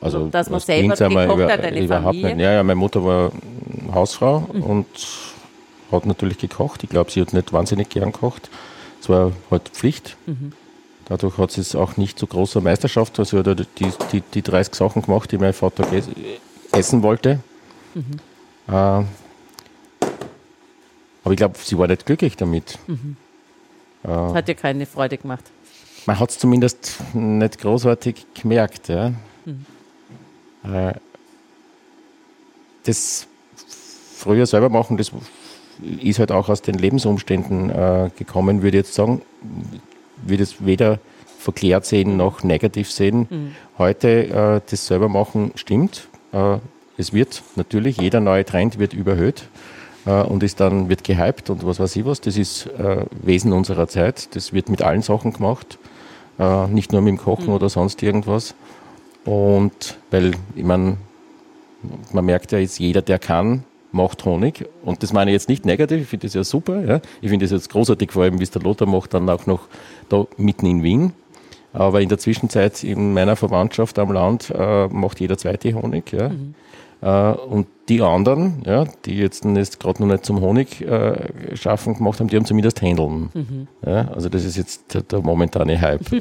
Also, 0.00 0.28
dass 0.28 0.48
man 0.48 0.60
selber 0.60 0.96
gekocht 0.96 1.34
über, 1.34 1.52
hat, 1.52 1.62
deine 1.62 1.80
überhaupt 1.80 2.04
Familie? 2.06 2.34
Nicht. 2.34 2.42
Ja, 2.42 2.52
ja, 2.52 2.62
meine 2.62 2.76
Mutter 2.76 3.04
war 3.04 3.32
Hausfrau 3.92 4.48
mhm. 4.52 4.62
und 4.62 4.86
hat 5.92 6.06
natürlich 6.06 6.38
gekocht. 6.38 6.82
Ich 6.82 6.90
glaube, 6.90 7.10
sie 7.10 7.20
hat 7.20 7.32
nicht 7.34 7.52
wahnsinnig 7.52 7.90
gern 7.90 8.12
gekocht. 8.12 8.48
Es 9.00 9.08
war 9.08 9.32
halt 9.50 9.68
Pflicht. 9.68 10.16
Mhm. 10.26 10.52
Dadurch 11.04 11.36
hat 11.38 11.50
sie 11.50 11.60
es 11.60 11.74
auch 11.74 11.96
nicht 11.96 12.18
zu 12.18 12.26
großer 12.26 12.60
Meisterschaft. 12.60 13.18
Also 13.18 13.42
die, 13.42 13.64
die, 14.12 14.22
die 14.32 14.42
30 14.42 14.74
Sachen 14.74 15.02
gemacht, 15.02 15.30
die 15.32 15.38
mein 15.38 15.52
Vater 15.52 15.84
essen 16.72 17.02
wollte. 17.02 17.40
Mhm. 17.94 18.72
Äh, 18.72 19.04
aber 21.24 21.32
ich 21.32 21.38
glaube, 21.38 21.58
sie 21.62 21.76
war 21.78 21.86
nicht 21.86 22.06
glücklich 22.06 22.36
damit. 22.36 22.78
Mhm. 22.86 23.16
Äh, 24.04 24.08
hat 24.08 24.48
ihr 24.48 24.54
keine 24.54 24.86
Freude 24.86 25.18
gemacht. 25.18 25.44
Man 26.06 26.18
hat 26.18 26.30
es 26.30 26.38
zumindest 26.38 26.96
nicht 27.12 27.60
großartig 27.60 28.26
gemerkt. 28.34 28.88
Ja. 28.88 29.12
Mhm. 29.44 29.66
Äh, 30.64 30.94
das 32.84 33.26
früher 34.14 34.46
selber 34.46 34.68
machen, 34.68 34.96
das 34.96 35.12
ist 36.00 36.18
halt 36.18 36.32
auch 36.32 36.48
aus 36.48 36.62
den 36.62 36.76
Lebensumständen 36.76 37.70
äh, 37.70 38.10
gekommen, 38.16 38.62
würde 38.62 38.78
ich 38.78 38.84
jetzt 38.84 38.94
sagen, 38.94 39.22
würde 40.22 40.42
es 40.42 40.64
weder 40.64 40.98
verklärt 41.38 41.86
sehen 41.86 42.16
noch 42.16 42.42
negativ 42.42 42.90
sehen. 42.90 43.26
Mhm. 43.30 43.54
Heute 43.78 44.08
äh, 44.28 44.60
das 44.70 44.86
selber 44.86 45.08
machen 45.08 45.52
stimmt. 45.54 46.08
Äh, 46.32 46.58
es 46.98 47.14
wird 47.14 47.42
natürlich, 47.56 47.96
jeder 47.98 48.20
neue 48.20 48.44
Trend 48.44 48.78
wird 48.78 48.92
überhöht 48.92 49.48
äh, 50.06 50.22
und 50.22 50.42
ist 50.42 50.60
dann, 50.60 50.88
wird 50.88 51.04
gehypt 51.04 51.50
und 51.50 51.64
was 51.64 51.80
weiß 51.80 51.96
ich 51.96 52.04
was. 52.04 52.20
Das 52.20 52.36
ist 52.36 52.66
äh, 52.66 53.04
Wesen 53.22 53.52
unserer 53.52 53.88
Zeit. 53.88 54.34
Das 54.34 54.52
wird 54.52 54.68
mit 54.68 54.82
allen 54.82 55.02
Sachen 55.02 55.32
gemacht, 55.32 55.78
äh, 56.38 56.66
nicht 56.68 56.92
nur 56.92 57.02
mit 57.02 57.12
dem 57.12 57.18
Kochen 57.18 57.46
mhm. 57.46 57.54
oder 57.54 57.68
sonst 57.68 58.02
irgendwas. 58.02 58.54
Und 59.24 59.98
weil, 60.10 60.32
ich 60.54 60.64
meine, 60.64 60.96
man 62.12 62.24
merkt 62.24 62.52
ja 62.52 62.58
jetzt, 62.58 62.78
jeder, 62.78 63.02
der 63.02 63.18
kann, 63.18 63.64
macht 63.92 64.24
Honig. 64.24 64.66
Und 64.84 65.02
das 65.02 65.12
meine 65.12 65.30
ich 65.30 65.34
jetzt 65.34 65.48
nicht 65.48 65.64
negativ, 65.64 66.02
ich 66.02 66.08
finde 66.08 66.26
das 66.26 66.34
ja 66.34 66.44
super. 66.44 66.84
Ja. 66.84 67.00
Ich 67.20 67.30
finde 67.30 67.44
das 67.44 67.52
jetzt 67.52 67.70
großartig, 67.70 68.12
vor 68.12 68.22
allem, 68.22 68.38
wie 68.38 68.44
es 68.44 68.50
der 68.50 68.62
Lothar 68.62 68.88
macht, 68.88 69.14
dann 69.14 69.28
auch 69.28 69.46
noch 69.46 69.68
da 70.08 70.26
mitten 70.36 70.66
in 70.66 70.82
Wien. 70.82 71.12
Aber 71.72 72.00
in 72.00 72.08
der 72.08 72.18
Zwischenzeit 72.18 72.82
in 72.82 73.14
meiner 73.14 73.36
Verwandtschaft 73.36 73.98
am 73.98 74.12
Land 74.12 74.52
äh, 74.56 74.88
macht 74.88 75.20
jeder 75.20 75.38
zweite 75.38 75.72
Honig. 75.74 76.12
Ja. 76.12 76.30
Mhm. 76.30 76.54
Äh, 77.00 77.32
und 77.32 77.66
die 77.90 78.00
anderen, 78.00 78.62
ja, 78.64 78.84
die 79.04 79.18
jetzt, 79.18 79.42
gerade 79.42 80.02
noch 80.02 80.06
nicht 80.06 80.24
zum 80.24 80.40
Honig 80.40 80.80
äh, 80.80 81.56
schaffen 81.56 81.94
gemacht 81.94 82.20
haben, 82.20 82.28
die 82.28 82.36
haben 82.36 82.44
zumindest 82.44 82.80
Händeln. 82.80 83.30
Mhm. 83.34 83.68
Ja, 83.84 84.08
also 84.12 84.28
das 84.28 84.44
ist 84.44 84.56
jetzt 84.56 84.94
der, 84.94 85.02
der 85.02 85.20
momentane 85.20 85.78
Hype. 85.80 86.06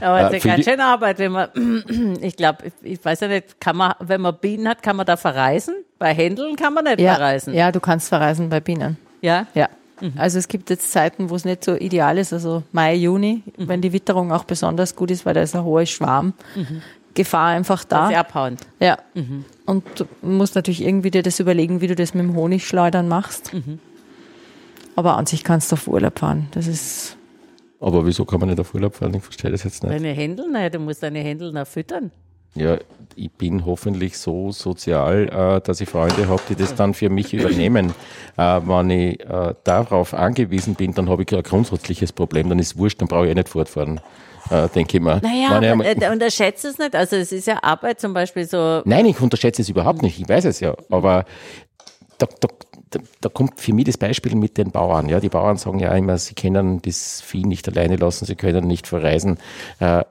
Aber 0.00 0.30
es 0.30 0.36
ist 0.36 0.44
ja 0.44 0.54
ganz 0.54 0.64
schöne 0.66 0.84
Arbeit, 0.84 1.18
wenn 1.18 1.32
man, 1.32 1.48
ich 2.20 2.36
glaube, 2.36 2.58
ich 2.82 3.02
weiß 3.02 3.20
ja 3.20 3.28
nicht, 3.28 3.58
kann 3.58 3.76
man, 3.76 3.94
wenn 4.00 4.20
man 4.20 4.36
Bienen 4.36 4.68
hat, 4.68 4.82
kann 4.82 4.96
man 4.96 5.06
da 5.06 5.16
verreisen? 5.16 5.76
Bei 5.98 6.12
Händeln 6.12 6.56
kann 6.56 6.74
man 6.74 6.84
nicht 6.84 7.00
ja, 7.00 7.14
verreisen. 7.14 7.54
Ja, 7.54 7.72
du 7.72 7.80
kannst 7.80 8.10
verreisen 8.10 8.50
bei 8.50 8.60
Bienen. 8.60 8.98
Ja? 9.22 9.46
Ja. 9.54 9.68
Mhm. 10.02 10.12
Also 10.18 10.38
es 10.38 10.48
gibt 10.48 10.68
jetzt 10.68 10.92
Zeiten, 10.92 11.30
wo 11.30 11.36
es 11.36 11.46
nicht 11.46 11.64
so 11.64 11.74
ideal 11.74 12.18
ist, 12.18 12.34
also 12.34 12.64
Mai, 12.72 12.96
Juni, 12.96 13.42
mhm. 13.56 13.68
wenn 13.68 13.80
die 13.80 13.94
Witterung 13.94 14.30
auch 14.30 14.44
besonders 14.44 14.94
gut 14.94 15.10
ist, 15.10 15.24
weil 15.24 15.32
da 15.32 15.40
ist 15.40 15.54
eine 15.54 15.64
hohe 15.64 15.86
Schwarmgefahr 15.86 17.48
einfach 17.48 17.84
da. 17.84 18.08
Das 18.10 18.18
abhauen. 18.18 18.58
Ja. 18.78 18.98
Mhm. 19.14 19.46
Und 19.66 19.84
du 19.96 20.04
musst 20.22 20.54
natürlich 20.54 20.82
irgendwie 20.82 21.10
dir 21.10 21.22
das 21.22 21.40
überlegen, 21.40 21.80
wie 21.80 21.86
du 21.86 21.94
das 21.94 22.14
mit 22.14 22.24
dem 22.24 22.34
Honigschleudern 22.34 23.08
machst. 23.08 23.54
Mhm. 23.54 23.78
Aber 24.96 25.16
an 25.16 25.26
sich 25.26 25.44
kannst 25.44 25.70
du 25.70 25.74
auf 25.74 25.88
Urlaub 25.88 26.18
fahren. 26.18 26.48
Das 26.50 26.66
ist 26.66 27.16
aber 27.82 28.06
wieso 28.06 28.24
kann 28.24 28.38
man 28.38 28.48
nicht 28.48 28.60
auf 28.60 28.74
Urlaub 28.74 28.94
fahren? 28.94 29.12
Ich 29.14 29.24
verstehe 29.24 29.50
das 29.50 29.64
jetzt 29.64 29.82
nicht. 29.82 29.92
Deine 29.92 30.12
Händel? 30.12 30.48
Naja, 30.48 30.70
du 30.70 30.78
musst 30.78 31.02
deine 31.02 31.18
Händel 31.18 31.50
noch 31.50 31.66
füttern. 31.66 32.12
Ja, 32.54 32.78
ich 33.16 33.30
bin 33.32 33.66
hoffentlich 33.66 34.18
so 34.18 34.52
sozial, 34.52 35.28
äh, 35.28 35.60
dass 35.60 35.80
ich 35.80 35.88
Freunde 35.88 36.28
habe, 36.28 36.40
die 36.48 36.54
das 36.54 36.76
dann 36.76 36.94
für 36.94 37.08
mich 37.08 37.34
übernehmen. 37.34 37.92
Äh, 38.36 38.60
wenn 38.64 38.90
ich 38.90 39.20
äh, 39.20 39.54
darauf 39.64 40.14
angewiesen 40.14 40.76
bin, 40.76 40.94
dann 40.94 41.08
habe 41.08 41.24
ich 41.24 41.34
ein 41.34 41.42
grundsätzliches 41.42 42.12
Problem. 42.12 42.50
Dann 42.50 42.60
ist 42.60 42.74
es 42.74 42.78
wurscht, 42.78 43.00
dann 43.00 43.08
brauche 43.08 43.24
ich 43.24 43.32
eh 43.32 43.34
nicht 43.34 43.48
fortfahren. 43.48 44.00
Äh, 44.50 44.68
denke 44.68 44.96
ich 44.96 45.02
mir. 45.02 45.20
Naja, 45.22 45.50
aber, 45.50 45.84
äh, 45.84 46.10
unterschätze 46.10 46.68
es 46.68 46.78
nicht. 46.78 46.94
Also 46.94 47.16
es 47.16 47.32
ist 47.32 47.46
ja 47.46 47.62
Arbeit 47.62 48.00
zum 48.00 48.12
Beispiel 48.12 48.44
so. 48.44 48.82
Nein, 48.84 49.06
ich 49.06 49.20
unterschätze 49.20 49.62
es 49.62 49.68
überhaupt 49.68 50.02
nicht. 50.02 50.20
Ich 50.20 50.28
weiß 50.28 50.44
es 50.44 50.60
ja. 50.60 50.74
Aber 50.90 51.24
da, 52.18 52.26
da, 52.40 52.48
da, 52.90 53.00
da, 53.20 53.28
kommt 53.28 53.60
für 53.60 53.72
mich 53.72 53.86
das 53.86 53.96
Beispiel 53.96 54.34
mit 54.34 54.58
den 54.58 54.70
Bauern. 54.70 55.08
Ja, 55.08 55.20
die 55.20 55.28
Bauern 55.28 55.56
sagen 55.56 55.78
ja 55.78 55.94
immer, 55.94 56.18
sie 56.18 56.34
können 56.34 56.82
das 56.82 57.20
Vieh 57.20 57.44
nicht 57.44 57.68
alleine 57.68 57.96
lassen, 57.96 58.26
sie 58.26 58.36
können 58.36 58.66
nicht 58.66 58.86
verreisen. 58.86 59.38
Äh, 59.80 60.04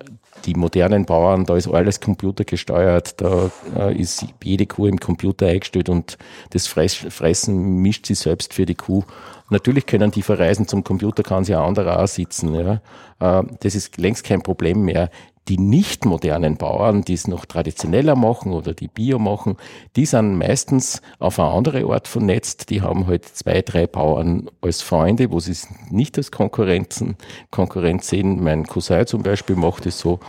die 0.45 0.55
modernen 0.55 1.05
Bauern, 1.05 1.45
da 1.45 1.55
ist 1.55 1.67
alles 1.67 1.99
computergesteuert, 1.99 3.21
da 3.21 3.51
äh, 3.77 3.95
ist 3.95 4.25
jede 4.43 4.65
Kuh 4.65 4.87
im 4.87 4.99
Computer 4.99 5.47
eingestellt 5.47 5.89
und 5.89 6.17
das 6.49 6.67
Fressen 6.67 7.81
mischt 7.81 8.07
sie 8.07 8.15
selbst 8.15 8.53
für 8.53 8.65
die 8.65 8.75
Kuh. 8.75 9.03
Natürlich 9.51 9.85
können 9.85 10.09
die 10.09 10.23
verreisen, 10.23 10.67
zum 10.67 10.83
Computer 10.83 11.21
kann 11.21 11.43
sie 11.43 11.53
ein 11.53 11.61
anderer 11.61 12.01
auch 12.01 12.07
sitzen. 12.07 12.55
Ja. 12.55 12.81
Äh, 13.19 13.43
das 13.59 13.75
ist 13.75 13.97
längst 13.97 14.23
kein 14.23 14.41
Problem 14.41 14.81
mehr 14.83 15.09
die 15.47 15.57
nicht 15.57 16.05
modernen 16.05 16.55
Bauern, 16.57 17.01
die 17.01 17.13
es 17.13 17.27
noch 17.27 17.45
traditioneller 17.45 18.15
machen 18.15 18.53
oder 18.53 18.73
die 18.73 18.87
Bio 18.87 19.19
machen, 19.19 19.57
die 19.95 20.05
sind 20.05 20.37
meistens 20.37 21.01
auf 21.19 21.39
eine 21.39 21.49
andere 21.49 21.83
Art 21.91 22.07
vernetzt. 22.07 22.69
Die 22.69 22.81
haben 22.81 23.07
halt 23.07 23.25
zwei, 23.25 23.61
drei 23.61 23.87
Bauern 23.87 24.49
als 24.61 24.81
Freunde, 24.81 25.31
wo 25.31 25.39
sie 25.39 25.51
es 25.51 25.67
nicht 25.89 26.17
als 26.17 26.31
Konkurrenzen, 26.31 27.17
Konkurrenz 27.49 28.07
sehen. 28.07 28.43
Mein 28.43 28.65
Cousin 28.65 29.07
zum 29.07 29.23
Beispiel 29.23 29.55
macht 29.55 29.85
es 29.85 29.99
so. 29.99 30.19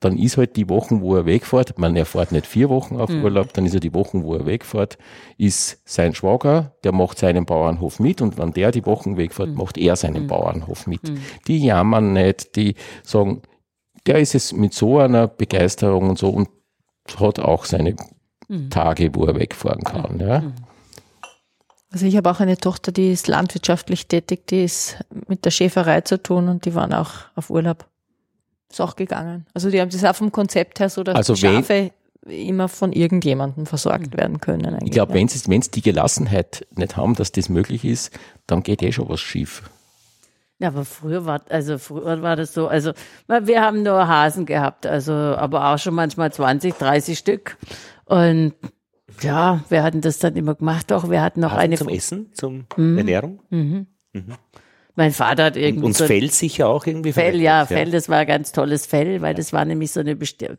Dann 0.00 0.16
ist 0.16 0.38
halt 0.38 0.56
die 0.56 0.68
Wochen, 0.68 1.02
wo 1.02 1.14
er 1.14 1.26
wegfährt, 1.26 1.78
man 1.78 1.94
erfährt 1.94 2.32
nicht 2.32 2.46
vier 2.46 2.70
Wochen 2.70 2.96
auf 2.96 3.10
mhm. 3.10 3.22
Urlaub, 3.22 3.52
dann 3.52 3.66
ist 3.66 3.74
er 3.74 3.80
die 3.80 3.92
Wochen, 3.94 4.24
wo 4.24 4.34
er 4.34 4.46
wegfährt, 4.46 4.96
ist 5.36 5.80
sein 5.84 6.14
Schwager, 6.14 6.74
der 6.84 6.92
macht 6.92 7.18
seinen 7.18 7.44
Bauernhof 7.44 8.00
mit 8.00 8.22
und 8.22 8.38
wenn 8.38 8.52
der 8.52 8.72
die 8.72 8.86
Wochen 8.86 9.18
wegfährt, 9.18 9.50
mhm. 9.50 9.56
macht 9.56 9.76
er 9.76 9.96
seinen 9.96 10.24
mhm. 10.24 10.28
Bauernhof 10.28 10.86
mit. 10.86 11.02
Mhm. 11.08 11.18
Die 11.46 11.58
jammern 11.58 12.14
nicht, 12.14 12.56
die 12.56 12.74
sagen, 13.02 13.42
der 14.06 14.18
ist 14.18 14.34
es 14.34 14.52
mit 14.54 14.72
so 14.72 14.98
einer 14.98 15.28
Begeisterung 15.28 16.08
und 16.08 16.18
so 16.18 16.30
und 16.30 16.48
hat 17.18 17.38
auch 17.38 17.66
seine 17.66 17.94
mhm. 18.48 18.70
Tage, 18.70 19.14
wo 19.14 19.26
er 19.26 19.36
wegfahren 19.36 19.84
kann. 19.84 20.18
Ja. 20.18 20.40
Mhm. 20.40 20.54
Also 21.92 22.06
ich 22.06 22.16
habe 22.16 22.30
auch 22.30 22.40
eine 22.40 22.56
Tochter, 22.56 22.92
die 22.92 23.10
ist 23.10 23.26
landwirtschaftlich 23.26 24.06
tätig, 24.06 24.46
die 24.46 24.64
ist 24.64 24.96
mit 25.26 25.44
der 25.44 25.50
Schäferei 25.50 26.02
zu 26.02 26.22
tun 26.22 26.48
und 26.48 26.64
die 26.64 26.74
waren 26.74 26.92
auch 26.92 27.10
auf 27.34 27.50
Urlaub. 27.50 27.86
Ist 28.70 28.80
auch 28.80 28.96
gegangen. 28.96 29.46
Also 29.52 29.70
die 29.70 29.80
haben 29.80 29.90
das 29.90 30.04
auch 30.04 30.14
vom 30.14 30.30
Konzept 30.30 30.80
her 30.80 30.88
so, 30.88 31.02
dass 31.02 31.16
also 31.16 31.34
die 31.34 31.40
Schafe 31.40 31.90
immer 32.26 32.68
von 32.68 32.92
irgendjemandem 32.92 33.66
versorgt 33.66 34.16
werden 34.16 34.40
können. 34.40 34.78
Ich 34.84 34.92
glaube, 34.92 35.14
wenn 35.14 35.28
sie 35.28 35.70
die 35.70 35.82
Gelassenheit 35.82 36.66
nicht 36.76 36.96
haben, 36.96 37.14
dass 37.14 37.32
das 37.32 37.48
möglich 37.48 37.84
ist, 37.84 38.16
dann 38.46 38.62
geht 38.62 38.82
eh 38.82 38.92
schon 38.92 39.08
was 39.08 39.20
schief. 39.20 39.62
Ja, 40.58 40.68
aber 40.68 40.84
früher 40.84 41.24
war, 41.24 41.40
also 41.48 41.78
früher 41.78 42.20
war 42.20 42.36
das 42.36 42.52
so, 42.52 42.68
also 42.68 42.92
wir 43.26 43.62
haben 43.62 43.82
nur 43.82 44.06
Hasen 44.06 44.44
gehabt, 44.44 44.86
also 44.86 45.12
aber 45.12 45.72
auch 45.72 45.78
schon 45.78 45.94
manchmal 45.94 46.30
20, 46.30 46.74
30 46.74 47.18
Stück. 47.18 47.56
Und 48.04 48.52
ja, 49.22 49.64
wir 49.70 49.82
hatten 49.82 50.02
das 50.02 50.18
dann 50.18 50.36
immer 50.36 50.54
gemacht. 50.54 50.90
Doch, 50.90 51.10
wir 51.10 51.22
hatten 51.22 51.40
noch 51.40 51.52
Hasen 51.52 51.60
eine. 51.60 51.76
Zum 51.76 51.88
Essen, 51.88 52.30
zum 52.34 52.66
mhm. 52.76 52.98
Ernährung? 52.98 53.40
Mhm. 53.48 53.86
Mhm. 54.12 54.34
Mein 54.94 55.12
Vater 55.12 55.44
hat 55.44 55.56
irgendwie. 55.56 55.86
Und, 55.86 55.96
so 55.96 56.06
Fell 56.06 56.30
sicher 56.30 56.68
auch 56.68 56.86
irgendwie. 56.86 57.12
Fell, 57.12 57.40
ja, 57.40 57.66
Fell, 57.66 57.90
das 57.90 58.08
war 58.08 58.18
ein 58.18 58.26
ganz 58.26 58.52
tolles 58.52 58.86
Fell, 58.86 59.22
weil 59.22 59.34
das 59.34 59.52
war 59.52 59.64
nämlich 59.64 59.92
so 59.92 60.00
eine 60.00 60.16
bestimmte, 60.16 60.58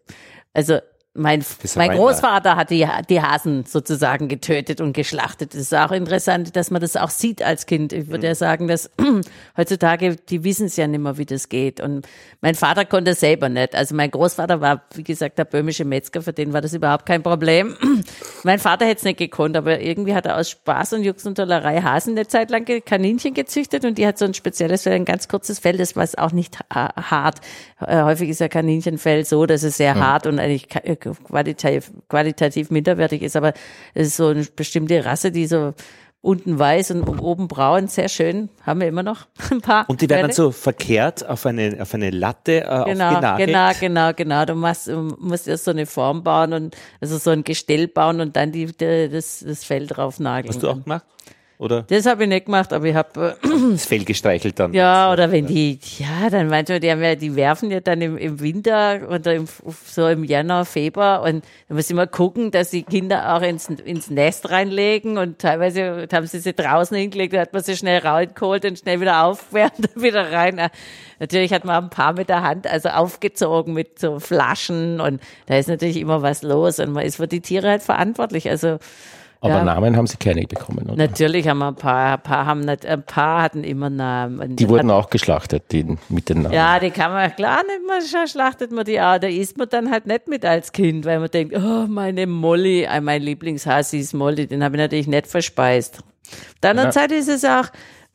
also 0.53 0.79
mein, 1.13 1.43
mein 1.75 1.91
Großvater 1.91 2.55
hat 2.55 2.69
die, 2.69 2.88
die 3.09 3.21
Hasen 3.21 3.65
sozusagen 3.65 4.29
getötet 4.29 4.79
und 4.79 4.93
geschlachtet. 4.93 5.53
Das 5.53 5.59
ist 5.59 5.75
auch 5.75 5.91
interessant, 5.91 6.55
dass 6.55 6.71
man 6.71 6.79
das 6.79 6.95
auch 6.95 7.09
sieht 7.09 7.43
als 7.43 7.65
Kind. 7.65 7.91
Ich 7.91 8.07
würde 8.07 8.19
mhm. 8.19 8.25
ja 8.25 8.35
sagen, 8.35 8.69
dass 8.69 8.89
heutzutage, 9.57 10.15
die 10.15 10.45
wissen 10.45 10.67
es 10.67 10.77
ja 10.77 10.88
nicht 10.88 11.01
mehr, 11.01 11.17
wie 11.17 11.25
das 11.25 11.49
geht. 11.49 11.81
Und 11.81 12.07
mein 12.39 12.55
Vater 12.55 12.85
konnte 12.85 13.11
es 13.11 13.19
selber 13.19 13.49
nicht. 13.49 13.75
Also 13.75 13.93
mein 13.93 14.09
Großvater 14.09 14.61
war, 14.61 14.83
wie 14.93 15.03
gesagt, 15.03 15.38
der 15.38 15.43
böhmische 15.43 15.83
Metzger, 15.83 16.21
für 16.21 16.31
den 16.31 16.53
war 16.53 16.61
das 16.61 16.73
überhaupt 16.73 17.05
kein 17.05 17.23
Problem. 17.23 17.75
mein 18.43 18.59
Vater 18.59 18.85
hätte 18.85 18.99
es 18.99 19.03
nicht 19.03 19.19
gekonnt, 19.19 19.57
aber 19.57 19.81
irgendwie 19.81 20.15
hat 20.15 20.25
er 20.25 20.38
aus 20.38 20.49
Spaß 20.49 20.93
und 20.93 21.03
Jux 21.03 21.25
und 21.25 21.35
Tollerei 21.35 21.81
Hasen 21.81 22.13
eine 22.13 22.27
Zeit 22.27 22.49
lang 22.49 22.63
Kaninchen 22.85 23.33
gezüchtet 23.33 23.83
und 23.83 23.97
die 23.97 24.07
hat 24.07 24.17
so 24.17 24.23
ein 24.23 24.33
spezielles, 24.33 24.88
ein 24.88 25.03
ganz 25.03 25.27
kurzes 25.27 25.59
Fell, 25.59 25.75
das 25.75 25.97
war 25.97 26.07
auch 26.19 26.31
nicht 26.31 26.57
hart. 26.71 27.41
Äh, 27.85 28.01
häufig 28.03 28.29
ist 28.29 28.39
ja 28.39 28.47
Kaninchenfell 28.47 29.25
so, 29.25 29.45
dass 29.45 29.63
es 29.63 29.75
sehr 29.75 29.95
mhm. 29.95 29.99
hart 29.99 30.27
und 30.27 30.39
eigentlich 30.39 30.69
qualitativ, 31.02 31.91
qualitativ 32.07 32.72
minderwertig 32.72 33.22
ist, 33.22 33.36
aber 33.36 33.53
es 33.94 34.07
ist 34.07 34.18
so 34.18 34.28
eine 34.28 34.45
bestimmte 34.56 35.03
Rasse, 35.03 35.32
die 35.32 35.48
so 35.48 35.73
unten 36.22 36.60
weiß 36.60 36.91
und 36.91 37.03
oben 37.19 37.48
braun, 37.48 37.88
sehr 37.88 38.07
schön, 38.07 38.49
haben 38.64 38.80
wir 38.80 38.88
immer 38.88 39.03
noch 39.03 39.26
ein 39.52 39.61
paar. 39.61 39.90
Und 39.90 40.02
die 40.02 40.10
werden 40.10 40.28
dann 40.28 40.32
so 40.32 40.52
verkehrt 40.52 41.28
auf 41.28 41.45
eine, 41.45 41.78
auf 41.82 41.94
eine 41.94 42.11
Latte 42.11 42.64
äh, 42.64 42.84
genau, 42.86 43.36
Genau, 43.38 43.72
genau, 43.80 44.14
genau. 44.14 44.45
Du 44.45 44.56
machst, 44.56 44.90
musst 45.19 45.48
erst 45.48 45.65
so 45.65 45.72
eine 45.72 45.88
Form 45.88 46.23
bauen 46.23 46.53
und 46.53 46.78
also 47.02 47.18
so 47.18 47.32
ein 47.32 47.44
Gestell 47.44 47.88
bauen 47.88 48.22
und 48.22 48.36
dann 48.36 48.52
die, 48.52 48.68
die 48.68 49.10
das, 49.10 49.44
das 49.45 49.64
Fell 49.64 49.88
drauf 49.88 50.19
nageln. 50.19 50.53
Hast 50.53 50.61
du 50.61 50.69
auch 50.69 50.84
gemacht? 50.84 51.06
Oder? 51.61 51.83
Das 51.83 52.07
habe 52.07 52.23
ich 52.23 52.29
nicht 52.29 52.45
gemacht, 52.45 52.73
aber 52.73 52.85
ich 52.85 52.95
habe 52.95 53.38
äh, 53.43 53.49
das 53.71 53.85
Fell 53.85 54.03
gestreichelt 54.03 54.59
dann. 54.59 54.73
Ja, 54.73 55.13
oder 55.13 55.31
wenn 55.31 55.45
die, 55.45 55.77
ja, 55.99 56.27
dann 56.31 56.47
manchmal, 56.47 56.79
die, 56.79 56.89
haben 56.89 57.03
ja, 57.03 57.13
die 57.13 57.35
werfen 57.35 57.69
ja 57.69 57.79
dann 57.81 58.01
im, 58.01 58.17
im 58.17 58.39
Winter 58.39 59.01
oder 59.07 59.35
im, 59.35 59.47
so 59.85 60.07
im 60.07 60.23
Januar, 60.23 60.65
Februar 60.65 61.21
und 61.21 61.45
da 61.69 61.75
muss 61.75 61.88
ich 61.88 61.95
mal 61.95 62.07
gucken, 62.07 62.49
dass 62.49 62.71
die 62.71 62.81
Kinder 62.81 63.35
auch 63.35 63.43
ins, 63.43 63.69
ins 63.69 64.09
Nest 64.09 64.49
reinlegen 64.49 65.19
und 65.19 65.38
teilweise 65.38 66.07
haben 66.11 66.25
sie 66.25 66.39
sie 66.39 66.53
draußen 66.53 66.97
hingelegt, 66.97 67.35
da 67.35 67.41
hat 67.41 67.53
man 67.53 67.61
sie 67.61 67.77
schnell 67.77 67.99
rausgeholt 67.99 68.65
und 68.65 68.79
schnell 68.79 68.99
wieder 68.99 69.23
aufwärmt 69.23 69.77
und 69.77 69.95
wieder 70.01 70.31
rein. 70.31 70.59
Natürlich 71.19 71.53
hat 71.53 71.63
man 71.63 71.83
ein 71.83 71.89
paar 71.91 72.13
mit 72.13 72.29
der 72.29 72.41
Hand 72.41 72.65
also 72.65 72.89
aufgezogen 72.89 73.75
mit 73.75 73.99
so 73.99 74.19
Flaschen 74.19 74.99
und 74.99 75.21
da 75.45 75.57
ist 75.59 75.69
natürlich 75.69 75.97
immer 75.97 76.23
was 76.23 76.41
los 76.41 76.79
und 76.79 76.91
man 76.91 77.05
ist 77.05 77.17
für 77.17 77.27
die 77.27 77.41
Tiere 77.41 77.69
halt 77.69 77.83
verantwortlich. 77.83 78.49
Also 78.49 78.79
Aber 79.43 79.55
Ja. 79.55 79.63
Namen 79.63 79.97
haben 79.97 80.05
sie 80.05 80.18
keine 80.18 80.43
bekommen, 80.45 80.85
oder? 80.88 80.95
Natürlich 80.95 81.47
haben 81.47 81.57
wir 81.57 81.69
ein 81.69 81.76
paar, 81.76 82.13
ein 82.13 82.22
paar 82.22 82.45
haben 82.45 82.59
nicht, 82.59 82.85
ein 82.85 83.01
paar 83.03 83.41
hatten 83.41 83.63
immer 83.63 83.89
Namen. 83.89 84.55
Die 84.55 84.69
wurden 84.69 84.91
auch 84.91 85.09
geschlachtet, 85.09 85.63
die 85.72 85.97
mit 86.09 86.30
den 86.30 86.43
Namen. 86.43 86.53
Ja, 86.53 86.77
die 86.80 86.91
kann 86.91 87.11
man, 87.11 87.35
klar, 87.35 87.61
nicht 87.63 88.13
sch- 88.15 88.31
schlachtet 88.31 88.72
man 88.72 88.85
die 88.85 89.01
auch. 89.01 89.18
Da 89.18 89.27
isst 89.27 89.57
man 89.57 89.68
dann 89.68 89.89
halt 89.89 90.05
nicht 90.05 90.27
mit 90.27 90.45
als 90.45 90.72
Kind, 90.72 91.05
weil 91.05 91.19
man 91.19 91.30
denkt, 91.31 91.55
oh, 91.57 91.88
meine 91.88 92.27
Molly, 92.27 92.84
äh, 92.84 93.01
mein 93.01 93.23
Lieblingshasi 93.23 93.97
ist 93.97 94.13
Molly, 94.13 94.45
den 94.45 94.63
habe 94.63 94.76
ich 94.76 94.80
natürlich 94.81 95.07
nicht 95.07 95.26
verspeist. 95.26 95.99
Auf 95.99 96.59
der 96.61 96.69
anderen 96.69 96.89
Ja. 96.89 96.93
Seite 96.93 97.15
ist 97.15 97.27
es 97.27 97.43
auch, 97.43 97.65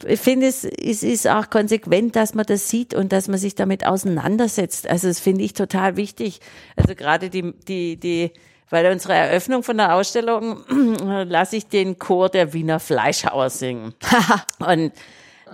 ich 0.07 0.21
finde, 0.21 0.47
es, 0.47 0.63
es 0.65 1.03
ist 1.03 1.27
auch 1.27 1.51
konsequent, 1.51 2.15
dass 2.15 2.35
man 2.35 2.45
das 2.47 2.69
sieht 2.69 2.95
und 2.95 3.11
dass 3.13 3.27
man 3.27 3.39
sich 3.39 3.57
damit 3.57 3.85
auseinandersetzt. 3.85 4.89
Also 4.89 5.09
das 5.09 5.19
finde 5.19 5.43
ich 5.43 5.55
total 5.55 5.97
wichtig. 5.97 6.41
Also 6.77 6.95
gerade 6.95 7.31
die, 7.31 7.53
die, 7.67 7.97
die, 7.99 8.31
bei 8.71 8.91
unserer 8.91 9.15
Eröffnung 9.15 9.63
von 9.63 9.77
der 9.77 9.95
Ausstellung 9.95 10.59
lasse 11.29 11.57
ich 11.57 11.69
den 11.69 11.99
Chor 11.99 12.29
der 12.29 12.53
Wiener 12.53 12.81
Fleischhauer 12.81 13.51
singen. 13.51 13.95
und 14.59 14.93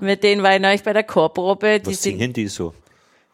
mit 0.00 0.22
denen 0.22 0.42
war 0.42 0.54
ich 0.54 0.62
neulich 0.62 0.82
bei 0.82 0.92
der 0.92 1.04
Chorprobe. 1.04 1.80
Die 1.80 1.90
Was 1.90 2.02
singen, 2.02 2.32
die 2.32 2.48
so? 2.48 2.72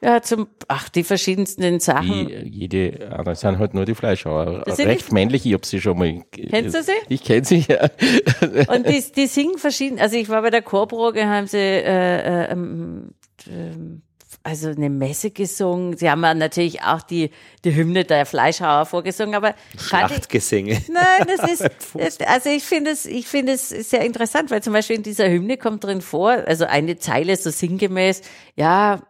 ja, 0.01 0.23
zum, 0.23 0.47
ach, 0.69 0.89
die 0.89 1.03
verschiedensten 1.03 1.81
Sachen. 1.81 2.29
Die, 2.29 2.49
jede, 2.49 3.09
ah, 3.11 3.25
das 3.25 3.41
sind 3.41 3.59
halt 3.59 3.75
nur 3.75 3.85
die 3.85 3.95
Fleischhauer. 3.95 4.63
Das 4.65 4.77
sind 4.77 4.87
Recht 4.87 5.09
die- 5.09 5.15
männlich, 5.15 5.45
ich 5.45 5.55
hab 5.55 5.67
sie 5.67 5.81
schon 5.81 5.99
mal. 5.99 6.23
Kennst 6.31 6.77
du 6.77 6.83
sie? 6.83 6.93
Ich 7.09 7.25
kenne 7.25 7.45
sie, 7.45 7.65
ja. 7.69 7.89
Und 8.75 8.89
die, 8.89 9.03
die 9.17 9.27
singen 9.27 9.59
verschieden. 9.59 9.99
Also 9.99 10.17
ich 10.17 10.29
war 10.29 10.43
bei 10.43 10.51
der 10.51 10.63
Chorprobe, 10.63 11.27
haben 11.27 11.47
sie 11.49 11.59
äh, 11.59 12.45
äh, 12.45 12.53
ähm, 12.53 13.11
ähm, 13.49 14.03
also 14.49 14.69
eine 14.69 14.89
Messe 14.89 15.31
gesungen. 15.31 15.99
Sie 15.99 16.11
haben 16.11 16.23
ja 16.23 16.33
natürlich 16.33 16.83
auch 16.83 17.03
die, 17.03 17.31
die 17.65 17.75
Hymne 17.75 18.05
der 18.05 18.25
Fleischhauer 18.25 18.87
vorgesungen, 18.87 19.35
aber 19.35 19.55
ich, 19.75 19.83
Schlachtgesänge. 19.83 20.81
Nein, 20.89 21.27
das 21.27 21.61
ist, 21.95 22.23
also 22.27 22.49
ich 22.49 22.65
finde 22.65 22.93
es, 22.93 23.05
ich 23.05 23.29
finde 23.29 23.53
es 23.53 23.69
sehr 23.69 24.01
interessant, 24.01 24.51
weil 24.51 24.63
zum 24.63 24.73
Beispiel 24.73 24.97
in 24.97 25.03
dieser 25.03 25.29
Hymne 25.29 25.59
kommt 25.59 25.85
drin 25.85 26.01
vor, 26.01 26.31
also 26.31 26.65
eine 26.65 26.97
Zeile 26.99 27.37
so 27.37 27.51
sinngemäß, 27.51 28.23
ja, 28.57 29.03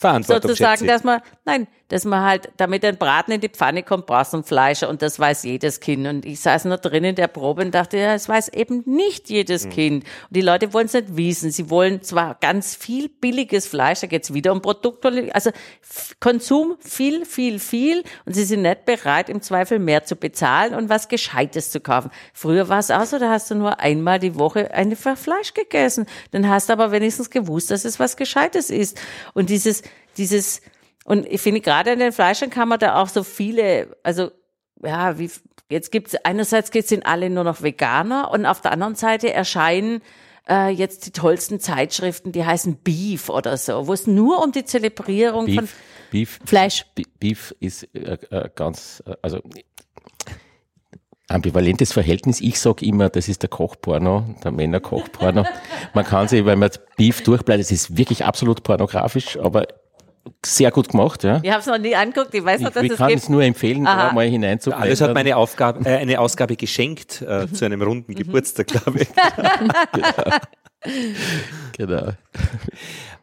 sozusagen, 0.00 0.86
dass 0.88 1.04
man, 1.04 1.20
nein, 1.44 1.68
dass 1.88 2.04
man 2.04 2.22
halt, 2.22 2.50
damit 2.56 2.84
ein 2.84 2.96
Braten 2.96 3.32
in 3.32 3.40
die 3.40 3.48
Pfanne 3.48 3.82
kommt, 3.82 4.06
brauchst 4.06 4.32
du 4.32 4.38
ein 4.38 4.44
Fleisch 4.44 4.82
und 4.82 5.02
das 5.02 5.18
weiß 5.18 5.44
jedes 5.44 5.80
Kind. 5.80 6.06
Und 6.06 6.24
ich 6.24 6.40
saß 6.40 6.64
noch 6.64 6.78
drin 6.78 7.04
in 7.04 7.14
der 7.14 7.28
Probe 7.28 7.62
und 7.62 7.74
dachte, 7.74 7.98
ja, 7.98 8.14
es 8.14 8.28
weiß 8.28 8.48
eben 8.48 8.82
nicht 8.86 9.28
jedes 9.28 9.68
Kind. 9.68 10.04
Und 10.04 10.36
die 10.36 10.40
Leute 10.40 10.72
wollen 10.72 10.86
es 10.86 10.94
nicht 10.94 11.16
wissen. 11.16 11.50
Sie 11.50 11.68
wollen 11.68 12.02
zwar 12.02 12.36
ganz 12.40 12.74
viel 12.74 13.08
billiges 13.08 13.66
Fleisch, 13.66 14.00
da 14.00 14.06
geht's 14.06 14.32
wieder 14.32 14.52
um 14.52 14.62
Produkte, 14.62 15.30
also 15.34 15.50
Konsum 16.20 16.76
viel, 16.80 17.26
viel, 17.26 17.58
viel 17.58 18.02
und 18.24 18.34
sie 18.34 18.44
sind 18.44 18.62
nicht 18.62 18.84
bereit, 18.86 19.28
im 19.28 19.42
Zweifel 19.42 19.78
mehr 19.78 20.04
zu 20.04 20.16
bezahlen 20.16 20.74
und 20.74 20.88
was 20.88 21.08
Gescheites 21.08 21.70
zu 21.70 21.80
kaufen. 21.80 22.10
Früher 22.32 22.68
war 22.68 22.78
es 22.78 22.90
auch 22.90 23.04
so, 23.04 23.18
da 23.18 23.30
hast 23.30 23.50
du 23.50 23.54
nur 23.54 23.80
einmal 23.80 24.18
die 24.18 24.36
Woche 24.36 24.72
einfach 24.72 25.18
Fleisch 25.18 25.54
gegessen. 25.54 26.06
Dann 26.30 26.48
hast 26.48 26.68
du 26.68 26.72
aber 26.72 26.92
wenigstens 26.92 27.30
gewusst, 27.30 27.70
dass 27.70 27.84
es 27.84 28.00
was 28.00 28.16
Gescheites 28.16 28.70
ist. 28.70 29.00
Und 29.34 29.50
dieses, 29.50 29.82
dieses, 30.16 30.62
und 31.04 31.26
ich 31.26 31.40
finde, 31.40 31.60
gerade 31.60 31.92
in 31.92 31.98
den 31.98 32.12
Fleischern 32.12 32.50
kann 32.50 32.68
man 32.68 32.78
da 32.78 33.00
auch 33.00 33.08
so 33.08 33.22
viele, 33.22 33.96
also, 34.02 34.30
ja, 34.82 35.18
wie, 35.18 35.30
jetzt 35.70 35.92
gibt's 35.92 36.14
einerseits 36.24 36.70
geht's 36.70 36.88
sind 36.88 37.06
alle 37.06 37.30
nur 37.30 37.44
noch 37.44 37.62
Veganer 37.62 38.30
und 38.30 38.46
auf 38.46 38.60
der 38.60 38.72
anderen 38.72 38.94
Seite 38.96 39.32
erscheinen 39.32 40.02
äh, 40.48 40.68
jetzt 40.68 41.06
die 41.06 41.10
tollsten 41.12 41.58
Zeitschriften, 41.60 42.32
die 42.32 42.44
heißen 42.44 42.76
Beef 42.82 43.28
oder 43.30 43.56
so, 43.56 43.86
wo 43.86 43.92
es 43.92 44.06
nur 44.06 44.42
um 44.42 44.52
die 44.52 44.64
Zelebrierung 44.64 45.46
von 45.46 45.64
Beef, 45.64 45.76
Beef, 46.10 46.38
Fleisch. 46.44 46.84
Be- 46.94 47.04
Beef 47.18 47.54
ist 47.60 47.84
äh, 47.94 48.18
äh, 48.30 48.50
ganz, 48.54 49.02
äh, 49.06 49.14
also 49.22 49.40
ambivalentes 51.28 51.92
Verhältnis. 51.92 52.40
Ich 52.40 52.60
sag 52.60 52.82
immer, 52.82 53.08
das 53.08 53.28
ist 53.28 53.42
der 53.42 53.48
Kochporno, 53.48 54.36
der 54.44 54.52
Männerkochporno. 54.52 55.44
man 55.94 56.04
kann 56.04 56.28
sich, 56.28 56.44
wenn 56.44 56.58
man 56.58 56.70
Beef 56.98 57.22
durchbleibt, 57.22 57.60
es 57.60 57.72
ist 57.72 57.96
wirklich 57.96 58.24
absolut 58.24 58.62
pornografisch, 58.62 59.38
aber 59.38 59.66
sehr 60.44 60.70
gut 60.70 60.88
gemacht, 60.88 61.24
ja. 61.24 61.40
Ich 61.42 61.50
habe 61.50 61.60
es 61.60 61.66
noch 61.66 61.78
nie 61.78 61.94
angeguckt, 61.94 62.34
ich 62.34 62.44
weiß 62.44 62.60
noch, 62.60 62.68
Ich, 62.68 62.74
dass 62.74 62.82
ich 62.84 62.90
es 62.92 62.98
kann 62.98 63.12
es 63.12 63.28
nur 63.28 63.42
empfehlen, 63.42 63.86
Aha. 63.86 64.08
da 64.08 64.12
mal 64.12 64.26
hineinzublättern. 64.26 64.82
Alles 64.82 65.00
hat 65.00 65.14
meine 65.14 65.36
Aufgabe, 65.36 65.88
äh, 65.88 65.96
eine 65.96 66.20
Ausgabe 66.20 66.56
geschenkt 66.56 67.22
äh, 67.22 67.46
zu 67.52 67.64
einem 67.64 67.82
runden 67.82 68.14
Geburtstag, 68.14 68.68
glaube 68.68 69.00
ich. 69.02 69.08
Genau. 71.76 72.12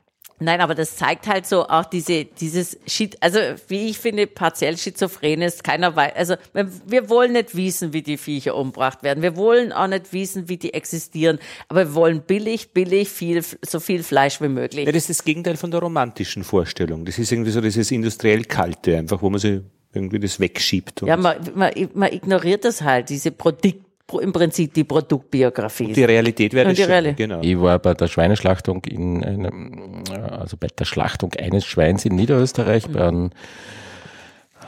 Nein, 0.44 0.60
aber 0.60 0.74
das 0.74 0.96
zeigt 0.96 1.28
halt 1.28 1.46
so 1.46 1.68
auch 1.68 1.86
diese, 1.86 2.26
dieses 2.26 2.80
Shit, 2.88 3.16
also 3.22 3.38
wie 3.68 3.90
ich 3.90 4.00
finde, 4.00 4.26
partiell 4.26 4.76
schizophren 4.76 5.44
ist, 5.44 5.64
keiner 5.64 5.96
weiß, 5.96 6.14
also 6.16 6.36
wir 6.54 7.10
wollen 7.10 7.34
nicht 7.34 7.56
wissen, 7.56 7.94
wie 7.94 8.02
die 8.02 8.18
Viecher 8.18 8.56
umgebracht 8.56 9.04
werden. 9.04 9.22
Wir 9.22 9.36
wollen 9.36 9.72
auch 9.72 9.86
nicht 9.86 10.12
wissen, 10.14 10.50
wie 10.50 10.58
die 10.58 10.74
existieren. 10.74 11.38
Aber 11.68 11.86
wir 11.90 11.94
wollen 11.94 12.22
billig, 12.22 12.74
billig, 12.74 13.10
viel, 13.10 13.44
so 13.62 13.80
viel 13.80 14.02
Fleisch 14.02 14.42
wie 14.42 14.48
möglich. 14.48 14.88
Ja, 14.88 14.92
das 14.92 15.04
ist 15.04 15.20
das 15.20 15.26
Gegenteil 15.26 15.58
von 15.58 15.70
der 15.70 15.80
romantischen 15.80 16.44
Vorstellung. 16.44 17.06
Das 17.06 17.20
ist 17.20 17.32
irgendwie 17.32 17.52
so 17.52 17.62
dieses 17.62 17.92
industriell 17.92 18.44
Kalte, 18.46 18.98
einfach, 18.98 19.22
wo 19.22 19.30
man 19.30 19.40
sich 19.40 19.62
irgendwie 19.94 20.20
das 20.20 20.40
wegschiebt. 20.40 21.04
Ja, 21.06 21.18
man, 21.18 21.38
man, 21.54 21.72
man 21.94 22.12
ignoriert 22.12 22.66
das 22.66 22.82
halt, 22.82 23.10
diese 23.10 23.30
Produkt, 23.30 23.91
im 24.20 24.34
Prinzip 24.34 24.74
die 24.74 24.84
Produktbiografie. 24.84 25.94
die 25.94 26.04
Realität 26.04 26.54
wäre 26.54 26.70
Und 26.70 26.78
die 26.78 26.82
schön, 26.82 26.92
Realität. 26.92 27.18
Genau. 27.18 27.40
Ich 27.42 27.60
war 27.60 27.80
bei 27.80 27.94
der 27.94 28.08
Schweineschlachtung 28.08 28.84
in 28.86 29.24
einem, 29.24 30.04
also 30.12 30.58
bei 30.58 30.68
der 30.68 30.86
Schlachtung 30.86 31.34
eines 31.36 31.66
Schweins 31.66 32.06
in 32.06 32.16
Niederösterreich, 32.16 32.88
bei 32.90 33.08
einem 33.08 33.32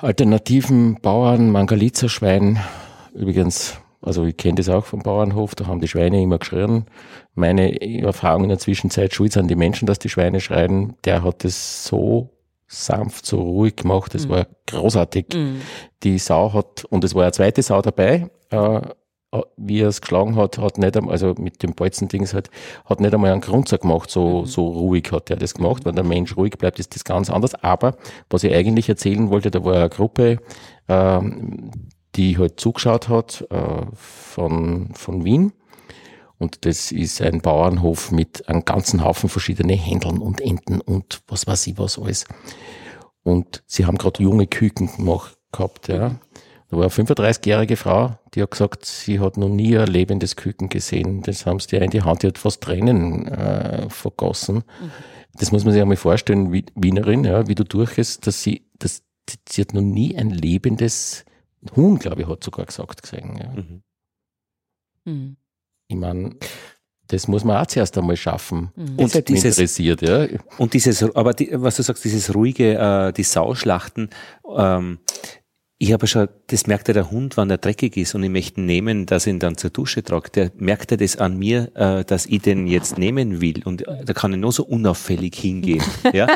alternativen 0.02 0.99
Bauern, 1.02 1.49
Mangalitzer 1.49 2.10
Schwein. 2.10 2.60
Übrigens, 3.14 3.80
also 4.02 4.26
ich 4.26 4.36
kenne 4.36 4.56
das 4.56 4.70
auch 4.70 4.86
vom 4.86 5.02
Bauernhof, 5.02 5.56
da 5.56 5.68
haben 5.68 5.80
die 5.80 5.88
Schweine 5.88 6.22
immer 6.22 6.40
geschrien. 6.40 6.86
Meine 7.36 7.82
Erfahrung 8.02 8.44
in 8.44 8.49
der 8.49 8.60
Zwischenzeit, 8.60 9.14
schuld 9.14 9.32
sind 9.32 9.49
die 9.49 9.56
Menschen, 9.56 9.86
dass 9.86 9.99
die 9.99 10.10
Schweine 10.10 10.40
schreien. 10.41 10.95
Der 11.06 11.24
hat 11.24 11.44
das 11.44 11.86
so 11.86 12.30
sanft, 12.68 13.26
so 13.26 13.41
ruhig 13.41 13.76
gemacht, 13.76 14.14
das 14.14 14.28
war 14.28 14.48
großartig. 14.68 15.28
Die 16.03 16.18
Sau 16.18 16.53
hat, 16.53 16.86
und 16.86 17.03
es 17.03 17.15
war 17.15 17.24
eine 17.24 17.32
zweite 17.32 17.61
Sau 17.61 17.82
dabei, 17.82 18.30
äh, 18.49 18.82
wie 19.58 19.82
er 19.82 19.88
es 19.88 20.02
geschlagen 20.02 20.36
hat, 20.36 20.58
hat 20.58 20.78
nicht 20.78 20.96
einmal, 20.96 21.14
also 21.14 21.34
mit 21.38 21.64
dem 21.64 21.74
Bolzendings 21.74 22.34
halt, 22.34 22.50
hat 22.86 23.00
nicht 23.00 23.14
einmal 23.14 23.32
einen 23.32 23.42
Grunzer 23.42 23.78
gemacht, 23.78 24.10
so, 24.10 24.46
so 24.46 24.68
ruhig 24.68 25.12
hat 25.12 25.30
er 25.30 25.38
das 25.38 25.54
gemacht. 25.54 25.86
Wenn 25.86 25.96
der 25.96 26.04
Mensch 26.04 26.38
ruhig 26.38 26.58
bleibt, 26.58 26.80
ist 26.80 26.96
das 26.96 27.04
ganz 27.04 27.30
anders. 27.30 27.56
Aber 27.56 27.96
was 28.30 28.44
ich 28.44 28.54
eigentlich 28.54 28.90
erzählen 28.90 29.30
wollte, 29.30 29.52
da 29.52 29.64
war 29.64 29.76
eine 29.76 29.90
Gruppe, 29.90 30.38
ähm, 30.88 31.72
die 32.16 32.38
halt 32.38 32.60
zugeschaut 32.60 33.10
hat, 33.10 33.46
äh, 33.50 33.86
von, 33.96 34.90
von 34.94 35.24
Wien. 35.26 35.54
Und 36.38 36.66
das 36.66 36.92
ist 36.92 37.22
ein 37.22 37.42
Bauernhof 37.42 38.12
mit 38.12 38.50
einem 38.50 38.66
ganzen 38.66 39.04
Haufen 39.04 39.30
verschiedene 39.30 39.74
Händeln 39.74 40.20
und 40.20 40.42
Enten 40.42 40.82
und 40.82 41.22
was 41.28 41.48
weiß 41.48 41.68
ich 41.68 41.78
was 41.78 41.98
alles. 41.98 42.26
Und 43.24 43.64
sie 43.66 43.86
haben 43.86 43.98
gerade 43.98 44.22
junge 44.22 44.48
Küken 44.48 44.94
gemacht, 44.94 45.38
gehabt, 45.54 45.88
ja. 45.88 46.20
Da 46.74 46.80
war 46.80 46.86
eine 46.86 46.91
35-jährige 46.91 47.78
Frau, 47.78 48.18
die 48.34 48.41
hat 48.41 48.50
gesagt, 48.50 48.84
sie 48.86 49.20
hat 49.20 49.38
noch 49.38 49.48
nie 49.48 49.78
ein 49.78 49.86
lebendes 49.86 50.36
Küken 50.36 50.70
gesehen. 50.70 51.22
Das 51.22 51.45
haben 51.45 51.60
sie 51.60 51.76
ihr 51.76 51.84
in 51.84 51.91
die 51.91 52.02
Hand, 52.02 52.24
die 52.24 52.28
hat 52.28 52.40
fast 52.40 52.62
Tränen 52.62 53.28
äh, 53.28 53.88
vergossen. 53.91 54.64
Das 55.36 55.52
muss 55.52 55.66
man 55.66 55.74
sich 55.74 55.84
einmal 55.84 55.98
vorstellen, 55.98 56.52
wie 56.52 56.66
Wienerin, 56.74 57.26
ja, 57.26 57.48
wie 57.48 57.54
du 57.54 57.64
durchgehst, 57.64 58.26
dass 58.26 58.41
sie, 58.41 58.66
dass, 58.80 59.04
sie 59.48 59.62
hat 59.62 59.76
noch 59.76 59.84
nie 59.84 60.18
ein 60.18 60.32
lebendes 60.32 61.26
Huhn, 61.76 62.00
glaube 62.00 62.24
ich, 62.24 62.28
hat 62.28 62.44
sogar 62.44 62.66
gesagt 62.66 63.04
gesehen. 63.04 63.38
Ja. 63.40 65.12
Hm. 65.12 65.36
Ich 65.90 65.95
meine, 65.95 66.38
das 67.06 67.28
muss 67.28 67.44
man 67.44 67.58
auch 67.62 67.68
zuerst 67.68 67.95
einmal 68.00 68.18
schaffen. 68.18 68.72
Mhm. 68.76 68.98
Das 68.98 69.14
Und 69.16 69.30
dieses- 69.30 69.60
interessiert, 69.60 70.02
ja. 70.02 70.26
Und 70.58 70.74
dieses, 70.74 71.04
aber 71.16 71.34
die, 71.34 71.50
was 71.54 71.76
du 71.76 71.84
sagst, 71.84 72.04
dieses 72.04 72.34
ruhige, 72.34 72.74
äh, 72.80 73.14
die 73.14 73.22
Sauschlachten, 73.22 74.10
ähm, 74.58 74.98
ich 75.84 75.92
habe 75.92 76.08
schon, 76.08 76.30
das 76.48 76.66
merkt 76.68 76.88
ja 76.88 76.94
der 76.94 77.12
Hund, 77.12 77.36
wenn 77.36 77.50
er 77.50 77.58
dreckig 77.58 77.98
ist 77.98 78.16
und 78.16 78.24
ich 78.24 78.30
möchte 78.30 78.62
ihn 78.62 78.66
nehmen, 78.66 79.06
dass 79.06 79.28
ich 79.28 79.34
ihn 79.34 79.40
dann 79.40 79.58
zur 79.58 79.70
Dusche 79.70 80.02
trage, 80.02 80.30
der 80.30 80.52
merkt 80.58 80.92
ja 80.92 80.98
das 80.98 81.18
an 81.18 81.38
mir, 81.38 81.72
äh, 81.76 82.06
dass 82.06 82.26
ich 82.26 82.42
den 82.42 82.68
jetzt 82.68 82.98
nehmen 82.98 83.42
will 83.42 83.62
und 83.66 83.86
äh, 83.88 84.06
da 84.06 84.14
kann 84.14 84.32
ich 84.32 84.40
nur 84.40 84.54
so 84.54 84.64
unauffällig 84.64 85.36
hingehen. 85.36 85.84
ja? 86.14 86.28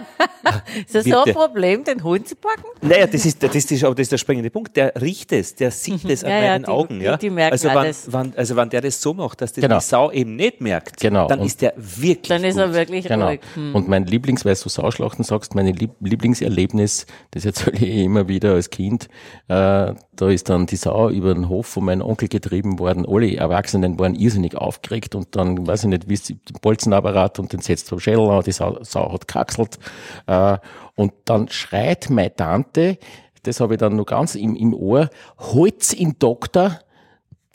Ist 0.76 0.96
das 0.96 1.06
so 1.06 1.24
ein. 1.24 1.34
Problem, 1.34 1.84
den 1.84 2.04
Hund 2.04 2.28
zu 2.28 2.36
packen? 2.36 2.64
Naja, 2.82 3.08
das 3.08 3.26
ist, 3.26 3.42
das 3.42 3.56
ist, 3.56 3.84
aber 3.84 3.96
das 3.96 4.04
ist 4.04 4.12
der 4.12 4.18
springende 4.18 4.50
Punkt. 4.50 4.76
Der 4.76 4.94
riecht 5.00 5.32
es, 5.32 5.56
der 5.56 5.72
sieht 5.72 6.04
es 6.06 6.24
an 6.24 6.30
Ja, 6.30 6.40
ja, 6.40 6.52
meinen 6.52 6.64
die- 6.64 6.70
Augen. 6.70 7.00
die- 7.00 7.06
Ja? 7.06 7.18
die 7.18 7.30
merken 7.30 7.52
also, 7.54 7.68
wenn, 7.70 7.78
alles. 7.78 8.12
wenn, 8.12 8.34
also 8.36 8.56
wenn 8.56 8.70
der 8.70 8.82
das 8.82 9.02
so 9.02 9.14
macht, 9.14 9.42
dass 9.42 9.54
das 9.54 9.62
Genau. 9.62 9.78
die 9.80 9.84
Sau 9.86 10.12
eben 10.12 10.36
nicht 10.36 10.62
merkt, 10.62 11.00
Genau. 11.00 11.28
dann 11.28 11.40
Und- 11.40 11.46
ist 11.48 11.62
der 11.62 11.74
wirklich 11.78 12.28
Dann 12.28 12.44
ist 12.44 12.56
gut. 12.56 12.64
er 12.64 12.74
wirklich 12.74 13.06
Genau. 13.08 13.28
ruhig. 13.28 13.40
Hm. 13.56 13.76
Und 13.76 13.88
mein 13.88 14.06
Lieblings, 14.06 14.44
weil 14.46 14.56
du 14.56 14.68
Sauschlachten 14.70 15.24
sagst, 15.24 15.56
mein 15.56 15.68
Lieb 15.68 15.92
Lieblingserlebnis, 16.02 17.06
das 17.32 17.46
erzähle 17.46 17.78
ich 17.78 17.84
immer 18.06 18.28
wieder 18.28 18.54
als 18.54 18.70
Kind, 18.70 19.08
äh, 19.48 19.94
da 20.16 20.30
ist 20.30 20.50
dann 20.50 20.66
die 20.66 20.76
Sau 20.76 21.10
über 21.10 21.34
den 21.34 21.50
Hof 21.50 21.68
von 21.68 21.86
meinem 21.86 22.02
Onkel 22.02 22.28
getrieben 22.28 22.80
worden. 22.80 23.06
Alle 23.08 23.36
Erwachsenen 23.36 23.98
waren 24.00 24.16
irrsinnig 24.16 24.56
aufgeregt 24.56 25.16
und 25.16 25.36
dann, 25.36 25.66
weiß 25.66 25.84
ich 25.84 25.90
nicht, 25.90 26.10
wie 26.10 26.16
es 26.16 26.24
den 26.24 26.38
Bolzenapparat 26.62 27.40
und 27.40 27.54
den 27.54 27.62
setzt 27.62 27.90
vom 27.90 28.00
Schädel 28.00 28.30
an, 28.30 28.44
die 28.44 28.52
Sau, 28.52 28.78
Sau 28.84 29.12
hat 29.14 29.28
kaxelt. 29.28 29.80
Äh, 30.26 30.58
und 30.96 31.14
dann 31.26 31.48
schreit 31.50 32.10
meine 32.10 32.36
Tante, 32.36 32.98
das 33.44 33.60
habe 33.60 33.76
ich 33.76 33.80
dann 33.80 33.96
noch 33.96 34.06
ganz 34.06 34.36
im, 34.36 34.56
im 34.56 34.74
Ohr, 34.74 35.10
holt's 35.38 35.94
in 35.94 36.16
Doktor, 36.20 36.80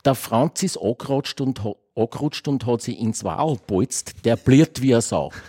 der 0.04 0.14
Franz 0.14 0.62
ist 0.62 0.78
angerutscht 0.78 1.40
und, 1.40 1.62
hat- 1.64 1.76
angerutscht 1.94 2.48
und 2.48 2.66
hat 2.66 2.82
sich 2.82 2.98
ins 2.98 3.22
Wal 3.24 3.56
bolzt, 3.66 4.14
der 4.24 4.36
bliert 4.36 4.80
wie 4.80 4.94
eine 4.94 5.02
Sau. 5.02 5.30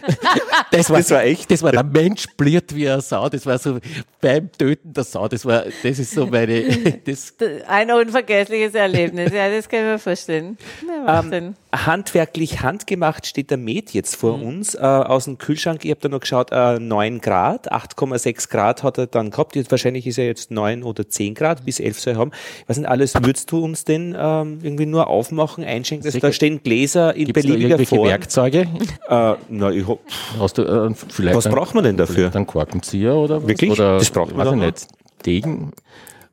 Das 0.72 0.90
war, 0.90 0.98
Das 0.98 1.12
war 1.12 1.24
echt? 1.24 1.52
Das 1.52 1.62
war 1.62 1.72
der 1.72 1.84
Mensch 1.84 2.26
bliert 2.36 2.74
wie 2.74 2.90
eine 2.90 3.02
Sau. 3.02 3.30
Das 3.30 3.46
war 3.46 3.60
so 3.60 3.78
beim 4.22 4.52
Töten 4.52 4.92
der 4.92 5.04
Sau. 5.04 5.28
Das 5.28 5.46
war, 5.46 5.66
das 5.84 6.00
ist 6.00 6.12
so 6.12 6.26
meine, 6.26 6.64
das, 7.06 7.36
Ein 7.68 7.92
unvergessliches 7.92 8.74
Erlebnis, 8.74 9.32
ja, 9.32 9.52
das 9.52 9.70
kann 9.70 9.82
ich 9.82 9.86
mir 9.86 10.00
vorstellen. 10.00 10.58
Ja, 10.88 11.06
Wahnsinn. 11.06 11.56
Handwerklich 11.72 12.62
handgemacht 12.62 13.28
steht 13.28 13.52
der 13.52 13.58
Met 13.58 13.92
jetzt 13.94 14.16
vor 14.16 14.42
uns. 14.42 14.74
Äh, 14.74 14.80
aus 14.80 15.26
dem 15.26 15.38
Kühlschrank, 15.38 15.86
ich 15.86 15.92
habe 15.92 16.02
da 16.02 16.10
noch 16.10 16.22
geschaut, 16.22 16.52
äh, 16.52 16.80
9 16.80 17.22
Grad, 17.22 17.72
8,6 17.72 18.50
Grad 18.50 18.82
hat 18.82 18.98
er 18.98 19.08
dann 19.08 19.30
gehabt. 19.30 19.56
Jetzt, 19.56 19.70
wahrscheinlich 19.70 20.08
ist 20.08 20.18
er 20.18 20.26
jetzt 20.26 20.50
9 20.50 20.82
oder 20.84 21.08
10 21.08 21.36
Grad, 21.36 21.66
bis 21.66 21.80
11 21.80 22.00
soll 22.00 22.14
er 22.14 22.20
haben. 22.20 22.32
Was 22.66 22.78
sind 22.78 22.86
alles, 22.88 23.14
würdest 23.16 23.52
du 23.52 23.64
uns 23.64 23.86
denn 23.86 24.16
ähm, 24.18 24.60
irgendwie 24.64 24.86
nur 24.88 25.08
aufmachen, 25.08 25.64
einschenken? 25.64 26.10
Sicher. 26.10 26.28
da 26.28 26.33
stehen 26.34 26.62
Gläser 26.62 27.16
in 27.16 27.26
gibt's 27.26 27.42
da 27.42 27.48
beliebiger 27.48 27.70
irgendwelche 27.70 27.96
Form. 27.96 28.08
Werkzeuge? 28.08 28.68
Äh, 29.08 29.36
na, 29.50 29.72
ich 29.72 29.88
hab, 29.88 30.00
Hast 30.40 30.58
du, 30.58 30.64
äh, 30.64 30.94
vielleicht 30.94 31.36
was 31.36 31.48
braucht 31.48 31.76
man 31.76 31.84
denn 31.84 31.98
dafür? 31.98 32.30
Dann 32.30 32.46
Korkenzieher 32.46 33.16
oder 33.16 33.42
was? 33.42 33.48
Wirklich? 33.48 33.72
Oder, 33.72 33.98
Das 33.98 34.10
braucht 34.10 34.36
man 34.36 34.60
nicht. 34.60 34.88
Degen. 35.26 35.72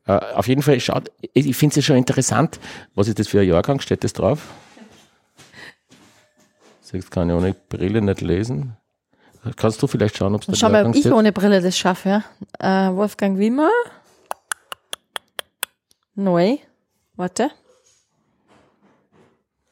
Äh, 0.07 0.13
auf 0.13 0.47
jeden 0.47 0.61
Fall, 0.61 0.79
schaut, 0.79 1.11
ich 1.33 1.55
finde 1.55 1.71
es 1.71 1.75
ja 1.77 1.81
schon 1.81 1.97
interessant. 1.97 2.59
Was 2.95 3.07
ist 3.07 3.19
das 3.19 3.27
für 3.27 3.39
ein 3.39 3.47
Jahrgang? 3.47 3.79
Steht 3.79 4.03
das 4.03 4.13
drauf? 4.13 4.39
Jetzt 6.91 7.09
kann 7.09 7.29
ich 7.29 7.35
ohne 7.35 7.55
Brille 7.69 8.01
nicht 8.01 8.19
lesen. 8.21 8.75
Kannst 9.55 9.81
du 9.81 9.87
vielleicht 9.87 10.17
schauen, 10.17 10.35
ob 10.35 10.41
es 10.41 10.47
da 10.47 10.55
Schau 10.55 10.69
mal, 10.69 10.85
ob 10.85 10.95
ich 10.95 11.11
ohne 11.11 11.31
Brille 11.31 11.61
das 11.61 11.77
schaffe. 11.77 12.21
Ja? 12.59 12.89
Äh, 12.89 12.95
Wolfgang 12.95 13.37
Wimmer. 13.39 13.69
Neu. 16.15 16.57
Warte. 17.15 17.49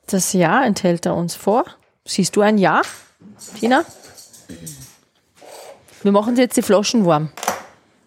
Das 0.10 0.34
Jahr 0.34 0.66
enthält 0.66 1.06
er 1.06 1.16
uns 1.16 1.36
vor. 1.36 1.66
Siehst 2.06 2.36
du 2.36 2.42
ein 2.42 2.58
Jahr, 2.58 2.82
Tina? 3.60 3.84
Wir 6.02 6.12
machen 6.12 6.36
jetzt 6.38 6.58
die 6.58 6.62
Flaschen 6.62 7.06
warm. 7.06 7.30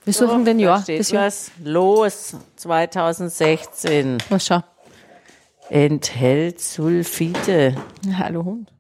Wir 0.05 0.13
suchen 0.13 0.45
den 0.45 0.59
Da 0.59 0.65
Jahr. 0.65 0.83
steht 0.83 0.99
Das 1.01 1.11
Jahr. 1.11 1.27
was. 1.27 1.51
Los, 1.63 2.35
2016. 2.57 4.19
Was 4.31 4.47
schau. 4.47 4.63
Enthält 5.69 6.61
Sulfite. 6.61 7.77
Hallo 8.19 8.45
Hund. 8.45 8.73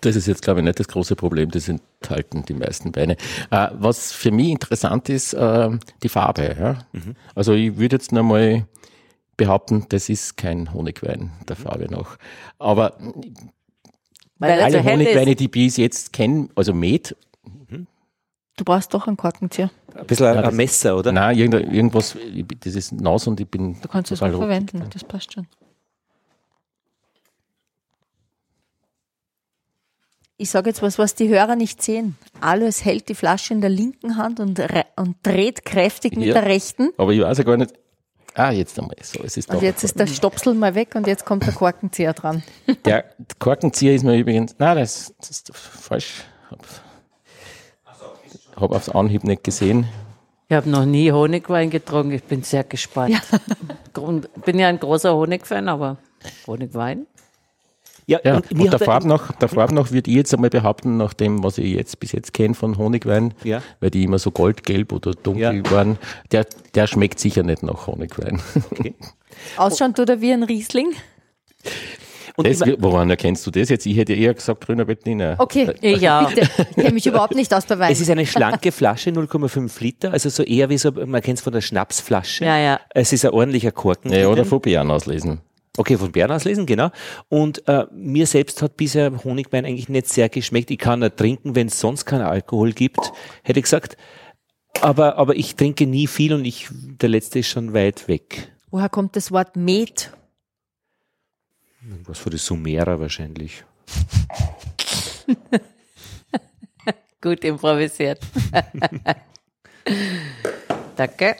Das 0.00 0.16
ist 0.16 0.26
jetzt, 0.26 0.42
glaube 0.42 0.60
ich, 0.60 0.64
nicht 0.66 0.78
das 0.78 0.88
große 0.88 1.16
Problem. 1.16 1.50
Das 1.50 1.68
enthalten 1.68 2.44
die 2.44 2.54
meisten 2.54 2.94
Weine. 2.94 3.16
Äh, 3.50 3.68
was 3.72 4.12
für 4.12 4.30
mich 4.30 4.48
interessant 4.50 5.08
ist, 5.08 5.32
äh, 5.32 5.70
die 6.02 6.08
Farbe. 6.08 6.56
Ja? 6.58 7.02
Also 7.34 7.52
ich 7.54 7.76
würde 7.78 7.96
jetzt 7.96 8.12
noch 8.12 8.22
mal 8.22 8.64
behaupten, 9.36 9.86
das 9.88 10.08
ist 10.08 10.36
kein 10.36 10.72
Honigwein 10.72 11.30
der 11.48 11.56
Farbe 11.56 11.86
nach. 11.90 12.18
Aber 12.58 12.96
Weil 14.38 14.60
alle 14.60 14.84
Honigweine, 14.84 15.34
die 15.36 15.44
ich 15.44 15.50
bis 15.50 15.76
jetzt 15.76 16.12
kenne, 16.12 16.48
also 16.54 16.72
Met, 16.74 17.16
Du 18.58 18.64
brauchst 18.64 18.92
doch 18.92 19.06
einen 19.08 19.16
Korkenzieher. 19.16 19.70
Ein 19.94 20.06
bisschen 20.06 20.26
ein, 20.26 20.34
Ja, 20.36 20.42
ein 20.42 20.54
Messer, 20.54 20.94
oder? 20.98 21.10
nein, 21.10 21.38
irgend- 21.38 21.54
irgendwas, 21.72 22.16
das 22.60 22.74
ist 22.74 22.92
nass 22.92 23.26
und 23.26 23.40
ich 23.40 23.48
bin 23.48 23.80
Du 23.80 23.88
kannst 23.88 24.12
es 24.12 24.22
auch 24.22 24.28
verwenden. 24.28 24.84
Das 24.92 25.02
passt 25.04 25.32
schon. 25.32 25.46
Ich 30.36 30.50
sage 30.50 30.70
jetzt 30.70 30.82
was, 30.82 30.98
was 30.98 31.14
die 31.14 31.28
Hörer 31.28 31.56
nicht 31.56 31.82
sehen. 31.82 32.16
Alois 32.40 32.84
hält 32.84 33.08
die 33.08 33.14
Flasche 33.14 33.54
in 33.54 33.60
der 33.60 33.70
linken 33.70 34.16
Hand 34.16 34.40
und, 34.40 34.60
und 34.96 35.16
dreht 35.22 35.64
kräftig 35.64 36.16
mit 36.16 36.26
Ja. 36.26 36.34
der 36.34 36.44
rechten. 36.46 36.90
Aber 36.98 37.12
ich 37.12 37.20
weiß 37.22 37.38
ja 37.38 37.44
gar 37.44 37.56
nicht. 37.56 37.72
Ah, 38.34 38.50
jetzt 38.50 38.78
einmal. 38.78 38.96
So, 39.02 39.22
es 39.22 39.36
ist 39.36 39.48
Und 39.50 39.56
doch. 39.56 39.62
jetzt 39.62 39.84
ist 39.84 39.98
der 39.98 40.06
Stopsel 40.06 40.54
mal 40.54 40.74
weg 40.74 40.94
und 40.94 41.06
jetzt 41.06 41.24
kommt 41.26 41.44
der 41.46 41.52
Korkenzieher 41.52 42.14
dran. 42.14 42.42
Der 42.84 43.04
Korkenzieher 43.38 43.94
ist 43.94 44.04
mir 44.04 44.16
übrigens. 44.16 44.54
Nein, 44.58 44.78
das, 44.78 45.14
das 45.18 45.30
ist 45.30 45.54
falsch. 45.54 46.24
Hab, 46.50 46.66
hab 48.56 48.70
aufs 48.72 48.88
Anhieb 48.88 49.24
nicht 49.24 49.44
gesehen. 49.44 49.86
Ich 50.48 50.56
habe 50.56 50.68
noch 50.68 50.84
nie 50.84 51.12
Honigwein 51.12 51.70
getrunken. 51.70 52.12
Ich 52.12 52.24
bin 52.24 52.42
sehr 52.42 52.64
gespannt. 52.64 53.20
Grund, 53.92 54.28
bin 54.44 54.58
ja 54.58 54.68
ein 54.68 54.78
großer 54.78 55.14
Honigfan, 55.14 55.68
aber 55.68 55.98
Honigwein? 56.46 57.06
Ja, 58.06 58.18
Ja, 58.24 58.36
und 58.36 58.52
und, 58.52 58.78
Farb 58.82 59.04
noch, 59.04 59.32
Farb 59.48 59.70
noch 59.72 59.92
würde 59.92 60.10
ich 60.10 60.16
jetzt 60.16 60.34
einmal 60.34 60.50
behaupten, 60.50 60.96
nach 60.96 61.14
dem, 61.14 61.42
was 61.44 61.58
ich 61.58 61.74
jetzt 61.74 62.00
bis 62.00 62.12
jetzt 62.12 62.32
kenne 62.34 62.54
von 62.54 62.76
Honigwein, 62.76 63.32
Ja. 63.44 63.62
weil 63.80 63.90
die 63.90 64.02
immer 64.04 64.18
so 64.18 64.30
goldgelb 64.32 64.92
oder 64.92 65.12
dunkel 65.12 65.62
Ja. 65.64 65.70
waren, 65.70 65.98
der, 66.32 66.46
der 66.74 66.86
schmeckt 66.88 67.20
sicher 67.20 67.42
nicht 67.42 67.62
nach 67.62 67.86
Honigwein. 67.86 68.40
Ausschauen 69.56 69.94
tut 69.94 70.08
er 70.08 70.20
wie 70.20 70.32
ein 70.32 70.42
Riesling. 70.42 70.92
und 72.36 72.46
Das, 72.46 72.60
woran 72.78 73.08
erkennst 73.10 73.46
du 73.46 73.50
das 73.50 73.68
jetzt? 73.68 73.86
Ich 73.86 73.96
hätte 73.96 74.14
eher 74.14 74.34
gesagt 74.34 74.66
grüner 74.66 74.84
Bettiner. 74.84 75.36
Okay, 75.38 75.72
Ja. 75.80 76.24
bitte. 76.34 76.48
Ich 76.70 76.76
kenne 76.76 76.92
mich 76.92 77.06
überhaupt 77.06 77.34
nicht 77.34 77.52
aus 77.54 77.66
bei 77.66 77.78
Wein. 77.78 77.92
Es 77.92 78.00
ist 78.00 78.10
eine 78.10 78.26
schlanke 78.26 78.72
Flasche, 78.72 79.10
0,5 79.10 79.80
Liter, 79.82 80.12
also 80.12 80.28
so 80.28 80.42
eher 80.42 80.68
wie 80.70 80.78
so, 80.78 80.90
man 80.92 81.20
kennt 81.22 81.38
es 81.38 81.44
von 81.44 81.52
der 81.52 81.60
Schnapsflasche. 81.60 82.44
Ja, 82.44 82.58
ja. 82.58 82.80
Es 82.90 83.12
ist 83.12 83.24
ein 83.24 83.30
ordentlicher 83.32 83.70
Korken. 83.72 84.12
Ja, 84.12 84.28
oder 84.28 84.44
Bären 84.44 84.90
auslesen. 84.90 85.40
Okay, 85.78 85.96
von 85.96 86.12
Bern 86.12 86.30
auslesen, 86.30 86.66
genau. 86.66 86.90
Und 87.30 87.66
äh, 87.66 87.86
mir 87.92 88.26
selbst 88.26 88.60
hat 88.60 88.76
bisher 88.76 89.24
Honigwein 89.24 89.64
eigentlich 89.64 89.88
nicht 89.88 90.08
sehr 90.08 90.28
geschmeckt. 90.28 90.70
Ich 90.70 90.78
kann 90.78 91.00
er 91.00 91.16
trinken, 91.16 91.54
wenn 91.54 91.68
es 91.68 91.80
sonst 91.80 92.04
keinen 92.04 92.22
Alkohol 92.22 92.72
gibt, 92.72 93.00
hätte 93.42 93.58
ich 93.58 93.64
gesagt. 93.64 93.96
Aber, 94.82 95.16
aber 95.16 95.34
ich 95.34 95.56
trinke 95.56 95.86
nie 95.86 96.06
viel 96.06 96.34
und 96.34 96.44
ich, 96.44 96.68
der 96.70 97.08
letzte 97.08 97.38
ist 97.38 97.48
schon 97.48 97.72
weit 97.72 98.06
weg. 98.06 98.52
Woher 98.70 98.90
kommt 98.90 99.16
das 99.16 99.32
Wort 99.32 99.56
Met? 99.56 100.12
Was 102.04 102.18
für 102.18 102.30
die 102.30 102.38
Sumerer 102.38 103.00
wahrscheinlich. 103.00 103.64
Gut 107.20 107.44
improvisiert. 107.44 108.20
Danke. 110.96 111.36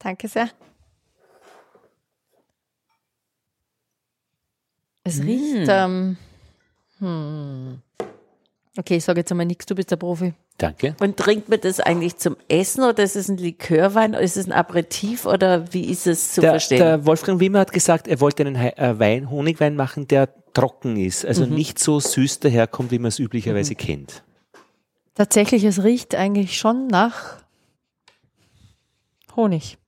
Danke 0.00 0.26
sehr. 0.28 0.48
Es 5.04 5.20
riecht. 5.22 5.68
Ähm, 5.68 6.16
hm. 6.98 7.80
Okay, 8.78 8.96
ich 8.96 9.04
sage 9.04 9.20
jetzt 9.20 9.30
einmal 9.30 9.46
nichts, 9.46 9.66
du 9.66 9.74
bist 9.74 9.90
der 9.90 9.96
Profi. 9.96 10.34
Danke. 10.58 10.94
Und 11.00 11.16
trinkt 11.16 11.48
man 11.48 11.60
das 11.60 11.80
eigentlich 11.80 12.16
zum 12.16 12.36
Essen 12.48 12.84
oder 12.84 13.02
ist 13.02 13.16
es 13.16 13.28
ein 13.28 13.38
Likörwein 13.38 14.10
oder 14.10 14.20
ist 14.20 14.36
es 14.36 14.46
ein 14.46 14.52
Aperitif 14.52 15.24
oder 15.26 15.72
wie 15.72 15.84
ist 15.90 16.06
es 16.06 16.32
zu 16.34 16.42
Der, 16.42 16.50
verstehen? 16.52 16.78
der 16.78 17.06
Wolfgang 17.06 17.40
Wimmer 17.40 17.60
hat 17.60 17.72
gesagt, 17.72 18.06
er 18.08 18.20
wollte 18.20 18.44
einen 18.44 18.56
äh, 18.56 18.98
Wein, 18.98 19.30
Honigwein 19.30 19.74
machen, 19.74 20.06
der 20.06 20.28
trocken 20.52 20.96
ist, 20.96 21.24
also 21.24 21.46
Mhm. 21.46 21.54
nicht 21.54 21.78
so 21.78 21.98
süß 21.98 22.40
daherkommt, 22.40 22.90
wie 22.90 22.98
man 22.98 23.08
es 23.08 23.18
üblicherweise 23.18 23.74
kennt. 23.74 24.22
Tatsächlich, 25.14 25.64
es 25.64 25.82
riecht 25.82 26.14
eigentlich 26.14 26.58
schon 26.58 26.86
nach 26.88 27.38
Honig. 29.34 29.78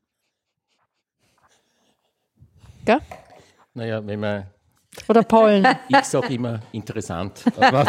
Gell? 2.84 3.00
Naja, 3.74 4.04
wenn 4.04 4.20
man, 4.20 4.46
Oder 5.08 5.22
Pollen. 5.22 5.66
ich 5.88 6.04
sage 6.04 6.34
immer 6.34 6.60
interessant. 6.72 7.42
Aber 7.56 7.86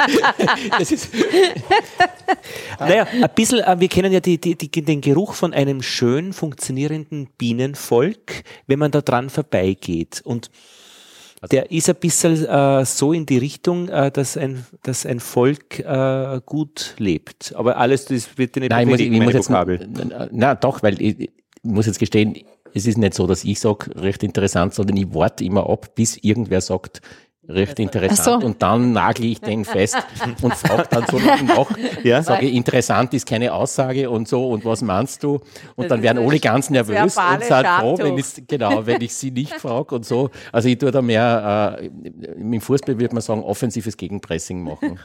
das 0.78 0.91
ist, 0.91 1.10
Naja, 2.80 3.06
ein 3.06 3.30
bisschen, 3.36 3.60
äh, 3.60 3.80
wir 3.80 3.88
kennen 3.88 4.11
ja 4.11 4.20
die, 4.20 4.40
die, 4.40 4.56
die, 4.56 4.70
den 4.70 5.02
Geruch 5.02 5.34
von 5.34 5.53
einem 5.53 5.82
schön 5.82 6.34
funktionierenden 6.34 7.28
Bienenvolk, 7.38 8.44
wenn 8.68 8.80
man 8.80 8.91
da 8.91 9.02
dran 9.02 9.30
vorbeigeht. 9.30 10.22
Und 10.24 10.49
der 11.52 11.72
ist 11.72 11.90
ein 11.90 11.95
bisschen 11.95 12.45
äh, 12.45 12.86
so 12.86 13.11
in 13.11 13.26
die 13.26 13.38
Richtung, 13.38 13.90
äh, 13.90 14.11
dass, 14.11 14.38
ein, 14.38 14.65
dass 14.84 15.06
ein 15.06 15.20
Volk 15.20 15.80
äh, 15.80 16.40
gut 16.45 16.95
lebt. 16.99 17.53
Aber 17.57 17.78
alles, 17.78 18.06
das 18.06 18.38
wird 18.38 18.56
nicht 18.56 18.70
Nein, 18.70 18.88
ich 18.88 18.91
muss, 18.91 18.99
ich 18.99 19.10
befriedigen, 19.10 19.26
muss 19.26 19.34
jetzt, 19.34 19.49
Vokabel. 19.49 20.30
na 20.32 20.56
doch, 20.56 20.84
weil 20.84 21.02
ich, 21.02 21.20
ich 21.20 21.32
muss 21.64 21.86
jetzt 21.86 21.99
gestehen, 21.99 22.38
es 22.73 22.85
ist 22.85 22.97
nicht 22.97 23.13
so, 23.13 23.27
dass 23.27 23.43
ich 23.43 23.59
sage, 23.59 23.91
recht 24.01 24.23
interessant, 24.23 24.73
sondern 24.73 24.97
ich 24.97 25.13
warte 25.13 25.43
immer 25.43 25.69
ab, 25.69 25.95
bis 25.95 26.17
irgendwer 26.17 26.61
sagt, 26.61 27.01
recht 27.45 27.77
interessant 27.77 28.41
so. 28.41 28.47
und 28.47 28.61
dann 28.63 28.93
nagle 28.93 29.25
ich 29.25 29.41
den 29.41 29.65
fest 29.65 29.97
und 30.41 30.53
frage 30.53 30.87
dann 30.89 31.05
so 31.11 31.19
nach, 31.19 31.67
Ja. 32.01 32.23
sage 32.23 32.49
interessant 32.49 33.13
ist 33.13 33.25
keine 33.27 33.51
Aussage 33.53 34.09
und 34.09 34.29
so 34.29 34.49
und 34.49 34.63
was 34.63 34.81
meinst 34.81 35.23
du? 35.23 35.33
Und 35.33 35.41
Das 35.77 35.87
dann 35.89 36.01
werden 36.03 36.25
alle 36.25 36.39
ganz 36.39 36.69
nervös 36.69 37.17
und 37.17 37.43
sind 37.43 37.67
froh, 37.67 37.97
wenn 37.97 38.17
ich 38.17 38.47
genau, 38.47 38.85
wenn 38.85 39.01
ich 39.01 39.13
sie 39.13 39.31
nicht 39.31 39.53
frage 39.55 39.93
und 39.95 40.05
so. 40.05 40.29
Also 40.53 40.69
ich 40.69 40.77
tue 40.77 40.91
da 40.91 41.01
mehr, 41.01 41.79
äh, 41.81 41.87
im 42.39 42.61
Fußball 42.61 42.97
würde 42.97 43.13
man 43.13 43.21
sagen, 43.21 43.43
offensives 43.43 43.97
Gegenpressing 43.97 44.63
machen. 44.63 44.99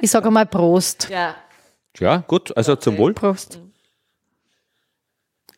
Ich 0.00 0.10
sage 0.10 0.30
mal 0.30 0.46
Prost. 0.46 1.08
ja. 1.10 1.34
Ja, 1.98 2.18
gut, 2.18 2.56
also 2.56 2.76
zum 2.76 2.96
Wohl. 2.98 3.12
Prost. 3.12 3.60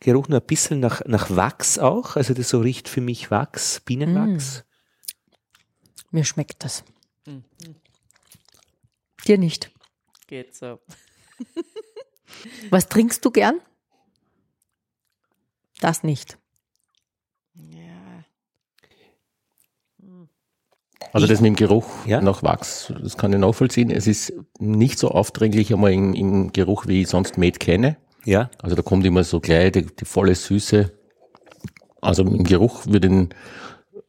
Geruch 0.02 0.26
nur 0.26 0.40
ein 0.40 0.46
bisschen 0.46 0.80
nach, 0.80 1.02
nach 1.06 1.30
Wachs 1.30 1.78
auch, 1.78 2.16
also 2.16 2.34
das 2.34 2.48
so 2.48 2.58
riecht 2.60 2.88
für 2.88 3.00
mich 3.00 3.30
Wachs, 3.30 3.78
Bienenwachs. 3.80 4.64
Mir 6.10 6.24
schmeckt 6.24 6.64
das. 6.64 6.82
Dir 9.26 9.38
nicht. 9.38 9.70
Geht 10.26 10.56
so. 10.56 10.80
Was 12.70 12.88
trinkst 12.88 13.24
du 13.24 13.30
gern? 13.30 13.60
Das 15.80 16.02
nicht. 16.02 16.36
Ja. 17.54 18.24
Also 21.12 21.28
das 21.28 21.40
mit 21.40 21.48
dem 21.50 21.56
Geruch 21.56 21.88
Ja. 22.06 22.20
nach 22.20 22.42
Wachs, 22.42 22.92
das 23.00 23.16
kann 23.16 23.32
ich 23.32 23.38
nachvollziehen. 23.38 23.90
Es 23.90 24.08
ist 24.08 24.32
nicht 24.58 24.98
so 24.98 25.12
aufdringlich 25.12 25.72
einmal 25.72 25.92
im, 25.92 26.12
im 26.14 26.52
Geruch, 26.52 26.88
wie 26.88 27.02
ich 27.02 27.08
sonst 27.08 27.38
Met 27.38 27.60
kenne. 27.60 27.96
Ja. 28.24 28.50
Also 28.58 28.76
da 28.76 28.82
kommt 28.82 29.04
immer 29.06 29.24
so 29.24 29.40
gleich 29.40 29.72
die, 29.72 29.86
die 29.86 30.04
volle 30.04 30.34
Süße. 30.34 30.90
Also 32.00 32.22
im 32.24 32.44
Geruch 32.44 32.86
würde 32.86 33.08
ihn, 33.08 33.28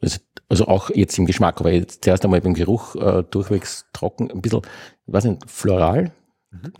also- 0.01 0.19
also 0.49 0.67
auch 0.67 0.89
jetzt 0.91 1.17
im 1.17 1.25
Geschmack, 1.25 1.59
aber 1.59 1.71
jetzt 1.71 2.03
zuerst 2.03 2.23
einmal 2.25 2.41
beim 2.41 2.53
Geruch 2.53 2.95
äh, 2.95 3.23
durchwegs 3.23 3.85
trocken, 3.93 4.29
ein 4.31 4.41
bisschen, 4.41 4.61
ich 5.07 5.13
weiß 5.13 5.25
nicht, 5.25 5.49
floral 5.49 6.11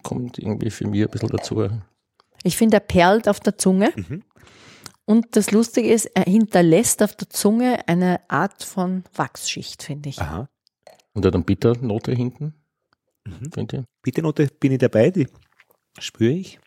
kommt 0.03 0.37
irgendwie 0.37 0.69
für 0.69 0.87
mich 0.87 1.01
ein 1.01 1.09
bisschen 1.09 1.29
dazu. 1.29 1.67
Ich 2.43 2.57
finde, 2.57 2.77
er 2.77 2.81
perlt 2.81 3.27
auf 3.27 3.39
der 3.39 3.57
Zunge. 3.57 3.91
Und 5.05 5.35
das 5.35 5.49
Lustige 5.51 5.91
ist, 5.91 6.05
er 6.13 6.23
hinterlässt 6.25 7.01
auf 7.01 7.15
der 7.15 7.27
Zunge 7.29 7.79
eine 7.87 8.19
Art 8.29 8.63
von 8.63 9.03
Wachsschicht, 9.15 9.81
finde 9.81 10.09
ich. 10.09 10.19
Aha. 10.19 10.47
Und 11.13 11.25
hat 11.25 11.33
eine 11.33 11.43
Bitternote 11.43 12.11
hinten, 12.13 12.53
finde 13.53 13.77
ich. 13.79 13.83
Bitternote 14.03 14.47
bin 14.59 14.73
ich 14.73 14.77
dabei, 14.79 15.09
die 15.09 15.27
spüre 15.99 16.31
ich. 16.33 16.59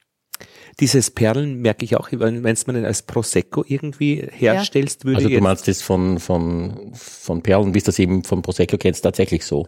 Dieses 0.80 1.10
Perlen 1.10 1.60
merke 1.60 1.84
ich 1.84 1.96
auch, 1.96 2.08
wenn 2.12 2.44
es 2.44 2.66
man 2.66 2.84
als 2.84 3.02
Prosecco 3.02 3.64
irgendwie 3.66 4.26
herstellst, 4.30 5.04
würde 5.04 5.16
Also 5.16 5.28
du 5.28 5.40
meinst 5.40 5.68
das 5.68 5.82
von, 5.82 6.18
von, 6.18 6.92
von 6.94 7.42
Perlen, 7.42 7.74
wie 7.74 7.78
du 7.78 7.86
das 7.86 7.98
eben 7.98 8.24
von 8.24 8.42
Prosecco 8.42 8.76
kennst, 8.76 9.02
tatsächlich 9.02 9.44
so. 9.44 9.66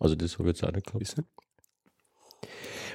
Also 0.00 0.14
das 0.14 0.38
habe 0.38 0.50
ich 0.50 0.56
jetzt 0.56 0.64
auch 0.64 0.72
nicht 0.72 0.86
gehabt. 0.86 1.24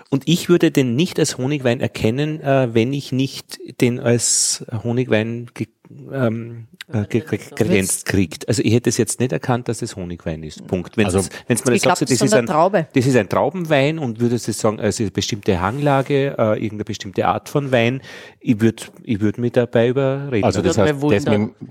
Und 0.09 0.23
ich 0.25 0.49
würde 0.49 0.71
den 0.71 0.95
nicht 0.95 1.19
als 1.19 1.37
Honigwein 1.37 1.79
erkennen, 1.79 2.41
äh, 2.41 2.73
wenn 2.73 2.93
ich 2.93 3.11
nicht 3.11 3.59
den 3.81 3.99
als 3.99 4.65
Honigwein 4.83 5.47
ge 5.53 5.67
ähm, 6.11 6.67
äh, 6.91 7.05
ge 7.05 7.21
ge 7.21 7.39
gegrenzt 7.55 8.05
kriegt. 8.05 8.47
Also 8.47 8.61
ich 8.63 8.73
hätte 8.73 8.89
es 8.89 8.97
jetzt 8.97 9.19
nicht 9.19 9.31
erkannt, 9.31 9.67
dass 9.67 9.81
es 9.81 9.95
Honigwein 9.95 10.43
ist. 10.43 10.65
Punkt. 10.67 10.97
Wenn 10.97 11.05
Also, 11.05 11.19
es 11.19 11.29
wenn 11.47 11.55
es 11.55 11.65
mir 11.65 11.73
ich 11.73 11.81
sagt, 11.81 11.99
glaub, 11.99 12.09
das, 12.09 12.17
das 12.17 12.27
ist 12.27 12.33
ein 12.33 12.45
Traube. 12.45 12.87
das 12.93 13.05
ist 13.05 13.15
ein 13.15 13.29
Traubenwein 13.29 13.99
und 13.99 14.19
würdest 14.19 14.47
du 14.47 14.53
sagen, 14.53 14.79
also 14.79 15.03
eine 15.03 15.11
bestimmte 15.11 15.59
Hanglage, 15.61 16.35
äh, 16.37 16.53
irgendeine 16.53 16.85
bestimmte 16.85 17.27
Art 17.27 17.49
von 17.49 17.71
Wein, 17.71 18.01
ich 18.39 18.59
würde 18.59 18.83
ich 19.03 19.19
würd 19.19 19.37
mich 19.37 19.53
dabei 19.53 19.89
überreden. 19.89 20.43
Also 20.43 20.61
das 20.61 20.77
heißt, 20.77 21.01
mich 21.01 21.23
das 21.23 21.25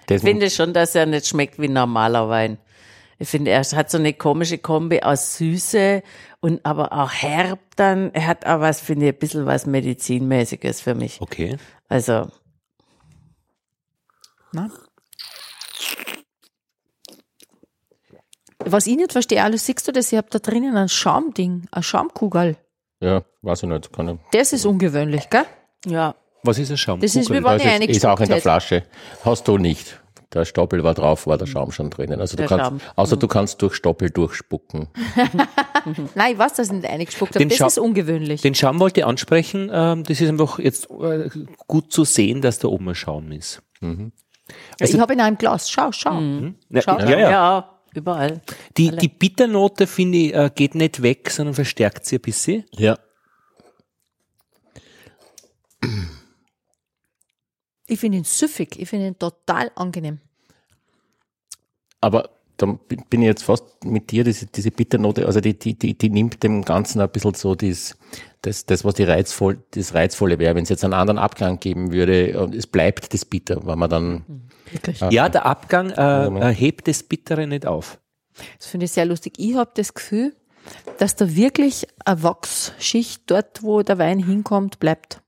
das 0.07 0.17
Ich 0.19 0.23
mit, 0.23 0.23
finde 0.23 0.51
schon, 0.51 0.73
dass 0.73 0.95
er 0.95 1.07
nicht 1.07 1.27
schmeckt 1.27 1.61
wie 1.61 1.69
normaler 1.69 2.29
Wein. 2.29 2.59
Ich 3.23 3.29
finde, 3.29 3.53
er 3.53 3.63
hat 3.63 3.89
so 3.89 3.99
eine 3.99 4.13
komische 4.15 4.59
Kombi 4.59 5.01
aus 5.01 5.37
Süße 5.37 6.03
und 6.41 6.67
aber 6.67 6.93
auch 6.93 7.13
herb 7.13 7.61
dann. 7.77 8.13
Er 8.15 8.27
hat 8.27 8.45
auch 8.47 8.59
was, 8.59 8.81
finde 8.81 9.07
ich, 9.07 9.13
ein 9.13 9.19
bisschen 9.21 9.47
was 9.47 9.65
Medizinmäßiges 9.65 10.81
für 10.81 10.97
mich. 10.97 11.21
okay. 11.21 11.57
Also, 11.89 12.27
Was 18.65 18.87
ich 18.87 18.97
nicht 18.97 19.13
verstehe, 19.13 19.43
alles 19.43 19.67
siehst 19.67 19.89
du 19.89 19.93
das, 19.93 20.13
ihr 20.13 20.19
habt 20.19 20.35
da 20.35 20.39
drinnen 20.39 20.77
ein 20.77 20.89
Schaumding, 20.89 21.67
ein 21.71 21.83
Schaumkugel. 21.83 22.57
ja, 23.01 23.23
weiß 23.43 23.65
ich 23.65 23.69
nicht, 23.69 23.93
kann 23.93 24.09
ich, 24.09 24.19
Das 24.33 24.53
ist 24.53 24.65
ungewöhnlich, 24.65 25.29
gell? 25.31 25.45
ja. 25.87 26.15
Was 26.45 26.59
ist 26.59 26.71
ein 26.71 26.77
Schaum? 26.77 27.01
Das 27.01 27.15
ist 27.15 27.31
wie 27.31 27.35
wenn 27.43 27.45
ist, 27.57 27.65
ich 27.65 27.81
jetzt- 27.81 27.97
ist 27.99 28.07
auch 28.07 28.19
in 28.19 28.27
der 28.27 28.37
hätte. 28.37 28.43
Flasche. 28.43 28.83
Hast 29.25 29.47
du 29.47 29.59
nicht. 29.59 30.01
Der 30.35 30.45
Stoppel 30.47 30.83
war 30.83 30.95
drauf, 30.95 31.27
war 31.27 31.37
der 31.37 31.47
Schaum 31.47 31.73
schon 31.73 31.91
drinnen. 31.91 32.21
Also 32.21 32.37
du 32.37 32.43
Der 32.43 32.49
kannst, 32.49 32.65
Schaum. 32.65 32.81
außer 32.97 33.17
du 33.17 33.29
kannst 33.29 33.61
durch 33.63 33.75
Stoppel 33.75 34.11
durchspucken. 34.11 34.89
Nein, 36.15 36.33
ich 36.33 36.39
weiß, 36.39 36.55
dass 36.55 36.69
ich 36.69 36.73
nicht 36.73 36.89
eingespuckt 36.89 37.35
habe. 37.35 37.41
Den 37.41 37.49
Das 37.49 37.59
Schau- 37.59 37.67
ist 37.67 37.79
ungewöhnlich. 37.79 38.41
Den 38.43 38.55
Schaum 38.55 38.81
wollte 38.81 39.01
ich 39.01 39.07
ansprechen. 39.07 39.71
Ähm, 39.73 40.05
das 40.05 40.21
ist 40.21 40.29
einfach 40.29 40.59
jetzt 40.59 40.89
äh, 40.91 41.29
gut 41.67 41.93
zu 41.93 42.05
sehen, 42.05 42.41
dass 42.41 42.59
da 42.59 42.69
oben 42.69 42.89
ein 42.89 42.95
Schaum 42.95 43.31
ist. 43.33 43.63
ich 44.81 44.99
habe 45.01 45.13
in 45.13 45.21
einem 45.21 45.39
Glas. 45.39 45.71
Schau, 45.71 45.93
schau. 45.93 46.21
Ja, 46.71 46.83
Schau, 46.83 46.99
ja, 46.99 47.11
ja. 47.11 47.31
ja, 47.31 47.71
überall. 47.95 48.41
Die, 48.77 48.91
die 48.97 49.09
Bitternote, 49.09 49.87
finde 49.87 50.19
ich, 50.19 50.35
äh, 50.35 50.51
geht 50.55 50.75
nicht 50.75 51.03
weg, 51.03 51.31
sondern 51.31 51.55
verstärkt 51.55 52.07
sie 52.07 52.17
ein 52.17 52.23
bisschen. 52.23 52.65
Ja. 52.73 52.99
Ich 57.93 58.01
finde 58.01 58.19
ihn 58.19 58.25
süffig. 58.25 58.79
Ich 58.79 58.89
finde 58.89 59.09
ihn 59.09 59.19
total 59.19 59.71
angenehm. 59.75 60.19
Aber 62.01 62.31
da 62.57 62.67
bin 62.67 63.23
ich 63.23 63.27
jetzt 63.27 63.45
fast 63.45 63.85
mit 63.85 64.11
dir, 64.11 64.25
diese, 64.25 64.47
diese 64.47 64.71
Bitternote, 64.71 65.27
also 65.27 65.41
die, 65.41 65.59
die, 65.59 65.75
die, 65.75 65.97
die 65.97 66.11
nimmt 66.11 66.43
dem 66.43 66.65
Ganzen 66.65 67.01
ein 67.01 67.11
bisschen 67.11 67.35
so 67.35 67.55
das, 67.55 67.97
das, 68.41 68.67
das 68.67 68.85
was 68.85 68.95
die 68.95 69.05
reizvoll, 69.05 69.63
das 69.73 69.95
Reizvolle 69.95 70.39
wäre, 70.39 70.55
wenn 70.55 70.63
es 70.63 70.69
jetzt 70.69 70.85
einen 70.85 70.95
anderen 70.95 71.19
Abgang 71.19 71.61
geben 71.61 71.93
würde 71.93 72.41
und 72.41 72.55
es 72.55 72.67
bleibt 72.67 73.13
das 73.13 73.25
Bitter, 73.25 73.67
wenn 73.67 73.79
man 73.79 73.91
dann, 73.91 74.25
Wirklich. 74.71 75.01
Ja, 75.11 75.29
der 75.29 75.45
Abgang 75.45 75.91
äh, 75.91 76.27
äh, 76.27 76.55
hebt 76.55 76.89
das 76.89 77.03
Bittere 77.03 77.47
nicht 77.47 77.67
auf. 77.67 78.01
Das 78.59 78.69
finde 78.69 78.87
ich 78.87 78.93
sehr 78.93 79.05
lustig. 79.05 79.35
Ich 79.37 79.55
habe 79.55 79.71
das 79.75 79.93
Gefühl, 79.93 80.35
dass 80.99 81.15
da 81.15 81.37
wirklich 81.37 81.87
eine 82.07 82.23
Wachsschicht 82.23 83.25
dort, 83.27 83.63
wo 83.63 83.83
der 83.83 83.99
Wein 83.99 84.19
hinkommt, 84.19 84.79
bleibt. 84.79 85.21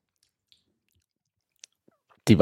Die, 2.28 2.38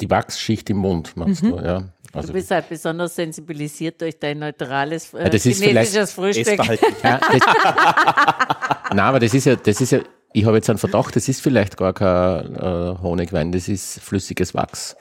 die 0.00 0.10
Wachsschicht 0.10 0.70
im 0.70 0.78
Mund, 0.78 1.16
meinst 1.16 1.42
du, 1.42 1.56
ja. 1.58 1.80
Du 2.12 2.18
Also, 2.20 2.32
bist 2.32 2.50
halt 2.50 2.68
besonders 2.68 3.14
sensibilisiert 3.14 4.00
durch 4.00 4.18
dein 4.18 4.38
neutrales 4.38 5.12
äh, 5.12 5.24
Ja, 5.24 5.28
das 5.28 5.44
ist 5.44 5.62
chinesisches 5.62 6.12
Frühstück. 6.12 6.58
Ja, 7.02 7.18
das, 7.18 8.90
nein, 8.90 9.00
aber 9.00 9.20
das 9.20 9.34
ist 9.34 9.44
ja, 9.44 9.56
das 9.56 9.80
ist 9.80 9.92
ja, 9.92 10.00
ich 10.32 10.44
habe 10.44 10.56
jetzt 10.56 10.70
einen 10.70 10.78
Verdacht, 10.78 11.16
das 11.16 11.28
ist 11.28 11.42
vielleicht 11.42 11.76
gar 11.76 11.92
kein 11.92 12.54
äh, 12.54 12.98
Honigwein, 13.02 13.52
das 13.52 13.68
ist 13.68 14.00
flüssiges 14.00 14.54
Wachs. 14.54 14.96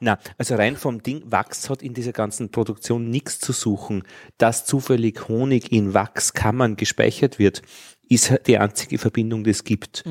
Na, 0.00 0.18
also 0.38 0.54
rein 0.54 0.76
vom 0.76 1.02
Ding, 1.02 1.22
Wachs 1.26 1.68
hat 1.68 1.82
in 1.82 1.92
dieser 1.92 2.12
ganzen 2.12 2.50
Produktion 2.50 3.10
nichts 3.10 3.38
zu 3.38 3.52
suchen. 3.52 4.02
Dass 4.38 4.64
zufällig 4.64 5.28
Honig 5.28 5.72
in 5.72 5.92
Wachskammern 5.92 6.76
gespeichert 6.76 7.38
wird, 7.38 7.60
ist 8.08 8.32
die 8.46 8.56
einzige 8.58 8.96
Verbindung, 8.98 9.44
die 9.44 9.50
es 9.50 9.64
gibt. 9.64 10.04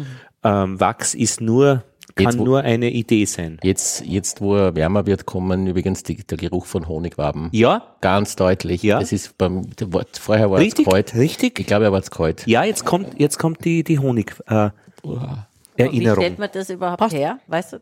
Ähm, 0.43 0.80
Wachs 0.80 1.15
ist 1.15 1.41
nur, 1.41 1.84
kann 2.24 2.34
Jetzt, 2.34 2.40
wo- 2.40 2.46
nur 2.46 2.62
eine 2.62 2.90
Idee 2.91 3.26
sein. 3.26 3.58
Jetzt, 3.64 4.04
jetzt 4.06 4.41
wo 4.41 4.56
er 4.56 4.76
wärmer 4.76 5.06
wird, 5.06 5.26
kommen 5.26 5.68
übrigens 5.68 6.04
die, 6.04 6.16
der 6.18 6.38
Geruch 6.38 6.66
von 6.66 6.88
Honigwaben. 6.88 7.50
Ja, 7.52 7.84
Ganz 8.02 8.36
deutlich. 8.36 8.84
Ja. 8.84 9.00
Das 9.00 9.12
ist 9.12 9.38
beim, 9.38 9.66
war- 9.88 10.06
vorher 10.20 10.50
war 10.52 10.58
es 10.60 10.66
richtig, 10.66 10.86
kalt. 10.88 11.16
richtig. 11.16 11.60
Ich 11.60 11.66
glaube, 11.68 11.86
er 11.86 11.91
war 11.91 12.00
es 12.00 12.12
kalt. 12.12 12.46
Ja, 12.48 12.64
jetzt 12.64 12.86
kommt, 12.86 13.20
jetzt 13.20 13.38
kommt 13.40 13.66
die, 13.66 13.84
die 13.84 14.00
Honig, 14.00 14.36
äh, 14.48 14.70
Wie 15.04 15.18
Erinnerung. 15.78 16.18
stellt 16.24 16.40
man 16.40 16.50
das 16.54 16.70
überhaupt 16.70 17.12
her? 17.14 17.40
Weißt 17.48 17.74
du? 17.74 17.78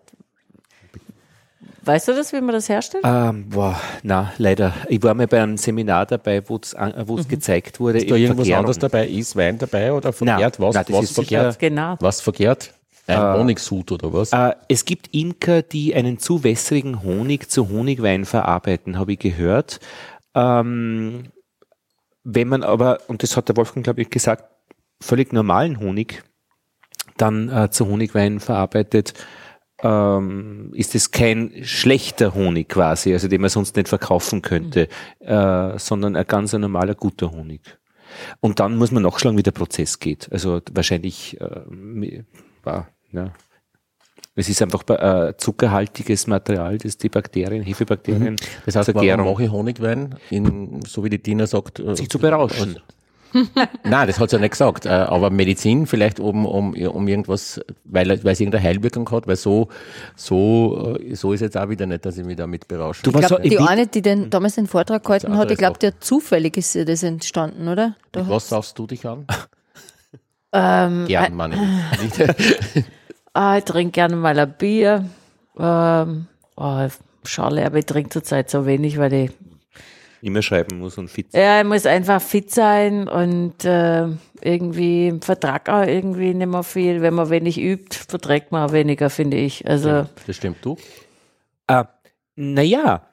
Weißt 1.83 2.09
du 2.09 2.11
das, 2.11 2.33
wie 2.33 2.41
man 2.41 2.51
das 2.53 2.67
herstellt? 2.67 3.05
Ähm, 3.07 3.47
boah, 3.47 3.79
na, 4.03 4.33
leider. 4.37 4.73
Ich 4.89 5.01
war 5.03 5.13
mal 5.13 5.25
bei 5.25 5.41
einem 5.41 5.55
Seminar 5.55 6.05
dabei, 6.05 6.43
wo 6.49 6.57
es 6.57 6.75
mhm. 6.75 7.27
gezeigt 7.29 7.79
wurde. 7.79 7.99
Ist 7.99 8.11
da 8.11 8.15
irgendwas 8.15 8.45
Vergärung. 8.45 8.59
anderes 8.59 8.79
dabei? 8.79 9.07
Ist 9.07 9.37
Wein 9.37 9.57
dabei 9.57 9.93
oder 9.93 10.11
verkehrt? 10.11 10.59
was 10.59 10.75
nein, 10.75 10.85
was 10.89 11.03
ist 11.05 11.15
sicher- 11.15 11.53
verkehrt? 11.53 11.59
genau. 11.59 11.95
Was 12.01 12.19
verkehrt? 12.19 12.73
Ein 13.07 13.39
Honigsud 13.39 13.91
oder 13.91 14.13
was? 14.13 14.33
Äh, 14.33 14.53
es 14.67 14.85
gibt 14.85 15.13
Imker, 15.13 15.61
die 15.61 15.95
einen 15.95 16.19
zu 16.19 16.43
wässrigen 16.43 17.03
Honig 17.03 17.49
zu 17.49 17.69
Honigwein 17.69 18.25
verarbeiten, 18.25 18.99
habe 18.99 19.13
ich 19.13 19.19
gehört. 19.19 19.79
Ähm, 20.35 21.29
wenn 22.23 22.47
man 22.49 22.63
aber, 22.63 22.99
und 23.07 23.23
das 23.23 23.37
hat 23.37 23.47
der 23.47 23.55
Wolfgang, 23.55 23.83
glaube 23.85 24.01
ich, 24.01 24.09
gesagt, 24.09 24.43
völlig 25.01 25.31
normalen 25.31 25.79
Honig 25.79 26.23
dann 27.15 27.49
äh, 27.49 27.69
zu 27.71 27.87
Honigwein 27.87 28.39
verarbeitet, 28.39 29.13
ähm, 29.81 30.71
ist 30.73 30.95
es 30.95 31.11
kein 31.11 31.53
schlechter 31.63 32.33
Honig 32.33 32.69
quasi, 32.69 33.13
also 33.13 33.27
den 33.27 33.41
man 33.41 33.49
sonst 33.49 33.75
nicht 33.75 33.87
verkaufen 33.87 34.41
könnte, 34.41 34.87
äh, 35.19 35.77
sondern 35.77 36.15
ein 36.15 36.27
ganz 36.27 36.53
ein 36.53 36.61
normaler, 36.61 36.95
guter 36.95 37.31
Honig. 37.31 37.77
Und 38.39 38.59
dann 38.59 38.75
muss 38.75 38.91
man 38.91 39.03
nachschlagen, 39.03 39.37
wie 39.37 39.43
der 39.43 39.51
Prozess 39.51 39.99
geht. 39.99 40.31
Also 40.31 40.61
wahrscheinlich 40.71 41.39
äh, 41.39 42.23
war, 42.63 42.89
ja. 43.17 43.31
Es 44.39 44.47
ist 44.49 44.61
einfach 44.61 44.83
äh, 44.89 45.33
zuckerhaltiges 45.37 46.27
Material, 46.27 46.77
das 46.77 46.97
die 46.97 47.09
Bakterien, 47.09 47.63
Hefebakterien 47.63 48.35
Das 48.67 48.75
heißt, 48.75 48.93
warum 48.93 49.25
mache 49.25 49.43
ich 49.45 49.51
Honigwein? 49.51 50.13
In, 50.29 50.79
so 50.85 51.03
wie 51.03 51.09
die 51.09 51.17
Tina 51.17 51.47
sagt. 51.47 51.79
äh, 51.79 51.95
sich 51.95 52.07
zu 52.07 52.19
berauschen. 52.19 52.77
Nein, 53.83 54.07
das 54.07 54.19
hat 54.19 54.29
sie 54.29 54.35
ja 54.35 54.39
nicht 54.41 54.51
gesagt. 54.51 54.85
Äh, 54.85 54.89
Aber 54.89 55.31
Medizin 55.31 55.85
vielleicht 55.87 56.19
um, 56.19 56.45
um, 56.45 56.73
um 56.75 57.07
irgendwas, 57.07 57.59
weil, 57.83 58.07
weil 58.23 58.33
es 58.33 58.39
irgendeine 58.39 58.63
Heilwirkung 58.63 59.09
hat, 59.11 59.27
weil 59.27 59.35
so, 59.35 59.69
so, 60.15 60.95
äh, 60.99 61.15
so 61.15 61.33
ist 61.33 61.41
jetzt 61.41 61.57
auch 61.57 61.67
wieder 61.69 61.87
nicht, 61.87 62.05
dass 62.05 62.17
ich 62.17 62.25
mich 62.25 62.37
damit 62.37 62.67
berausche. 62.67 63.03
Du 63.03 63.17
Ich 63.19 63.27
so 63.27 63.37
die 63.37 63.57
eine, 63.57 63.87
die 63.87 64.01
den, 64.03 64.29
damals 64.29 64.55
den 64.55 64.67
Vortrag 64.67 65.03
gehalten 65.03 65.35
hat, 65.35 65.49
ich 65.51 65.57
glaube, 65.57 65.79
der 65.79 65.99
zufällig 65.99 66.57
ist 66.57 66.75
das 66.75 67.03
entstanden, 67.03 67.67
oder? 67.67 67.95
Da 68.11 68.27
Was 68.29 68.49
saufst 68.49 68.77
du 68.79 68.85
dich 68.87 69.05
an? 69.05 69.25
Ähm, 70.53 71.05
Gern, 71.07 71.33
meine 71.35 71.55
ich. 71.55 72.17
Nicht- 72.17 72.35
ah, 73.37 73.57
ich 73.57 73.63
trinke 73.65 73.91
gerne 73.91 74.15
mal 74.15 74.37
ein 74.37 74.53
Bier. 74.57 75.05
Ähm, 75.59 76.27
oh, 76.55 76.87
schade, 77.23 77.65
aber 77.65 77.77
ich 77.77 77.85
trinke 77.85 78.09
zurzeit 78.09 78.49
so 78.49 78.65
wenig, 78.65 78.97
weil 78.97 79.13
ich 79.13 79.31
immer 80.21 80.41
schreiben 80.41 80.79
muss 80.79 80.97
und 80.97 81.09
fit. 81.09 81.27
Ja, 81.33 81.61
ich 81.61 81.67
muss 81.67 81.85
einfach 81.85 82.21
fit 82.21 82.51
sein 82.51 83.07
und 83.07 83.63
äh, 83.63 84.07
irgendwie 84.41 85.13
vertrag 85.21 85.69
auch 85.69 85.85
irgendwie 85.85 86.33
nicht 86.33 86.47
mehr 86.47 86.63
viel. 86.63 87.01
Wenn 87.01 87.13
man 87.13 87.29
wenig 87.29 87.59
übt, 87.59 87.95
verträgt 87.95 88.51
man 88.51 88.67
auch 88.67 88.73
weniger, 88.73 89.09
finde 89.09 89.37
ich. 89.37 89.67
Also 89.67 89.89
Ja, 89.89 90.09
das 90.25 90.35
stimmt. 90.35 90.57
Du? 90.63 90.75
Äh, 91.67 91.83
naja, 92.35 93.07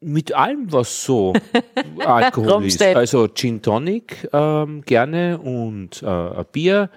mit 0.00 0.32
allem, 0.34 0.72
was 0.72 1.04
so 1.04 1.34
Alkohol 1.98 2.64
ist. 2.64 2.82
Also 2.82 3.28
Gin 3.28 3.60
Tonic 3.62 4.28
ähm, 4.32 4.82
gerne 4.82 5.38
und 5.38 6.02
äh, 6.02 6.06
ein 6.06 6.44
Bier, 6.52 6.90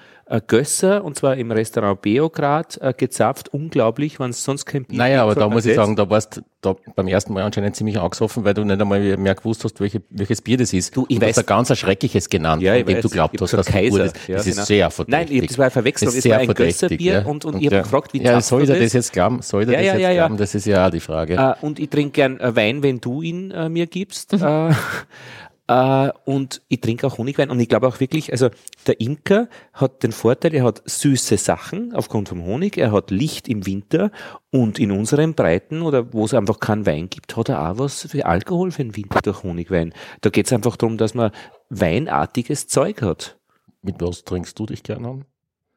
Gösser 0.46 1.04
und 1.04 1.16
zwar 1.16 1.36
im 1.38 1.52
Restaurant 1.52 2.02
Beograd 2.04 2.78
äh, 2.82 2.94
gezapft. 2.96 3.50
Unglaublich, 3.52 4.20
wenn 4.20 4.30
es 4.30 4.44
sonst 4.44 4.66
kein 4.66 4.86
Bier 4.86 4.98
Naja, 5.00 5.24
aber 5.24 5.34
da 5.34 5.50
muss 5.50 5.66
ich 5.66 5.76
das. 5.76 5.84
sagen, 5.84 5.96
da 5.96 6.08
warst 6.10 6.38
du 6.38 6.42
da 6.62 6.76
beim 6.96 7.08
ersten 7.08 7.34
Mal 7.34 7.44
anscheinend 7.44 7.76
ziemlich 7.76 7.98
angesoffen, 8.00 8.44
weil 8.44 8.54
du 8.54 8.64
nicht 8.66 8.80
einmal 8.80 9.00
mehr 9.18 9.34
gewusst 9.34 9.64
hast, 9.64 9.80
welche, 9.80 10.02
welches 10.10 10.42
Bier 10.42 10.58
das 10.58 10.72
ist. 10.74 10.96
Du, 10.96 11.06
ich 11.08 11.18
du 11.18 11.26
weiß- 11.26 11.30
hast 11.30 11.40
ein 11.40 11.46
ganz 11.46 11.78
schreckliches 11.80 12.30
genannt, 12.30 12.62
Ja, 12.62 12.76
ich 12.76 12.86
dem 12.86 13.02
du 13.02 13.10
glaubt 13.10 13.34
Ich 13.34 13.42
hast, 13.42 13.54
dass 13.54 13.66
Kaiser. 13.66 13.98
das, 14.06 14.14
Ja, 14.28 14.36
das 14.38 14.46
ist 14.48 14.56
genau. 14.56 14.66
sehr 14.66 14.92
verdächtig. 14.92 15.30
Nein, 15.32 15.44
ich- 15.44 15.48
das 15.50 15.58
war 15.58 15.72
verwechselt. 15.72 16.08
Das 16.10 16.16
ist 16.16 16.26
Es 16.26 16.32
war 16.32 16.38
ein 16.40 16.54
Gösserbier 16.54 17.14
ja. 17.14 17.26
und- 17.26 17.46
und 17.46 17.58
ich 17.60 17.66
hab 17.68 17.74
ja. 17.74 17.82
gefragt, 17.82 18.14
wie 18.14 18.22
Ja, 18.22 18.40
soll 18.42 18.62
er 18.62 18.68
das 18.68 18.80
das? 18.80 18.94
jetzt 18.94 19.14
glauben? 19.14 19.42
Soll 19.42 19.64
er 19.64 19.72
Ja, 19.72 19.78
das 19.78 19.86
ja, 19.86 19.94
jetzt 19.94 20.02
ja, 20.02 20.14
glauben? 20.14 20.38
Das 20.38 20.54
ist 20.54 20.66
ja 20.66 20.86
auch 20.88 20.92
die 20.92 21.00
Frage. 21.00 21.36
Äh, 21.36 21.66
und 21.66 21.80
ich 21.80 21.90
trinke 21.90 22.12
gern 22.12 22.40
äh, 22.40 22.56
Wein, 22.56 22.84
wenn 22.84 23.00
du 23.00 23.22
ihn 23.22 23.52
äh, 23.52 23.70
mir 23.70 23.88
gibst. 23.88 24.34
Äh, 24.34 24.38
äh, 25.70 26.12
und 26.26 26.64
ich 26.68 26.82
trinke 26.82 27.06
auch 27.06 27.20
Honigwein. 27.20 27.52
Und 27.52 27.60
ich 27.60 27.70
glaube 27.70 27.88
auch 27.88 28.00
wirklich, 28.00 28.32
also 28.32 28.50
der 28.88 29.00
Imker 29.00 29.48
hat 29.72 30.02
den 30.02 30.12
Vorteil, 30.12 30.56
er 30.56 30.64
hat 30.64 30.82
süße 30.84 31.38
Sachen 31.38 31.94
aufgrund 31.94 32.28
vom 32.28 32.44
Honig, 32.44 32.78
er 32.78 32.92
hat 32.92 33.12
Licht 33.12 33.48
im 33.48 33.68
Winter 33.68 34.12
und 34.50 34.80
in 34.80 34.92
unseren 34.92 35.36
Breiten 35.36 35.84
oder 35.84 36.12
wo 36.12 36.26
es 36.26 36.34
einfach 36.34 36.60
keinen 36.60 36.88
Wein 36.88 37.10
gibt, 37.12 37.38
hat 37.38 37.50
er 37.50 37.70
auch 37.70 37.78
was 37.78 38.02
für 38.10 38.26
Alkohol 38.26 38.72
für 38.72 38.84
den 38.84 38.96
Winter 38.96 39.22
durch 39.22 39.44
Honigwein. 39.44 39.94
Da 40.22 40.32
geht 40.32 40.48
es 40.48 40.54
einfach 40.54 40.76
darum, 40.76 40.98
dass 40.98 41.14
man 41.14 41.30
weinartiges 41.70 42.66
Zeug 42.68 43.04
hat. 43.04 43.38
Mit 43.84 44.02
was 44.02 44.24
trinkst 44.24 44.58
du 44.58 44.66
dich 44.66 44.82
gern 44.82 45.06
an? 45.06 45.26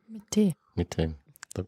Mit 0.08 0.22
Tee. 0.30 0.54
Mit 0.74 0.96
dem. 0.96 1.16
Da 1.52 1.64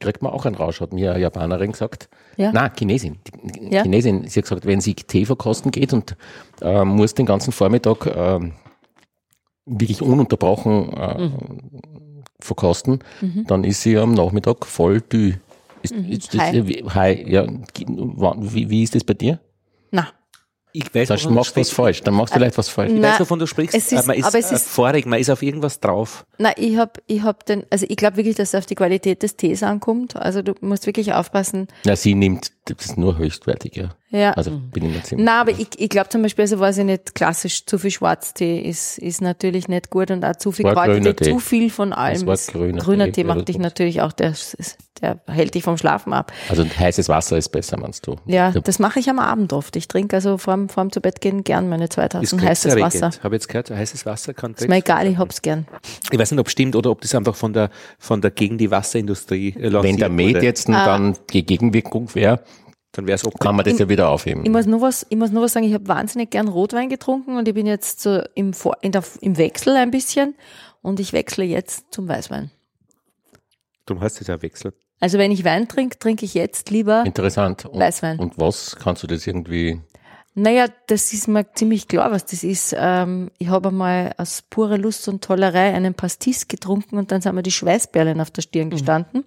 kriegt 0.00 0.22
man 0.22 0.32
auch 0.32 0.46
einen 0.46 0.56
Rausch, 0.56 0.80
hat 0.80 0.94
mir 0.94 1.12
eine 1.12 1.20
Japanerin 1.20 1.72
gesagt. 1.72 2.08
Ja. 2.38 2.50
Nein, 2.50 2.72
Chinesin. 2.76 3.18
Die 3.44 3.74
Ja. 3.74 3.82
Chinesin, 3.82 4.26
sie 4.26 4.40
hat 4.40 4.44
gesagt, 4.44 4.64
wenn 4.64 4.80
sie 4.80 4.94
Tee 4.94 5.26
verkosten 5.26 5.70
geht 5.70 5.92
und 5.92 6.16
äh, 6.62 6.84
muss 6.84 7.14
den 7.14 7.26
ganzen 7.26 7.52
Vormittag 7.52 8.06
ähm, 8.06 8.52
wirklich 9.66 10.02
ununterbrochen 10.02 10.92
äh, 10.94 11.30
verkosten, 12.40 12.98
dann 13.46 13.64
ist 13.64 13.82
sie 13.82 13.96
am 13.96 14.12
Nachmittag 14.14 14.66
voll 14.66 15.00
dü. 15.00 15.34
Ist, 15.82 15.92
ist 15.92 16.34
das, 16.34 16.52
wie, 16.52 16.84
high, 16.94 17.26
ja, 17.28 17.46
wie, 17.76 18.70
wie 18.70 18.82
ist 18.82 18.94
das 18.94 19.02
bei 19.04 19.14
dir? 19.14 19.40
Na, 19.90 20.08
Ich 20.72 20.92
weiß, 20.94 21.08
Sonst 21.08 21.28
machst 21.30 21.56
du 21.56 21.60
was 21.60 21.70
falsch, 21.70 22.02
dann 22.02 22.14
machst 22.14 22.32
du 22.34 22.38
vielleicht 22.38 22.56
was 22.58 22.68
falsch. 22.68 22.92
Ich 22.92 22.98
Na, 23.00 23.10
weiß, 23.12 23.20
wovon 23.20 23.38
du 23.38 23.46
sprichst. 23.46 23.74
es 23.76 23.90
ist- 23.92 24.06
man 24.06 24.16
ist, 24.16 24.24
aber 24.24 24.38
es 24.38 24.50
äh, 24.50 24.54
ist- 24.54 24.68
vorig, 24.68 25.06
man 25.06 25.18
ist 25.18 25.28
auf 25.30 25.42
irgendwas 25.42 25.80
drauf. 25.80 26.24
na, 26.38 26.52
ich 26.56 26.76
hab, 26.76 26.98
ich 27.06 27.22
hab 27.22 27.44
den, 27.46 27.64
also 27.70 27.84
ich 27.88 27.96
glaube 27.96 28.16
wirklich, 28.16 28.36
dass 28.36 28.48
es 28.50 28.54
auf 28.54 28.66
die 28.66 28.74
Qualität 28.76 29.22
des 29.22 29.36
Tees 29.36 29.62
ankommt. 29.62 30.16
Also 30.16 30.42
du 30.42 30.54
musst 30.60 30.86
wirklich 30.86 31.12
aufpassen. 31.12 31.66
Ja, 31.84 31.94
sie 31.96 32.14
nimmt 32.14 32.52
das 32.64 32.86
ist 32.86 32.96
nur 32.98 33.18
höchstwertig, 33.18 33.76
ja. 33.76 33.90
Ja. 34.10 34.32
Also 34.32 34.50
bin 34.50 34.84
ich 34.84 34.94
mir 34.94 35.02
ziemlich. 35.02 35.24
Na, 35.24 35.40
aber 35.40 35.52
ich, 35.52 35.68
ich 35.78 35.88
glaube 35.88 36.10
zum 36.10 36.20
Beispiel, 36.22 36.42
also 36.42 36.60
weiß 36.60 36.78
ich 36.78 36.84
nicht, 36.84 37.14
klassisch 37.14 37.64
zu 37.64 37.78
viel 37.78 37.90
Schwarztee 37.90 38.60
ist, 38.60 38.98
ist 38.98 39.22
natürlich 39.22 39.68
nicht 39.68 39.88
gut 39.88 40.10
und 40.10 40.22
auch 40.24 40.36
zu 40.36 40.52
viel 40.52 40.66
Qualität, 40.70 41.16
Tee. 41.16 41.30
zu 41.32 41.38
viel 41.38 41.70
von 41.70 41.92
allem. 41.94 42.26
war 42.26 42.34
ist- 42.34 42.52
grüner 42.52 42.78
grüner 42.78 43.06
Tee, 43.06 43.12
Tee 43.12 43.24
macht 43.24 43.48
dich 43.48 43.56
das- 43.56 43.62
natürlich 43.62 44.02
auch, 44.02 44.12
der, 44.12 44.34
der 45.00 45.18
hält 45.26 45.54
dich 45.54 45.62
vom 45.62 45.78
Schlafen 45.78 46.12
ab. 46.12 46.30
Also 46.50 46.62
heißes 46.64 47.08
Wasser 47.08 47.38
ist 47.38 47.48
besser, 47.48 47.78
meinst 47.80 48.06
du? 48.06 48.16
Ja, 48.26 48.50
das 48.52 48.78
mache 48.78 49.00
ich 49.00 49.08
am 49.08 49.18
Abend 49.18 49.54
oft. 49.54 49.74
Ich 49.76 49.88
trinke 49.88 50.14
also 50.16 50.36
vorm, 50.36 50.68
vorm 50.68 50.92
zu 50.92 51.00
Bett 51.00 51.22
gehen 51.22 51.42
gern 51.44 51.70
meine 51.70 51.88
zwei 51.88 52.06
Tassen 52.08 52.40
heißes. 52.42 52.76
Wasser. 52.76 53.10
Habe 53.24 53.34
jetzt 53.34 53.48
gehört, 53.48 53.70
heißes 53.70 54.04
Wasser 54.04 54.34
kann 54.34 54.52
Ist 54.52 54.68
mir 54.68 54.76
egal, 54.76 55.06
ich 55.06 55.16
hab's 55.16 55.40
gern. 55.40 55.66
Ich 56.12 56.18
weiß 56.18 56.30
nicht, 56.32 56.38
ob 56.40 56.46
es 56.48 56.52
stimmt 56.52 56.76
oder 56.76 56.90
ob 56.90 57.00
das 57.00 57.14
einfach 57.14 57.34
von 57.34 57.54
der, 57.54 57.70
von 57.98 58.20
der 58.20 58.30
gegen 58.30 58.58
die 58.58 58.70
Wasserindustrie 58.70 59.54
äh, 59.58 59.72
Wenn 59.82 59.96
der 59.96 60.10
Med 60.10 60.42
jetzt 60.42 60.68
Ah. 60.68 60.84
dann 60.84 61.16
die 61.32 61.44
Gegenwirkung 61.46 62.14
wäre, 62.14 62.40
dann 62.92 63.06
wäre 63.06 63.16
es 63.16 63.24
ob 63.26 63.38
kann 63.40 63.56
man 63.56 63.64
das 63.64 63.78
ja 63.78 63.88
wieder 63.88 64.08
aufheben. 64.10 64.44
Ich 64.44 64.50
muss 64.50 64.66
nur 64.66 64.80
was, 64.80 65.06
ich 65.08 65.16
muss 65.16 65.30
nur 65.30 65.42
was 65.42 65.52
sagen, 65.52 65.66
ich 65.66 65.74
habe 65.74 65.88
wahnsinnig 65.88 66.30
gern 66.30 66.48
Rotwein 66.48 66.88
getrunken 66.88 67.36
und 67.36 67.48
ich 67.48 67.54
bin 67.54 67.66
jetzt 67.66 68.00
so 68.00 68.22
im, 68.34 68.52
Vor 68.52 68.76
in 68.82 68.92
der, 68.92 69.02
im 69.20 69.36
Wechsel 69.38 69.76
ein 69.76 69.90
bisschen 69.90 70.34
und 70.82 71.00
ich 71.00 71.12
wechsle 71.12 71.44
jetzt 71.44 71.86
zum 71.90 72.06
Weißwein. 72.08 72.50
Darum 73.86 74.02
heißt 74.02 74.20
es 74.20 74.26
ja 74.26 74.40
Wechsel. 74.42 74.72
Also 75.00 75.18
wenn 75.18 75.32
ich 75.32 75.44
Wein 75.44 75.66
trinke, 75.66 75.98
trinke 75.98 76.24
ich 76.24 76.34
jetzt 76.34 76.70
lieber 76.70 77.04
Interessant. 77.04 77.64
Und, 77.64 77.80
Weißwein. 77.80 78.18
Und 78.18 78.38
was 78.38 78.76
kannst 78.76 79.02
du 79.02 79.06
das 79.08 79.26
irgendwie? 79.26 79.80
Naja, 80.34 80.66
das 80.86 81.12
ist 81.12 81.28
mir 81.28 81.52
ziemlich 81.52 81.88
klar, 81.88 82.10
was 82.10 82.24
das 82.24 82.44
ist. 82.44 82.74
Ähm, 82.78 83.30
ich 83.38 83.48
habe 83.48 83.68
einmal 83.68 84.12
aus 84.16 84.42
purer 84.48 84.78
Lust 84.78 85.06
und 85.08 85.22
Tollerei 85.22 85.74
einen 85.74 85.94
Pastis 85.94 86.48
getrunken 86.48 86.96
und 86.98 87.10
dann 87.10 87.20
sind 87.20 87.34
mir 87.34 87.42
die 87.42 87.50
Schweißperlen 87.50 88.20
auf 88.20 88.30
der 88.30 88.42
Mhm. 88.42 88.48
Stirn 88.48 88.70
gestanden. 88.70 89.24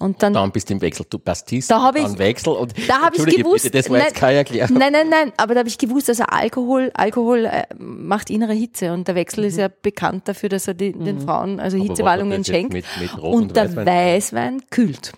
Und 0.00 0.22
dann, 0.22 0.32
Dann 0.32 0.50
bist 0.50 0.68
du 0.70 0.74
im 0.74 0.80
Wechsel, 0.80 1.04
du 1.08 1.18
Pastis, 1.18 1.66
Da 1.68 1.82
hab 1.82 1.94
ich- 1.94 2.02
dann 2.02 2.18
Wechsel 2.18 2.54
und 2.54 2.72
da 2.88 3.02
habe 3.02 3.16
ich 3.16 3.36
gewusst, 3.36 3.64
bitte, 3.64 3.78
das 3.78 3.90
war 3.90 3.98
jetzt 3.98 4.06
nein, 4.12 4.14
keine 4.20 4.38
Erklärung. 4.38 4.78
nein, 4.78 4.92
nein, 4.92 5.08
nein, 5.10 5.32
aber 5.36 5.52
da 5.54 5.58
habe 5.60 5.68
ich 5.68 5.76
gewusst, 5.76 6.08
also 6.08 6.24
Alkohol, 6.26 6.90
Alkohol 6.94 7.44
äh, 7.44 7.64
macht 7.78 8.30
innere 8.30 8.54
Hitze 8.54 8.92
und 8.94 9.06
der 9.06 9.14
Wechsel 9.14 9.44
ist 9.44 9.58
ja 9.58 9.68
bekannt 9.68 10.26
dafür, 10.26 10.48
dass 10.48 10.66
er 10.66 10.72
die, 10.74 10.92
den 10.92 11.20
Frauen 11.20 11.60
also 11.60 11.76
Mhm. 11.76 11.82
Aber 11.82 11.90
was 11.90 11.98
Hitzewallungen 11.98 12.44
schenkt. 12.44 12.72
Mit, 12.72 12.86
mit 12.98 13.12
und 13.14 13.22
und 13.22 13.56
der 13.56 13.68
Weißwein? 13.76 13.86
Weißwein 13.86 14.62
kühlt. 14.70 15.12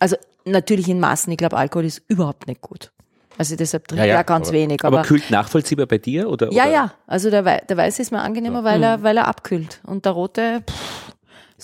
Also 0.00 0.16
natürlich 0.46 0.88
in 0.88 1.00
Maßen. 1.00 1.30
Ich 1.30 1.36
glaube, 1.38 1.56
Alkohol 1.58 1.84
ist 1.84 2.02
überhaupt 2.08 2.46
nicht 2.46 2.62
gut. 2.62 2.92
Also 3.36 3.56
deshalb 3.56 3.88
trinke 3.88 4.04
Ja, 4.06 4.08
ja, 4.08 4.14
ich 4.20 4.24
auch 4.24 4.26
ganz 4.26 4.48
aber- 4.48 4.56
wenig. 4.56 4.84
Aber, 4.84 4.98
Aber, 5.00 5.06
kühlt 5.06 5.28
nachvollziehbar 5.30 5.86
bei 5.86 5.98
dir? 5.98 6.30
Oder, 6.30 6.50
ja, 6.52 6.62
oder? 6.64 6.72
ja. 6.72 6.92
Also 7.06 7.30
der, 7.30 7.42
der 7.42 7.76
Weiße 7.76 8.00
ist 8.00 8.10
mir 8.12 8.20
angenehmer, 8.22 8.62
weil, 8.64 8.78
Mhm. 8.78 8.84
er, 8.84 9.02
weil 9.02 9.16
er 9.18 9.26
abkühlt. 9.28 9.80
Und 9.84 10.04
der 10.04 10.12
Rote 10.12 10.62
pff, 10.66 11.03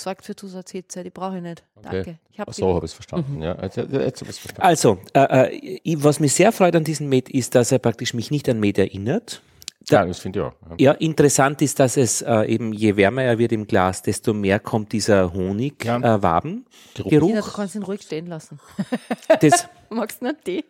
sorgt 0.03 0.25
für 0.25 0.37
Zusatzhitze. 0.37 1.03
Die 1.03 1.11
brauche 1.11 1.37
ich 1.37 1.43
nicht. 1.43 1.63
Danke. 1.83 2.19
Ich 2.33 2.41
hab 2.41 2.53
so 2.55 2.75
habe 2.75 2.87
ich 2.87 2.93
es 2.93 2.95
verstanden. 2.95 3.37
Mhm. 3.37 3.43
Ja, 3.43 3.63
jetzt, 3.63 3.77
jetzt 3.77 4.23
ich 4.23 4.29
verstanden. 4.29 4.63
Also, 4.63 4.99
äh, 5.15 5.79
äh, 5.85 5.97
was 6.03 6.21
mich 6.21 6.35
sehr 6.35 6.53
freut 6.53 6.77
an 6.77 6.85
diesem 6.85 7.09
Met 7.09 7.29
ist, 7.29 7.55
dass 7.55 7.73
er 7.73 7.79
praktisch 7.79 8.15
mich 8.15 8.31
nicht 8.31 8.49
an 8.49 8.61
Met 8.61 8.79
erinnert. 8.79 9.43
Ja, 9.89 10.05
das 10.05 10.19
finde 10.19 10.41
ich 10.41 10.45
auch. 10.45 10.53
Ja. 10.71 10.77
Ja, 10.79 10.93
interessant 10.93 11.63
ist, 11.63 11.81
dass 11.81 11.97
es 11.97 12.23
äh, 12.23 12.43
eben, 12.45 12.73
je 12.73 12.97
wärmer 12.97 13.23
er 13.23 13.39
wird 13.39 13.53
im 13.53 13.67
Glas, 13.67 14.03
desto 14.03 14.35
mehr 14.35 14.61
kommt 14.61 14.93
dieser 14.93 15.33
Honigwaben. 15.33 16.67
Ja. 16.97 17.05
Äh, 17.07 17.19
du 17.19 17.41
kannst 17.43 17.75
ihn 17.75 17.83
ruhig 17.83 18.03
stehen 18.03 18.27
lassen. 18.27 18.59
Das, 19.41 19.69
Magst 19.91 20.21
du 20.21 20.27
nicht 20.27 20.45
Tee? 20.45 20.65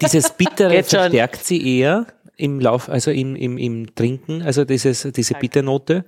dieses 0.00 0.30
Bittere 0.30 0.82
verstärkt 0.82 1.44
sie 1.44 1.78
eher 1.78 2.06
im 2.36 2.60
Lauf, 2.60 2.88
also 2.88 3.10
im, 3.10 3.36
im, 3.36 3.58
im 3.58 3.94
Trinken, 3.94 4.42
also 4.42 4.64
dieses, 4.64 5.02
diese 5.02 5.34
Bitternote. 5.34 6.04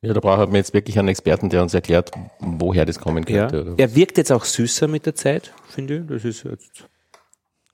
Ja, 0.00 0.12
da 0.12 0.20
brauchen 0.20 0.52
wir 0.52 0.58
jetzt 0.58 0.74
wirklich 0.74 0.98
einen 0.98 1.08
Experten, 1.08 1.50
der 1.50 1.60
uns 1.62 1.74
erklärt, 1.74 2.12
woher 2.38 2.84
das 2.86 3.00
kommen 3.00 3.24
Ja. 3.28 3.48
könnte. 3.48 3.62
oder? 3.72 3.74
Er 3.78 3.94
wirkt 3.96 4.16
jetzt 4.16 4.30
auch 4.30 4.44
süßer 4.44 4.86
mit 4.86 5.06
der 5.06 5.14
Zeit, 5.16 5.52
finde 5.68 5.96
ich. 5.98 6.06
Das 6.06 6.24
ist 6.24 6.44
jetzt 6.44 6.84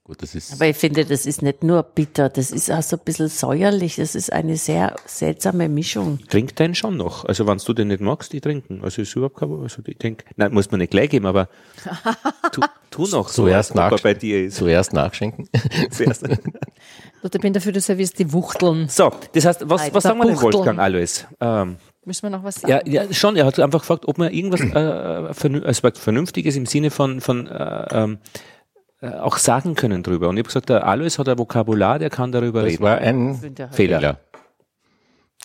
Gut, 0.07 0.21
das 0.21 0.35
ist. 0.35 0.53
Aber 0.53 0.67
ich 0.67 0.77
finde, 0.77 1.03
das 1.03 1.25
ist 1.25 1.41
nicht 1.41 1.63
nur 1.63 1.81
bitter, 1.81 2.29
das 2.29 2.51
ist 2.51 2.69
auch 2.69 2.83
so 2.83 2.95
ein 2.95 3.01
bisschen 3.03 3.27
säuerlich. 3.27 3.95
Das 3.95 4.13
ist 4.13 4.31
eine 4.31 4.55
sehr 4.55 4.95
seltsame 5.07 5.67
Mischung. 5.67 6.19
Trink 6.29 6.55
deinen 6.57 6.75
schon 6.75 6.95
noch. 6.95 7.25
Also 7.25 7.47
wenn 7.47 7.57
du 7.57 7.73
den 7.73 7.87
nicht 7.87 8.01
magst, 8.01 8.31
die 8.31 8.39
trinken. 8.39 8.83
Also 8.83 9.01
ist 9.01 9.15
überhaupt 9.15 9.37
kein, 9.37 9.51
also 9.51 9.81
ich 9.83 9.97
denke, 9.97 10.25
nein, 10.35 10.53
muss 10.53 10.69
man 10.69 10.79
nicht 10.79 10.91
gleich 10.91 11.09
geben, 11.09 11.25
aber 11.25 11.49
tu, 12.51 12.61
tu 12.91 13.01
noch 13.07 13.29
so, 13.29 13.45
Zuerst 13.45 13.71
er 13.71 13.89
nach- 13.89 13.99
bei 13.99 14.13
dir 14.13 14.45
ist. 14.45 14.57
Zuerst 14.57 14.93
nachschenken. 14.93 15.49
Zuerst. 15.89 16.23
Ich 16.27 17.31
bin 17.41 17.53
dafür, 17.53 17.71
du 17.71 17.81
servierst 17.81 18.19
die 18.19 18.31
Wuchteln. 18.31 18.87
So, 18.87 19.11
das 19.33 19.45
heißt, 19.45 19.61
was, 19.67 19.91
was 19.91 20.03
sagen 20.03 20.19
wir 20.19 20.27
denn. 20.27 20.39
Wolfgang 20.39 20.77
Alois? 20.77 21.25
Ähm, 21.41 21.77
Müssen 22.05 22.23
wir 22.23 22.29
noch 22.29 22.43
was 22.43 22.55
sagen? 22.55 22.71
ja, 22.71 23.03
ja, 23.03 23.13
schon, 23.13 23.35
er 23.35 23.45
hat 23.45 23.59
einfach 23.59 23.79
gefragt, 23.81 24.07
ob 24.07 24.17
man 24.17 24.31
irgendwas 24.31 24.61
äh, 24.61 25.63
also 25.65 25.89
Vernünftiges 25.93 26.55
im 26.55 26.65
Sinne 26.65 26.91
von, 26.91 27.19
von 27.21 27.47
äh, 27.47 27.85
ähm, 27.91 28.19
äh, 29.01 29.09
auch 29.09 29.37
sagen 29.37 29.75
können 29.75 30.03
drüber. 30.03 30.29
Und 30.29 30.37
ich 30.37 30.41
habe 30.41 30.47
gesagt, 30.47 30.69
der 30.69 30.87
Alois 30.87 31.17
hat 31.17 31.27
ein 31.27 31.37
Vokabular, 31.37 31.99
der 31.99 32.09
kann 32.09 32.31
darüber 32.31 32.61
Das 32.61 32.73
reden. 32.73 32.83
war 32.83 32.97
ein 32.97 33.35
Fehler. 33.35 33.69
Fehler. 33.71 34.19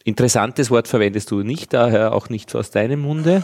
Interessantes 0.05 0.70
Wort 0.70 0.89
verwendest 0.89 1.31
du 1.31 1.43
nicht, 1.43 1.73
daher 1.73 2.15
auch 2.15 2.28
nicht 2.28 2.55
aus 2.55 2.70
deinem 2.70 3.01
Munde. 3.01 3.43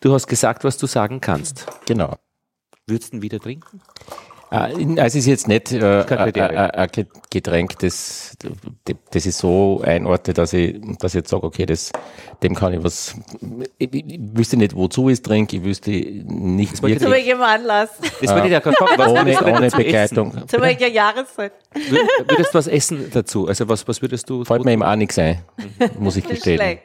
Du 0.00 0.12
hast 0.14 0.26
gesagt, 0.26 0.64
was 0.64 0.78
du 0.78 0.86
sagen 0.86 1.20
kannst. 1.20 1.66
Genau. 1.86 2.16
Würdest 2.86 3.12
du 3.12 3.16
ihn 3.16 3.22
wieder 3.22 3.40
trinken? 3.40 3.80
Äh, 4.52 5.00
Also 5.00 5.02
es 5.04 5.14
ist 5.16 5.26
jetzt 5.26 5.48
nicht 5.48 5.72
äh, 5.72 5.78
Kein 6.06 6.18
ein 6.18 6.24
Kriterium. 6.24 6.56
ein- 6.58 6.70
ein 6.72 6.88
Ge- 6.92 7.06
Getränk, 7.30 7.78
das, 7.78 8.36
das 9.10 9.24
ich 9.26 9.34
so 9.34 9.80
einordne, 9.82 10.34
dass 10.34 10.52
ich, 10.52 10.78
dass 10.98 11.12
ich 11.14 11.20
jetzt 11.20 11.30
sage, 11.30 11.44
okay, 11.44 11.64
das, 11.64 11.90
dem 12.42 12.54
kann 12.54 12.74
ich 12.74 12.84
was, 12.84 13.16
ich, 13.78 13.92
ich 13.94 14.20
wüsste 14.34 14.56
nicht, 14.58 14.74
wozu 14.76 15.08
ich 15.08 15.14
es 15.14 15.22
trinke, 15.22 15.56
ich 15.56 15.64
wüsste 15.64 15.90
nicht 15.90 16.76
Zu 16.76 16.82
wirklich, 16.82 17.10
welchem 17.10 17.40
Anlass? 17.40 17.90
Das 18.20 18.30
wollte 18.30 18.46
ich 18.46 18.52
ja 18.52 18.60
gerade 18.60 18.76
fragen. 18.76 18.92
Was 18.98 19.08
ohne, 19.08 19.56
ohne? 19.56 19.70
Begleitung. 19.70 20.46
Zu 20.46 20.60
welcher 20.60 20.88
Jahreszeit? 20.88 21.52
Wür- 21.74 22.28
Würdest 22.28 22.52
du 22.52 22.58
was 22.58 22.66
essen 22.66 23.10
dazu? 23.12 23.48
Also 23.48 23.68
was, 23.68 23.88
was 23.88 24.02
würdest 24.02 24.28
du? 24.28 24.44
Fällt 24.44 24.64
mir 24.64 24.72
eben 24.72 24.82
auch 24.82 24.96
nichts 24.96 25.18
ein, 25.18 25.38
muss 25.98 26.16
ich 26.16 26.26
gestehen. 26.26 26.58
Schlecht. 26.58 26.82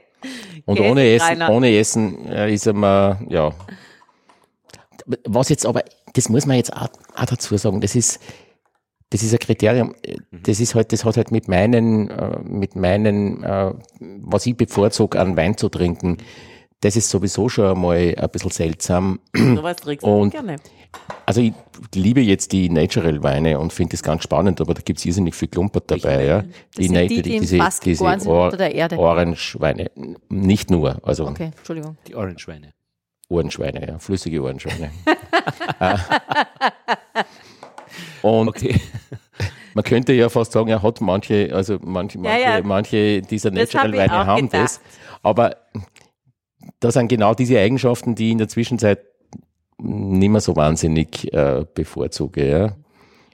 Und 0.66 0.78
Geh, 0.78 0.90
ohne 0.90 1.08
Essen, 1.14 1.42
ohne 1.50 1.78
Essen 1.78 2.28
äh, 2.30 2.54
ist 2.54 2.66
immer, 2.68 3.20
ja. 3.30 3.52
Was 5.26 5.50
jetzt 5.50 5.66
aber, 5.66 5.84
das 6.14 6.28
muss 6.28 6.46
man 6.46 6.58
jetzt 6.58 6.74
auch, 6.74 6.90
auch 7.18 7.26
dazu 7.26 7.58
sagen, 7.58 7.82
das 7.82 7.96
ist, 7.96 8.20
das 9.10 9.24
ist 9.24 9.34
ein 9.34 9.40
Kriterium, 9.40 9.96
das 10.32 10.60
ist 10.60 10.76
halt, 10.76 10.92
das 10.92 11.06
hat 11.06 11.18
halt 11.18 11.32
mit 11.32 11.48
meinen, 11.48 12.10
äh, 12.10 12.40
mit 12.44 12.76
meinen, 12.76 13.44
äh, 13.44 13.74
was 14.00 14.46
ich 14.46 14.56
bevorzuge, 14.58 15.20
an 15.20 15.36
Wein 15.38 15.56
zu 15.58 15.70
trinken, 15.70 16.18
das 16.82 16.96
ist 16.96 17.10
sowieso 17.10 17.50
schon 17.50 17.66
einmal 17.72 18.14
ein 18.18 18.30
bisschen 18.30 18.52
seltsam. 18.52 19.20
Sowas 19.36 19.78
trinkst 19.78 20.06
du 20.06 20.10
Und- 20.12 20.32
gerne. 20.32 20.58
Also 21.26 21.42
ich 21.42 21.54
liebe 21.94 22.22
jetzt 22.22 22.54
die 22.54 22.70
Natural 22.70 23.22
Weine 23.22 23.60
und 23.60 23.74
finde 23.74 23.92
das 23.92 24.02
ganz 24.04 24.24
spannend, 24.24 24.62
aber 24.62 24.74
da 24.74 24.82
gibt 24.82 25.00
es 25.00 25.06
irrsinnig 25.06 25.36
viel 25.36 25.50
Klumpert 25.50 25.92
dabei, 25.92 26.24
ja. 26.26 26.44
sind 26.76 26.94
Nat- 26.94 27.10
die, 27.10 27.22
die 27.22 27.40
diese, 27.40 27.60
diese 27.84 28.04
Or 28.30 28.58
Erde. 28.60 28.98
Orange-Weine. 28.98 29.92
Nicht 30.30 30.72
nur, 30.72 30.98
also 31.06 31.28
Okay, 31.28 31.52
Entschuldigung. 31.58 31.98
Die 32.08 32.16
Orangeweine. 32.16 32.74
Ohrenschweine, 33.30 33.86
ja, 33.86 34.00
flüssige 34.00 34.42
Ohrenschweine. 34.42 34.92
Und 38.22 38.50
Okay. 38.50 38.80
man 39.74 39.84
könnte 39.84 40.14
ja 40.14 40.30
fast 40.30 40.52
sagen, 40.52 40.70
er 40.70 40.82
hat 40.82 41.02
manche, 41.02 41.54
also 41.54 41.78
manche, 41.82 42.18
manche, 42.18 42.42
ja. 42.42 42.62
manche 42.64 43.22
dieser 43.22 43.52
Das 43.52 43.74
Natural 43.74 44.10
hab 44.10 44.28
haben 44.28 44.50
gedacht. 44.50 44.64
das. 44.64 44.82
Aber 45.24 45.56
das 46.80 46.94
sind 46.96 47.08
genau 47.08 47.34
diese 47.34 47.60
Eigenschaften, 47.60 48.16
die 48.16 48.28
ich 48.28 48.32
in 48.34 48.38
der 48.40 48.48
Zwischenzeit 48.48 49.00
nicht 49.80 50.30
mehr 50.30 50.42
so 50.42 50.56
wahnsinnig 50.56 51.32
äh, 51.34 51.66
bevorzuge. 51.74 52.50
Ja. 52.50 52.76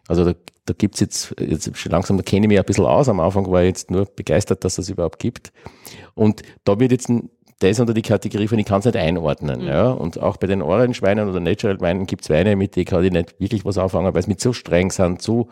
Also 0.08 0.26
da, 0.26 0.34
da 0.66 0.74
gibt's 0.78 1.00
jetzt, 1.00 1.34
jetzt 1.40 1.78
schon 1.78 1.92
langsam, 1.92 2.18
da 2.18 2.24
kenne 2.24 2.46
ich 2.46 2.50
mich 2.50 2.60
ein 2.60 2.66
bisschen 2.66 2.86
aus. 2.86 3.08
Am 3.10 3.20
Anfang 3.20 3.50
war 3.50 3.62
ich 3.62 3.68
jetzt 3.70 3.92
nur 3.92 4.06
begeistert, 4.06 4.64
dass 4.66 4.78
es 4.78 4.90
überhaupt 4.90 5.20
gibt. 5.20 5.54
Und 6.14 6.42
da 6.66 6.80
wird 6.80 6.92
jetzt 6.92 7.10
das 7.64 7.80
unter 7.80 7.94
die 7.94 8.02
Kategorie 8.02 8.48
von, 8.48 8.60
ich 8.60 8.66
kann 8.66 8.80
es 8.80 8.86
nicht 8.86 8.98
einordnen. 8.98 9.62
Mhm. 9.62 9.68
Ja. 9.68 9.92
Und 9.92 10.20
auch 10.22 10.38
bei 10.38 10.48
den 10.48 10.62
Orange-Weinen 10.62 11.30
oder 11.30 11.40
Natural-Weinen 11.40 12.06
gibt's 12.06 12.30
Weine, 12.30 12.56
mit 12.56 12.76
denen 12.76 12.86
kann 12.86 13.04
ich 13.04 13.12
nicht 13.12 13.40
wirklich 13.40 13.66
was 13.66 13.78
anfangen, 13.78 14.14
weil 14.14 14.22
sie 14.22 14.30
mit 14.30 14.40
zu 14.40 14.54
streng 14.54 14.92
sind, 14.92 15.22
zu, 15.22 15.50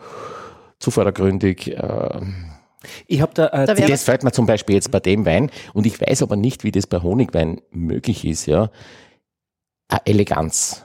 zu 0.78 0.90
vordergründig. 0.90 1.68
Äh, 1.76 2.20
Ich 3.06 3.20
habe 3.20 3.32
da, 3.34 3.46
äh, 3.48 3.66
Da 3.66 3.74
das 3.74 4.04
fällt 4.04 4.24
mir 4.24 4.32
zum 4.32 4.46
Beispiel 4.46 4.74
jetzt 4.74 4.90
bei 4.90 5.00
dem 5.00 5.24
Wein 5.24 5.50
und 5.72 5.86
ich 5.86 6.00
weiß 6.00 6.22
aber 6.22 6.36
nicht, 6.36 6.64
wie 6.64 6.72
das 6.72 6.86
bei 6.86 6.98
Honigwein 7.00 7.60
möglich 7.70 8.24
ist, 8.24 8.46
ja. 8.46 8.70
Eine 9.88 10.00
Eleganz. 10.06 10.84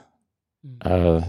Äh, 0.84 1.22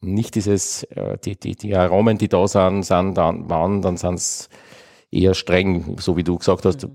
nicht 0.00 0.34
dieses, 0.34 0.84
äh, 0.84 1.18
die, 1.24 1.36
die, 1.36 1.56
die 1.56 1.74
Aromen, 1.74 2.18
die 2.18 2.28
da 2.28 2.46
sind, 2.46 2.82
sind 2.84 3.14
dann, 3.14 3.48
waren, 3.48 3.82
dann 3.82 3.96
sind 3.96 4.14
es 4.14 4.48
eher 5.10 5.34
streng, 5.34 5.96
so 5.98 6.16
wie 6.16 6.24
du 6.24 6.38
gesagt 6.38 6.64
hast. 6.66 6.86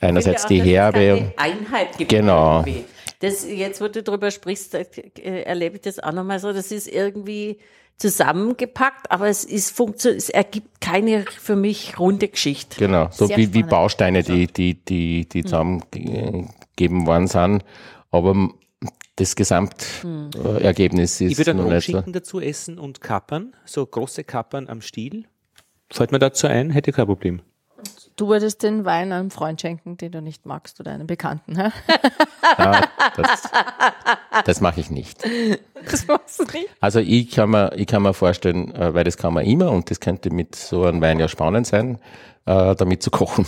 Einerseits 0.00 0.46
die 0.46 0.60
auch, 0.60 0.66
Herbe. 0.66 0.98
keine 0.98 1.32
Einheit 1.36 1.98
gibt. 1.98 2.10
Genau. 2.10 2.60
irgendwie. 2.60 2.84
Das, 3.20 3.46
jetzt, 3.48 3.80
wo 3.80 3.88
du 3.88 4.02
drüber 4.02 4.30
sprichst, 4.30 4.74
äh, 4.74 5.42
erlebe 5.42 5.76
ich 5.76 5.82
das 5.82 5.98
auch 5.98 6.12
nochmal 6.12 6.38
so. 6.40 6.52
Das 6.52 6.70
ist 6.70 6.88
irgendwie 6.88 7.58
zusammengepackt, 7.96 9.10
aber 9.10 9.28
es 9.28 9.44
ist 9.44 9.70
funktioniert, 9.70 10.20
es 10.20 10.28
ergibt 10.28 10.80
keine 10.80 11.24
für 11.24 11.56
mich 11.56 11.98
runde 11.98 12.28
Geschichte. 12.28 12.76
Genau, 12.78 13.08
so 13.10 13.26
Sehr 13.26 13.36
wie, 13.36 13.54
wie. 13.54 13.62
Bausteine, 13.62 14.22
die, 14.22 14.46
die, 14.46 14.74
die, 14.74 15.28
die 15.28 15.44
zusammengegeben 15.44 17.06
worden 17.06 17.28
sind. 17.28 17.64
Aber 18.10 18.50
das 19.16 19.36
Gesamtergebnis 19.36 21.20
ist 21.20 21.32
ich 21.32 21.38
würde 21.38 21.52
einen 21.52 21.60
noch 21.60 21.70
nicht 21.70 21.86
so. 21.86 21.92
Rumschinken 21.92 22.12
dazu 22.12 22.40
essen 22.40 22.78
und 22.78 23.00
Kappern, 23.00 23.54
so 23.64 23.86
große 23.86 24.24
Kappern 24.24 24.68
am 24.68 24.80
Stiel. 24.80 25.26
Fällt 25.90 26.10
mir 26.10 26.18
dazu 26.18 26.48
ein, 26.48 26.70
hätte 26.70 26.90
ich 26.90 26.96
kein 26.96 27.06
Problem. 27.06 27.42
Du 28.16 28.28
würdest 28.28 28.62
den 28.62 28.84
Wein 28.84 29.12
einem 29.12 29.30
Freund 29.30 29.60
schenken, 29.60 29.96
den 29.96 30.12
du 30.12 30.22
nicht 30.22 30.46
magst 30.46 30.78
oder 30.80 30.92
einem 30.92 31.06
Bekannten. 31.06 31.58
Ah, 32.56 32.82
das 33.16 33.50
das 34.44 34.60
mache 34.60 34.80
ich 34.80 34.90
nicht. 34.90 35.22
Das 35.90 36.06
machst 36.06 36.38
du 36.38 36.44
nicht. 36.44 36.68
Also 36.80 37.00
ich 37.00 37.30
kann 37.30 37.50
mir, 37.50 37.72
ich 37.76 37.86
kann 37.86 38.02
mir 38.02 38.14
vorstellen, 38.14 38.74
äh, 38.74 38.94
weil 38.94 39.04
das 39.04 39.16
kann 39.16 39.34
man 39.34 39.44
immer 39.44 39.70
und 39.70 39.90
das 39.90 40.00
könnte 40.00 40.30
mit 40.30 40.54
so 40.54 40.84
einem 40.84 41.00
Wein 41.00 41.18
ja 41.18 41.28
spannend 41.28 41.66
sein, 41.66 41.98
äh, 42.46 42.74
damit 42.74 43.02
zu 43.02 43.10
kochen. 43.10 43.46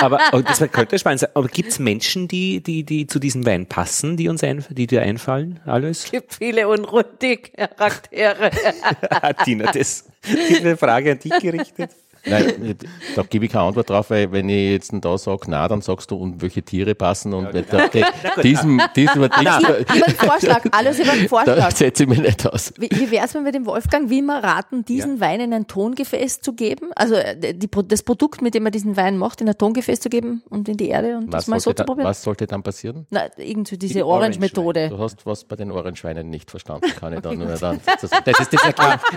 Aber 0.00 0.20
oh, 0.32 0.40
das 0.40 0.58
könnte 0.70 0.98
spannend 0.98 1.20
sein. 1.20 1.30
Aber 1.34 1.48
gibt 1.48 1.70
es 1.70 1.78
Menschen, 1.78 2.28
die, 2.28 2.62
die, 2.62 2.84
die 2.84 3.06
zu 3.06 3.18
diesem 3.18 3.46
Wein 3.46 3.66
passen, 3.66 4.16
die 4.16 4.28
uns 4.28 4.42
ein, 4.42 4.64
die 4.70 4.86
dir 4.86 5.02
einfallen? 5.02 5.60
Alles? 5.66 6.04
Es 6.04 6.10
gibt 6.10 6.34
viele 6.34 6.68
unrunde 6.68 7.36
Charaktere. 7.36 8.50
Hat 9.10 9.38
Tina 9.44 9.70
das 9.72 10.08
diese 10.48 10.76
Frage 10.76 11.12
an 11.12 11.18
dich 11.18 11.38
gerichtet? 11.40 11.90
Nein, 12.26 12.76
da 13.16 13.22
gebe 13.22 13.44
ich 13.46 13.52
keine 13.52 13.64
Antwort 13.66 13.90
drauf, 13.90 14.10
weil 14.10 14.30
wenn 14.32 14.48
ich 14.48 14.70
jetzt 14.70 14.92
da 15.00 15.18
sage, 15.18 15.42
na, 15.48 15.66
dann 15.68 15.80
sagst 15.80 16.10
du, 16.10 16.16
und 16.16 16.40
welche 16.42 16.62
Tiere 16.62 16.94
passen 16.94 17.34
und 17.34 17.48
da, 17.70 17.88
die, 17.88 18.04
diesem, 18.42 18.80
diesem, 18.96 19.24
Aber 19.24 19.46
einen 19.46 20.14
Vorschlag, 20.16 20.64
alles 20.72 20.98
über 20.98 21.12
da 21.22 21.28
Vorschlag. 21.28 21.70
setze 21.72 22.04
ich 22.04 22.08
mich 22.08 22.20
nicht 22.20 22.46
aus. 22.46 22.72
Wie, 22.78 22.88
wie 22.90 23.10
wäre 23.10 23.26
es, 23.26 23.34
wenn 23.34 23.44
wir 23.44 23.52
dem 23.52 23.66
Wolfgang 23.66 24.08
Wimmer 24.10 24.42
raten, 24.42 24.84
diesen 24.84 25.20
Wein 25.20 25.40
in 25.40 25.52
ein 25.52 25.66
Tongefäß 25.66 26.40
zu 26.40 26.54
geben? 26.54 26.90
Also 26.94 27.14
äh, 27.14 27.54
die, 27.54 27.68
das 27.88 28.02
Produkt, 28.02 28.42
mit 28.42 28.54
dem 28.54 28.64
er 28.66 28.70
diesen 28.70 28.96
Wein 28.96 29.18
macht, 29.18 29.40
in 29.40 29.48
ein 29.48 29.58
Tongefäß 29.58 30.00
zu 30.00 30.08
geben 30.08 30.42
und 30.48 30.68
in 30.68 30.76
die 30.76 30.88
Erde 30.88 31.16
und 31.18 31.32
Was 31.32 31.44
das 31.44 31.48
mal 31.48 31.60
so 31.60 31.64
sollte, 31.64 31.76
zu 31.76 31.82
da, 31.82 31.86
probieren? 31.86 32.08
was 32.08 32.22
sollte 32.22 32.46
dann 32.46 32.62
passieren? 32.62 33.06
Na, 33.10 33.26
irgendwie 33.36 33.78
diese 33.78 33.94
Die 33.94 34.02
Orange-Methode. 34.02 34.88
Du 34.88 34.98
hast 34.98 35.24
was 35.26 35.44
bei 35.44 35.56
den 35.56 35.70
Ohrenschweinen 35.70 36.28
nicht 36.30 36.50
verstanden, 36.50 36.88
kann 36.98 37.12
ich 37.12 37.20
dann 37.20 37.38
nur 37.38 37.48
dann. 37.56 37.80
Das 37.84 38.02
ist, 38.04 38.12
das 38.24 38.40
ist, 38.40 38.52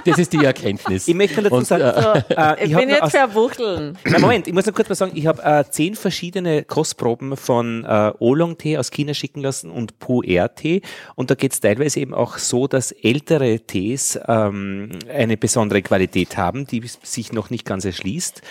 das 0.06 0.18
ist 0.20 0.34
die 0.34 0.44
Erkenntnis. 0.44 1.08
Ich 1.08 1.16
möchte 1.16 1.42
dazu 1.42 1.56
Und, 1.56 1.68
sagen, 1.68 1.84
äh, 1.84 2.34
äh, 2.34 2.56
Ich 2.68 2.74
hab 2.74 2.82
bin 2.82 2.90
noch 2.90 2.97
jetzt 2.98 3.16
aus- 3.16 3.22
für 3.22 3.34
Wuchteln. 3.36 3.98
Na, 4.06 4.20
Moment, 4.20 4.48
ich 4.48 4.54
muss 4.54 4.66
noch 4.66 4.74
kurz 4.74 4.90
mal 4.90 4.96
sagen, 4.96 5.12
ich 5.16 5.26
habe 5.28 5.42
äh, 5.44 5.64
zehn 5.70 5.96
verschiedene 5.96 6.64
Kostproben 6.64 7.36
von 7.38 7.84
äh, 7.86 8.12
Oolong-Tee 8.20 8.78
aus 8.78 8.92
China 8.92 9.14
schicken 9.14 9.42
lassen 9.42 9.72
und 9.72 10.00
Pu'er-Tee. 10.00 10.82
Und 11.16 11.32
da 11.32 11.36
geht 11.36 11.54
es 11.54 11.60
teilweise 11.60 12.00
eben 12.00 12.14
auch 12.14 12.38
so, 12.38 12.68
dass 12.68 12.92
ältere 12.92 13.60
Tees 13.62 14.20
ähm, 14.28 14.90
eine 15.12 15.38
besondere 15.38 15.82
Qualität 15.82 16.38
haben, 16.38 16.68
die 16.68 16.84
sich 17.04 17.32
noch 17.32 17.50
nicht 17.50 17.66
ganz 17.66 17.86
erschließt. 17.86 18.42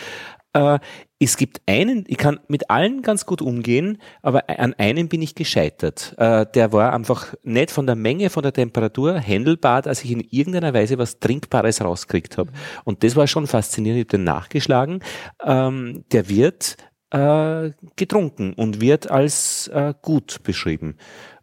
Äh, 0.54 0.78
es 1.18 1.36
gibt 1.36 1.62
einen, 1.66 2.04
ich 2.08 2.18
kann 2.18 2.40
mit 2.48 2.68
allen 2.68 3.00
ganz 3.00 3.24
gut 3.24 3.40
umgehen, 3.40 3.98
aber 4.20 4.50
an 4.50 4.74
einem 4.74 5.08
bin 5.08 5.22
ich 5.22 5.34
gescheitert. 5.34 6.14
Äh, 6.18 6.46
der 6.54 6.72
war 6.72 6.92
einfach 6.92 7.34
nicht 7.42 7.70
von 7.70 7.86
der 7.86 7.96
Menge, 7.96 8.28
von 8.28 8.42
der 8.42 8.52
Temperatur 8.52 9.18
händelbar, 9.18 9.80
dass 9.80 10.04
ich 10.04 10.10
in 10.10 10.20
irgendeiner 10.20 10.74
Weise 10.74 10.98
was 10.98 11.18
Trinkbares 11.18 11.82
rauskriegt 11.82 12.36
habe. 12.36 12.52
Und 12.84 13.02
das 13.02 13.16
war 13.16 13.26
schon 13.26 13.46
faszinierend, 13.46 14.00
ich 14.00 14.04
habe 14.06 14.18
den 14.18 14.24
nachgeschlagen. 14.24 15.00
Ähm, 15.42 16.04
der 16.12 16.28
wird 16.28 16.76
äh, 17.10 17.70
getrunken 17.96 18.52
und 18.52 18.82
wird 18.82 19.10
als 19.10 19.68
äh, 19.68 19.94
gut 20.02 20.42
beschrieben. 20.42 20.96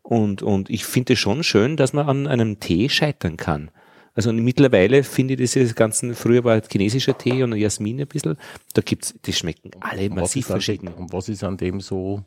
Und, 0.03 0.43
und 0.43 0.69
ich 0.69 0.85
finde 0.85 1.13
es 1.13 1.19
schon 1.19 1.43
schön, 1.43 1.77
dass 1.77 1.93
man 1.93 2.07
an 2.07 2.27
einem 2.27 2.59
Tee 2.59 2.89
scheitern 2.89 3.37
kann. 3.37 3.71
Also 4.15 4.31
mittlerweile 4.31 5.03
finde 5.03 5.33
ich 5.33 5.39
diese 5.51 5.73
ganzen, 5.73 6.13
früher 6.13 6.43
war 6.43 6.61
chinesischer 6.69 7.17
Tee 7.17 7.41
und 7.43 7.55
Jasmin 7.55 7.99
ein 8.01 8.07
bisschen, 8.07 8.37
da 8.73 8.81
gibt's, 8.83 9.13
die 9.25 9.33
schmecken 9.33 9.71
alle 9.79 10.09
was 10.11 10.15
massiv 10.17 10.47
an 10.49 10.51
verschieden. 10.53 10.87
Und 10.89 11.11
was 11.11 11.29
ist 11.29 11.43
an 11.43 11.57
dem 11.57 11.81
so, 11.81 12.21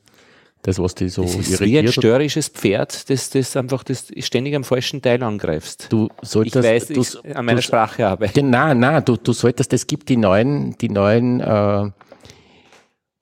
das, 0.62 0.80
was 0.80 0.96
die 0.96 1.08
so 1.08 1.22
Das 1.22 1.36
ist 1.36 1.60
wie 1.60 1.64
ein 1.66 1.84
irritiert? 1.84 1.94
störrisches 1.94 2.48
Pferd, 2.48 3.08
das, 3.08 3.30
das 3.30 3.56
einfach 3.56 3.84
das 3.84 4.08
ständig 4.18 4.56
am 4.56 4.64
falschen 4.64 5.00
Teil 5.00 5.22
angreifst. 5.22 5.86
Du 5.90 6.08
ich 6.22 6.28
solltest, 6.28 6.56
weiß, 6.64 6.86
du, 6.88 7.00
ich 7.02 7.36
an 7.36 7.44
meiner 7.44 7.58
du- 7.60 7.62
Sprache 7.62 8.04
arbeite. 8.08 8.42
Nein, 8.42 8.80
nein, 8.80 9.04
du, 9.04 9.16
du 9.16 9.32
solltest, 9.32 9.72
es 9.72 9.86
gibt 9.86 10.08
die 10.08 10.16
neuen, 10.16 10.76
die 10.78 10.88
neuen 10.88 11.40
äh, 11.40 11.90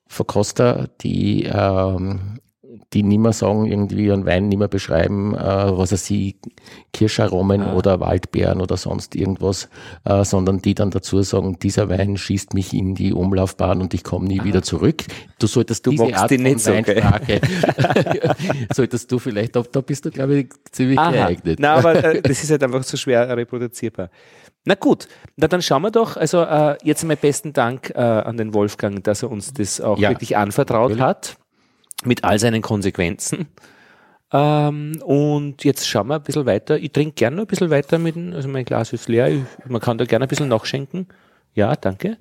Verkoster, 0.07 0.89
die, 1.01 1.43
ähm, 1.43 2.39
die 2.93 3.03
nimmer 3.03 3.33
sagen, 3.33 3.65
irgendwie 3.65 4.11
einen 4.11 4.25
Wein 4.25 4.47
nimmer 4.47 4.67
beschreiben, 4.67 5.33
äh, 5.35 5.37
was 5.39 5.91
er 5.91 5.97
sie, 5.97 6.35
Kirscharomen 6.93 7.61
Ah. 7.61 7.73
oder 7.75 7.99
Waldbeeren 7.99 8.61
oder 8.61 8.77
sonst 8.77 9.15
irgendwas, 9.15 9.69
äh, 10.05 10.23
sondern 10.23 10.61
die 10.61 10.75
dann 10.75 10.91
dazu 10.91 11.21
sagen, 11.23 11.57
dieser 11.59 11.89
Wein 11.89 12.15
schießt 12.17 12.53
mich 12.53 12.73
in 12.73 12.95
die 12.95 13.11
Umlaufbahn 13.13 13.81
und 13.81 13.93
ich 13.93 14.03
komme 14.03 14.27
nie 14.27 14.43
wieder 14.43 14.61
zurück. 14.63 15.03
Du 15.39 15.47
solltest 15.47 15.85
Du 15.85 15.91
diese 15.91 16.15
Art 16.15 16.31
die 16.31 16.35
von 16.37 16.43
nicht? 16.43 16.65
Weinsprache, 16.65 17.41
solltest 18.73 19.11
du 19.11 19.19
vielleicht, 19.19 19.55
da, 19.55 19.63
da 19.69 19.81
bist 19.81 20.05
du, 20.05 20.11
glaube 20.11 20.35
ich, 20.37 20.49
ziemlich 20.71 20.97
Aha. 20.99 21.11
geeignet. 21.11 21.59
Na, 21.59 21.75
aber 21.75 21.95
äh, 22.03 22.21
das 22.23 22.43
ist 22.43 22.51
halt 22.51 22.63
einfach 22.63 22.83
so 22.83 22.97
schwer 22.97 23.35
reproduzierbar. 23.35 24.09
Na 24.65 24.75
gut, 24.75 25.07
na 25.35 25.47
dann 25.47 25.61
schauen 25.61 25.83
wir 25.83 25.91
doch. 25.91 26.17
Also 26.17 26.41
äh, 26.41 26.77
jetzt 26.83 27.03
einmal 27.03 27.17
besten 27.17 27.53
Dank 27.53 27.91
äh, 27.93 27.99
an 27.99 28.37
den 28.37 28.53
Wolfgang, 28.53 29.03
dass 29.03 29.21
er 29.21 29.29
uns 29.31 29.53
das 29.53 29.79
auch 29.79 29.97
Ja, 29.99 30.09
wirklich 30.09 30.37
anvertraut 30.37 30.89
natürlich. 30.91 31.03
hat, 31.05 31.37
mit 32.03 32.23
all 32.23 32.39
seinen 32.39 32.61
Konsequenzen. 32.61 33.47
Ähm, 34.33 35.01
und 35.03 35.63
jetzt 35.63 35.87
schauen 35.87 36.07
wir 36.07 36.15
ein 36.15 36.23
bisschen 36.23 36.45
weiter. 36.45 36.77
Ich 36.77 36.91
trinke 36.91 37.13
gerne 37.13 37.37
noch 37.37 37.43
ein 37.43 37.47
bisschen 37.47 37.69
weiter 37.69 37.99
mit 37.99 38.17
also 38.33 38.49
mein 38.49 38.65
Glas 38.65 38.91
ist 38.91 39.07
leer. 39.07 39.29
Ich, 39.29 39.43
man 39.67 39.81
kann 39.81 39.97
da 39.97 40.05
gerne 40.05 40.25
ein 40.25 40.29
bisschen 40.29 40.49
nachschenken. 40.49 41.07
Ja, 41.53 41.75
danke. 41.75 42.17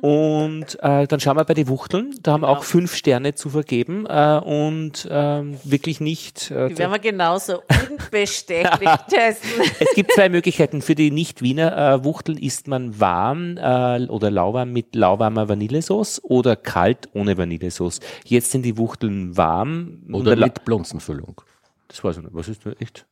Und 0.00 0.78
äh, 0.82 1.06
dann 1.06 1.20
schauen 1.20 1.36
wir 1.36 1.44
bei 1.44 1.54
den 1.54 1.68
Wuchteln. 1.68 2.14
Da 2.22 2.32
haben 2.32 2.42
wir 2.42 2.48
auch 2.48 2.64
fünf 2.64 2.94
Sterne 2.94 3.34
zu 3.34 3.50
vergeben 3.50 4.06
äh, 4.06 4.40
und 4.44 5.08
ähm, 5.10 5.58
wirklich 5.64 6.00
nicht. 6.00 6.50
Äh, 6.50 6.68
Die 6.68 6.78
werden 6.78 6.92
wir 6.92 6.98
genauso 6.98 7.62
unbestechlich 7.90 8.90
testen. 9.08 9.50
es 9.80 9.94
gibt 9.94 10.12
zwei 10.12 10.28
Möglichkeiten. 10.28 10.82
Für 10.82 10.94
die 10.94 11.10
Nicht-Wiener 11.10 11.76
äh, 11.94 12.04
Wuchteln 12.04 12.38
isst 12.38 12.68
man 12.68 12.98
warm 13.00 13.56
äh, 13.56 14.06
oder 14.08 14.30
lauwarm 14.30 14.72
mit 14.72 14.94
lauwarmer 14.94 15.48
Vanillesauce 15.48 16.22
oder 16.24 16.56
kalt 16.56 17.08
ohne 17.14 17.36
Vanillesauce. 17.38 18.00
Jetzt 18.24 18.50
sind 18.50 18.62
die 18.62 18.76
Wuchteln 18.76 19.36
warm. 19.36 20.02
Oder 20.12 20.36
mit 20.36 20.64
Blunzenfüllung. 20.64 21.40
das 21.88 22.02
weiß 22.04 22.18
ich 22.18 22.22
nicht. 22.24 22.34
Was 22.34 22.48
ist 22.48 22.66
das? 22.66 22.74
Echt? 22.80 23.06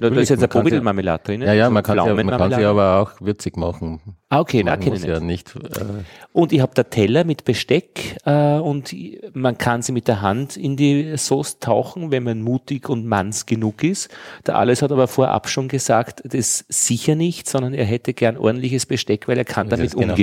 Da 0.00 0.08
ist 0.08 0.28
jetzt 0.28 0.38
eine 0.38 0.48
Bobidelmarmelade 0.48 1.22
drin. 1.24 1.42
Ja, 1.42 1.52
ja, 1.52 1.70
man 1.70 1.82
kann, 1.82 1.98
sie, 1.98 2.24
man 2.24 2.36
kann 2.36 2.52
sie 2.52 2.64
aber 2.64 3.00
auch 3.00 3.20
würzig 3.20 3.56
machen. 3.56 4.00
Ah, 4.28 4.40
okay, 4.40 4.62
na, 4.64 4.76
kenne 4.76 4.96
ich 4.96 5.04
ja 5.04 5.20
nicht. 5.20 5.54
Äh, 5.54 5.84
und 6.32 6.52
ich 6.52 6.60
habe 6.60 6.72
da 6.74 6.82
Teller 6.82 7.24
mit 7.24 7.44
Besteck 7.44 8.16
äh, 8.24 8.56
und 8.56 8.94
man 9.32 9.56
kann 9.58 9.82
sie 9.82 9.92
mit 9.92 10.08
der 10.08 10.22
Hand 10.22 10.56
in 10.56 10.76
die 10.76 11.16
Sauce 11.16 11.60
tauchen, 11.60 12.10
wenn 12.10 12.24
man 12.24 12.42
mutig 12.42 12.88
und 12.88 13.06
manns 13.06 13.46
genug 13.46 13.84
ist. 13.84 14.08
Der 14.46 14.56
Alles 14.56 14.82
hat 14.82 14.90
aber 14.90 15.06
vorab 15.06 15.48
schon 15.48 15.68
gesagt, 15.68 16.22
das 16.24 16.64
sicher 16.68 17.14
nicht, 17.14 17.48
sondern 17.48 17.74
er 17.74 17.84
hätte 17.84 18.14
gern 18.14 18.36
ordentliches 18.36 18.86
Besteck, 18.86 19.28
weil 19.28 19.38
er 19.38 19.44
kann 19.44 19.68
damit 19.68 19.94
genau. 19.94 20.14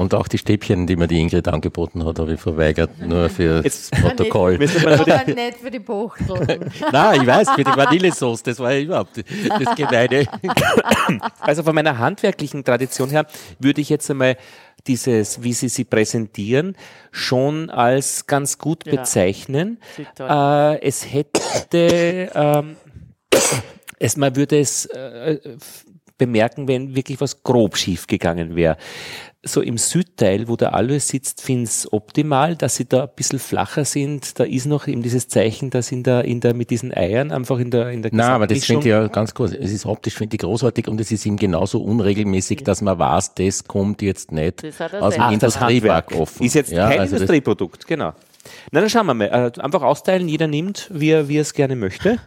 Und 0.00 0.14
auch 0.14 0.28
die 0.28 0.38
Stäbchen, 0.38 0.86
die 0.86 0.96
mir 0.96 1.06
die 1.08 1.20
Ingrid 1.20 1.46
angeboten 1.46 2.06
hat, 2.06 2.18
habe 2.18 2.32
ich 2.32 2.40
verweigert, 2.40 2.98
nur 3.06 3.28
für 3.28 3.60
das 3.60 3.90
Protokoll. 3.90 4.56
Nicht, 4.56 4.86
aber 4.86 5.24
nicht 5.26 5.58
für 5.58 5.70
die 5.70 5.78
Buchtel. 5.78 6.70
Nein, 6.90 7.20
ich 7.20 7.26
weiß, 7.26 7.50
für 7.50 7.64
die 7.64 7.76
Vanillesauce, 7.76 8.42
das 8.42 8.58
war 8.60 8.72
ja 8.72 8.80
überhaupt 8.80 9.18
das 9.18 9.76
Gemeine. 9.76 10.24
Also 11.40 11.62
von 11.62 11.74
meiner 11.74 11.98
handwerklichen 11.98 12.64
Tradition 12.64 13.10
her 13.10 13.26
würde 13.58 13.82
ich 13.82 13.90
jetzt 13.90 14.10
einmal 14.10 14.38
dieses, 14.86 15.42
wie 15.42 15.52
Sie 15.52 15.68
sie 15.68 15.84
präsentieren, 15.84 16.76
schon 17.10 17.68
als 17.68 18.26
ganz 18.26 18.56
gut 18.56 18.86
ja. 18.86 18.96
bezeichnen. 18.96 19.80
Äh, 20.18 20.80
es 20.80 21.12
hätte, 21.12 22.30
ähm, 22.34 22.76
es, 23.98 24.16
man 24.16 24.34
würde 24.34 24.60
es 24.60 24.86
äh, 24.86 25.38
bemerken, 26.16 26.68
wenn 26.68 26.94
wirklich 26.94 27.20
was 27.20 27.42
grob 27.42 27.76
schief 27.76 28.06
gegangen 28.06 28.56
wäre 28.56 28.76
so 29.42 29.62
im 29.62 29.78
Südteil, 29.78 30.48
wo 30.48 30.56
der 30.56 30.74
Alois 30.74 31.00
sitzt, 31.00 31.40
finde 31.40 31.64
ich 31.64 31.70
es 31.70 31.92
optimal, 31.92 32.56
dass 32.56 32.76
sie 32.76 32.84
da 32.84 33.04
ein 33.04 33.08
bisschen 33.16 33.38
flacher 33.38 33.86
sind. 33.86 34.38
Da 34.38 34.44
ist 34.44 34.66
noch 34.66 34.86
eben 34.86 35.02
dieses 35.02 35.28
Zeichen, 35.28 35.70
dass 35.70 35.90
in 35.92 36.02
der, 36.02 36.26
in 36.26 36.40
der, 36.40 36.52
mit 36.52 36.68
diesen 36.68 36.94
Eiern 36.94 37.32
einfach 37.32 37.58
in 37.58 37.70
der, 37.70 37.90
in 37.90 38.02
der 38.02 38.14
Nein, 38.14 38.30
aber 38.30 38.46
das 38.46 38.64
finde 38.64 38.80
ich 38.80 38.90
ja 38.90 39.06
ganz 39.08 39.32
kurz. 39.32 39.52
Es 39.52 39.72
ist 39.72 39.86
optisch, 39.86 40.14
finde 40.14 40.36
ich 40.36 40.40
großartig 40.42 40.88
und 40.88 41.00
es 41.00 41.10
ist 41.10 41.24
ihm 41.24 41.36
genauso 41.36 41.82
unregelmäßig, 41.82 42.64
dass 42.64 42.82
man 42.82 42.98
weiß, 42.98 43.34
das 43.34 43.64
kommt 43.64 44.02
jetzt 44.02 44.30
nicht 44.30 44.62
aus 45.00 45.14
dem 45.14 45.30
Industriewerk 45.30 46.12
offen. 46.12 46.44
Ist 46.44 46.54
jetzt 46.54 46.70
ja, 46.70 46.90
kein 46.90 47.00
also 47.00 47.16
Industrieprodukt, 47.16 47.86
genau. 47.86 48.12
Na, 48.72 48.80
dann 48.80 48.90
schauen 48.90 49.06
wir 49.06 49.14
mal. 49.14 49.52
Äh, 49.56 49.60
einfach 49.60 49.82
austeilen, 49.82 50.28
jeder 50.28 50.48
nimmt, 50.48 50.90
wie 50.92 51.10
er, 51.10 51.28
wie 51.28 51.38
er 51.38 51.42
es 51.42 51.54
gerne 51.54 51.76
möchte. 51.76 52.18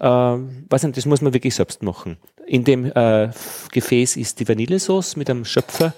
Äh, 0.00 0.04
weiß 0.04 0.82
nicht, 0.84 0.96
das 0.96 1.06
muss 1.06 1.20
man 1.20 1.32
wirklich 1.32 1.54
selbst 1.54 1.82
machen. 1.82 2.16
In 2.46 2.64
dem 2.64 2.86
äh, 2.86 3.28
Gefäß 3.70 4.16
ist 4.16 4.40
die 4.40 4.48
Vanillesauce 4.48 5.14
mit 5.16 5.30
einem 5.30 5.44
Schöpfer 5.44 5.92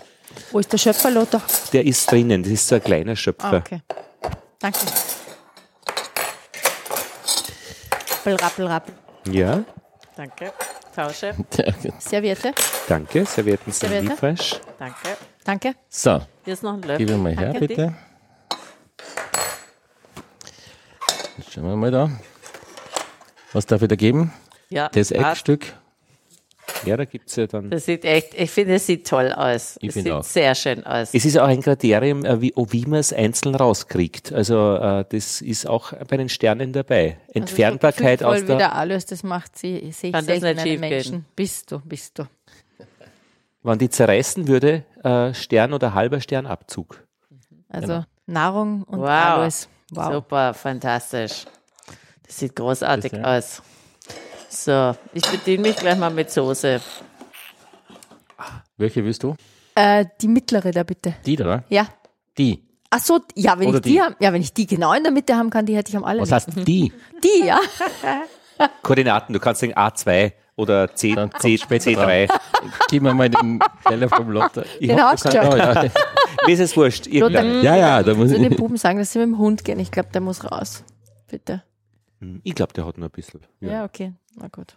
wo 0.51 0.59
ist 0.59 0.73
der 0.73 0.79
Schöpfer, 0.79 1.11
Lothar? 1.11 1.43
Der 1.73 1.85
ist 1.85 2.11
drinnen, 2.11 2.43
das 2.43 2.53
ist 2.53 2.69
so 2.69 2.75
ein 2.77 2.83
kleiner 2.83 3.17
Schöpfer. 3.17 3.53
Ah, 3.53 3.57
okay. 3.59 3.81
Danke. 4.59 4.79
Rappel, 8.11 8.37
rappel, 8.37 8.67
rappel. 8.67 8.95
Ja. 9.31 9.65
Danke. 10.17 10.53
Tausche. 10.95 11.35
Serviette. 11.99 12.53
Danke, 12.89 13.25
Servietten 13.25 13.73
sind 13.73 13.89
Serviette. 13.91 14.17
frisch. 14.17 14.61
Danke. 14.79 15.17
Danke. 15.45 15.75
So. 15.89 16.21
Hier 16.45 16.53
ist 16.53 16.63
noch 16.63 16.75
ein 16.75 16.83
Löffel. 16.83 16.99
Gib 16.99 17.11
ihn 17.11 17.23
mal 17.23 17.37
her, 17.37 17.53
Danke 17.53 17.67
bitte. 17.67 17.95
Jetzt 21.39 21.53
schauen 21.53 21.65
wir 21.65 21.77
mal 21.77 21.91
da. 21.91 22.11
Was 23.53 23.67
darf 23.67 23.83
ich 23.83 23.89
da 23.89 23.97
geben? 23.97 24.33
Ja. 24.69 24.89
Das 24.89 25.11
Eckstück. 25.11 25.75
Ja, 26.85 26.97
da 26.97 27.05
gibt's 27.05 27.37
ja 27.37 27.47
dann. 27.47 27.71
Das 27.71 27.85
sieht 27.87 28.05
echt, 28.05 28.35
ich 28.35 28.51
finde, 28.51 28.75
es 28.75 28.87
sieht 28.87 29.07
toll 29.07 29.33
aus. 29.33 29.77
Ich 29.81 29.89
es 29.89 29.95
sieht 29.95 30.11
auch. 30.11 30.25
sehr 30.25 30.55
schön 30.55 30.85
aus. 30.85 31.11
Es 31.13 31.25
ist 31.25 31.39
auch 31.39 31.47
ein 31.47 31.63
Kriterium, 31.63 32.25
äh, 32.25 32.41
wie, 32.41 32.53
wie 32.57 32.87
man 32.87 32.99
es 33.01 33.13
einzeln 33.13 33.55
rauskriegt. 33.55 34.33
Also 34.33 34.77
äh, 34.77 35.05
das 35.09 35.41
ist 35.41 35.67
auch 35.69 35.93
bei 36.09 36.17
den 36.17 36.29
Sternen 36.29 36.73
dabei. 36.73 37.19
Entfernbarkeit 37.33 38.23
also 38.23 38.35
aus 38.35 38.41
so 38.41 38.47
der. 38.47 38.57
wieder 38.57 38.75
alles, 38.75 39.07
das 39.07 39.23
macht 39.23 39.57
sie, 39.59 39.93
sehe 39.93 40.11
ich 40.11 40.25
selten 40.25 40.59
schief 40.61 40.81
Menschen. 40.81 41.13
gehen. 41.13 41.25
Bist 41.37 41.71
du, 41.71 41.79
bist 41.81 42.19
du. 42.19 42.25
Wann 43.63 43.79
die 43.79 43.89
zerreißen 43.91 44.49
würde, 44.49 44.85
äh, 45.05 45.33
Stern 45.35 45.73
oder 45.73 45.95
halber 45.95 46.21
Sternabzug. 46.21 47.05
Also 47.69 47.87
Genau. 47.87 48.05
Nahrung 48.27 48.83
und 48.85 49.01
Wow. 49.01 49.09
alles. 49.09 49.69
Wow. 49.93 50.13
Super, 50.15 50.55
fantastisch. 50.55 51.45
Das 52.27 52.39
sieht 52.39 52.57
großartig 52.57 53.13
Das, 53.13 53.21
ja. 53.21 53.39
aus. 53.39 53.63
So, 54.55 54.95
ich 55.15 55.23
bediene 55.27 55.63
mich 55.69 55.77
gleich 55.77 55.97
mal 55.97 56.11
mit 56.11 56.31
Soße. 56.31 56.79
Welche 58.77 59.03
willst 59.05 59.23
du? 59.23 59.35
Äh, 59.75 60.05
die 60.21 60.29
mittlere 60.29 60.71
da 60.73 60.83
bitte. 60.83 61.15
Die 61.25 61.37
da, 61.37 61.45
oder? 61.45 61.65
Ja. 61.71 61.87
Die. 62.37 62.63
Ach 62.91 62.99
so, 63.01 63.21
ja, 63.35 63.59
wenn 63.59 63.69
Oder 63.69 63.79
ich 63.79 63.83
die, 63.85 63.93
die. 63.93 64.03
haben, 64.03 64.15
ja, 64.21 64.31
wenn 64.35 64.43
ich 64.43 64.53
die 64.53 64.67
genau 64.67 64.93
in 64.93 65.03
der 65.03 65.13
Mitte 65.13 65.35
haben 65.37 65.49
kann, 65.49 65.65
die 65.65 65.75
hätte 65.75 65.89
ich 65.89 65.97
am 65.97 66.03
Was 66.03 66.11
allerliebsten. 66.11 66.57
heißt 66.57 66.69
die? 66.69 66.93
Die, 67.25 67.47
ja. 67.47 67.59
Koordinaten, 68.83 69.33
du 69.33 69.41
kannst 69.41 69.63
sagen 69.63 69.73
A2 69.75 70.33
oder 70.57 70.95
C, 70.95 71.15
Dann 71.15 71.31
C, 71.39 71.57
später 71.57 71.91
C3. 71.91 72.29
Gib 72.91 73.03
mir 73.03 73.15
mal 73.15 73.31
den 73.31 73.59
Teller 73.89 74.11
vom 74.11 74.31
Lotte. 74.31 74.67
Ich 74.79 74.89
Den 74.89 75.03
hab-. 75.03 75.19
Oh, 75.25 75.29
ja. 75.57 75.85
Mir 76.47 76.53
ist 76.53 76.61
es 76.61 76.77
wurscht. 76.77 77.07
Lothar, 77.07 77.43
Irgendein- 77.43 77.63
ja, 77.65 77.77
ja, 77.77 78.03
da 78.03 78.13
muss 78.15 78.29
zu 78.31 78.39
den 78.39 78.53
ich. 78.53 78.59
Buben 78.59 78.77
sagen, 78.77 78.99
dass 78.99 79.13
sie 79.13 79.19
mit 79.21 79.29
dem 79.29 79.39
Hund 79.39 79.65
gehen. 79.65 79.81
Ich 79.81 79.91
glaube, 79.91 80.11
der 80.13 80.21
muss 80.21 80.45
raus. 80.45 80.85
Bitte. 81.29 81.63
Ich 82.45 82.55
glaube, 82.55 82.75
der 82.75 82.85
hat 82.87 82.99
nur 82.99 83.09
ein 83.09 83.11
bisschen. 83.13 83.41
Ja, 83.61 83.85
okay. 83.85 84.13
Na 84.37 84.49
gut. 84.49 84.77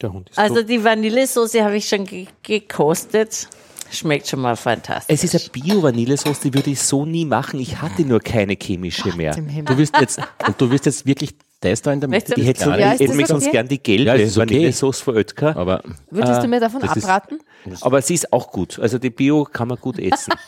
Der 0.00 0.12
Hund 0.12 0.30
ist 0.30 0.38
Also 0.38 0.56
tot. 0.56 0.68
die 0.68 0.82
Vanillesoße 0.82 1.62
habe 1.64 1.76
ich 1.76 1.88
schon 1.88 2.04
ge 2.04 2.26
gekostet. 2.42 3.48
Schmeckt 3.90 4.26
schon 4.26 4.40
mal 4.40 4.56
fantastisch. 4.56 5.14
Es 5.14 5.22
ist 5.22 5.34
eine 5.34 5.50
Bio-Vanillesauce, 5.50 6.40
die 6.40 6.54
würde 6.54 6.70
ich 6.70 6.80
so 6.80 7.04
nie 7.04 7.26
machen. 7.26 7.60
Ich 7.60 7.82
hatte 7.82 8.02
nur 8.06 8.20
keine 8.20 8.54
chemische 8.60 9.14
mehr. 9.14 9.36
Im 9.36 9.48
Himmel. 9.48 9.66
Du 9.66 9.76
willst 9.78 9.94
jetzt, 10.00 10.18
und 10.46 10.58
du 10.58 10.70
willst 10.70 10.86
jetzt 10.86 11.04
wirklich 11.04 11.34
das 11.60 11.82
da 11.82 11.92
in 11.92 12.00
der 12.00 12.08
Mitte? 12.08 12.32
Ich 12.36 12.46
hätte, 12.46 12.64
so, 12.64 12.70
Ja, 12.70 12.90
hätte 12.92 13.12
mich 13.14 13.26
sonst 13.26 13.42
okay? 13.44 13.52
gern 13.52 13.68
die 13.68 13.82
gelbe 13.82 14.04
Ja, 14.04 14.14
okay. 14.14 14.34
Vanillesauce 14.34 15.00
von 15.00 15.16
Oetker. 15.16 15.54
Aber 15.56 15.82
Würdest 16.10 16.42
du 16.42 16.48
mir 16.48 16.58
davon 16.60 16.80
das 16.80 16.96
ist- 16.96 17.04
abraten? 17.04 17.38
Aber 17.82 18.00
sie 18.00 18.14
ist 18.14 18.32
auch 18.32 18.50
gut. 18.50 18.78
Also 18.78 18.98
die 18.98 19.10
Bio 19.10 19.44
kann 19.44 19.68
man 19.68 19.78
gut 19.78 19.98
essen. 19.98 20.32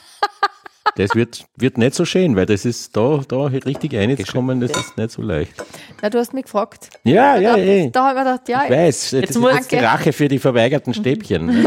das 0.97 1.15
wird, 1.15 1.47
wird 1.56 1.78
nicht 1.78 1.94
so 1.94 2.05
schön, 2.05 2.36
weil 2.36 2.47
das 2.47 2.65
ist 2.65 2.97
da, 2.97 3.20
da 3.27 3.44
richtig 3.47 3.94
reinzukommen, 3.94 4.61
das 4.61 4.70
ist 4.73 4.97
nicht 4.97 5.11
so 5.11 5.23
leicht. 5.23 5.52
Na, 6.02 6.11
du 6.11 6.19
hast 6.19 6.32
mich 6.35 6.44
gefragt. 6.44 6.89
Ja, 7.05 7.36
ja, 7.36 7.52
Da, 7.56 7.59
eh. 7.59 7.90
da 7.90 8.05
habe 8.09 8.19
ich 8.19 8.24
mir 8.24 8.31
gedacht, 8.31 8.48
ja, 8.48 8.65
Ich 8.65 8.70
weiß, 8.70 9.11
das 9.11 9.31
ist 9.31 9.39
muss- 9.39 9.55
jetzt 9.55 9.73
die 9.73 9.77
Rache 9.78 10.12
für 10.12 10.28
die 10.28 10.39
verweigerten 10.39 10.94
Stäbchen. 10.94 11.66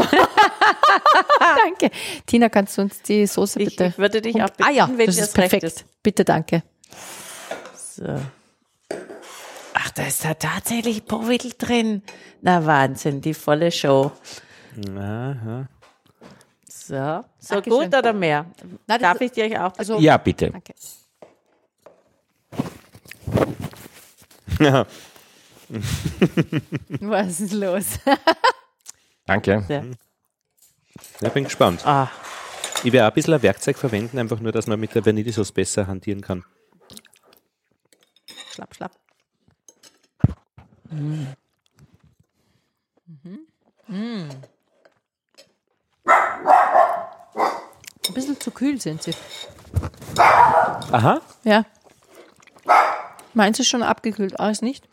danke. 1.64 1.90
Tina, 2.26 2.48
kannst 2.48 2.78
du 2.78 2.82
uns 2.82 3.02
die 3.02 3.26
Soße 3.26 3.60
Ich, 3.60 3.70
bitte? 3.70 3.86
ich 3.86 3.98
würde 3.98 4.20
dich 4.22 4.36
auch 4.42 4.50
bitten, 4.50 4.64
ah 4.64 4.70
ja, 4.70 4.90
wenn 4.96 5.06
das 5.06 5.18
ist 5.18 5.34
perfekt. 5.34 5.84
Bitte, 6.02 6.24
danke. 6.24 6.62
So. 7.76 8.04
Ach, 9.74 9.90
da 9.90 10.02
ist 10.06 10.24
da 10.24 10.34
tatsächlich 10.34 11.04
Powidl 11.04 11.52
drin. 11.58 12.02
Na 12.40 12.64
Wahnsinn, 12.64 13.20
die 13.20 13.34
volle 13.34 13.70
Show. 13.72 14.12
Aha. 14.96 15.68
So, 16.88 16.94
so 17.38 17.54
Dankeschön. 17.56 17.90
gut 17.90 17.98
oder 17.98 18.12
mehr? 18.14 18.46
Das- 18.86 18.98
Darf 19.02 19.20
ich 19.20 19.30
dir 19.32 19.62
auch? 19.66 19.76
Also, 19.76 19.98
Ja, 19.98 20.16
bitte. 20.16 20.50
danke. 20.50 20.74
Ja. 24.58 24.86
Was 27.00 27.40
ist 27.40 27.52
los? 27.52 27.84
Danke. 29.26 29.62
Ja. 29.68 29.84
Ich 31.20 31.32
bin 31.34 31.44
gespannt. 31.44 31.86
Ah, 31.86 32.08
Ich 32.82 32.90
werde 32.90 33.04
auch 33.06 33.10
ein 33.10 33.14
bisschen 33.14 33.34
ein 33.34 33.42
Werkzeug 33.42 33.76
verwenden, 33.76 34.18
einfach 34.18 34.40
nur, 34.40 34.50
dass 34.52 34.66
man 34.66 34.80
mit 34.80 34.94
der 34.94 35.04
Vanillesauce 35.04 35.52
besser 35.52 35.86
hantieren 35.86 36.22
kann. 36.22 36.42
schlapp, 38.50 38.74
schlapp. 38.74 38.92
Ein 48.08 48.14
bisschen 48.14 48.40
zu 48.40 48.50
kühl 48.50 48.80
sind 48.80 49.02
sie. 49.02 49.12
Aha. 50.16 51.20
Ja. 51.44 51.64
Meins 53.34 53.60
ist 53.60 53.68
schon 53.68 53.82
abgekühlt, 53.82 54.40
alles 54.40 54.62
nicht? 54.62 54.88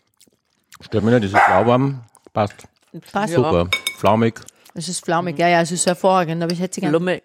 Stört 0.82 1.04
mich 1.04 1.14
nicht, 1.14 1.34
das 1.34 1.42
ist 1.42 1.48
lauwarm. 1.50 2.04
Passt. 2.34 2.68
Passt. 3.12 3.34
Super. 3.34 3.70
Flaumig. 3.98 4.40
Es 4.74 4.90
ist 4.90 5.04
flaumig, 5.06 5.40
ja, 5.40 5.48
ja, 5.48 5.62
es 5.62 5.72
ist 5.72 5.86
hervorragend, 5.86 6.44
aber 6.44 6.52
ich 6.52 6.60
hätte 6.60 6.76
sie 6.76 6.82
gerne 6.82 6.92
Lumme. 6.98 7.24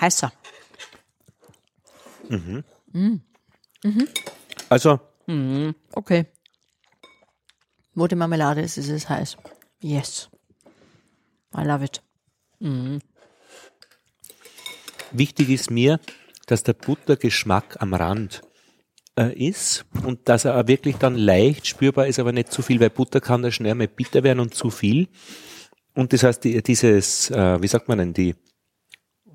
heißer. 0.00 0.32
Also, 4.70 5.00
Okay. 5.92 6.26
Wo 7.94 8.06
die 8.06 8.14
Marmelade 8.14 8.62
ist, 8.62 8.78
ist 8.78 8.88
es 8.88 9.08
heiß. 9.08 9.36
Yes. 9.80 10.30
I 11.54 11.62
love 11.62 11.84
it. 11.84 12.02
Wichtig 15.12 15.50
ist 15.50 15.70
mir, 15.70 16.00
dass 16.46 16.62
der 16.62 16.74
Buttergeschmack 16.74 17.76
am 17.80 17.94
Rand 17.94 18.42
äh, 19.18 19.32
ist 19.32 19.84
und 20.04 20.28
dass 20.28 20.44
er 20.44 20.58
auch 20.58 20.66
wirklich 20.66 20.96
dann 20.96 21.16
leicht 21.16 21.66
spürbar 21.66 22.06
ist, 22.06 22.18
aber 22.18 22.32
nicht 22.32 22.52
zu 22.52 22.62
viel, 22.62 22.80
weil 22.80 22.90
Butter 22.90 23.20
kann 23.20 23.42
da 23.42 23.50
schnell 23.50 23.74
mal 23.74 23.88
bitter 23.88 24.22
werden 24.22 24.40
und 24.40 24.54
zu 24.54 24.70
viel. 24.70 25.08
Und 25.94 26.12
das 26.12 26.22
heißt, 26.22 26.44
die, 26.44 26.62
dieses, 26.62 27.30
äh, 27.30 27.60
wie 27.60 27.68
sagt 27.68 27.88
man 27.88 27.98
denn, 27.98 28.14
die, 28.14 28.34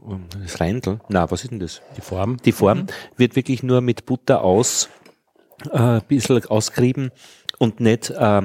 ähm, 0.04 0.26
das 0.42 0.60
Reindl, 0.60 1.00
na, 1.10 1.30
was 1.30 1.44
ist 1.44 1.52
denn 1.52 1.60
das? 1.60 1.82
Die 1.96 2.02
Form. 2.02 2.38
Die 2.38 2.52
Form 2.52 2.88
wird 3.16 3.36
wirklich 3.36 3.64
nur 3.64 3.82
mit 3.82 4.06
Butter 4.06 4.44
aus, 4.44 4.90
äh, 5.72 5.78
ein 5.78 6.02
bisschen 6.08 6.44
ausgerieben 6.46 7.12
und 7.60 7.80
nicht 7.80 8.10
äh, 8.12 8.42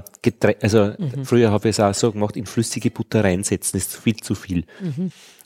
also 0.61 0.95
früher 1.25 1.51
habe 1.51 1.69
ich 1.69 1.77
es 1.77 1.81
auch 1.81 1.95
so 1.95 2.13
gemacht, 2.13 2.37
in 2.37 2.47
flüssige 2.47 2.91
Butter 2.91 3.25
reinsetzen, 3.25 3.77
ist 3.79 3.97
viel 3.97 4.17
zu 4.17 4.35
viel. 4.35 4.65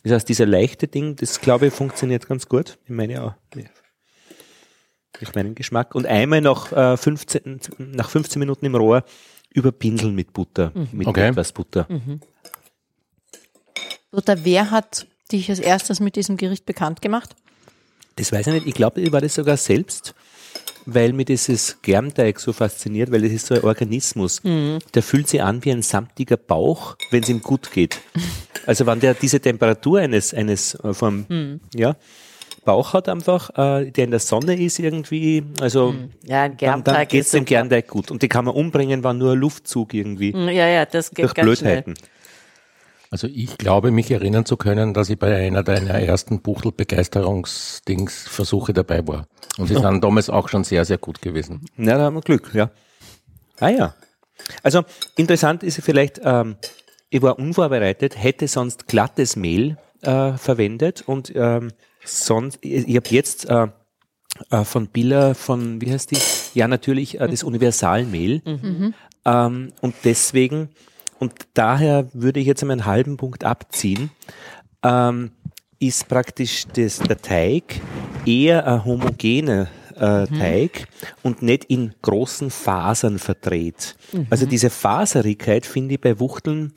Das 0.02 0.12
heißt, 0.12 0.28
dieser 0.28 0.46
leichte 0.46 0.86
Ding, 0.88 1.16
das 1.16 1.40
glaube 1.40 1.66
ich 1.66 1.72
funktioniert 1.74 2.28
ganz 2.28 2.48
gut. 2.48 2.78
Ich 2.84 2.90
meine 2.90 3.22
auch. 3.24 3.34
Durch 5.18 5.34
meinen 5.34 5.54
Geschmack. 5.54 5.94
Und 5.94 6.06
einmal 6.06 6.42
nach, 6.42 6.72
äh, 6.72 6.96
15, 6.96 7.60
nach 7.78 8.10
15 8.10 8.38
Minuten 8.38 8.66
im 8.66 8.74
Rohr 8.74 9.02
überpinseln 9.52 10.14
mit 10.14 10.32
Butter, 10.34 10.72
mit 10.92 11.06
Okay. 11.06 11.28
etwas 11.28 11.52
Butter. 11.52 11.88
Lothar, 14.12 14.44
wer 14.44 14.70
hat 14.70 15.06
dich 15.32 15.48
als 15.50 15.58
erstes 15.58 16.00
mit 16.00 16.16
diesem 16.16 16.36
Gericht 16.36 16.66
bekannt 16.66 17.00
gemacht? 17.02 17.34
Das 18.16 18.30
weiß 18.32 18.46
ich 18.46 18.52
nicht. 18.52 18.66
Ich 18.66 18.74
glaube, 18.74 19.00
ich 19.00 19.10
war 19.12 19.20
das 19.20 19.34
sogar 19.34 19.56
selbst, 19.56 20.14
weil 20.86 21.12
mir 21.12 21.24
dieses 21.24 21.78
Germteig 21.82 22.40
so 22.40 22.52
fasziniert, 22.52 23.10
weil 23.12 23.22
das 23.22 23.32
ist 23.32 23.46
so 23.46 23.54
ein 23.54 23.62
Organismus. 23.62 24.40
Der 24.94 25.02
fühlt 25.02 25.28
sich 25.28 25.42
an 25.42 25.64
wie 25.64 25.72
ein 25.72 25.82
samtiger 25.82 26.36
Bauch, 26.36 26.96
wenn 27.10 27.22
es 27.22 27.28
ihm 27.28 27.42
gut 27.42 27.70
geht. 27.72 28.00
Also 28.66 28.86
wenn 28.86 29.00
der 29.00 29.14
diese 29.14 29.40
Temperatur 29.40 30.00
eines, 30.00 30.32
eines 30.34 30.74
äh, 30.76 30.94
vom 30.94 31.60
ja, 31.74 31.96
Bauch 32.64 32.92
hat 32.92 33.08
einfach, 33.08 33.50
äh, 33.50 33.90
der 33.90 34.04
in 34.04 34.10
der 34.10 34.20
Sonne 34.20 34.60
ist 34.60 34.78
irgendwie, 34.78 35.44
also 35.60 35.94
Ja, 36.24 36.42
ein 36.42 36.56
dann, 36.56 36.84
dann 36.84 37.08
geht 37.08 37.22
es 37.22 37.30
dem. 37.30 37.44
Germteig 37.44 37.88
gut. 37.88 38.10
Und 38.10 38.22
die 38.22 38.28
kann 38.28 38.44
man 38.44 38.54
umbringen, 38.54 39.04
wenn 39.04 39.18
nur 39.18 39.36
Luftzug 39.36 39.94
irgendwie 39.94 40.32
Ja, 40.32 40.68
ja, 40.68 40.84
das 40.84 41.10
geht 41.10 41.24
durch 41.24 41.34
ganz 41.34 41.58
schnell. 41.58 41.84
Also 43.10 43.26
ich 43.26 43.58
glaube, 43.58 43.90
mich 43.90 44.10
erinnern 44.10 44.44
zu 44.44 44.56
können, 44.56 44.94
dass 44.94 45.10
ich 45.10 45.18
bei 45.18 45.36
einer 45.36 45.62
deiner 45.62 45.94
ersten 45.94 46.40
Buchtel-Begeisterungsdings-Versuche 46.40 48.72
dabei 48.72 49.06
war. 49.06 49.26
Und 49.58 49.70
die 49.70 49.74
sind 49.74 50.02
damals 50.02 50.30
auch 50.30 50.48
schon 50.48 50.64
sehr, 50.64 50.84
sehr 50.84 50.98
gut 50.98 51.22
gewesen. 51.22 51.64
Ja, 51.76 51.98
da 51.98 52.04
haben 52.04 52.16
wir 52.16 52.22
Glück, 52.22 52.50
ja. 52.54 52.70
Ah 53.58 53.70
ja. 53.70 53.94
Also 54.62 54.82
interessant 55.16 55.62
ist 55.62 55.80
vielleicht, 55.82 56.20
ähm, 56.22 56.56
ich 57.08 57.22
war 57.22 57.38
unvorbereitet, 57.38 58.22
hätte 58.22 58.48
sonst 58.48 58.86
glattes 58.86 59.36
Mehl 59.36 59.78
äh, 60.02 60.32
verwendet 60.32 61.04
und 61.06 61.32
ähm, 61.34 61.72
sonst, 62.04 62.58
ich, 62.60 62.86
ich 62.86 62.96
habe 62.96 63.08
jetzt 63.10 63.48
äh, 63.48 63.68
äh, 64.50 64.64
von 64.64 64.88
Billa, 64.88 65.34
von, 65.34 65.80
wie 65.80 65.92
heißt 65.92 66.10
die? 66.10 66.18
Ja, 66.54 66.68
natürlich 66.68 67.20
äh, 67.20 67.28
das 67.28 67.42
Universalmehl. 67.42 68.42
Ähm, 69.24 69.72
und 69.80 69.94
deswegen, 70.04 70.68
und 71.18 71.32
daher 71.54 72.08
würde 72.12 72.40
ich 72.40 72.46
jetzt 72.46 72.62
einmal 72.62 72.78
einen 72.78 72.86
halben 72.86 73.16
Punkt 73.16 73.44
abziehen, 73.44 74.10
ähm, 74.82 75.30
ist 75.78 76.08
praktisch 76.08 76.64
das, 76.74 76.98
der 76.98 77.18
Teig 77.18 77.80
eher 78.24 78.66
ein 78.66 78.84
homogener 78.84 79.68
äh, 79.94 80.26
Teig 80.26 80.88
und 81.22 81.42
nicht 81.42 81.64
in 81.64 81.94
großen 82.02 82.50
Fasern 82.50 83.18
verdreht. 83.18 83.96
Also 84.30 84.46
diese 84.46 84.70
Faserigkeit 84.70 85.66
finde 85.66 85.94
ich 85.94 86.00
bei 86.00 86.18
Wuchteln 86.20 86.72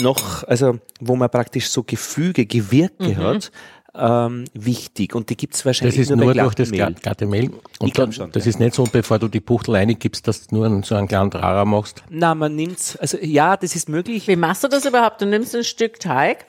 noch, 0.00 0.44
also 0.44 0.78
wo 1.00 1.16
man 1.16 1.30
praktisch 1.30 1.68
so 1.68 1.82
Gefüge, 1.82 2.46
Gewirke 2.46 3.16
hat, 3.16 3.52
ähm, 3.94 4.44
wichtig. 4.54 5.14
Und 5.14 5.28
die 5.30 5.36
gibt's 5.36 5.58
Das 5.58 5.66
wahrscheinlich 5.66 5.98
ist 5.98 6.08
nur, 6.10 6.18
nur 6.18 6.34
durch 6.34 6.54
das 6.54 6.70
glatte 6.70 7.26
Mehl. 7.26 7.44
Ich 7.44 7.80
Und 7.80 7.94
glaub 7.94 8.06
dann, 8.06 8.12
schon, 8.12 8.32
das 8.32 8.44
ja. 8.44 8.50
ist 8.50 8.60
nicht 8.60 8.74
so, 8.74 8.84
bevor 8.84 9.18
du 9.18 9.28
die 9.28 9.40
Buchtel 9.40 9.74
reingibst, 9.76 10.26
dass 10.26 10.46
du 10.46 10.56
nur 10.56 10.82
so 10.84 10.94
einen 10.94 11.08
kleinen 11.08 11.30
Trara 11.30 11.64
machst. 11.64 12.02
Na, 12.08 12.34
man 12.34 12.54
nimmt's, 12.56 12.96
also 12.96 13.18
ja, 13.20 13.56
das 13.56 13.76
ist 13.76 13.88
möglich. 13.88 14.26
Wie 14.28 14.36
machst 14.36 14.64
du 14.64 14.68
das 14.68 14.84
überhaupt? 14.86 15.20
Du 15.20 15.26
nimmst 15.26 15.54
ein 15.54 15.64
Stück 15.64 16.00
Teig 16.00 16.46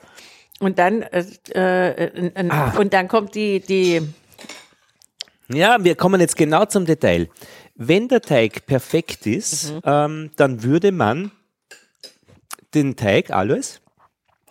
und 0.60 0.78
dann 0.78 1.02
äh, 1.02 1.24
äh, 1.50 2.30
ein, 2.34 2.50
Ah. 2.50 2.74
und 2.78 2.92
dann 2.94 3.08
kommt 3.08 3.34
die 3.34 3.60
die 3.60 4.00
Ja, 5.52 5.76
wir 5.82 5.94
kommen 5.96 6.20
jetzt 6.20 6.36
genau 6.36 6.64
zum 6.64 6.86
Detail. 6.86 7.28
Wenn 7.76 8.08
der 8.08 8.22
Teig 8.22 8.66
perfekt 8.66 9.26
ist, 9.26 9.74
ähm, 9.84 10.30
dann 10.36 10.62
würde 10.62 10.92
man 10.92 11.32
den 12.72 12.96
Teig 12.96 13.30
alles 13.30 13.80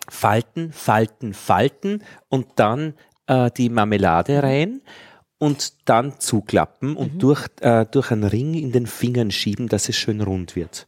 falten, 0.10 0.72
falten, 0.74 1.34
falten 1.34 2.04
und 2.30 2.48
dann 2.58 2.94
äh, 3.28 3.50
die 3.56 3.70
Marmelade 3.70 4.44
rein 4.44 4.82
und 5.38 5.74
dann 5.90 6.20
zuklappen 6.20 6.96
und 6.96 7.22
durch, 7.22 7.48
äh, 7.62 7.86
durch 7.90 8.12
einen 8.12 8.24
Ring 8.24 8.54
in 8.54 8.72
den 8.72 8.88
Fingern 8.88 9.32
schieben, 9.32 9.68
dass 9.68 9.90
es 9.90 9.96
schön 9.96 10.22
rund 10.22 10.56
wird. 10.56 10.88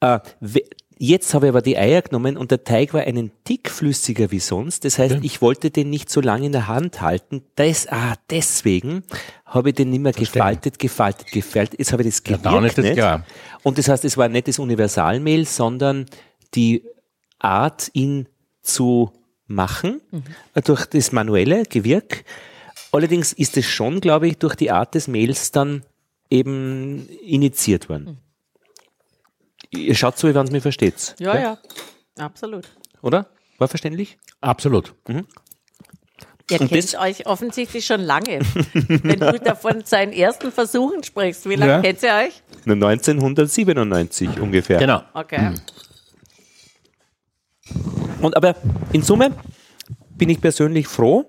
Äh, 0.00 0.20
we- 0.40 0.62
jetzt 0.98 1.34
habe 1.34 1.46
ich 1.46 1.50
aber 1.50 1.62
die 1.62 1.76
Eier 1.76 2.02
genommen 2.02 2.36
und 2.36 2.50
der 2.50 2.64
Teig 2.64 2.94
war 2.94 3.02
einen 3.02 3.30
Tick 3.44 3.70
flüssiger 3.70 4.30
wie 4.30 4.38
sonst. 4.40 4.84
Das 4.84 4.98
heißt, 4.98 5.18
ich 5.22 5.42
wollte 5.42 5.70
den 5.70 5.90
nicht 5.90 6.10
so 6.10 6.20
lange 6.20 6.46
in 6.46 6.52
der 6.52 6.68
Hand 6.68 7.00
halten. 7.00 7.42
Das, 7.56 7.86
ah, 7.88 8.14
deswegen 8.30 9.02
habe 9.44 9.70
ich 9.70 9.74
den 9.74 9.90
nicht 9.90 10.00
mehr 10.00 10.12
gefaltet, 10.12 10.78
gefaltet, 10.78 11.30
gefaltet. 11.32 11.78
Jetzt 11.78 11.92
habe 11.92 12.02
ich 12.02 12.08
das 12.08 12.22
Ja, 12.42 12.60
nicht. 12.60 12.94
klar. 12.94 13.24
Und 13.62 13.78
das 13.78 13.88
heißt, 13.88 14.04
es 14.04 14.16
war 14.16 14.28
nicht 14.28 14.48
das 14.48 14.58
Universalmehl, 14.58 15.44
sondern 15.44 16.06
die 16.54 16.82
Art, 17.38 17.90
ihn 17.92 18.28
zu 18.62 19.12
machen, 19.46 20.00
äh, 20.54 20.62
durch 20.62 20.86
das 20.86 21.12
manuelle 21.12 21.64
Gewirk. 21.64 22.24
Allerdings 22.92 23.32
ist 23.32 23.56
es 23.56 23.66
schon, 23.66 24.00
glaube 24.00 24.28
ich, 24.28 24.38
durch 24.38 24.54
die 24.54 24.70
Art 24.70 24.94
des 24.94 25.06
Mehls 25.08 25.50
dann 25.52 25.84
eben 26.30 27.08
initiiert 27.22 27.88
worden. 27.88 28.18
Ihr 29.70 29.94
schaut 29.94 30.18
so, 30.18 30.28
wie 30.28 30.34
wenn 30.34 30.44
es 30.46 30.50
mir 30.50 30.60
versteht. 30.60 31.14
Ja, 31.18 31.38
ja, 31.38 31.58
absolut. 32.18 32.64
Oder? 33.02 33.26
War 33.58 33.68
verständlich? 33.68 34.18
Absolut. 34.40 34.94
Ihr 35.08 36.60
Und 36.60 36.68
kennt 36.68 36.72
das- 36.72 36.94
euch 36.94 37.26
offensichtlich 37.26 37.84
schon 37.86 38.00
lange. 38.00 38.38
Wenn 38.72 39.18
du 39.18 39.40
davon 39.40 39.82
seinen 39.84 40.12
ersten 40.12 40.52
Versuchen 40.52 41.02
sprichst, 41.02 41.48
wie 41.48 41.56
lange 41.56 41.72
Ja. 41.72 41.80
kennt 41.82 42.02
ihr 42.04 42.14
euch? 42.14 42.42
Na, 42.64 42.74
1997 42.74 44.38
ungefähr. 44.40 44.78
Genau. 44.78 45.02
Okay. 45.14 45.54
Und 48.20 48.36
aber 48.36 48.56
in 48.92 49.02
Summe 49.02 49.32
bin 50.16 50.28
ich 50.30 50.40
persönlich 50.40 50.88
froh. 50.88 51.26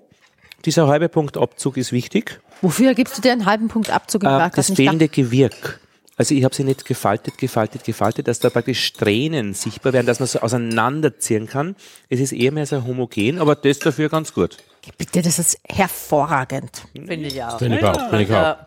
Dieser 0.64 0.88
halbe 0.88 1.08
Punkt 1.08 1.36
Abzug 1.36 1.76
ist 1.76 1.92
wichtig. 1.92 2.40
Wofür 2.62 2.94
gibst 2.94 3.16
du 3.16 3.22
dir 3.22 3.32
einen 3.32 3.46
halben 3.46 3.68
Punkt 3.68 3.90
Abzug 3.90 4.24
im 4.24 4.30
Äh, 4.30 4.50
das 4.54 4.70
fehlende 4.72 5.08
Gewirk. 5.08 5.80
Also 6.16 6.34
ich 6.34 6.42
habe 6.42 6.52
sie 6.52 6.64
nicht 6.64 6.84
gefaltet, 6.84 7.38
gefaltet, 7.38 7.84
gefaltet, 7.84 8.26
dass 8.26 8.40
da 8.40 8.50
praktisch 8.50 8.84
Strähnen 8.84 9.54
sichtbar 9.54 9.92
werden, 9.92 10.06
dass 10.06 10.18
man 10.18 10.26
so 10.26 10.40
auseinanderziehen 10.40 11.46
kann. 11.46 11.76
Es 12.08 12.18
ist 12.18 12.32
eher 12.32 12.50
mehr 12.50 12.66
so 12.66 12.82
homogen, 12.84 13.38
aber 13.38 13.54
das 13.54 13.78
dafür 13.78 14.08
ganz 14.08 14.34
gut. 14.34 14.56
Bitte, 14.96 15.22
das 15.22 15.38
ist 15.38 15.60
hervorragend. 15.68 16.82
Finde 16.92 17.14
ich 17.14 17.40
auch. 17.40 17.58
Finde 17.58 17.78
ich 17.78 17.84
auch, 17.84 18.08
finde 18.08 18.22
ich 18.24 18.30
auch. 18.30 18.32
Ja, 18.32 18.66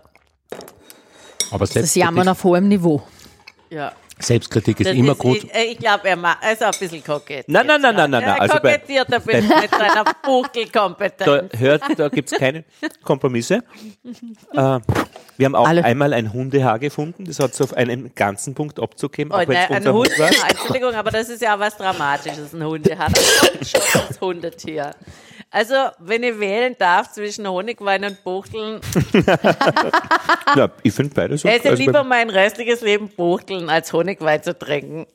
Aber 1.52 1.66
Das 1.66 1.76
ist 1.76 1.96
Jammern 1.96 2.30
auf 2.30 2.42
hohem 2.46 2.70
Niveau. 2.70 3.04
ja. 3.70 3.92
Selbstkritik 4.22 4.80
ist 4.80 4.88
Das 4.90 4.96
immer 4.96 5.12
ist, 5.14 5.18
gut. 5.20 5.38
Ich, 5.44 5.54
äh, 5.54 5.64
ich 5.72 5.78
glaube, 5.78 6.08
er 6.10 6.16
macht, 6.16 6.38
er 6.42 6.54
ist 6.54 6.64
auch 6.64 6.72
ein 6.74 6.80
bisschen 6.80 7.04
kokett. 7.04 7.48
Nein, 7.50 7.66
nein, 7.68 7.82
nein, 7.82 7.96
nein, 7.96 8.10
nein, 8.12 8.24
nein. 8.24 8.36
Er 8.38 8.42
Also 8.42 8.54
bei- 8.62 8.74
kokettiert 8.78 9.14
ein 9.14 9.22
bisschen 9.22 9.48
mit 9.62 9.70
seiner 9.72 10.04
Da 10.04 10.12
Buckelkompetenz. 10.24 11.60
hört, 11.60 11.84
da 11.98 12.10
gibt's 12.10 12.32
keine 12.34 12.64
Kompromisse. 13.04 13.64
Äh, 14.54 14.80
wir 15.38 15.46
haben 15.46 15.56
auch 15.56 15.68
Alle. 15.68 15.84
einmal 15.84 16.14
ein 16.14 16.34
Hundehaar 16.34 16.78
gefunden, 16.78 17.26
das 17.26 17.40
hat 17.40 17.54
so 17.56 17.64
auf 17.64 17.74
einen 17.74 18.14
ganzen 18.14 18.54
Punkt 18.54 18.80
Abzug 18.80 19.14
gegeben, 19.14 19.32
Oh, 19.34 19.40
es 19.40 19.48
nein, 19.48 19.72
ein 19.72 19.88
Hund, 19.94 20.10
Hund 20.18 20.30
Entschuldigung, 20.50 20.94
aber 20.94 21.10
das 21.10 21.30
ist 21.30 21.42
ja 21.42 21.56
auch 21.56 21.60
was 21.60 21.78
Dramatisches, 21.78 22.54
ein 22.54 22.64
Hundehaar. 22.64 23.10
Das 23.10 23.40
kommt 23.40 23.68
schon 23.68 24.02
als 24.08 24.22
Hundetier. 24.22 24.92
Also, 25.54 25.76
wenn 26.00 26.24
ich 26.24 26.40
wählen 26.40 26.76
darf 26.80 27.12
zwischen 27.12 27.46
Honigwein 27.48 28.06
und 28.06 28.24
Buchteln, 28.24 28.80
Ja, 30.56 30.70
ich 30.84 30.94
finde 30.94 31.14
beides 31.14 31.44
esse 31.46 31.70
also 31.70 31.82
lieber 31.82 32.04
bei- 32.04 32.04
mein 32.04 32.30
restliches 32.30 32.82
Leben 32.82 33.10
Buchteln, 33.10 33.70
als 33.70 33.92
Honigwein 33.94 34.42
zu 34.44 34.58
trinken. 34.58 35.06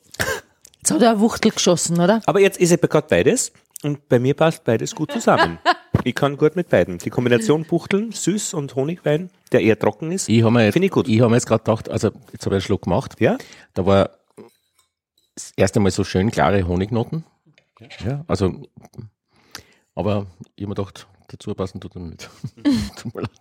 Jetzt 0.77 0.91
hat 0.91 1.01
er 1.01 1.11
eine 1.11 1.19
Wuchtel 1.19 1.51
geschossen, 1.51 1.99
oder? 1.99 2.21
Aber 2.25 2.39
jetzt 2.39 2.59
ist 2.59 2.69
ja 2.71 2.77
gerade 2.77 3.07
beides 3.09 3.51
und 3.83 4.07
bei 4.09 4.19
mir 4.19 4.33
passt 4.35 4.63
beides 4.63 4.93
gut 4.95 5.11
zusammen. 5.11 5.59
ich 6.03 6.15
kann 6.15 6.37
gut 6.37 6.55
mit 6.55 6.69
beiden. 6.69 6.97
Die 6.99 7.09
Kombination 7.09 7.65
Buchteln, 7.65 8.11
süß 8.11 8.53
und 8.53 8.75
Honigwein, 8.75 9.29
der 9.51 9.61
eher 9.61 9.77
trocken 9.77 10.11
ist, 10.11 10.29
Ich 10.29 10.41
habe 10.43 10.51
mir, 10.53 10.65
jetzt- 10.65 10.73
finde 10.73 10.85
ich 10.85 10.91
gut. 10.91 11.07
ich 11.07 11.19
hab 11.21 11.29
mir 11.29 11.35
jetzt 11.35 11.47
gerade 11.47 11.63
gedacht, 11.63 11.89
also 11.89 12.09
jetzt 12.31 12.45
habe 12.45 12.55
ich 12.55 12.57
einen 12.57 12.61
Schluck 12.61 12.83
gemacht. 12.83 13.15
Ja? 13.19 13.37
Da 13.73 13.85
war 13.85 14.11
das 15.35 15.51
erste 15.55 15.79
Mal 15.79 15.91
so 15.91 16.03
schön 16.03 16.31
klare 16.31 16.67
Honignoten. 16.67 17.25
Ja, 18.03 18.23
also, 18.27 18.53
aber 19.97 20.27
ich 20.55 20.63
habe 20.63 20.69
mir 20.69 20.75
gedacht, 20.75 21.07
dazu 21.27 21.53
passen 21.55 21.81
tut 21.81 21.95
er 21.95 22.01
nicht. 22.01 22.29
Tut 22.97 23.15
mir 23.15 23.21
leid. 23.21 23.31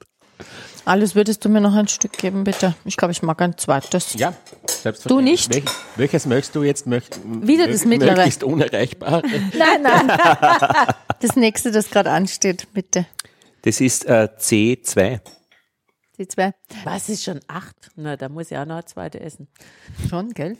Alles 0.86 1.14
würdest 1.14 1.44
du 1.44 1.48
mir 1.48 1.60
noch 1.60 1.74
ein 1.74 1.88
Stück 1.88 2.12
geben, 2.12 2.44
bitte? 2.44 2.74
Ich 2.84 2.96
glaube, 2.96 3.12
ich 3.12 3.22
mag 3.22 3.40
ein 3.42 3.58
zweites. 3.58 4.14
Ja, 4.14 4.32
selbstverständlich. 4.66 5.08
Du 5.08 5.20
nicht? 5.20 5.54
Welch, 5.54 5.76
welches 5.96 6.26
möchtest 6.26 6.54
du 6.54 6.62
jetzt? 6.62 6.86
Möcht, 6.86 7.18
Wieder 7.24 7.66
das 7.66 7.84
mittlere. 7.84 8.16
Möglichst 8.16 8.42
unerreichbar. 8.42 9.22
Nein, 9.56 9.82
nein. 9.82 10.12
Das 11.20 11.34
nächste, 11.34 11.72
das 11.72 11.88
gerade 11.88 12.10
ansteht, 12.10 12.68
bitte. 12.74 13.06
Das 13.62 13.80
ist 13.80 14.04
äh, 14.04 14.28
C2. 14.38 15.20
Die 16.18 16.28
zwei. 16.28 16.52
Was 16.84 17.08
ist 17.08 17.24
schon 17.24 17.40
acht? 17.48 17.90
Na, 17.96 18.16
da 18.16 18.28
muss 18.28 18.50
ich 18.50 18.56
auch 18.56 18.66
noch 18.66 18.76
eine 18.76 18.84
zweite 18.84 19.20
essen. 19.20 19.48
Schon, 20.08 20.32
gell? 20.34 20.58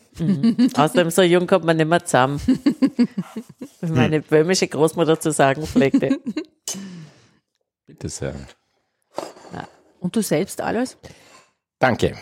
Außerdem, 0.74 1.10
so 1.10 1.22
jung 1.22 1.46
kommt 1.46 1.66
man 1.66 1.76
nicht 1.76 1.88
mehr 1.88 2.04
zusammen. 2.04 2.40
Wie 3.88 3.92
meine 3.92 4.20
böhmische 4.20 4.68
Großmutter 4.68 5.18
zu 5.20 5.32
sagen 5.32 5.66
pflegte. 5.66 6.18
Bitte 7.86 8.08
sehr. 8.08 8.34
Und 10.00 10.14
du 10.14 10.22
selbst 10.22 10.60
alles? 10.60 10.96
Danke. 11.78 12.16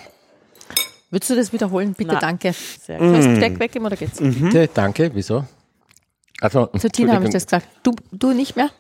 Würdest 1.11 1.31
du 1.31 1.36
das 1.36 1.53
wiederholen? 1.53 1.95
Bitte, 1.95 2.15
Na. 2.15 2.19
danke. 2.20 2.53
Sehr 2.53 2.99
Soll 2.99 3.11
ich 3.11 3.16
das 3.16 3.27
Besteck 3.27 3.61
weggeben 3.61 3.86
oder 3.86 3.97
geht's? 3.97 4.19
Bitte, 4.19 4.69
danke, 4.73 5.11
wieso? 5.15 5.45
Also, 6.41 6.66
Zu 6.66 6.89
Tina 6.89 7.15
habe 7.15 7.27
ich 7.27 7.31
das 7.31 7.47
gesagt. 7.47 7.69
Du, 7.82 7.95
du 8.11 8.32
nicht 8.32 8.57
mehr? 8.57 8.70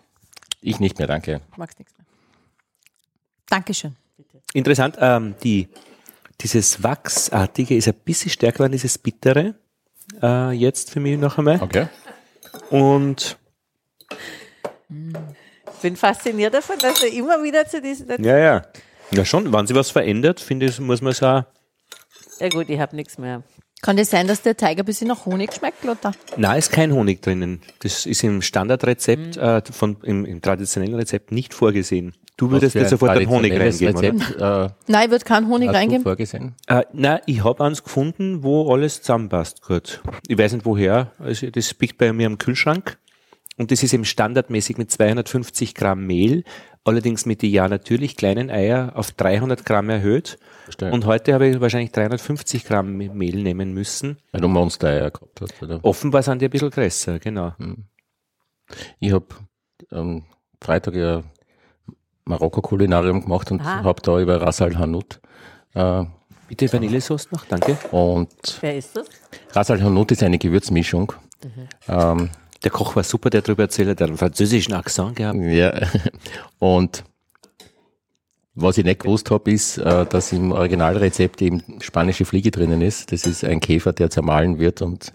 ich 0.60 0.80
nicht 0.80 0.98
mehr, 0.98 1.06
danke. 1.06 1.40
Du 1.52 1.58
magst 1.58 1.78
nichts 1.78 1.94
mehr. 1.96 2.06
Dankeschön. 3.48 3.94
Interessant, 4.54 4.96
ähm, 4.98 5.34
die, 5.42 5.68
dieses 6.40 6.82
Wachsartige 6.82 7.76
ist 7.76 7.88
ein 7.88 7.94
bisschen 8.04 8.30
stärker 8.30 8.58
geworden, 8.58 8.72
dieses 8.72 8.98
Bittere, 8.98 9.54
äh, 10.22 10.52
jetzt 10.52 10.90
für 10.90 11.00
mich 11.00 11.18
noch 11.18 11.38
einmal. 11.38 11.60
Okay. 11.62 11.88
Und 12.70 13.38
Ich 14.88 15.80
bin 15.82 15.96
fasziniert 15.96 16.54
davon, 16.54 16.76
dass 16.78 17.02
er 17.02 17.12
immer 17.12 17.42
wieder 17.42 17.66
zu 17.66 17.80
diesen. 17.80 18.22
ja, 18.22 18.38
ja. 18.38 18.62
Ja, 19.10 19.24
schon, 19.24 19.52
wenn 19.52 19.66
sich 19.66 19.76
was 19.76 19.90
verändert, 19.90 20.40
finde 20.40 20.66
ich, 20.66 20.80
muss 20.80 21.02
man 21.02 21.12
sagen, 21.12 21.46
Ja 22.40 22.48
gut, 22.48 22.68
ich 22.70 22.80
habe 22.80 22.96
nichts 22.96 23.18
mehr. 23.18 23.42
Kann 23.82 23.98
das 23.98 24.08
sein, 24.10 24.26
dass 24.26 24.40
der 24.40 24.56
Teig 24.56 24.78
ein 24.78 24.84
bisschen 24.86 25.08
nach 25.08 25.26
Honig 25.26 25.52
schmeckt, 25.52 25.84
Lothar? 25.84 26.14
na, 26.38 26.56
ist 26.56 26.72
kein 26.72 26.90
Honig 26.92 27.20
drinnen. 27.20 27.60
Das 27.80 28.06
ist 28.06 28.24
im 28.24 28.40
Standardrezept, 28.40 29.36
äh, 29.36 29.60
von, 29.70 29.98
im, 30.02 30.24
im 30.24 30.40
traditionellen 30.40 30.94
Rezept 30.94 31.32
nicht 31.32 31.52
vorgesehen. 31.52 32.14
Du 32.36 32.50
würdest 32.50 32.76
ein 32.76 32.88
sofort 32.88 33.12
einen 33.12 33.28
Honig 33.28 33.52
reingeben, 33.52 33.96
oder? 33.96 34.12
Rezept, 34.12 34.40
äh, 34.40 34.68
Nein, 34.88 35.04
ich 35.04 35.10
würde 35.10 35.24
keinen 35.24 35.48
Honig 35.48 35.68
hast 35.68 35.74
du 35.74 35.78
reingeben. 35.78 36.02
vorgesehen? 36.02 36.54
Äh, 36.66 36.82
na, 36.92 37.20
ich 37.26 37.44
habe 37.44 37.62
eins 37.64 37.84
gefunden, 37.84 38.42
wo 38.42 38.72
alles 38.72 39.02
zusammenpasst 39.02 39.62
gut. 39.62 40.02
Ich 40.26 40.36
weiß 40.36 40.54
nicht 40.54 40.66
woher. 40.66 41.12
Also 41.18 41.48
das 41.50 41.78
liegt 41.78 41.98
bei 41.98 42.12
mir 42.12 42.26
am 42.26 42.38
Kühlschrank. 42.38 42.98
Und 43.56 43.70
das 43.70 43.84
ist 43.84 43.92
eben 43.92 44.04
standardmäßig 44.04 44.78
mit 44.78 44.90
250 44.90 45.76
Gramm 45.76 46.04
Mehl, 46.06 46.42
allerdings 46.82 47.24
mit 47.24 47.40
die 47.40 47.52
ja 47.52 47.68
natürlich 47.68 48.16
kleinen 48.16 48.50
Eier 48.50 48.92
auf 48.96 49.12
300 49.12 49.64
Gramm 49.64 49.88
erhöht. 49.90 50.38
Verstehe. 50.64 50.90
Und 50.90 51.06
heute 51.06 51.34
habe 51.34 51.46
ich 51.46 51.60
wahrscheinlich 51.60 51.92
350 51.92 52.64
Gramm 52.64 52.96
Mehl 52.96 53.42
nehmen 53.44 53.72
müssen. 53.72 54.18
Weil 54.32 54.40
du 54.40 54.48
Monster-Eier 54.48 55.12
gehabt 55.12 55.40
hast, 55.40 55.62
oder? 55.62 55.78
Offenbar 55.84 56.24
sind 56.24 56.42
die 56.42 56.46
ein 56.46 56.50
bisschen 56.50 56.70
größer, 56.70 57.20
genau. 57.20 57.52
Ich 58.98 59.12
habe 59.12 59.26
ähm, 59.92 60.24
Freitag 60.60 60.96
ja 60.96 61.22
Marokko-Kulinarium 62.26 63.22
gemacht 63.22 63.50
und 63.52 63.60
Ah. 63.60 63.82
habe 63.84 64.00
da 64.02 64.18
über 64.20 64.40
Ras 64.40 64.60
Al 64.62 64.76
Hanout 64.78 65.20
äh, 65.74 66.04
Bitte 66.48 66.72
Vanillesauce 66.72 67.30
noch, 67.32 67.44
danke. 67.46 67.76
und 67.90 68.28
Wer 68.60 68.76
ist 68.76 68.96
das? 68.96 69.06
Ras 69.52 69.70
Al 69.70 69.82
Hanout 69.82 70.06
ist 70.10 70.22
eine 70.22 70.38
Gewürzmischung. 70.38 71.12
Ähm, 71.88 72.30
Der 72.62 72.70
Koch 72.70 72.96
war 72.96 73.02
super, 73.02 73.28
der 73.30 73.42
darüber 73.42 73.64
erzählt 73.64 73.88
hat, 73.90 74.00
der 74.00 74.04
hat 74.06 74.10
einen 74.10 74.18
französischen 74.18 74.72
Akzent 74.74 75.16
gehabt. 75.16 75.38
ja, 75.38 75.72
und 76.58 77.04
was 78.54 78.78
ich 78.78 78.84
nicht 78.84 79.00
gewusst 79.00 79.30
habe, 79.30 79.50
ist, 79.50 79.78
äh, 79.78 80.06
dass 80.06 80.32
im 80.32 80.52
Originalrezept 80.52 81.42
eben 81.42 81.62
spanische 81.80 82.24
Fliege 82.24 82.50
drinnen 82.50 82.80
ist. 82.82 83.10
Das 83.12 83.26
ist 83.26 83.42
ein 83.44 83.60
Käfer, 83.60 83.92
der 83.92 84.10
zermahlen 84.10 84.58
wird 84.58 84.80
und 84.80 85.12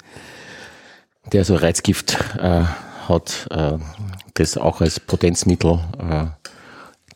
der 1.31 1.45
so 1.45 1.55
Reizgift 1.55 2.17
äh, 2.37 2.63
hat, 3.07 3.47
äh, 3.51 3.77
das 4.33 4.57
auch 4.57 4.81
als 4.81 4.99
Potenzmittel 4.99 5.79
äh, 5.99 6.25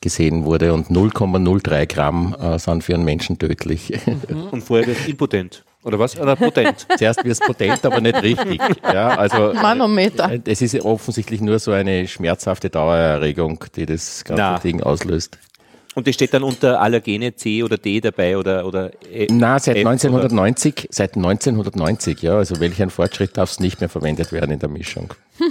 gesehen 0.03 0.45
wurde 0.45 0.73
und 0.73 0.89
0,03 0.89 1.87
Gramm 1.87 2.35
äh, 2.39 2.59
sind 2.59 2.83
für 2.83 2.93
einen 2.93 3.05
Menschen 3.05 3.39
tödlich. 3.39 3.91
Und 4.51 4.61
vorher 4.61 4.85
wird 4.85 4.99
es 4.99 5.07
impotent. 5.07 5.63
Oder 5.83 5.97
was? 5.99 6.17
Oder 6.19 6.35
potent. 6.35 6.85
Zuerst 6.97 7.23
wird 7.23 7.31
es 7.33 7.39
potent, 7.39 7.85
aber 7.85 7.99
nicht 7.99 8.21
richtig. 8.21 8.61
Ja, 8.83 9.09
also 9.17 9.53
Manometer. 9.61 10.31
äh, 10.31 10.39
es 10.45 10.61
ist 10.61 10.75
offensichtlich 10.81 11.41
nur 11.41 11.57
so 11.59 11.71
eine 11.71 12.07
schmerzhafte 12.07 12.69
Dauererregung, 12.69 13.65
die 13.75 13.85
das 13.85 14.23
ganze 14.23 14.41
Na. 14.43 14.59
Ding 14.59 14.81
auslöst. 14.83 15.37
Und 15.95 16.07
das 16.07 16.15
steht 16.15 16.33
dann 16.33 16.43
unter 16.43 16.81
Allergene 16.81 17.35
C 17.35 17.61
oder 17.63 17.77
D 17.77 18.01
dabei 18.01 18.37
oder, 18.37 18.65
oder 18.65 18.91
E. 19.11 19.27
Na, 19.29 19.59
seit 19.59 19.75
F 19.77 19.81
oder- 19.83 19.91
1990, 19.91 20.87
seit 20.89 21.15
1990, 21.15 22.21
ja. 22.21 22.35
Also 22.37 22.59
welch 22.59 22.81
ein 22.81 22.89
Fortschritt 22.89 23.37
darf 23.37 23.51
es 23.51 23.59
nicht 23.59 23.79
mehr 23.79 23.89
verwendet 23.89 24.31
werden 24.31 24.51
in 24.51 24.59
der 24.59 24.69
Mischung. 24.69 25.13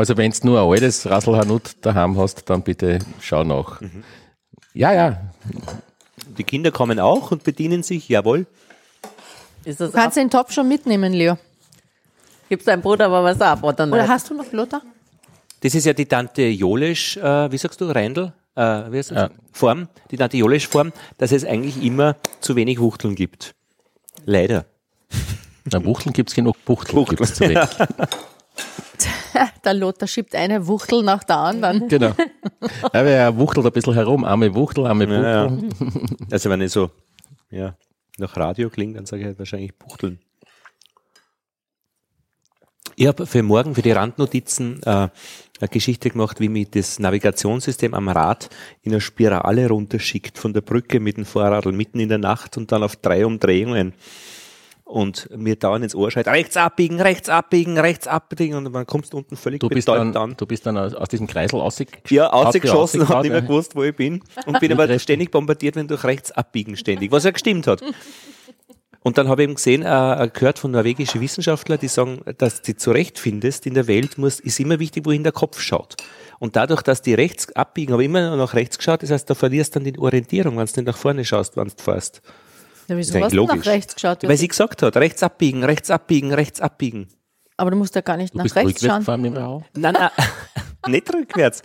also 0.00 0.16
wenn 0.16 0.32
du 0.32 0.46
nur 0.46 0.60
ein 0.60 0.68
altes 0.68 1.08
Rasselhanut 1.08 1.76
daheim 1.82 2.16
hast, 2.18 2.48
dann 2.48 2.62
bitte 2.62 3.00
schau 3.20 3.44
nach. 3.44 3.82
Ja, 4.72 4.92
ja. 4.94 5.20
Die 6.38 6.44
Kinder 6.44 6.70
kommen 6.70 6.98
auch 6.98 7.30
und 7.30 7.44
bedienen 7.44 7.82
sich, 7.82 8.08
jawohl. 8.08 8.46
Ist 9.64 9.80
das 9.80 9.90
Du 9.90 9.98
kannst 9.98 10.16
den 10.16 10.30
Topf 10.30 10.52
schon 10.52 10.68
mitnehmen, 10.68 11.12
Leo. 11.12 11.36
Gibt 12.48 12.66
deinem 12.66 12.80
Bruder 12.80 13.06
aber 13.06 13.22
was 13.24 13.40
ab, 13.42 13.62
oder 13.62 13.84
nicht? 13.84 13.94
Oder 13.94 14.08
hast 14.08 14.30
du 14.30 14.34
noch 14.34 14.50
Lothar? 14.52 14.80
Das 15.60 15.74
ist 15.74 15.84
ja 15.84 15.92
die 15.92 16.06
Tante 16.06 16.44
Jolesch, 16.44 17.18
äh, 17.18 17.52
wie 17.52 17.58
sagst 17.58 17.80
du, 17.82 17.84
Reindl? 17.84 18.32
Äh, 18.56 18.62
wie 18.90 18.96
heißt 18.96 19.10
das? 19.10 19.30
Form, 19.52 19.88
die 20.10 20.16
Tante 20.16 20.38
Jolesch-Form, 20.38 20.92
dass 21.18 21.30
es 21.30 21.44
eigentlich 21.44 21.82
immer 21.84 22.16
zu 22.40 22.56
wenig 22.56 22.80
Wuchteln 22.80 23.14
gibt. 23.14 23.54
Leider. 24.24 24.64
Na, 25.70 25.84
Wuchteln 25.84 26.14
gibt's 26.14 26.34
genug, 26.34 26.56
Buchteln 26.64 26.94
Buchteln, 26.96 27.18
gibt's 27.18 27.34
zu 27.34 27.44
wenig. 27.46 27.68
Der 29.64 29.74
Lothar 29.74 30.08
schiebt 30.08 30.34
eine 30.34 30.66
Wuchtel 30.66 31.02
nach 31.02 31.24
der 31.24 31.36
anderen. 31.36 31.88
Genau. 31.88 32.12
Aber 32.82 33.10
er 33.10 33.36
wuchtelt 33.36 33.66
ein 33.66 33.72
bisschen 33.72 33.94
herum. 33.94 34.24
Arme 34.24 34.54
Wuchtel, 34.54 34.86
arme 34.86 35.08
Wuchtel. 35.08 35.22
Ja, 35.22 35.46
ja. 35.46 35.58
Also 36.30 36.50
wenn 36.50 36.60
ich 36.60 36.72
so 36.72 36.90
ja, 37.50 37.74
nach 38.18 38.36
Radio 38.36 38.70
klingt, 38.70 38.96
dann 38.96 39.06
sage 39.06 39.22
ich 39.22 39.26
halt 39.26 39.38
wahrscheinlich 39.38 39.76
Buchteln. 39.76 40.20
Ich 42.96 43.06
habe 43.06 43.26
für 43.26 43.42
morgen, 43.42 43.74
für 43.74 43.82
die 43.82 43.92
Randnotizen, 43.92 44.82
äh, 44.82 45.08
eine 45.60 45.68
Geschichte 45.70 46.10
gemacht, 46.10 46.40
wie 46.40 46.48
mich 46.48 46.70
das 46.70 46.98
Navigationssystem 46.98 47.94
am 47.94 48.08
Rad 48.08 48.50
in 48.82 48.92
eine 48.92 49.00
Spirale 49.00 49.68
runterschickt 49.68 50.38
von 50.38 50.52
der 50.52 50.60
Brücke 50.60 51.00
mit 51.00 51.16
dem 51.16 51.24
Fahrradl 51.24 51.72
mitten 51.72 52.00
in 52.00 52.08
der 52.08 52.18
Nacht 52.18 52.56
und 52.56 52.72
dann 52.72 52.82
auf 52.82 52.96
drei 52.96 53.24
Umdrehungen. 53.26 53.94
Und 54.90 55.28
mir 55.36 55.54
dauernd 55.54 55.84
ins 55.84 55.94
Ohr 55.94 56.10
schreit, 56.10 56.26
rechts 56.26 56.56
abbiegen, 56.56 57.00
rechts 57.00 57.28
abbiegen, 57.28 57.78
rechts 57.78 58.08
abbiegen 58.08 58.56
und 58.56 58.72
dann 58.72 58.86
kommst 58.86 59.12
du 59.12 59.18
unten 59.18 59.36
völlig 59.36 59.60
Du 59.60 59.68
bist, 59.68 59.86
dann, 59.86 60.34
du 60.36 60.46
bist 60.46 60.66
dann 60.66 60.76
aus, 60.76 61.08
diesem 61.08 61.28
Kreisel 61.28 61.60
ausgegangen. 61.60 62.02
ja, 62.08 62.28
ausgeschossen, 62.28 63.08
habe 63.08 63.22
nicht 63.22 63.30
mehr 63.30 63.42
gewusst, 63.42 63.76
wo 63.76 63.84
ich 63.84 63.94
bin. 63.94 64.20
Und 64.46 64.58
bin 64.58 64.72
aber 64.72 64.98
ständig 64.98 65.30
bombardiert, 65.30 65.76
wenn 65.76 65.86
durch 65.86 66.02
rechts 66.02 66.32
abbiegen 66.32 66.76
ständig, 66.76 67.12
was 67.12 67.22
ja 67.22 67.30
gestimmt 67.30 67.68
hat. 67.68 67.84
Und 69.02 69.16
dann 69.16 69.28
habe 69.28 69.42
ich 69.42 69.44
eben 69.44 69.54
gesehen, 69.54 69.82
äh, 69.82 70.28
gehört 70.32 70.58
von 70.58 70.72
norwegischen 70.72 71.20
Wissenschaftlern, 71.20 71.78
die 71.78 71.88
sagen, 71.88 72.22
dass 72.38 72.60
du 72.62 72.76
zurechtfindest 72.76 73.66
in 73.66 73.74
der 73.74 73.86
Welt, 73.86 74.18
muss, 74.18 74.40
ist 74.40 74.58
immer 74.58 74.80
wichtig, 74.80 75.06
wohin 75.06 75.22
der 75.22 75.32
Kopf 75.32 75.60
schaut. 75.60 75.96
Und 76.40 76.56
dadurch, 76.56 76.82
dass 76.82 77.00
die 77.00 77.14
rechts 77.14 77.54
abbiegen, 77.54 77.92
aber 77.92 78.02
immer 78.02 78.36
nach 78.36 78.54
rechts 78.54 78.76
geschaut, 78.76 79.04
das 79.04 79.10
heißt, 79.10 79.30
da 79.30 79.34
verlierst 79.34 79.76
dann 79.76 79.84
die 79.84 79.96
Orientierung, 79.98 80.58
wenn 80.58 80.66
du 80.66 80.72
nicht 80.80 80.86
nach 80.86 80.96
vorne 80.96 81.24
schaust, 81.24 81.56
wenn 81.56 81.68
du 81.68 81.74
fährst. 81.82 82.22
Ja, 82.90 82.96
wieso 82.96 83.20
hast 83.20 83.32
du 83.34 83.44
nach 83.46 83.66
rechts 83.66 83.94
geschaut? 83.94 84.18
Weil 84.28 84.36
sie 84.36 84.48
gesagt 84.48 84.82
hat, 84.82 84.96
rechts 84.96 85.22
abbiegen, 85.22 85.64
rechts 85.64 85.90
abbiegen, 85.90 86.32
rechts 86.34 86.60
abbiegen. 86.60 87.08
Aber 87.56 87.70
du 87.70 87.76
musst 87.76 87.94
ja 87.94 88.00
gar 88.00 88.16
nicht 88.16 88.32
Du 88.34 88.38
nach 88.38 88.44
bist 88.44 88.56
rechts 88.56 88.84
schauen. 88.84 88.98
gefahren 89.00 89.24
im 89.24 89.34
Rau. 89.36 89.62
Nein, 89.76 89.94
nein, 89.98 90.10
nicht 90.88 91.12
rückwärts. 91.12 91.62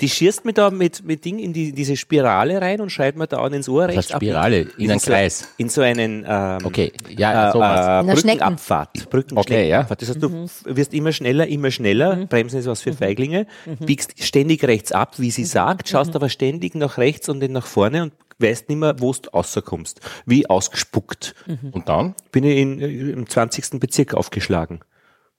Die 0.00 0.08
schießt 0.08 0.44
mir 0.44 0.52
da 0.52 0.70
mit, 0.70 1.04
mit 1.04 1.24
Ding 1.24 1.38
in 1.40 1.52
die, 1.52 1.72
diese 1.72 1.96
Spirale 1.96 2.60
rein 2.60 2.80
und 2.80 2.90
schreit 2.90 3.16
mir 3.16 3.26
da 3.26 3.38
an 3.38 3.52
ins 3.52 3.68
Ohr 3.68 3.86
Das 3.88 3.96
rechts 3.96 4.12
heißt 4.12 4.22
Spirale, 4.22 4.60
abbiegen. 4.62 4.80
in 4.84 4.90
einen 4.90 5.00
Kreis. 5.00 5.48
In 5.56 5.68
so 5.68 5.80
einen 5.82 6.24
ähm, 6.28 6.58
Okay, 6.64 6.92
ja, 7.16 7.48
äh, 7.48 7.52
sowas. 7.52 8.04
äh, 8.06 8.16
Schnecken. 8.16 8.38
Brückenabfahrt. 8.38 9.10
Brücken 9.10 9.38
Okay, 9.38 9.68
ja. 9.68 9.82
Das 9.84 10.08
heißt, 10.08 10.22
du 10.22 10.44
f- 10.44 10.62
wirst 10.66 10.92
immer 10.94 11.12
schneller, 11.12 11.46
immer 11.48 11.70
schneller. 11.70 12.26
Bremsen 12.26 12.58
ist 12.60 12.66
was 12.66 12.80
für 12.82 12.92
Feiglinge. 12.92 13.46
Biegst 13.80 14.22
ständig 14.22 14.62
rechts 14.64 14.92
ab, 14.92 15.14
wie 15.18 15.30
sie 15.30 15.44
sagt, 15.44 15.88
schaust 15.88 16.14
aber 16.16 16.28
ständig 16.28 16.74
nach 16.74 16.98
rechts 16.98 17.28
und 17.28 17.40
dann 17.40 17.52
nach 17.52 17.66
vorne 17.66 18.02
und 18.04 18.12
weißt 18.38 18.68
nicht 18.68 18.78
mehr, 18.78 18.96
wo 18.98 19.12
du 19.12 19.30
rauskommst. 19.30 20.00
Wie 20.26 20.48
ausgespuckt. 20.48 21.34
Und 21.72 21.88
dann? 21.88 22.14
Bin 22.32 22.44
ich 22.44 22.58
in, 22.58 22.80
im 22.80 23.28
20. 23.28 23.80
Bezirk 23.80 24.14
aufgeschlagen. 24.14 24.80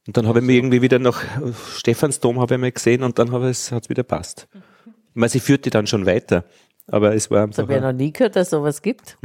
Und 0.08 0.18
dann 0.18 0.28
habe 0.28 0.40
ich 0.40 0.46
mich 0.46 0.56
irgendwie 0.56 0.82
wieder 0.82 1.00
nach 1.00 1.24
äh, 1.24 1.54
Stephansdom 1.76 2.40
habe 2.40 2.56
ich 2.56 2.62
mal 2.62 2.72
gesehen 2.72 3.04
und 3.04 3.20
dann 3.20 3.32
es, 3.44 3.72
hat's 3.72 3.90
wieder 3.90 4.04
passt. 4.04 4.48
Ich 4.86 5.16
meine, 5.16 5.30
sie 5.30 5.40
führte 5.40 5.70
dann 5.70 5.88
schon 5.88 6.06
weiter. 6.06 6.46
Aber 6.88 7.14
es 7.14 7.30
war 7.30 7.48
Das 7.48 7.60
einfach 7.60 7.76
habe 7.76 7.76
ich 7.76 7.94
noch 7.94 7.98
nie 7.98 8.12
gehört, 8.12 8.36
dass 8.36 8.50
sowas 8.50 8.82
gibt. 8.82 9.18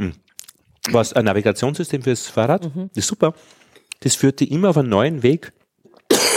was, 0.91 1.13
ein 1.13 1.25
Navigationssystem 1.25 2.03
fürs 2.03 2.27
Fahrrad. 2.27 2.65
Das 2.65 2.97
ist 2.97 3.07
super. 3.07 3.33
Das 4.01 4.15
führte 4.15 4.45
immer 4.45 4.69
auf 4.69 4.77
einen 4.77 4.89
neuen 4.89 5.23
Weg. 5.23 5.51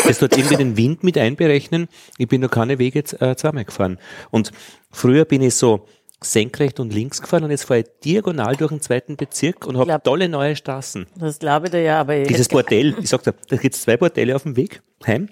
Das 0.06 0.18
tut 0.18 0.36
irgendwie 0.36 0.56
den 0.56 0.76
Wind 0.76 1.04
mit 1.04 1.18
einberechnen. 1.18 1.88
Ich 2.16 2.28
bin 2.28 2.40
noch 2.40 2.50
keine 2.50 2.78
Wege 2.78 3.00
äh, 3.20 3.36
zweimal 3.36 3.66
gefahren. 3.66 3.98
Und 4.30 4.52
früher 4.90 5.26
bin 5.26 5.42
ich 5.42 5.54
so 5.54 5.86
senkrecht 6.20 6.80
und 6.80 6.92
links 6.92 7.22
gefahren 7.22 7.44
und 7.44 7.50
jetzt 7.50 7.64
fahre 7.64 7.80
ich 7.80 7.86
diagonal 8.04 8.56
durch 8.56 8.70
den 8.70 8.80
zweiten 8.80 9.16
Bezirk 9.16 9.66
und 9.66 9.78
habe 9.78 10.00
tolle 10.02 10.28
neue 10.28 10.56
Straßen. 10.56 11.06
Das 11.16 11.38
glaube 11.38 11.66
ich 11.66 11.72
dir 11.72 11.82
ja, 11.82 12.00
aber 12.00 12.16
ich 12.16 12.28
Dieses 12.28 12.48
Bordell, 12.48 12.96
ich 13.00 13.08
sag 13.08 13.22
dir, 13.22 13.34
da 13.48 13.56
gibt 13.56 13.74
es 13.74 13.82
zwei 13.82 13.96
Bordelle 13.96 14.34
auf 14.34 14.42
dem 14.42 14.56
Weg 14.56 14.82
heim. 15.06 15.28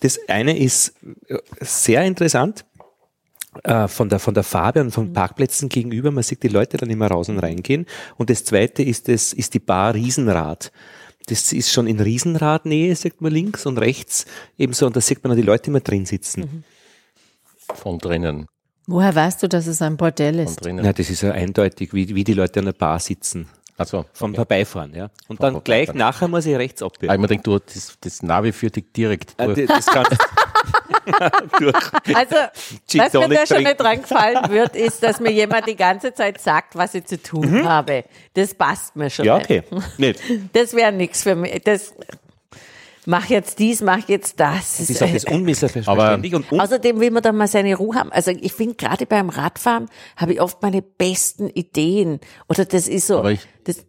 Das 0.00 0.18
eine 0.28 0.56
ist 0.58 0.94
äh, 1.28 1.36
sehr 1.60 2.04
interessant 2.04 2.64
äh, 3.64 3.88
von, 3.88 4.08
der, 4.08 4.20
von 4.20 4.34
der 4.34 4.44
Farbe 4.44 4.80
und 4.80 4.92
von 4.92 5.12
Parkplätzen 5.12 5.68
gegenüber. 5.68 6.10
Man 6.10 6.22
sieht 6.22 6.42
die 6.42 6.48
Leute 6.48 6.76
dann 6.76 6.90
immer 6.90 7.08
raus 7.08 7.28
und 7.28 7.38
reingehen. 7.38 7.86
Und 8.16 8.30
das 8.30 8.44
zweite 8.44 8.82
ist, 8.82 9.08
das, 9.08 9.32
ist 9.32 9.54
die 9.54 9.58
Bar 9.58 9.94
Riesenrad. 9.94 10.70
Das 11.26 11.52
ist 11.52 11.72
schon 11.72 11.86
in 11.86 12.00
Riesenradnähe, 12.00 12.94
sagt 12.94 13.20
man 13.20 13.32
links 13.32 13.66
und 13.66 13.78
rechts 13.78 14.26
ebenso. 14.56 14.86
Und 14.86 14.96
da 14.96 15.00
sieht 15.00 15.22
man 15.22 15.30
dann 15.30 15.36
die 15.36 15.46
Leute 15.46 15.70
immer 15.70 15.80
drin 15.80 16.06
sitzen. 16.06 16.64
Von 17.74 17.98
drinnen. 17.98 18.46
Woher 18.90 19.14
weißt 19.14 19.42
du, 19.42 19.48
dass 19.48 19.66
es 19.68 19.80
ein 19.82 19.96
Bordell 19.96 20.40
ist? 20.40 20.60
Na, 20.66 20.92
das 20.92 21.08
ist 21.10 21.22
ja 21.22 21.30
eindeutig, 21.32 21.94
wie, 21.94 22.12
wie 22.14 22.24
die 22.24 22.34
Leute 22.34 22.58
an 22.60 22.66
der 22.66 22.72
Bar 22.72 22.98
sitzen. 22.98 23.48
Also 23.76 24.04
vom 24.12 24.30
okay. 24.30 24.36
Vorbeifahren, 24.36 24.94
ja. 24.94 25.08
Und 25.28 25.42
dann 25.42 25.54
okay, 25.54 25.64
gleich 25.64 25.86
dann- 25.86 25.96
nachher 25.98 26.28
muss 26.28 26.44
ich 26.44 26.54
rechts 26.56 26.82
Ah, 26.82 26.86
abbiegen. 26.86 27.12
ich 27.14 27.18
mir 27.20 27.26
denke, 27.28 27.44
du, 27.44 27.58
das, 27.58 27.96
das 28.00 28.22
Navi 28.22 28.52
führt 28.52 28.76
dich 28.76 28.92
direkt 28.94 29.34
Äh, 29.40 29.46
durch. 29.46 29.66
das 29.68 29.86
kannst 29.86 30.10
durch. 31.58 31.74
Also, 32.14 32.36
was 32.36 33.12
mir 33.14 33.28
da 33.28 33.46
schon 33.46 33.62
nicht 33.62 33.80
dran 33.80 34.02
gefallen 34.02 34.50
wird, 34.50 34.76
ist, 34.76 35.02
dass 35.02 35.18
mir 35.20 35.30
jemand 35.32 35.66
die 35.66 35.76
ganze 35.76 36.12
Zeit 36.12 36.40
sagt, 36.40 36.76
was 36.76 36.94
ich 36.94 37.06
zu 37.06 37.22
tun 37.22 37.66
habe. 37.66 38.04
Das 38.34 38.52
passt 38.54 38.96
mir 38.96 39.08
schon 39.08 39.24
Ja, 39.24 39.36
okay. 39.36 39.62
Nicht. 39.98 40.20
Das 40.52 40.74
wäre 40.74 40.92
nichts 40.92 41.22
für 41.22 41.34
mich. 41.34 41.62
Das, 41.64 41.94
mach 43.10 43.26
jetzt 43.26 43.58
dies, 43.58 43.82
mach 43.82 44.08
jetzt 44.08 44.40
das. 44.40 44.78
Sie 44.78 44.92
sagt 44.94 45.14
das 45.14 45.24
unmissverständlich 45.30 46.34
und 46.34 46.50
un 46.52 46.60
Außerdem 46.60 47.00
will 47.00 47.10
man 47.10 47.22
dann 47.22 47.36
mal 47.36 47.48
seine 47.48 47.74
Ruhe 47.74 47.96
haben. 47.96 48.10
Also 48.12 48.30
ich 48.30 48.52
finde, 48.52 48.76
gerade 48.76 49.04
beim 49.06 49.28
Radfahren 49.28 49.88
habe 50.16 50.32
ich 50.34 50.40
oft 50.40 50.62
meine 50.62 50.80
besten 50.80 51.48
Ideen. 51.50 52.20
Oder 52.48 52.64
das 52.64 52.88
ist 52.88 53.06
so. 53.08 53.18
Aber 53.18 53.32
ich- 53.32 53.46
das, 53.64 53.84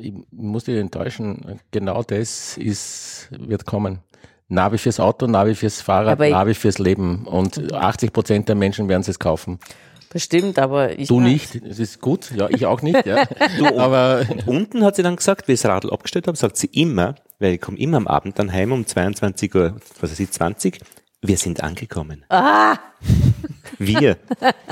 ich 0.00 0.12
muss 0.30 0.64
dich 0.64 0.76
enttäuschen, 0.78 1.60
genau 1.72 2.02
das 2.02 2.56
ist, 2.56 3.28
wird 3.36 3.66
kommen. 3.66 3.98
Navi 4.48 4.78
fürs 4.78 4.98
Auto, 5.00 5.26
Navi 5.26 5.54
fürs 5.54 5.80
Fahrrad, 5.80 6.18
Navi 6.18 6.54
fürs 6.54 6.78
Leben. 6.78 7.24
Und 7.26 7.72
80 7.72 8.12
Prozent 8.12 8.48
der 8.48 8.56
Menschen 8.56 8.88
werden 8.88 9.04
es 9.06 9.18
kaufen. 9.18 9.58
Bestimmt, 10.10 10.58
aber 10.58 10.98
ich. 10.98 11.08
Du 11.08 11.20
nicht, 11.20 11.64
das 11.66 11.78
ist 11.78 12.00
gut, 12.00 12.30
ja, 12.36 12.50
ich 12.50 12.66
auch 12.66 12.82
nicht, 12.82 13.06
ja. 13.06 13.24
Aber 13.76 14.26
unten 14.46 14.84
hat 14.84 14.96
sie 14.96 15.02
dann 15.02 15.16
gesagt, 15.16 15.48
wie 15.48 15.52
ich 15.52 15.62
das 15.62 15.70
Radl 15.70 15.90
abgestellt 15.90 16.26
habe, 16.26 16.36
sagt 16.36 16.58
sie 16.58 16.66
immer, 16.66 17.14
weil 17.38 17.54
ich 17.54 17.60
komme 17.60 17.78
immer 17.78 17.96
am 17.96 18.06
Abend 18.06 18.38
dann 18.38 18.52
heim 18.52 18.72
um 18.72 18.86
22 18.86 19.54
Uhr, 19.54 19.76
was 20.00 20.10
weiß 20.10 20.20
ich, 20.20 20.30
20, 20.30 20.80
wir 21.22 21.36
sind 21.36 21.62
angekommen. 21.62 22.24
Ah, 22.28 22.78
Wir. 23.78 24.18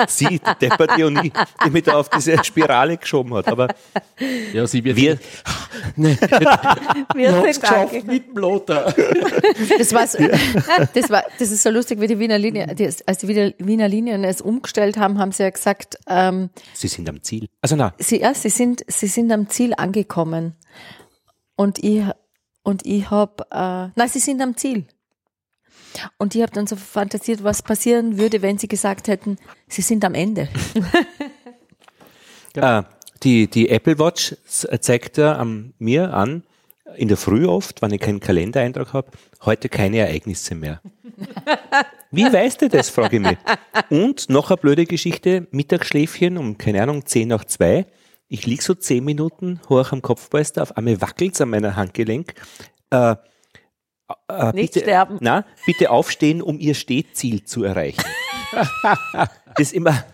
Sie, 0.06 0.40
und 1.04 1.24
ich, 1.24 1.32
die 1.64 1.70
mich 1.70 1.84
da 1.84 1.94
auf 1.94 2.08
diese 2.10 2.42
Spirale 2.44 2.96
geschoben 2.96 3.32
hat. 3.34 3.48
Aber 3.48 3.68
ja, 4.52 4.66
sie 4.66 4.84
wird 4.84 4.96
wir, 4.96 5.18
wir 5.96 7.32
hat's 7.32 7.58
sind 7.58 7.60
geschafft 7.62 7.72
angekommen. 7.72 8.06
mit 8.06 8.28
dem 8.28 8.36
Lothar. 8.36 8.94
Das, 9.78 9.92
war 9.92 10.06
so, 10.06 10.18
das, 10.94 11.10
war, 11.10 11.24
das 11.38 11.50
ist 11.50 11.62
so 11.62 11.70
lustig, 11.70 12.00
wie 12.00 12.06
die 12.06 12.18
Wiener 12.18 12.38
Linie, 12.38 12.74
die, 12.74 12.90
als 13.06 13.18
die 13.18 13.28
Wiener, 13.28 13.52
Wiener 13.58 13.88
Linien 13.88 14.24
es 14.24 14.40
umgestellt 14.40 14.98
haben, 14.98 15.18
haben 15.18 15.32
sie 15.32 15.44
ja 15.44 15.50
gesagt, 15.50 15.98
ähm, 16.06 16.50
sie 16.74 16.88
sind 16.88 17.08
am 17.08 17.22
Ziel. 17.22 17.48
Also 17.62 17.76
na, 17.76 17.94
sie, 17.98 18.20
ja, 18.20 18.34
sie, 18.34 18.50
sind, 18.50 18.84
sie 18.88 19.06
sind 19.06 19.32
am 19.32 19.48
Ziel 19.48 19.74
angekommen. 19.76 20.54
Und 21.56 21.82
ich, 21.82 22.04
und 22.62 22.84
ich 22.84 23.10
habe, 23.10 23.44
äh, 23.50 23.90
nein, 23.94 24.08
sie 24.08 24.20
sind 24.20 24.42
am 24.42 24.56
Ziel. 24.56 24.86
Und 26.18 26.34
ich 26.34 26.42
habe 26.42 26.52
dann 26.52 26.66
so 26.66 26.76
fantasiert, 26.76 27.44
was 27.44 27.62
passieren 27.62 28.18
würde, 28.18 28.42
wenn 28.42 28.58
sie 28.58 28.68
gesagt 28.68 29.08
hätten, 29.08 29.38
sie 29.68 29.82
sind 29.82 30.04
am 30.04 30.14
Ende. 30.14 30.48
äh, 32.54 32.82
die, 33.22 33.48
die 33.48 33.68
Apple 33.68 33.98
Watch 33.98 34.36
zeigt 34.46 35.16
ja 35.18 35.38
am, 35.38 35.74
mir 35.78 36.14
an, 36.14 36.42
in 36.96 37.08
der 37.08 37.16
Früh 37.16 37.46
oft, 37.46 37.82
wenn 37.82 37.92
ich 37.92 38.00
keinen 38.00 38.20
Kalendereintrag 38.20 38.92
habe, 38.92 39.10
heute 39.44 39.68
keine 39.68 39.98
Ereignisse 39.98 40.54
mehr. 40.54 40.80
Wie 42.10 42.24
weißt 42.24 42.62
du 42.62 42.68
das, 42.68 42.88
frage 42.88 43.16
ich 43.16 43.22
mich. 43.22 43.38
Und 43.90 44.30
noch 44.30 44.50
eine 44.50 44.56
blöde 44.56 44.86
Geschichte, 44.86 45.46
Mittagsschläfchen 45.50 46.38
um, 46.38 46.56
keine 46.56 46.82
Ahnung, 46.82 47.04
10 47.04 47.28
nach 47.28 47.44
2. 47.44 47.86
Ich 48.28 48.46
lieg 48.46 48.62
so 48.62 48.74
10 48.74 49.04
Minuten 49.04 49.60
hoch 49.68 49.92
am 49.92 50.02
Kopfpolster, 50.02 50.62
auf 50.62 50.76
einmal 50.76 51.00
wackelt's 51.00 51.40
an 51.40 51.50
meiner 51.50 51.76
Handgelenk. 51.76 52.34
Äh, 52.90 53.16
äh, 54.28 54.52
Nicht 54.52 54.74
bitte, 54.74 54.86
sterben. 54.86 55.18
Na, 55.20 55.44
bitte 55.66 55.90
aufstehen, 55.90 56.42
um 56.42 56.58
ihr 56.58 56.74
Stehziel 56.74 57.44
zu 57.44 57.64
erreichen. 57.64 58.02
das 59.56 59.68
ist 59.68 59.72
immer, 59.74 60.04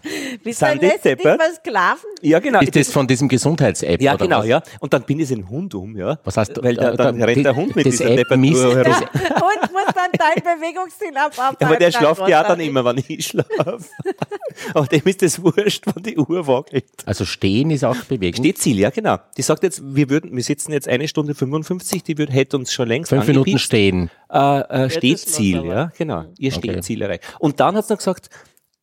Bist 0.43 0.59
Sind 0.59 0.75
du 0.75 0.79
die 0.81 0.87
nicht 0.87 1.05
deppert? 1.05 1.41
versklaven? 1.43 2.05
ja 2.23 2.39
genau. 2.39 2.61
Ist 2.61 2.75
das 2.77 2.91
von 2.91 3.07
diesem 3.07 3.29
Gesundheits-App? 3.29 4.01
Ja, 4.03 4.15
oder 4.15 4.25
genau, 4.25 4.39
was? 4.41 4.47
ja. 4.47 4.63
Und 4.81 4.93
dann 4.93 5.03
bin 5.05 5.21
ich 5.21 5.29
den 5.29 5.49
Hund 5.49 5.75
um, 5.75 5.97
ja. 5.97 6.19
Was 6.25 6.37
heißt, 6.37 6.63
Weil 6.63 6.75
da, 6.77 6.93
äh, 6.93 6.97
dann 6.97 7.19
da- 7.19 7.25
rennt 7.27 7.45
der 7.45 7.55
Hund 7.57 7.77
mit 7.77 7.87
das 7.87 7.97
dieser 7.99 8.11
App. 8.11 8.31
Und 8.31 8.41
muss 8.43 9.95
dann 9.95 10.11
dein 10.19 10.43
Bewegungsziel 10.43 11.17
abarbeiten. 11.17 11.57
Ja, 11.61 11.67
aber 11.67 11.77
der 11.77 11.91
schlaft 11.93 12.29
ja 12.29 12.43
dann 12.43 12.61
immer, 12.61 12.85
wenn 12.85 13.03
ich 13.07 13.27
schlafe. 13.27 13.79
Aber 14.75 14.87
dem 14.87 15.03
ist 15.05 15.21
das 15.23 15.43
wurscht, 15.43 15.85
wenn 15.93 16.03
die 16.05 16.17
Uhr 16.17 16.47
wackelt. 16.47 16.85
Also 17.07 17.25
stehen 17.25 17.71
ist 17.71 17.85
auch 17.85 17.97
Bewegung. 17.97 18.45
Stehziel, 18.45 18.79
ja 18.79 18.91
genau. 18.91 19.19
Die 19.37 19.43
sagt 19.43 19.63
jetzt, 19.65 19.83
wir 19.85 20.09
würden, 20.11 20.35
wir 20.35 20.43
sitzen 20.45 20.73
jetzt 20.73 20.89
eine 20.89 21.09
Stunde 21.09 21.35
55, 21.35 22.03
die 22.05 22.17
würde, 22.19 22.33
hätte 22.33 22.57
uns 22.57 22.73
schon 22.73 22.87
längst 22.89 23.09
Fünf 23.09 23.27
Minuten 23.27 23.59
stehen. 23.59 24.11
äh, 24.33 24.61
äh, 24.85 24.91
Stehziel, 24.91 25.59
aber. 25.59 25.69
ja, 25.75 25.93
genau. 25.97 26.25
Ihr 26.39 26.53
Okay. 26.55 26.71
Stehziel 26.71 27.03
erreicht. 27.03 27.25
Und 27.41 27.59
dann 27.61 27.77
hat 27.77 27.87
sie 27.87 27.93
noch 27.95 27.99
gesagt, 27.99 28.29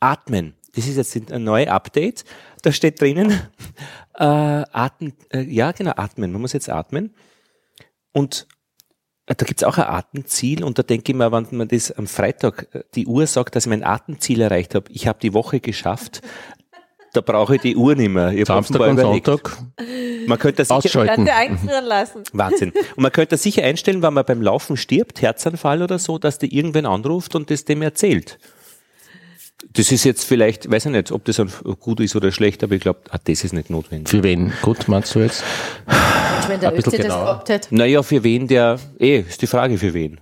atmen. 0.02 0.56
Das 0.76 0.88
ist 0.88 0.98
jetzt 0.98 1.32
ein 1.32 1.44
neues 1.44 1.70
Update. 1.70 2.26
Da 2.62 2.72
steht 2.72 3.00
drinnen, 3.02 3.32
äh, 4.16 4.24
atmen, 4.24 5.14
äh, 5.34 5.42
ja, 5.42 5.72
genau, 5.72 5.94
atmen. 5.96 6.32
Man 6.32 6.42
muss 6.42 6.54
jetzt 6.54 6.70
atmen. 6.70 7.14
Und 8.14 8.48
äh, 9.26 9.36
da 9.36 9.46
gibt's 9.46 9.64
auch 9.64 9.78
ein 9.78 9.86
Atemziel 9.86 10.64
und 10.64 10.78
da 10.78 10.84
denke 10.84 11.12
ich 11.12 11.18
mir, 11.18 11.32
wenn 11.32 11.48
man 11.52 11.68
das 11.68 11.92
am 11.92 12.08
Freitag 12.08 12.68
äh, 12.74 12.84
die 12.96 13.08
Uhr 13.08 13.28
sagt, 13.28 13.56
dass 13.56 13.66
ich 13.66 13.70
mein 13.70 13.84
Atemziel 13.84 14.42
erreicht 14.42 14.76
habe, 14.76 14.92
ich 14.92 15.08
habe 15.08 15.20
die 15.20 15.34
Woche 15.34 15.60
geschafft, 15.60 16.22
da 17.14 17.22
brauche 17.22 17.56
ich 17.56 17.62
die 17.62 17.76
Uhr 17.76 17.96
nicht 17.96 18.10
mehr. 18.10 18.32
Ich 18.32 18.46
Samstag 18.46 18.82
und 18.82 19.00
überlegt. 19.00 19.26
Sonntag 19.26 19.58
Man 20.28 20.40
könnte 20.40 20.64
das 20.64 20.68
sicher, 20.68 21.02
ausschalten. 21.02 21.28
Einfrieren 21.28 21.86
lassen. 21.86 22.24
Wahnsinn. 22.34 22.72
Und 22.72 23.04
man 23.04 23.12
könnte 23.12 23.32
das 23.32 23.44
sicher 23.44 23.64
einstellen, 23.64 24.02
wenn 24.02 24.14
man 24.14 24.26
beim 24.26 24.42
Laufen 24.42 24.78
stirbt, 24.78 25.22
Herzanfall 25.22 25.82
oder 25.82 26.00
so, 26.00 26.18
dass 26.18 26.40
der 26.40 26.52
irgendwen 26.52 26.86
anruft 26.86 27.36
und 27.36 27.50
das 27.50 27.66
dem 27.66 27.82
erzählt. 27.82 28.38
Das 29.74 29.92
ist 29.92 30.04
jetzt 30.04 30.26
vielleicht, 30.26 30.70
weiß 30.72 30.86
ich 30.88 30.92
nicht, 30.92 31.12
ob 31.12 31.24
das 31.26 31.40
ein- 31.40 31.52
gut 31.80 32.00
ist 32.00 32.16
oder 32.16 32.32
schlecht, 32.32 32.64
aber 32.64 32.76
ich 32.76 32.82
glaube, 32.82 33.00
das 33.24 33.44
ist 33.44 33.54
nicht 33.54 33.70
notwendig. 33.70 34.10
Für 34.10 34.24
wen? 34.24 34.52
Gut, 34.62 34.88
meinst 34.88 35.14
du 35.16 35.20
jetzt? 35.20 35.44
Wenn 36.48 36.60
der 36.60 36.74
Ötzi 36.78 36.98
das 36.98 37.48
hätte. 37.48 37.74
Naja, 37.76 38.02
für 38.04 38.24
wen 38.24 38.48
der, 38.48 38.80
eh, 39.00 39.20
ist 39.20 39.42
die 39.42 39.48
Frage 39.48 39.78
für 39.78 39.94
wen. 39.94 40.20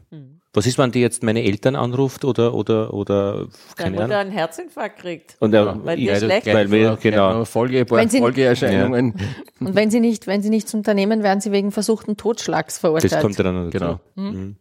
Was 0.51 0.65
ist, 0.65 0.77
wenn 0.79 0.91
die 0.91 0.99
jetzt 0.99 1.21
meine 1.23 1.43
Eltern 1.43 1.75
anruft 1.75 2.25
oder, 2.25 2.53
oder, 2.55 2.91
oder, 2.93 3.33
Deine 3.35 3.47
keine 3.77 3.91
Mutter 3.91 4.03
Ahnung. 4.05 4.17
einen 4.17 4.31
Herzinfarkt 4.31 4.99
kriegt. 4.99 5.37
Und 5.39 5.53
er, 5.53 5.85
Weil 5.85 5.97
dir 5.97 6.15
schlecht 6.15 6.47
weil 6.47 6.71
wir, 6.71 6.97
genau. 6.99 7.45
Folge, 7.45 7.85
Wenn 7.89 8.09
sie- 8.09 8.17
Folgeerscheinungen. 8.19 9.13
Und 9.59 9.75
wenn 9.75 9.91
sie 9.91 9.99
nicht, 9.99 10.25
wenn 10.25 10.41
sie 10.41 10.49
nichts 10.49 10.73
unternehmen, 10.73 11.21
werden 11.21 11.39
sie 11.39 11.51
wegen 11.51 11.71
versuchten 11.71 12.17
Totschlags 12.17 12.79
verurteilt. 12.79 13.11
Das 13.13 13.21
kommt 13.21 13.37
ja 13.37 13.43
dann 13.43 13.65
noch 13.65 13.71
dazu. 13.71 13.99
Genau. 14.15 14.31
Mhm. 14.31 14.55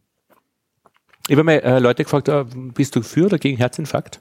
Ich 1.26 1.32
habe 1.34 1.44
mal 1.44 1.52
äh, 1.58 1.78
Leute 1.78 2.04
gefragt, 2.04 2.28
äh, 2.28 2.44
bist 2.74 2.94
du 2.94 3.02
für 3.02 3.24
oder 3.26 3.38
gegen 3.38 3.56
Herzinfarkt? 3.56 4.20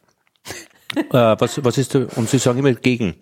Äh, 0.96 1.04
was, 1.40 1.64
was 1.64 1.78
ist? 1.78 1.96
Und 1.96 2.30
sie 2.30 2.38
sagen 2.38 2.60
immer 2.60 2.74
gegen. 2.74 3.16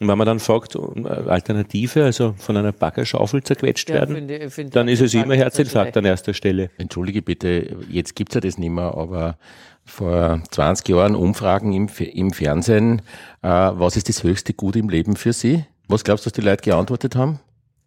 Und 0.00 0.08
wenn 0.08 0.18
man 0.18 0.26
dann 0.26 0.40
fragt, 0.40 0.74
äh, 0.74 0.80
Alternative, 1.28 2.04
also 2.04 2.34
von 2.36 2.56
einer 2.56 2.72
Baggerschaufel 2.72 3.42
zerquetscht 3.44 3.88
Ja, 3.90 3.96
werden, 3.96 4.16
finde 4.50 4.62
ich- 4.68 4.70
dann 4.70 4.88
ist 4.88 5.00
es 5.00 5.14
immer 5.14 5.34
Herzinfarkt 5.36 5.96
an 5.96 6.04
erster 6.04 6.34
Stelle. 6.34 6.70
Entschuldige 6.78 7.22
bitte, 7.22 7.76
jetzt 7.88 8.16
gibt's 8.16 8.34
ja 8.34 8.40
das 8.40 8.58
nicht 8.58 8.70
mehr, 8.70 8.94
aber 8.96 9.36
vor 9.84 10.42
20 10.50 10.88
Jahren 10.88 11.14
Umfragen 11.14 11.72
im, 11.72 11.88
im 11.98 12.32
Fernsehen, 12.32 13.02
äh, 13.42 13.48
was 13.48 13.96
ist 13.96 14.08
das 14.08 14.22
höchste 14.24 14.54
Gut 14.54 14.74
im 14.76 14.88
Leben 14.88 15.14
für 15.16 15.32
Sie? 15.32 15.64
Was 15.88 16.02
glaubst 16.04 16.24
du, 16.26 16.30
dass 16.30 16.34
die 16.34 16.40
Leute 16.40 16.62
geantwortet 16.62 17.14
haben? 17.14 17.38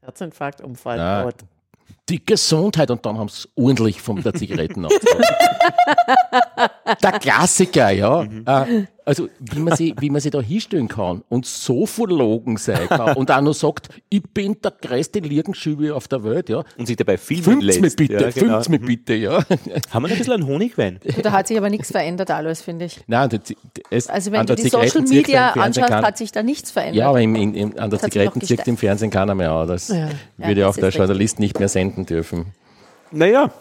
Herzinfarkt, 0.02 0.62
Unfall, 0.62 0.98
Na, 0.98 1.24
Tod. 1.24 1.36
Die 2.08 2.24
Gesundheit 2.24 2.92
und 2.92 3.06
dann 3.06 3.18
haben 3.18 3.30
sie 3.30 3.48
ordentlich 3.56 4.00
von 4.02 4.22
der 4.22 4.34
Zigaretten 4.34 4.86
abgezogen. 4.86 5.24
Der 7.04 7.12
Klassiker, 7.14 7.90
ja. 7.92 8.24
Äh, 8.24 8.86
also 9.06 9.30
wie 9.40 9.60
man, 9.60 9.76
sie, 9.76 9.94
wie 10.00 10.10
man 10.10 10.20
sich 10.20 10.32
da 10.32 10.42
hinstellen 10.42 10.88
kann 10.88 11.24
und 11.30 11.46
so 11.46 11.86
verlogen 11.86 12.58
sein 12.58 12.88
kann 12.90 13.16
und 13.16 13.30
auch 13.30 13.42
noch 13.42 13.54
sagt, 13.54 13.90
ich 14.10 14.24
bin 14.24 14.58
der 14.64 14.72
größte 14.72 15.20
Liegenschübe 15.20 15.94
auf 15.94 16.08
der 16.08 16.24
Welt, 16.24 16.50
ja. 16.50 16.64
Und 16.78 16.88
sich 16.88 16.96
dabei 16.98 17.18
filmen 17.18 17.44
Filmt's 17.44 17.66
lässt. 17.66 17.82
mir 17.82 17.90
bitte, 17.92 18.14
Ja, 18.14 18.20
genau. 18.32 18.34
filmt's 18.34 18.70
mir 18.70 18.80
bitte, 18.80 19.14
ja. 19.14 19.34
Haben 19.38 19.46
wir 19.50 20.00
noch 20.00 20.10
ein 20.10 20.18
bisschen 20.18 20.34
einen 20.34 20.48
Honigwein? 20.48 21.00
Da 21.22 21.32
hat 21.32 21.48
sich 21.48 21.58
aber 21.58 21.70
nichts 21.70 21.92
verändert, 21.92 22.32
alles, 22.32 22.62
finde 22.64 22.86
ich. 22.86 23.00
Nein, 23.08 23.30
das, 23.30 23.42
es, 23.92 24.08
Also 24.08 24.32
an 24.32 24.38
wenn 24.40 24.46
du 24.48 24.56
die 24.56 24.70
Social 24.70 25.02
Media 25.02 25.52
im 25.52 25.62
anschaust, 25.62 25.88
kann- 25.90 26.04
hat 26.06 26.18
sich 26.18 26.32
da 26.32 26.42
nichts 26.42 26.72
verändert. 26.72 26.96
Ja, 26.96 27.10
aber 27.10 27.22
im, 27.22 27.36
in, 27.36 27.54
im, 27.54 27.68
an 27.72 27.76
der 27.76 27.88
Das 27.90 28.02
sich 28.02 28.12
Zigarettenzirkel 28.14 28.40
gesteigert. 28.58 28.68
im 28.68 28.78
Fernsehen 28.78 29.12
keiner 29.12 29.36
mehr 29.36 29.52
an. 29.52 29.68
Das 29.68 29.90
Ja. 29.90 30.10
würde 30.38 30.62
Ja, 30.62 30.68
auch 30.68 30.72
das 30.72 30.80
der 30.80 30.90
ist 30.90 30.96
Journalist 30.98 31.40
nicht 31.40 31.60
mehr 31.60 31.70
senden 31.70 32.06
dürfen. 32.08 32.48
Naja, 33.12 33.52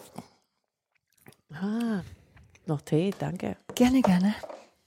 Ah, 1.60 2.02
noch 2.66 2.80
Tee, 2.82 3.12
danke. 3.18 3.56
Gerne, 3.74 4.02
gerne. 4.02 4.34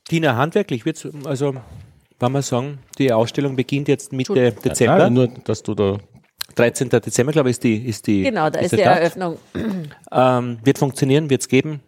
Tina, 0.07 0.35
handwerklich 0.35 0.85
wird's, 0.85 1.07
also, 1.25 1.55
wenn 2.19 2.31
wir 2.31 2.41
sagen, 2.41 2.79
die 2.97 3.11
Ausstellung 3.11 3.55
beginnt 3.55 3.87
jetzt 3.87 4.13
Mitte 4.13 4.51
Dezember. 4.51 4.97
Nein, 4.97 5.13
nur, 5.13 5.27
dass 5.27 5.63
du 5.63 5.75
da 5.75 5.97
13. 6.55 6.89
Dezember, 6.89 7.31
glaube 7.31 7.49
ich, 7.49 7.55
ist 7.55 7.63
die, 7.63 7.77
ist 7.85 8.07
die, 8.07 8.23
Genau, 8.23 8.49
da 8.49 8.59
ist 8.59 8.71
die 8.71 8.79
Start. 8.79 8.99
Eröffnung. 8.99 9.37
Ähm, 10.11 10.59
wird 10.63 10.77
funktionieren, 10.77 11.29
wird's 11.29 11.47
geben. 11.47 11.81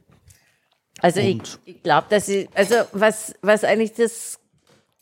Also 1.02 1.22
ich, 1.22 1.42
ich 1.66 1.82
glaube, 1.82 2.08
dass 2.10 2.28
ich, 2.28 2.50
also 2.54 2.76
was, 2.92 3.34
was 3.42 3.64
eigentlich 3.64 3.94
das 3.94 4.39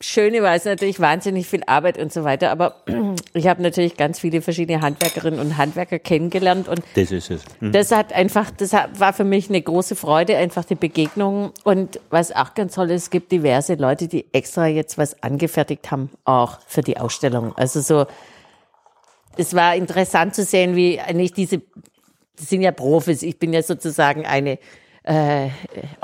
Schöne 0.00 0.42
war, 0.42 0.54
ist 0.54 0.66
natürlich 0.66 1.00
wahnsinnig 1.00 1.48
viel 1.48 1.62
Arbeit 1.66 1.98
und 1.98 2.12
so 2.12 2.22
weiter, 2.22 2.50
aber 2.50 2.76
ich 3.34 3.48
habe 3.48 3.62
natürlich 3.62 3.96
ganz 3.96 4.20
viele 4.20 4.42
verschiedene 4.42 4.80
Handwerkerinnen 4.80 5.40
und 5.40 5.56
Handwerker 5.56 5.98
kennengelernt 5.98 6.68
und 6.68 6.82
Das 6.94 7.10
ist 7.10 7.30
es. 7.30 7.42
Mhm. 7.60 7.72
das 7.72 7.90
hat 7.90 8.12
einfach, 8.12 8.50
das 8.50 8.72
war 8.72 9.12
für 9.12 9.24
mich 9.24 9.48
eine 9.48 9.60
große 9.60 9.96
Freude, 9.96 10.36
einfach 10.36 10.64
die 10.64 10.76
Begegnung. 10.76 11.52
Und 11.64 11.98
was 12.10 12.30
auch 12.30 12.54
ganz 12.54 12.74
toll 12.74 12.90
ist, 12.92 13.02
es 13.04 13.10
gibt 13.10 13.32
diverse 13.32 13.74
Leute, 13.74 14.06
die 14.06 14.26
extra 14.32 14.66
jetzt 14.66 14.98
was 14.98 15.20
angefertigt 15.22 15.90
haben, 15.90 16.10
auch 16.24 16.58
für 16.66 16.82
die 16.82 16.98
Ausstellung. 16.98 17.56
Also 17.56 17.80
so 17.80 18.06
es 19.38 19.54
war 19.54 19.74
interessant 19.76 20.34
zu 20.34 20.42
sehen, 20.42 20.76
wie 20.76 21.00
eigentlich 21.00 21.32
diese, 21.32 21.62
das 22.36 22.48
sind 22.48 22.60
ja 22.60 22.72
Profis, 22.72 23.22
ich 23.22 23.38
bin 23.38 23.52
ja 23.52 23.62
sozusagen 23.62 24.26
eine 24.26 24.58
äh, 25.08 25.48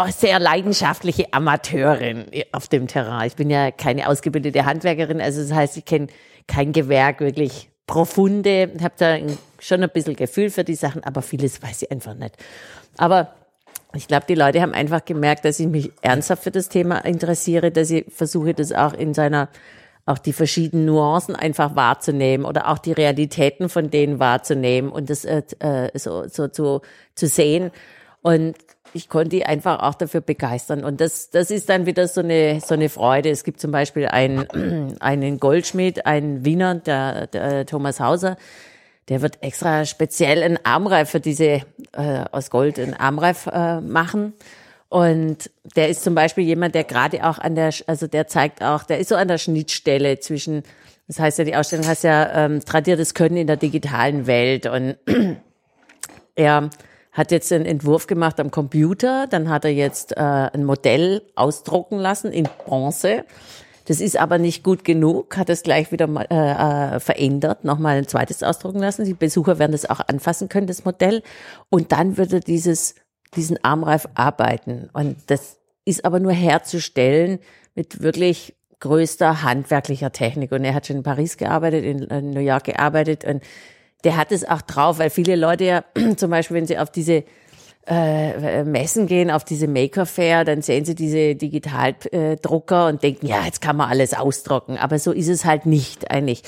sehr 0.09 0.39
leidenschaftliche 0.39 1.33
Amateurin 1.33 2.25
auf 2.53 2.69
dem 2.69 2.87
Terrain. 2.87 3.27
Ich 3.27 3.37
bin 3.37 3.51
ja 3.51 3.71
keine 3.71 4.09
ausgebildete 4.09 4.65
Handwerkerin, 4.65 5.21
also 5.21 5.43
das 5.43 5.53
heißt, 5.53 5.77
ich 5.77 5.85
kenne 5.85 6.07
kein 6.47 6.73
Gewerk 6.73 7.21
wirklich 7.21 7.69
profunde, 7.87 8.71
habe 8.83 8.95
da 8.97 9.17
schon 9.59 9.83
ein 9.83 9.91
bisschen 9.91 10.17
Gefühl 10.17 10.49
für 10.49 10.65
die 10.65 10.75
Sachen, 10.75 11.05
aber 11.05 11.21
vieles 11.21 11.63
weiß 11.63 11.83
ich 11.83 11.91
einfach 11.91 12.15
nicht. 12.15 12.35
Aber 12.97 13.35
ich 13.95 14.09
glaube, 14.09 14.25
die 14.27 14.35
Leute 14.35 14.63
haben 14.63 14.73
einfach 14.73 15.05
gemerkt, 15.05 15.45
dass 15.45 15.61
ich 15.61 15.67
mich 15.67 15.93
ernsthaft 16.01 16.43
für 16.43 16.51
das 16.51 16.71
Thema 16.71 16.99
interessiere, 17.05 17.71
dass 17.71 17.91
ich 17.91 18.07
versuche, 18.09 18.55
das 18.55 18.73
auch 18.73 18.95
in 18.95 19.13
seiner, 19.13 19.51
auch 20.07 20.19
die 20.19 20.33
verschiedenen 20.33 20.87
Nuancen 20.87 21.37
einfach 21.37 21.77
wahrzunehmen 21.77 22.47
oder 22.47 22.71
auch 22.71 22.79
die 22.79 22.93
Realitäten 22.93 23.69
von 23.69 23.91
denen 23.91 24.19
wahrzunehmen 24.19 24.91
und 24.91 25.11
das 25.11 25.27
äh, 25.27 25.43
äh 25.59 25.91
so, 25.99 26.27
so 26.27 26.49
zu, 26.49 26.81
zu 27.15 27.27
sehen. 27.27 27.71
Und 28.23 28.57
ich 28.95 29.09
konnte 29.09 29.31
die 29.31 29.45
einfach 29.45 29.83
auch 29.83 29.95
dafür 29.95 30.21
begeistern. 30.21 30.85
Und 30.85 31.01
das, 31.01 31.29
das 31.31 31.51
ist 31.51 31.69
dann 31.69 31.85
wieder 31.85 32.07
so 32.07 32.21
eine, 32.21 32.61
so 32.65 32.75
eine 32.75 32.89
Freude. 32.89 33.29
Es 33.29 33.43
gibt 33.43 33.61
zum 33.61 33.73
Beispiel 33.73 34.07
einen, 34.07 34.97
einen 35.01 35.41
Goldschmied, 35.41 36.07
einen 36.07 36.45
Wiener, 36.45 36.77
der, 36.77 37.27
der 37.27 37.67
Thomas 37.67 37.99
Hauser, 37.99 38.37
der 39.09 39.21
wird 39.21 39.43
extra 39.43 39.85
speziell 39.85 40.43
einen 40.43 40.59
Armreif 40.63 41.11
für 41.11 41.21
diese, 41.21 41.63
äh, 41.93 42.25
aus 42.31 42.51
Gold 42.51 42.79
einen 42.79 42.95
Armreif 42.95 43.47
äh, 43.47 43.81
machen. 43.81 44.33
Und 44.89 45.51
der 45.75 45.89
ist 45.89 46.05
zum 46.05 46.15
Beispiel 46.15 46.45
jemand, 46.45 46.77
der 46.77 46.85
gerade 46.85 47.29
auch 47.29 47.39
an 47.39 47.57
der, 47.57 47.75
also 47.89 48.07
der 48.07 48.29
zeigt 48.29 48.63
auch, 48.63 48.85
der 48.85 49.01
ist 49.01 49.09
so 49.09 49.17
an 49.17 49.27
der 49.27 49.39
Schnittstelle 49.39 50.21
zwischen, 50.21 50.63
das 51.09 51.19
heißt 51.19 51.39
ja, 51.39 51.45
die 51.45 51.57
Ausstellung 51.57 51.85
heißt 51.85 52.05
ja 52.05 52.45
ähm, 52.45 52.65
tradiertes 52.65 53.13
Können 53.13 53.37
in 53.37 53.49
der 53.49 53.57
digitalen 53.57 54.29
Welt. 54.29 54.67
Und 54.67 54.97
er 56.37 56.71
hat 57.15 57.31
jetzt 57.31 57.51
einen 57.53 57.65
Entwurf 57.65 58.07
gemacht 58.07 58.41
am 58.41 58.51
Computer, 58.51 59.27
dann 59.29 59.49
hat 59.49 59.65
er 59.65 59.73
jetzt 59.73 60.17
äh, 60.17 60.21
ein 60.21 60.65
Modell 60.65 61.23
ausdrucken 61.37 61.99
lassen 61.99 62.33
in 62.33 62.49
Bronze. 62.67 63.25
Das 63.87 64.01
ist 64.01 64.19
aber 64.19 64.39
nicht 64.39 64.65
gut 64.65 64.85
genug, 64.85 65.37
hat 65.37 65.49
es 65.49 65.63
gleich 65.63 65.93
wieder 65.93 66.09
mal, 66.09 66.27
äh, 66.31 66.97
äh, 66.97 67.01
verändert, 67.01 67.65
nochmal 67.65 67.99
ein 67.99 68.09
zweites 68.09 68.43
ausdrucken 68.43 68.81
lassen. 68.81 69.05
Die 69.05 69.15
Besucher 69.15 69.59
werden 69.59 69.73
das 69.73 69.89
auch 69.89 70.01
anfassen 70.01 70.49
können, 70.49 70.67
das 70.67 70.85
Modell. 70.85 71.23
Und 71.71 71.93
dann 71.93 72.17
wird 72.17 72.33
er 72.33 72.41
dieses, 72.41 72.97
diesen 73.37 73.63
Armreif 73.63 74.09
arbeiten. 74.15 74.91
Und 74.93 75.17
das 75.29 75.59
ist 75.85 76.05
aber 76.05 76.19
nur 76.19 76.33
herzustellen 76.33 77.39
mit 77.77 78.03
wirklich 78.03 78.55
größter 78.81 79.43
handwerklicher 79.43 80.11
Technik. 80.11 80.51
Und 80.51 80.65
er 80.65 80.75
hat 80.75 80.87
schon 80.87 80.97
in 80.97 81.03
Paris 81.03 81.37
gearbeitet, 81.37 81.85
in, 81.85 82.03
in 82.05 82.31
New 82.31 82.41
York 82.41 82.65
gearbeitet 82.65 83.25
und 83.25 83.43
der 84.05 84.17
hat 84.17 84.33
es 84.33 84.47
auch 84.47 84.63
drauf, 84.63 84.99
weil 84.99 85.11
viele 85.11 85.37
Leute 85.37 85.65
ja 85.65 85.85
zum 86.17 86.31
Beispiel, 86.31 86.57
wenn 86.57 86.67
sie 86.67 86.79
auf 86.79 86.91
diese 86.91 87.25
äh, 87.87 88.65
Messen 88.65 89.07
gehen, 89.07 89.31
auf 89.31 89.45
diese 89.45 89.69
Maker 89.69 90.07
Fair, 90.07 90.45
dann 90.45 90.63
sehen 90.63 90.85
sie 90.85 90.95
diese 90.95 91.35
Digitaldrucker 91.35 92.87
und 92.87 93.03
denken, 93.03 93.27
ja, 93.27 93.45
jetzt 93.45 93.61
kann 93.61 93.77
man 93.77 93.91
alles 93.91 94.15
ausdrucken. 94.15 94.79
Aber 94.79 94.99
so 94.99 95.13
ist 95.13 95.29
es 95.29 95.45
halt 95.45 95.67
nicht 95.67 96.11
eigentlich. 96.11 96.43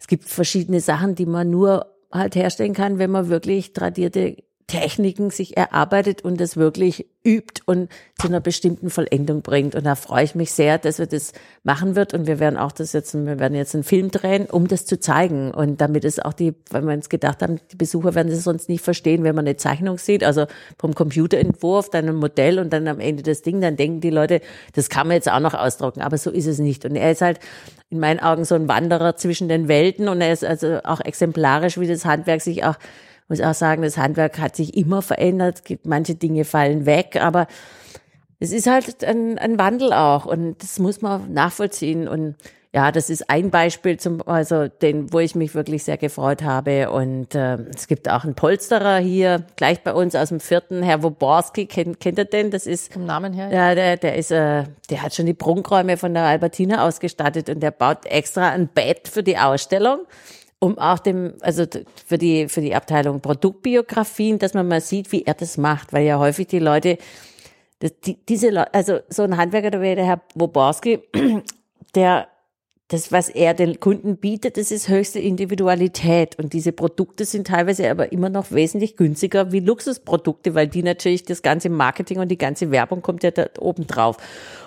Es 0.00 0.06
gibt 0.06 0.28
verschiedene 0.28 0.80
Sachen, 0.80 1.14
die 1.14 1.26
man 1.26 1.48
nur 1.50 1.86
halt 2.10 2.34
herstellen 2.34 2.74
kann, 2.74 2.98
wenn 2.98 3.10
man 3.10 3.28
wirklich 3.28 3.72
tradierte 3.72 4.36
Techniken 4.72 5.28
sich 5.28 5.58
erarbeitet 5.58 6.24
und 6.24 6.40
das 6.40 6.56
wirklich 6.56 7.04
übt 7.26 7.60
und 7.66 7.90
zu 8.18 8.28
einer 8.28 8.40
bestimmten 8.40 8.88
Vollendung 8.88 9.42
bringt. 9.42 9.74
Und 9.74 9.84
da 9.84 9.94
freue 9.96 10.24
ich 10.24 10.34
mich 10.34 10.50
sehr, 10.52 10.78
dass 10.78 10.98
wir 10.98 11.04
das 11.04 11.34
machen 11.62 11.94
wird. 11.94 12.14
Und 12.14 12.26
wir 12.26 12.40
werden 12.40 12.56
auch 12.56 12.72
das 12.72 12.94
jetzt, 12.94 13.12
wir 13.12 13.38
werden 13.38 13.54
jetzt 13.54 13.74
einen 13.74 13.84
Film 13.84 14.10
drehen, 14.10 14.46
um 14.46 14.68
das 14.68 14.86
zu 14.86 14.98
zeigen. 14.98 15.50
Und 15.50 15.82
damit 15.82 16.06
es 16.06 16.18
auch 16.18 16.32
die, 16.32 16.54
weil 16.70 16.80
wir 16.84 16.94
uns 16.94 17.10
gedacht 17.10 17.42
haben, 17.42 17.60
die 17.70 17.76
Besucher 17.76 18.14
werden 18.14 18.30
das 18.30 18.44
sonst 18.44 18.70
nicht 18.70 18.82
verstehen, 18.82 19.24
wenn 19.24 19.34
man 19.34 19.46
eine 19.46 19.58
Zeichnung 19.58 19.98
sieht, 19.98 20.24
also 20.24 20.46
vom 20.78 20.94
Computerentwurf, 20.94 21.90
dann 21.90 22.08
ein 22.08 22.16
Modell 22.16 22.58
und 22.58 22.72
dann 22.72 22.88
am 22.88 22.98
Ende 22.98 23.22
das 23.22 23.42
Ding, 23.42 23.60
dann 23.60 23.76
denken 23.76 24.00
die 24.00 24.08
Leute, 24.08 24.40
das 24.72 24.88
kann 24.88 25.06
man 25.06 25.16
jetzt 25.16 25.30
auch 25.30 25.40
noch 25.40 25.52
ausdrucken. 25.52 26.00
Aber 26.00 26.16
so 26.16 26.30
ist 26.30 26.46
es 26.46 26.60
nicht. 26.60 26.86
Und 26.86 26.96
er 26.96 27.12
ist 27.12 27.20
halt 27.20 27.40
in 27.90 28.00
meinen 28.00 28.20
Augen 28.20 28.46
so 28.46 28.54
ein 28.54 28.68
Wanderer 28.68 29.16
zwischen 29.16 29.50
den 29.50 29.68
Welten 29.68 30.08
und 30.08 30.22
er 30.22 30.32
ist 30.32 30.46
also 30.46 30.78
auch 30.82 31.02
exemplarisch, 31.02 31.78
wie 31.78 31.86
das 31.86 32.06
Handwerk 32.06 32.40
sich 32.40 32.64
auch 32.64 32.76
muss 33.32 33.40
auch 33.40 33.54
sagen, 33.54 33.80
das 33.80 33.96
Handwerk 33.96 34.38
hat 34.38 34.56
sich 34.56 34.76
immer 34.76 35.00
verändert. 35.00 35.62
Manche 35.84 36.14
Dinge 36.14 36.44
fallen 36.44 36.84
weg, 36.84 37.18
aber 37.18 37.46
es 38.40 38.52
ist 38.52 38.66
halt 38.66 39.02
ein, 39.02 39.38
ein 39.38 39.58
Wandel 39.58 39.94
auch 39.94 40.26
und 40.26 40.62
das 40.62 40.78
muss 40.78 41.00
man 41.00 41.32
nachvollziehen 41.32 42.08
und 42.08 42.34
ja, 42.74 42.90
das 42.90 43.08
ist 43.08 43.30
ein 43.30 43.50
Beispiel 43.50 43.98
zum, 43.98 44.26
also 44.26 44.68
den, 44.68 45.12
wo 45.12 45.18
ich 45.18 45.34
mich 45.34 45.54
wirklich 45.54 45.84
sehr 45.84 45.98
gefreut 45.98 46.42
habe. 46.42 46.90
Und 46.90 47.34
äh, 47.34 47.56
es 47.74 47.86
gibt 47.86 48.08
auch 48.08 48.24
einen 48.24 48.34
Polsterer 48.34 48.96
hier, 48.96 49.44
gleich 49.56 49.82
bei 49.82 49.92
uns 49.92 50.14
aus 50.14 50.30
dem 50.30 50.40
vierten, 50.40 50.82
Herr 50.82 51.02
Woborski, 51.02 51.66
kennt, 51.66 52.00
kennt 52.00 52.18
ihr 52.18 52.24
den? 52.24 52.50
Das 52.50 52.66
ist 52.66 52.90
vom 52.90 53.04
Namen 53.04 53.34
her. 53.34 53.50
Ja, 53.52 53.74
der, 53.74 53.98
der 53.98 54.16
ist, 54.16 54.30
äh, 54.30 54.64
der 54.88 55.02
hat 55.02 55.14
schon 55.14 55.26
die 55.26 55.34
Prunkräume 55.34 55.98
von 55.98 56.14
der 56.14 56.22
Albertina 56.24 56.86
ausgestattet 56.86 57.50
und 57.50 57.60
der 57.60 57.72
baut 57.72 58.06
extra 58.06 58.48
ein 58.48 58.68
Bett 58.68 59.06
für 59.06 59.22
die 59.22 59.36
Ausstellung 59.36 60.06
um 60.62 60.78
auch 60.78 61.00
dem, 61.00 61.34
also 61.40 61.64
für 62.06 62.18
die, 62.18 62.48
für 62.48 62.60
die 62.60 62.76
Abteilung 62.76 63.20
Produktbiografien, 63.20 64.38
dass 64.38 64.54
man 64.54 64.68
mal 64.68 64.80
sieht, 64.80 65.10
wie 65.10 65.24
er 65.24 65.34
das 65.34 65.58
macht, 65.58 65.92
weil 65.92 66.06
ja 66.06 66.20
häufig 66.20 66.46
die 66.46 66.60
Leute, 66.60 66.98
die, 68.06 68.16
diese 68.28 68.50
Leute, 68.50 68.72
also 68.72 69.00
so 69.08 69.24
ein 69.24 69.36
Handwerker, 69.36 69.72
der, 69.72 69.96
der 69.96 70.04
Herr 70.04 70.20
Woborski, 70.36 71.00
der, 71.96 72.28
das, 72.86 73.10
was 73.10 73.28
er 73.28 73.54
den 73.54 73.80
Kunden 73.80 74.18
bietet, 74.18 74.56
das 74.56 74.70
ist 74.70 74.88
höchste 74.88 75.18
Individualität. 75.18 76.38
Und 76.38 76.52
diese 76.52 76.70
Produkte 76.70 77.24
sind 77.24 77.48
teilweise 77.48 77.90
aber 77.90 78.12
immer 78.12 78.28
noch 78.28 78.52
wesentlich 78.52 78.96
günstiger 78.96 79.50
wie 79.50 79.60
Luxusprodukte, 79.60 80.54
weil 80.54 80.68
die 80.68 80.84
natürlich 80.84 81.24
das 81.24 81.42
ganze 81.42 81.70
Marketing 81.70 82.18
und 82.20 82.28
die 82.28 82.38
ganze 82.38 82.70
Werbung 82.70 83.02
kommt 83.02 83.24
ja 83.24 83.32
da 83.32 83.46
oben 83.58 83.88
drauf. 83.88 84.16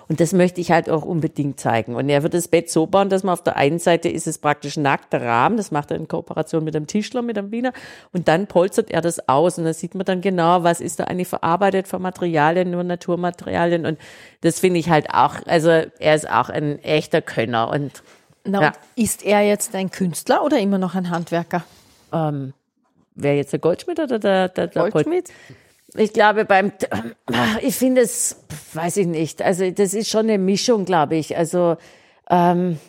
Und 0.07 0.19
das 0.19 0.33
möchte 0.33 0.61
ich 0.61 0.71
halt 0.71 0.89
auch 0.89 1.03
unbedingt 1.03 1.59
zeigen. 1.59 1.95
Und 1.95 2.09
er 2.09 2.23
wird 2.23 2.33
das 2.33 2.47
Bett 2.47 2.69
so 2.69 2.85
bauen, 2.85 3.09
dass 3.09 3.23
man 3.23 3.33
auf 3.33 3.43
der 3.43 3.55
einen 3.55 3.79
Seite 3.79 4.09
ist 4.09 4.27
es 4.27 4.37
praktisch 4.37 4.77
nackter 4.77 5.21
Rahmen, 5.21 5.57
das 5.57 5.71
macht 5.71 5.91
er 5.91 5.97
in 5.97 6.07
Kooperation 6.07 6.63
mit 6.63 6.75
einem 6.75 6.87
Tischler, 6.87 7.21
mit 7.21 7.37
einem 7.37 7.51
Wiener, 7.51 7.73
und 8.13 8.27
dann 8.27 8.47
polstert 8.47 8.91
er 8.91 9.01
das 9.01 9.27
aus 9.27 9.57
und 9.57 9.65
da 9.65 9.73
sieht 9.73 9.95
man 9.95 10.05
dann 10.05 10.21
genau, 10.21 10.63
was 10.63 10.79
ist 10.79 10.99
da 10.99 11.05
eigentlich 11.05 11.27
verarbeitet 11.27 11.87
von 11.87 12.01
Materialien, 12.01 12.71
nur 12.71 12.83
Naturmaterialien 12.83 13.85
und 13.85 13.99
das 14.41 14.59
finde 14.59 14.79
ich 14.79 14.89
halt 14.89 15.09
auch, 15.11 15.35
also 15.47 15.69
er 15.69 16.15
ist 16.15 16.29
auch 16.29 16.49
ein 16.49 16.83
echter 16.83 17.21
Könner 17.21 17.69
und 17.69 18.03
Na, 18.43 18.61
ja. 18.61 18.73
ist 18.95 19.25
er 19.25 19.41
jetzt 19.41 19.73
ein 19.75 19.89
Künstler 19.89 20.43
oder 20.43 20.59
immer 20.59 20.77
noch 20.77 20.93
ein 20.93 21.09
Handwerker? 21.09 21.63
Ähm, 22.13 22.53
wer 23.15 23.35
jetzt 23.35 23.53
der 23.53 23.59
Goldschmied 23.59 23.99
oder 23.99 24.19
der, 24.19 24.49
der, 24.49 24.67
der 24.67 24.89
Goldschmied? 24.89 25.25
Gold 25.25 25.64
ich 25.97 26.13
glaube, 26.13 26.45
beim, 26.45 26.71
ich 27.61 27.75
finde 27.75 28.01
es, 28.01 28.43
weiß 28.73 28.97
ich 28.97 29.07
nicht. 29.07 29.41
Also, 29.41 29.69
das 29.71 29.93
ist 29.93 30.09
schon 30.09 30.29
eine 30.29 30.37
Mischung, 30.37 30.85
glaube 30.85 31.15
ich. 31.15 31.37
Also, 31.37 31.77
ähm, 32.29 32.79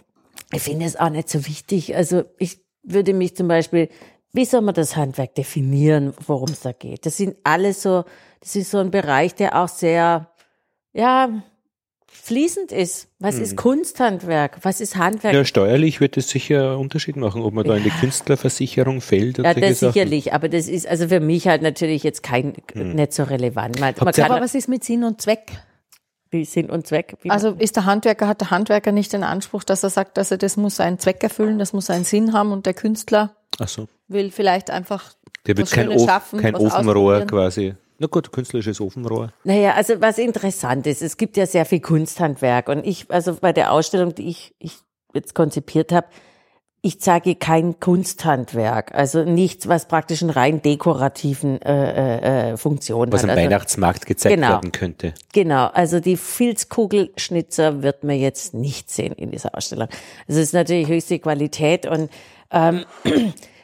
ich 0.53 0.62
finde 0.62 0.87
es 0.87 0.97
auch 0.97 1.11
nicht 1.11 1.28
so 1.28 1.47
wichtig. 1.47 1.97
Also, 1.97 2.24
ich 2.39 2.61
würde 2.83 3.15
mich 3.15 3.37
zum 3.37 3.49
Beispiel, 3.49 3.89
wie 4.33 4.45
soll 4.45 4.61
man 4.61 4.74
das 4.74 4.97
Handwerk 4.97 5.35
definieren, 5.35 6.15
worum 6.27 6.51
es 6.51 6.61
da 6.61 6.73
geht? 6.73 7.07
Das 7.07 7.16
sind 7.16 7.37
alles 7.45 7.83
so, 7.83 8.05
das 8.41 8.55
ist 8.57 8.70
so 8.70 8.78
ein 8.78 8.91
Bereich, 8.91 9.35
der 9.35 9.61
auch 9.61 9.69
sehr, 9.69 10.31
ja, 10.93 11.43
fließend 12.22 12.72
ist. 12.72 13.09
Was 13.18 13.36
hm. 13.36 13.43
ist 13.43 13.56
Kunsthandwerk? 13.56 14.59
Was 14.62 14.80
ist 14.80 14.97
Handwerk? 14.97 15.34
Ja, 15.34 15.44
steuerlich 15.44 16.01
wird 16.01 16.16
es 16.16 16.28
sicher 16.28 16.72
einen 16.72 16.80
Unterschied 16.80 17.16
machen, 17.16 17.43
ob 17.43 17.55
man 17.55 17.64
ja. 17.64 17.72
da 17.72 17.78
in 17.78 17.84
die 17.84 17.90
Künstlerversicherung 17.90 19.01
fällt. 19.01 19.38
Ja, 19.38 19.55
das 19.55 19.80
sicherlich. 19.80 20.32
Aber 20.32 20.48
das 20.48 20.68
ist 20.68 20.86
also 20.86 21.09
für 21.09 21.20
mich 21.20 21.47
halt 21.47 21.62
natürlich 21.62 22.02
jetzt 22.02 22.22
kein, 22.22 22.55
hm. 22.72 22.94
nicht 22.94 23.12
so 23.12 23.22
relevant. 23.22 23.80
Man, 23.80 23.94
man 23.98 24.12
kann, 24.12 24.30
aber 24.30 24.40
was 24.40 24.55
ist 24.55 24.68
mit 24.68 24.84
Sinn 24.84 25.05
und 25.05 25.20
Zweck? 25.20 25.52
Wie 26.30 26.44
Sinn 26.44 26.70
und 26.70 26.86
Zweck? 26.86 27.16
Wie 27.22 27.30
also 27.30 27.51
ist 27.51 27.76
der 27.76 27.84
Handwerker, 27.84 28.26
hat 28.26 28.40
der 28.40 28.51
Handwerker 28.51 28.93
nicht 28.93 29.12
den 29.12 29.22
Anspruch, 29.22 29.62
dass 29.62 29.82
er 29.82 29.90
sagt, 29.90 30.16
dass 30.16 30.30
er 30.30 30.38
das 30.38 30.56
muss 30.56 30.80
einen 30.80 30.98
Zweck 30.98 31.22
erfüllen, 31.22 31.59
das 31.59 31.72
muss 31.72 31.88
einen 31.88 32.05
Sinn 32.05 32.32
haben 32.32 32.52
und 32.52 32.66
der 32.66 32.74
Künstler 32.74 33.36
so. 33.66 33.88
will 34.09 34.30
vielleicht 34.30 34.70
einfach 34.70 35.14
der 35.47 35.56
wird 35.56 35.70
kein, 35.70 35.98
schaffen, 35.98 36.40
kein 36.40 36.56
Ofenrohr 36.56 37.20
quasi 37.26 37.74
na 37.98 38.06
gut, 38.06 38.32
künstlerisches 38.32 38.81
Ofenrohr. 38.81 39.32
Naja, 39.44 39.74
also 39.74 40.01
was 40.01 40.18
interessant 40.18 40.86
ist, 40.86 41.02
es 41.02 41.16
gibt 41.16 41.36
ja 41.36 41.47
sehr 41.47 41.64
viel 41.64 41.81
Kunsthandwerk 41.81 42.68
und 42.68 42.86
ich, 42.86 43.10
also 43.10 43.35
bei 43.40 43.52
der 43.52 43.73
Ausstellung, 43.73 44.14
die 44.14 44.28
ich, 44.28 44.55
ich 44.59 44.78
jetzt 45.14 45.35
konzipiert 45.35 45.93
habe, 45.93 46.06
ich 46.82 47.01
zeige 47.01 47.35
kein 47.35 47.81
Kunsthandwerk, 47.81 48.94
also 48.94 49.24
nichts, 49.24 49.66
was 49.66 49.89
praktisch 49.89 50.23
einen 50.23 50.31
rein 50.31 50.62
dekorativen 50.62 51.60
äh, 51.62 52.52
äh, 52.52 52.56
Funktion 52.56 53.10
was 53.10 53.23
hat. 53.23 53.24
Was 53.24 53.24
am 53.24 53.31
also, 53.31 53.43
Weihnachtsmarkt 53.43 54.06
gezeigt 54.06 54.36
genau, 54.36 54.51
werden 54.51 54.70
könnte. 54.70 55.14
Genau, 55.32 55.66
also 55.66 55.98
die 55.98 56.16
Filzkugelschnitzer 56.16 57.82
wird 57.82 58.05
man 58.05 58.16
jetzt 58.16 58.55
nicht 58.55 58.90
sehen 58.90 59.14
in 59.14 59.32
dieser 59.32 59.56
Ausstellung. 59.56 59.89
Also 60.28 60.40
es 60.40 60.48
ist 60.48 60.52
natürlich 60.52 60.86
höchste 60.86 61.18
Qualität 61.18 61.86
und 61.86 62.09
ähm, 62.52 62.85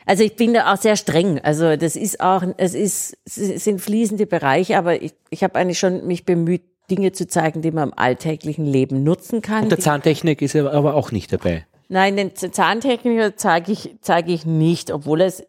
Also 0.06 0.24
ich 0.24 0.36
bin 0.36 0.54
da 0.54 0.72
auch 0.72 0.76
sehr 0.76 0.96
streng. 0.96 1.40
Also 1.42 1.76
das 1.76 1.96
ist 1.96 2.20
auch, 2.20 2.42
es 2.56 2.74
ist, 2.74 3.16
es 3.24 3.64
sind 3.64 3.80
fließende 3.80 4.26
Bereiche, 4.26 4.78
aber 4.78 5.00
ich, 5.00 5.14
ich 5.30 5.42
habe 5.44 5.56
eigentlich 5.56 5.78
schon 5.78 6.06
mich 6.06 6.24
bemüht, 6.24 6.62
Dinge 6.90 7.12
zu 7.12 7.26
zeigen, 7.26 7.62
die 7.62 7.70
man 7.70 7.90
im 7.90 7.98
alltäglichen 7.98 8.66
Leben 8.66 9.04
nutzen 9.04 9.40
kann. 9.40 9.64
Und 9.64 9.70
der 9.70 9.78
Zahntechnik 9.78 10.42
ist 10.42 10.56
aber 10.56 10.94
auch 10.94 11.12
nicht 11.12 11.32
dabei. 11.32 11.64
Nein, 11.88 12.16
den 12.16 12.34
Zahntechniker 12.34 13.36
zeige 13.36 13.72
ich, 13.72 13.96
zeige 14.00 14.32
ich 14.32 14.46
nicht, 14.46 14.90
obwohl 14.90 15.20
es 15.20 15.44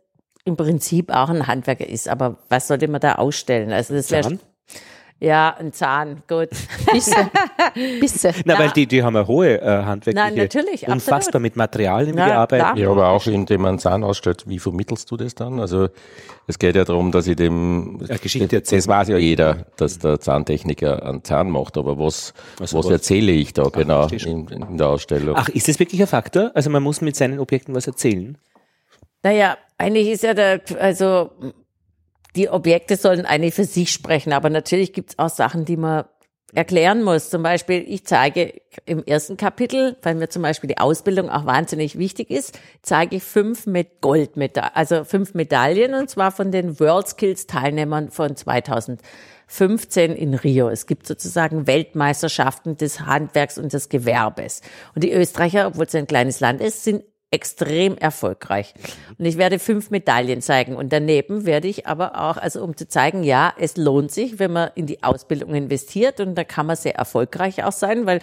im 0.46 0.58
Prinzip 0.58 1.10
auch 1.10 1.30
ein 1.30 1.48
Handwerker 1.48 1.88
ist. 1.88 2.08
Aber 2.08 2.38
was 2.50 2.68
sollte 2.68 2.88
man 2.88 3.02
da 3.02 3.16
ausstellen? 3.16 3.72
Also 3.72 3.94
das 3.94 4.12
wäre 4.12 4.38
ja, 5.20 5.56
ein 5.58 5.72
Zahn, 5.72 6.22
gut. 6.28 6.50
Bisse. 6.92 7.16
Bisse. 8.02 8.34
Na, 8.46 8.60
weil 8.60 8.72
die, 8.72 8.86
die 8.88 9.02
haben 9.04 9.16
eine 9.16 9.26
hohe 9.28 9.62
äh, 9.62 9.66
handwerkliche, 9.84 10.28
Nein, 10.28 10.36
natürlich, 10.36 10.88
unfassbar 10.88 11.16
absolut. 11.18 11.42
mit 11.44 11.56
Materialien 11.56 12.18
Ja, 12.18 12.26
gearbeitet. 12.28 12.66
klar. 12.66 12.78
Ja, 12.78 12.90
aber 12.90 13.08
auch 13.10 13.26
indem 13.28 13.62
man 13.62 13.70
einen 13.70 13.80
Zahn 13.80 14.04
ausstellt, 14.04 14.44
wie 14.48 14.60
vermittelst 14.60 15.10
du 15.10 15.16
das 15.18 15.34
dann? 15.34 15.60
Also 15.62 15.88
es 16.48 16.60
geht 16.60 16.76
ja 16.76 16.84
darum, 16.84 17.12
dass 17.14 17.28
ich 17.28 17.38
dem, 17.38 18.00
Ja, 18.06 18.18
Geschichte 18.18 18.60
das, 18.60 18.70
das 18.70 18.88
weiß 18.88 19.08
ja 19.08 19.18
jeder, 19.18 19.66
dass 19.78 20.00
der 20.00 20.20
Zahntechniker 20.20 21.04
einen 21.06 21.24
Zahn 21.24 21.50
macht, 21.50 21.78
aber 21.78 21.98
was, 21.98 22.34
Also 22.60 22.78
was 22.80 22.86
was- 22.86 22.92
erzähle 22.92 23.32
ich 23.32 23.54
da 23.54 23.64
genau 23.70 24.08
in, 24.08 24.48
in 24.50 24.78
der 24.78 24.88
Ausstellung? 24.90 25.36
Ach, 25.38 25.48
ist 25.48 25.70
das 25.70 25.80
wirklich 25.80 26.02
ein 26.02 26.08
Faktor? 26.08 26.52
Also 26.54 26.70
man 26.70 26.84
muss 26.84 27.00
mit 27.00 27.16
seinen 27.16 27.40
Objekten 27.40 27.74
was 27.74 27.88
erzählen? 27.88 28.38
Naja, 29.24 29.58
eigentlich 29.78 30.10
ist 30.10 30.24
ja 30.24 30.34
der, 30.34 30.60
also 30.80 31.32
die 32.36 32.50
Objekte 32.50 32.98
sollen 32.98 33.26
eigentlich 33.26 33.54
für 33.54 33.66
sich 33.66 33.92
sprechen, 33.92 34.34
aber 34.34 34.50
natürlich 34.50 34.94
gibt's 34.94 35.20
auch 35.20 35.30
Sachen, 35.30 35.66
die 35.66 35.78
man 35.78 36.06
erklären 36.54 37.04
muss. 37.04 37.30
Zum 37.30 37.44
Beispiel, 37.44 37.84
ich 37.88 38.06
zeige 38.06 38.62
im 38.86 39.04
ersten 39.04 39.38
Kapitel, 39.38 39.98
weil 40.02 40.16
mir 40.16 40.30
zum 40.30 40.42
Beispiel 40.42 40.68
die 40.68 40.78
Ausbildung 40.78 41.30
auch 41.30 41.46
wahnsinnig 41.46 41.98
wichtig 41.98 42.30
ist, 42.30 42.60
zeige 42.82 43.18
ich 43.18 43.24
fünf 43.24 43.66
mit 43.66 44.02
Goldmedaillen, 44.02 44.72
also 44.74 45.04
fünf 45.04 45.34
Medaillen 45.34 45.94
und 45.96 46.10
zwar 46.10 46.32
von 46.32 46.52
den 46.52 46.80
World 46.80 47.08
Skills 47.08 47.48
Teilnehmern 47.48 48.12
von 48.12 48.36
2015 48.36 50.12
in 50.12 50.34
Rio. 50.36 50.70
Es 50.70 50.86
gibt 50.86 51.08
sozusagen 51.08 51.66
Weltmeisterschaften 51.68 52.78
des 52.78 53.02
Handwerks 53.02 53.58
und 53.58 53.74
des 53.74 53.90
Gewerbes. 53.90 54.62
Und 54.96 55.04
die 55.04 55.12
Österreicher, 55.12 55.68
obwohl 55.68 55.86
es 55.86 55.96
ein 55.96 56.08
kleines 56.08 56.40
Land 56.40 56.62
ist, 56.62 56.84
sind 56.84 57.04
extrem 57.34 57.98
erfolgreich. 57.98 58.76
Und 59.18 59.26
ich 59.26 59.38
werde 59.38 59.58
fünf 59.58 59.90
Medaillen 59.90 60.42
zeigen. 60.42 60.76
Und 60.76 60.94
daneben 60.94 61.46
werde 61.46 61.68
ich 61.68 61.88
aber 61.88 62.22
auch, 62.22 62.38
also 62.38 62.64
um 62.64 62.78
zu 62.78 62.88
zeigen, 62.88 63.24
ja, 63.24 63.54
es 63.58 63.76
lohnt 63.76 64.12
sich, 64.12 64.38
wenn 64.38 64.54
man 64.54 64.70
in 64.76 64.86
die 64.86 65.02
Ausbildung 65.04 65.56
investiert. 65.56 66.20
Und 66.20 66.36
da 66.36 66.44
kann 66.44 66.68
man 66.68 66.76
sehr 66.76 66.96
erfolgreich 66.96 67.64
auch 67.64 67.72
sein, 67.72 68.06
weil 68.06 68.20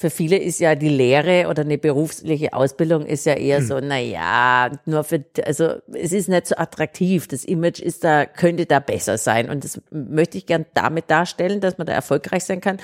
für 0.00 0.08
viele 0.08 0.38
ist 0.38 0.60
ja 0.60 0.76
die 0.76 0.88
Lehre 0.88 1.46
oder 1.50 1.60
eine 1.60 1.76
berufliche 1.76 2.54
Ausbildung 2.54 3.04
ist 3.04 3.26
ja 3.26 3.34
eher 3.34 3.60
so, 3.62 3.80
na 3.82 3.98
ja, 3.98 4.70
nur 4.86 5.04
für, 5.04 5.22
also 5.44 5.74
es 5.92 6.12
ist 6.12 6.30
nicht 6.30 6.46
so 6.46 6.56
attraktiv. 6.56 7.28
Das 7.28 7.44
Image 7.44 7.80
ist 7.80 8.02
da, 8.02 8.24
könnte 8.24 8.64
da 8.64 8.80
besser 8.80 9.18
sein. 9.18 9.50
Und 9.50 9.62
das 9.62 9.78
möchte 9.90 10.38
ich 10.38 10.46
gern 10.46 10.64
damit 10.72 11.10
darstellen, 11.10 11.60
dass 11.60 11.76
man 11.76 11.86
da 11.86 11.92
erfolgreich 11.92 12.44
sein 12.44 12.62
kann, 12.62 12.78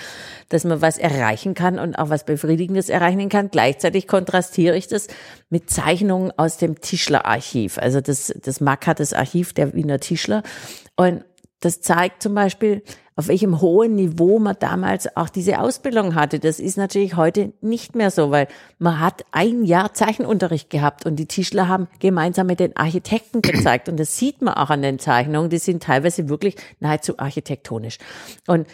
dass 0.50 0.64
man 0.64 0.82
was 0.82 0.98
erreichen 0.98 1.54
kann 1.54 1.78
und 1.78 1.98
auch 1.98 2.10
was 2.10 2.24
Befriedigendes 2.24 2.90
erreichen 2.90 3.30
kann. 3.30 3.50
Gleichzeitig 3.50 4.08
kontrastiere 4.08 4.76
ich 4.76 4.86
das 4.86 5.06
mit 5.48 5.70
Zeichnungen 5.70 6.32
aus 6.36 6.58
dem 6.58 6.82
Tischlerarchiv. 6.82 7.78
Also 7.78 8.02
das, 8.02 8.34
das 8.44 8.60
MAC 8.60 8.88
hat 8.88 9.00
das 9.00 9.14
Archiv 9.14 9.54
der 9.54 9.72
Wiener 9.72 10.00
Tischler. 10.00 10.42
Und 10.96 11.24
das 11.60 11.80
zeigt 11.80 12.22
zum 12.22 12.34
Beispiel, 12.34 12.82
auf 13.16 13.28
welchem 13.28 13.62
hohen 13.62 13.94
Niveau 13.94 14.38
man 14.38 14.56
damals 14.58 15.16
auch 15.16 15.30
diese 15.30 15.58
Ausbildung 15.58 16.14
hatte. 16.14 16.38
Das 16.38 16.60
ist 16.60 16.76
natürlich 16.76 17.16
heute 17.16 17.52
nicht 17.62 17.94
mehr 17.94 18.10
so, 18.10 18.30
weil 18.30 18.46
man 18.78 19.00
hat 19.00 19.24
ein 19.32 19.64
Jahr 19.64 19.94
Zeichenunterricht 19.94 20.68
gehabt 20.68 21.06
und 21.06 21.16
die 21.16 21.26
Tischler 21.26 21.66
haben 21.66 21.88
gemeinsam 21.98 22.46
mit 22.46 22.60
den 22.60 22.76
Architekten 22.76 23.40
gezeigt. 23.40 23.88
Und 23.88 23.98
das 23.98 24.18
sieht 24.18 24.42
man 24.42 24.54
auch 24.54 24.68
an 24.68 24.82
den 24.82 24.98
Zeichnungen. 24.98 25.48
Die 25.48 25.58
sind 25.58 25.82
teilweise 25.82 26.28
wirklich 26.28 26.56
nahezu 26.78 27.18
architektonisch. 27.18 27.96
Und 28.46 28.66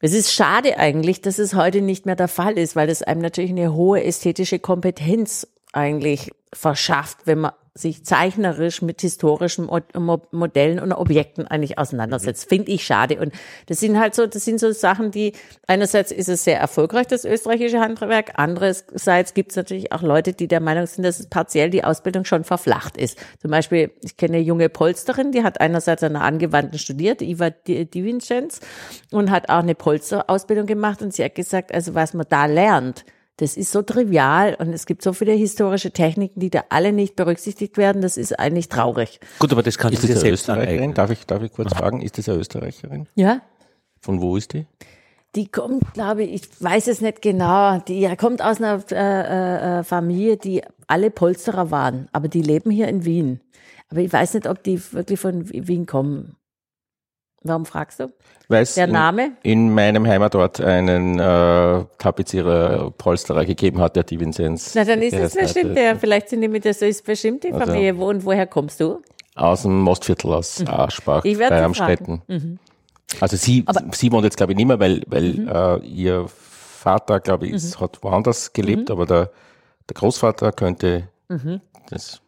es 0.00 0.14
ist 0.14 0.32
schade 0.32 0.78
eigentlich, 0.78 1.20
dass 1.20 1.40
es 1.40 1.54
heute 1.54 1.80
nicht 1.80 2.06
mehr 2.06 2.16
der 2.16 2.28
Fall 2.28 2.58
ist, 2.58 2.76
weil 2.76 2.88
es 2.88 3.02
einem 3.02 3.20
natürlich 3.20 3.50
eine 3.50 3.74
hohe 3.74 4.02
ästhetische 4.04 4.60
Kompetenz 4.60 5.48
eigentlich 5.72 6.30
verschafft, 6.52 7.18
wenn 7.24 7.40
man 7.40 7.52
sich 7.74 8.04
zeichnerisch 8.04 8.82
mit 8.82 9.00
historischen 9.00 9.64
Mo- 9.64 9.80
Mo- 9.98 10.26
Modellen 10.30 10.78
und 10.78 10.92
Objekten 10.92 11.46
eigentlich 11.46 11.78
auseinandersetzt. 11.78 12.46
Finde 12.46 12.70
ich 12.70 12.84
schade. 12.84 13.18
Und 13.18 13.32
das 13.66 13.80
sind 13.80 13.98
halt 13.98 14.14
so, 14.14 14.26
das 14.26 14.44
sind 14.44 14.60
so 14.60 14.72
Sachen, 14.72 15.10
die 15.10 15.32
einerseits 15.66 16.12
ist 16.12 16.28
es 16.28 16.44
sehr 16.44 16.60
erfolgreich, 16.60 17.06
das 17.06 17.24
österreichische 17.24 17.80
Handwerk. 17.80 18.32
Andererseits 18.34 19.32
gibt 19.32 19.52
es 19.52 19.56
natürlich 19.56 19.90
auch 19.90 20.02
Leute, 20.02 20.34
die 20.34 20.48
der 20.48 20.60
Meinung 20.60 20.86
sind, 20.86 21.04
dass 21.04 21.26
partiell 21.28 21.70
die 21.70 21.82
Ausbildung 21.82 22.26
schon 22.26 22.44
verflacht 22.44 22.98
ist. 22.98 23.18
Zum 23.40 23.50
Beispiel, 23.50 23.90
ich 24.02 24.18
kenne 24.18 24.36
eine 24.36 24.44
junge 24.44 24.68
Polsterin, 24.68 25.32
die 25.32 25.42
hat 25.42 25.60
einerseits 25.60 26.02
an 26.02 26.14
einer 26.14 26.24
Angewandten 26.26 26.78
studiert, 26.78 27.22
Iva 27.22 27.48
Di- 27.50 27.86
Divincenz, 27.86 28.60
und 29.10 29.30
hat 29.30 29.48
auch 29.48 29.60
eine 29.60 29.74
Polsterausbildung 29.74 30.66
gemacht. 30.66 31.00
Und 31.00 31.14
sie 31.14 31.24
hat 31.24 31.34
gesagt, 31.34 31.72
also 31.72 31.94
was 31.94 32.12
man 32.12 32.26
da 32.28 32.44
lernt, 32.44 33.06
das 33.36 33.56
ist 33.56 33.72
so 33.72 33.82
trivial 33.82 34.54
und 34.58 34.72
es 34.72 34.86
gibt 34.86 35.02
so 35.02 35.12
viele 35.12 35.32
historische 35.32 35.90
Techniken, 35.90 36.38
die 36.40 36.50
da 36.50 36.64
alle 36.68 36.92
nicht 36.92 37.16
berücksichtigt 37.16 37.76
werden. 37.76 38.02
Das 38.02 38.16
ist 38.16 38.38
eigentlich 38.38 38.68
traurig. 38.68 39.20
Gut, 39.38 39.52
aber 39.52 39.62
das 39.62 39.78
kann 39.78 39.92
ist 39.92 40.02
das 40.02 40.10
eine 40.10 40.20
selbst 40.20 40.42
Österreicherin? 40.42 40.68
aneignen. 40.68 40.94
Darf 40.94 41.10
ich, 41.10 41.26
darf 41.26 41.42
ich 41.42 41.52
kurz 41.52 41.72
fragen, 41.74 42.02
ist 42.02 42.18
das 42.18 42.28
eine 42.28 42.38
Österreicherin? 42.38 43.08
Ja? 43.14 43.40
Von 44.00 44.20
wo 44.20 44.36
ist 44.36 44.52
die? 44.52 44.66
Die 45.34 45.48
kommt, 45.48 45.94
glaube 45.94 46.24
ich, 46.24 46.34
ich 46.34 46.62
weiß 46.62 46.88
es 46.88 47.00
nicht 47.00 47.22
genau. 47.22 47.78
Die 47.80 48.06
kommt 48.16 48.42
aus 48.42 48.58
einer 48.60 48.82
äh, 48.92 49.78
äh, 49.78 49.82
Familie, 49.82 50.36
die 50.36 50.62
alle 50.86 51.10
Polsterer 51.10 51.70
waren, 51.70 52.08
aber 52.12 52.28
die 52.28 52.42
leben 52.42 52.70
hier 52.70 52.88
in 52.88 53.06
Wien. 53.06 53.40
Aber 53.88 54.00
ich 54.00 54.12
weiß 54.12 54.34
nicht, 54.34 54.46
ob 54.46 54.62
die 54.62 54.80
wirklich 54.92 55.18
von 55.18 55.48
Wien 55.48 55.86
kommen. 55.86 56.36
Warum 57.44 57.66
fragst 57.66 58.00
du? 58.00 58.12
Weil 58.48 58.62
es 58.62 58.74
Der 58.74 58.84
in, 58.86 58.92
Name? 58.92 59.32
in 59.42 59.74
meinem 59.74 60.06
Heimatort 60.06 60.60
einen 60.60 61.18
äh, 61.18 61.84
Tapezierer, 61.98 62.90
Polsterer 62.92 63.44
gegeben 63.44 63.80
hat, 63.80 63.96
der 63.96 64.04
die 64.04 64.20
Vinzenz. 64.20 64.74
Na, 64.74 64.84
dann 64.84 65.00
ist 65.02 65.14
es 65.14 65.34
bestimmt 65.34 65.76
der. 65.76 65.96
Vielleicht 65.96 66.28
sind 66.28 66.42
die 66.42 66.48
mit 66.48 66.64
der, 66.64 66.74
so 66.74 66.84
ist 66.84 67.04
bestimmt 67.04 67.44
die 67.44 67.52
Also- 67.52 67.66
Familie. 67.66 67.96
Wo 67.96 68.08
und 68.10 68.24
woher 68.24 68.46
kommst 68.46 68.80
du? 68.80 69.00
Aus 69.34 69.62
dem 69.62 69.80
Mostviertel 69.80 70.32
aus 70.34 70.62
Aschbach 70.66 71.24
Mhm. 71.24 71.30
Ich 71.30 71.38
werd 71.38 71.50
bei 71.50 71.62
Amstetten. 71.64 72.22
Mhm. 72.28 72.58
Also 73.20 73.36
sie, 73.36 73.64
sie 73.92 74.12
wohnt 74.12 74.24
jetzt 74.24 74.36
glaube 74.36 74.52
ich 74.52 74.56
nicht 74.56 74.66
mehr, 74.66 74.78
weil, 74.80 75.02
weil 75.06 75.32
Mhm. 75.34 75.48
äh, 75.48 75.76
ihr 75.86 76.26
Vater, 76.28 77.20
glaube 77.20 77.46
ich, 77.46 77.52
ist, 77.52 77.80
hat 77.80 78.02
woanders 78.02 78.52
gelebt, 78.52 78.88
Mhm. 78.88 78.92
aber 78.92 79.06
der, 79.06 79.30
der 79.88 79.94
Großvater 79.94 80.52
könnte 80.52 81.08
das, 81.90 82.20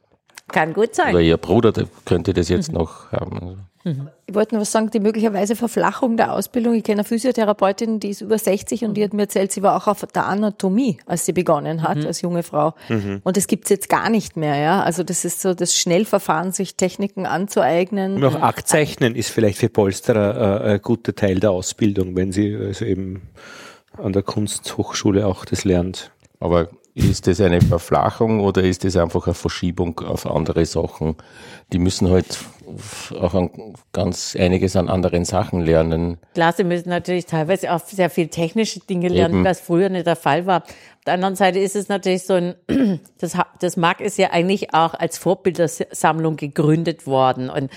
Kann 0.49 0.73
gut 0.73 0.95
sein. 0.95 1.11
oder 1.15 1.21
ihr 1.23 1.37
Bruder 1.37 1.73
der 1.73 1.87
könnte 2.05 2.33
das 2.33 2.49
jetzt 2.49 2.73
Mhm. 2.73 2.79
noch 2.79 3.13
haben. 3.13 3.67
Also, 3.85 4.03
Ich 4.27 4.35
wollte 4.35 4.55
nur 4.55 4.63
was 4.63 4.73
sagen, 4.73 4.91
die 4.91 5.01
möglicherweise 5.01 5.57
Verflachung 5.57 6.17
der 6.17 6.33
Ausbildung. 6.33 6.75
Ich 6.75 6.85
kenne 6.85 7.01
eine 7.01 7.05
Physiotherapeutin, 7.05 8.01
die 8.01 8.09
ist 8.11 8.23
über 8.23 8.39
60 8.39 8.85
und 8.85 8.95
die 8.95 9.05
hat 9.05 9.13
mir 9.13 9.23
erzählt, 9.23 9.53
sie 9.53 9.63
war 9.63 9.77
auch 9.77 9.87
auf 9.87 10.05
der 10.07 10.27
Anatomie, 10.27 10.97
als 11.07 11.27
sie 11.27 11.33
begonnen 11.33 11.83
hat, 11.83 12.05
als 12.07 12.23
junge 12.23 12.43
Frau. 12.43 12.75
Und 13.23 13.37
das 13.37 13.47
gibt's 13.47 13.69
jetzt 13.71 13.89
gar 13.89 14.09
nicht 14.09 14.37
mehr, 14.37 14.57
ja. 14.57 14.83
Also 14.83 15.03
das 15.03 15.25
ist 15.25 15.43
so 15.43 15.53
das 15.55 15.75
Schnellverfahren, 15.75 16.53
sich 16.53 16.77
Techniken 16.77 17.27
anzueignen. 17.27 18.15
Und 18.15 18.25
auch 18.25 18.41
Aktzeichnen 18.41 19.15
ist 19.15 19.31
vielleicht 19.31 19.59
für 19.59 19.69
Polsterer 19.69 20.65
äh, 20.65 20.73
ein 20.75 20.83
guter 20.83 21.15
Teil 21.15 21.41
der 21.41 21.51
Ausbildung, 21.51 22.17
wenn 22.17 22.33
sie 22.33 22.57
also 22.57 22.85
eben 22.85 23.29
an 23.99 24.13
der 24.13 24.23
Kunsthochschule 24.23 25.27
auch 25.27 25.45
das 25.45 25.65
lernt. 25.65 26.11
aber 26.41 26.69
ist 26.95 27.27
das 27.27 27.41
eine 27.41 27.61
Verflachung 27.61 28.41
oder 28.41 28.63
ist 28.63 28.85
das 28.85 28.97
einfach 28.97 29.27
eine 29.27 29.35
Verschiebung 29.35 29.99
auf 30.01 30.31
andere 30.31 30.65
Sachen? 30.65 31.17
Die 31.73 31.79
müssen 31.79 32.09
halt 32.09 32.39
auch 33.21 33.35
an 33.35 33.51
ganz 33.93 34.37
einiges 34.39 34.77
an 34.77 34.89
anderen 34.89 35.25
Sachen 35.25 35.61
lernen. 35.61 36.19
Klar, 36.35 36.53
sie 36.53 36.63
müssen 36.63 36.91
natürlich 36.91 37.27
teilweise 37.27 37.73
auch 37.73 37.81
sehr 37.81 38.11
viel 38.11 38.29
technische 38.29 38.79
Dinge 38.81 39.09
lernen, 39.09 39.37
Eben. 39.37 39.45
was 39.45 39.61
früher 39.61 39.89
nicht 39.89 40.07
der 40.07 40.15
Fall 40.15 40.47
war. 40.47 40.63
Auf 40.63 41.05
der 41.07 41.15
anderen 41.15 41.35
Seite 41.35 41.59
ist 41.59 41.75
es 41.75 41.89
natürlich 41.89 42.25
so 42.25 42.35
ein, 42.35 42.55
das, 43.19 43.37
das 43.59 43.77
Mark 43.77 44.01
ist 44.01 44.17
ja 44.17 44.31
eigentlich 44.31 44.73
auch 44.73 44.95
als 44.95 45.19
Vorbildersammlung 45.19 46.37
gegründet 46.37 47.07
worden. 47.09 47.51
Und 47.51 47.71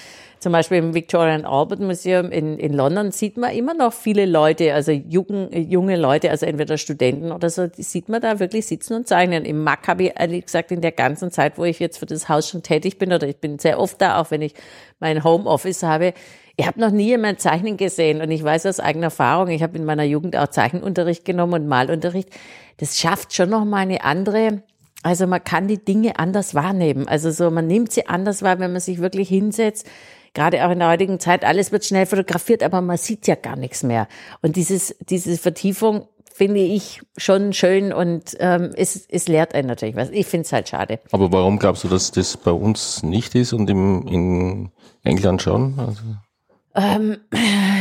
zum 0.47 0.53
Beispiel 0.53 0.77
im 0.77 0.93
Victoria 0.93 1.35
and 1.35 1.45
Albert 1.45 1.81
Museum 1.81 2.31
in, 2.31 2.57
in 2.57 2.71
London 2.71 3.11
sieht 3.11 3.35
man 3.35 3.51
immer 3.51 3.73
noch 3.73 3.91
viele 3.91 4.25
Leute, 4.25 4.73
also 4.73 4.93
jungen, 4.93 5.51
junge 5.69 5.97
Leute, 5.97 6.31
also 6.31 6.45
entweder 6.45 6.77
Studenten 6.77 7.33
oder 7.33 7.49
so, 7.49 7.67
die 7.67 7.83
sieht 7.83 8.07
man 8.07 8.21
da 8.21 8.39
wirklich 8.39 8.65
sitzen 8.65 8.93
und 8.93 9.09
zeichnen. 9.09 9.43
Im 9.43 9.61
MAC 9.61 9.89
habe 9.89 10.03
ich 10.03 10.13
ehrlich 10.17 10.45
gesagt 10.45 10.71
in 10.71 10.79
der 10.79 10.93
ganzen 10.93 11.31
Zeit, 11.31 11.57
wo 11.57 11.65
ich 11.65 11.79
jetzt 11.79 11.97
für 11.97 12.05
das 12.05 12.29
Haus 12.29 12.47
schon 12.47 12.63
tätig 12.63 12.97
bin, 12.97 13.11
oder 13.11 13.27
ich 13.27 13.35
bin 13.41 13.59
sehr 13.59 13.77
oft 13.77 14.01
da, 14.01 14.21
auch 14.21 14.31
wenn 14.31 14.41
ich 14.41 14.53
mein 15.01 15.21
Homeoffice 15.25 15.83
habe, 15.83 16.13
ich 16.55 16.65
habe 16.65 16.79
noch 16.79 16.91
nie 16.91 17.07
jemand 17.07 17.41
Zeichnen 17.41 17.75
gesehen 17.75 18.21
und 18.21 18.31
ich 18.31 18.41
weiß 18.41 18.67
aus 18.67 18.79
eigener 18.79 19.07
Erfahrung, 19.07 19.49
ich 19.49 19.61
habe 19.61 19.77
in 19.77 19.83
meiner 19.83 20.05
Jugend 20.05 20.37
auch 20.37 20.47
Zeichenunterricht 20.47 21.25
genommen 21.25 21.55
und 21.55 21.67
Malunterricht. 21.67 22.29
Das 22.77 22.97
schafft 22.97 23.33
schon 23.33 23.49
noch 23.49 23.65
mal 23.65 23.79
eine 23.79 24.05
andere, 24.05 24.63
also 25.03 25.27
man 25.27 25.43
kann 25.43 25.67
die 25.67 25.83
Dinge 25.83 26.17
anders 26.19 26.55
wahrnehmen. 26.55 27.05
Also 27.05 27.31
so, 27.31 27.51
man 27.51 27.67
nimmt 27.67 27.91
sie 27.91 28.07
anders 28.07 28.43
wahr, 28.43 28.59
wenn 28.59 28.71
man 28.71 28.81
sich 28.81 28.99
wirklich 28.99 29.27
hinsetzt. 29.27 29.87
Gerade 30.33 30.65
auch 30.65 30.71
in 30.71 30.79
der 30.79 30.89
heutigen 30.89 31.19
Zeit, 31.19 31.43
alles 31.43 31.71
wird 31.71 31.85
schnell 31.85 32.05
fotografiert, 32.05 32.63
aber 32.63 32.81
man 32.81 32.97
sieht 32.97 33.27
ja 33.27 33.35
gar 33.35 33.55
nichts 33.55 33.83
mehr. 33.83 34.07
Und 34.41 34.55
dieses, 34.55 34.95
diese 35.09 35.37
Vertiefung 35.37 36.07
finde 36.33 36.59
ich 36.59 37.01
schon 37.17 37.51
schön 37.53 37.91
und 37.91 38.35
ähm, 38.39 38.71
es, 38.75 39.07
es 39.09 39.27
lehrt 39.27 39.55
einen 39.55 39.67
natürlich 39.67 39.95
was. 39.95 40.09
Ich 40.11 40.27
finde 40.27 40.45
es 40.45 40.53
halt 40.53 40.69
schade. 40.69 40.99
Aber 41.11 41.31
warum 41.31 41.57
glaubst 41.57 41.83
du, 41.83 41.87
dass 41.87 42.11
das 42.11 42.37
bei 42.37 42.51
uns 42.51 43.01
nicht 43.01 43.33
ist 43.33 43.53
und 43.53 43.67
im, 43.69 44.07
in 44.07 44.71
England 45.03 45.41
schon? 45.41 45.79
Also, 45.79 46.01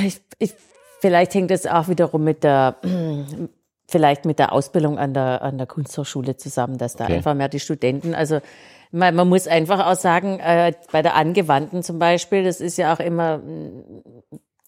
Ich, 0.06 0.20
ich, 0.38 0.54
vielleicht 1.00 1.34
hängt 1.34 1.50
es 1.50 1.66
auch 1.66 1.88
wiederum 1.88 2.24
mit 2.24 2.44
der, 2.44 2.76
vielleicht 3.88 4.24
mit 4.24 4.38
der 4.38 4.52
Ausbildung 4.52 4.98
an 4.98 5.12
der, 5.12 5.42
an 5.42 5.58
der 5.58 5.66
Kunsthochschule 5.66 6.36
zusammen, 6.36 6.78
dass 6.78 6.96
da 6.96 7.04
Okay. 7.04 7.14
einfach 7.14 7.34
mehr 7.34 7.48
die 7.48 7.60
Studenten, 7.60 8.14
also 8.14 8.40
man, 8.90 9.14
man 9.14 9.28
muss 9.28 9.46
einfach 9.46 9.86
auch 9.86 9.96
sagen, 9.96 10.38
äh, 10.40 10.72
bei 10.92 11.02
der 11.02 11.14
Angewandten 11.14 11.82
zum 11.82 11.98
Beispiel, 11.98 12.44
das 12.44 12.60
ist 12.60 12.78
ja 12.78 12.92
auch 12.92 13.00
immer, 13.00 13.38
mm, 13.38 14.02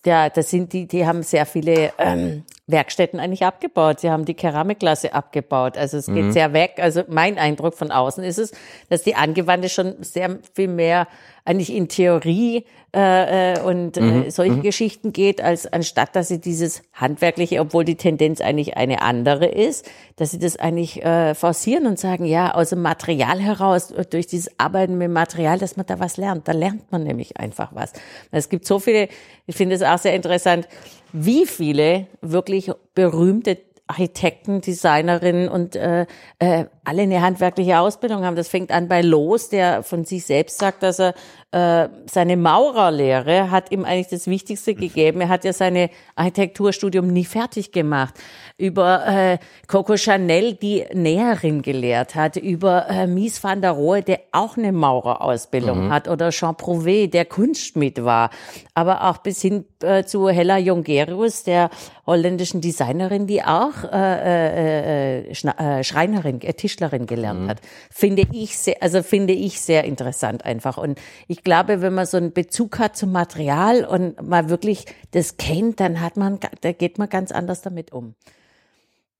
ja, 0.04 0.30
das 0.30 0.50
sind 0.50 0.72
die, 0.72 0.86
die 0.86 1.06
haben 1.06 1.22
sehr 1.22 1.46
viele 1.46 1.92
ähm, 1.98 2.44
Werkstätten 2.68 3.18
eigentlich 3.18 3.44
abgebaut. 3.44 4.00
Sie 4.00 4.10
haben 4.10 4.26
die 4.26 4.34
Keramikklasse 4.34 5.14
abgebaut. 5.14 5.76
Also 5.78 5.96
es 5.96 6.06
geht 6.06 6.32
sehr 6.34 6.52
weg. 6.52 6.74
Also 6.78 7.02
mein 7.08 7.38
Eindruck 7.38 7.74
von 7.74 7.90
außen 7.90 8.22
ist 8.22 8.38
es, 8.38 8.52
dass 8.90 9.02
die 9.02 9.14
Angewandte 9.14 9.70
schon 9.70 9.96
sehr 10.02 10.38
viel 10.54 10.68
mehr 10.68 11.08
eigentlich 11.46 11.74
in 11.74 11.88
Theorie 11.88 12.66
äh, 12.94 13.54
äh, 13.54 13.60
und 13.60 13.96
äh, 13.96 14.30
solche 14.30 14.60
Geschichten 14.60 15.14
geht, 15.14 15.40
als 15.40 15.66
anstatt 15.66 16.14
dass 16.14 16.28
sie 16.28 16.40
dieses 16.40 16.82
handwerkliche, 16.92 17.60
obwohl 17.60 17.86
die 17.86 17.96
Tendenz 17.96 18.42
eigentlich 18.42 18.76
eine 18.76 19.00
andere 19.00 19.46
ist, 19.46 19.90
dass 20.16 20.32
sie 20.32 20.38
das 20.38 20.56
eigentlich 20.56 21.02
äh, 21.02 21.34
forcieren 21.34 21.86
und 21.86 21.98
sagen, 21.98 22.26
ja, 22.26 22.54
aus 22.54 22.70
dem 22.70 22.82
Material 22.82 23.40
heraus, 23.40 23.94
durch 24.10 24.26
dieses 24.26 24.50
Arbeiten 24.58 24.98
mit 24.98 25.10
Material, 25.10 25.58
dass 25.58 25.76
man 25.78 25.86
da 25.86 25.98
was 26.00 26.18
lernt. 26.18 26.48
Da 26.48 26.52
lernt 26.52 26.92
man 26.92 27.04
nämlich 27.04 27.38
einfach 27.38 27.70
was. 27.74 27.92
Es 28.30 28.50
gibt 28.50 28.66
so 28.66 28.78
viele, 28.78 29.08
ich 29.46 29.56
finde 29.56 29.74
es 29.74 29.82
auch 29.82 29.98
sehr 29.98 30.14
interessant, 30.14 30.68
wie 31.12 31.46
viele 31.46 32.06
wirklich 32.20 32.70
berühmte 32.94 33.58
Architekten, 33.86 34.60
Designerinnen 34.60 35.48
und 35.48 35.74
äh, 35.74 36.06
äh, 36.38 36.66
alle 36.88 37.02
eine 37.02 37.20
handwerkliche 37.20 37.78
Ausbildung 37.78 38.24
haben. 38.24 38.34
Das 38.34 38.48
fängt 38.48 38.72
an 38.72 38.88
bei 38.88 39.02
Loos, 39.02 39.50
der 39.50 39.82
von 39.82 40.04
sich 40.04 40.24
selbst 40.24 40.58
sagt, 40.58 40.82
dass 40.82 40.98
er 40.98 41.14
äh, 41.50 41.88
seine 42.10 42.36
Maurerlehre 42.36 43.50
hat 43.50 43.70
ihm 43.70 43.84
eigentlich 43.84 44.08
das 44.08 44.26
Wichtigste 44.26 44.74
gegeben. 44.74 45.20
Er 45.20 45.28
hat 45.28 45.44
ja 45.44 45.52
seine 45.52 45.90
Architekturstudium 46.16 47.06
nie 47.06 47.24
fertig 47.24 47.72
gemacht. 47.72 48.14
Über 48.56 49.06
äh, 49.06 49.38
Coco 49.66 49.96
Chanel, 49.96 50.54
die 50.54 50.84
Näherin 50.92 51.62
gelehrt 51.62 52.14
hat, 52.14 52.36
über 52.36 52.88
äh, 52.90 53.06
Mies 53.06 53.42
van 53.44 53.60
der 53.60 53.72
Rohe, 53.72 54.02
der 54.02 54.20
auch 54.32 54.56
eine 54.56 54.72
Maurerausbildung 54.72 55.90
hat, 55.90 56.08
oder 56.08 56.30
Jean 56.30 56.54
Prouvé, 56.54 57.08
der 57.08 57.24
Kunstschmied 57.24 58.04
war, 58.04 58.30
aber 58.74 59.08
auch 59.08 59.18
bis 59.18 59.40
hin 59.40 59.64
äh, 59.82 60.04
zu 60.04 60.28
Hella 60.28 60.58
Jongerius, 60.58 61.44
der 61.44 61.70
holländischen 62.06 62.60
Designerin, 62.60 63.26
die 63.26 63.42
auch 63.42 63.84
äh, 63.92 65.28
äh, 65.28 65.32
Schna- 65.34 65.78
äh, 65.78 65.84
Schreinerin, 65.84 66.40
äh, 66.40 66.52
Tischlerin 66.78 67.06
gelernt 67.06 67.48
hat. 67.48 67.60
Finde 67.90 68.26
ich 68.32 68.56
sehr, 68.56 68.76
also 68.80 69.02
finde 69.02 69.32
ich 69.32 69.60
sehr 69.60 69.84
interessant 69.84 70.44
einfach. 70.44 70.78
Und 70.78 70.98
ich 71.26 71.42
glaube, 71.42 71.82
wenn 71.82 71.94
man 71.94 72.06
so 72.06 72.16
einen 72.16 72.32
Bezug 72.32 72.78
hat 72.78 72.96
zum 72.96 73.12
Material 73.12 73.84
und 73.84 74.26
mal 74.26 74.48
wirklich 74.48 74.86
das 75.10 75.36
kennt, 75.36 75.80
dann 75.80 76.00
hat 76.00 76.16
man, 76.16 76.38
da 76.60 76.72
geht 76.72 76.98
man 76.98 77.08
ganz 77.08 77.32
anders 77.32 77.62
damit 77.62 77.92
um. 77.92 78.14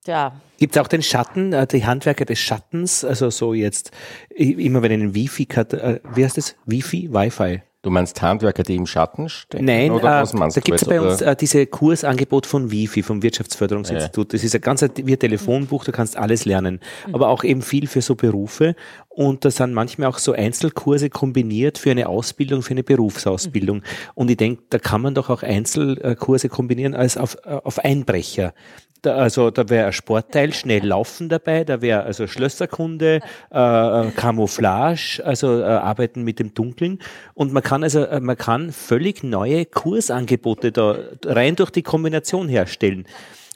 Tja, 0.05 0.39
Gibt 0.57 0.75
es 0.75 0.81
auch 0.81 0.87
den 0.87 1.03
Schatten, 1.03 1.51
äh, 1.51 1.67
die 1.67 1.85
Handwerker 1.85 2.23
des 2.23 2.39
Schattens, 2.39 3.03
also 3.03 3.29
so 3.29 3.53
jetzt, 3.53 3.91
immer 4.29 4.81
wenn 4.81 4.93
ein 4.93 5.13
Wifi, 5.13 5.43
äh, 5.43 5.99
wie 6.13 6.23
heißt 6.23 6.37
das? 6.37 6.55
Wifi? 6.65 7.09
Wi-Fi? 7.11 7.61
Du 7.81 7.89
meinst 7.89 8.21
Handwerker, 8.21 8.63
die 8.63 8.75
im 8.75 8.85
Schatten 8.85 9.29
stehen? 9.29 9.63
Nein, 9.63 9.91
oder 9.91 10.21
äh, 10.21 10.25
da 10.25 10.47
gibt 10.59 10.81
es 10.81 10.85
bei 10.85 10.99
oder? 10.99 11.11
uns 11.11 11.21
äh, 11.21 11.33
diese 11.33 11.65
Kursangebot 11.65 12.45
von 12.45 12.71
Wifi, 12.71 13.03
vom 13.03 13.23
Wirtschaftsförderungsinstitut. 13.23 14.33
Das 14.33 14.43
ist 14.43 14.53
ein 14.53 14.59
ganz 14.59 14.81
wie 14.81 15.13
ein 15.13 15.19
Telefonbuch, 15.19 15.85
du 15.85 15.93
kannst 15.93 16.17
alles 16.17 16.43
lernen, 16.43 16.81
aber 17.13 17.29
auch 17.29 17.45
eben 17.45 17.61
viel 17.61 17.87
für 17.87 18.01
so 18.01 18.15
Berufe. 18.15 18.75
Und 19.07 19.45
da 19.45 19.51
sind 19.51 19.73
manchmal 19.73 20.09
auch 20.09 20.17
so 20.17 20.33
Einzelkurse 20.33 21.09
kombiniert 21.09 21.77
für 21.77 21.91
eine 21.91 22.09
Ausbildung, 22.09 22.63
für 22.63 22.71
eine 22.71 22.83
Berufsausbildung. 22.83 23.83
Und 24.13 24.29
ich 24.29 24.37
denke, 24.37 24.63
da 24.69 24.77
kann 24.77 25.01
man 25.01 25.15
doch 25.15 25.29
auch 25.29 25.43
Einzelkurse 25.43 26.49
kombinieren 26.49 26.95
als 26.95 27.15
auf, 27.15 27.37
äh, 27.45 27.49
auf 27.49 27.79
Einbrecher. 27.79 28.53
Da, 29.01 29.15
also 29.15 29.49
da 29.49 29.69
wäre 29.69 29.87
ein 29.87 29.93
Sportteil, 29.93 30.53
schnell 30.53 30.85
laufen 30.85 31.29
dabei, 31.29 31.63
da 31.63 31.81
wäre 31.81 32.03
also 32.03 32.27
Schlösserkunde, 32.27 33.21
äh, 33.49 34.11
Camouflage, 34.11 35.21
also 35.23 35.61
äh, 35.61 35.63
Arbeiten 35.63 36.23
mit 36.23 36.39
dem 36.39 36.53
Dunkeln. 36.53 36.99
Und 37.33 37.53
man 37.53 37.63
kann 37.63 37.83
also, 37.83 38.03
äh, 38.03 38.19
man 38.19 38.37
kann 38.37 38.73
völlig 38.73 39.23
neue 39.23 39.65
Kursangebote 39.65 40.73
da 40.73 40.97
rein 41.25 41.55
durch 41.55 41.69
die 41.69 41.83
Kombination 41.83 42.49
herstellen. 42.49 43.05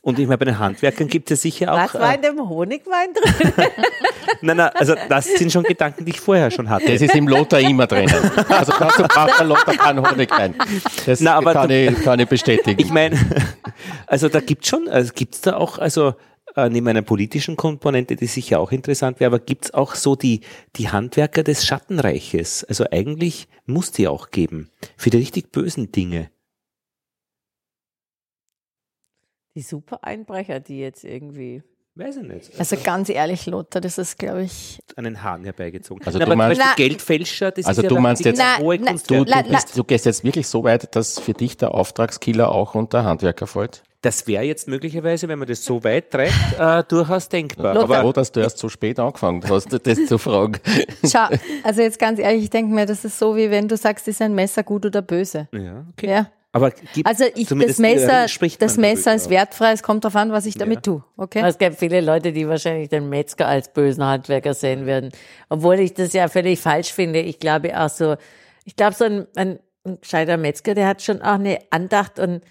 Und 0.06 0.20
ich 0.20 0.28
meine, 0.28 0.38
bei 0.38 0.46
den 0.46 0.60
Handwerkern 0.60 1.08
gibt 1.08 1.32
es 1.32 1.40
ja 1.40 1.50
sicher 1.50 1.74
auch. 1.74 1.78
was 1.78 1.94
war 1.94 2.12
Äh, 2.12 2.16
in 2.18 2.22
dem 2.24 2.50
Honigwein 2.50 3.08
drin? 3.14 3.54
nein, 4.42 4.58
nein, 4.58 4.70
also 4.74 4.96
das 5.08 5.26
sind 5.26 5.50
schon 5.50 5.64
Gedanken, 5.64 6.04
die 6.04 6.12
ich 6.12 6.20
vorher 6.20 6.52
schon 6.52 6.70
hatte. 6.70 6.86
Das 6.92 7.02
ist 7.02 7.16
im 7.16 7.26
Lothar 7.30 7.62
immer 7.62 7.88
drinnen. 7.88 8.14
Also 8.50 8.74
dazu 8.78 9.04
braucht 9.04 9.40
der 9.40 9.46
Lothar 9.46 9.74
keinen 9.76 10.06
Honig 10.06 10.30
rein. 10.30 10.56
Das 11.06 11.22
Na, 11.22 11.36
aber 11.36 11.54
kann, 11.54 11.70
du- 11.70 11.88
ich, 11.90 12.02
kann 12.04 12.20
ich 12.20 12.28
bestätigen. 12.28 12.82
Ich 12.82 12.92
meine, 12.92 13.18
also 14.06 14.28
da 14.28 14.42
gibt's 14.42 14.68
schon, 14.68 14.90
also 14.90 15.14
gibt's 15.16 15.40
da 15.40 15.56
auch, 15.56 15.78
also 15.80 16.16
äh, 16.58 16.68
neben 16.68 16.86
einer 16.90 17.02
politischen 17.02 17.56
Komponente, 17.56 18.18
die 18.18 18.28
sicher 18.28 18.60
auch 18.60 18.74
interessant 18.74 19.22
wäre, 19.22 19.28
aber 19.30 19.40
gibt's 19.40 19.74
auch 19.74 19.96
so 19.96 20.18
die, 20.18 20.42
die 20.76 20.90
Handwerker 20.90 21.44
des 21.44 21.66
Schattenreiches? 21.66 22.66
Also 22.66 22.84
eigentlich 22.92 23.48
muss 23.66 23.94
die 23.94 24.10
auch 24.10 24.32
geben. 24.32 24.70
Für 24.98 25.10
die 25.12 25.18
richtig 25.18 25.54
bösen 25.54 25.94
Dinge. 25.94 26.30
Die 29.56 29.62
super 29.62 30.00
Einbrecher, 30.04 30.60
die 30.60 30.80
jetzt 30.80 31.04
irgendwie. 31.04 31.62
Weiß 31.96 32.18
ich 32.18 32.24
nicht. 32.24 32.60
Also 32.60 32.76
ganz 32.84 33.08
ehrlich, 33.10 33.46
Lothar, 33.46 33.80
das 33.80 34.00
ist, 34.00 34.18
glaube 34.18 34.42
ich, 34.42 34.80
Einen 34.96 35.22
Hahn 35.22 35.44
herbeigezogen. 35.44 36.04
Also 36.08 36.18
Na, 36.18 36.26
du 36.26 36.32
aber 36.32 36.38
meinst- 36.38 36.60
Na- 36.60 36.74
Geldfälscher, 36.76 37.52
das 37.52 37.68
Also 37.68 37.82
ist 37.82 37.84
ja 37.84 37.90
du 37.90 37.96
dann 37.96 38.04
meinst 38.04 38.26
jetzt- 38.26 38.40
ganz 38.40 38.60
hohe 38.64 38.80
Na, 38.80 38.88
Kunst. 38.92 39.12
du, 39.12 39.24
du, 39.24 39.44
bist, 39.52 39.78
du 39.78 39.84
gehst 39.84 40.06
jetzt 40.08 40.24
wirklich 40.24 40.48
so 40.48 40.64
weit, 40.64 40.96
dass 40.96 41.20
für 41.20 41.34
dich 41.34 41.56
der 41.56 41.72
Auftragskiller 41.76 42.52
auch 42.52 42.74
unter 42.74 43.04
Handwerker 43.04 43.46
fällt? 43.46 43.84
Das 44.02 44.26
wäre 44.26 44.44
jetzt 44.44 44.68
möglicherweise, 44.68 45.28
wenn 45.28 45.38
man 45.38 45.48
das 45.48 45.64
so 45.64 45.84
weit 45.84 46.10
treibt, 46.10 46.34
äh, 46.60 46.84
durchaus 46.90 47.30
denkbar. 47.30 47.72
Aber 47.76 47.84
Aber 47.84 48.02
froh, 48.02 48.12
dass 48.12 48.32
du 48.32 48.40
erst 48.40 48.58
so 48.58 48.70
spät 48.70 48.98
angefangen 49.00 49.44
hast, 49.48 49.68
das 49.86 50.06
zu 50.08 50.18
fragen. 50.18 50.60
schau, 51.10 51.28
also 51.64 51.82
jetzt 51.84 52.00
ganz 52.00 52.18
ehrlich, 52.20 52.46
ich 52.46 52.50
denke 52.50 52.74
mir, 52.74 52.88
das 52.88 53.06
ist 53.06 53.20
so, 53.20 53.36
wie 53.38 53.52
wenn 53.52 53.68
du 53.68 53.78
sagst, 53.78 54.08
ist 54.08 54.20
ein 54.22 54.34
Messer 54.34 54.64
gut 54.64 54.86
oder 54.88 55.04
böse. 55.04 55.48
ja, 55.54 55.86
okay. 55.92 56.10
Ja. 56.10 56.32
Aber 56.56 56.70
gibt, 56.70 57.08
Also 57.08 57.26
ich, 57.36 57.48
das 57.48 57.80
Messer, 57.80 58.28
spricht 58.28 58.62
das 58.62 58.78
Messer 58.78 59.16
ist 59.16 59.30
wertfrei, 59.32 59.72
es 59.72 59.82
kommt 59.82 60.06
darauf 60.06 60.16
an, 60.16 60.32
was 60.32 60.46
ich 60.46 60.56
damit 60.56 60.84
tue. 60.84 61.04
Okay? 61.18 61.42
Es 61.44 61.58
gibt 61.58 61.80
viele 61.80 62.00
Leute, 62.00 62.32
die 62.32 62.48
wahrscheinlich 62.48 62.90
den 62.90 63.10
Metzger 63.10 63.48
als 63.48 63.74
bösen 63.74 64.06
Handwerker 64.06 64.54
sehen 64.54 64.86
würden. 64.86 65.10
Obwohl 65.50 65.80
ich 65.80 65.96
das 65.96 66.14
ja 66.14 66.28
völlig 66.28 66.60
falsch 66.60 66.94
finde. 66.94 67.20
Ich 67.20 67.40
glaube 67.40 67.78
auch 67.78 67.90
so, 67.90 68.18
ich 68.66 68.76
glaube 68.76 68.94
so 68.94 69.06
ein, 69.06 69.28
ein, 69.36 69.60
ein 69.84 70.00
gescheiter 70.00 70.38
Metzger, 70.38 70.76
der 70.76 70.88
hat 70.88 71.02
schon 71.02 71.24
auch 71.24 71.34
eine 71.34 71.58
Andacht 71.72 72.20
und 72.20 72.42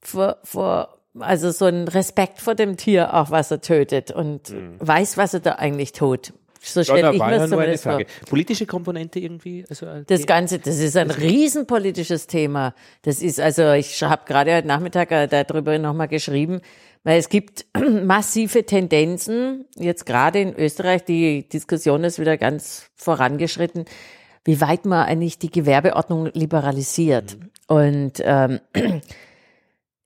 vor, 0.00 0.38
vor, 0.42 0.98
also 1.20 1.52
so 1.52 1.66
einen 1.66 1.86
Respekt 1.86 2.40
vor 2.40 2.56
dem 2.56 2.76
Tier 2.76 3.14
auch, 3.14 3.30
was 3.30 3.52
er 3.52 3.60
tötet 3.60 4.10
und 4.10 4.52
weiß, 4.80 5.16
was 5.16 5.32
er 5.32 5.40
da 5.40 5.52
eigentlich 5.52 5.92
tut. 5.92 6.32
So 6.64 6.80
Ja, 6.80 6.84
stelle 6.84 7.12
ich 7.12 7.20
mir 7.20 7.30
das 7.30 7.40
eine 7.42 7.48
zumindest 7.50 7.82
vor. 7.84 7.92
Frage. 7.92 8.06
Politische 8.28 8.66
Komponente 8.66 9.18
irgendwie? 9.20 9.64
Also, 9.68 9.86
äh, 9.86 10.04
Das 10.06 10.26
Ganze, 10.26 10.58
das 10.58 10.78
ist 10.78 10.96
ein 10.96 11.10
riesenpolitisches 11.10 12.26
Thema. 12.26 12.74
Das 13.02 13.22
ist 13.22 13.38
also, 13.40 13.72
ich 13.72 14.02
habe 14.02 14.22
gerade 14.26 14.56
heute 14.56 14.66
Nachmittag 14.66 15.10
äh, 15.10 15.26
darüber 15.28 15.78
nochmal 15.78 16.08
geschrieben, 16.08 16.60
weil 17.02 17.18
es 17.18 17.28
gibt 17.28 17.66
massive 18.04 18.64
Tendenzen, 18.64 19.66
jetzt 19.76 20.06
gerade 20.06 20.40
in 20.40 20.54
Österreich, 20.56 21.04
die 21.04 21.48
Diskussion 21.48 22.02
ist 22.04 22.18
wieder 22.18 22.36
ganz 22.38 22.90
vorangeschritten, 22.94 23.84
wie 24.44 24.60
weit 24.60 24.86
man 24.86 25.06
eigentlich 25.06 25.38
die 25.38 25.50
Gewerbeordnung 25.50 26.30
liberalisiert. 26.32 27.36
Und 27.66 28.14
ähm, 28.22 28.60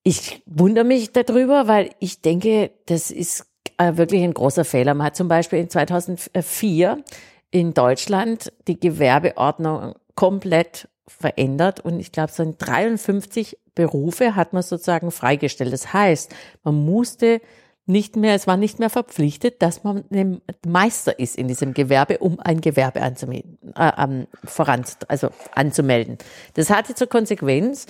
ich 0.02 0.42
wundere 0.46 0.84
mich 0.84 1.12
darüber, 1.12 1.68
weil 1.68 1.90
ich 2.00 2.20
denke, 2.20 2.70
das 2.86 3.10
ist 3.10 3.46
äh, 3.78 3.96
wirklich 3.96 4.22
ein 4.22 4.34
großer 4.34 4.64
Fehler. 4.64 4.94
Man 4.94 5.06
hat 5.06 5.16
zum 5.16 5.28
Beispiel 5.28 5.60
in 5.60 5.70
2004 5.70 7.02
in 7.50 7.74
Deutschland 7.74 8.52
die 8.66 8.78
Gewerbeordnung 8.78 9.94
komplett 10.14 10.88
verändert 11.06 11.80
und 11.80 12.00
ich 12.00 12.12
glaube, 12.12 12.32
so 12.32 12.42
in 12.42 12.58
53 12.58 13.56
Berufe 13.74 14.34
hat 14.36 14.52
man 14.52 14.62
sozusagen 14.62 15.10
freigestellt. 15.10 15.72
Das 15.72 15.92
heißt, 15.92 16.34
man 16.64 16.74
musste 16.74 17.40
nicht 17.86 18.16
mehr, 18.16 18.34
es 18.34 18.46
war 18.46 18.58
nicht 18.58 18.78
mehr 18.78 18.90
verpflichtet, 18.90 19.62
dass 19.62 19.82
man 19.82 20.04
ein 20.12 20.42
Meister 20.66 21.18
ist 21.18 21.36
in 21.36 21.48
diesem 21.48 21.72
Gewerbe, 21.72 22.18
um 22.18 22.38
ein 22.38 22.60
Gewerbe 22.60 23.00
anzumelden, 23.00 23.58
äh, 23.74 24.26
voran, 24.44 24.84
also 25.08 25.30
anzumelden. 25.54 26.18
Das 26.54 26.68
hatte 26.68 26.94
zur 26.94 27.06
Konsequenz, 27.06 27.86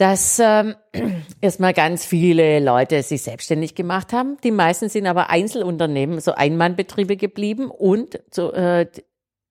dass 0.00 0.38
ähm, 0.42 0.76
erstmal 1.42 1.74
ganz 1.74 2.06
viele 2.06 2.58
Leute 2.58 3.02
sich 3.02 3.20
selbstständig 3.20 3.74
gemacht 3.74 4.14
haben. 4.14 4.38
Die 4.42 4.50
meisten 4.50 4.88
sind 4.88 5.06
aber 5.06 5.28
Einzelunternehmen, 5.28 6.20
so 6.20 6.32
Einmannbetriebe 6.32 7.18
geblieben 7.18 7.70
und 7.70 8.18
so, 8.30 8.50
äh, 8.54 8.86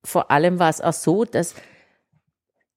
vor 0.03 0.31
allem 0.31 0.57
war 0.57 0.71
es 0.71 0.81
auch 0.81 0.93
so, 0.93 1.23
dass 1.23 1.53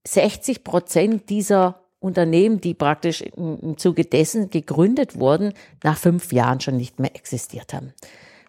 60 0.07 0.65
Prozent 0.65 1.31
dieser 1.31 1.81
Unternehmen, 1.99 2.61
die 2.61 2.74
praktisch 2.74 3.23
im 3.23 3.78
Zuge 3.78 4.05
dessen 4.05 4.51
gegründet 4.51 5.19
wurden, 5.19 5.55
nach 5.82 5.97
fünf 5.97 6.31
Jahren 6.31 6.61
schon 6.61 6.77
nicht 6.77 7.01
mehr 7.01 7.16
existiert 7.16 7.73
haben. 7.73 7.94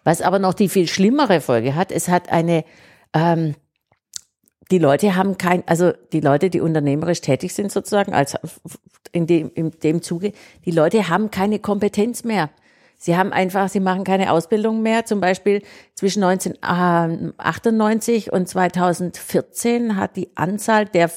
Was 0.02 0.20
aber 0.20 0.38
noch 0.38 0.52
die 0.52 0.68
viel 0.68 0.86
schlimmere 0.86 1.40
Folge 1.40 1.74
hat, 1.74 1.92
es 1.92 2.08
hat 2.08 2.30
eine, 2.30 2.64
ähm, 3.14 3.54
die 4.70 4.78
Leute 4.78 5.14
haben 5.14 5.38
kein, 5.38 5.66
also 5.66 5.92
die 6.12 6.20
Leute, 6.20 6.50
die 6.50 6.60
unternehmerisch 6.60 7.20
tätig 7.20 7.54
sind 7.54 7.70
sozusagen, 7.70 8.14
als 8.14 8.36
in 9.12 9.26
dem, 9.26 9.50
in 9.54 9.70
dem 9.82 10.02
Zuge, 10.02 10.32
die 10.64 10.70
Leute 10.70 11.08
haben 11.08 11.30
keine 11.30 11.58
Kompetenz 11.58 12.24
mehr. 12.24 12.50
Sie 13.04 13.16
haben 13.18 13.34
einfach, 13.34 13.68
sie 13.68 13.80
machen 13.80 14.02
keine 14.02 14.32
Ausbildung 14.32 14.80
mehr. 14.80 15.04
Zum 15.04 15.20
Beispiel 15.20 15.60
zwischen 15.94 16.24
1998 16.24 18.32
und 18.32 18.48
2014 18.48 19.96
hat 19.96 20.16
die 20.16 20.30
Anzahl 20.36 20.86
der 20.86 21.10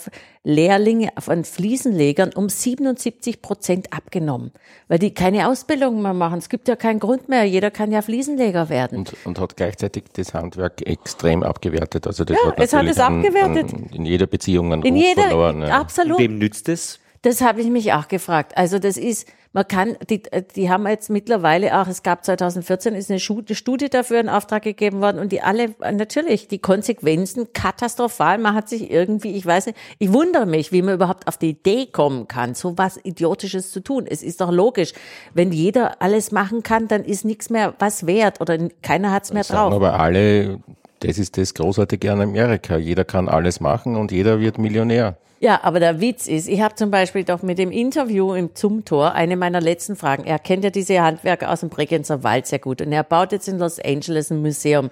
Lehrlinge 0.44 1.12
von 1.18 1.46
Fliesenlegern 1.46 2.32
um 2.36 2.50
77 2.50 3.42
Prozent 3.42 3.94
abgenommen, 3.94 4.52
weil 4.90 5.00
die 5.00 5.14
keine 5.14 5.48
Ausbildung 5.48 6.02
mehr 6.02 6.14
machen. 6.14 6.40
Es 6.40 6.50
gibt 6.50 6.68
ja 6.68 6.76
keinen 6.76 7.00
Grund 7.00 7.30
mehr. 7.30 7.46
Jeder 7.46 7.72
kann 7.72 7.94
ja 7.94 8.02
Fliesenleger 8.02 8.68
werden. 8.68 8.98
Und, 8.98 9.16
und 9.24 9.40
hat 9.40 9.56
gleichzeitig 9.56 10.04
das 10.12 10.34
Handwerk 10.34 10.86
extrem 10.86 11.42
abgewertet. 11.42 12.06
Also 12.06 12.26
das 12.26 12.36
ja, 12.36 12.48
hat 12.50 12.60
es 12.60 12.74
hat 12.74 12.86
es 12.86 13.00
abgewertet. 13.00 13.74
An, 13.74 13.90
in 13.94 14.04
jeder 14.04 14.28
Beziehung 14.28 14.74
einen 14.74 14.84
in 14.84 14.96
Ruf 14.96 15.04
jeder, 15.04 15.30
verloren. 15.30 15.62
Ja. 15.62 15.80
Absolut. 15.80 16.20
Wem 16.20 16.38
nützt 16.38 16.68
es? 16.68 17.00
Das 17.22 17.42
habe 17.42 17.62
ich 17.62 17.68
mich 17.68 17.94
auch 17.94 18.08
gefragt. 18.08 18.58
Also 18.58 18.80
das 18.80 18.98
ist, 18.98 19.28
man 19.54 19.68
kann, 19.68 19.98
die, 20.10 20.22
die 20.56 20.70
haben 20.70 20.88
jetzt 20.88 21.10
mittlerweile 21.10 21.82
auch, 21.82 21.88
es 21.88 22.04
gab 22.04 22.24
2014 22.24 22.94
ist 22.94 23.10
eine 23.10 23.20
Studie 23.20 23.90
dafür 23.90 24.20
in 24.20 24.30
Auftrag 24.30 24.64
gegeben 24.64 25.02
worden 25.02 25.20
und 25.20 25.32
die 25.32 25.42
alle, 25.42 25.74
natürlich, 25.80 26.48
die 26.48 26.60
Konsequenzen 26.60 27.54
katastrophal. 27.54 28.38
Man 28.38 28.54
hat 28.54 28.70
sich 28.70 28.92
irgendwie, 28.92 29.32
ich 29.32 29.46
weiß 29.46 29.68
nicht, 29.68 29.78
ich 30.00 30.14
wundere 30.14 30.46
mich, 30.46 30.72
wie 30.72 30.82
man 30.82 30.94
überhaupt 30.94 31.28
auf 31.28 31.38
die 31.38 31.50
Idee 31.50 31.88
kommen 31.88 32.28
kann, 32.28 32.54
so 32.54 32.78
was 32.78 33.00
Idiotisches 33.04 33.72
zu 33.72 33.80
tun. 33.80 34.06
Es 34.08 34.22
ist 34.22 34.42
doch 34.42 34.52
logisch, 34.52 34.94
wenn 35.34 35.52
jeder 35.52 36.02
alles 36.02 36.32
machen 36.32 36.62
kann, 36.62 36.88
dann 36.88 37.04
ist 37.04 37.26
nichts 37.26 37.50
mehr 37.50 37.74
was 37.80 38.06
wert 38.06 38.42
oder 38.42 38.58
keiner 38.82 39.12
hat 39.12 39.24
es 39.24 39.34
mehr 39.34 39.44
drauf. 39.44 39.74
aber 39.74 40.00
alle, 40.00 40.60
das 41.00 41.18
ist 41.18 41.38
das 41.38 41.54
Großartige 41.54 42.12
an 42.12 42.22
Amerika. 42.22 42.78
Jeder 42.78 43.06
kann 43.06 43.30
alles 43.30 43.60
machen 43.60 43.96
und 43.96 44.12
jeder 44.12 44.40
wird 44.40 44.58
Millionär. 44.58 45.18
Ja, 45.40 45.60
aber 45.64 45.80
der 45.80 46.02
Witz 46.02 46.28
ist, 46.28 46.48
ich 46.48 46.62
habe 46.62 46.76
zum 46.76 46.90
Beispiel 46.90 47.24
doch 47.24 47.44
mit 47.44 47.60
dem 47.60 47.72
Interview 47.72 48.34
im 48.34 48.56
Zumtor 48.56 49.14
eine 49.14 49.38
meiner 49.38 49.62
letzten 49.62 49.96
Fragen. 49.96 50.24
Er 50.24 50.40
kennt 50.40 50.64
ja 50.64 50.72
diese 50.72 51.00
Handwerker 51.02 51.52
aus 51.52 51.60
dem 51.60 51.70
Bregenzer 51.70 52.24
Wald 52.24 52.48
sehr 52.48 52.60
gut 52.60 52.82
und 52.82 52.92
er 52.92 53.04
baut 53.04 53.32
jetzt 53.32 53.48
in 53.48 53.60
Los 53.60 53.80
Angeles 53.80 54.32
ein 54.32 54.42
Museum. 54.42 54.90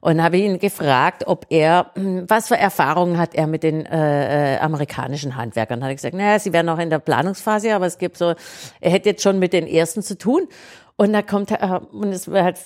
Und 0.00 0.22
habe 0.22 0.36
ihn 0.36 0.60
gefragt, 0.60 1.26
ob 1.26 1.46
er, 1.48 1.90
hm, 1.94 2.24
was 2.28 2.46
für 2.46 2.56
Erfahrungen 2.56 3.18
hat 3.18 3.34
er 3.34 3.48
mit 3.48 3.64
den 3.64 3.84
äh, 3.84 4.54
äh, 4.54 4.58
amerikanischen 4.60 5.34
Handwerkern. 5.34 5.82
Hat 5.82 5.90
er 5.90 5.96
gesagt, 5.96 6.14
naja, 6.14 6.38
sie 6.38 6.52
wären 6.52 6.66
noch 6.66 6.78
in 6.78 6.88
der 6.88 7.00
Planungsphase, 7.00 7.74
aber 7.74 7.86
es 7.86 7.98
gibt 7.98 8.16
so, 8.16 8.34
er 8.80 8.90
hätte 8.92 9.08
jetzt 9.08 9.24
schon 9.24 9.40
mit 9.40 9.52
den 9.52 9.66
ersten 9.66 10.02
zu 10.04 10.16
tun. 10.16 10.46
Und 10.94 11.12
da 11.12 11.22
kommt 11.22 11.50
er, 11.50 11.92
und 11.92 12.12
es 12.12 12.30
war 12.30 12.44
halt, 12.44 12.58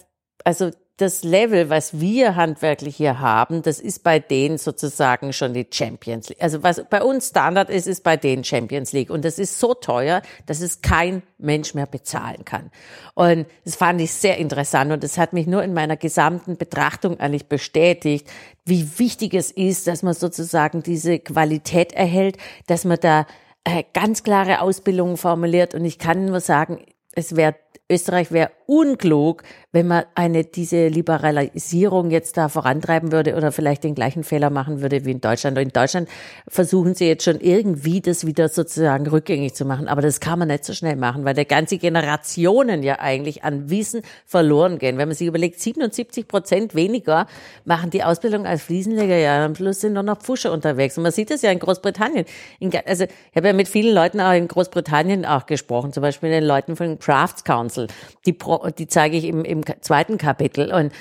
also 0.44 0.72
das 0.98 1.24
Level, 1.24 1.70
was 1.70 2.00
wir 2.00 2.36
handwerklich 2.36 2.96
hier 2.96 3.18
haben, 3.18 3.62
das 3.62 3.80
ist 3.80 4.04
bei 4.04 4.18
denen 4.18 4.58
sozusagen 4.58 5.32
schon 5.32 5.54
die 5.54 5.66
Champions 5.70 6.28
League. 6.28 6.42
Also 6.42 6.62
was 6.62 6.84
bei 6.88 7.02
uns 7.02 7.28
Standard 7.28 7.70
ist, 7.70 7.86
ist 7.86 8.04
bei 8.04 8.16
denen 8.16 8.44
Champions 8.44 8.92
League. 8.92 9.10
Und 9.10 9.24
das 9.24 9.38
ist 9.38 9.58
so 9.58 9.72
teuer, 9.72 10.20
dass 10.46 10.60
es 10.60 10.82
kein 10.82 11.22
Mensch 11.38 11.74
mehr 11.74 11.86
bezahlen 11.86 12.44
kann. 12.44 12.70
Und 13.14 13.46
das 13.64 13.76
fand 13.76 14.00
ich 14.02 14.12
sehr 14.12 14.36
interessant. 14.36 14.92
Und 14.92 15.02
das 15.02 15.16
hat 15.16 15.32
mich 15.32 15.46
nur 15.46 15.64
in 15.64 15.72
meiner 15.72 15.96
gesamten 15.96 16.56
Betrachtung 16.58 17.18
eigentlich 17.18 17.46
bestätigt, 17.46 18.28
wie 18.66 18.98
wichtig 18.98 19.34
es 19.34 19.50
ist, 19.50 19.86
dass 19.86 20.02
man 20.02 20.14
sozusagen 20.14 20.82
diese 20.82 21.18
Qualität 21.18 21.94
erhält, 21.94 22.36
dass 22.66 22.84
man 22.84 22.98
da 23.00 23.26
äh, 23.64 23.82
ganz 23.94 24.22
klare 24.22 24.60
Ausbildungen 24.60 25.16
formuliert. 25.16 25.74
Und 25.74 25.86
ich 25.86 25.98
kann 25.98 26.26
nur 26.26 26.40
sagen, 26.40 26.84
es 27.14 27.34
wäre 27.34 27.54
Österreich 27.92 28.32
wäre 28.32 28.50
unklug, 28.72 29.42
wenn 29.70 29.86
man 29.86 30.04
eine, 30.14 30.44
diese 30.44 30.88
Liberalisierung 30.88 32.10
jetzt 32.10 32.36
da 32.36 32.48
vorantreiben 32.48 33.12
würde 33.12 33.36
oder 33.36 33.52
vielleicht 33.52 33.84
den 33.84 33.94
gleichen 33.94 34.24
Fehler 34.24 34.48
machen 34.48 34.80
würde 34.80 35.04
wie 35.04 35.10
in 35.10 35.20
Deutschland. 35.20 35.58
Und 35.58 35.62
in 35.62 35.70
Deutschland 35.70 36.08
versuchen 36.48 36.94
sie 36.94 37.06
jetzt 37.06 37.24
schon 37.24 37.40
irgendwie 37.40 38.00
das 38.00 38.26
wieder 38.26 38.48
sozusagen 38.48 39.06
rückgängig 39.06 39.54
zu 39.54 39.66
machen. 39.66 39.88
Aber 39.88 40.00
das 40.00 40.20
kann 40.20 40.38
man 40.38 40.48
nicht 40.48 40.64
so 40.64 40.72
schnell 40.72 40.96
machen, 40.96 41.24
weil 41.24 41.34
der 41.34 41.44
ganze 41.44 41.76
Generationen 41.76 42.82
ja 42.82 42.98
eigentlich 42.98 43.44
an 43.44 43.68
Wissen 43.68 44.02
verloren 44.24 44.78
gehen. 44.78 44.96
Wenn 44.96 45.08
man 45.08 45.16
sich 45.16 45.26
überlegt, 45.26 45.60
77 45.60 46.26
Prozent 46.26 46.74
weniger 46.74 47.26
machen 47.66 47.90
die 47.90 48.04
Ausbildung 48.04 48.46
als 48.46 48.62
Fliesenleger. 48.62 49.16
Ja, 49.16 49.44
am 49.44 49.54
Schluss 49.54 49.80
sind 49.80 49.92
nur 49.92 50.02
noch 50.02 50.18
Pfusche 50.18 50.50
unterwegs. 50.50 50.96
Und 50.96 51.02
man 51.02 51.12
sieht 51.12 51.30
das 51.30 51.42
ja 51.42 51.50
in 51.50 51.58
Großbritannien. 51.58 52.24
In, 52.58 52.72
also, 52.86 53.04
ich 53.04 53.36
habe 53.36 53.48
ja 53.48 53.52
mit 53.52 53.68
vielen 53.68 53.94
Leuten 53.94 54.20
auch 54.20 54.32
in 54.32 54.48
Großbritannien 54.48 55.26
auch 55.26 55.44
gesprochen, 55.44 55.92
zum 55.92 56.02
Beispiel 56.02 56.30
den 56.30 56.44
Leuten 56.44 56.76
von 56.76 56.98
Crafts 56.98 57.44
Council. 57.44 57.86
Die, 58.26 58.32
die 58.70 58.86
zeige 58.86 59.16
ich 59.16 59.24
im, 59.24 59.44
im 59.44 59.62
zweiten 59.80 60.18
Kapitel. 60.18 60.72
Und 60.72 60.92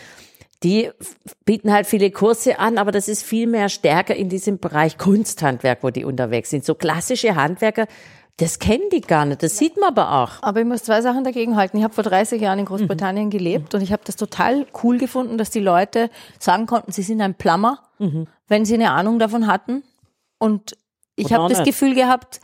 die 0.64 0.92
bieten 1.46 1.74
halt 1.74 1.88
viele 1.88 2.12
Kurse 2.12 2.60
an, 2.60 2.78
aber 2.78 2.92
das 2.92 3.08
ist 3.08 3.24
viel 3.24 3.48
mehr 3.48 3.70
stärker 3.70 4.16
in 4.16 4.30
diesem 4.30 4.60
Bereich 4.60 4.98
Kunsthandwerk, 4.98 5.80
wo 5.82 5.90
die 5.90 6.06
unterwegs 6.06 6.52
sind. 6.52 6.64
So 6.64 6.76
klassische 6.76 7.36
Handwerker, 7.36 7.88
das 8.38 8.60
kennen 8.60 8.90
die 8.92 9.02
gar 9.02 9.26
nicht, 9.26 9.44
das 9.44 9.58
sieht 9.58 9.78
man 9.78 9.90
aber 9.90 10.14
auch. 10.14 10.32
Aber 10.42 10.60
ich 10.60 10.66
muss 10.66 10.84
zwei 10.84 11.02
Sachen 11.02 11.24
dagegen 11.24 11.56
halten. 11.56 11.78
Ich 11.78 11.84
habe 11.84 11.94
vor 11.94 12.04
30 12.04 12.42
Jahren 12.42 12.60
in 12.60 12.66
Großbritannien 12.66 13.26
mhm. 13.26 13.32
gelebt 13.32 13.74
und 13.74 13.82
ich 13.82 13.92
habe 13.92 14.04
das 14.06 14.16
total 14.16 14.66
cool 14.84 14.98
gefunden, 14.98 15.38
dass 15.38 15.50
die 15.50 15.60
Leute 15.60 16.10
sagen 16.40 16.68
konnten, 16.68 16.92
sie 16.92 17.04
sind 17.04 17.22
ein 17.22 17.36
Plummer, 17.36 17.80
mhm. 18.00 18.28
wenn 18.48 18.66
sie 18.66 18.76
eine 18.76 18.92
Ahnung 18.92 19.20
davon 19.20 19.48
hatten. 19.48 19.84
Und 20.38 20.78
ich 21.16 21.34
habe 21.34 21.54
das 21.54 21.64
Gefühl 21.64 21.94
gehabt, 21.94 22.40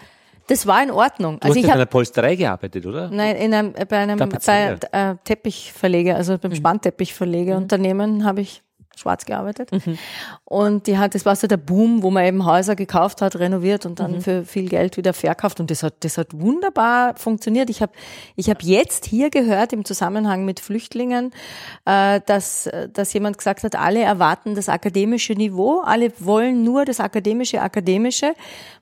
das 0.48 0.66
war 0.66 0.82
in 0.82 0.92
Ordnung. 0.92 1.40
Du 1.40 1.46
also 1.46 1.56
hast 1.56 1.58
ich 1.58 1.66
in 1.66 1.72
einer 1.72 1.86
Polsterei 1.86 2.36
gearbeitet, 2.36 2.86
oder? 2.86 3.10
Nein, 3.10 3.36
in 3.36 3.54
einem, 3.54 3.74
bei 3.74 3.98
einem 3.98 4.18
bei, 4.18 4.78
äh, 4.92 5.16
Teppichverleger, 5.24 6.16
also 6.16 6.38
beim 6.38 6.52
mhm. 6.52 6.56
Spannteppichverlegerunternehmen 6.56 8.24
habe 8.24 8.42
ich 8.42 8.64
schwarz 8.98 9.26
gearbeitet. 9.26 9.72
Mhm. 9.72 9.98
Und 10.46 10.88
die 10.88 10.98
hat, 10.98 11.16
das 11.16 11.26
war 11.26 11.36
so 11.36 11.48
der 11.48 11.58
Boom, 11.58 12.04
wo 12.04 12.12
man 12.12 12.26
eben 12.26 12.46
Häuser 12.46 12.76
gekauft 12.76 13.22
hat, 13.22 13.38
renoviert 13.38 13.86
und 13.86 14.00
dann 14.00 14.14
mhm. 14.14 14.22
für 14.22 14.46
viel 14.46 14.70
Geld 14.70 14.98
wieder 14.98 15.14
verkauft. 15.14 15.60
Und 15.60 15.72
das 15.72 15.84
hat, 15.84 15.96
das 16.02 16.18
hat 16.18 16.28
wunderbar 16.34 17.16
funktioniert. 17.16 17.70
Ich 17.70 17.82
habe, 17.82 17.94
ich 18.36 18.50
habe 18.50 18.60
jetzt 18.64 19.06
hier 19.06 19.30
gehört 19.30 19.74
im 19.74 19.86
Zusammenhang 19.86 20.46
mit 20.46 20.60
Flüchtlingen, 20.60 21.32
äh, 21.86 22.22
dass, 22.26 22.70
dass 22.94 23.14
jemand 23.14 23.38
gesagt 23.38 23.64
hat, 23.64 23.76
alle 23.76 24.02
erwarten 24.02 24.56
das 24.56 24.70
akademische 24.70 25.34
Niveau, 25.34 25.82
alle 25.82 26.12
wollen 26.20 26.64
nur 26.64 26.86
das 26.86 27.00
akademische, 27.00 27.62
akademische. 27.62 28.34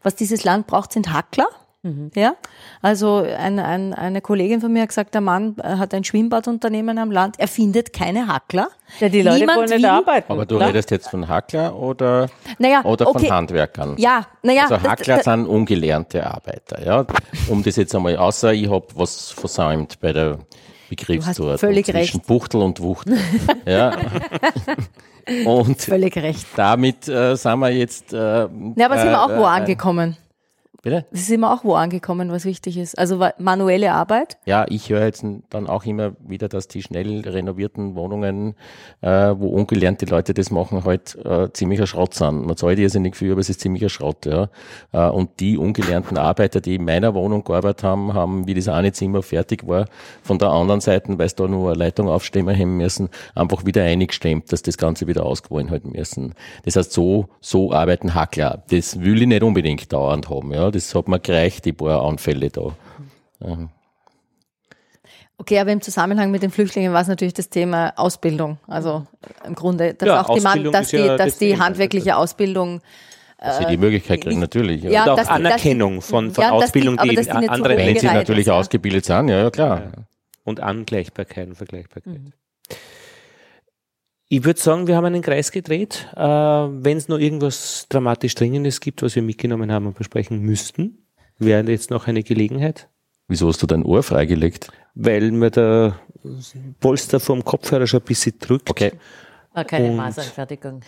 Was 0.04 0.16
dieses 0.16 0.44
Land 0.44 0.68
braucht, 0.68 0.94
sind 0.94 1.12
Hackler. 1.12 1.48
Mhm. 1.86 2.10
Ja, 2.16 2.34
also 2.82 3.18
ein, 3.18 3.60
ein, 3.60 3.94
eine 3.94 4.20
Kollegin 4.20 4.60
von 4.60 4.74
mir 4.74 4.82
hat 4.82 4.90
gesagt, 4.90 5.14
der 5.14 5.22
Mann 5.22 5.56
äh, 5.62 5.76
hat 5.78 5.94
ein 5.94 6.04
Schwimmbadunternehmen 6.04 6.98
am 6.98 7.12
Land, 7.12 7.36
er 7.38 7.48
findet 7.48 7.94
keine 7.94 8.28
Hackler. 8.28 8.70
Ja, 9.00 9.08
die 9.08 9.22
Leute 9.22 9.42
Niemand 9.42 9.58
wollen 9.60 9.70
nicht 9.70 9.84
will, 9.84 9.86
arbeiten. 9.86 10.32
Aber 10.32 10.48
du 10.48 10.58
ne? 10.58 10.68
redest 10.70 10.90
jetzt 10.90 11.10
von 11.10 11.28
Hackler 11.28 11.76
oder, 11.76 12.28
naja, 12.58 12.84
oder 12.84 13.06
von 13.06 13.18
okay. 13.18 13.30
Handwerkern? 13.30 13.94
Ja, 14.00 14.26
naja. 14.42 14.64
Also 14.64 14.82
Hackler 14.82 15.18
das, 15.18 15.26
das, 15.26 15.34
sind 15.36 15.46
ungelernte 15.46 16.26
Arbeiter, 16.26 16.84
ja. 16.84 17.06
Um 17.50 17.62
das 17.62 17.76
jetzt 17.76 17.94
einmal, 17.94 18.18
außer 18.18 18.52
ich 18.52 18.68
habe 18.68 18.88
was 18.96 19.30
versäumt 19.30 20.00
bei 20.00 20.12
der 20.12 20.40
Begriffszuordnung 20.90 21.60
völlig 21.60 21.86
zwischen 21.86 21.98
recht. 21.98 22.26
Buchtel 22.26 22.64
und 22.64 22.82
Wuchtel. 22.82 23.20
ja. 23.68 23.96
Und 25.44 25.82
Völlig 25.82 26.16
recht. 26.18 26.46
Damit 26.56 27.08
äh, 27.08 27.34
sind 27.36 27.58
wir 27.58 27.72
jetzt. 27.72 28.14
Äh, 28.14 28.18
ja, 28.18 28.48
aber 28.86 29.00
sind 29.00 29.10
wir 29.10 29.24
auch 29.24 29.30
wo 29.30 29.42
äh, 29.42 29.46
angekommen? 29.46 30.18
Bitte? 30.86 31.04
Sie 31.10 31.24
sind 31.24 31.40
wir 31.40 31.52
auch 31.52 31.64
wo 31.64 31.74
angekommen, 31.74 32.30
was 32.30 32.46
wichtig 32.46 32.78
ist. 32.78 32.96
Also 33.00 33.20
manuelle 33.40 33.94
Arbeit. 33.94 34.38
Ja, 34.46 34.68
ich 34.70 34.92
höre 34.92 35.04
jetzt 35.04 35.26
dann 35.50 35.66
auch 35.66 35.84
immer 35.84 36.12
wieder, 36.20 36.48
dass 36.48 36.68
die 36.68 36.84
schnell 36.84 37.22
renovierten 37.22 37.96
Wohnungen, 37.96 38.54
äh, 39.02 39.34
wo 39.36 39.48
ungelernte 39.48 40.06
Leute 40.06 40.36
das 40.36 40.52
machen, 40.52 40.86
halt 40.86 41.16
äh, 41.26 41.52
ziemlicher 41.54 41.88
Schrott 41.88 42.14
sind. 42.14 42.46
Man 42.46 42.56
zahlt 42.56 42.78
irrsinnig 42.78 43.16
viel, 43.16 43.32
aber 43.32 43.42
es 43.42 43.50
ist 43.50 43.62
ziemlicher 43.62 43.90
Schrott. 43.90 44.28
Ja. 44.28 44.50
Äh, 44.92 45.10
und 45.10 45.40
die 45.40 45.58
ungelernten 45.58 46.20
Arbeiter, 46.20 46.62
die 46.62 46.76
in 46.76 46.86
meiner 46.86 47.16
Wohnung 47.16 47.44
gearbeitet 47.44 47.84
haben, 47.84 48.14
haben, 48.14 48.46
wie 48.46 48.54
das 48.54 48.68
eine 48.68 48.92
Zimmer 48.92 49.24
fertig 49.24 49.66
war, 49.66 49.88
von 50.22 50.38
der 50.38 50.50
anderen 50.50 50.82
Seite, 50.82 51.18
weil 51.18 51.26
es 51.26 51.34
da 51.34 51.48
nur 51.48 51.72
eine 51.72 51.80
Leitung 51.80 52.10
aufstemmen 52.10 52.56
haben 52.56 52.78
müssen, 52.78 53.10
einfach 53.34 53.66
wieder 53.66 53.82
eingestemmt, 53.82 54.54
dass 54.54 54.62
das 54.62 54.78
Ganze 54.78 55.08
wieder 55.08 55.26
ausgewollen 55.26 55.72
halten 55.72 55.94
müssen. 55.94 56.36
Das 56.64 56.76
heißt, 56.76 56.94
so, 56.94 57.26
so 57.42 57.74
arbeiten 57.74 58.14
Hackler. 58.14 58.62
Das 58.70 59.00
will 59.02 59.24
ich 59.24 59.28
nicht 59.28 59.42
unbedingt 59.42 59.92
dauernd 59.92 60.30
haben. 60.30 60.54
Ja 60.54 60.75
das 60.76 60.94
hat 60.94 61.08
mir 61.08 61.20
gereicht, 61.20 61.66
die 61.66 61.74
paar 61.74 62.04
Anfälle 62.04 62.50
da. 62.50 62.76
Ja. 63.40 63.70
Okay, 65.38 65.60
aber 65.60 65.72
im 65.72 65.82
Zusammenhang 65.82 66.32
mit 66.32 66.44
den 66.44 66.52
Flüchtlingen 66.52 66.94
war 66.94 67.02
es 67.02 67.08
natürlich 67.08 67.34
das 67.34 67.50
Thema 67.50 67.94
Ausbildung. 67.98 68.58
Also 68.68 69.06
im 69.46 69.54
Grunde, 69.54 69.94
dass 69.94 70.08
ja, 70.08 70.22
auch 70.22 70.34
die, 70.34 70.42
Man 70.42 70.72
dass 70.72 70.90
die, 70.90 70.98
ja 70.98 71.18
dass 71.18 71.38
die 71.38 71.60
handwerkliche 71.60 72.16
Ausbildung 72.16 72.82
dass 73.38 73.60
sie 73.60 73.66
die 73.66 73.78
Möglichkeit 73.78 74.22
kriegen, 74.22 74.40
natürlich. 74.40 74.82
Ja, 74.84 75.04
und 75.04 75.10
auch 75.10 75.16
dass, 75.18 75.28
Anerkennung 75.28 76.02
von, 76.02 76.32
von 76.32 76.42
ja, 76.42 76.52
Ausbildung, 76.52 76.98
die, 76.98 77.16
die 77.16 77.30
andere 77.30 77.78
Wenn 77.78 78.00
sie 78.00 78.08
natürlich 78.08 78.48
ist, 78.48 78.54
ausgebildet 78.54 79.06
sind, 79.06 79.28
ja, 79.28 79.44
ja 79.44 79.52
klar. 79.52 79.92
Und 80.46 80.62
Angleichbarkeit 80.62 81.50
und 81.50 81.56
Vergleichbarkeit. 81.56 82.14
Mhm. 82.14 82.34
Ich 84.28 84.44
würde 84.44 84.60
sagen, 84.60 84.88
wir 84.88 84.96
haben 84.96 85.06
einen 85.06 85.22
Kreis 85.22 85.52
gedreht. 85.52 86.08
Äh, 86.16 86.20
Wenn 86.20 86.98
es 86.98 87.08
noch 87.08 87.20
irgendwas 87.20 87.86
dramatisch 87.90 88.34
Dringendes 88.34 88.80
gibt, 88.80 89.04
was 89.04 89.16
wir 89.16 89.22
mitgenommen 89.22 89.72
haben 89.72 89.86
und 89.86 89.98
besprechen 89.98 90.40
müssten, 90.40 91.06
wäre 91.38 91.70
jetzt 91.70 91.92
noch 91.92 92.08
eine 92.08 92.24
Gelegenheit. 92.24 92.90
Wieso 93.28 93.48
hast 93.48 93.62
du 93.62 93.68
dein 93.68 93.84
Ohr 93.84 94.04
freigelegt? 94.04 94.72
Weil 94.96 95.32
mir 95.32 95.52
der 95.52 96.00
Polster 96.80 97.20
vom 97.20 97.44
Kopfhörer 97.44 97.86
schon 97.86 98.00
ein 98.02 98.06
bisschen 98.06 98.34
drückt. 98.40 98.70
Okay. 98.70 98.94
War 99.56 99.64
keine 99.66 99.90
Und- 99.90 99.96
Maßanfertigung. 99.96 100.82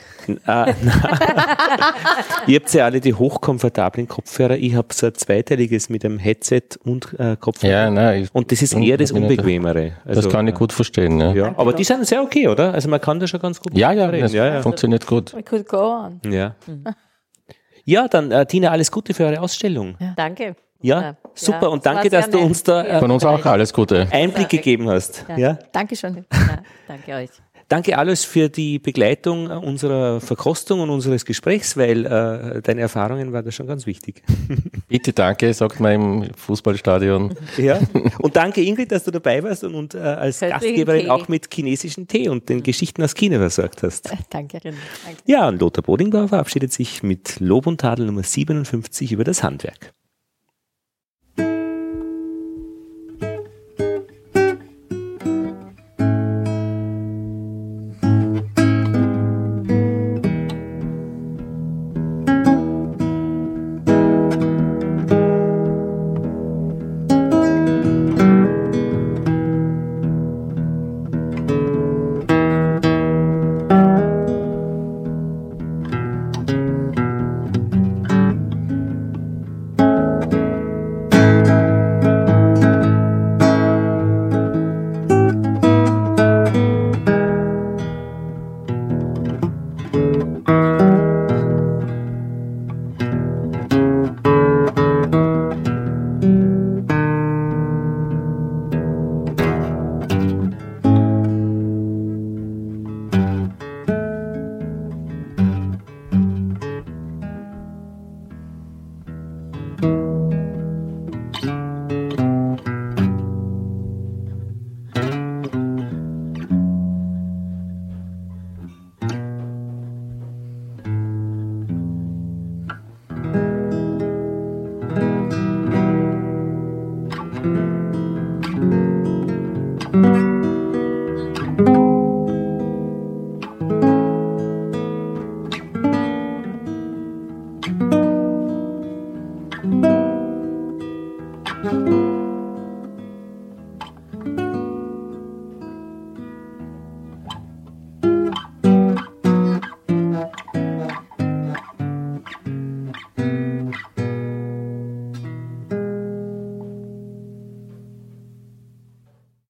Ah, 0.46 0.66
Ihr 2.48 2.60
habt 2.60 2.74
ja 2.74 2.86
alle 2.86 3.00
die 3.00 3.14
hochkomfortablen 3.14 4.08
Kopfhörer. 4.08 4.58
Ich 4.58 4.76
habe 4.76 4.94
so 4.94 5.08
ein 5.08 5.16
zweiteiliges 5.16 5.90
mit 5.90 6.04
einem 6.04 6.20
Headset 6.20 6.62
und 6.84 7.18
äh, 7.20 7.38
Kopfhörer. 7.40 7.72
Ja, 7.72 7.90
nein, 7.90 8.24
ich, 8.24 8.36
Und 8.36 8.52
das 8.52 8.62
ist 8.62 8.74
eher 8.74 8.98
das 8.98 9.12
Unbequemere. 9.12 9.94
das 10.06 10.18
Also, 10.18 10.30
kann 10.30 10.48
ich 10.48 10.56
gut 10.56 10.74
verstehen. 10.74 11.20
Ja, 11.20 11.28
ja, 11.32 11.36
Ja, 11.48 11.54
aber 11.58 11.74
die 11.74 11.84
sind 11.86 12.06
sehr 12.06 12.22
okay, 12.22 12.48
oder? 12.50 12.74
Also 12.74 12.90
man 12.90 13.00
kann 13.02 13.20
da 13.20 13.28
schon 13.28 13.40
ganz 13.40 13.62
gut 13.62 13.78
ja, 13.78 13.90
reden. 13.90 14.20
das 14.22 14.34
ja, 14.34 14.46
ja. 14.56 14.62
funktioniert 14.62 15.08
gut. 15.08 15.34
We 15.34 15.44
could 15.44 15.68
go 15.68 15.78
on. 16.06 16.20
Ja, 16.30 16.56
ja 17.86 18.08
dann 18.08 18.32
äh, 18.32 18.46
Tina, 18.46 18.70
alles 18.72 18.92
Gute 18.92 19.14
für 19.14 19.26
eure 19.26 19.40
Ausstellung. 19.42 19.96
Danke. 20.18 20.56
Ja, 20.82 21.02
Ja, 21.02 21.16
super. 21.34 21.60
ja, 21.64 21.68
und 21.70 21.86
danke, 21.86 22.10
dass 22.10 22.30
du 22.30 22.38
nett. 22.38 22.46
uns 22.46 22.64
da 22.64 22.84
äh, 22.84 23.00
Von 23.00 23.10
uns 23.12 23.26
auch 23.26 23.44
alles 23.46 23.74
Gute. 23.74 24.08
Einblick 24.12 24.50
gegeben 24.50 24.88
hast. 24.90 25.26
Ja. 25.36 25.58
Dankeschön. 25.72 26.26
Ja, 26.32 26.60
danke 26.88 27.14
euch. 27.14 27.30
Danke 27.70 27.98
alles 27.98 28.24
für 28.24 28.48
die 28.48 28.80
Begleitung 28.80 29.48
unserer 29.48 30.22
Verkostung 30.22 30.80
und 30.80 30.90
unseres 30.90 31.26
Gesprächs, 31.26 31.76
weil 31.76 32.06
äh, 32.06 32.62
deine 32.62 32.82
Erfahrungen 32.82 33.34
waren 33.34 33.44
da 33.44 33.52
schon 33.52 33.68
ganz 33.68 33.86
wichtig. 33.86 34.24
Bitte 34.88 35.12
danke, 35.12 35.54
sagt 35.54 35.82
man 35.82 35.92
im 35.92 36.34
Fußballstadion. 36.34 37.36
Ja. 37.58 37.80
Und 38.20 38.38
danke 38.38 38.62
Ingrid, 38.62 38.92
dass 38.92 39.04
du 39.04 39.12
dabei 39.12 39.44
warst 39.44 39.66
und, 39.66 39.76
und 39.76 39.96
äh, 39.96 40.00
als 40.00 40.40
Gastgeberin 40.40 41.02
Tee. 41.02 41.10
auch 41.10 41.28
mit 41.28 41.54
chinesischen 41.54 42.08
Tee 42.08 42.30
und 42.30 42.48
den 42.48 42.64
Geschichten 42.64 43.04
aus 43.04 43.14
China 43.14 43.38
versorgt 43.38 43.84
hast. 43.84 44.10
Danke. 44.30 44.60
Danke. 44.62 44.74
Ja, 45.26 45.50
und 45.50 45.60
Lothar 45.60 45.84
Bodingbauer 45.84 46.30
verabschiedet 46.30 46.72
sich 46.72 47.04
mit 47.04 47.40
Lob 47.40 47.68
und 47.68 47.82
Tadel 47.82 48.06
Nummer 48.06 48.24
57 48.24 49.12
über 49.12 49.26
das 49.26 49.44
Handwerk. 49.44 49.94